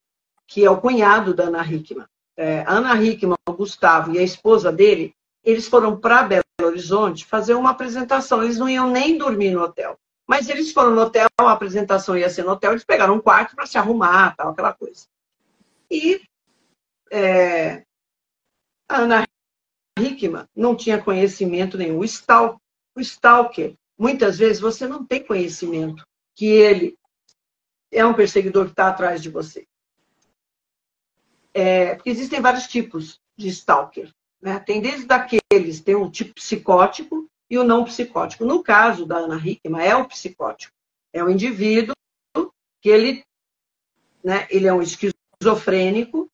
que 0.47 0.65
é 0.65 0.70
o 0.70 0.81
cunhado 0.81 1.35
da 1.35 1.45
Ana 1.45 1.65
Hickman. 1.65 2.07
É, 2.36 2.65
Ana 2.66 3.01
Hickman, 3.03 3.36
o 3.49 3.53
Gustavo 3.53 4.12
e 4.12 4.19
a 4.19 4.23
esposa 4.23 4.73
dele, 4.73 5.15
eles 5.43 5.69
foram 5.69 5.99
para 5.99 6.23
Belo 6.23 6.45
Horizonte 6.61 7.24
fazer 7.24 7.55
uma 7.55 7.70
apresentação. 7.70 8.43
Eles 8.43 8.59
não 8.59 8.69
iam 8.69 8.91
nem 8.91 9.16
dormir 9.19 9.51
no 9.51 9.62
hotel. 9.62 9.99
Mas 10.27 10.49
eles 10.49 10.73
foram 10.73 10.95
no 10.95 11.03
hotel, 11.03 11.28
a 11.39 11.53
apresentação 11.53 12.16
ia 12.16 12.31
ser 12.31 12.45
no 12.45 12.53
hotel, 12.53 12.73
eles 12.73 12.85
pegaram 12.85 13.15
um 13.15 13.20
quarto 13.20 13.55
para 13.55 13.66
se 13.66 13.77
arrumar, 13.77 14.35
tal, 14.35 14.51
aquela 14.51 14.73
coisa. 14.73 15.07
E 15.91 16.23
é, 17.11 17.85
a 18.89 19.01
Ana 19.01 19.24
Hickman 19.99 20.47
não 20.57 20.74
tinha 20.74 21.03
conhecimento 21.03 21.77
nenhum. 21.77 21.99
O 21.99 22.05
o 22.97 23.01
stalker, 23.01 23.74
muitas 23.99 24.39
vezes 24.39 24.61
você 24.61 24.86
não 24.86 25.05
tem 25.05 25.24
conhecimento 25.24 26.07
que 26.35 26.47
ele 26.47 26.97
é 27.94 28.04
um 28.04 28.14
perseguidor 28.14 28.66
que 28.66 28.72
está 28.72 28.88
atrás 28.88 29.22
de 29.22 29.30
você. 29.30 29.66
É, 31.52 31.94
porque 31.94 32.10
existem 32.10 32.40
vários 32.40 32.66
tipos 32.66 33.20
de 33.36 33.48
stalker. 33.48 34.12
Né? 34.42 34.58
Tem 34.58 34.80
desde 34.80 35.06
daqueles, 35.06 35.80
tem 35.80 35.94
um 35.94 36.10
tipo 36.10 36.34
psicótico, 36.34 37.28
e 37.48 37.58
o 37.58 37.64
não 37.64 37.84
psicótico. 37.84 38.44
No 38.44 38.62
caso 38.62 39.06
da 39.06 39.18
Ana 39.18 39.36
Hickman, 39.36 39.86
é 39.86 39.96
o 39.96 40.06
psicótico. 40.06 40.74
É 41.12 41.22
o 41.22 41.30
indivíduo 41.30 41.94
que 42.80 42.88
ele, 42.88 43.24
né, 44.22 44.46
ele 44.50 44.66
é 44.66 44.72
um 44.72 44.82
esquizofrênico 44.82 46.28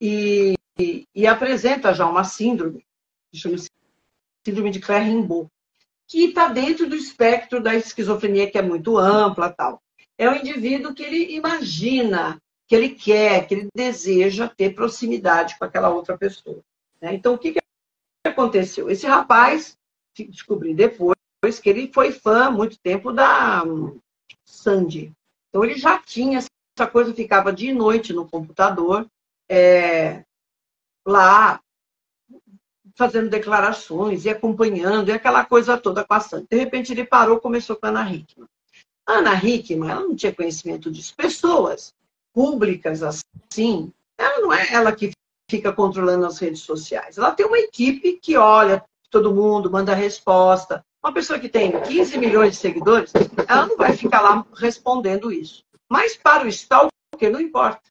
e, 0.00 0.54
e, 0.78 1.06
e 1.14 1.26
apresenta 1.26 1.94
já 1.94 2.06
uma 2.06 2.24
síndrome, 2.24 2.84
que 3.30 3.38
chama-se 3.38 3.70
síndrome 4.46 4.70
de 4.70 4.80
Claire-Rimbaud, 4.80 5.48
que 6.06 6.26
está 6.26 6.48
dentro 6.48 6.88
do 6.88 6.94
espectro 6.94 7.62
da 7.62 7.74
esquizofrenia, 7.74 8.50
que 8.50 8.58
é 8.58 8.62
muito 8.62 8.98
ampla 8.98 9.50
tal. 9.50 9.82
É 10.22 10.30
o 10.30 10.36
indivíduo 10.36 10.94
que 10.94 11.02
ele 11.02 11.34
imagina, 11.34 12.40
que 12.68 12.76
ele 12.76 12.90
quer, 12.90 13.44
que 13.44 13.54
ele 13.54 13.68
deseja 13.74 14.48
ter 14.48 14.72
proximidade 14.72 15.58
com 15.58 15.64
aquela 15.64 15.88
outra 15.88 16.16
pessoa. 16.16 16.62
Né? 17.00 17.12
Então, 17.14 17.34
o 17.34 17.38
que, 17.38 17.54
que 17.54 17.60
aconteceu? 18.24 18.88
Esse 18.88 19.04
rapaz 19.04 19.76
descobri 20.16 20.74
depois 20.74 21.58
que 21.60 21.68
ele 21.68 21.90
foi 21.92 22.12
fã 22.12 22.52
muito 22.52 22.78
tempo 22.78 23.12
da 23.12 23.64
Sandy. 24.44 25.12
Então 25.48 25.64
ele 25.64 25.74
já 25.74 25.98
tinha 25.98 26.38
essa 26.38 26.88
coisa, 26.88 27.12
ficava 27.12 27.52
de 27.52 27.72
noite 27.72 28.12
no 28.12 28.24
computador, 28.28 29.08
é, 29.50 30.24
lá 31.04 31.60
fazendo 32.94 33.28
declarações 33.28 34.24
e 34.24 34.30
acompanhando, 34.30 35.08
e 35.08 35.12
aquela 35.12 35.44
coisa 35.44 35.76
toda 35.76 36.04
com 36.04 36.14
a 36.14 36.20
Sandy. 36.20 36.46
De 36.48 36.56
repente 36.56 36.92
ele 36.92 37.04
parou, 37.04 37.40
começou 37.40 37.74
com 37.74 37.86
a 37.86 37.88
Ana 37.88 38.08
Hickman. 38.08 38.46
Ana 39.12 39.34
Hickman, 39.34 39.90
ela 39.90 40.00
não 40.00 40.16
tinha 40.16 40.34
conhecimento 40.34 40.90
disso. 40.90 41.14
Pessoas 41.16 41.92
públicas 42.32 43.02
assim, 43.02 43.92
ela 44.18 44.40
não 44.40 44.52
é 44.52 44.72
ela 44.72 44.92
que 44.92 45.12
fica 45.50 45.72
controlando 45.72 46.24
as 46.24 46.38
redes 46.38 46.62
sociais. 46.62 47.18
Ela 47.18 47.32
tem 47.32 47.44
uma 47.44 47.58
equipe 47.58 48.14
que 48.14 48.36
olha 48.36 48.82
todo 49.10 49.34
mundo, 49.34 49.70
manda 49.70 49.94
resposta. 49.94 50.82
Uma 51.04 51.12
pessoa 51.12 51.38
que 51.38 51.48
tem 51.48 51.78
15 51.80 52.16
milhões 52.18 52.52
de 52.52 52.56
seguidores, 52.58 53.12
ela 53.46 53.66
não 53.66 53.76
vai 53.76 53.94
ficar 53.94 54.22
lá 54.22 54.46
respondendo 54.54 55.30
isso. 55.30 55.62
Mas 55.90 56.16
para 56.16 56.44
o 56.44 56.48
stalker 56.48 56.90
não 57.30 57.40
importa, 57.40 57.82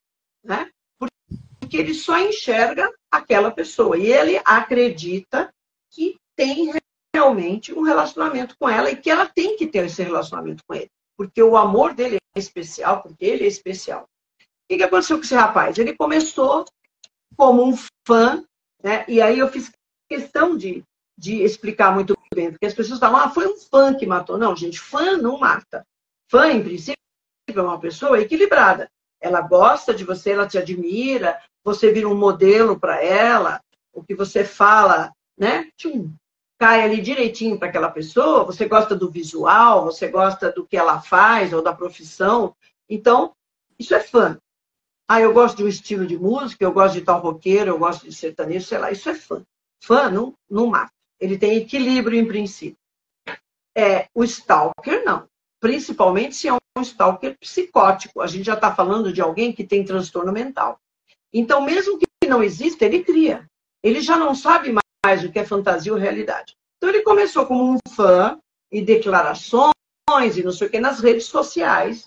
né? 0.43 0.71
Porque 0.97 1.77
ele 1.77 1.93
só 1.93 2.17
enxerga 2.17 2.91
aquela 3.11 3.51
pessoa 3.51 3.97
e 3.97 4.11
ele 4.11 4.41
acredita 4.43 5.53
que 5.91 6.15
tem 6.35 6.73
realmente 7.13 7.73
um 7.73 7.81
relacionamento 7.81 8.55
com 8.57 8.67
ela 8.67 8.89
e 8.89 8.95
que 8.95 9.09
ela 9.09 9.27
tem 9.27 9.57
que 9.57 9.67
ter 9.67 9.85
esse 9.85 10.01
relacionamento 10.01 10.63
com 10.65 10.73
ele, 10.73 10.89
porque 11.21 11.43
o 11.43 11.55
amor 11.55 11.93
dele 11.93 12.17
é 12.35 12.39
especial, 12.39 13.03
porque 13.03 13.23
ele 13.23 13.43
é 13.43 13.47
especial. 13.47 14.09
O 14.41 14.75
que 14.75 14.81
aconteceu 14.81 15.17
com 15.17 15.23
esse 15.23 15.35
rapaz? 15.35 15.77
Ele 15.77 15.95
começou 15.95 16.65
como 17.37 17.63
um 17.63 17.77
fã, 18.07 18.43
né? 18.83 19.05
E 19.07 19.21
aí 19.21 19.37
eu 19.37 19.47
fiz 19.47 19.71
questão 20.09 20.57
de 20.57 20.83
de 21.21 21.43
explicar 21.43 21.93
muito 21.93 22.17
bem, 22.33 22.49
porque 22.49 22.65
as 22.65 22.73
pessoas 22.73 22.97
falam, 22.99 23.17
ah, 23.17 23.29
foi 23.29 23.45
um 23.45 23.55
fã 23.55 23.93
que 23.93 24.07
matou. 24.07 24.39
Não, 24.39 24.55
gente, 24.55 24.79
fã 24.79 25.17
não 25.17 25.37
mata. 25.37 25.85
Fã, 26.27 26.47
em 26.47 26.63
princípio, 26.63 26.97
é 27.47 27.61
uma 27.61 27.79
pessoa 27.79 28.19
equilibrada. 28.19 28.89
Ela 29.21 29.39
gosta 29.41 29.93
de 29.93 30.03
você, 30.03 30.31
ela 30.31 30.47
te 30.47 30.57
admira, 30.57 31.39
você 31.63 31.91
vira 31.91 32.09
um 32.09 32.17
modelo 32.17 32.79
para 32.79 33.03
ela, 33.03 33.61
o 33.93 34.03
que 34.03 34.15
você 34.15 34.43
fala, 34.43 35.13
né? 35.37 35.69
Cai 36.61 36.83
ali 36.83 37.01
direitinho 37.01 37.57
para 37.57 37.69
aquela 37.69 37.89
pessoa, 37.89 38.43
você 38.43 38.67
gosta 38.67 38.95
do 38.95 39.09
visual, 39.09 39.85
você 39.85 40.07
gosta 40.07 40.51
do 40.51 40.63
que 40.63 40.77
ela 40.77 41.01
faz 41.01 41.51
ou 41.53 41.63
da 41.63 41.73
profissão. 41.73 42.55
Então, 42.87 43.33
isso 43.79 43.95
é 43.95 43.99
fã. 43.99 44.37
Ah, 45.09 45.19
eu 45.19 45.33
gosto 45.33 45.57
de 45.57 45.63
um 45.63 45.67
estilo 45.67 46.05
de 46.05 46.15
música, 46.15 46.63
eu 46.63 46.71
gosto 46.71 46.93
de 46.93 47.01
tal 47.01 47.19
roqueiro, 47.19 47.71
eu 47.71 47.79
gosto 47.79 48.03
de 48.03 48.13
sertanejo, 48.13 48.67
sei 48.67 48.77
lá, 48.77 48.91
isso 48.91 49.09
é 49.09 49.15
fã. 49.15 49.43
Fã 49.83 50.07
não, 50.11 50.35
não 50.47 50.67
mata. 50.67 50.91
Ele 51.19 51.35
tem 51.35 51.57
equilíbrio 51.57 52.19
em 52.19 52.27
princípio. 52.27 52.77
É, 53.75 54.05
o 54.13 54.23
stalker, 54.23 55.03
não. 55.03 55.27
Principalmente 55.59 56.35
se 56.35 56.47
é 56.47 56.53
um 56.53 56.81
stalker 56.83 57.39
psicótico. 57.39 58.21
A 58.21 58.27
gente 58.27 58.45
já 58.45 58.53
está 58.53 58.71
falando 58.71 59.11
de 59.11 59.19
alguém 59.19 59.51
que 59.51 59.63
tem 59.63 59.83
transtorno 59.83 60.31
mental. 60.31 60.79
Então, 61.33 61.59
mesmo 61.61 61.97
que 61.97 62.05
não 62.27 62.43
exista, 62.43 62.85
ele 62.85 63.03
cria. 63.03 63.49
Ele 63.81 63.99
já 63.99 64.15
não 64.15 64.35
sabe 64.35 64.71
mais 64.71 64.80
o 65.03 65.31
que 65.31 65.39
é 65.39 65.45
fantasia 65.45 65.91
ou 65.91 65.99
realidade. 65.99 66.55
Então 66.77 66.89
ele 66.89 67.01
começou 67.01 67.45
como 67.45 67.73
um 67.73 67.77
fã 67.95 68.39
e 68.71 68.81
declarações 68.81 69.73
e 70.37 70.43
não 70.43 70.51
sei 70.51 70.67
o 70.67 70.69
que 70.69 70.79
nas 70.79 70.99
redes 70.99 71.25
sociais, 71.25 72.05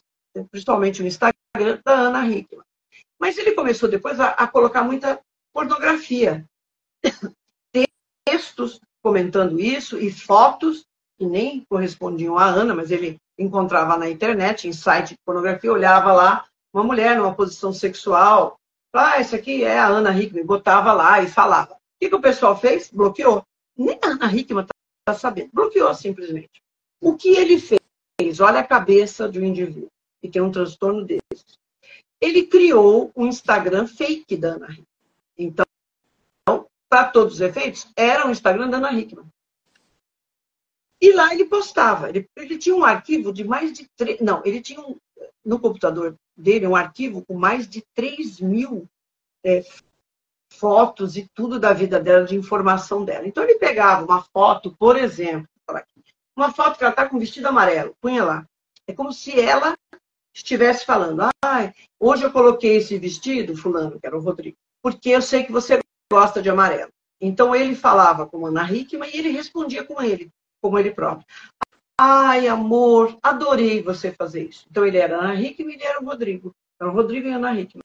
principalmente 0.51 1.03
no 1.03 1.09
Instagram 1.09 1.81
da 1.85 1.93
Ana 1.93 2.27
Hickman. 2.27 2.65
Mas 3.21 3.37
ele 3.37 3.53
começou 3.53 3.89
depois 3.89 4.21
a, 4.21 4.29
a 4.29 4.47
colocar 4.47 4.85
muita 4.85 5.21
pornografia. 5.53 6.45
Textos 8.25 8.81
comentando 9.03 9.61
isso 9.61 9.99
e 9.99 10.11
fotos 10.11 10.85
que 11.19 11.27
nem 11.27 11.65
correspondiam 11.69 12.39
à 12.39 12.47
Ana, 12.47 12.75
mas 12.75 12.91
ele 12.91 13.19
encontrava 13.39 13.97
na 13.97 14.09
internet, 14.09 14.69
em 14.69 14.73
site 14.73 15.11
de 15.11 15.19
pornografia, 15.25 15.73
olhava 15.73 16.13
lá 16.13 16.45
uma 16.73 16.85
mulher 16.85 17.17
numa 17.17 17.35
posição 17.35 17.73
sexual. 17.73 18.57
Ah, 18.93 19.19
essa 19.19 19.37
aqui 19.37 19.65
é 19.65 19.79
a 19.79 19.89
Ana 19.89 20.17
Hickman, 20.17 20.47
botava 20.47 20.93
lá 20.93 21.21
e 21.21 21.29
falava. 21.29 21.77
O 21.95 21.99
que, 22.01 22.09
que 22.09 22.15
o 22.15 22.21
pessoal 22.21 22.59
fez? 22.59 22.91
Bloqueou. 22.91 23.45
Nem 23.77 23.99
a 24.03 24.35
Hickman 24.35 24.63
está 24.63 24.75
tá 25.05 25.15
sabendo. 25.15 25.51
Bloqueou 25.53 25.95
simplesmente. 25.95 26.63
O 27.01 27.17
que 27.17 27.29
ele 27.29 27.59
fez? 27.59 28.41
Olha 28.41 28.61
a 28.61 28.67
cabeça 28.67 29.29
de 29.29 29.41
um 29.41 29.45
indivíduo 29.45 29.89
que 30.21 30.29
tem 30.29 30.41
um 30.41 30.51
transtorno 30.51 31.05
desses. 31.05 31.59
Ele 32.21 32.47
criou 32.47 33.13
um 33.15 33.27
Instagram 33.27 33.87
fake 33.87 34.37
da 34.37 34.55
Ana 34.55 34.71
Hickman. 34.71 34.87
Então, 35.37 35.67
para 36.89 37.09
todos 37.09 37.35
os 37.35 37.41
efeitos, 37.41 37.87
era 37.97 38.27
um 38.27 38.31
Instagram 38.31 38.71
da 38.71 38.79
Ana 38.79 38.93
Hickman. 38.93 39.27
E 41.01 41.13
lá 41.13 41.35
ele 41.35 41.45
postava. 41.45 42.09
Ele, 42.09 42.27
ele 42.37 42.57
tinha 42.57 42.75
um 42.75 42.85
arquivo 42.85 43.33
de 43.33 43.45
mais 43.45 43.73
de. 43.73 43.87
Não, 44.23 44.43
ele 44.45 44.63
tinha 44.63 44.81
um, 44.81 44.97
no 45.45 45.59
computador 45.59 46.17
dele 46.37 46.67
um 46.67 46.75
arquivo 46.75 47.25
com 47.27 47.35
mais 47.35 47.69
de 47.69 47.83
3 47.95 48.41
mil 48.41 48.89
é, 49.45 49.63
fotos 50.59 51.17
e 51.17 51.29
tudo 51.35 51.59
da 51.59 51.73
vida 51.73 52.01
dela, 52.01 52.25
de 52.25 52.37
informação 52.37 53.05
dela. 53.05 53.27
Então 53.27 53.43
ele 53.43 53.57
pegava 53.57 54.05
uma 54.05 54.23
foto, 54.23 54.75
por 54.79 54.97
exemplo, 54.97 55.49
uma 56.37 56.53
foto 56.53 56.77
que 56.77 56.85
ela 56.85 56.91
está 56.91 57.09
com 57.09 57.19
vestido 57.19 57.47
amarelo, 57.47 57.95
punha 58.01 58.25
lá. 58.25 58.47
É 58.87 58.93
como 58.93 59.13
se 59.13 59.41
ela 59.41 59.75
estivesse 60.35 60.85
falando, 60.85 61.23
ah, 61.23 61.73
hoje 62.01 62.25
eu 62.25 62.33
coloquei 62.33 62.77
esse 62.77 62.99
vestido, 62.99 63.57
fulano, 63.57 64.01
que 64.01 64.07
era 64.07 64.17
o 64.17 64.21
Rodrigo, 64.21 64.57
porque 64.83 65.11
eu 65.11 65.23
sei 65.23 65.45
que 65.45 65.53
você 65.53 65.79
gosta 66.13 66.43
de 66.43 66.51
amarelo. 66.51 66.91
Então 67.21 67.55
ele 67.55 67.77
falava 67.77 68.27
com 68.27 68.45
Ana 68.47 68.71
Hickman 68.71 69.09
e 69.15 69.19
ele 69.19 69.31
respondia 69.31 69.85
com 69.85 70.03
ele, 70.03 70.31
como 70.61 70.79
ele 70.79 70.91
próprio. 70.91 71.27
Ai, 71.99 72.49
amor, 72.49 73.17
adorei 73.23 73.81
você 73.81 74.11
fazer 74.11 74.49
isso. 74.49 74.67
Então 74.69 74.85
ele 74.85 74.99
era 74.99 75.17
Ana 75.17 75.41
Hickman 75.41 75.73
e 75.73 75.77
ele 75.77 75.85
era 75.85 76.03
o 76.03 76.05
Rodrigo. 76.05 76.53
Era 76.81 76.91
o 76.91 76.93
Rodrigo 76.93 77.29
e 77.29 77.33
Ana 77.33 77.59
Hickman. 77.59 77.85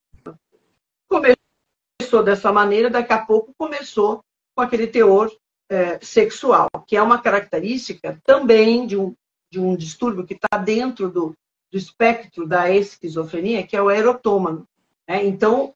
Começou 2.10 2.24
dessa 2.24 2.52
maneira, 2.52 2.90
daqui 2.90 3.14
a 3.14 3.24
pouco 3.24 3.54
começou 3.56 4.24
com 4.56 4.64
aquele 4.64 4.88
teor 4.88 5.32
é, 5.70 6.00
sexual, 6.04 6.68
que 6.88 6.98
é 6.98 7.02
uma 7.04 7.22
característica 7.22 8.20
também 8.24 8.88
de 8.88 8.98
um, 8.98 9.14
de 9.52 9.60
um 9.60 9.76
distúrbio 9.76 10.26
que 10.26 10.34
está 10.34 10.58
dentro 10.58 11.08
do, 11.08 11.36
do 11.72 11.78
espectro 11.78 12.48
da 12.48 12.72
esquizofrenia, 12.72 13.66
que 13.66 13.78
é 13.78 13.82
o 13.82 13.92
erotômano. 13.92 14.68
Né? 15.08 15.24
Então, 15.24 15.72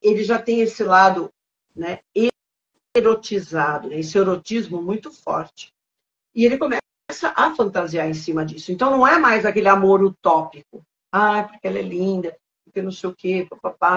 ele 0.00 0.22
já 0.22 0.40
tem 0.40 0.60
esse 0.60 0.84
lado 0.84 1.28
né, 1.74 1.98
erotizado, 2.94 3.88
né? 3.88 3.98
esse 3.98 4.16
erotismo 4.16 4.80
muito 4.80 5.10
forte. 5.10 5.72
E 6.36 6.44
ele 6.44 6.56
começa 6.56 6.80
a 7.34 7.52
fantasiar 7.56 8.08
em 8.08 8.14
cima 8.14 8.46
disso. 8.46 8.70
Então, 8.70 8.92
não 8.92 9.04
é 9.04 9.18
mais 9.18 9.44
aquele 9.44 9.68
amor 9.68 10.04
utópico. 10.04 10.84
Ah, 11.10 11.42
porque 11.42 11.66
ela 11.66 11.80
é 11.80 11.82
linda, 11.82 12.38
porque 12.64 12.80
não 12.80 12.92
sei 12.92 13.10
o 13.10 13.14
quê, 13.14 13.48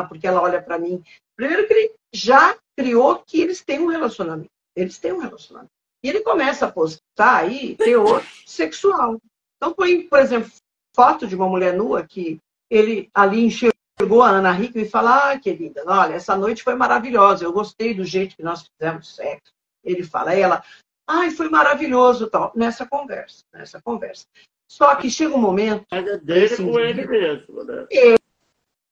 porque 0.09 0.25
ela 0.25 0.41
olha 0.41 0.59
para 0.59 0.79
mim. 0.79 1.03
Primeiro 1.41 1.67
que 1.67 1.73
ele 1.73 1.91
já 2.13 2.55
criou 2.77 3.17
que 3.25 3.41
eles 3.41 3.63
têm 3.63 3.79
um 3.79 3.87
relacionamento. 3.87 4.51
Eles 4.75 4.99
têm 4.99 5.11
um 5.11 5.17
relacionamento. 5.17 5.71
E 6.03 6.09
ele 6.09 6.19
começa 6.19 6.67
a 6.67 6.71
postar 6.71 7.37
aí 7.37 7.75
teor 7.77 8.23
sexual. 8.45 9.19
Então, 9.57 9.73
põe, 9.73 10.03
por 10.03 10.19
exemplo, 10.19 10.51
foto 10.95 11.25
de 11.25 11.35
uma 11.35 11.49
mulher 11.49 11.73
nua 11.73 12.05
que 12.05 12.37
ele 12.69 13.09
ali 13.11 13.43
enxergou 13.43 14.21
a 14.21 14.29
Ana 14.29 14.59
Hickman 14.59 14.85
e 14.85 14.89
fala: 14.89 15.31
Ah, 15.31 15.39
querida, 15.39 15.83
olha, 15.87 16.13
essa 16.13 16.37
noite 16.37 16.61
foi 16.61 16.75
maravilhosa, 16.75 17.43
eu 17.43 17.51
gostei 17.51 17.95
do 17.95 18.05
jeito 18.05 18.35
que 18.35 18.43
nós 18.43 18.67
fizemos 18.67 19.15
sexo. 19.15 19.51
Ele 19.83 20.03
fala, 20.03 20.35
ela, 20.35 20.63
ai, 21.07 21.31
foi 21.31 21.49
maravilhoso, 21.49 22.29
tal, 22.29 22.51
nessa 22.55 22.85
conversa, 22.85 23.43
nessa 23.51 23.81
conversa. 23.81 24.27
Só 24.69 24.93
que 24.93 25.09
chega 25.09 25.33
um 25.33 25.41
momento. 25.41 25.87
É 25.91 26.19
dele 26.19 26.45
assim, 26.45 26.71
com 26.71 26.79
ele 26.79 27.07
mesmo, 27.07 27.63
né? 27.63 27.87
Ele, 27.89 28.17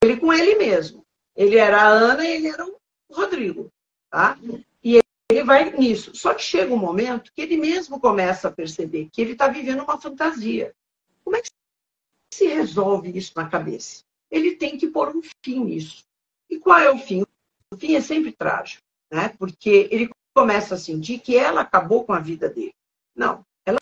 ele, 0.04 0.18
com 0.18 0.34
ele 0.34 0.56
mesmo. 0.56 1.06
Ele 1.40 1.56
era 1.56 1.82
a 1.84 1.88
Ana 1.88 2.28
e 2.28 2.36
ele 2.36 2.50
era 2.50 2.66
o 2.68 2.78
Rodrigo, 3.10 3.72
tá? 4.10 4.38
E 4.84 5.00
ele 5.32 5.44
vai 5.46 5.72
nisso. 5.72 6.14
Só 6.14 6.34
que 6.34 6.44
chega 6.44 6.74
um 6.74 6.78
momento 6.78 7.32
que 7.34 7.42
ele 7.42 7.56
mesmo 7.56 7.98
começa 7.98 8.50
a 8.50 8.52
perceber 8.52 9.08
que 9.10 9.22
ele 9.22 9.32
está 9.32 9.48
vivendo 9.48 9.82
uma 9.82 9.98
fantasia. 9.98 10.76
Como 11.24 11.38
é 11.38 11.42
que 11.42 11.50
se 12.34 12.46
resolve 12.46 13.18
isso 13.18 13.32
na 13.38 13.48
cabeça? 13.48 14.04
Ele 14.30 14.58
tem 14.58 14.78
que 14.78 14.88
pôr 14.88 15.16
um 15.16 15.22
fim 15.42 15.64
nisso. 15.64 16.04
E 16.50 16.60
qual 16.60 16.78
é 16.78 16.92
o 16.92 16.98
fim? 16.98 17.24
O 17.72 17.78
fim 17.78 17.96
é 17.96 18.02
sempre 18.02 18.34
trágico, 18.34 18.84
né? 19.10 19.30
Porque 19.40 19.88
ele 19.92 20.10
começa 20.36 20.76
a 20.76 20.78
sentir 20.78 21.20
que 21.20 21.38
ela 21.38 21.62
acabou 21.62 22.04
com 22.04 22.12
a 22.12 22.20
vida 22.20 22.50
dele. 22.50 22.76
Não, 23.16 23.46
ela 23.66 23.80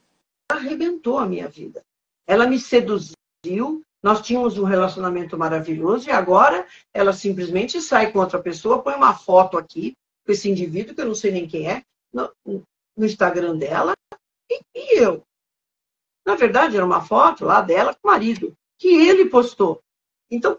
arrebentou 0.48 1.18
a 1.18 1.26
minha 1.26 1.48
vida. 1.48 1.84
Ela 2.28 2.46
me 2.46 2.60
seduziu, 2.60 3.84
nós 4.08 4.22
tínhamos 4.22 4.58
um 4.58 4.64
relacionamento 4.64 5.38
maravilhoso 5.38 6.08
e 6.08 6.12
agora 6.14 6.66
ela 6.94 7.12
simplesmente 7.12 7.82
sai 7.82 8.10
com 8.10 8.20
outra 8.20 8.42
pessoa, 8.42 8.82
põe 8.82 8.96
uma 8.96 9.14
foto 9.14 9.58
aqui 9.58 9.98
com 10.26 10.32
esse 10.32 10.50
indivíduo, 10.50 10.96
que 10.96 11.02
eu 11.02 11.08
não 11.08 11.14
sei 11.14 11.30
nem 11.30 11.46
quem 11.46 11.70
é, 11.70 11.84
no, 12.14 12.32
no 12.46 13.06
Instagram 13.06 13.58
dela, 13.58 13.94
e, 14.50 14.62
e 14.74 14.98
eu. 14.98 15.24
Na 16.26 16.36
verdade, 16.36 16.78
era 16.78 16.86
uma 16.86 17.02
foto 17.02 17.44
lá 17.44 17.60
dela 17.60 17.94
com 17.94 18.08
o 18.08 18.12
marido, 18.12 18.54
que 18.80 18.88
ele 18.88 19.26
postou. 19.26 19.82
Então, 20.32 20.58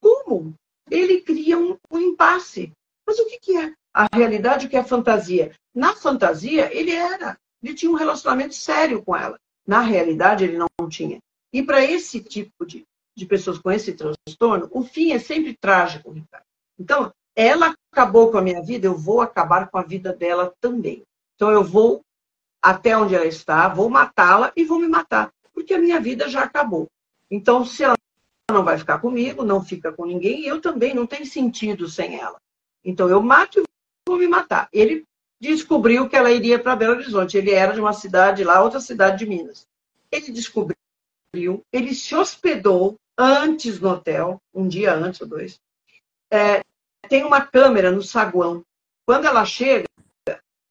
como? 0.00 0.54
Ele 0.88 1.20
cria 1.20 1.58
um, 1.58 1.76
um 1.90 1.98
impasse. 1.98 2.70
Mas 3.04 3.18
o 3.18 3.26
que, 3.26 3.40
que 3.40 3.56
é? 3.56 3.74
a 3.92 4.08
realidade, 4.14 4.66
o 4.66 4.70
que 4.70 4.76
é 4.76 4.84
fantasia. 4.84 5.52
Na 5.74 5.94
fantasia, 5.94 6.72
ele 6.72 6.92
era. 6.92 7.36
Ele 7.60 7.74
tinha 7.74 7.90
um 7.90 7.96
relacionamento 7.96 8.54
sério 8.54 9.02
com 9.02 9.16
ela. 9.16 9.38
Na 9.66 9.80
realidade, 9.80 10.44
ele 10.44 10.56
não 10.56 10.88
tinha. 10.88 11.18
E 11.52 11.62
para 11.62 11.84
esse 11.84 12.20
tipo 12.20 12.64
de, 12.64 12.86
de 13.14 13.26
pessoas 13.26 13.58
com 13.58 13.70
esse 13.70 13.92
transtorno, 13.92 14.68
o 14.70 14.82
fim 14.82 15.12
é 15.12 15.18
sempre 15.18 15.54
trágico, 15.54 16.10
Ricardo. 16.10 16.46
Então, 16.78 17.12
ela 17.36 17.74
acabou 17.90 18.30
com 18.30 18.38
a 18.38 18.42
minha 18.42 18.62
vida, 18.62 18.86
eu 18.86 18.96
vou 18.96 19.20
acabar 19.20 19.68
com 19.68 19.78
a 19.78 19.82
vida 19.82 20.12
dela 20.12 20.52
também. 20.60 21.02
Então, 21.34 21.50
eu 21.50 21.62
vou 21.62 22.02
até 22.62 22.96
onde 22.96 23.14
ela 23.14 23.26
está, 23.26 23.68
vou 23.68 23.90
matá-la 23.90 24.52
e 24.56 24.64
vou 24.64 24.78
me 24.78 24.86
matar, 24.86 25.32
porque 25.52 25.74
a 25.74 25.78
minha 25.78 26.00
vida 26.00 26.28
já 26.28 26.44
acabou. 26.44 26.88
Então, 27.30 27.64
se 27.64 27.82
ela 27.82 27.96
não 28.50 28.64
vai 28.64 28.78
ficar 28.78 28.98
comigo, 28.98 29.42
não 29.42 29.64
fica 29.64 29.92
com 29.92 30.06
ninguém, 30.06 30.44
eu 30.44 30.60
também 30.60 30.94
não 30.94 31.06
tem 31.06 31.24
sentido 31.24 31.88
sem 31.88 32.20
ela. 32.20 32.38
Então, 32.84 33.08
eu 33.08 33.22
mato 33.22 33.60
e 33.60 33.64
vou 34.06 34.18
me 34.18 34.28
matar. 34.28 34.68
Ele 34.72 35.04
descobriu 35.40 36.08
que 36.08 36.16
ela 36.16 36.30
iria 36.30 36.58
para 36.58 36.76
Belo 36.76 36.94
Horizonte. 36.94 37.36
Ele 37.36 37.50
era 37.50 37.72
de 37.72 37.80
uma 37.80 37.92
cidade 37.92 38.44
lá, 38.44 38.62
outra 38.62 38.80
cidade 38.80 39.18
de 39.18 39.26
Minas. 39.26 39.66
Ele 40.10 40.30
descobriu, 40.30 40.76
ele 41.34 41.94
se 41.94 42.14
hospedou 42.14 42.96
antes 43.18 43.80
no 43.80 43.90
hotel, 43.90 44.40
um 44.52 44.68
dia 44.68 44.94
antes 44.94 45.20
ou 45.20 45.26
dois. 45.26 45.58
É, 46.30 46.62
tem 47.08 47.24
uma 47.24 47.40
câmera 47.40 47.90
no 47.90 48.02
saguão. 48.02 48.62
Quando 49.06 49.26
ela 49.26 49.44
chega, 49.44 49.86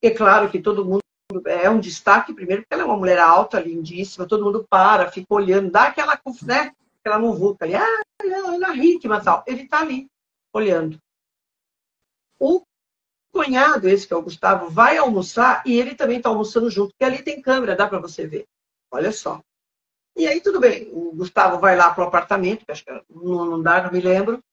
é 0.02 0.10
claro 0.12 0.50
que 0.50 0.62
todo 0.62 0.86
mundo 0.86 1.02
é 1.46 1.70
um 1.70 1.80
destaque 1.80 2.34
primeiro, 2.34 2.62
porque 2.62 2.74
ela 2.74 2.84
é 2.84 2.86
uma 2.86 2.98
mulher 2.98 3.20
alta, 3.20 3.60
lindíssima, 3.60 4.28
todo 4.28 4.44
mundo 4.44 4.66
para, 4.70 5.12
fica 5.12 5.34
olhando, 5.34 5.72
dá 5.72 5.88
aquela, 5.88 6.20
né, 6.44 6.74
aquela 7.00 7.20
muvuca 7.20 7.66
ali, 7.66 7.76
ah, 7.76 8.04
Ana 8.22 8.76
Hickman 8.76 9.22
tal. 9.22 9.44
Ele 9.48 9.64
está 9.64 9.80
ali, 9.80 10.08
olhando. 10.54 10.98
O 12.40 12.64
cunhado, 13.32 13.88
esse 13.88 14.08
que 14.08 14.14
é 14.14 14.18
o 14.18 14.22
Gustavo, 14.22 14.70
vai 14.70 14.98
almoçar 14.98 15.64
e 15.66 15.80
ele 15.80 15.96
também 15.96 16.18
está 16.18 16.30
almoçando 16.30 16.70
junto, 16.70 16.90
porque 16.92 17.06
ali 17.06 17.24
tem 17.24 17.42
câmera, 17.42 17.76
dá 17.76 17.88
para 17.88 18.00
você 18.00 18.28
ver. 18.28 18.46
Olha 18.92 19.12
só. 19.12 19.42
E 20.16 20.28
aí, 20.28 20.42
tudo 20.42 20.60
bem. 20.60 20.90
O 20.92 21.14
Gustavo 21.14 21.60
vai 21.60 21.76
lá 21.76 21.94
para 21.94 22.04
o 22.04 22.08
apartamento, 22.08 22.66
que 22.66 22.72
acho 22.72 22.84
que 22.84 22.92
não, 23.10 23.46
não 23.46 23.62
dá, 23.62 23.84
não 23.84 23.92
me 23.92 24.02
lembro. 24.02 24.44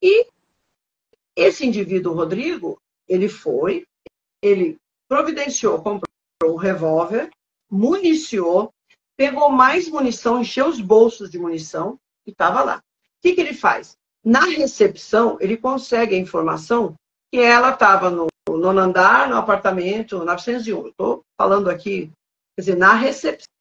E 0.00 0.26
esse 1.34 1.66
indivíduo, 1.66 2.14
Rodrigo, 2.14 2.80
ele 3.08 3.28
foi, 3.28 3.86
ele 4.42 4.78
providenciou, 5.08 5.78
comprou 5.78 6.10
um 6.44 6.56
revólver, 6.56 7.30
municiou, 7.70 8.72
pegou 9.16 9.50
mais 9.50 9.88
munição, 9.88 10.40
encheu 10.40 10.66
os 10.66 10.80
bolsos 10.80 11.30
de 11.30 11.38
munição 11.38 11.98
e 12.26 12.30
estava 12.30 12.62
lá. 12.62 12.78
O 12.78 12.82
que, 13.22 13.34
que 13.34 13.40
ele 13.40 13.54
faz? 13.54 13.96
Na 14.24 14.44
recepção, 14.44 15.36
ele 15.40 15.56
consegue 15.56 16.14
a 16.14 16.18
informação 16.18 16.94
que 17.32 17.40
ela 17.40 17.72
estava 17.72 18.10
no 18.10 18.26
nono 18.48 18.80
andar, 18.80 19.28
no 19.28 19.36
apartamento 19.36 20.24
901. 20.24 20.88
Estou 20.88 21.24
falando 21.36 21.70
aqui, 21.70 22.10
quer 22.54 22.62
dizer, 22.62 22.76
na 22.76 22.94
recepção, 22.94 23.51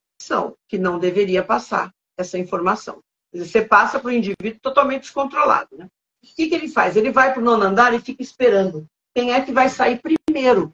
que 0.67 0.77
não 0.77 1.00
deveria 1.00 1.43
passar 1.43 1.93
essa 2.17 2.38
informação. 2.38 3.01
Você 3.33 3.61
passa 3.61 4.00
para 4.00 4.09
o 4.09 4.11
indivíduo 4.11 4.59
totalmente 4.61 5.03
descontrolado. 5.03 5.77
Né? 5.77 5.85
O 5.85 6.35
que, 6.35 6.48
que 6.48 6.56
ele 6.56 6.67
faz? 6.67 6.95
Ele 6.95 7.11
vai 7.11 7.33
para 7.33 7.41
o 7.41 7.45
nono 7.45 7.64
andar 7.64 7.93
e 7.93 8.00
fica 8.00 8.22
esperando. 8.22 8.85
Quem 9.16 9.33
é 9.33 9.41
que 9.41 9.51
vai 9.51 9.69
sair 9.69 10.01
primeiro 10.01 10.74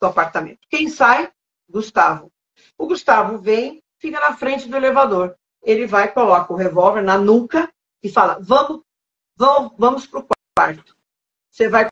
do 0.00 0.06
apartamento? 0.06 0.60
Quem 0.70 0.88
sai 0.88 1.30
Gustavo. 1.68 2.32
O 2.76 2.86
Gustavo 2.86 3.38
vem, 3.38 3.82
fica 3.98 4.18
na 4.18 4.36
frente 4.36 4.68
do 4.68 4.76
elevador. 4.76 5.36
Ele 5.62 5.86
vai, 5.86 6.10
coloca 6.12 6.52
o 6.52 6.56
revólver 6.56 7.02
na 7.02 7.18
nuca 7.18 7.70
e 8.02 8.08
fala: 8.08 8.38
Vamos, 8.40 8.82
vamos, 9.36 9.72
vamos 9.76 10.06
para 10.06 10.20
o 10.20 10.26
quarto. 10.56 10.96
Você 11.50 11.68
vai 11.68 11.88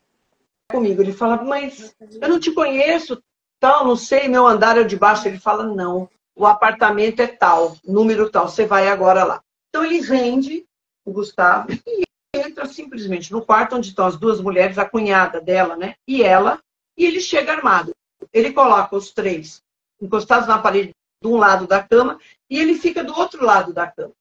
comigo. 0.71 1.01
Ele 1.01 1.13
fala: 1.13 1.43
Mas 1.43 1.95
eu 1.99 2.27
não 2.27 2.39
te 2.39 2.51
conheço, 2.51 3.21
tal, 3.59 3.85
não 3.85 3.95
sei, 3.95 4.27
meu 4.27 4.47
andar 4.47 4.77
é 4.77 4.83
de 4.83 4.97
baixo. 4.97 5.27
Ele 5.27 5.39
fala: 5.39 5.63
Não, 5.63 6.09
o 6.37 6.45
apartamento 6.45 7.19
é 7.19 7.27
tal, 7.27 7.75
número 7.83 8.29
tal, 8.29 8.47
você 8.47 8.65
vai 8.65 8.87
agora 8.87 9.23
lá. 9.23 9.41
Então 9.69 9.83
ele 9.83 9.99
rende 9.99 10.63
o 11.03 11.11
Gustavo 11.11 11.67
e 11.71 12.03
entra 12.35 12.67
simplesmente 12.67 13.31
no 13.31 13.41
quarto 13.41 13.75
onde 13.75 13.89
estão 13.89 14.05
as 14.05 14.17
duas 14.17 14.39
mulheres, 14.39 14.77
a 14.77 14.87
cunhada 14.87 15.41
dela, 15.41 15.75
né? 15.75 15.95
E 16.07 16.21
ela, 16.21 16.59
e 16.95 17.05
ele 17.05 17.19
chega 17.19 17.53
armado. 17.53 17.91
Ele 18.31 18.53
coloca 18.53 18.95
os 18.95 19.11
três 19.11 19.63
encostados 19.99 20.47
na 20.47 20.59
parede 20.59 20.91
de 21.19 21.27
um 21.27 21.37
lado 21.37 21.65
da 21.65 21.81
cama 21.81 22.19
e 22.47 22.59
ele 22.59 22.75
fica 22.75 23.03
do 23.03 23.17
outro 23.17 23.43
lado 23.43 23.73
da 23.73 23.87
cama. 23.87 24.13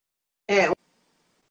É, 0.49 0.71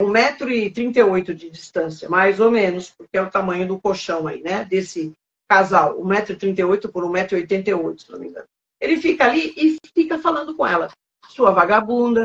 um 0.02 0.08
metro 0.08 0.50
e 0.50 0.72
trinta 0.72 1.00
e 1.00 1.04
oito 1.04 1.34
de 1.34 1.50
distância, 1.50 2.10
mais 2.10 2.40
ou 2.40 2.50
menos, 2.50 2.90
porque 2.90 3.18
é 3.18 3.22
o 3.22 3.30
tamanho 3.30 3.68
do 3.68 3.80
colchão 3.80 4.28
aí, 4.28 4.42
né? 4.42 4.66
Desse 4.66 5.14
casal, 5.48 6.00
um 6.02 6.06
metro 6.06 6.34
e 6.34 6.38
trinta 6.38 6.62
e 6.62 6.66
oito 6.66 6.90
por 6.90 7.04
um 7.04 7.10
metro 7.10 7.38
e 7.38 7.42
oitenta 7.42 7.70
e 7.70 7.74
oito, 7.74 8.02
se 8.02 8.12
não 8.12 8.20
me 8.20 8.30
engano. 8.30 8.48
Ele 8.80 8.98
fica 8.98 9.26
ali 9.26 9.54
e 9.56 9.78
fica 9.94 10.20
falando 10.20 10.56
com 10.56 10.66
ela. 10.66 10.90
Sua 11.30 11.52
vagabunda, 11.52 12.24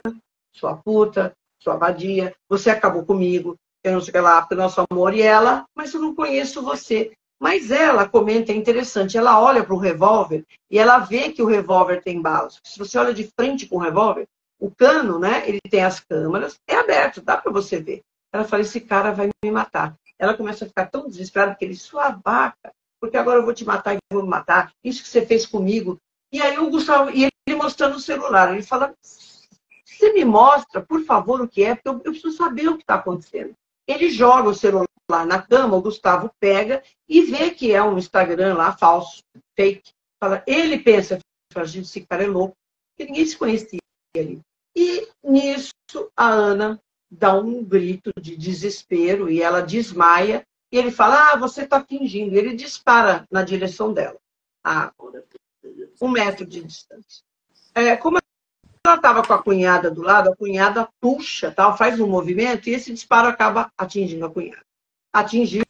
sua 0.54 0.76
puta, 0.76 1.32
sua 1.62 1.76
vadia, 1.76 2.34
você 2.48 2.70
acabou 2.70 3.04
comigo, 3.04 3.56
eu 3.84 3.92
não 3.92 4.00
sei 4.00 4.20
lá, 4.20 4.42
pelo 4.42 4.62
nosso 4.62 4.84
amor, 4.90 5.14
e 5.14 5.22
ela, 5.22 5.64
mas 5.74 5.94
eu 5.94 6.00
não 6.00 6.14
conheço 6.14 6.62
você. 6.62 7.12
Mas 7.40 7.70
ela 7.70 8.06
comenta, 8.06 8.52
é 8.52 8.54
interessante, 8.54 9.16
ela 9.16 9.40
olha 9.40 9.64
para 9.64 9.74
o 9.74 9.78
revólver 9.78 10.44
e 10.70 10.78
ela 10.78 10.98
vê 10.98 11.32
que 11.32 11.42
o 11.42 11.46
revólver 11.46 12.02
tem 12.02 12.20
balas. 12.20 12.60
Se 12.62 12.78
você 12.78 12.98
olha 12.98 13.14
de 13.14 13.30
frente 13.34 13.66
com 13.66 13.76
o 13.76 13.80
revólver, 13.80 14.26
o 14.58 14.70
cano, 14.70 15.18
né, 15.18 15.48
ele 15.48 15.58
tem 15.70 15.82
as 15.82 16.00
câmaras, 16.00 16.56
é 16.68 16.76
aberto, 16.76 17.22
dá 17.22 17.38
para 17.38 17.50
você 17.50 17.80
ver. 17.80 18.02
Ela 18.30 18.44
fala, 18.44 18.62
esse 18.62 18.80
cara 18.80 19.10
vai 19.10 19.30
me 19.42 19.50
matar. 19.50 19.96
Ela 20.18 20.36
começa 20.36 20.66
a 20.66 20.68
ficar 20.68 20.86
tão 20.86 21.08
desesperada 21.08 21.54
que 21.54 21.64
ele, 21.64 21.74
sua 21.74 22.10
vaca, 22.10 22.70
porque 23.00 23.16
agora 23.16 23.38
eu 23.38 23.44
vou 23.44 23.54
te 23.54 23.64
matar 23.64 23.94
e 23.94 23.98
vou 24.12 24.22
me 24.22 24.28
matar. 24.28 24.70
Isso 24.84 25.02
que 25.02 25.08
você 25.08 25.24
fez 25.24 25.46
comigo. 25.46 25.96
E 26.32 26.40
aí 26.40 26.58
o 26.58 26.70
Gustavo, 26.70 27.10
e 27.10 27.24
ele 27.24 27.56
mostrando 27.56 27.96
o 27.96 28.00
celular, 28.00 28.52
ele 28.52 28.62
fala, 28.62 28.94
você 29.02 30.12
me 30.12 30.24
mostra, 30.24 30.80
por 30.80 31.04
favor, 31.04 31.40
o 31.40 31.48
que 31.48 31.64
é, 31.64 31.74
porque 31.74 31.88
eu, 31.88 32.12
preciso 32.12 32.32
saber 32.32 32.68
o 32.68 32.76
que 32.76 32.82
está 32.82 32.94
acontecendo. 32.94 33.54
Ele 33.86 34.10
joga 34.10 34.48
o 34.48 34.54
celular 34.54 34.86
na 35.26 35.42
cama, 35.42 35.76
o 35.76 35.82
Gustavo 35.82 36.30
pega 36.38 36.82
e 37.08 37.22
vê 37.22 37.50
que 37.50 37.72
é 37.72 37.82
um 37.82 37.98
Instagram 37.98 38.54
lá 38.54 38.76
falso, 38.76 39.22
fake. 39.56 39.90
Fala, 40.22 40.42
ele 40.46 40.78
pensa, 40.78 41.18
fala, 41.52 41.66
gente, 41.66 41.86
esse 41.86 42.06
cara 42.06 42.22
é 42.22 42.26
louco, 42.26 42.56
porque 42.90 43.10
ninguém 43.10 43.26
se 43.26 43.36
conhecia 43.36 43.80
ali. 44.16 44.40
E 44.76 45.08
nisso 45.24 45.72
a 46.16 46.28
Ana 46.28 46.80
dá 47.10 47.34
um 47.34 47.64
grito 47.64 48.12
de 48.20 48.36
desespero 48.36 49.28
e 49.28 49.42
ela 49.42 49.60
desmaia. 49.60 50.46
E 50.72 50.78
ele 50.78 50.92
fala, 50.92 51.32
ah, 51.32 51.36
você 51.36 51.62
está 51.62 51.84
fingindo. 51.84 52.36
Ele 52.36 52.54
dispara 52.54 53.26
na 53.30 53.42
direção 53.42 53.92
dela. 53.92 54.16
Ah, 54.64 54.92
um 56.00 56.08
metro 56.08 56.46
de 56.46 56.62
distância. 56.62 57.22
É, 57.74 57.96
como 57.96 58.18
ela 58.86 58.96
estava 58.96 59.22
com 59.22 59.32
a 59.32 59.42
cunhada 59.42 59.90
do 59.90 60.02
lado, 60.02 60.30
a 60.30 60.36
cunhada 60.36 60.88
puxa, 61.00 61.50
tal, 61.50 61.76
faz 61.76 62.00
um 62.00 62.06
movimento 62.06 62.68
e 62.68 62.72
esse 62.72 62.92
disparo 62.92 63.28
acaba 63.28 63.70
atingindo 63.76 64.24
a 64.26 64.30
cunhada. 64.30 64.64
Atingiu, 65.12 65.62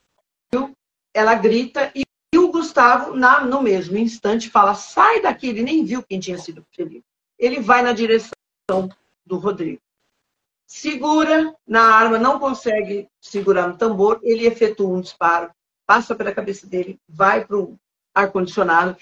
ela 1.12 1.34
grita 1.34 1.90
e, 1.94 2.04
e 2.32 2.38
o 2.38 2.50
Gustavo, 2.50 3.14
na, 3.14 3.44
no 3.44 3.62
mesmo 3.62 3.98
instante, 3.98 4.48
fala: 4.48 4.74
sai 4.74 5.20
daqui. 5.20 5.48
Ele 5.48 5.62
nem 5.62 5.84
viu 5.84 6.02
quem 6.02 6.20
tinha 6.20 6.38
sido 6.38 6.64
ferido. 6.70 7.04
Ele 7.38 7.60
vai 7.60 7.82
na 7.82 7.92
direção 7.92 8.30
do 9.26 9.38
Rodrigo. 9.38 9.80
Segura 10.66 11.52
na 11.66 11.82
arma, 11.82 12.16
não 12.16 12.38
consegue 12.38 13.08
segurar 13.20 13.66
no 13.66 13.76
tambor, 13.76 14.20
ele 14.22 14.46
efetua 14.46 14.88
um 14.88 15.00
disparo, 15.00 15.50
passa 15.84 16.14
pela 16.14 16.32
cabeça 16.32 16.64
dele, 16.64 16.96
vai 17.08 17.44
para 17.44 17.58
o 17.58 17.76
ar-condicionado 18.14 18.96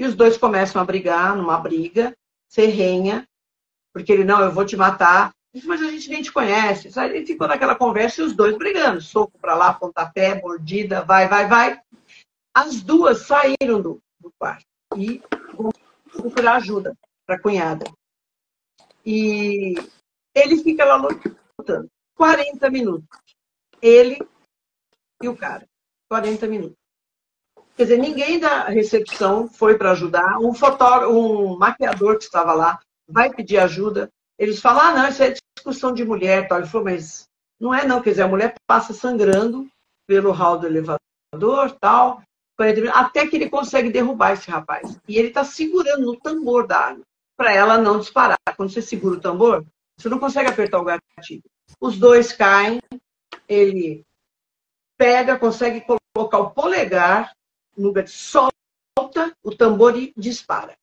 e 0.00 0.04
os 0.04 0.16
dois 0.16 0.36
começam 0.36 0.80
a 0.80 0.84
brigar 0.84 1.36
numa 1.36 1.58
briga 1.58 2.16
ferrenha 2.50 3.28
porque 3.92 4.12
ele, 4.12 4.24
não, 4.24 4.40
eu 4.40 4.52
vou 4.52 4.64
te 4.64 4.76
matar. 4.76 5.32
Mas 5.64 5.82
a 5.82 5.90
gente 5.90 6.08
nem 6.08 6.22
te 6.22 6.32
conhece. 6.32 6.90
Sabe? 6.90 7.16
Ele 7.16 7.26
ficou 7.26 7.48
naquela 7.48 7.74
conversa 7.74 8.20
e 8.20 8.24
os 8.24 8.34
dois 8.34 8.56
brigando. 8.56 9.00
Soco 9.00 9.38
para 9.38 9.54
lá, 9.54 9.74
pontapé, 9.74 10.40
mordida, 10.40 11.02
vai, 11.04 11.28
vai, 11.28 11.46
vai. 11.48 11.80
As 12.54 12.82
duas 12.82 13.26
saíram 13.26 13.80
do, 13.82 14.00
do 14.18 14.32
quarto 14.38 14.64
e 14.96 15.20
procurar 16.10 16.56
ajuda 16.56 16.96
para 17.26 17.36
a 17.36 17.40
cunhada. 17.40 17.84
E 19.04 19.74
ele 20.34 20.62
fica 20.62 20.84
lá 20.84 20.96
lutando. 20.96 21.88
40 22.16 22.70
minutos. 22.70 23.08
Ele 23.82 24.18
e 25.22 25.28
o 25.28 25.36
cara. 25.36 25.66
40 26.08 26.46
minutos. 26.46 26.79
Quer 27.80 27.84
dizer, 27.84 27.98
ninguém 27.98 28.38
da 28.38 28.64
recepção 28.64 29.48
foi 29.48 29.78
para 29.78 29.92
ajudar. 29.92 30.38
Um 30.38 30.52
fotógrafo, 30.52 31.14
um 31.14 31.56
maquiador 31.56 32.18
que 32.18 32.24
estava 32.24 32.52
lá 32.52 32.78
vai 33.08 33.32
pedir 33.32 33.56
ajuda. 33.56 34.10
Eles 34.38 34.60
falam, 34.60 34.82
ah, 34.82 34.92
não, 34.92 35.08
isso 35.08 35.22
é 35.22 35.34
discussão 35.56 35.90
de 35.94 36.04
mulher. 36.04 36.46
Tal. 36.46 36.58
Ele 36.58 36.66
falou, 36.66 36.84
mas 36.84 37.24
não 37.58 37.72
é 37.72 37.86
não, 37.86 38.02
quer 38.02 38.10
dizer, 38.10 38.24
a 38.24 38.28
mulher 38.28 38.52
passa 38.66 38.92
sangrando 38.92 39.66
pelo 40.06 40.30
hall 40.30 40.58
do 40.58 40.66
elevador, 40.66 41.70
tal, 41.80 42.20
até 42.92 43.26
que 43.26 43.36
ele 43.36 43.48
consegue 43.48 43.88
derrubar 43.88 44.34
esse 44.34 44.50
rapaz. 44.50 45.00
E 45.08 45.16
ele 45.16 45.28
está 45.28 45.42
segurando 45.42 46.04
no 46.04 46.16
tambor 46.20 46.66
da 46.66 46.78
arma, 46.80 47.00
para 47.34 47.54
ela 47.54 47.78
não 47.78 47.98
disparar. 47.98 48.36
Quando 48.58 48.70
você 48.70 48.82
segura 48.82 49.16
o 49.16 49.20
tambor, 49.22 49.64
você 49.96 50.10
não 50.10 50.18
consegue 50.18 50.50
apertar 50.50 50.80
o 50.80 50.84
gatilho. 50.84 51.42
Os 51.80 51.96
dois 51.98 52.30
caem, 52.30 52.78
ele 53.48 54.04
pega, 54.98 55.38
consegue 55.38 55.82
colocar 56.14 56.40
o 56.40 56.50
polegar 56.50 57.32
gatilho, 57.76 58.52
solta 58.98 59.36
o 59.42 59.54
tambor 59.54 59.96
e 59.96 60.12
dispara. 60.16 60.76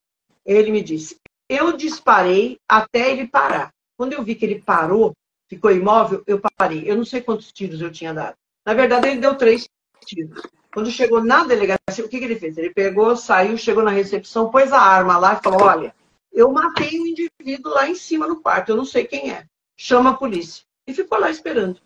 Ele 0.46 0.72
me 0.72 0.82
disse, 0.82 1.20
eu 1.50 1.76
disparei 1.76 2.60
até 2.68 3.12
ele 3.12 3.28
parar. 3.28 3.72
Quando 3.98 4.14
eu 4.14 4.24
vi 4.24 4.36
que 4.36 4.46
ele 4.46 4.62
parou, 4.62 5.14
ficou 5.48 5.72
imóvel, 5.72 6.24
eu 6.28 6.40
parei. 6.58 6.90
Eu 6.90 6.96
não 6.96 7.06
sei 7.06 7.22
quantos 7.22 7.52
tiros 7.52 7.82
eu 7.82 7.92
tinha 7.92 8.14
dado. 8.14 8.36
Na 8.66 8.74
verdade, 8.74 9.08
ele 9.08 9.20
deu 9.20 9.36
três 9.36 9.68
tiros. 10.06 10.42
Quando 10.74 10.92
chegou 10.92 11.24
na 11.24 11.44
delegacia, 11.44 12.06
o 12.06 12.10
que, 12.10 12.20
que 12.20 12.26
ele 12.26 12.36
fez? 12.36 12.58
Ele 12.58 12.70
pegou, 12.70 13.16
saiu, 13.16 13.58
chegou 13.58 13.84
na 13.84 13.92
recepção, 13.92 14.52
pôs 14.52 14.72
a 14.72 14.80
arma 14.80 15.18
lá 15.18 15.34
e 15.34 15.44
falou: 15.44 15.64
Olha, 15.64 15.96
eu 16.32 16.52
matei 16.52 17.00
um 17.00 17.08
indivíduo 17.08 17.74
lá 17.74 17.90
em 17.90 17.96
cima 17.96 18.28
no 18.28 18.42
quarto, 18.42 18.70
eu 18.70 18.76
não 18.76 18.86
sei 18.86 19.06
quem 19.06 19.32
é. 19.32 19.46
Chama 19.76 20.12
a 20.12 20.14
polícia. 20.14 20.64
E 20.86 20.94
ficou 20.94 21.20
lá 21.20 21.32
esperando. 21.32 21.80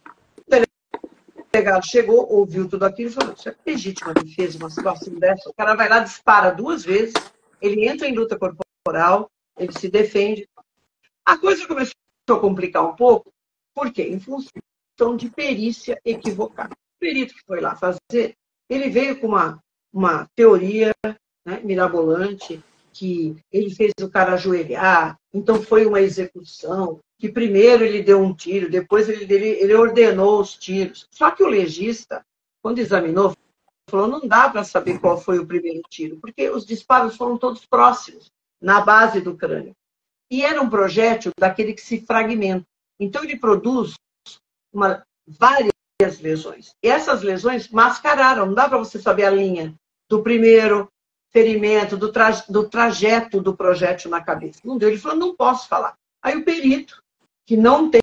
Delegado 1.51 1.85
chegou, 1.85 2.31
ouviu 2.31 2.67
tudo 2.69 2.85
aquilo 2.85 3.09
e 3.09 3.13
falou: 3.13 3.33
Isso 3.33 3.49
é 3.49 3.55
legítima 3.65 4.13
defesa, 4.13 4.57
uma 4.57 4.69
situação 4.69 5.13
dessa. 5.15 5.49
O 5.49 5.53
cara 5.53 5.75
vai 5.75 5.89
lá, 5.89 5.99
dispara 5.99 6.51
duas 6.51 6.85
vezes, 6.85 7.13
ele 7.61 7.87
entra 7.87 8.07
em 8.07 8.15
luta 8.15 8.37
corporal, 8.37 9.29
ele 9.57 9.73
se 9.77 9.89
defende. 9.89 10.47
A 11.25 11.37
coisa 11.37 11.67
começou 11.67 11.93
a 12.29 12.39
complicar 12.39 12.85
um 12.85 12.95
pouco, 12.95 13.31
porque 13.75 14.01
em 14.01 14.19
função 14.19 15.17
de 15.17 15.29
perícia 15.29 15.99
equivocada. 16.05 16.71
O 16.73 16.99
perito 16.99 17.33
que 17.33 17.41
foi 17.45 17.59
lá 17.59 17.75
fazer, 17.75 18.35
ele 18.69 18.89
veio 18.89 19.19
com 19.19 19.27
uma, 19.27 19.61
uma 19.91 20.27
teoria 20.35 20.93
né, 21.45 21.59
mirabolante, 21.63 22.63
que 22.93 23.35
ele 23.51 23.73
fez 23.73 23.91
o 24.01 24.09
cara 24.09 24.33
ajoelhar, 24.33 25.17
então 25.33 25.61
foi 25.61 25.85
uma 25.85 26.01
execução, 26.01 26.99
que 27.21 27.29
primeiro 27.29 27.85
ele 27.85 28.01
deu 28.01 28.19
um 28.19 28.33
tiro, 28.33 28.67
depois 28.67 29.07
ele, 29.07 29.31
ele, 29.31 29.75
ordenou 29.75 30.41
os 30.41 30.55
tiros. 30.55 31.07
Só 31.11 31.29
que 31.29 31.43
o 31.43 31.47
legista, 31.47 32.25
quando 32.63 32.79
examinou, 32.79 33.35
falou, 33.87 34.07
não 34.07 34.27
dá 34.27 34.49
para 34.49 34.63
saber 34.63 34.97
qual 34.99 35.21
foi 35.21 35.37
o 35.37 35.45
primeiro 35.45 35.83
tiro, 35.87 36.17
porque 36.17 36.49
os 36.49 36.65
disparos 36.65 37.15
foram 37.15 37.37
todos 37.37 37.63
próximos 37.63 38.31
na 38.59 38.81
base 38.81 39.21
do 39.21 39.37
crânio. 39.37 39.75
E 40.31 40.43
era 40.43 40.59
um 40.59 40.67
projétil 40.67 41.31
daquele 41.39 41.73
que 41.73 41.81
se 41.81 42.03
fragmenta. 42.03 42.65
Então, 42.99 43.23
ele 43.23 43.37
produz 43.37 43.93
uma, 44.73 45.05
várias 45.27 45.71
lesões. 46.19 46.71
E 46.81 46.87
essas 46.87 47.21
lesões 47.21 47.69
mascararam, 47.69 48.47
não 48.47 48.55
dá 48.55 48.67
para 48.67 48.79
você 48.79 48.97
saber 48.97 49.25
a 49.25 49.29
linha 49.29 49.75
do 50.09 50.23
primeiro 50.23 50.89
ferimento, 51.29 51.95
do, 51.95 52.11
tra 52.11 52.31
do 52.49 52.67
trajeto 52.67 53.39
do 53.39 53.55
projétil 53.55 54.09
na 54.09 54.23
cabeça. 54.23 54.59
Não 54.63 54.79
deu. 54.79 54.89
Ele 54.89 54.97
falou, 54.97 55.19
não 55.19 55.35
posso 55.35 55.67
falar. 55.67 55.95
Aí 56.23 56.35
o 56.35 56.43
perito, 56.43 57.01
que 57.45 57.57
não 57.57 57.89
tem, 57.89 58.01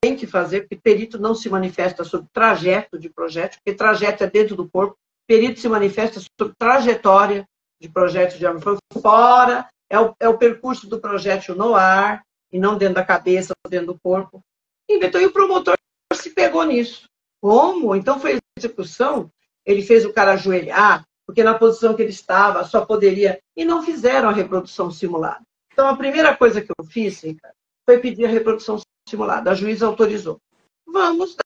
tem 0.00 0.16
que 0.16 0.26
fazer, 0.26 0.62
porque 0.62 0.76
perito 0.76 1.18
não 1.18 1.34
se 1.34 1.48
manifesta 1.48 2.04
sobre 2.04 2.28
trajeto 2.32 2.98
de 2.98 3.08
projétil, 3.08 3.60
porque 3.62 3.76
trajeto 3.76 4.24
é 4.24 4.26
dentro 4.26 4.56
do 4.56 4.68
corpo, 4.68 4.96
perito 5.26 5.60
se 5.60 5.68
manifesta 5.68 6.20
sobre 6.20 6.54
trajetória 6.58 7.46
de 7.80 7.88
projétil 7.88 8.38
de 8.38 8.46
arma. 8.46 8.60
Foi 8.60 8.76
fora 9.00 9.68
é 9.90 10.00
o, 10.00 10.14
é 10.18 10.28
o 10.28 10.38
percurso 10.38 10.88
do 10.88 10.98
projétil 10.98 11.54
no 11.54 11.74
ar, 11.74 12.22
e 12.52 12.58
não 12.58 12.78
dentro 12.78 12.96
da 12.96 13.04
cabeça, 13.04 13.52
dentro 13.68 13.88
do 13.88 13.98
corpo. 13.98 14.40
Inventou, 14.88 15.20
e 15.20 15.26
o 15.26 15.32
promotor 15.32 15.74
se 16.12 16.30
pegou 16.30 16.64
nisso. 16.64 17.08
Como? 17.40 17.94
Então 17.94 18.18
foi 18.18 18.38
execução, 18.56 19.30
ele 19.66 19.82
fez 19.82 20.04
o 20.04 20.12
cara 20.12 20.32
ajoelhar, 20.32 21.04
porque 21.26 21.42
na 21.42 21.58
posição 21.58 21.94
que 21.94 22.02
ele 22.02 22.10
estava 22.10 22.64
só 22.64 22.84
poderia. 22.84 23.40
E 23.56 23.64
não 23.64 23.82
fizeram 23.82 24.28
a 24.28 24.32
reprodução 24.32 24.90
simulada. 24.90 25.42
Então, 25.72 25.88
a 25.88 25.96
primeira 25.96 26.36
coisa 26.36 26.60
que 26.60 26.70
eu 26.70 26.84
fiz, 26.84 27.20
Ricardo, 27.22 27.56
foi 27.84 27.98
pedir 27.98 28.24
a 28.24 28.28
reprodução 28.28 28.80
simulada. 29.08 29.50
A 29.50 29.54
juíza 29.54 29.86
autorizou. 29.86 30.38
Vamos 30.86 31.36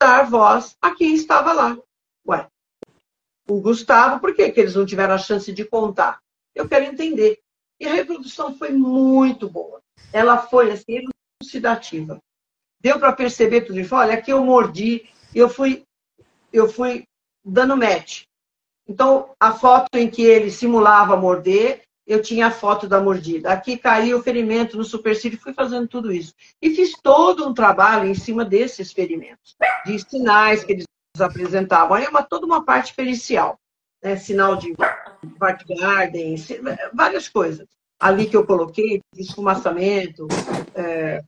dar 0.00 0.28
voz 0.28 0.76
a 0.80 0.94
quem 0.94 1.14
estava 1.14 1.52
lá. 1.52 1.78
Ué, 2.26 2.46
o 3.48 3.60
Gustavo, 3.60 4.20
por 4.20 4.34
que, 4.34 4.50
que 4.50 4.60
eles 4.60 4.74
não 4.74 4.86
tiveram 4.86 5.14
a 5.14 5.18
chance 5.18 5.52
de 5.52 5.64
contar? 5.64 6.20
Eu 6.54 6.68
quero 6.68 6.84
entender. 6.84 7.38
E 7.80 7.86
a 7.86 7.92
reprodução 7.92 8.56
foi 8.56 8.70
muito 8.70 9.48
boa. 9.48 9.80
Ela 10.12 10.38
foi 10.38 10.72
assim, 10.72 11.06
elucidativa. 11.40 12.18
Deu 12.80 12.98
para 12.98 13.12
perceber 13.12 13.62
tudo 13.62 13.80
isso. 13.80 13.94
Olha, 13.94 14.14
aqui 14.14 14.32
eu 14.32 14.44
mordi, 14.44 15.08
eu 15.34 15.48
fui, 15.48 15.84
eu 16.52 16.68
fui 16.68 17.04
dando 17.44 17.76
match. 17.76 18.24
Então, 18.86 19.34
a 19.38 19.52
foto 19.52 19.96
em 19.96 20.10
que 20.10 20.22
ele 20.22 20.50
simulava 20.50 21.16
morder, 21.16 21.82
eu 22.08 22.22
tinha 22.22 22.46
a 22.46 22.50
foto 22.50 22.88
da 22.88 23.00
mordida. 23.00 23.52
Aqui 23.52 23.76
caiu 23.76 24.18
o 24.18 24.22
ferimento 24.22 24.78
no 24.78 24.84
supercílio, 24.84 25.38
fui 25.38 25.52
fazendo 25.52 25.86
tudo 25.86 26.10
isso. 26.10 26.34
E 26.60 26.74
fiz 26.74 26.94
todo 27.02 27.46
um 27.46 27.52
trabalho 27.52 28.08
em 28.08 28.14
cima 28.14 28.46
desses 28.46 28.90
ferimentos, 28.92 29.54
de 29.84 29.98
sinais 29.98 30.64
que 30.64 30.72
eles 30.72 30.86
apresentavam. 31.20 31.94
Aí 31.94 32.06
uma, 32.06 32.22
toda 32.22 32.46
uma 32.46 32.64
parte 32.64 32.94
pericial, 32.94 33.60
né? 34.02 34.16
sinal 34.16 34.56
de 34.56 34.74
Garden, 35.78 36.34
várias 36.94 37.28
coisas. 37.28 37.66
Ali 38.00 38.26
que 38.26 38.36
eu 38.36 38.46
coloquei, 38.46 39.02
esfumaçamento, 39.14 40.26
é, 40.74 41.22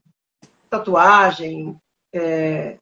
tatuagem, 0.67 1.77
é, 2.11 2.77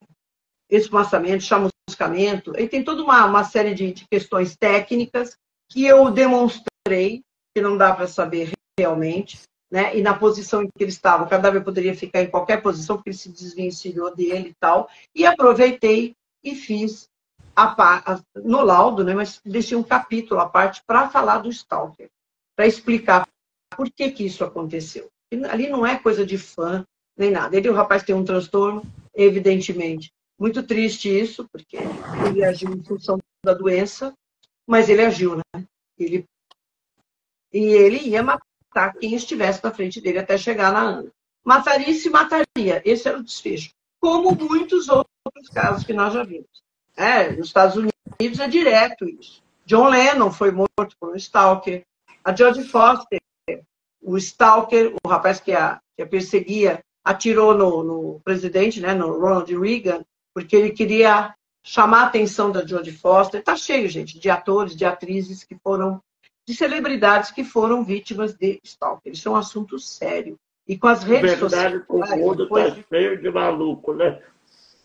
esfumaçamento, 0.69 1.43
chamuscamento. 1.43 2.57
E 2.57 2.65
tem 2.69 2.81
toda 2.81 3.03
uma, 3.03 3.25
uma 3.25 3.43
série 3.43 3.73
de, 3.73 3.91
de 3.91 4.05
questões 4.09 4.55
técnicas 4.55 5.35
que 5.69 5.85
eu 5.85 6.09
demonstrei, 6.11 7.23
que 7.53 7.61
não 7.61 7.77
dá 7.77 7.93
para 7.93 8.07
saber 8.07 8.51
realmente, 8.77 9.41
né? 9.71 9.95
E 9.95 10.01
na 10.01 10.17
posição 10.17 10.63
em 10.63 10.67
que 10.67 10.83
ele 10.83 10.91
estava, 10.91 11.23
o 11.23 11.29
cadáver 11.29 11.63
poderia 11.63 11.95
ficar 11.95 12.21
em 12.21 12.29
qualquer 12.29 12.61
posição, 12.61 12.95
porque 12.95 13.09
ele 13.09 13.17
se 13.17 13.29
desvencilhou 13.29 14.15
dele 14.15 14.49
e 14.49 14.55
tal. 14.59 14.89
E 15.13 15.25
aproveitei 15.25 16.15
e 16.43 16.55
fiz 16.55 17.07
a, 17.55 18.13
a, 18.13 18.21
no 18.35 18.61
laudo, 18.61 19.03
né, 19.03 19.13
mas 19.13 19.41
deixei 19.45 19.77
um 19.77 19.83
capítulo 19.83 20.39
à 20.39 20.47
parte 20.47 20.81
para 20.87 21.09
falar 21.09 21.39
do 21.39 21.49
Stalker, 21.49 22.09
para 22.55 22.67
explicar 22.67 23.27
por 23.75 23.89
que, 23.91 24.11
que 24.11 24.25
isso 24.25 24.43
aconteceu. 24.43 25.09
E 25.31 25.43
ali 25.45 25.67
não 25.67 25.85
é 25.85 25.97
coisa 25.99 26.25
de 26.25 26.37
fã, 26.37 26.85
nem 27.17 27.31
nada. 27.31 27.55
Ele, 27.55 27.69
o 27.69 27.73
rapaz 27.73 28.03
tem 28.03 28.15
um 28.15 28.23
transtorno, 28.23 28.81
evidentemente. 29.13 30.11
Muito 30.39 30.63
triste 30.63 31.09
isso, 31.09 31.47
porque 31.51 31.77
ele 32.25 32.43
agiu 32.43 32.71
em 32.73 32.81
função 32.81 33.19
da 33.43 33.53
doença, 33.53 34.13
mas 34.65 34.87
ele 34.87 35.03
agiu, 35.03 35.35
né? 35.35 35.65
Ele, 35.97 36.23
e 37.51 37.59
ele 37.59 37.97
ia 38.09 38.23
matar 38.23 38.93
quem 38.99 39.13
estivesse 39.13 39.63
na 39.63 39.71
frente 39.71 39.99
dele 39.99 40.19
até 40.19 40.37
chegar 40.37 40.71
na 40.71 40.81
Ana. 40.81 41.11
Mataria 41.43 41.89
e 41.89 41.95
se 41.95 42.09
mataria. 42.09 42.81
Esse 42.85 43.07
era 43.07 43.17
o 43.17 43.23
desfecho. 43.23 43.71
Como 43.99 44.35
muitos 44.35 44.87
outros 44.89 45.49
casos 45.53 45.83
que 45.83 45.93
nós 45.93 46.13
já 46.13 46.23
vimos. 46.23 46.63
É, 46.95 47.31
nos 47.31 47.47
Estados 47.47 47.75
Unidos 47.75 48.39
é 48.39 48.47
direto 48.47 49.07
isso. 49.07 49.41
John 49.65 49.87
Lennon 49.89 50.31
foi 50.31 50.51
morto 50.51 50.95
por 50.99 51.11
um 51.11 51.15
stalker. 51.15 51.83
A 52.23 52.35
Jodie 52.35 52.63
Foster, 52.63 53.19
o 54.01 54.17
stalker, 54.17 54.93
o 55.03 55.07
rapaz 55.07 55.39
que 55.39 55.53
a, 55.53 55.79
que 55.95 56.03
a 56.03 56.07
perseguia, 56.07 56.83
atirou 57.03 57.55
no, 57.55 57.83
no, 57.83 58.19
presidente, 58.21 58.81
né, 58.81 58.93
no 58.93 59.19
Ronald 59.19 59.51
Reagan, 59.57 60.03
porque 60.33 60.55
ele 60.55 60.71
queria 60.71 61.33
chamar 61.63 62.01
a 62.01 62.05
atenção 62.07 62.51
da 62.51 62.65
Jodie 62.65 62.91
Foster. 62.91 63.39
Está 63.39 63.55
cheio, 63.55 63.87
gente, 63.87 64.19
de 64.19 64.29
atores, 64.29 64.75
de 64.75 64.85
atrizes 64.85 65.43
que 65.43 65.55
foram, 65.63 66.01
de 66.49 66.55
celebridades 66.55 67.29
que 67.29 67.43
foram 67.43 67.83
vítimas 67.83 68.33
de 68.33 68.59
stalker. 68.63 69.13
Isso 69.13 69.29
é 69.29 69.31
um 69.31 69.35
assunto 69.35 69.77
sério. 69.77 70.35
E 70.67 70.75
com 70.75 70.87
as 70.87 71.03
redes 71.03 71.37
Verdade, 71.37 71.39
sociais. 71.39 71.83
O 71.87 72.17
mundo 72.17 72.43
está 72.45 72.83
cheio 72.89 73.21
de 73.21 73.29
maluco, 73.29 73.93
né? 73.93 74.19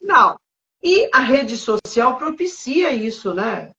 Não, 0.02 0.39
e 0.83 1.09
a 1.10 1.20
rede 1.20 1.57
social 1.57 2.18
propicia 2.18 2.93
isso, 2.93 3.33
né, 3.33 3.73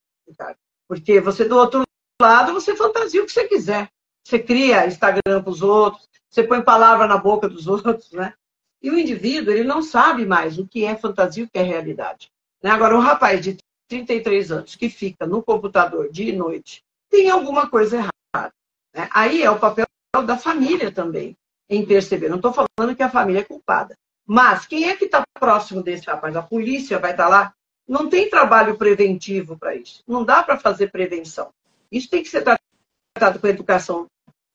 Porque 0.87 1.21
você, 1.21 1.45
do 1.45 1.55
outro 1.55 1.83
lado, 2.19 2.53
você 2.53 2.75
fantasia 2.75 3.21
o 3.21 3.25
que 3.27 3.31
você 3.31 3.47
quiser. 3.47 3.87
Você 4.23 4.39
cria 4.39 4.87
Instagram 4.87 5.43
para 5.43 5.51
os 5.51 5.61
outros, 5.61 6.09
você 6.27 6.41
põe 6.41 6.63
palavra 6.63 7.05
na 7.05 7.19
boca 7.19 7.47
dos 7.47 7.67
outros, 7.69 8.11
né? 8.13 8.33
E 8.81 8.89
o 8.89 8.97
indivíduo, 8.97 9.53
ele 9.53 9.63
não 9.63 9.83
sabe 9.83 10.25
mais 10.25 10.57
o 10.57 10.65
que 10.65 10.85
é 10.85 10.95
fantasia 10.95 11.43
e 11.43 11.45
o 11.45 11.49
que 11.49 11.59
é 11.59 11.61
realidade. 11.61 12.31
Né? 12.63 12.71
Agora, 12.71 12.97
um 12.97 12.99
rapaz 12.99 13.41
de 13.41 13.57
33 13.87 14.51
anos 14.51 14.75
que 14.75 14.89
fica 14.89 15.27
no 15.27 15.43
computador 15.43 16.09
dia 16.11 16.33
e 16.33 16.35
noite, 16.35 16.83
tem 17.15 17.29
alguma 17.29 17.69
coisa 17.69 17.95
errada. 17.97 18.53
Né? 18.93 19.07
Aí 19.11 19.41
é 19.41 19.49
o 19.49 19.57
papel 19.57 19.85
da 20.25 20.37
família 20.37 20.91
também, 20.91 21.37
em 21.69 21.85
perceber. 21.85 22.27
Não 22.27 22.35
estou 22.35 22.53
falando 22.53 22.95
que 22.95 23.03
a 23.03 23.09
família 23.09 23.39
é 23.39 23.43
culpada. 23.43 23.95
Mas 24.27 24.65
quem 24.65 24.89
é 24.89 24.97
que 24.97 25.05
está 25.05 25.23
próximo 25.39 25.81
desse 25.81 26.05
rapaz? 26.07 26.35
A 26.35 26.41
polícia 26.41 26.99
vai 26.99 27.11
estar 27.11 27.25
tá 27.25 27.29
lá? 27.29 27.53
Não 27.87 28.09
tem 28.09 28.29
trabalho 28.29 28.77
preventivo 28.77 29.57
para 29.57 29.75
isso. 29.75 30.03
Não 30.05 30.25
dá 30.25 30.43
para 30.43 30.59
fazer 30.59 30.91
prevenção. 30.91 31.51
Isso 31.89 32.09
tem 32.09 32.21
que 32.21 32.29
ser 32.29 32.43
tratado 32.43 33.39
com 33.39 33.47
educação 33.47 34.07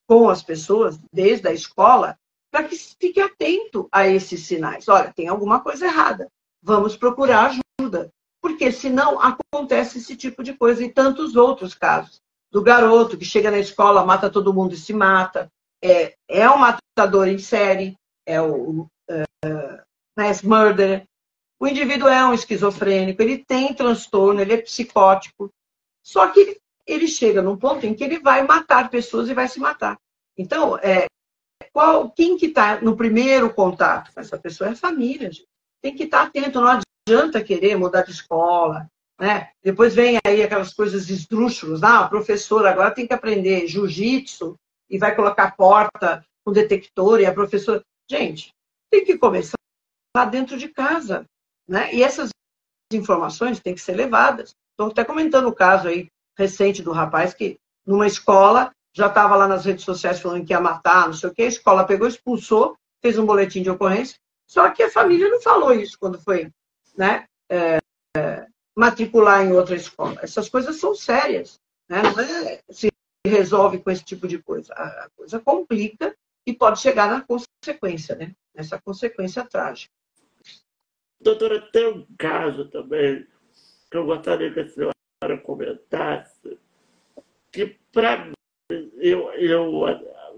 com 0.07 0.29
as 0.29 0.43
pessoas, 0.43 0.99
desde 1.13 1.49
a 1.49 1.53
escola, 1.53 2.19
para 2.51 2.65
que 2.65 2.77
fique 2.77 3.21
atento 3.21 3.89
a 3.93 4.09
esses 4.09 4.45
sinais. 4.45 4.89
Olha, 4.89 5.13
tem 5.15 5.29
alguma 5.29 5.61
coisa 5.61 5.87
errada. 5.87 6.29
Vamos 6.61 6.97
procurar 6.97 7.57
ajuda. 7.81 8.11
Porque 8.43 8.73
senão 8.73 9.21
acontece 9.21 9.99
esse 9.99 10.17
tipo 10.17 10.43
de 10.43 10.53
coisa 10.53 10.83
e 10.83 10.93
tantos 10.93 11.37
outros 11.37 11.75
casos. 11.75 12.21
Do 12.51 12.63
garoto 12.63 13.17
que 13.17 13.25
chega 13.25 13.51
na 13.51 13.59
escola, 13.59 14.05
mata 14.05 14.29
todo 14.29 14.55
mundo 14.55 14.75
e 14.75 14.79
se 14.79 14.93
mata. 14.93 15.51
É, 15.83 16.15
é 16.29 16.51
um 16.51 16.59
matador 16.59 17.29
em 17.29 17.39
série. 17.39 17.97
É 18.27 18.41
o, 18.41 18.87
uh, 19.11 19.81
mass 20.17 20.43
murder. 20.43 21.07
O 21.59 21.67
indivíduo 21.67 22.09
é 22.09 22.25
um 22.25 22.33
esquizofrênico, 22.33 23.21
ele 23.21 23.45
tem 23.45 23.75
transtorno, 23.75 24.41
ele 24.41 24.55
é 24.55 24.63
psicótico. 24.63 25.51
Só 26.03 26.27
que 26.29 26.59
ele 26.87 27.07
chega 27.07 27.43
num 27.43 27.57
ponto 27.57 27.85
em 27.85 27.95
que 27.95 28.03
ele 28.03 28.19
vai 28.19 28.43
matar 28.47 28.89
pessoas 28.89 29.29
e 29.29 29.35
vai 29.35 29.47
se 29.47 29.61
matar. 29.61 29.99
Então, 30.37 30.79
é, 30.79 31.07
qual, 31.73 32.11
quem 32.11 32.37
que 32.37 32.47
está 32.47 32.81
no 32.81 32.97
primeiro 32.97 33.53
contato 33.53 34.13
com 34.13 34.21
essa 34.21 34.39
pessoa 34.39 34.71
é 34.71 34.73
a 34.73 34.77
família. 34.77 35.31
Gente. 35.31 35.47
Tem 35.83 35.95
que 35.95 36.05
estar 36.05 36.23
tá 36.23 36.27
atento, 36.27 36.61
não 36.61 36.81
adianta 37.07 37.45
querer 37.45 37.77
mudar 37.77 38.03
de 38.03 38.13
escola. 38.13 38.87
Né? 39.21 39.51
Depois 39.63 39.95
vem 39.95 40.19
aí 40.27 40.43
aquelas 40.43 40.73
coisas 40.73 41.11
esdrúxulas. 41.11 41.83
Ah, 41.83 42.01
a 42.01 42.09
professora 42.09 42.71
agora 42.71 42.91
tem 42.91 43.07
que 43.07 43.13
aprender 43.13 43.67
jiu-jitsu 43.67 44.57
e 44.89 44.97
vai 44.97 45.15
colocar 45.15 45.55
porta 45.55 46.25
com 46.43 46.53
detector 46.53 47.21
e 47.21 47.27
a 47.27 47.35
professora... 47.35 47.85
Gente, 48.11 48.51
tem 48.91 49.05
que 49.05 49.19
começar 49.19 49.59
lá 50.17 50.25
dentro 50.25 50.57
de 50.57 50.69
casa. 50.69 51.27
Né? 51.69 51.95
E 51.95 52.03
essas 52.03 52.31
informações 52.91 53.61
têm 53.61 53.75
que 53.75 53.81
ser 53.81 53.93
levadas. 53.93 54.55
Estou 54.73 54.91
até 54.91 55.05
comentando 55.05 55.49
o 55.49 55.55
caso 55.55 55.89
aí 55.89 56.09
recente 56.37 56.83
do 56.83 56.91
rapaz 56.91 57.35
que, 57.35 57.59
numa 57.87 58.07
escola, 58.07 58.73
já 58.95 59.09
estava 59.09 59.37
lá 59.37 59.47
nas 59.47 59.67
redes 59.67 59.85
sociais 59.85 60.19
falando 60.19 60.47
que 60.47 60.55
ia 60.55 60.61
matar, 60.61 61.07
não 61.07 61.13
sei 61.13 61.29
o 61.29 61.35
quê, 61.35 61.43
a 61.43 61.49
escola 61.49 61.87
pegou, 61.87 62.09
expulsou, 62.09 62.75
fez 63.03 63.19
um 63.19 63.27
boletim 63.27 63.63
de 63.63 63.71
ocorrência, 63.71 64.17
só 64.49 64.71
que 64.71 64.83
a 64.83 64.91
família 64.91 65.29
não 65.29 65.41
falou 65.43 65.73
isso 65.73 65.97
quando 66.01 66.19
foi 66.21 66.51
né, 66.97 67.27
é, 67.51 67.79
matricular 68.77 69.45
em 69.45 69.53
outra 69.53 69.77
escola. 69.77 70.19
Essas 70.23 70.49
coisas 70.49 70.77
são 70.77 70.95
sérias, 70.95 71.61
né? 71.89 72.03
não 72.03 72.21
é, 72.21 72.61
se 72.71 72.91
resolve 73.27 73.79
com 73.79 73.91
esse 73.91 74.05
tipo 74.05 74.27
de 74.27 74.39
coisa. 74.39 74.73
A 74.75 75.09
coisa 75.17 75.39
complica 75.41 76.15
e 76.47 76.53
pode 76.53 76.81
chegar 76.81 77.09
na 77.09 77.21
consequência, 77.21 78.17
né? 78.17 78.33
Nessa 78.55 78.81
consequência 78.81 79.45
trágica. 79.45 79.93
Doutora, 81.21 81.61
tem 81.71 81.87
um 81.87 82.07
caso 82.17 82.67
também 82.71 83.27
que 83.91 83.97
eu 83.97 84.07
gostaria 84.07 84.53
que 84.53 84.61
a 84.61 84.69
senhora 84.69 85.43
comentasse, 85.43 86.59
que 87.53 87.77
para 87.93 88.25
mim, 88.25 88.33
eu, 88.97 89.31
eu 89.33 89.83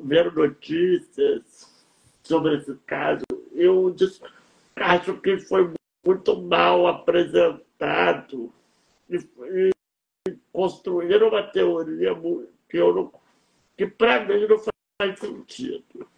vendo 0.00 0.32
notícias 0.32 1.70
sobre 2.22 2.56
esse 2.56 2.74
caso, 2.86 3.24
eu 3.52 3.94
acho 4.76 5.20
que 5.20 5.38
foi 5.38 5.72
muito 6.04 6.40
mal 6.42 6.86
apresentado 6.86 8.52
e, 9.08 9.16
e 10.26 10.38
construíram 10.52 11.28
uma 11.28 11.42
teoria 11.42 12.14
que, 12.68 12.76
eu 12.76 12.94
não, 12.94 13.12
que 13.76 13.86
para 13.86 14.24
mim 14.24 14.46
não 14.46 14.58
faz 15.00 15.18
sentido 15.18 16.08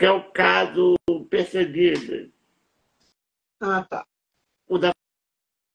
que 0.00 0.06
é 0.06 0.10
o 0.10 0.30
caso 0.30 0.96
perseguido. 1.28 2.32
Ah, 3.60 3.84
tá. 3.84 4.06
O 4.66 4.78
da 4.78 4.92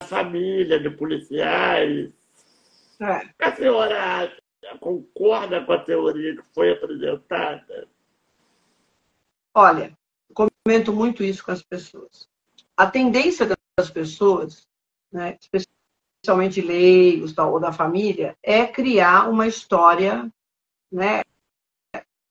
família, 0.01 0.79
de 0.79 0.89
policiais. 0.89 2.11
É. 2.99 3.29
A 3.37 3.55
senhora 3.55 4.35
concorda 4.79 5.63
com 5.63 5.73
a 5.73 5.83
teoria 5.83 6.35
que 6.35 6.41
foi 6.55 6.71
apresentada? 6.71 7.87
Olha, 9.53 9.95
comento 10.33 10.91
muito 10.91 11.23
isso 11.23 11.45
com 11.45 11.51
as 11.51 11.61
pessoas. 11.61 12.27
A 12.75 12.89
tendência 12.89 13.45
das 13.77 13.89
pessoas, 13.89 14.67
né, 15.11 15.37
principalmente 16.21 16.61
leigos 16.61 17.37
ou 17.37 17.59
da 17.59 17.73
família, 17.73 18.35
é 18.41 18.65
criar 18.65 19.29
uma 19.29 19.47
história 19.47 20.31
né, 20.91 21.21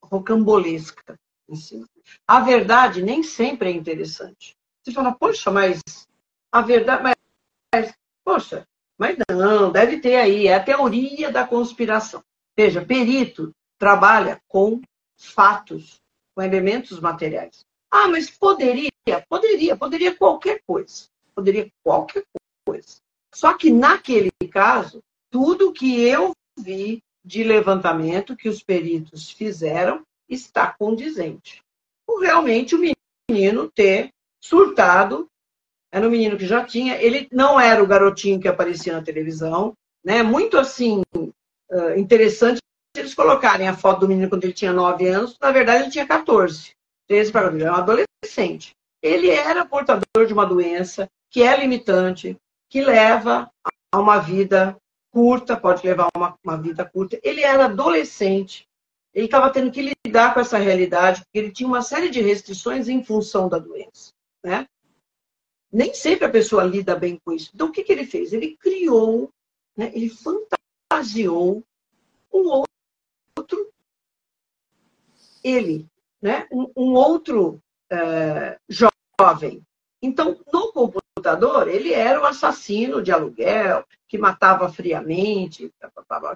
rocambolesca 0.03 1.19
cima. 1.57 1.87
A 2.27 2.41
verdade 2.41 3.03
nem 3.03 3.23
sempre 3.23 3.69
é 3.69 3.73
interessante. 3.73 4.57
Você 4.83 4.93
fala, 4.93 5.13
poxa, 5.13 5.51
mas 5.51 5.83
a 6.51 6.61
verdade. 6.61 7.03
Mas, 7.03 7.17
mas, 7.75 7.95
poxa, 8.25 8.67
mas 8.99 9.17
não, 9.29 9.71
deve 9.71 10.01
ter 10.01 10.17
aí. 10.17 10.47
É 10.47 10.55
a 10.55 10.63
teoria 10.65 11.31
da 11.31 11.47
conspiração. 11.47 12.23
Veja, 12.57 12.85
perito 12.85 13.53
trabalha 13.79 14.41
com 14.49 14.81
fatos, 15.17 16.01
com 16.35 16.43
elementos 16.43 17.01
materiais. 17.01 17.65
Ah, 17.91 18.09
mas 18.09 18.31
poderia, 18.31 18.91
poderia, 19.29 19.77
poderia 19.77 20.15
qualquer 20.15 20.63
coisa. 20.67 21.09
Poderia 21.35 21.69
qualquer 21.83 22.25
coisa. 22.67 22.97
Só 23.35 23.53
que 23.55 23.71
naquele 23.71 24.31
caso, 24.51 25.01
tudo 25.31 25.73
que 25.73 26.01
eu 26.01 26.33
vi 26.59 27.03
de 27.25 27.43
levantamento 27.43 28.37
que 28.37 28.49
os 28.49 28.63
peritos 28.63 29.31
fizeram 29.31 30.03
está 30.29 30.73
condizente. 30.79 31.63
Por 32.07 32.23
realmente 32.23 32.77
o 32.77 32.95
menino 33.31 33.71
ter 33.71 34.11
surtado, 34.43 35.27
era 35.93 36.07
um 36.07 36.11
menino 36.11 36.37
que 36.37 36.47
já 36.47 36.65
tinha, 36.65 37.01
ele 37.01 37.29
não 37.33 37.59
era 37.59 37.83
o 37.83 37.87
garotinho 37.87 38.41
que 38.41 38.49
aparecia 38.49 38.93
na 38.93 39.03
televisão, 39.03 39.73
né? 40.05 40.23
Muito 40.23 40.59
assim, 40.59 41.03
interessante 41.97 42.59
eles 42.97 43.15
colocarem 43.15 43.67
a 43.67 43.77
foto 43.77 44.01
do 44.01 44.09
menino 44.09 44.29
quando 44.29 44.45
ele 44.45 44.53
tinha 44.53 44.73
9 44.73 45.09
anos, 45.09 45.37
na 45.41 45.51
verdade 45.51 45.85
ele 45.85 45.91
tinha 45.91 46.07
14. 46.07 46.73
13 47.09 47.33
para 47.33 47.49
ele 47.49 47.63
era 47.63 47.73
um 47.73 47.77
adolescente. 47.77 48.73
Ele 49.03 49.29
era 49.31 49.67
portador 49.67 50.27
de 50.27 50.33
uma 50.33 50.47
doença 50.47 51.09
que 51.35 51.43
é 51.43 51.57
limitante, 51.57 52.41
que 52.71 52.81
leva 52.81 53.51
a 53.93 53.99
uma 53.99 54.21
vida 54.21 54.81
curta, 55.11 55.57
pode 55.57 55.85
levar 55.85 56.09
a 56.15 56.17
uma, 56.17 56.39
uma 56.45 56.57
vida 56.57 56.89
curta. 56.89 57.19
Ele 57.25 57.41
era 57.41 57.65
adolescente, 57.65 58.69
ele 59.13 59.25
estava 59.25 59.51
tendo 59.51 59.73
que 59.73 59.97
lidar 60.07 60.33
com 60.33 60.39
essa 60.39 60.59
realidade, 60.59 61.23
porque 61.23 61.39
ele 61.41 61.51
tinha 61.51 61.67
uma 61.67 61.83
série 61.83 62.09
de 62.09 62.21
restrições 62.21 62.87
em 62.89 63.03
função 63.03 63.49
da 63.49 63.59
doença. 63.59 64.13
Né? 64.45 64.65
Nem 65.73 65.93
sempre 65.93 66.25
a 66.25 66.31
pessoa 66.31 66.63
lida 66.63 66.95
bem 66.95 67.19
com 67.25 67.33
isso. 67.33 67.51
Então, 67.53 67.67
o 67.67 67.73
que, 67.73 67.83
que 67.83 67.91
ele 67.91 68.07
fez? 68.07 68.33
Ele 68.33 68.57
criou, 68.57 69.29
né, 69.77 69.91
ele 69.93 70.11
fantasiou 70.11 71.65
um 72.33 72.65
outro, 73.37 73.73
ele, 75.43 75.85
né, 76.23 76.47
um, 76.53 76.71
um 76.77 76.95
outro 76.95 77.61
uh, 77.93 78.57
jovem. 78.69 79.67
Então, 80.01 80.39
no 80.53 80.71
computador, 81.25 81.69
ele 81.69 81.93
era 81.93 82.21
o 82.21 82.27
assassino 82.27 83.03
de 83.03 83.11
aluguel, 83.11 83.85
que 84.07 84.19
matava 84.19 84.69
friamente, 84.69 85.73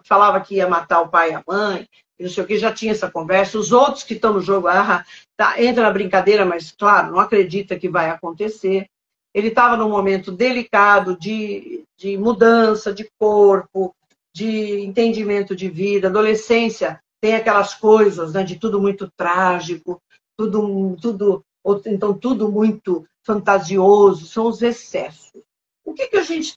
falava 0.04 0.40
que 0.40 0.56
ia 0.56 0.66
matar 0.66 1.02
o 1.02 1.08
pai 1.08 1.30
e 1.30 1.34
a 1.34 1.44
mãe, 1.46 1.86
não 2.18 2.28
sei 2.28 2.42
o 2.42 2.46
que, 2.46 2.58
já 2.58 2.72
tinha 2.72 2.92
essa 2.92 3.10
conversa. 3.10 3.58
Os 3.58 3.70
outros 3.70 4.02
que 4.02 4.14
estão 4.14 4.32
no 4.32 4.40
jogo, 4.40 4.66
ah, 4.66 5.04
tá, 5.36 5.62
entra 5.62 5.84
na 5.84 5.90
brincadeira, 5.90 6.44
mas, 6.44 6.72
claro, 6.72 7.12
não 7.12 7.20
acredita 7.20 7.78
que 7.78 7.88
vai 7.88 8.08
acontecer. 8.08 8.86
Ele 9.32 9.48
estava 9.48 9.76
num 9.76 9.90
momento 9.90 10.32
delicado 10.32 11.16
de, 11.16 11.84
de 11.96 12.16
mudança 12.16 12.92
de 12.92 13.08
corpo, 13.20 13.94
de 14.34 14.80
entendimento 14.80 15.54
de 15.54 15.68
vida. 15.68 16.08
Adolescência 16.08 16.98
tem 17.20 17.36
aquelas 17.36 17.74
coisas 17.74 18.32
né, 18.32 18.42
de 18.42 18.56
tudo 18.56 18.80
muito 18.80 19.08
trágico, 19.16 20.00
tudo, 20.36 20.96
tudo, 21.00 21.44
então 21.86 22.16
tudo 22.16 22.50
muito 22.50 23.06
fantasioso, 23.22 24.26
são 24.26 24.46
os 24.46 24.62
excessos. 24.62 25.42
O 25.84 25.92
que, 25.92 26.06
que 26.08 26.16
a 26.16 26.22
gente 26.22 26.54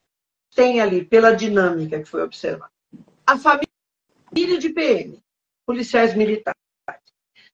tem 0.56 0.81
ali 0.81 1.03
pela 1.03 1.33
dinâmica 1.33 1.99
que 1.99 2.09
foi 2.09 2.22
observada? 2.22 2.72
A 3.25 3.38
família 3.38 4.57
de 4.57 4.69
PM, 4.69 5.22
policiais 5.65 6.15
militares. 6.15 6.59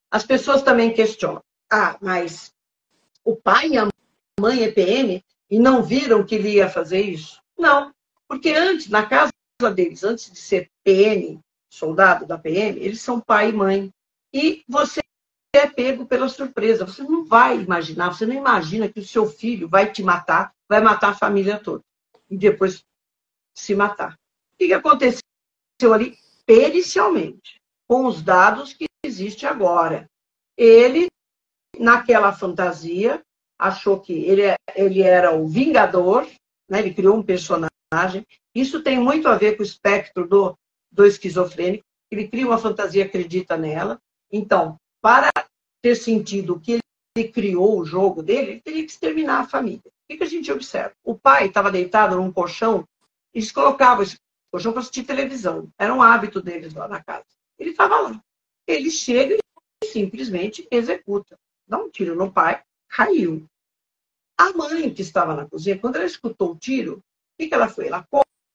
As 0.09 0.25
pessoas 0.25 0.61
também 0.61 0.93
questionam. 0.93 1.41
Ah, 1.71 1.97
mas 2.01 2.53
o 3.23 3.35
pai 3.35 3.69
e 3.69 3.77
a 3.77 3.87
mãe 4.39 4.63
é 4.63 4.71
PM 4.71 5.23
e 5.49 5.59
não 5.59 5.83
viram 5.83 6.25
que 6.25 6.35
ele 6.35 6.55
ia 6.55 6.69
fazer 6.69 7.01
isso? 7.01 7.41
Não, 7.57 7.93
porque 8.27 8.51
antes, 8.51 8.89
na 8.89 9.05
casa 9.05 9.31
deles, 9.73 10.03
antes 10.03 10.31
de 10.31 10.37
ser 10.37 10.69
PM, 10.83 11.39
soldado 11.69 12.25
da 12.25 12.37
PM, 12.37 12.79
eles 12.79 13.01
são 13.01 13.19
pai 13.19 13.49
e 13.49 13.53
mãe. 13.53 13.91
E 14.33 14.63
você 14.67 15.01
é 15.57 15.67
pego 15.67 16.05
pela 16.05 16.29
surpresa. 16.29 16.85
Você 16.85 17.03
não 17.03 17.25
vai 17.25 17.59
imaginar, 17.59 18.13
você 18.13 18.25
não 18.25 18.35
imagina 18.35 18.89
que 18.89 18.99
o 18.99 19.05
seu 19.05 19.27
filho 19.27 19.67
vai 19.67 19.91
te 19.91 20.03
matar, 20.03 20.51
vai 20.67 20.81
matar 20.81 21.09
a 21.09 21.15
família 21.15 21.59
toda. 21.59 21.83
E 22.29 22.37
depois 22.37 22.83
se 23.55 23.75
matar. 23.75 24.13
O 24.13 24.57
que 24.57 24.73
aconteceu 24.73 25.21
ali 25.93 26.17
pericialmente? 26.45 27.57
com 27.87 28.05
os 28.05 28.21
dados 28.21 28.73
que 28.73 28.85
existem 29.03 29.47
agora. 29.47 30.09
Ele, 30.57 31.07
naquela 31.79 32.33
fantasia, 32.33 33.21
achou 33.57 33.99
que 33.99 34.13
ele, 34.13 34.43
é, 34.43 34.55
ele 34.75 35.01
era 35.01 35.33
o 35.33 35.47
vingador, 35.47 36.27
né? 36.69 36.79
ele 36.79 36.93
criou 36.93 37.15
um 37.15 37.23
personagem. 37.23 37.69
Isso 38.53 38.83
tem 38.83 38.99
muito 38.99 39.27
a 39.27 39.35
ver 39.35 39.55
com 39.55 39.63
o 39.63 39.65
espectro 39.65 40.27
do, 40.27 40.57
do 40.91 41.05
esquizofrênico. 41.05 41.83
Ele 42.11 42.27
cria 42.27 42.45
uma 42.45 42.57
fantasia, 42.57 43.05
acredita 43.05 43.55
nela. 43.55 43.99
Então, 44.31 44.77
para 45.01 45.29
ter 45.87 45.95
sentido 45.95 46.59
que 46.59 46.79
ele 47.15 47.29
criou 47.29 47.79
o 47.79 47.85
jogo 47.85 48.21
dele, 48.21 48.51
ele 48.51 48.61
teria 48.61 48.83
que 48.83 48.91
exterminar 48.91 49.39
a 49.39 49.47
família. 49.47 49.81
O 49.85 50.17
que, 50.17 50.21
a 50.21 50.27
gente 50.27 50.51
observa? 50.51 50.93
O 51.01 51.17
pai 51.17 51.47
estava 51.47 51.71
deitado 51.71 52.17
num 52.17 52.29
colchão, 52.29 52.85
eles 53.33 53.53
colocavam 53.53 54.03
esse 54.03 54.17
colchão 54.51 54.73
para 54.73 54.81
assistir 54.81 55.03
televisão. 55.05 55.69
Era 55.79 55.93
um 55.93 56.01
hábito 56.01 56.41
deles 56.41 56.73
lá 56.73 56.89
na 56.89 57.01
casa. 57.01 57.25
Ele 57.57 57.69
estava 57.69 58.01
lá. 58.01 58.21
Ele 58.67 58.91
chega 58.91 59.37
e 59.81 59.87
simplesmente 59.87 60.67
executa. 60.69 61.39
Dá 61.65 61.77
um 61.77 61.89
tiro 61.89 62.15
no 62.15 62.33
pai, 62.33 62.61
caiu. 62.89 63.45
A 64.37 64.51
mãe 64.51 64.93
que 64.93 65.01
estava 65.01 65.33
na 65.33 65.47
cozinha, 65.47 65.79
quando 65.79 65.95
ela 65.95 66.05
escutou 66.05 66.51
o 66.51 66.57
tiro, 66.57 66.97
o 66.97 67.01
que, 67.39 67.47
que 67.47 67.53
ela 67.53 67.69
foi? 67.69 67.87
Ela 67.87 68.05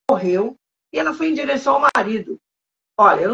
correu 0.06 0.54
e 0.92 0.98
ela 0.98 1.14
foi 1.14 1.28
em 1.28 1.34
direção 1.34 1.76
ao 1.76 1.88
marido. 1.96 2.38
Olha, 2.98 3.22
eu 3.22 3.32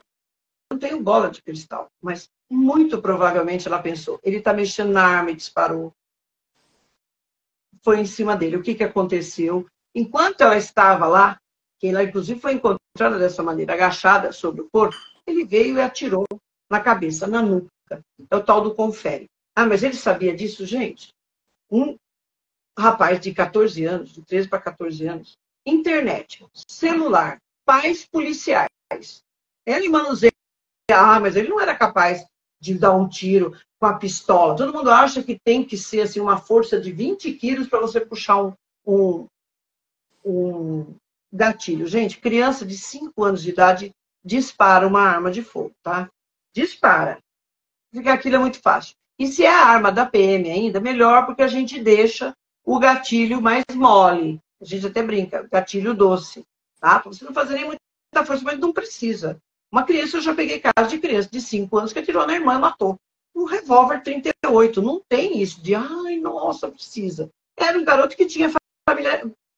não 0.70 0.78
tenho 0.78 1.02
bola 1.02 1.30
de 1.30 1.42
cristal, 1.42 1.88
mas 2.00 2.28
muito 2.50 3.00
provavelmente 3.02 3.68
ela 3.68 3.82
pensou, 3.82 4.18
ele 4.22 4.38
está 4.38 4.52
mexendo 4.52 4.92
na 4.92 5.04
arma 5.04 5.30
e 5.30 5.36
disparou. 5.36 5.92
Foi 7.82 8.00
em 8.00 8.06
cima 8.06 8.36
dele. 8.36 8.56
O 8.56 8.62
que, 8.62 8.74
que 8.74 8.84
aconteceu? 8.84 9.66
Enquanto 9.94 10.40
ela 10.40 10.56
estava 10.56 11.06
lá, 11.06 11.38
que 11.78 11.88
ela 11.88 12.02
inclusive 12.02 12.40
foi 12.40 12.54
encontrada 12.54 13.18
dessa 13.18 13.42
maneira, 13.42 13.74
agachada 13.74 14.32
sobre 14.32 14.62
o 14.62 14.68
corpo, 14.70 14.96
ele 15.26 15.44
veio 15.44 15.76
e 15.76 15.80
atirou 15.80 16.26
na 16.70 16.80
cabeça, 16.80 17.26
na 17.26 17.42
nuca. 17.42 17.70
É 18.30 18.36
o 18.36 18.42
tal 18.42 18.60
do 18.60 18.74
confere. 18.74 19.26
Ah, 19.54 19.66
mas 19.66 19.82
ele 19.82 19.94
sabia 19.94 20.34
disso, 20.34 20.66
gente? 20.66 21.08
Um 21.70 21.96
rapaz 22.78 23.20
de 23.20 23.32
14 23.32 23.84
anos, 23.84 24.10
de 24.10 24.22
13 24.22 24.48
para 24.48 24.60
14 24.60 25.06
anos, 25.06 25.36
internet, 25.66 26.46
celular, 26.68 27.38
pais 27.64 28.06
policiais. 28.06 28.68
Ele 29.66 29.88
manuseia. 29.88 30.32
Ah, 30.90 31.20
mas 31.20 31.36
ele 31.36 31.48
não 31.48 31.60
era 31.60 31.76
capaz 31.76 32.24
de 32.60 32.74
dar 32.74 32.92
um 32.94 33.08
tiro 33.08 33.56
com 33.78 33.86
a 33.86 33.94
pistola. 33.94 34.56
Todo 34.56 34.72
mundo 34.72 34.90
acha 34.90 35.22
que 35.22 35.38
tem 35.38 35.64
que 35.64 35.76
ser 35.76 36.02
assim, 36.02 36.20
uma 36.20 36.38
força 36.38 36.80
de 36.80 36.90
20 36.92 37.32
quilos 37.34 37.68
para 37.68 37.80
você 37.80 38.00
puxar 38.00 38.42
um, 38.42 38.52
um, 38.86 39.26
um 40.24 40.94
gatilho. 41.32 41.86
Gente, 41.86 42.18
criança 42.18 42.66
de 42.66 42.76
5 42.76 43.22
anos 43.22 43.42
de 43.42 43.50
idade 43.50 43.92
dispara 44.24 44.86
uma 44.86 45.02
arma 45.02 45.30
de 45.30 45.42
fogo, 45.42 45.72
tá? 45.82 46.10
Dispara. 46.54 47.18
Porque 47.92 48.08
aquilo 48.08 48.36
é 48.36 48.38
muito 48.38 48.60
fácil. 48.60 48.94
E 49.18 49.26
se 49.26 49.44
é 49.44 49.52
a 49.52 49.66
arma 49.66 49.90
da 49.90 50.06
PM 50.06 50.50
ainda, 50.50 50.80
melhor, 50.80 51.26
porque 51.26 51.42
a 51.42 51.48
gente 51.48 51.80
deixa 51.80 52.34
o 52.64 52.78
gatilho 52.78 53.40
mais 53.40 53.64
mole. 53.74 54.40
A 54.60 54.64
gente 54.64 54.86
até 54.86 55.02
brinca, 55.02 55.48
gatilho 55.50 55.94
doce, 55.94 56.44
tá? 56.80 56.98
Pra 56.98 57.12
você 57.12 57.24
não 57.24 57.32
fazer 57.32 57.54
nem 57.54 57.64
muita 57.64 58.26
força, 58.26 58.44
mas 58.44 58.58
não 58.58 58.72
precisa. 58.72 59.40
Uma 59.70 59.84
criança, 59.84 60.16
eu 60.16 60.22
já 60.22 60.34
peguei 60.34 60.60
caso 60.60 60.88
de 60.88 60.98
criança 60.98 61.28
de 61.30 61.40
5 61.40 61.76
anos 61.76 61.92
que 61.92 61.98
atirou 61.98 62.26
na 62.26 62.34
irmã 62.34 62.54
e 62.54 62.58
matou. 62.58 62.96
Um 63.34 63.44
revólver 63.44 64.02
38. 64.02 64.82
Não 64.82 65.00
tem 65.08 65.40
isso 65.40 65.62
de, 65.62 65.74
ai, 65.74 66.16
nossa, 66.16 66.70
precisa. 66.70 67.30
Era 67.56 67.78
um 67.78 67.84
garoto 67.84 68.16
que 68.16 68.26
tinha 68.26 68.50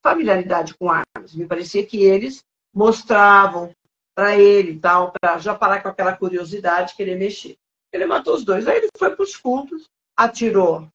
familiaridade 0.03 0.75
com 0.75 0.91
armas. 0.91 1.35
Me 1.35 1.47
parecia 1.47 1.87
que 1.87 2.03
eles 2.03 2.43
mostravam, 2.75 3.73
para 4.15 4.37
ele 4.37 4.79
tal, 4.79 5.13
para 5.13 5.39
já 5.39 5.55
parar 5.55 5.83
com 5.83 5.89
aquela 5.89 6.17
curiosidade, 6.17 6.95
querer 6.95 7.17
mexer. 7.17 7.57
Ele 7.93 8.07
matou 8.07 8.35
os 8.35 8.45
dois. 8.45 8.67
Aí 8.67 8.79
ele 8.79 8.89
foi 8.97 9.15
para 9.15 9.23
os 9.23 9.35
fundos, 9.35 9.85
atirou 10.17 10.89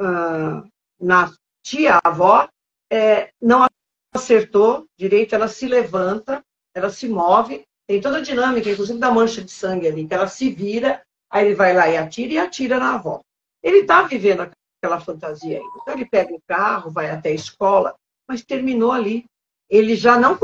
uh, 0.00 0.68
na 1.00 1.32
tia-avó, 1.62 2.48
é, 2.90 3.30
não 3.40 3.66
acertou 4.14 4.86
direito, 4.98 5.34
ela 5.34 5.48
se 5.48 5.66
levanta, 5.66 6.42
ela 6.74 6.90
se 6.90 7.08
move, 7.08 7.64
tem 7.86 8.00
toda 8.00 8.18
a 8.18 8.22
dinâmica, 8.22 8.70
inclusive 8.70 8.98
da 8.98 9.10
mancha 9.10 9.42
de 9.42 9.50
sangue 9.50 9.88
ali, 9.88 10.06
que 10.06 10.14
ela 10.14 10.28
se 10.28 10.50
vira, 10.50 11.02
aí 11.30 11.46
ele 11.46 11.54
vai 11.54 11.74
lá 11.74 11.88
e 11.88 11.96
atira 11.96 12.32
e 12.32 12.38
atira 12.38 12.78
na 12.78 12.94
avó. 12.94 13.20
Ele 13.62 13.78
está 13.78 14.02
vivendo 14.02 14.50
aquela 14.82 15.00
fantasia 15.00 15.58
ainda. 15.58 15.78
Então 15.80 15.94
ele 15.94 16.06
pega 16.06 16.34
o 16.34 16.42
carro, 16.46 16.90
vai 16.90 17.10
até 17.10 17.30
a 17.30 17.34
escola, 17.34 17.94
mas 18.28 18.42
terminou 18.42 18.92
ali 18.92 19.24
ele 19.72 19.96
já 19.96 20.18
não 20.18 20.38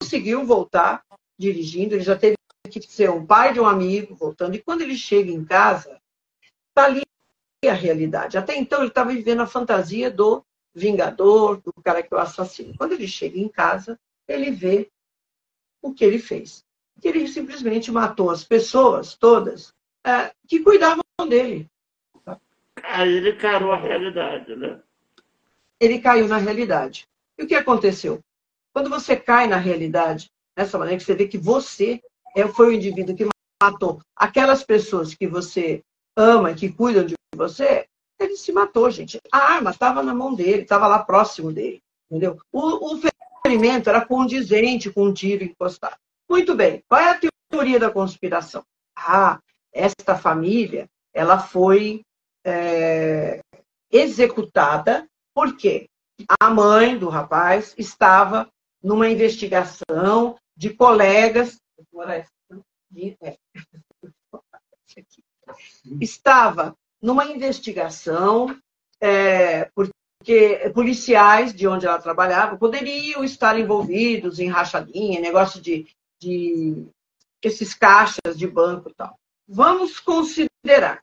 conseguiu 0.00 0.46
voltar 0.46 1.04
dirigindo, 1.36 1.96
ele 1.96 2.04
já 2.04 2.16
teve 2.16 2.36
que 2.70 2.80
ser 2.82 3.10
um 3.10 3.26
pai 3.26 3.52
de 3.52 3.58
um 3.58 3.66
amigo 3.66 4.14
voltando. 4.14 4.54
E 4.54 4.62
quando 4.62 4.82
ele 4.82 4.96
chega 4.96 5.32
em 5.32 5.44
casa, 5.44 6.00
está 6.68 6.84
ali 6.84 7.02
a 7.66 7.72
realidade. 7.72 8.38
Até 8.38 8.54
então 8.56 8.78
ele 8.78 8.88
estava 8.90 9.10
vivendo 9.10 9.40
a 9.42 9.48
fantasia 9.48 10.08
do 10.08 10.44
vingador, 10.72 11.60
do 11.60 11.72
cara 11.82 12.04
que 12.04 12.14
é 12.14 12.16
o 12.16 12.20
assassino. 12.20 12.76
Quando 12.78 12.92
ele 12.92 13.08
chega 13.08 13.36
em 13.36 13.48
casa, 13.48 13.98
ele 14.28 14.52
vê 14.52 14.88
o 15.82 15.92
que 15.92 16.04
ele 16.04 16.20
fez. 16.20 16.64
Que 17.00 17.08
ele 17.08 17.28
simplesmente 17.28 17.90
matou 17.90 18.30
as 18.30 18.44
pessoas 18.44 19.14
todas 19.14 19.72
é, 20.04 20.32
que 20.46 20.60
cuidavam 20.60 21.02
dele. 21.28 21.68
Aí 22.82 23.16
ele 23.16 23.34
caiu 23.34 23.72
a 23.72 23.76
realidade, 23.76 24.54
né? 24.56 24.80
Ele 25.80 26.00
caiu 26.00 26.26
na 26.26 26.38
realidade. 26.38 27.06
E 27.36 27.44
o 27.44 27.46
que 27.46 27.54
aconteceu? 27.54 28.20
Quando 28.72 28.90
você 28.90 29.16
cai 29.16 29.46
na 29.46 29.56
realidade, 29.56 30.30
dessa 30.56 30.78
maneira 30.78 30.98
que 30.98 31.04
você 31.04 31.14
vê 31.14 31.28
que 31.28 31.38
você 31.38 32.00
é, 32.36 32.46
foi 32.48 32.68
o 32.68 32.72
indivíduo 32.72 33.16
que 33.16 33.28
matou 33.62 34.00
aquelas 34.16 34.62
pessoas 34.62 35.14
que 35.14 35.26
você 35.26 35.82
ama, 36.16 36.54
que 36.54 36.70
cuidam 36.70 37.04
de 37.04 37.14
você, 37.34 37.86
ele 38.18 38.36
se 38.36 38.52
matou, 38.52 38.90
gente. 38.90 39.20
A 39.32 39.38
arma 39.38 39.70
estava 39.70 40.02
na 40.02 40.14
mão 40.14 40.34
dele, 40.34 40.62
estava 40.62 40.88
lá 40.88 40.98
próximo 40.98 41.52
dele, 41.52 41.80
entendeu? 42.10 42.36
O, 42.52 42.94
o 42.94 43.00
ferimento 43.44 43.88
era 43.88 44.04
condizente 44.04 44.90
com 44.90 45.04
um 45.04 45.12
tiro 45.12 45.44
encostado. 45.44 45.96
Muito 46.28 46.54
bem. 46.54 46.82
Qual 46.88 47.00
é 47.00 47.10
a 47.10 47.20
teoria 47.50 47.80
da 47.80 47.90
conspiração? 47.90 48.62
Ah, 48.96 49.40
esta 49.72 50.16
família, 50.16 50.88
ela 51.14 51.38
foi 51.38 52.02
é, 52.44 53.40
executada 53.90 55.08
porque 55.34 55.88
a 56.40 56.50
mãe 56.50 56.98
do 56.98 57.08
rapaz 57.08 57.74
estava 57.78 58.50
numa 58.82 59.08
investigação 59.08 60.36
de 60.56 60.70
colegas 60.70 61.58
é, 63.22 63.36
estava 66.00 66.74
numa 67.00 67.24
investigação 67.26 68.58
é, 69.00 69.66
porque 69.74 70.70
policiais 70.74 71.54
de 71.54 71.66
onde 71.68 71.86
ela 71.86 72.00
trabalhava 72.00 72.56
poderiam 72.56 73.22
estar 73.22 73.58
envolvidos 73.58 74.38
em 74.40 74.48
rachadinha, 74.48 75.20
negócio 75.20 75.60
de, 75.60 75.86
de 76.20 76.86
esses 77.42 77.74
caixas 77.74 78.36
de 78.36 78.46
banco 78.46 78.90
e 78.90 78.94
tal. 78.94 79.18
Vamos 79.46 79.98
considerar. 80.00 81.02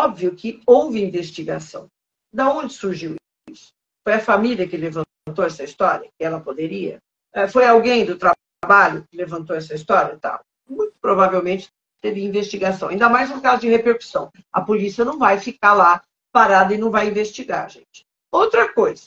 Óbvio 0.00 0.34
que 0.34 0.60
houve 0.66 1.02
investigação. 1.02 1.88
Da 2.32 2.52
onde 2.52 2.74
surgiu 2.74 3.14
isso? 3.48 3.72
Foi 4.02 4.14
a 4.14 4.20
família 4.20 4.68
que 4.68 4.76
levantou 4.76 5.44
essa 5.44 5.62
história? 5.62 6.10
Que 6.18 6.24
ela 6.24 6.40
poderia? 6.40 6.98
É, 7.32 7.46
foi 7.46 7.66
alguém 7.66 8.04
do 8.04 8.18
trabalho 8.18 9.06
que 9.08 9.16
levantou 9.16 9.54
essa 9.54 9.74
história? 9.74 10.18
Tal. 10.18 10.44
Muito 10.68 10.94
provavelmente 11.00 11.68
teve 12.00 12.22
investigação. 12.22 12.88
Ainda 12.88 13.08
mais 13.08 13.30
no 13.30 13.40
caso 13.40 13.62
de 13.62 13.68
repercussão. 13.68 14.30
A 14.52 14.60
polícia 14.60 15.04
não 15.04 15.18
vai 15.18 15.38
ficar 15.38 15.74
lá 15.74 16.02
parada 16.32 16.74
e 16.74 16.78
não 16.78 16.90
vai 16.90 17.08
investigar, 17.08 17.70
gente. 17.70 18.04
Outra 18.30 18.72
coisa. 18.74 19.04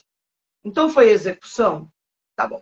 Então 0.64 0.90
foi 0.90 1.10
execução? 1.10 1.92
Tá 2.36 2.48
bom. 2.48 2.62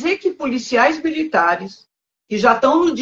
Dizer 0.00 0.16
que 0.16 0.32
policiais 0.32 0.98
militares 1.02 1.86
que 2.26 2.38
já 2.38 2.54
estão 2.54 2.86
no 2.86 2.94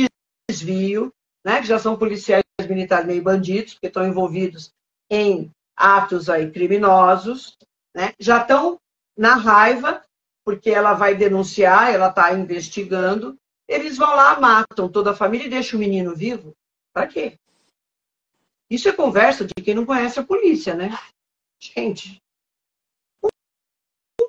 desvio, 0.51 1.15
né, 1.47 1.61
que 1.61 1.67
já 1.69 1.79
são 1.79 1.97
policiais 1.97 2.43
militares 2.69 3.07
meio 3.07 3.23
bandidos, 3.23 3.75
porque 3.75 3.87
estão 3.87 4.05
envolvidos 4.05 4.73
em 5.09 5.49
atos 5.77 6.29
aí 6.29 6.51
criminosos, 6.51 7.57
né, 7.95 8.15
já 8.19 8.43
estão 8.43 8.81
na 9.17 9.37
raiva, 9.37 10.03
porque 10.45 10.71
ela 10.71 10.93
vai 10.93 11.15
denunciar, 11.15 11.95
ela 11.95 12.09
está 12.09 12.35
investigando, 12.35 13.39
eles 13.69 13.97
vão 13.97 14.17
lá, 14.17 14.41
matam 14.41 14.89
toda 14.89 15.13
a 15.13 15.17
família 15.17 15.47
e 15.47 15.51
deixam 15.51 15.79
o 15.79 15.81
menino 15.81 16.17
vivo. 16.17 16.53
Para 16.93 17.07
quê? 17.07 17.39
Isso 18.69 18.89
é 18.89 18.93
conversa 18.93 19.45
de 19.45 19.55
quem 19.63 19.73
não 19.73 19.87
conhece 19.87 20.19
a 20.19 20.25
polícia, 20.25 20.75
né? 20.75 20.91
Gente, 21.61 22.21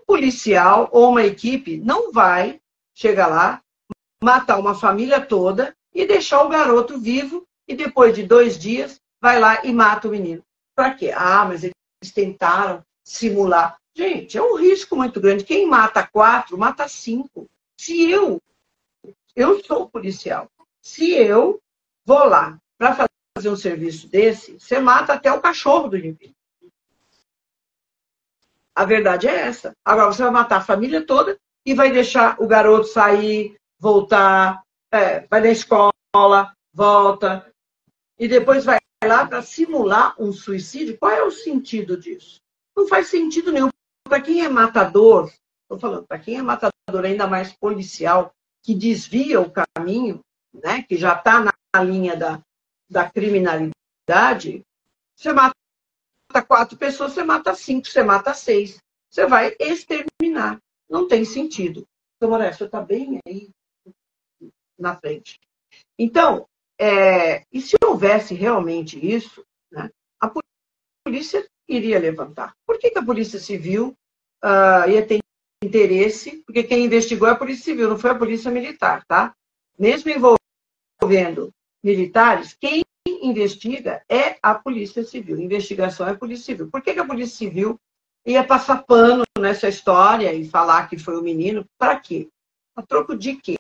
policial 0.09 0.89
ou 0.91 1.11
uma 1.11 1.23
equipe 1.23 1.77
não 1.77 2.11
vai 2.11 2.59
chegar 2.95 3.27
lá, 3.27 3.61
matar 4.23 4.57
uma 4.57 4.73
família 4.73 5.21
toda 5.21 5.75
e 5.93 6.03
deixar 6.03 6.43
o 6.43 6.49
garoto 6.49 6.99
vivo 6.99 7.45
e 7.67 7.75
depois 7.75 8.15
de 8.15 8.23
dois 8.23 8.57
dias 8.57 8.99
vai 9.21 9.39
lá 9.39 9.63
e 9.63 9.71
mata 9.71 10.07
o 10.07 10.11
menino. 10.11 10.43
Para 10.75 10.95
quê? 10.95 11.11
Ah, 11.15 11.45
mas 11.45 11.63
eles 11.63 12.11
tentaram 12.11 12.83
simular. 13.03 13.77
Gente, 13.95 14.35
é 14.35 14.41
um 14.41 14.55
risco 14.55 14.95
muito 14.95 15.21
grande. 15.21 15.43
Quem 15.43 15.67
mata 15.67 16.07
quatro, 16.07 16.57
mata 16.57 16.88
cinco. 16.88 17.45
Se 17.79 18.09
eu, 18.09 18.41
eu 19.35 19.63
sou 19.63 19.88
policial, 19.88 20.49
se 20.81 21.11
eu 21.11 21.61
vou 22.03 22.25
lá 22.25 22.57
para 22.79 23.07
fazer 23.38 23.49
um 23.49 23.55
serviço 23.55 24.07
desse, 24.07 24.59
você 24.59 24.79
mata 24.79 25.13
até 25.13 25.31
o 25.31 25.39
cachorro 25.39 25.88
do 25.88 25.97
indivíduo. 25.97 26.33
A 28.75 28.85
verdade 28.85 29.27
é 29.27 29.35
essa. 29.35 29.73
Agora 29.83 30.11
você 30.11 30.23
vai 30.23 30.31
matar 30.31 30.57
a 30.57 30.64
família 30.64 31.06
toda 31.06 31.38
e 31.65 31.73
vai 31.73 31.91
deixar 31.91 32.39
o 32.39 32.48
garoto 32.48 32.88
sair, 32.88 33.56
voltar, 33.77 34.61
é, 34.91 35.22
vai 35.27 35.41
na 35.41 35.49
escola, 35.49 36.53
volta, 36.73 37.51
e 38.17 38.27
depois 38.27 38.65
vai 38.65 38.77
lá 39.03 39.25
para 39.25 39.41
simular 39.41 40.15
um 40.19 40.31
suicídio. 40.31 40.98
Qual 40.98 41.11
é 41.11 41.23
o 41.23 41.31
sentido 41.31 41.98
disso? 41.98 42.38
Não 42.75 42.88
faz 42.88 43.07
sentido 43.07 43.51
nenhum. 43.51 43.69
Para 44.07 44.22
quem 44.22 44.43
é 44.43 44.49
matador, 44.49 45.31
estou 45.64 45.80
falando, 45.80 46.07
para 46.07 46.19
quem 46.19 46.38
é 46.38 46.41
matador, 46.41 47.06
ainda 47.06 47.27
mais 47.27 47.53
policial, 47.53 48.33
que 48.64 48.73
desvia 48.73 49.39
o 49.39 49.51
caminho, 49.51 50.19
né, 50.53 50.83
que 50.83 50.98
já 50.98 51.14
está 51.14 51.39
na 51.39 51.83
linha 51.83 52.15
da, 52.15 52.41
da 52.89 53.09
criminalidade, 53.09 54.64
você 55.15 55.31
mata 55.31 55.56
quatro 56.48 56.77
pessoas, 56.77 57.14
você 57.14 57.24
mata 57.24 57.53
cinco, 57.56 57.88
você 57.88 58.03
mata 58.03 58.33
seis. 58.33 58.77
Você 59.09 59.25
vai 59.25 59.56
exterminar. 59.59 60.59
Não 60.90 61.08
tem 61.08 61.25
sentido. 61.25 61.85
Então, 62.17 62.30
Moraes, 62.30 62.58
você 62.58 62.66
está 62.66 62.82
bem 62.82 63.19
aí 63.27 63.49
na 64.77 64.95
frente. 64.95 65.40
Então, 65.98 66.48
é, 66.80 67.43
e 67.51 67.61
se 67.61 67.75
houvesse 67.83 68.33
realmente 68.33 68.98
isso, 69.06 69.43
né, 69.72 69.90
a 70.19 70.32
polícia 71.03 71.45
iria 71.67 71.99
levantar. 71.99 72.56
Por 72.66 72.80
que, 72.80 72.90
que 72.90 72.98
a 72.98 73.06
Polícia 73.06 73.40
Civil 73.40 73.95
uh, 74.43 74.90
ia 74.90 75.06
ter 75.06 75.19
interesse? 75.64 76.43
Porque 76.45 76.64
quem 76.64 76.85
investigou 76.85 77.27
é 77.27 77.32
a 77.32 77.35
Polícia 77.35 77.66
Civil, 77.66 77.90
não 77.90 77.98
foi 77.98 78.11
a 78.11 78.17
Polícia 78.17 78.49
Militar, 78.49 79.03
tá? 79.06 79.33
Mesmo 79.77 80.09
envolvendo 80.09 81.53
militares, 81.83 82.56
quem 82.59 82.83
investiga 83.21 84.03
é 84.09 84.38
a 84.41 84.55
Polícia 84.55 85.03
Civil. 85.03 85.39
Investigação 85.39 86.07
é 86.07 86.11
a 86.11 86.17
Polícia 86.17 86.45
Civil. 86.45 86.69
Por 86.69 86.81
que, 86.81 86.93
que 86.93 86.99
a 86.99 87.05
Polícia 87.05 87.38
Civil 87.38 87.79
ia 88.25 88.43
passar 88.43 88.83
pano 88.83 89.23
nessa 89.38 89.67
história 89.67 90.33
e 90.33 90.47
falar 90.47 90.88
que 90.88 90.97
foi 90.97 91.17
o 91.17 91.23
menino? 91.23 91.65
Para 91.77 91.99
quê? 91.99 92.27
A 92.75 92.81
troco 92.81 93.15
de 93.15 93.35
quê? 93.35 93.55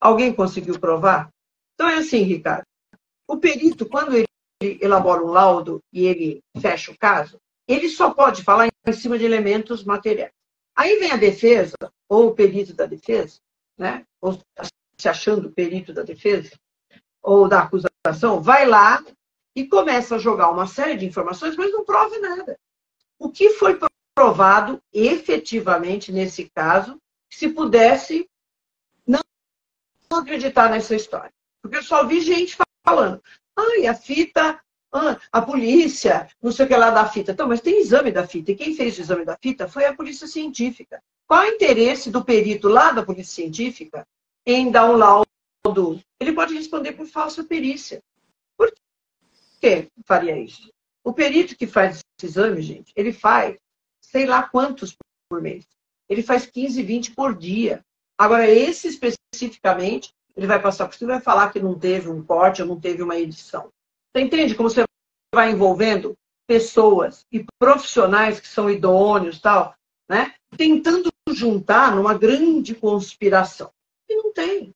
Alguém 0.00 0.32
conseguiu 0.32 0.78
provar? 0.78 1.30
Então 1.74 1.88
é 1.88 1.96
assim, 1.96 2.22
Ricardo. 2.22 2.64
O 3.28 3.36
perito, 3.38 3.86
quando 3.86 4.14
ele 4.14 4.26
elabora 4.80 5.22
um 5.22 5.28
laudo 5.28 5.80
e 5.92 6.06
ele 6.06 6.40
fecha 6.60 6.92
o 6.92 6.98
caso, 6.98 7.38
ele 7.68 7.88
só 7.88 8.14
pode 8.14 8.42
falar 8.42 8.68
em 8.68 8.92
cima 8.92 9.18
de 9.18 9.24
elementos 9.24 9.84
materiais. 9.84 10.32
Aí 10.74 10.98
vem 10.98 11.10
a 11.10 11.16
defesa, 11.16 11.74
ou 12.08 12.28
o 12.28 12.34
perito 12.34 12.74
da 12.74 12.86
defesa, 12.86 13.38
né? 13.78 14.04
ou 14.20 14.38
se 14.98 15.08
achando 15.08 15.50
perito 15.50 15.92
da 15.92 16.02
defesa, 16.02 16.50
ou 17.26 17.48
da 17.48 17.62
acusação, 17.62 18.40
vai 18.40 18.64
lá 18.64 19.04
e 19.54 19.66
começa 19.66 20.14
a 20.14 20.18
jogar 20.18 20.48
uma 20.48 20.66
série 20.66 20.96
de 20.96 21.06
informações, 21.06 21.56
mas 21.56 21.72
não 21.72 21.84
prova 21.84 22.16
nada. 22.20 22.56
O 23.18 23.30
que 23.30 23.50
foi 23.50 23.76
provado 24.14 24.80
efetivamente 24.92 26.12
nesse 26.12 26.48
caso, 26.54 27.00
se 27.28 27.48
pudesse 27.48 28.30
não 29.04 29.20
acreditar 30.12 30.70
nessa 30.70 30.94
história? 30.94 31.32
Porque 31.60 31.78
eu 31.78 31.82
só 31.82 32.06
vi 32.06 32.20
gente 32.20 32.56
falando, 32.86 33.20
ai, 33.56 33.88
a 33.88 33.94
fita, 33.94 34.60
ah, 34.92 35.18
a 35.32 35.42
polícia, 35.42 36.28
não 36.40 36.52
sei 36.52 36.64
o 36.64 36.68
que 36.68 36.76
lá 36.76 36.90
da 36.90 37.08
fita. 37.08 37.32
Então, 37.32 37.48
mas 37.48 37.60
tem 37.60 37.80
exame 37.80 38.12
da 38.12 38.24
fita. 38.24 38.52
E 38.52 38.56
quem 38.56 38.72
fez 38.72 38.96
o 38.96 39.00
exame 39.00 39.24
da 39.24 39.36
fita 39.36 39.66
foi 39.66 39.84
a 39.84 39.94
polícia 39.94 40.28
científica. 40.28 41.02
Qual 41.26 41.42
é 41.42 41.50
o 41.50 41.54
interesse 41.54 42.08
do 42.08 42.24
perito 42.24 42.68
lá 42.68 42.92
da 42.92 43.02
polícia 43.02 43.34
científica 43.42 44.06
em 44.46 44.70
dar 44.70 44.88
um 44.88 44.96
laudo? 44.96 45.26
Ele 46.20 46.32
pode 46.32 46.54
responder 46.54 46.92
por 46.92 47.06
falsa 47.06 47.44
perícia. 47.44 48.02
Por 48.56 48.72
que 49.60 49.88
faria 50.04 50.38
isso? 50.38 50.70
O 51.04 51.12
perito 51.12 51.56
que 51.56 51.66
faz 51.66 51.96
esse 51.96 52.30
exame, 52.32 52.62
gente, 52.62 52.92
ele 52.96 53.12
faz 53.12 53.56
sei 54.00 54.26
lá 54.26 54.48
quantos 54.48 54.96
por 55.28 55.40
mês. 55.40 55.66
Ele 56.08 56.22
faz 56.22 56.46
15, 56.46 56.82
20 56.82 57.12
por 57.12 57.36
dia. 57.36 57.84
Agora, 58.16 58.48
esse 58.48 58.88
especificamente, 58.88 60.12
ele 60.36 60.46
vai 60.46 60.60
passar 60.60 60.86
por 60.86 60.94
cima 60.94 61.12
e 61.12 61.14
vai 61.14 61.22
falar 61.22 61.52
que 61.52 61.60
não 61.60 61.78
teve 61.78 62.08
um 62.08 62.24
corte 62.24 62.62
ou 62.62 62.68
não 62.68 62.80
teve 62.80 63.02
uma 63.02 63.16
edição. 63.16 63.70
Você 64.12 64.22
entende 64.22 64.54
como 64.54 64.70
você 64.70 64.84
vai 65.34 65.50
envolvendo 65.50 66.14
pessoas 66.46 67.26
e 67.32 67.44
profissionais 67.58 68.38
que 68.38 68.46
são 68.46 68.70
idôneos 68.70 69.40
tal? 69.40 69.76
né? 70.08 70.34
tentando 70.56 71.10
juntar 71.30 71.94
numa 71.94 72.14
grande 72.14 72.74
conspiração. 72.74 73.70
E 74.08 74.14
não 74.14 74.32
tem. 74.32 74.72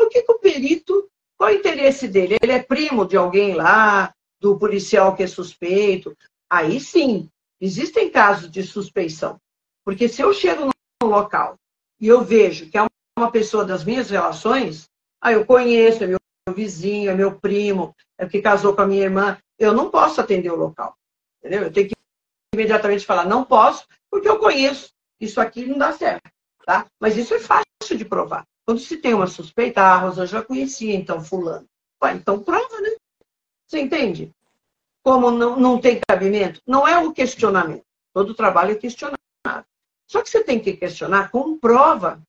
Por 0.00 0.08
que, 0.08 0.22
que 0.22 0.32
o 0.32 0.38
perito, 0.38 1.10
qual 1.36 1.50
é 1.50 1.52
o 1.52 1.56
interesse 1.56 2.08
dele? 2.08 2.38
Ele 2.40 2.52
é 2.52 2.62
primo 2.62 3.04
de 3.04 3.18
alguém 3.18 3.52
lá, 3.52 4.14
do 4.40 4.58
policial 4.58 5.14
que 5.14 5.22
é 5.22 5.26
suspeito. 5.26 6.16
Aí 6.48 6.80
sim, 6.80 7.28
existem 7.60 8.10
casos 8.10 8.50
de 8.50 8.62
suspeição. 8.62 9.38
Porque 9.84 10.08
se 10.08 10.22
eu 10.22 10.32
chego 10.32 10.70
no 11.02 11.06
local 11.06 11.56
e 12.00 12.08
eu 12.08 12.24
vejo 12.24 12.70
que 12.70 12.78
é 12.78 12.86
uma 13.18 13.30
pessoa 13.30 13.62
das 13.62 13.84
minhas 13.84 14.08
relações, 14.08 14.88
aí 15.20 15.34
eu 15.34 15.44
conheço, 15.44 16.02
é 16.02 16.06
meu 16.06 16.18
vizinho, 16.54 17.10
é 17.10 17.14
meu 17.14 17.38
primo, 17.38 17.94
é 18.16 18.26
que 18.26 18.40
casou 18.40 18.74
com 18.74 18.80
a 18.80 18.86
minha 18.86 19.02
irmã, 19.02 19.38
eu 19.58 19.74
não 19.74 19.90
posso 19.90 20.18
atender 20.18 20.50
o 20.50 20.56
local. 20.56 20.96
Entendeu? 21.40 21.64
Eu 21.64 21.72
tenho 21.72 21.88
que 21.90 21.94
imediatamente 22.54 23.04
falar, 23.04 23.26
não 23.26 23.44
posso, 23.44 23.84
porque 24.10 24.26
eu 24.26 24.38
conheço. 24.38 24.94
Isso 25.20 25.42
aqui 25.42 25.66
não 25.66 25.76
dá 25.76 25.92
certo. 25.92 26.30
Tá? 26.64 26.86
Mas 26.98 27.18
isso 27.18 27.34
é 27.34 27.38
fácil 27.38 27.98
de 27.98 28.06
provar. 28.06 28.46
Quando 28.70 28.82
se 28.82 28.98
tem 28.98 29.14
uma 29.14 29.26
suspeita, 29.26 29.80
ah, 29.80 29.94
a 29.94 29.98
Rosa 29.98 30.24
já 30.24 30.44
conhecia, 30.44 30.94
então, 30.94 31.20
fulano. 31.20 31.66
Ué, 32.00 32.12
então 32.14 32.40
prova, 32.40 32.80
né? 32.80 32.90
Você 33.66 33.80
entende? 33.80 34.32
Como 35.02 35.28
não, 35.32 35.58
não 35.58 35.80
tem 35.80 36.00
cabimento? 36.08 36.60
Não 36.64 36.86
é 36.86 36.96
o 36.96 37.12
questionamento. 37.12 37.82
Todo 38.14 38.32
trabalho 38.32 38.70
é 38.70 38.74
questionado. 38.76 39.18
Só 40.06 40.22
que 40.22 40.30
você 40.30 40.44
tem 40.44 40.60
que 40.60 40.74
questionar 40.74 41.32
com 41.32 41.58
prova. 41.58 42.22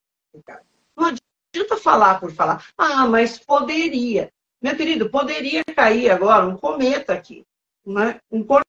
Não 0.97 1.15
adianta 1.53 1.77
falar 1.77 2.19
por 2.19 2.31
falar. 2.31 2.65
Ah, 2.75 3.05
mas 3.05 3.37
poderia. 3.37 4.33
Meu 4.59 4.75
querido, 4.75 5.11
poderia 5.11 5.61
cair 5.75 6.09
agora 6.09 6.47
um 6.47 6.57
cometa 6.57 7.13
aqui. 7.13 7.45
Né? 7.85 8.19
Um 8.31 8.43
corpo 8.43 8.65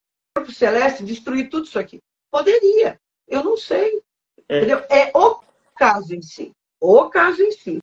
celeste 0.51 1.03
destruir 1.03 1.49
tudo 1.49 1.65
isso 1.65 1.79
aqui. 1.79 1.99
Poderia. 2.29 3.01
Eu 3.27 3.43
não 3.43 3.57
sei. 3.57 3.99
É. 4.47 4.57
Entendeu? 4.59 4.85
é 4.91 5.11
o 5.17 5.41
caso 5.75 6.13
em 6.13 6.21
si. 6.21 6.53
O 6.85 7.09
caso 7.09 7.41
em 7.41 7.51
si. 7.53 7.79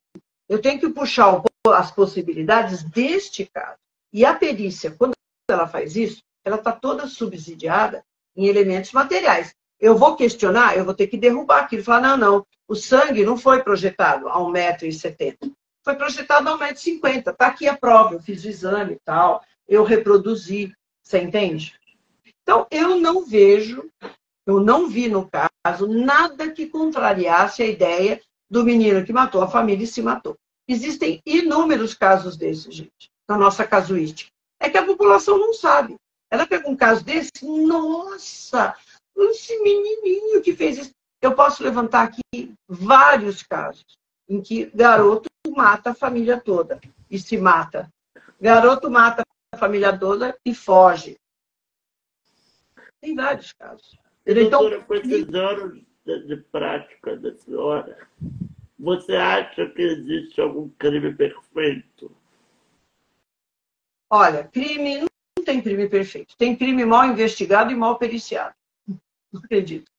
Eu 0.47 0.61
tenho 0.61 0.79
que 0.79 0.91
puxar 0.91 1.43
as 1.69 1.91
possibilidades 1.91 2.83
deste 2.83 3.47
caso. 3.47 3.79
E 4.13 4.27
a 4.27 4.35
perícia, 4.35 4.91
quando 4.91 5.15
ela 5.49 5.67
faz 5.67 5.97
isso, 5.97 6.23
ela 6.45 6.57
está 6.57 6.71
toda 6.71 7.07
subsidiada 7.07 8.05
em 8.37 8.47
elementos 8.47 8.93
materiais. 8.93 9.55
Eu 9.81 9.97
vou 9.97 10.17
questionar, 10.17 10.77
eu 10.77 10.85
vou 10.85 10.93
ter 10.93 11.07
que 11.07 11.17
derrubar 11.17 11.61
aquilo. 11.61 11.83
Falar, 11.83 12.03
não, 12.03 12.17
não, 12.19 12.47
o 12.69 12.75
sangue 12.75 13.25
não 13.25 13.39
foi 13.39 13.63
projetado 13.63 14.29
a 14.29 14.37
1,70m. 14.37 15.51
Foi 15.83 15.95
projetado 15.95 16.51
a 16.51 16.59
1,50m. 16.59 17.31
Está 17.31 17.47
aqui 17.47 17.67
a 17.67 17.79
prova, 17.79 18.17
eu 18.17 18.21
fiz 18.21 18.45
o 18.45 18.49
exame 18.49 18.93
e 18.93 19.01
tal, 19.03 19.43
eu 19.67 19.83
reproduzi. 19.83 20.75
Você 21.03 21.23
entende? 21.23 21.75
Então, 22.43 22.67
eu 22.71 23.01
não 23.01 23.25
vejo, 23.25 23.91
eu 24.47 24.61
não 24.61 24.91
vi 24.91 25.09
no 25.09 25.27
caso 25.27 25.89
nada 25.89 26.51
que 26.51 26.67
contrariasse 26.67 27.63
a 27.63 27.67
ideia 27.67 28.21
do 28.51 28.65
menino 28.65 29.05
que 29.05 29.13
matou 29.13 29.43
a 29.43 29.49
família 29.49 29.85
e 29.85 29.87
se 29.87 30.03
matou. 30.03 30.37
Existem 30.67 31.21
inúmeros 31.25 31.95
casos 31.95 32.37
desses, 32.37 32.75
gente, 32.75 33.11
na 33.29 33.39
nossa 33.39 33.67
casuística. 33.67 34.31
É 34.59 34.69
que 34.69 34.77
a 34.77 34.85
população 34.85 35.39
não 35.39 35.55
sabe. 35.55 35.97
Ela 36.31 36.47
pega 36.47 36.69
um 36.69 36.77
caso 36.77 37.05
desse, 37.05 37.31
nossa, 37.45 38.77
esse 39.17 39.59
menininho 39.61 40.43
que 40.43 40.55
fez 40.55 40.79
isso. 40.79 40.91
Eu 41.23 41.35
posso 41.35 41.63
levantar 41.63 42.05
aqui 42.05 42.55
vários 42.69 43.43
casos 43.43 43.85
em 44.29 44.41
que 44.41 44.67
garoto 44.75 45.29
mata 45.49 45.91
a 45.91 45.95
família 45.95 46.41
toda 46.41 46.81
e 47.11 47.19
se 47.19 47.37
mata. 47.37 47.91
Garoto 48.41 48.91
mata 48.91 49.23
a 49.53 49.59
família 49.59 49.97
toda 49.97 50.37
e 50.45 50.55
foge. 50.55 51.17
Tem 53.01 53.15
vários 53.15 53.53
casos. 53.53 53.99
Então, 54.27 54.71
Doutora, 54.71 54.87
esses 54.99 55.35
anos 55.35 55.83
de, 56.19 56.37
prática 56.37 57.17
da 57.17 57.35
senhora, 57.35 58.09
você 58.79 59.15
acha 59.17 59.69
que 59.69 59.83
existe 59.83 60.41
algum 60.41 60.69
crime 60.71 61.15
perfeito? 61.15 62.11
Olha, 64.11 64.45
crime 64.45 65.01
não 65.01 65.45
tem 65.45 65.61
crime 65.61 65.89
perfeito. 65.89 66.37
Tem 66.37 66.57
crime 66.57 66.85
mal 66.85 67.07
investigado 67.07 67.71
e 67.71 67.77
mal 67.77 67.99
periciado. 67.99 68.55
Não 69.33 69.41
acredito. 69.43 69.91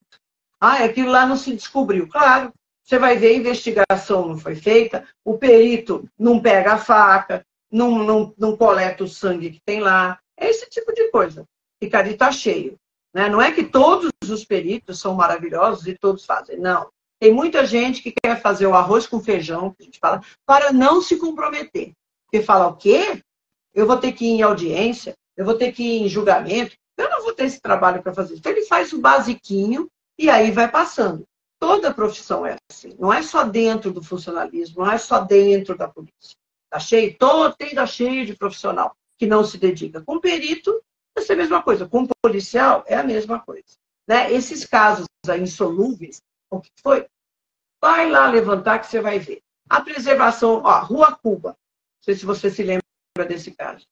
Ah, 0.59 0.83
aquilo 0.83 1.09
lá 1.09 1.25
não 1.25 1.35
se 1.35 1.53
descobriu. 1.53 2.07
Claro, 2.07 2.53
você 2.83 2.99
vai 2.99 3.17
ver, 3.17 3.27
a 3.27 3.37
investigação 3.37 4.27
não 4.27 4.37
foi 4.37 4.55
feita, 4.55 5.07
o 5.23 5.37
perito 5.37 6.07
não 6.19 6.41
pega 6.41 6.73
a 6.73 6.77
faca, 6.77 7.45
não, 7.71 8.03
não, 8.03 8.33
não 8.37 8.57
coleta 8.57 9.03
o 9.03 9.07
sangue 9.07 9.51
que 9.51 9.61
tem 9.61 9.79
lá. 9.79 10.19
É 10.37 10.49
esse 10.49 10.69
tipo 10.69 10.93
de 10.93 11.09
coisa. 11.09 11.45
Ali 11.93 12.15
tá 12.15 12.31
cheio. 12.31 12.77
Né? 13.13 13.29
Não 13.29 13.41
é 13.41 13.51
que 13.51 13.63
todos 13.63 14.11
os 14.23 14.45
peritos 14.45 14.99
são 14.99 15.13
maravilhosos 15.15 15.87
e 15.87 15.97
todos 15.97 16.25
fazem, 16.25 16.57
não. 16.57 16.89
Tem 17.19 17.31
muita 17.31 17.65
gente 17.65 18.01
que 18.01 18.11
quer 18.11 18.41
fazer 18.41 18.65
o 18.65 18.73
arroz 18.73 19.05
com 19.05 19.19
feijão, 19.19 19.71
que 19.71 19.83
a 19.83 19.85
gente 19.85 19.99
fala, 19.99 20.21
para 20.45 20.73
não 20.73 21.01
se 21.01 21.17
comprometer. 21.17 21.91
Porque 22.25 22.43
fala, 22.43 22.67
o 22.67 22.75
quê? 22.75 23.21
Eu 23.73 23.85
vou 23.85 23.97
ter 23.97 24.13
que 24.13 24.25
ir 24.25 24.29
em 24.29 24.41
audiência, 24.41 25.13
eu 25.37 25.45
vou 25.45 25.53
ter 25.53 25.71
que 25.71 25.83
ir 25.83 26.01
em 26.01 26.09
julgamento, 26.09 26.75
eu 26.97 27.09
não 27.09 27.21
vou 27.21 27.33
ter 27.33 27.45
esse 27.45 27.61
trabalho 27.61 28.01
para 28.01 28.13
fazer. 28.13 28.35
Então 28.35 28.51
ele 28.51 28.65
faz 28.65 28.91
o 28.93 28.99
basiquinho 28.99 29.87
e 30.17 30.29
aí 30.29 30.51
vai 30.51 30.69
passando. 30.69 31.25
Toda 31.59 31.93
profissão 31.93 32.45
é 32.45 32.55
assim. 32.71 32.95
Não 32.97 33.13
é 33.13 33.21
só 33.21 33.43
dentro 33.43 33.91
do 33.91 34.03
funcionalismo, 34.03 34.83
não 34.83 34.91
é 34.91 34.97
só 34.97 35.19
dentro 35.19 35.77
da 35.77 35.87
polícia. 35.87 36.35
Está 36.65 36.79
cheio, 36.79 37.15
todo, 37.17 37.55
tem 37.55 37.75
tá 37.75 37.85
cheio 37.85 38.25
de 38.25 38.35
profissional 38.35 38.95
que 39.19 39.27
não 39.27 39.43
se 39.43 39.57
dedica. 39.57 40.01
Com 40.01 40.19
perito, 40.19 40.81
é 41.17 41.33
a 41.33 41.37
mesma 41.37 41.61
coisa. 41.61 41.87
Com 41.87 42.07
policial, 42.21 42.83
é 42.87 42.95
a 42.95 43.03
mesma 43.03 43.39
coisa. 43.39 43.77
Né? 44.07 44.31
Esses 44.31 44.65
casos 44.65 45.05
insolúveis, 45.39 46.21
o 46.49 46.59
que 46.59 46.71
foi? 46.81 47.07
Vai 47.81 48.09
lá 48.09 48.29
levantar 48.29 48.79
que 48.79 48.87
você 48.87 48.99
vai 48.99 49.19
ver. 49.19 49.41
A 49.69 49.81
preservação, 49.81 50.61
ó, 50.63 50.79
Rua 50.81 51.15
Cuba. 51.15 51.49
Não 51.49 52.03
sei 52.03 52.15
se 52.15 52.25
você 52.25 52.49
se 52.49 52.63
lembra 52.63 52.83
desse 53.27 53.51
caso. 53.51 53.85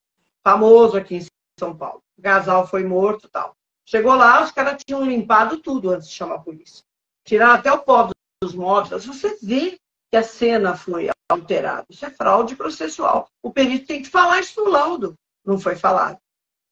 Famoso 0.44 0.98
aqui 0.98 1.16
em 1.16 1.26
São 1.60 1.76
Paulo. 1.76 2.02
O 2.18 2.22
casal 2.22 2.68
foi 2.68 2.84
morto 2.84 3.30
tal. 3.30 3.56
Chegou 3.86 4.14
lá, 4.14 4.44
os 4.44 4.52
caras 4.52 4.84
tinham 4.86 5.06
limpado 5.06 5.58
tudo 5.60 5.90
antes 5.90 6.10
de 6.10 6.14
chamar 6.14 6.36
a 6.36 6.40
polícia. 6.40 6.84
Tiraram 7.24 7.54
até 7.54 7.72
o 7.72 7.80
pó 7.80 8.10
dos 8.42 8.54
móveis. 8.54 9.06
Você 9.06 9.38
vê 9.42 9.80
que 10.12 10.18
a 10.18 10.24
cena 10.24 10.76
foi 10.76 11.10
alterada. 11.30 11.86
Isso 11.90 12.06
é 12.06 12.10
fraude 12.10 12.56
processual. 12.56 13.30
O 13.42 13.52
perito 13.52 13.88
tem 13.88 14.02
que 14.02 14.10
falar 14.10 14.40
isso 14.40 14.64
no 14.64 14.70
laudo. 14.70 15.16
Não 15.46 15.60
foi 15.60 15.76
falado. 15.76 16.20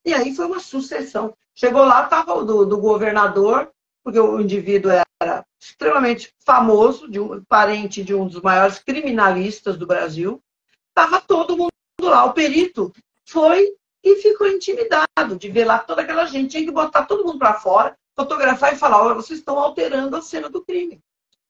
E 0.08 0.14
aí 0.14 0.34
foi 0.34 0.46
uma 0.46 0.58
sucessão. 0.58 1.36
Chegou 1.54 1.84
lá, 1.84 2.04
estava 2.04 2.32
o 2.32 2.42
do, 2.42 2.64
do, 2.64 2.78
governador, 2.78 3.70
porque 4.02 4.18
o 4.18 4.40
indivíduo 4.40 4.90
era 4.90 5.44
extremamente 5.60 6.32
famoso, 6.46 7.10
de 7.10 7.20
um, 7.20 7.44
parente 7.44 8.02
de 8.02 8.14
um 8.14 8.26
dos 8.26 8.40
maiores 8.40 8.78
criminalistas 8.78 9.76
do 9.76 9.86
Brasil. 9.86 10.42
Estava 10.88 11.20
todo 11.20 11.58
mundo 11.58 11.70
lá. 12.00 12.24
O 12.24 12.32
perito 12.32 12.90
foi 13.26 13.76
e 14.02 14.16
ficou 14.16 14.48
intimidado 14.48 15.36
de 15.38 15.50
ver 15.50 15.66
lá 15.66 15.78
toda 15.78 16.00
aquela 16.00 16.24
gente. 16.24 16.52
Tinha 16.52 16.64
que 16.64 16.72
botar 16.72 17.04
todo 17.04 17.26
mundo 17.26 17.38
para 17.38 17.60
fora, 17.60 17.94
fotografar 18.16 18.72
e 18.72 18.78
falar: 18.78 19.04
olha, 19.04 19.14
vocês 19.14 19.40
estão 19.40 19.58
alterando 19.58 20.16
a 20.16 20.22
cena 20.22 20.48
do 20.48 20.64
crime. 20.64 21.02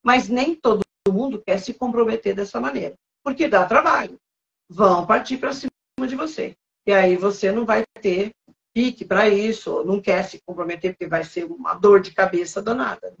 Mas 0.03 0.27
nem 0.27 0.53
todo 0.53 0.81
mundo 1.07 1.41
quer 1.47 1.59
se 1.59 1.73
comprometer 1.73 2.35
dessa 2.35 2.59
maneira, 2.59 2.95
porque 3.23 3.47
dá 3.47 3.65
trabalho. 3.65 4.19
Vão 4.67 5.05
partir 5.05 5.37
para 5.37 5.53
cima 5.53 5.71
de 6.05 6.17
você. 6.17 6.57
E 6.85 6.91
aí 6.91 7.15
você 7.15 7.51
não 7.51 7.65
vai 7.65 7.83
ter 8.01 8.31
pique 8.73 9.05
para 9.05 9.27
isso, 9.27 9.83
não 9.83 10.01
quer 10.01 10.23
se 10.23 10.41
comprometer 10.45 10.93
porque 10.93 11.07
vai 11.07 11.23
ser 11.23 11.45
uma 11.45 11.73
dor 11.73 12.01
de 12.01 12.13
cabeça 12.13 12.61
danada. 12.61 13.15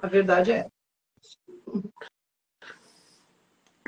A 0.00 0.06
verdade 0.06 0.52
é. 0.52 0.68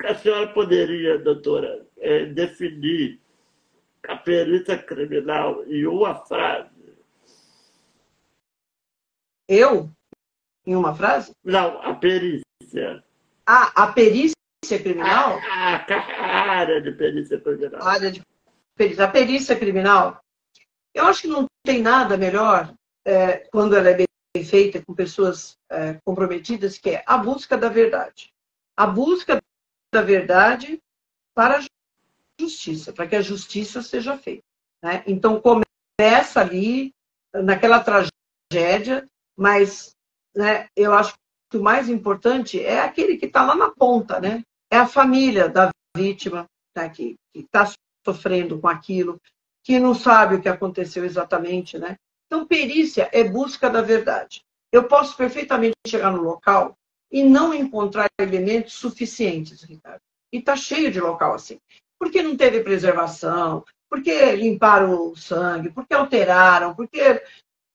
A 0.04 0.14
senhora 0.14 0.52
poderia, 0.52 1.18
doutora, 1.18 1.86
é, 1.98 2.26
definir 2.26 3.20
a 4.08 4.16
perícia 4.16 4.76
criminal 4.76 5.64
em 5.66 5.86
uma 5.86 6.14
frase? 6.14 6.70
Eu? 9.48 9.90
Em 10.66 10.74
uma 10.74 10.94
frase? 10.94 11.32
Não, 11.44 11.80
a 11.82 11.94
perícia. 11.94 13.04
Ah, 13.46 13.72
a 13.74 13.92
perícia 13.92 14.34
criminal? 14.82 15.38
A, 15.38 15.76
a, 15.76 15.96
a 15.96 16.50
área 16.50 16.80
de 16.80 16.92
perícia 16.92 17.40
criminal. 17.40 17.82
A 17.82 17.90
área 17.90 18.10
de 18.10 18.22
perícia. 18.76 19.04
A 19.04 19.08
perícia 19.08 19.56
criminal 19.56 20.22
eu 20.94 21.06
acho 21.06 21.22
que 21.22 21.28
não 21.28 21.46
tem 21.64 21.80
nada 21.80 22.16
melhor 22.16 22.72
é, 23.04 23.38
quando 23.50 23.76
ela 23.76 23.90
é 23.90 23.94
bem 23.94 24.44
feita 24.44 24.82
com 24.84 24.94
pessoas 24.94 25.56
é, 25.70 25.98
comprometidas, 26.04 26.78
que 26.78 26.90
é 26.90 27.04
a 27.06 27.18
busca 27.18 27.56
da 27.56 27.68
verdade. 27.68 28.30
A 28.76 28.86
busca 28.86 29.40
da 29.92 30.02
verdade 30.02 30.80
para 31.34 31.58
a 31.58 31.62
justiça, 32.40 32.92
para 32.92 33.06
que 33.06 33.16
a 33.16 33.22
justiça 33.22 33.82
seja 33.82 34.16
feita. 34.16 34.42
Né? 34.82 35.02
Então, 35.06 35.40
começa 35.40 36.40
ali, 36.40 36.92
naquela 37.32 37.80
tragédia, 37.80 39.06
mas 39.36 39.94
né, 40.34 40.68
eu 40.76 40.92
acho 40.92 41.14
que 41.50 41.58
o 41.58 41.62
mais 41.62 41.88
importante 41.88 42.62
é 42.62 42.80
aquele 42.80 43.16
que 43.16 43.26
está 43.26 43.44
lá 43.44 43.54
na 43.54 43.70
ponta, 43.70 44.20
né? 44.20 44.42
É 44.70 44.78
a 44.78 44.86
família 44.86 45.48
da 45.48 45.70
vítima 45.94 46.46
né, 46.74 46.88
que 46.88 47.16
está 47.34 47.70
sofrendo 48.04 48.58
com 48.58 48.68
aquilo, 48.68 49.20
que 49.64 49.78
não 49.78 49.94
sabe 49.94 50.34
o 50.34 50.42
que 50.42 50.48
aconteceu 50.48 51.04
exatamente, 51.04 51.78
né? 51.78 51.96
Então, 52.26 52.46
perícia 52.46 53.08
é 53.12 53.22
busca 53.24 53.68
da 53.68 53.82
verdade. 53.82 54.42
Eu 54.72 54.84
posso 54.84 55.16
perfeitamente 55.16 55.74
chegar 55.86 56.10
no 56.10 56.22
local 56.22 56.76
e 57.10 57.22
não 57.22 57.52
encontrar 57.52 58.08
elementos 58.18 58.72
suficientes, 58.72 59.62
Ricardo. 59.62 60.00
E 60.32 60.38
está 60.38 60.56
cheio 60.56 60.90
de 60.90 60.98
local 60.98 61.34
assim. 61.34 61.58
Porque 61.98 62.22
não 62.22 62.36
teve 62.36 62.60
preservação, 62.60 63.64
porque 63.88 64.34
limparam 64.34 65.10
o 65.10 65.14
sangue, 65.14 65.68
porque 65.68 65.92
alteraram, 65.92 66.74
porque 66.74 67.22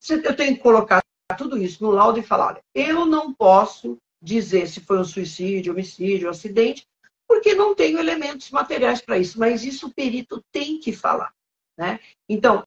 eu 0.10 0.36
tenho 0.36 0.56
que 0.56 0.64
colocar 0.64 1.02
tudo 1.38 1.58
isso 1.58 1.84
no 1.84 1.92
laudo 1.92 2.20
e 2.20 2.24
falar, 2.24 2.48
olha, 2.48 2.62
eu 2.74 3.06
não 3.06 3.32
posso 3.32 3.98
dizer 4.20 4.68
se 4.68 4.82
foi 4.82 4.98
um 5.00 5.04
suicídio, 5.04 5.74
homicídio, 5.74 6.30
acidente, 6.30 6.84
porque 7.28 7.54
não 7.54 7.76
tenho 7.76 8.00
elementos 8.00 8.50
materiais 8.50 9.02
para 9.02 9.20
isso, 9.20 9.40
mas 9.40 9.64
isso 9.64 9.88
o 9.88 9.94
perito 9.94 10.42
tem 10.52 10.80
que 10.80 10.92
falar. 10.92 11.32
Né? 11.78 12.00
Então, 12.28 12.64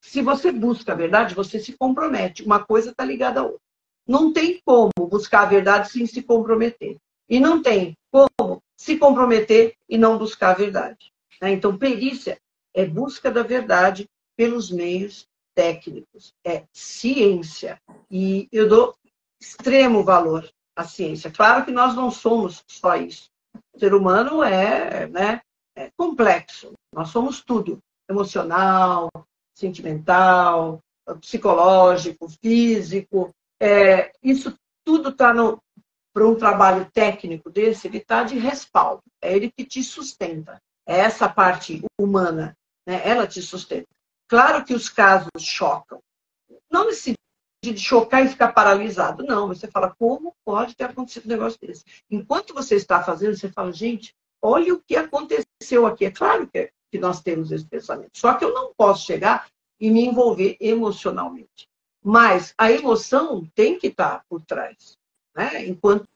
se 0.00 0.22
você 0.22 0.52
busca 0.52 0.92
a 0.92 0.96
verdade, 0.96 1.34
você 1.34 1.58
se 1.58 1.72
compromete. 1.76 2.44
Uma 2.44 2.64
coisa 2.64 2.90
está 2.90 3.04
ligada 3.04 3.40
à 3.40 3.42
outra. 3.44 3.60
Não 4.06 4.32
tem 4.32 4.60
como 4.64 4.92
buscar 5.00 5.42
a 5.42 5.46
verdade 5.46 5.90
sem 5.90 6.06
se 6.06 6.22
comprometer. 6.22 6.96
E 7.28 7.40
não 7.40 7.60
tem 7.60 7.96
como 8.10 8.62
se 8.76 8.96
comprometer 8.98 9.74
e 9.88 9.98
não 9.98 10.16
buscar 10.16 10.50
a 10.50 10.58
verdade. 10.58 11.12
Né? 11.42 11.50
Então, 11.50 11.76
perícia 11.76 12.38
é 12.72 12.86
busca 12.86 13.30
da 13.30 13.42
verdade 13.42 14.08
pelos 14.36 14.70
meios 14.70 15.26
técnicos. 15.54 16.32
É 16.44 16.64
ciência. 16.72 17.80
E 18.08 18.48
eu 18.52 18.68
dou 18.68 18.94
extremo 19.40 20.04
valor 20.04 20.48
à 20.76 20.84
ciência. 20.84 21.30
Claro 21.30 21.64
que 21.64 21.72
nós 21.72 21.94
não 21.94 22.10
somos 22.10 22.62
só 22.68 22.96
isso. 22.96 23.28
O 23.74 23.78
ser 23.80 23.94
humano 23.94 24.42
é, 24.42 25.08
né, 25.08 25.40
é 25.74 25.90
complexo. 25.96 26.72
Nós 26.94 27.08
somos 27.08 27.42
tudo: 27.42 27.78
emocional, 28.08 29.08
sentimental, 29.54 30.80
psicológico, 31.20 32.28
físico. 32.28 33.30
É, 33.60 34.12
isso 34.22 34.54
tudo 34.84 35.10
está 35.10 35.32
para 36.12 36.26
um 36.26 36.34
trabalho 36.34 36.88
técnico 36.92 37.50
desse, 37.50 37.86
ele 37.86 37.98
está 37.98 38.22
de 38.22 38.38
respaldo. 38.38 39.02
É 39.20 39.34
ele 39.34 39.50
que 39.50 39.64
te 39.64 39.82
sustenta. 39.82 40.60
É 40.86 40.98
essa 40.98 41.28
parte 41.28 41.82
humana, 42.00 42.56
né? 42.86 43.02
ela 43.04 43.26
te 43.26 43.42
sustenta. 43.42 43.88
Claro 44.28 44.64
que 44.64 44.74
os 44.74 44.88
casos 44.88 45.30
chocam. 45.40 46.00
Não 46.70 46.86
nesse 46.86 47.14
de 47.64 47.78
chocar 47.78 48.24
e 48.24 48.28
ficar 48.28 48.52
paralisado. 48.52 49.24
Não, 49.24 49.48
você 49.48 49.66
fala, 49.66 49.94
como 49.98 50.34
pode 50.44 50.76
ter 50.76 50.84
acontecido 50.84 51.26
um 51.26 51.30
negócio 51.30 51.58
desse? 51.60 51.84
Enquanto 52.10 52.54
você 52.54 52.76
está 52.76 53.02
fazendo, 53.02 53.36
você 53.36 53.48
fala, 53.48 53.72
gente, 53.72 54.14
olha 54.40 54.74
o 54.74 54.80
que 54.80 54.96
aconteceu 54.96 55.86
aqui. 55.86 56.04
É 56.04 56.10
claro 56.10 56.46
que, 56.46 56.70
que 56.90 56.98
nós 56.98 57.22
temos 57.22 57.52
esse 57.52 57.66
pensamento. 57.66 58.10
Só 58.16 58.34
que 58.34 58.44
eu 58.44 58.52
não 58.54 58.72
posso 58.76 59.06
chegar 59.06 59.48
e 59.80 59.90
me 59.90 60.04
envolver 60.04 60.56
emocionalmente. 60.60 61.68
Mas 62.02 62.54
a 62.56 62.70
emoção 62.70 63.46
tem 63.54 63.78
que 63.78 63.88
estar 63.88 64.22
por 64.28 64.42
trás, 64.42 64.96
né? 65.34 65.66
enquanto 65.66 66.06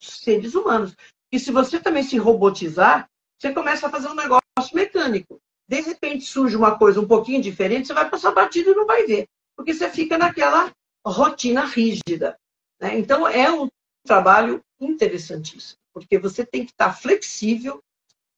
seres 0.00 0.54
humanos. 0.54 0.96
E 1.30 1.38
se 1.38 1.50
você 1.50 1.80
também 1.80 2.02
se 2.02 2.16
robotizar, 2.16 3.08
você 3.38 3.52
começa 3.52 3.86
a 3.86 3.90
fazer 3.90 4.08
um 4.08 4.14
negócio 4.14 4.42
mecânico. 4.72 5.40
De 5.68 5.80
repente 5.80 6.24
surge 6.24 6.56
uma 6.56 6.78
coisa 6.78 7.00
um 7.00 7.06
pouquinho 7.06 7.42
diferente, 7.42 7.88
você 7.88 7.94
vai 7.94 8.08
passar 8.08 8.32
batido 8.32 8.70
e 8.70 8.74
não 8.74 8.86
vai 8.86 9.04
ver 9.04 9.28
porque 9.58 9.74
você 9.74 9.90
fica 9.90 10.16
naquela 10.16 10.72
rotina 11.04 11.64
rígida. 11.64 12.38
Né? 12.80 12.96
Então, 12.96 13.26
é 13.26 13.50
um 13.50 13.68
trabalho 14.06 14.62
interessantíssimo, 14.80 15.80
porque 15.92 16.16
você 16.16 16.46
tem 16.46 16.64
que 16.64 16.70
estar 16.70 16.92
flexível 16.92 17.82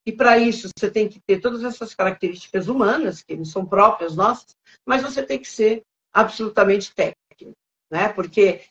e, 0.06 0.12
para 0.12 0.38
isso, 0.38 0.68
você 0.76 0.90
tem 0.90 1.08
que 1.08 1.20
ter 1.20 1.40
todas 1.40 1.62
essas 1.62 1.94
características 1.94 2.68
humanas, 2.68 3.22
que 3.22 3.44
são 3.44 3.66
próprias 3.66 4.16
nossas, 4.16 4.56
mas 4.86 5.02
você 5.02 5.22
tem 5.22 5.38
que 5.38 5.48
ser 5.48 5.82
absolutamente 6.12 6.94
técnico. 6.94 7.52
Né? 7.90 8.08
Porque 8.08 8.62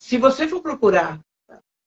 se 0.00 0.16
você 0.16 0.46
for 0.46 0.62
procurar 0.62 1.20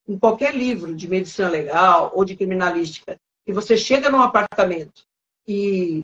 em 0.07 0.17
qualquer 0.17 0.55
livro 0.55 0.95
de 0.95 1.07
medicina 1.07 1.47
legal 1.47 2.11
ou 2.13 2.25
de 2.25 2.35
criminalística, 2.35 3.15
e 3.47 3.53
você 3.53 3.77
chega 3.77 4.09
num 4.09 4.21
apartamento 4.21 5.03
e 5.47 6.03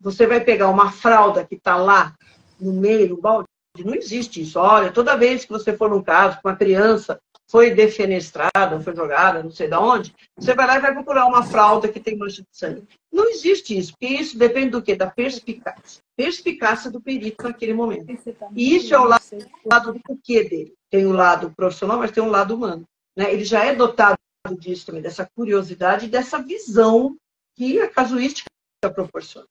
você 0.00 0.26
vai 0.26 0.40
pegar 0.40 0.68
uma 0.68 0.90
fralda 0.90 1.44
que 1.46 1.54
está 1.54 1.76
lá 1.76 2.14
no 2.58 2.72
meio, 2.72 3.10
no 3.10 3.20
balde. 3.20 3.46
Não 3.84 3.94
existe 3.94 4.40
isso. 4.40 4.58
Olha, 4.58 4.90
toda 4.90 5.16
vez 5.16 5.44
que 5.44 5.52
você 5.52 5.76
for 5.76 5.90
num 5.90 6.02
caso 6.02 6.40
com 6.40 6.48
uma 6.48 6.56
criança 6.56 7.20
foi 7.48 7.70
defenestrada, 7.70 8.80
foi 8.80 8.94
jogada, 8.94 9.42
não 9.42 9.50
sei 9.50 9.68
de 9.68 9.76
onde, 9.76 10.14
você 10.36 10.54
vai 10.54 10.66
lá 10.66 10.76
e 10.76 10.80
vai 10.80 10.92
procurar 10.92 11.26
uma 11.26 11.44
fralda 11.44 11.88
que 11.88 12.00
tem 12.00 12.16
mancha 12.16 12.42
de 12.42 12.48
sangue. 12.50 12.86
Não 13.12 13.28
existe 13.30 13.76
isso, 13.76 13.92
porque 13.92 14.06
isso 14.06 14.38
depende 14.38 14.70
do 14.70 14.82
quê? 14.82 14.96
Da 14.96 15.08
perspicácia. 15.08 16.02
Perspicácia 16.16 16.90
do 16.90 17.00
perito 17.00 17.44
naquele 17.44 17.72
momento. 17.72 18.06
E 18.54 18.76
isso 18.76 18.94
é 18.94 18.98
o 18.98 19.04
lado, 19.04 19.22
lado 19.64 19.92
do 19.92 20.18
quê 20.22 20.44
dele. 20.44 20.74
Tem 20.90 21.06
o 21.06 21.12
lado 21.12 21.52
profissional, 21.56 21.98
mas 21.98 22.10
tem 22.10 22.22
o 22.22 22.28
lado 22.28 22.54
humano. 22.54 22.84
Né? 23.16 23.32
Ele 23.32 23.44
já 23.44 23.64
é 23.64 23.74
dotado 23.74 24.18
disso 24.58 24.86
também, 24.86 25.02
dessa 25.02 25.28
curiosidade, 25.34 26.08
dessa 26.08 26.40
visão 26.42 27.16
que 27.56 27.80
a 27.80 27.88
casuística 27.88 28.50
proporciona. 28.92 29.46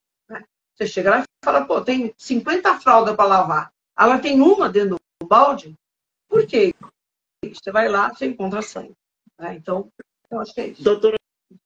Você 0.74 0.86
chega 0.86 1.10
lá 1.10 1.20
e 1.20 1.24
fala, 1.44 1.64
pô, 1.64 1.80
tem 1.80 2.14
50 2.18 2.78
fraldas 2.80 3.16
para 3.16 3.24
lavar. 3.24 3.72
Ela 3.98 4.18
tem 4.18 4.40
uma 4.40 4.68
dentro 4.68 4.96
do 5.20 5.26
balde. 5.26 5.74
Por 6.28 6.46
quê? 6.46 6.74
Você 7.54 7.70
vai 7.72 7.88
lá, 7.88 8.12
você 8.12 8.26
encontra 8.26 8.62
sangue. 8.62 8.94
Né? 9.38 9.54
Então, 9.54 9.90
eu 10.30 10.40
acho 10.40 10.54
que 10.54 10.60
é 10.60 10.66
isso. 10.68 10.82
Doutora, 10.82 11.16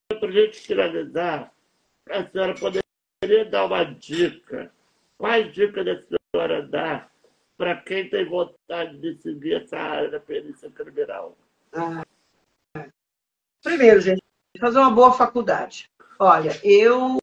para 0.09 0.29
a 0.29 0.33
gente 0.33 0.59
finalizar, 0.61 1.53
a 2.09 2.27
senhora 2.27 2.55
poderia 2.55 3.45
dar 3.51 3.67
uma 3.67 3.85
dica? 3.85 4.73
Quais 5.19 5.53
dicas 5.53 5.87
a 5.87 6.03
senhora 6.35 6.67
dá 6.67 7.09
para 7.57 7.77
quem 7.77 8.09
tem 8.09 8.29
vontade 8.29 8.99
de 8.99 9.21
seguir 9.21 9.63
essa 9.63 9.77
área 9.77 10.11
da 10.11 10.21
perícia 10.21 10.71
criminal? 10.71 11.37
Ah, 11.73 12.03
primeiro, 13.63 14.01
gente, 14.01 14.23
fazer 14.59 14.79
uma 14.79 14.91
boa 14.91 15.13
faculdade. 15.13 15.91
Olha, 16.19 16.59
eu 16.65 17.19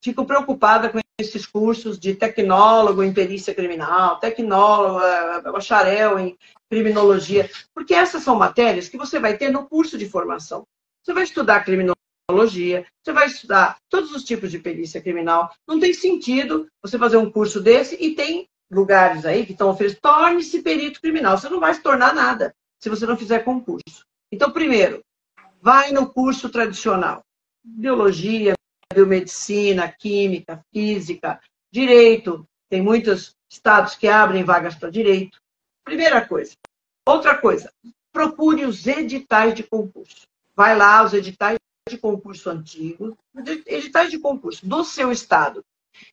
fico 0.00 0.24
preocupada 0.24 0.88
com 0.88 0.98
esses 1.18 1.46
cursos 1.46 1.98
de 1.98 2.14
tecnólogo 2.14 3.02
em 3.02 3.12
perícia 3.12 3.54
criminal, 3.54 4.18
tecnólogo, 4.18 5.00
eh, 5.00 5.40
bacharel 5.42 6.18
em 6.18 6.36
criminologia, 6.72 7.50
porque 7.74 7.92
essas 7.92 8.22
são 8.22 8.34
matérias 8.34 8.88
que 8.88 8.96
você 8.96 9.20
vai 9.20 9.36
ter 9.36 9.50
no 9.50 9.68
curso 9.68 9.98
de 9.98 10.08
formação. 10.08 10.66
Você 11.02 11.12
vai 11.12 11.24
estudar 11.24 11.66
criminologia, 11.66 12.86
você 13.04 13.12
vai 13.12 13.26
estudar 13.26 13.76
todos 13.90 14.10
os 14.14 14.24
tipos 14.24 14.50
de 14.50 14.58
perícia 14.58 15.02
criminal. 15.02 15.52
Não 15.68 15.78
tem 15.78 15.92
sentido 15.92 16.66
você 16.82 16.98
fazer 16.98 17.18
um 17.18 17.30
curso 17.30 17.60
desse 17.60 17.94
e 18.02 18.14
tem 18.14 18.48
lugares 18.70 19.26
aí 19.26 19.44
que 19.44 19.52
estão 19.52 19.68
oferecendo, 19.68 20.00
torne-se 20.00 20.62
perito 20.62 20.98
criminal. 20.98 21.36
Você 21.36 21.50
não 21.50 21.60
vai 21.60 21.74
se 21.74 21.82
tornar 21.82 22.14
nada 22.14 22.54
se 22.80 22.88
você 22.88 23.04
não 23.04 23.18
fizer 23.18 23.40
concurso. 23.40 24.06
Então, 24.32 24.50
primeiro, 24.50 25.04
vai 25.60 25.92
no 25.92 26.10
curso 26.10 26.48
tradicional. 26.48 27.22
Biologia, 27.62 28.54
biomedicina, 28.94 29.92
química, 29.92 30.64
física, 30.72 31.38
direito. 31.70 32.46
Tem 32.70 32.80
muitos 32.80 33.36
estados 33.50 33.94
que 33.94 34.08
abrem 34.08 34.42
vagas 34.42 34.74
para 34.74 34.88
direito. 34.88 35.41
Primeira 35.84 36.26
coisa. 36.26 36.52
Outra 37.06 37.36
coisa, 37.36 37.72
procure 38.12 38.64
os 38.64 38.86
editais 38.86 39.54
de 39.54 39.62
concurso. 39.62 40.26
Vai 40.54 40.76
lá, 40.76 41.02
os 41.02 41.12
editais 41.12 41.58
de 41.88 41.98
concurso 41.98 42.48
antigos, 42.50 43.14
editais 43.66 44.10
de 44.10 44.18
concurso 44.18 44.64
do 44.66 44.84
seu 44.84 45.10
estado. 45.10 45.64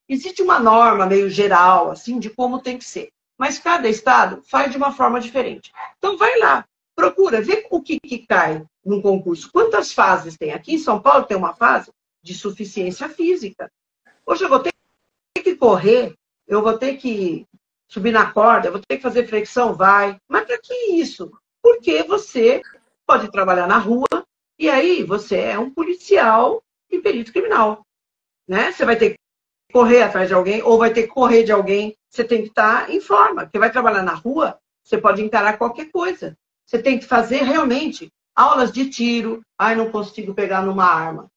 Existe 0.07 0.41
uma 0.41 0.59
norma 0.59 1.05
meio 1.05 1.29
geral, 1.29 1.91
assim, 1.91 2.19
de 2.19 2.29
como 2.29 2.61
tem 2.61 2.77
que 2.77 2.85
ser. 2.85 3.09
Mas 3.37 3.59
cada 3.59 3.87
estado 3.87 4.41
faz 4.43 4.71
de 4.71 4.77
uma 4.77 4.91
forma 4.91 5.19
diferente. 5.19 5.71
Então, 5.97 6.17
vai 6.17 6.37
lá, 6.39 6.65
procura, 6.95 7.41
vê 7.41 7.65
o 7.69 7.81
que, 7.81 7.99
que 7.99 8.25
cai 8.25 8.65
num 8.83 9.01
concurso. 9.01 9.51
Quantas 9.51 9.93
fases 9.93 10.35
tem? 10.35 10.51
Aqui 10.51 10.73
em 10.73 10.79
São 10.79 11.01
Paulo 11.01 11.25
tem 11.25 11.37
uma 11.37 11.53
fase 11.53 11.91
de 12.21 12.33
suficiência 12.33 13.07
física. 13.07 13.71
Hoje 14.25 14.43
eu 14.43 14.49
vou 14.49 14.59
ter 14.59 14.73
que 15.41 15.55
correr, 15.55 16.13
eu 16.47 16.61
vou 16.61 16.77
ter 16.77 16.97
que 16.97 17.45
subir 17.89 18.11
na 18.11 18.31
corda, 18.31 18.71
vou 18.71 18.79
ter 18.79 18.97
que 18.97 19.03
fazer 19.03 19.27
flexão, 19.27 19.73
vai. 19.73 20.17
Mas 20.29 20.45
para 20.45 20.59
que 20.59 20.73
isso? 20.93 21.31
Porque 21.61 22.03
você 22.03 22.61
pode 23.05 23.29
trabalhar 23.31 23.67
na 23.67 23.77
rua 23.77 24.07
e 24.57 24.69
aí 24.69 25.03
você 25.03 25.37
é 25.37 25.59
um 25.59 25.71
policial 25.71 26.61
e 26.89 26.99
perito 26.99 27.33
criminal. 27.33 27.81
Né? 28.47 28.71
Você 28.71 28.85
vai 28.85 28.95
ter 28.95 29.11
que 29.11 29.17
correr 29.73 30.03
atrás 30.03 30.27
de 30.27 30.33
alguém 30.33 30.61
ou 30.61 30.77
vai 30.77 30.93
ter 30.93 31.03
que 31.03 31.13
correr 31.13 31.43
de 31.43 31.51
alguém. 31.51 31.95
Você 32.09 32.23
tem 32.23 32.43
que 32.43 32.49
estar 32.49 32.89
em 32.89 33.01
forma. 33.01 33.43
Porque 33.43 33.59
vai 33.59 33.71
trabalhar 33.71 34.03
na 34.03 34.13
rua, 34.13 34.59
você 34.83 34.97
pode 34.97 35.21
encarar 35.21 35.57
qualquer 35.57 35.91
coisa. 35.91 36.37
Você 36.65 36.81
tem 36.81 36.99
que 36.99 37.05
fazer 37.05 37.43
realmente 37.43 38.11
aulas 38.35 38.71
de 38.71 38.89
tiro. 38.89 39.41
Ai, 39.57 39.75
não 39.75 39.91
consigo 39.91 40.33
pegar 40.33 40.61
numa 40.61 40.85
arma. 40.85 41.27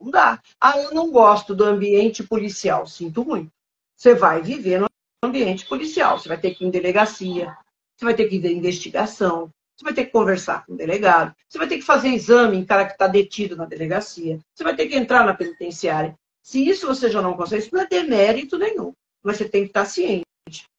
Não 0.00 0.10
dá. 0.10 0.40
Ah, 0.60 0.78
eu 0.78 0.92
não 0.92 1.10
gosto 1.10 1.54
do 1.54 1.64
ambiente 1.64 2.22
policial. 2.24 2.86
Sinto 2.86 3.24
muito. 3.24 3.50
Você 3.96 4.14
vai 4.14 4.42
viver 4.42 4.80
ambiente 5.22 5.66
policial. 5.66 6.18
Você 6.18 6.28
vai 6.28 6.38
ter 6.38 6.54
que 6.54 6.64
ir 6.64 6.66
em 6.66 6.70
delegacia. 6.70 7.56
Você 7.96 8.04
vai 8.04 8.14
ter 8.14 8.26
que 8.26 8.36
ir 8.36 8.44
em 8.44 8.58
investigação. 8.58 9.50
Você 9.76 9.84
vai 9.84 9.94
ter 9.94 10.04
que 10.06 10.12
conversar 10.12 10.66
com 10.66 10.74
o 10.74 10.76
delegado. 10.76 11.34
Você 11.48 11.58
vai 11.58 11.68
ter 11.68 11.76
que 11.76 11.82
fazer 11.82 12.08
exame 12.08 12.56
em 12.56 12.64
cara 12.64 12.84
que 12.84 12.92
está 12.92 13.06
detido 13.06 13.56
na 13.56 13.64
delegacia. 13.64 14.38
Você 14.54 14.64
vai 14.64 14.74
ter 14.74 14.86
que 14.86 14.96
entrar 14.96 15.24
na 15.24 15.34
penitenciária. 15.34 16.14
Se 16.42 16.68
isso 16.68 16.86
você 16.86 17.08
já 17.08 17.22
não 17.22 17.34
consegue, 17.34 17.62
isso 17.62 17.74
não 17.74 17.82
é 17.82 17.86
demérito 17.86 18.58
nenhum. 18.58 18.92
Mas 19.22 19.36
você 19.36 19.48
tem 19.48 19.62
que 19.62 19.68
estar 19.68 19.84
ciente. 19.84 20.24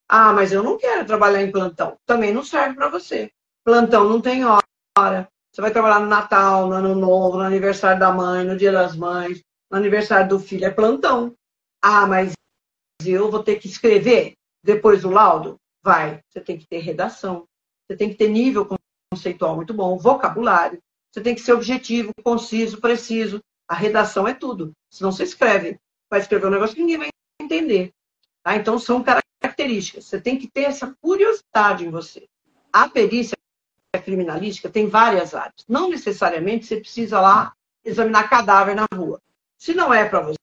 Ah, 0.07 0.33
mas 0.33 0.51
eu 0.51 0.61
não 0.61 0.77
quero 0.77 1.05
trabalhar 1.05 1.41
em 1.41 1.51
plantão. 1.51 1.97
Também 2.05 2.33
não 2.33 2.43
serve 2.43 2.75
para 2.75 2.89
você. 2.89 3.31
Plantão 3.63 4.07
não 4.07 4.21
tem 4.21 4.43
hora. 4.45 5.27
Você 5.51 5.61
vai 5.61 5.71
trabalhar 5.71 5.99
no 5.99 6.07
Natal, 6.07 6.67
no 6.67 6.73
Ano 6.73 6.95
Novo, 6.95 7.37
no 7.37 7.43
aniversário 7.43 7.99
da 7.99 8.11
mãe, 8.11 8.43
no 8.43 8.57
Dia 8.57 8.71
das 8.71 8.95
Mães, 8.95 9.41
no 9.71 9.77
aniversário 9.77 10.27
do 10.27 10.39
filho. 10.39 10.65
É 10.65 10.69
plantão. 10.69 11.33
Ah, 11.81 12.05
mas 12.05 12.33
eu 13.11 13.29
vou 13.29 13.43
ter 13.43 13.57
que 13.57 13.67
escrever 13.67 14.33
depois 14.63 15.01
do 15.01 15.09
laudo? 15.09 15.57
Vai. 15.83 16.21
Você 16.29 16.39
tem 16.39 16.57
que 16.57 16.65
ter 16.65 16.79
redação. 16.79 17.45
Você 17.85 17.97
tem 17.97 18.09
que 18.09 18.15
ter 18.15 18.29
nível 18.29 18.67
conceitual 19.11 19.55
muito 19.55 19.73
bom, 19.73 19.97
vocabulário. 19.97 20.79
Você 21.11 21.21
tem 21.21 21.35
que 21.35 21.41
ser 21.41 21.53
objetivo, 21.53 22.11
conciso, 22.23 22.81
preciso. 22.81 23.41
A 23.67 23.75
redação 23.75 24.27
é 24.27 24.33
tudo. 24.33 24.71
Senão 24.89 25.11
você 25.11 25.23
escreve. 25.23 25.77
Vai 26.09 26.19
escrever 26.19 26.47
um 26.47 26.51
negócio 26.51 26.75
que 26.75 26.81
ninguém 26.81 26.97
vai 26.97 27.09
entender. 27.41 27.91
Tá? 28.41 28.55
Então, 28.55 28.79
são 28.79 29.03
características. 29.03 30.05
Você 30.05 30.19
tem 30.19 30.37
que 30.37 30.49
ter 30.49 30.63
essa 30.63 30.95
curiosidade 31.01 31.85
em 31.85 31.89
você. 31.89 32.27
A 32.71 32.89
perícia 32.89 33.37
criminalística 34.03 34.69
tem 34.69 34.87
várias 34.87 35.35
áreas. 35.35 35.63
Não 35.67 35.89
necessariamente 35.89 36.65
você 36.65 36.77
precisa 36.79 37.19
lá 37.21 37.53
examinar 37.85 38.29
cadáver 38.29 38.75
na 38.75 38.85
rua. 38.93 39.21
Se 39.57 39.73
não 39.73 39.93
é 39.93 40.07
para 40.07 40.21
você, 40.21 40.37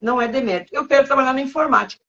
não 0.00 0.20
é 0.20 0.28
demérito. 0.28 0.74
Eu 0.74 0.86
quero 0.86 1.06
trabalhar 1.06 1.32
na 1.32 1.40
informática. 1.40 2.02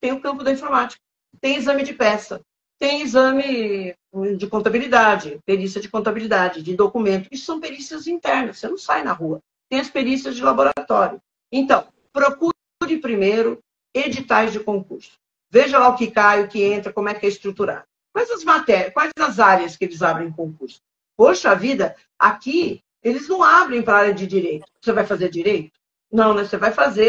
Tem 0.00 0.12
o 0.12 0.20
campo 0.20 0.42
da 0.42 0.52
informática. 0.52 1.00
Tem 1.40 1.56
exame 1.56 1.82
de 1.82 1.94
peça. 1.94 2.40
Tem 2.78 3.02
exame 3.02 3.94
de 4.36 4.46
contabilidade, 4.46 5.38
perícia 5.44 5.80
de 5.80 5.88
contabilidade, 5.88 6.62
de 6.62 6.76
documento. 6.76 7.28
Isso 7.30 7.44
são 7.44 7.60
perícias 7.60 8.06
internas. 8.06 8.58
Você 8.58 8.68
não 8.68 8.78
sai 8.78 9.02
na 9.02 9.12
rua. 9.12 9.40
Tem 9.68 9.80
as 9.80 9.90
perícias 9.90 10.36
de 10.36 10.42
laboratório. 10.42 11.20
Então, 11.52 11.86
procure 12.12 12.54
primeiro 13.02 13.58
editais 13.94 14.52
de 14.52 14.60
concurso. 14.60 15.12
Veja 15.50 15.78
lá 15.78 15.88
o 15.88 15.96
que 15.96 16.10
cai, 16.10 16.42
o 16.42 16.48
que 16.48 16.62
entra, 16.62 16.92
como 16.92 17.08
é 17.08 17.14
que 17.14 17.26
é 17.26 17.28
estruturado. 17.28 17.84
Quais 18.12 18.30
as 18.30 18.44
matérias, 18.44 18.92
quais 18.92 19.12
as 19.18 19.38
áreas 19.38 19.76
que 19.76 19.84
eles 19.84 20.02
abrem 20.02 20.30
concurso? 20.30 20.80
Poxa 21.16 21.54
vida, 21.54 21.96
aqui 22.18 22.82
eles 23.02 23.28
não 23.28 23.42
abrem 23.42 23.82
para 23.82 23.94
a 23.94 24.00
área 24.00 24.14
de 24.14 24.26
direito. 24.26 24.66
Você 24.80 24.92
vai 24.92 25.04
fazer 25.06 25.30
direito? 25.30 25.78
Não, 26.10 26.34
né? 26.34 26.44
Você 26.44 26.56
vai 26.56 26.72
fazer 26.72 27.08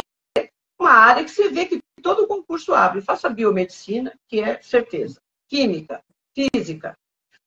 uma 0.80 0.92
área 0.92 1.24
que 1.24 1.32
você 1.32 1.50
vê 1.50 1.66
que 1.66 1.80
todo 2.02 2.28
concurso 2.28 2.74
abre. 2.74 3.02
Faça 3.02 3.30
biomedicina, 3.30 4.14
que 4.28 4.40
é 4.42 4.62
certeza. 4.62 5.20
Química, 5.48 6.02
física, 6.34 6.96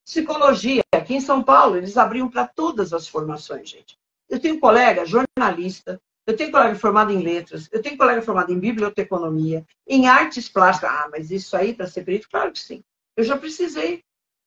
psicologia. 0.05 0.83
Aqui 0.95 1.15
em 1.15 1.21
São 1.21 1.43
Paulo, 1.43 1.77
eles 1.77 1.97
abriam 1.97 2.29
para 2.29 2.47
todas 2.47 2.93
as 2.93 3.09
formações, 3.09 3.69
gente. 3.69 3.97
Eu 4.29 4.41
tenho 4.41 4.59
colega 4.59 5.05
jornalista, 5.05 6.01
eu 6.27 6.37
tenho 6.37 6.51
colega 6.51 6.75
formado 6.75 7.13
em 7.13 7.23
letras, 7.23 7.69
eu 7.73 7.83
tenho 7.83 7.99
colega 7.99 8.23
formado 8.23 8.53
em 8.53 8.59
biblioteconomia, 8.59 9.65
em 9.87 10.07
artes 10.07 10.49
plásticas. 10.49 10.91
Ah, 10.91 11.09
mas 11.11 11.31
isso 11.31 11.57
aí 11.57 11.75
para 11.75 11.87
ser 11.87 12.05
perito? 12.05 12.29
Claro 12.31 12.53
que 12.53 12.61
sim. 12.61 12.83
Eu 13.17 13.25
já 13.25 13.37
precisei 13.37 14.03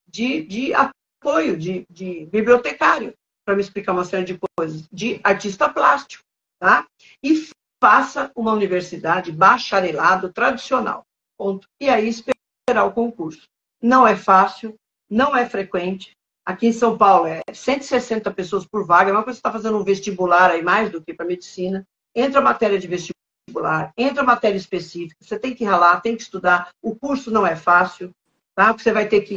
de, 0.07 0.43
de 0.43 0.73
apoio, 0.73 1.57
de, 1.57 1.85
de 1.89 2.25
bibliotecário, 2.27 3.13
para 3.45 3.55
me 3.55 3.61
explicar 3.61 3.91
uma 3.91 4.05
série 4.05 4.25
de 4.25 4.39
coisas, 4.57 4.87
de 4.91 5.19
artista 5.23 5.69
plástico, 5.69 6.23
tá? 6.65 6.87
E 7.21 7.47
faça 7.79 8.31
uma 8.35 8.51
universidade 8.51 9.31
bacharelado 9.31 10.33
tradicional. 10.33 11.03
Ponto. 11.37 11.67
E 11.79 11.89
aí 11.89 12.09
esperar 12.09 12.85
o 12.85 12.91
concurso. 12.91 13.43
Não 13.79 14.07
é 14.07 14.15
fácil, 14.15 14.73
não 15.07 15.37
é 15.37 15.47
frequente, 15.47 16.15
Aqui 16.47 16.67
em 16.67 16.73
São 16.73 16.95
Paulo 16.95 17.25
é 17.25 17.41
160 17.51 18.31
pessoas 18.31 18.67
por 18.67 18.85
vaga, 18.85 19.09
é 19.09 19.13
uma 19.13 19.23
coisa 19.23 19.39
que 19.39 19.41
você 19.41 19.49
está 19.49 19.51
fazendo 19.51 19.79
um 19.79 19.83
vestibular 19.83 20.51
aí 20.51 20.61
mais 20.61 20.91
do 20.91 21.01
que 21.01 21.11
para 21.11 21.25
medicina. 21.25 21.83
Entra 22.13 22.39
matéria 22.39 22.77
de 22.77 22.87
vestibular, 22.87 23.91
entra 23.97 24.21
matéria 24.21 24.55
específica, 24.55 25.15
você 25.19 25.39
tem 25.39 25.55
que 25.55 25.65
ralar, 25.65 26.01
tem 26.01 26.15
que 26.15 26.21
estudar. 26.21 26.69
O 26.83 26.95
curso 26.95 27.31
não 27.31 27.47
é 27.47 27.55
fácil, 27.55 28.11
tá? 28.53 28.71
Você 28.73 28.93
vai 28.93 29.07
ter 29.07 29.21
que 29.21 29.33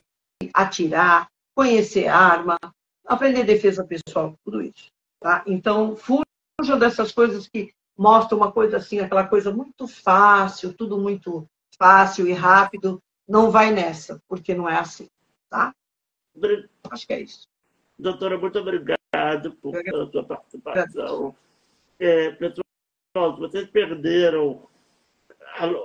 atirar, 0.53 1.29
conhecer 1.57 2.09
arma, 2.09 2.59
aprender 3.07 3.43
defesa 3.43 3.87
pessoal, 3.87 4.35
tudo 4.45 4.61
isso. 4.61 4.89
Tá? 5.19 5.43
Então, 5.47 5.97
fujam 6.59 6.79
dessas 6.79 7.13
coisas 7.13 7.49
que 7.49 7.73
mostram 7.97 8.39
uma 8.39 8.51
coisa 8.51 8.79
assim, 8.79 8.99
aquela 9.01 9.27
coisa 9.27 9.53
muito 9.53 9.87
fácil, 9.87 10.75
tudo 10.75 10.99
muito 10.99 11.49
fácil 11.79 12.27
e 12.27 12.33
rápido. 12.33 13.03
Não 13.27 13.51
vai 13.51 13.71
nessa, 13.71 14.21
porque 14.27 14.55
não 14.55 14.69
é 14.69 14.79
assim, 14.79 15.09
tá? 15.49 15.75
Acho 16.91 17.07
que 17.07 17.13
é 17.13 17.21
isso. 17.21 17.47
Doutora, 17.99 18.39
muito 18.39 18.59
obrigado 18.59 19.53
por, 19.61 19.73
pela 19.83 20.11
sua 20.11 20.25
participação. 20.25 21.35
É, 21.99 22.31
pessoal, 22.33 22.65
se 23.35 23.41
vocês 23.41 23.71
perderam 23.71 24.67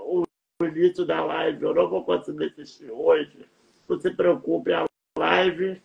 o 0.05 0.23
início 0.63 1.05
da 1.05 1.23
live, 1.25 1.63
eu 1.63 1.73
não 1.73 1.89
vou 1.89 2.05
conseguir 2.05 2.45
assistir 2.45 2.91
hoje, 2.91 3.45
não 3.89 3.99
se 3.99 4.11
preocupe, 4.11 4.71
a 4.71 4.85
live, 5.17 5.81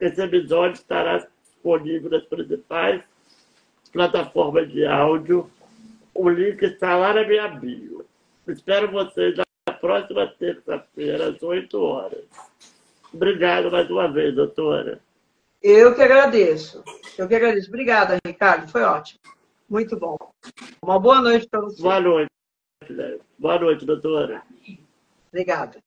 esse 0.00 0.22
episódio 0.22 0.74
estará 0.74 1.28
disponível 1.42 2.10
nas 2.10 2.24
principais 2.24 3.04
plataformas 3.92 4.70
de 4.70 4.84
áudio. 4.86 5.50
O 6.14 6.28
link 6.28 6.62
está 6.62 6.96
lá 6.96 7.14
na 7.14 7.26
minha 7.26 7.48
bio. 7.48 8.04
Espero 8.48 8.90
vocês 8.90 9.36
na 9.36 9.74
próxima 9.74 10.26
terça-feira, 10.26 11.28
às 11.28 11.42
8 11.42 11.80
horas. 11.80 12.24
Obrigado 13.12 13.70
mais 13.70 13.88
uma 13.90 14.10
vez, 14.10 14.34
doutora. 14.34 15.00
Eu 15.62 15.94
que 15.94 16.02
agradeço. 16.02 16.82
Eu 17.16 17.28
que 17.28 17.34
agradeço. 17.34 17.68
Obrigada, 17.68 18.18
Ricardo. 18.26 18.68
Foi 18.68 18.82
ótimo. 18.82 19.20
Muito 19.68 19.96
bom. 19.96 20.16
Uma 20.82 20.98
boa 20.98 21.20
noite 21.20 21.46
para 21.48 21.60
você. 21.60 21.80
Boa 21.80 22.00
noite. 22.00 22.30
Boa 23.38 23.58
noite, 23.58 23.86
doutora. 23.86 24.42
Obrigada. 25.28 25.78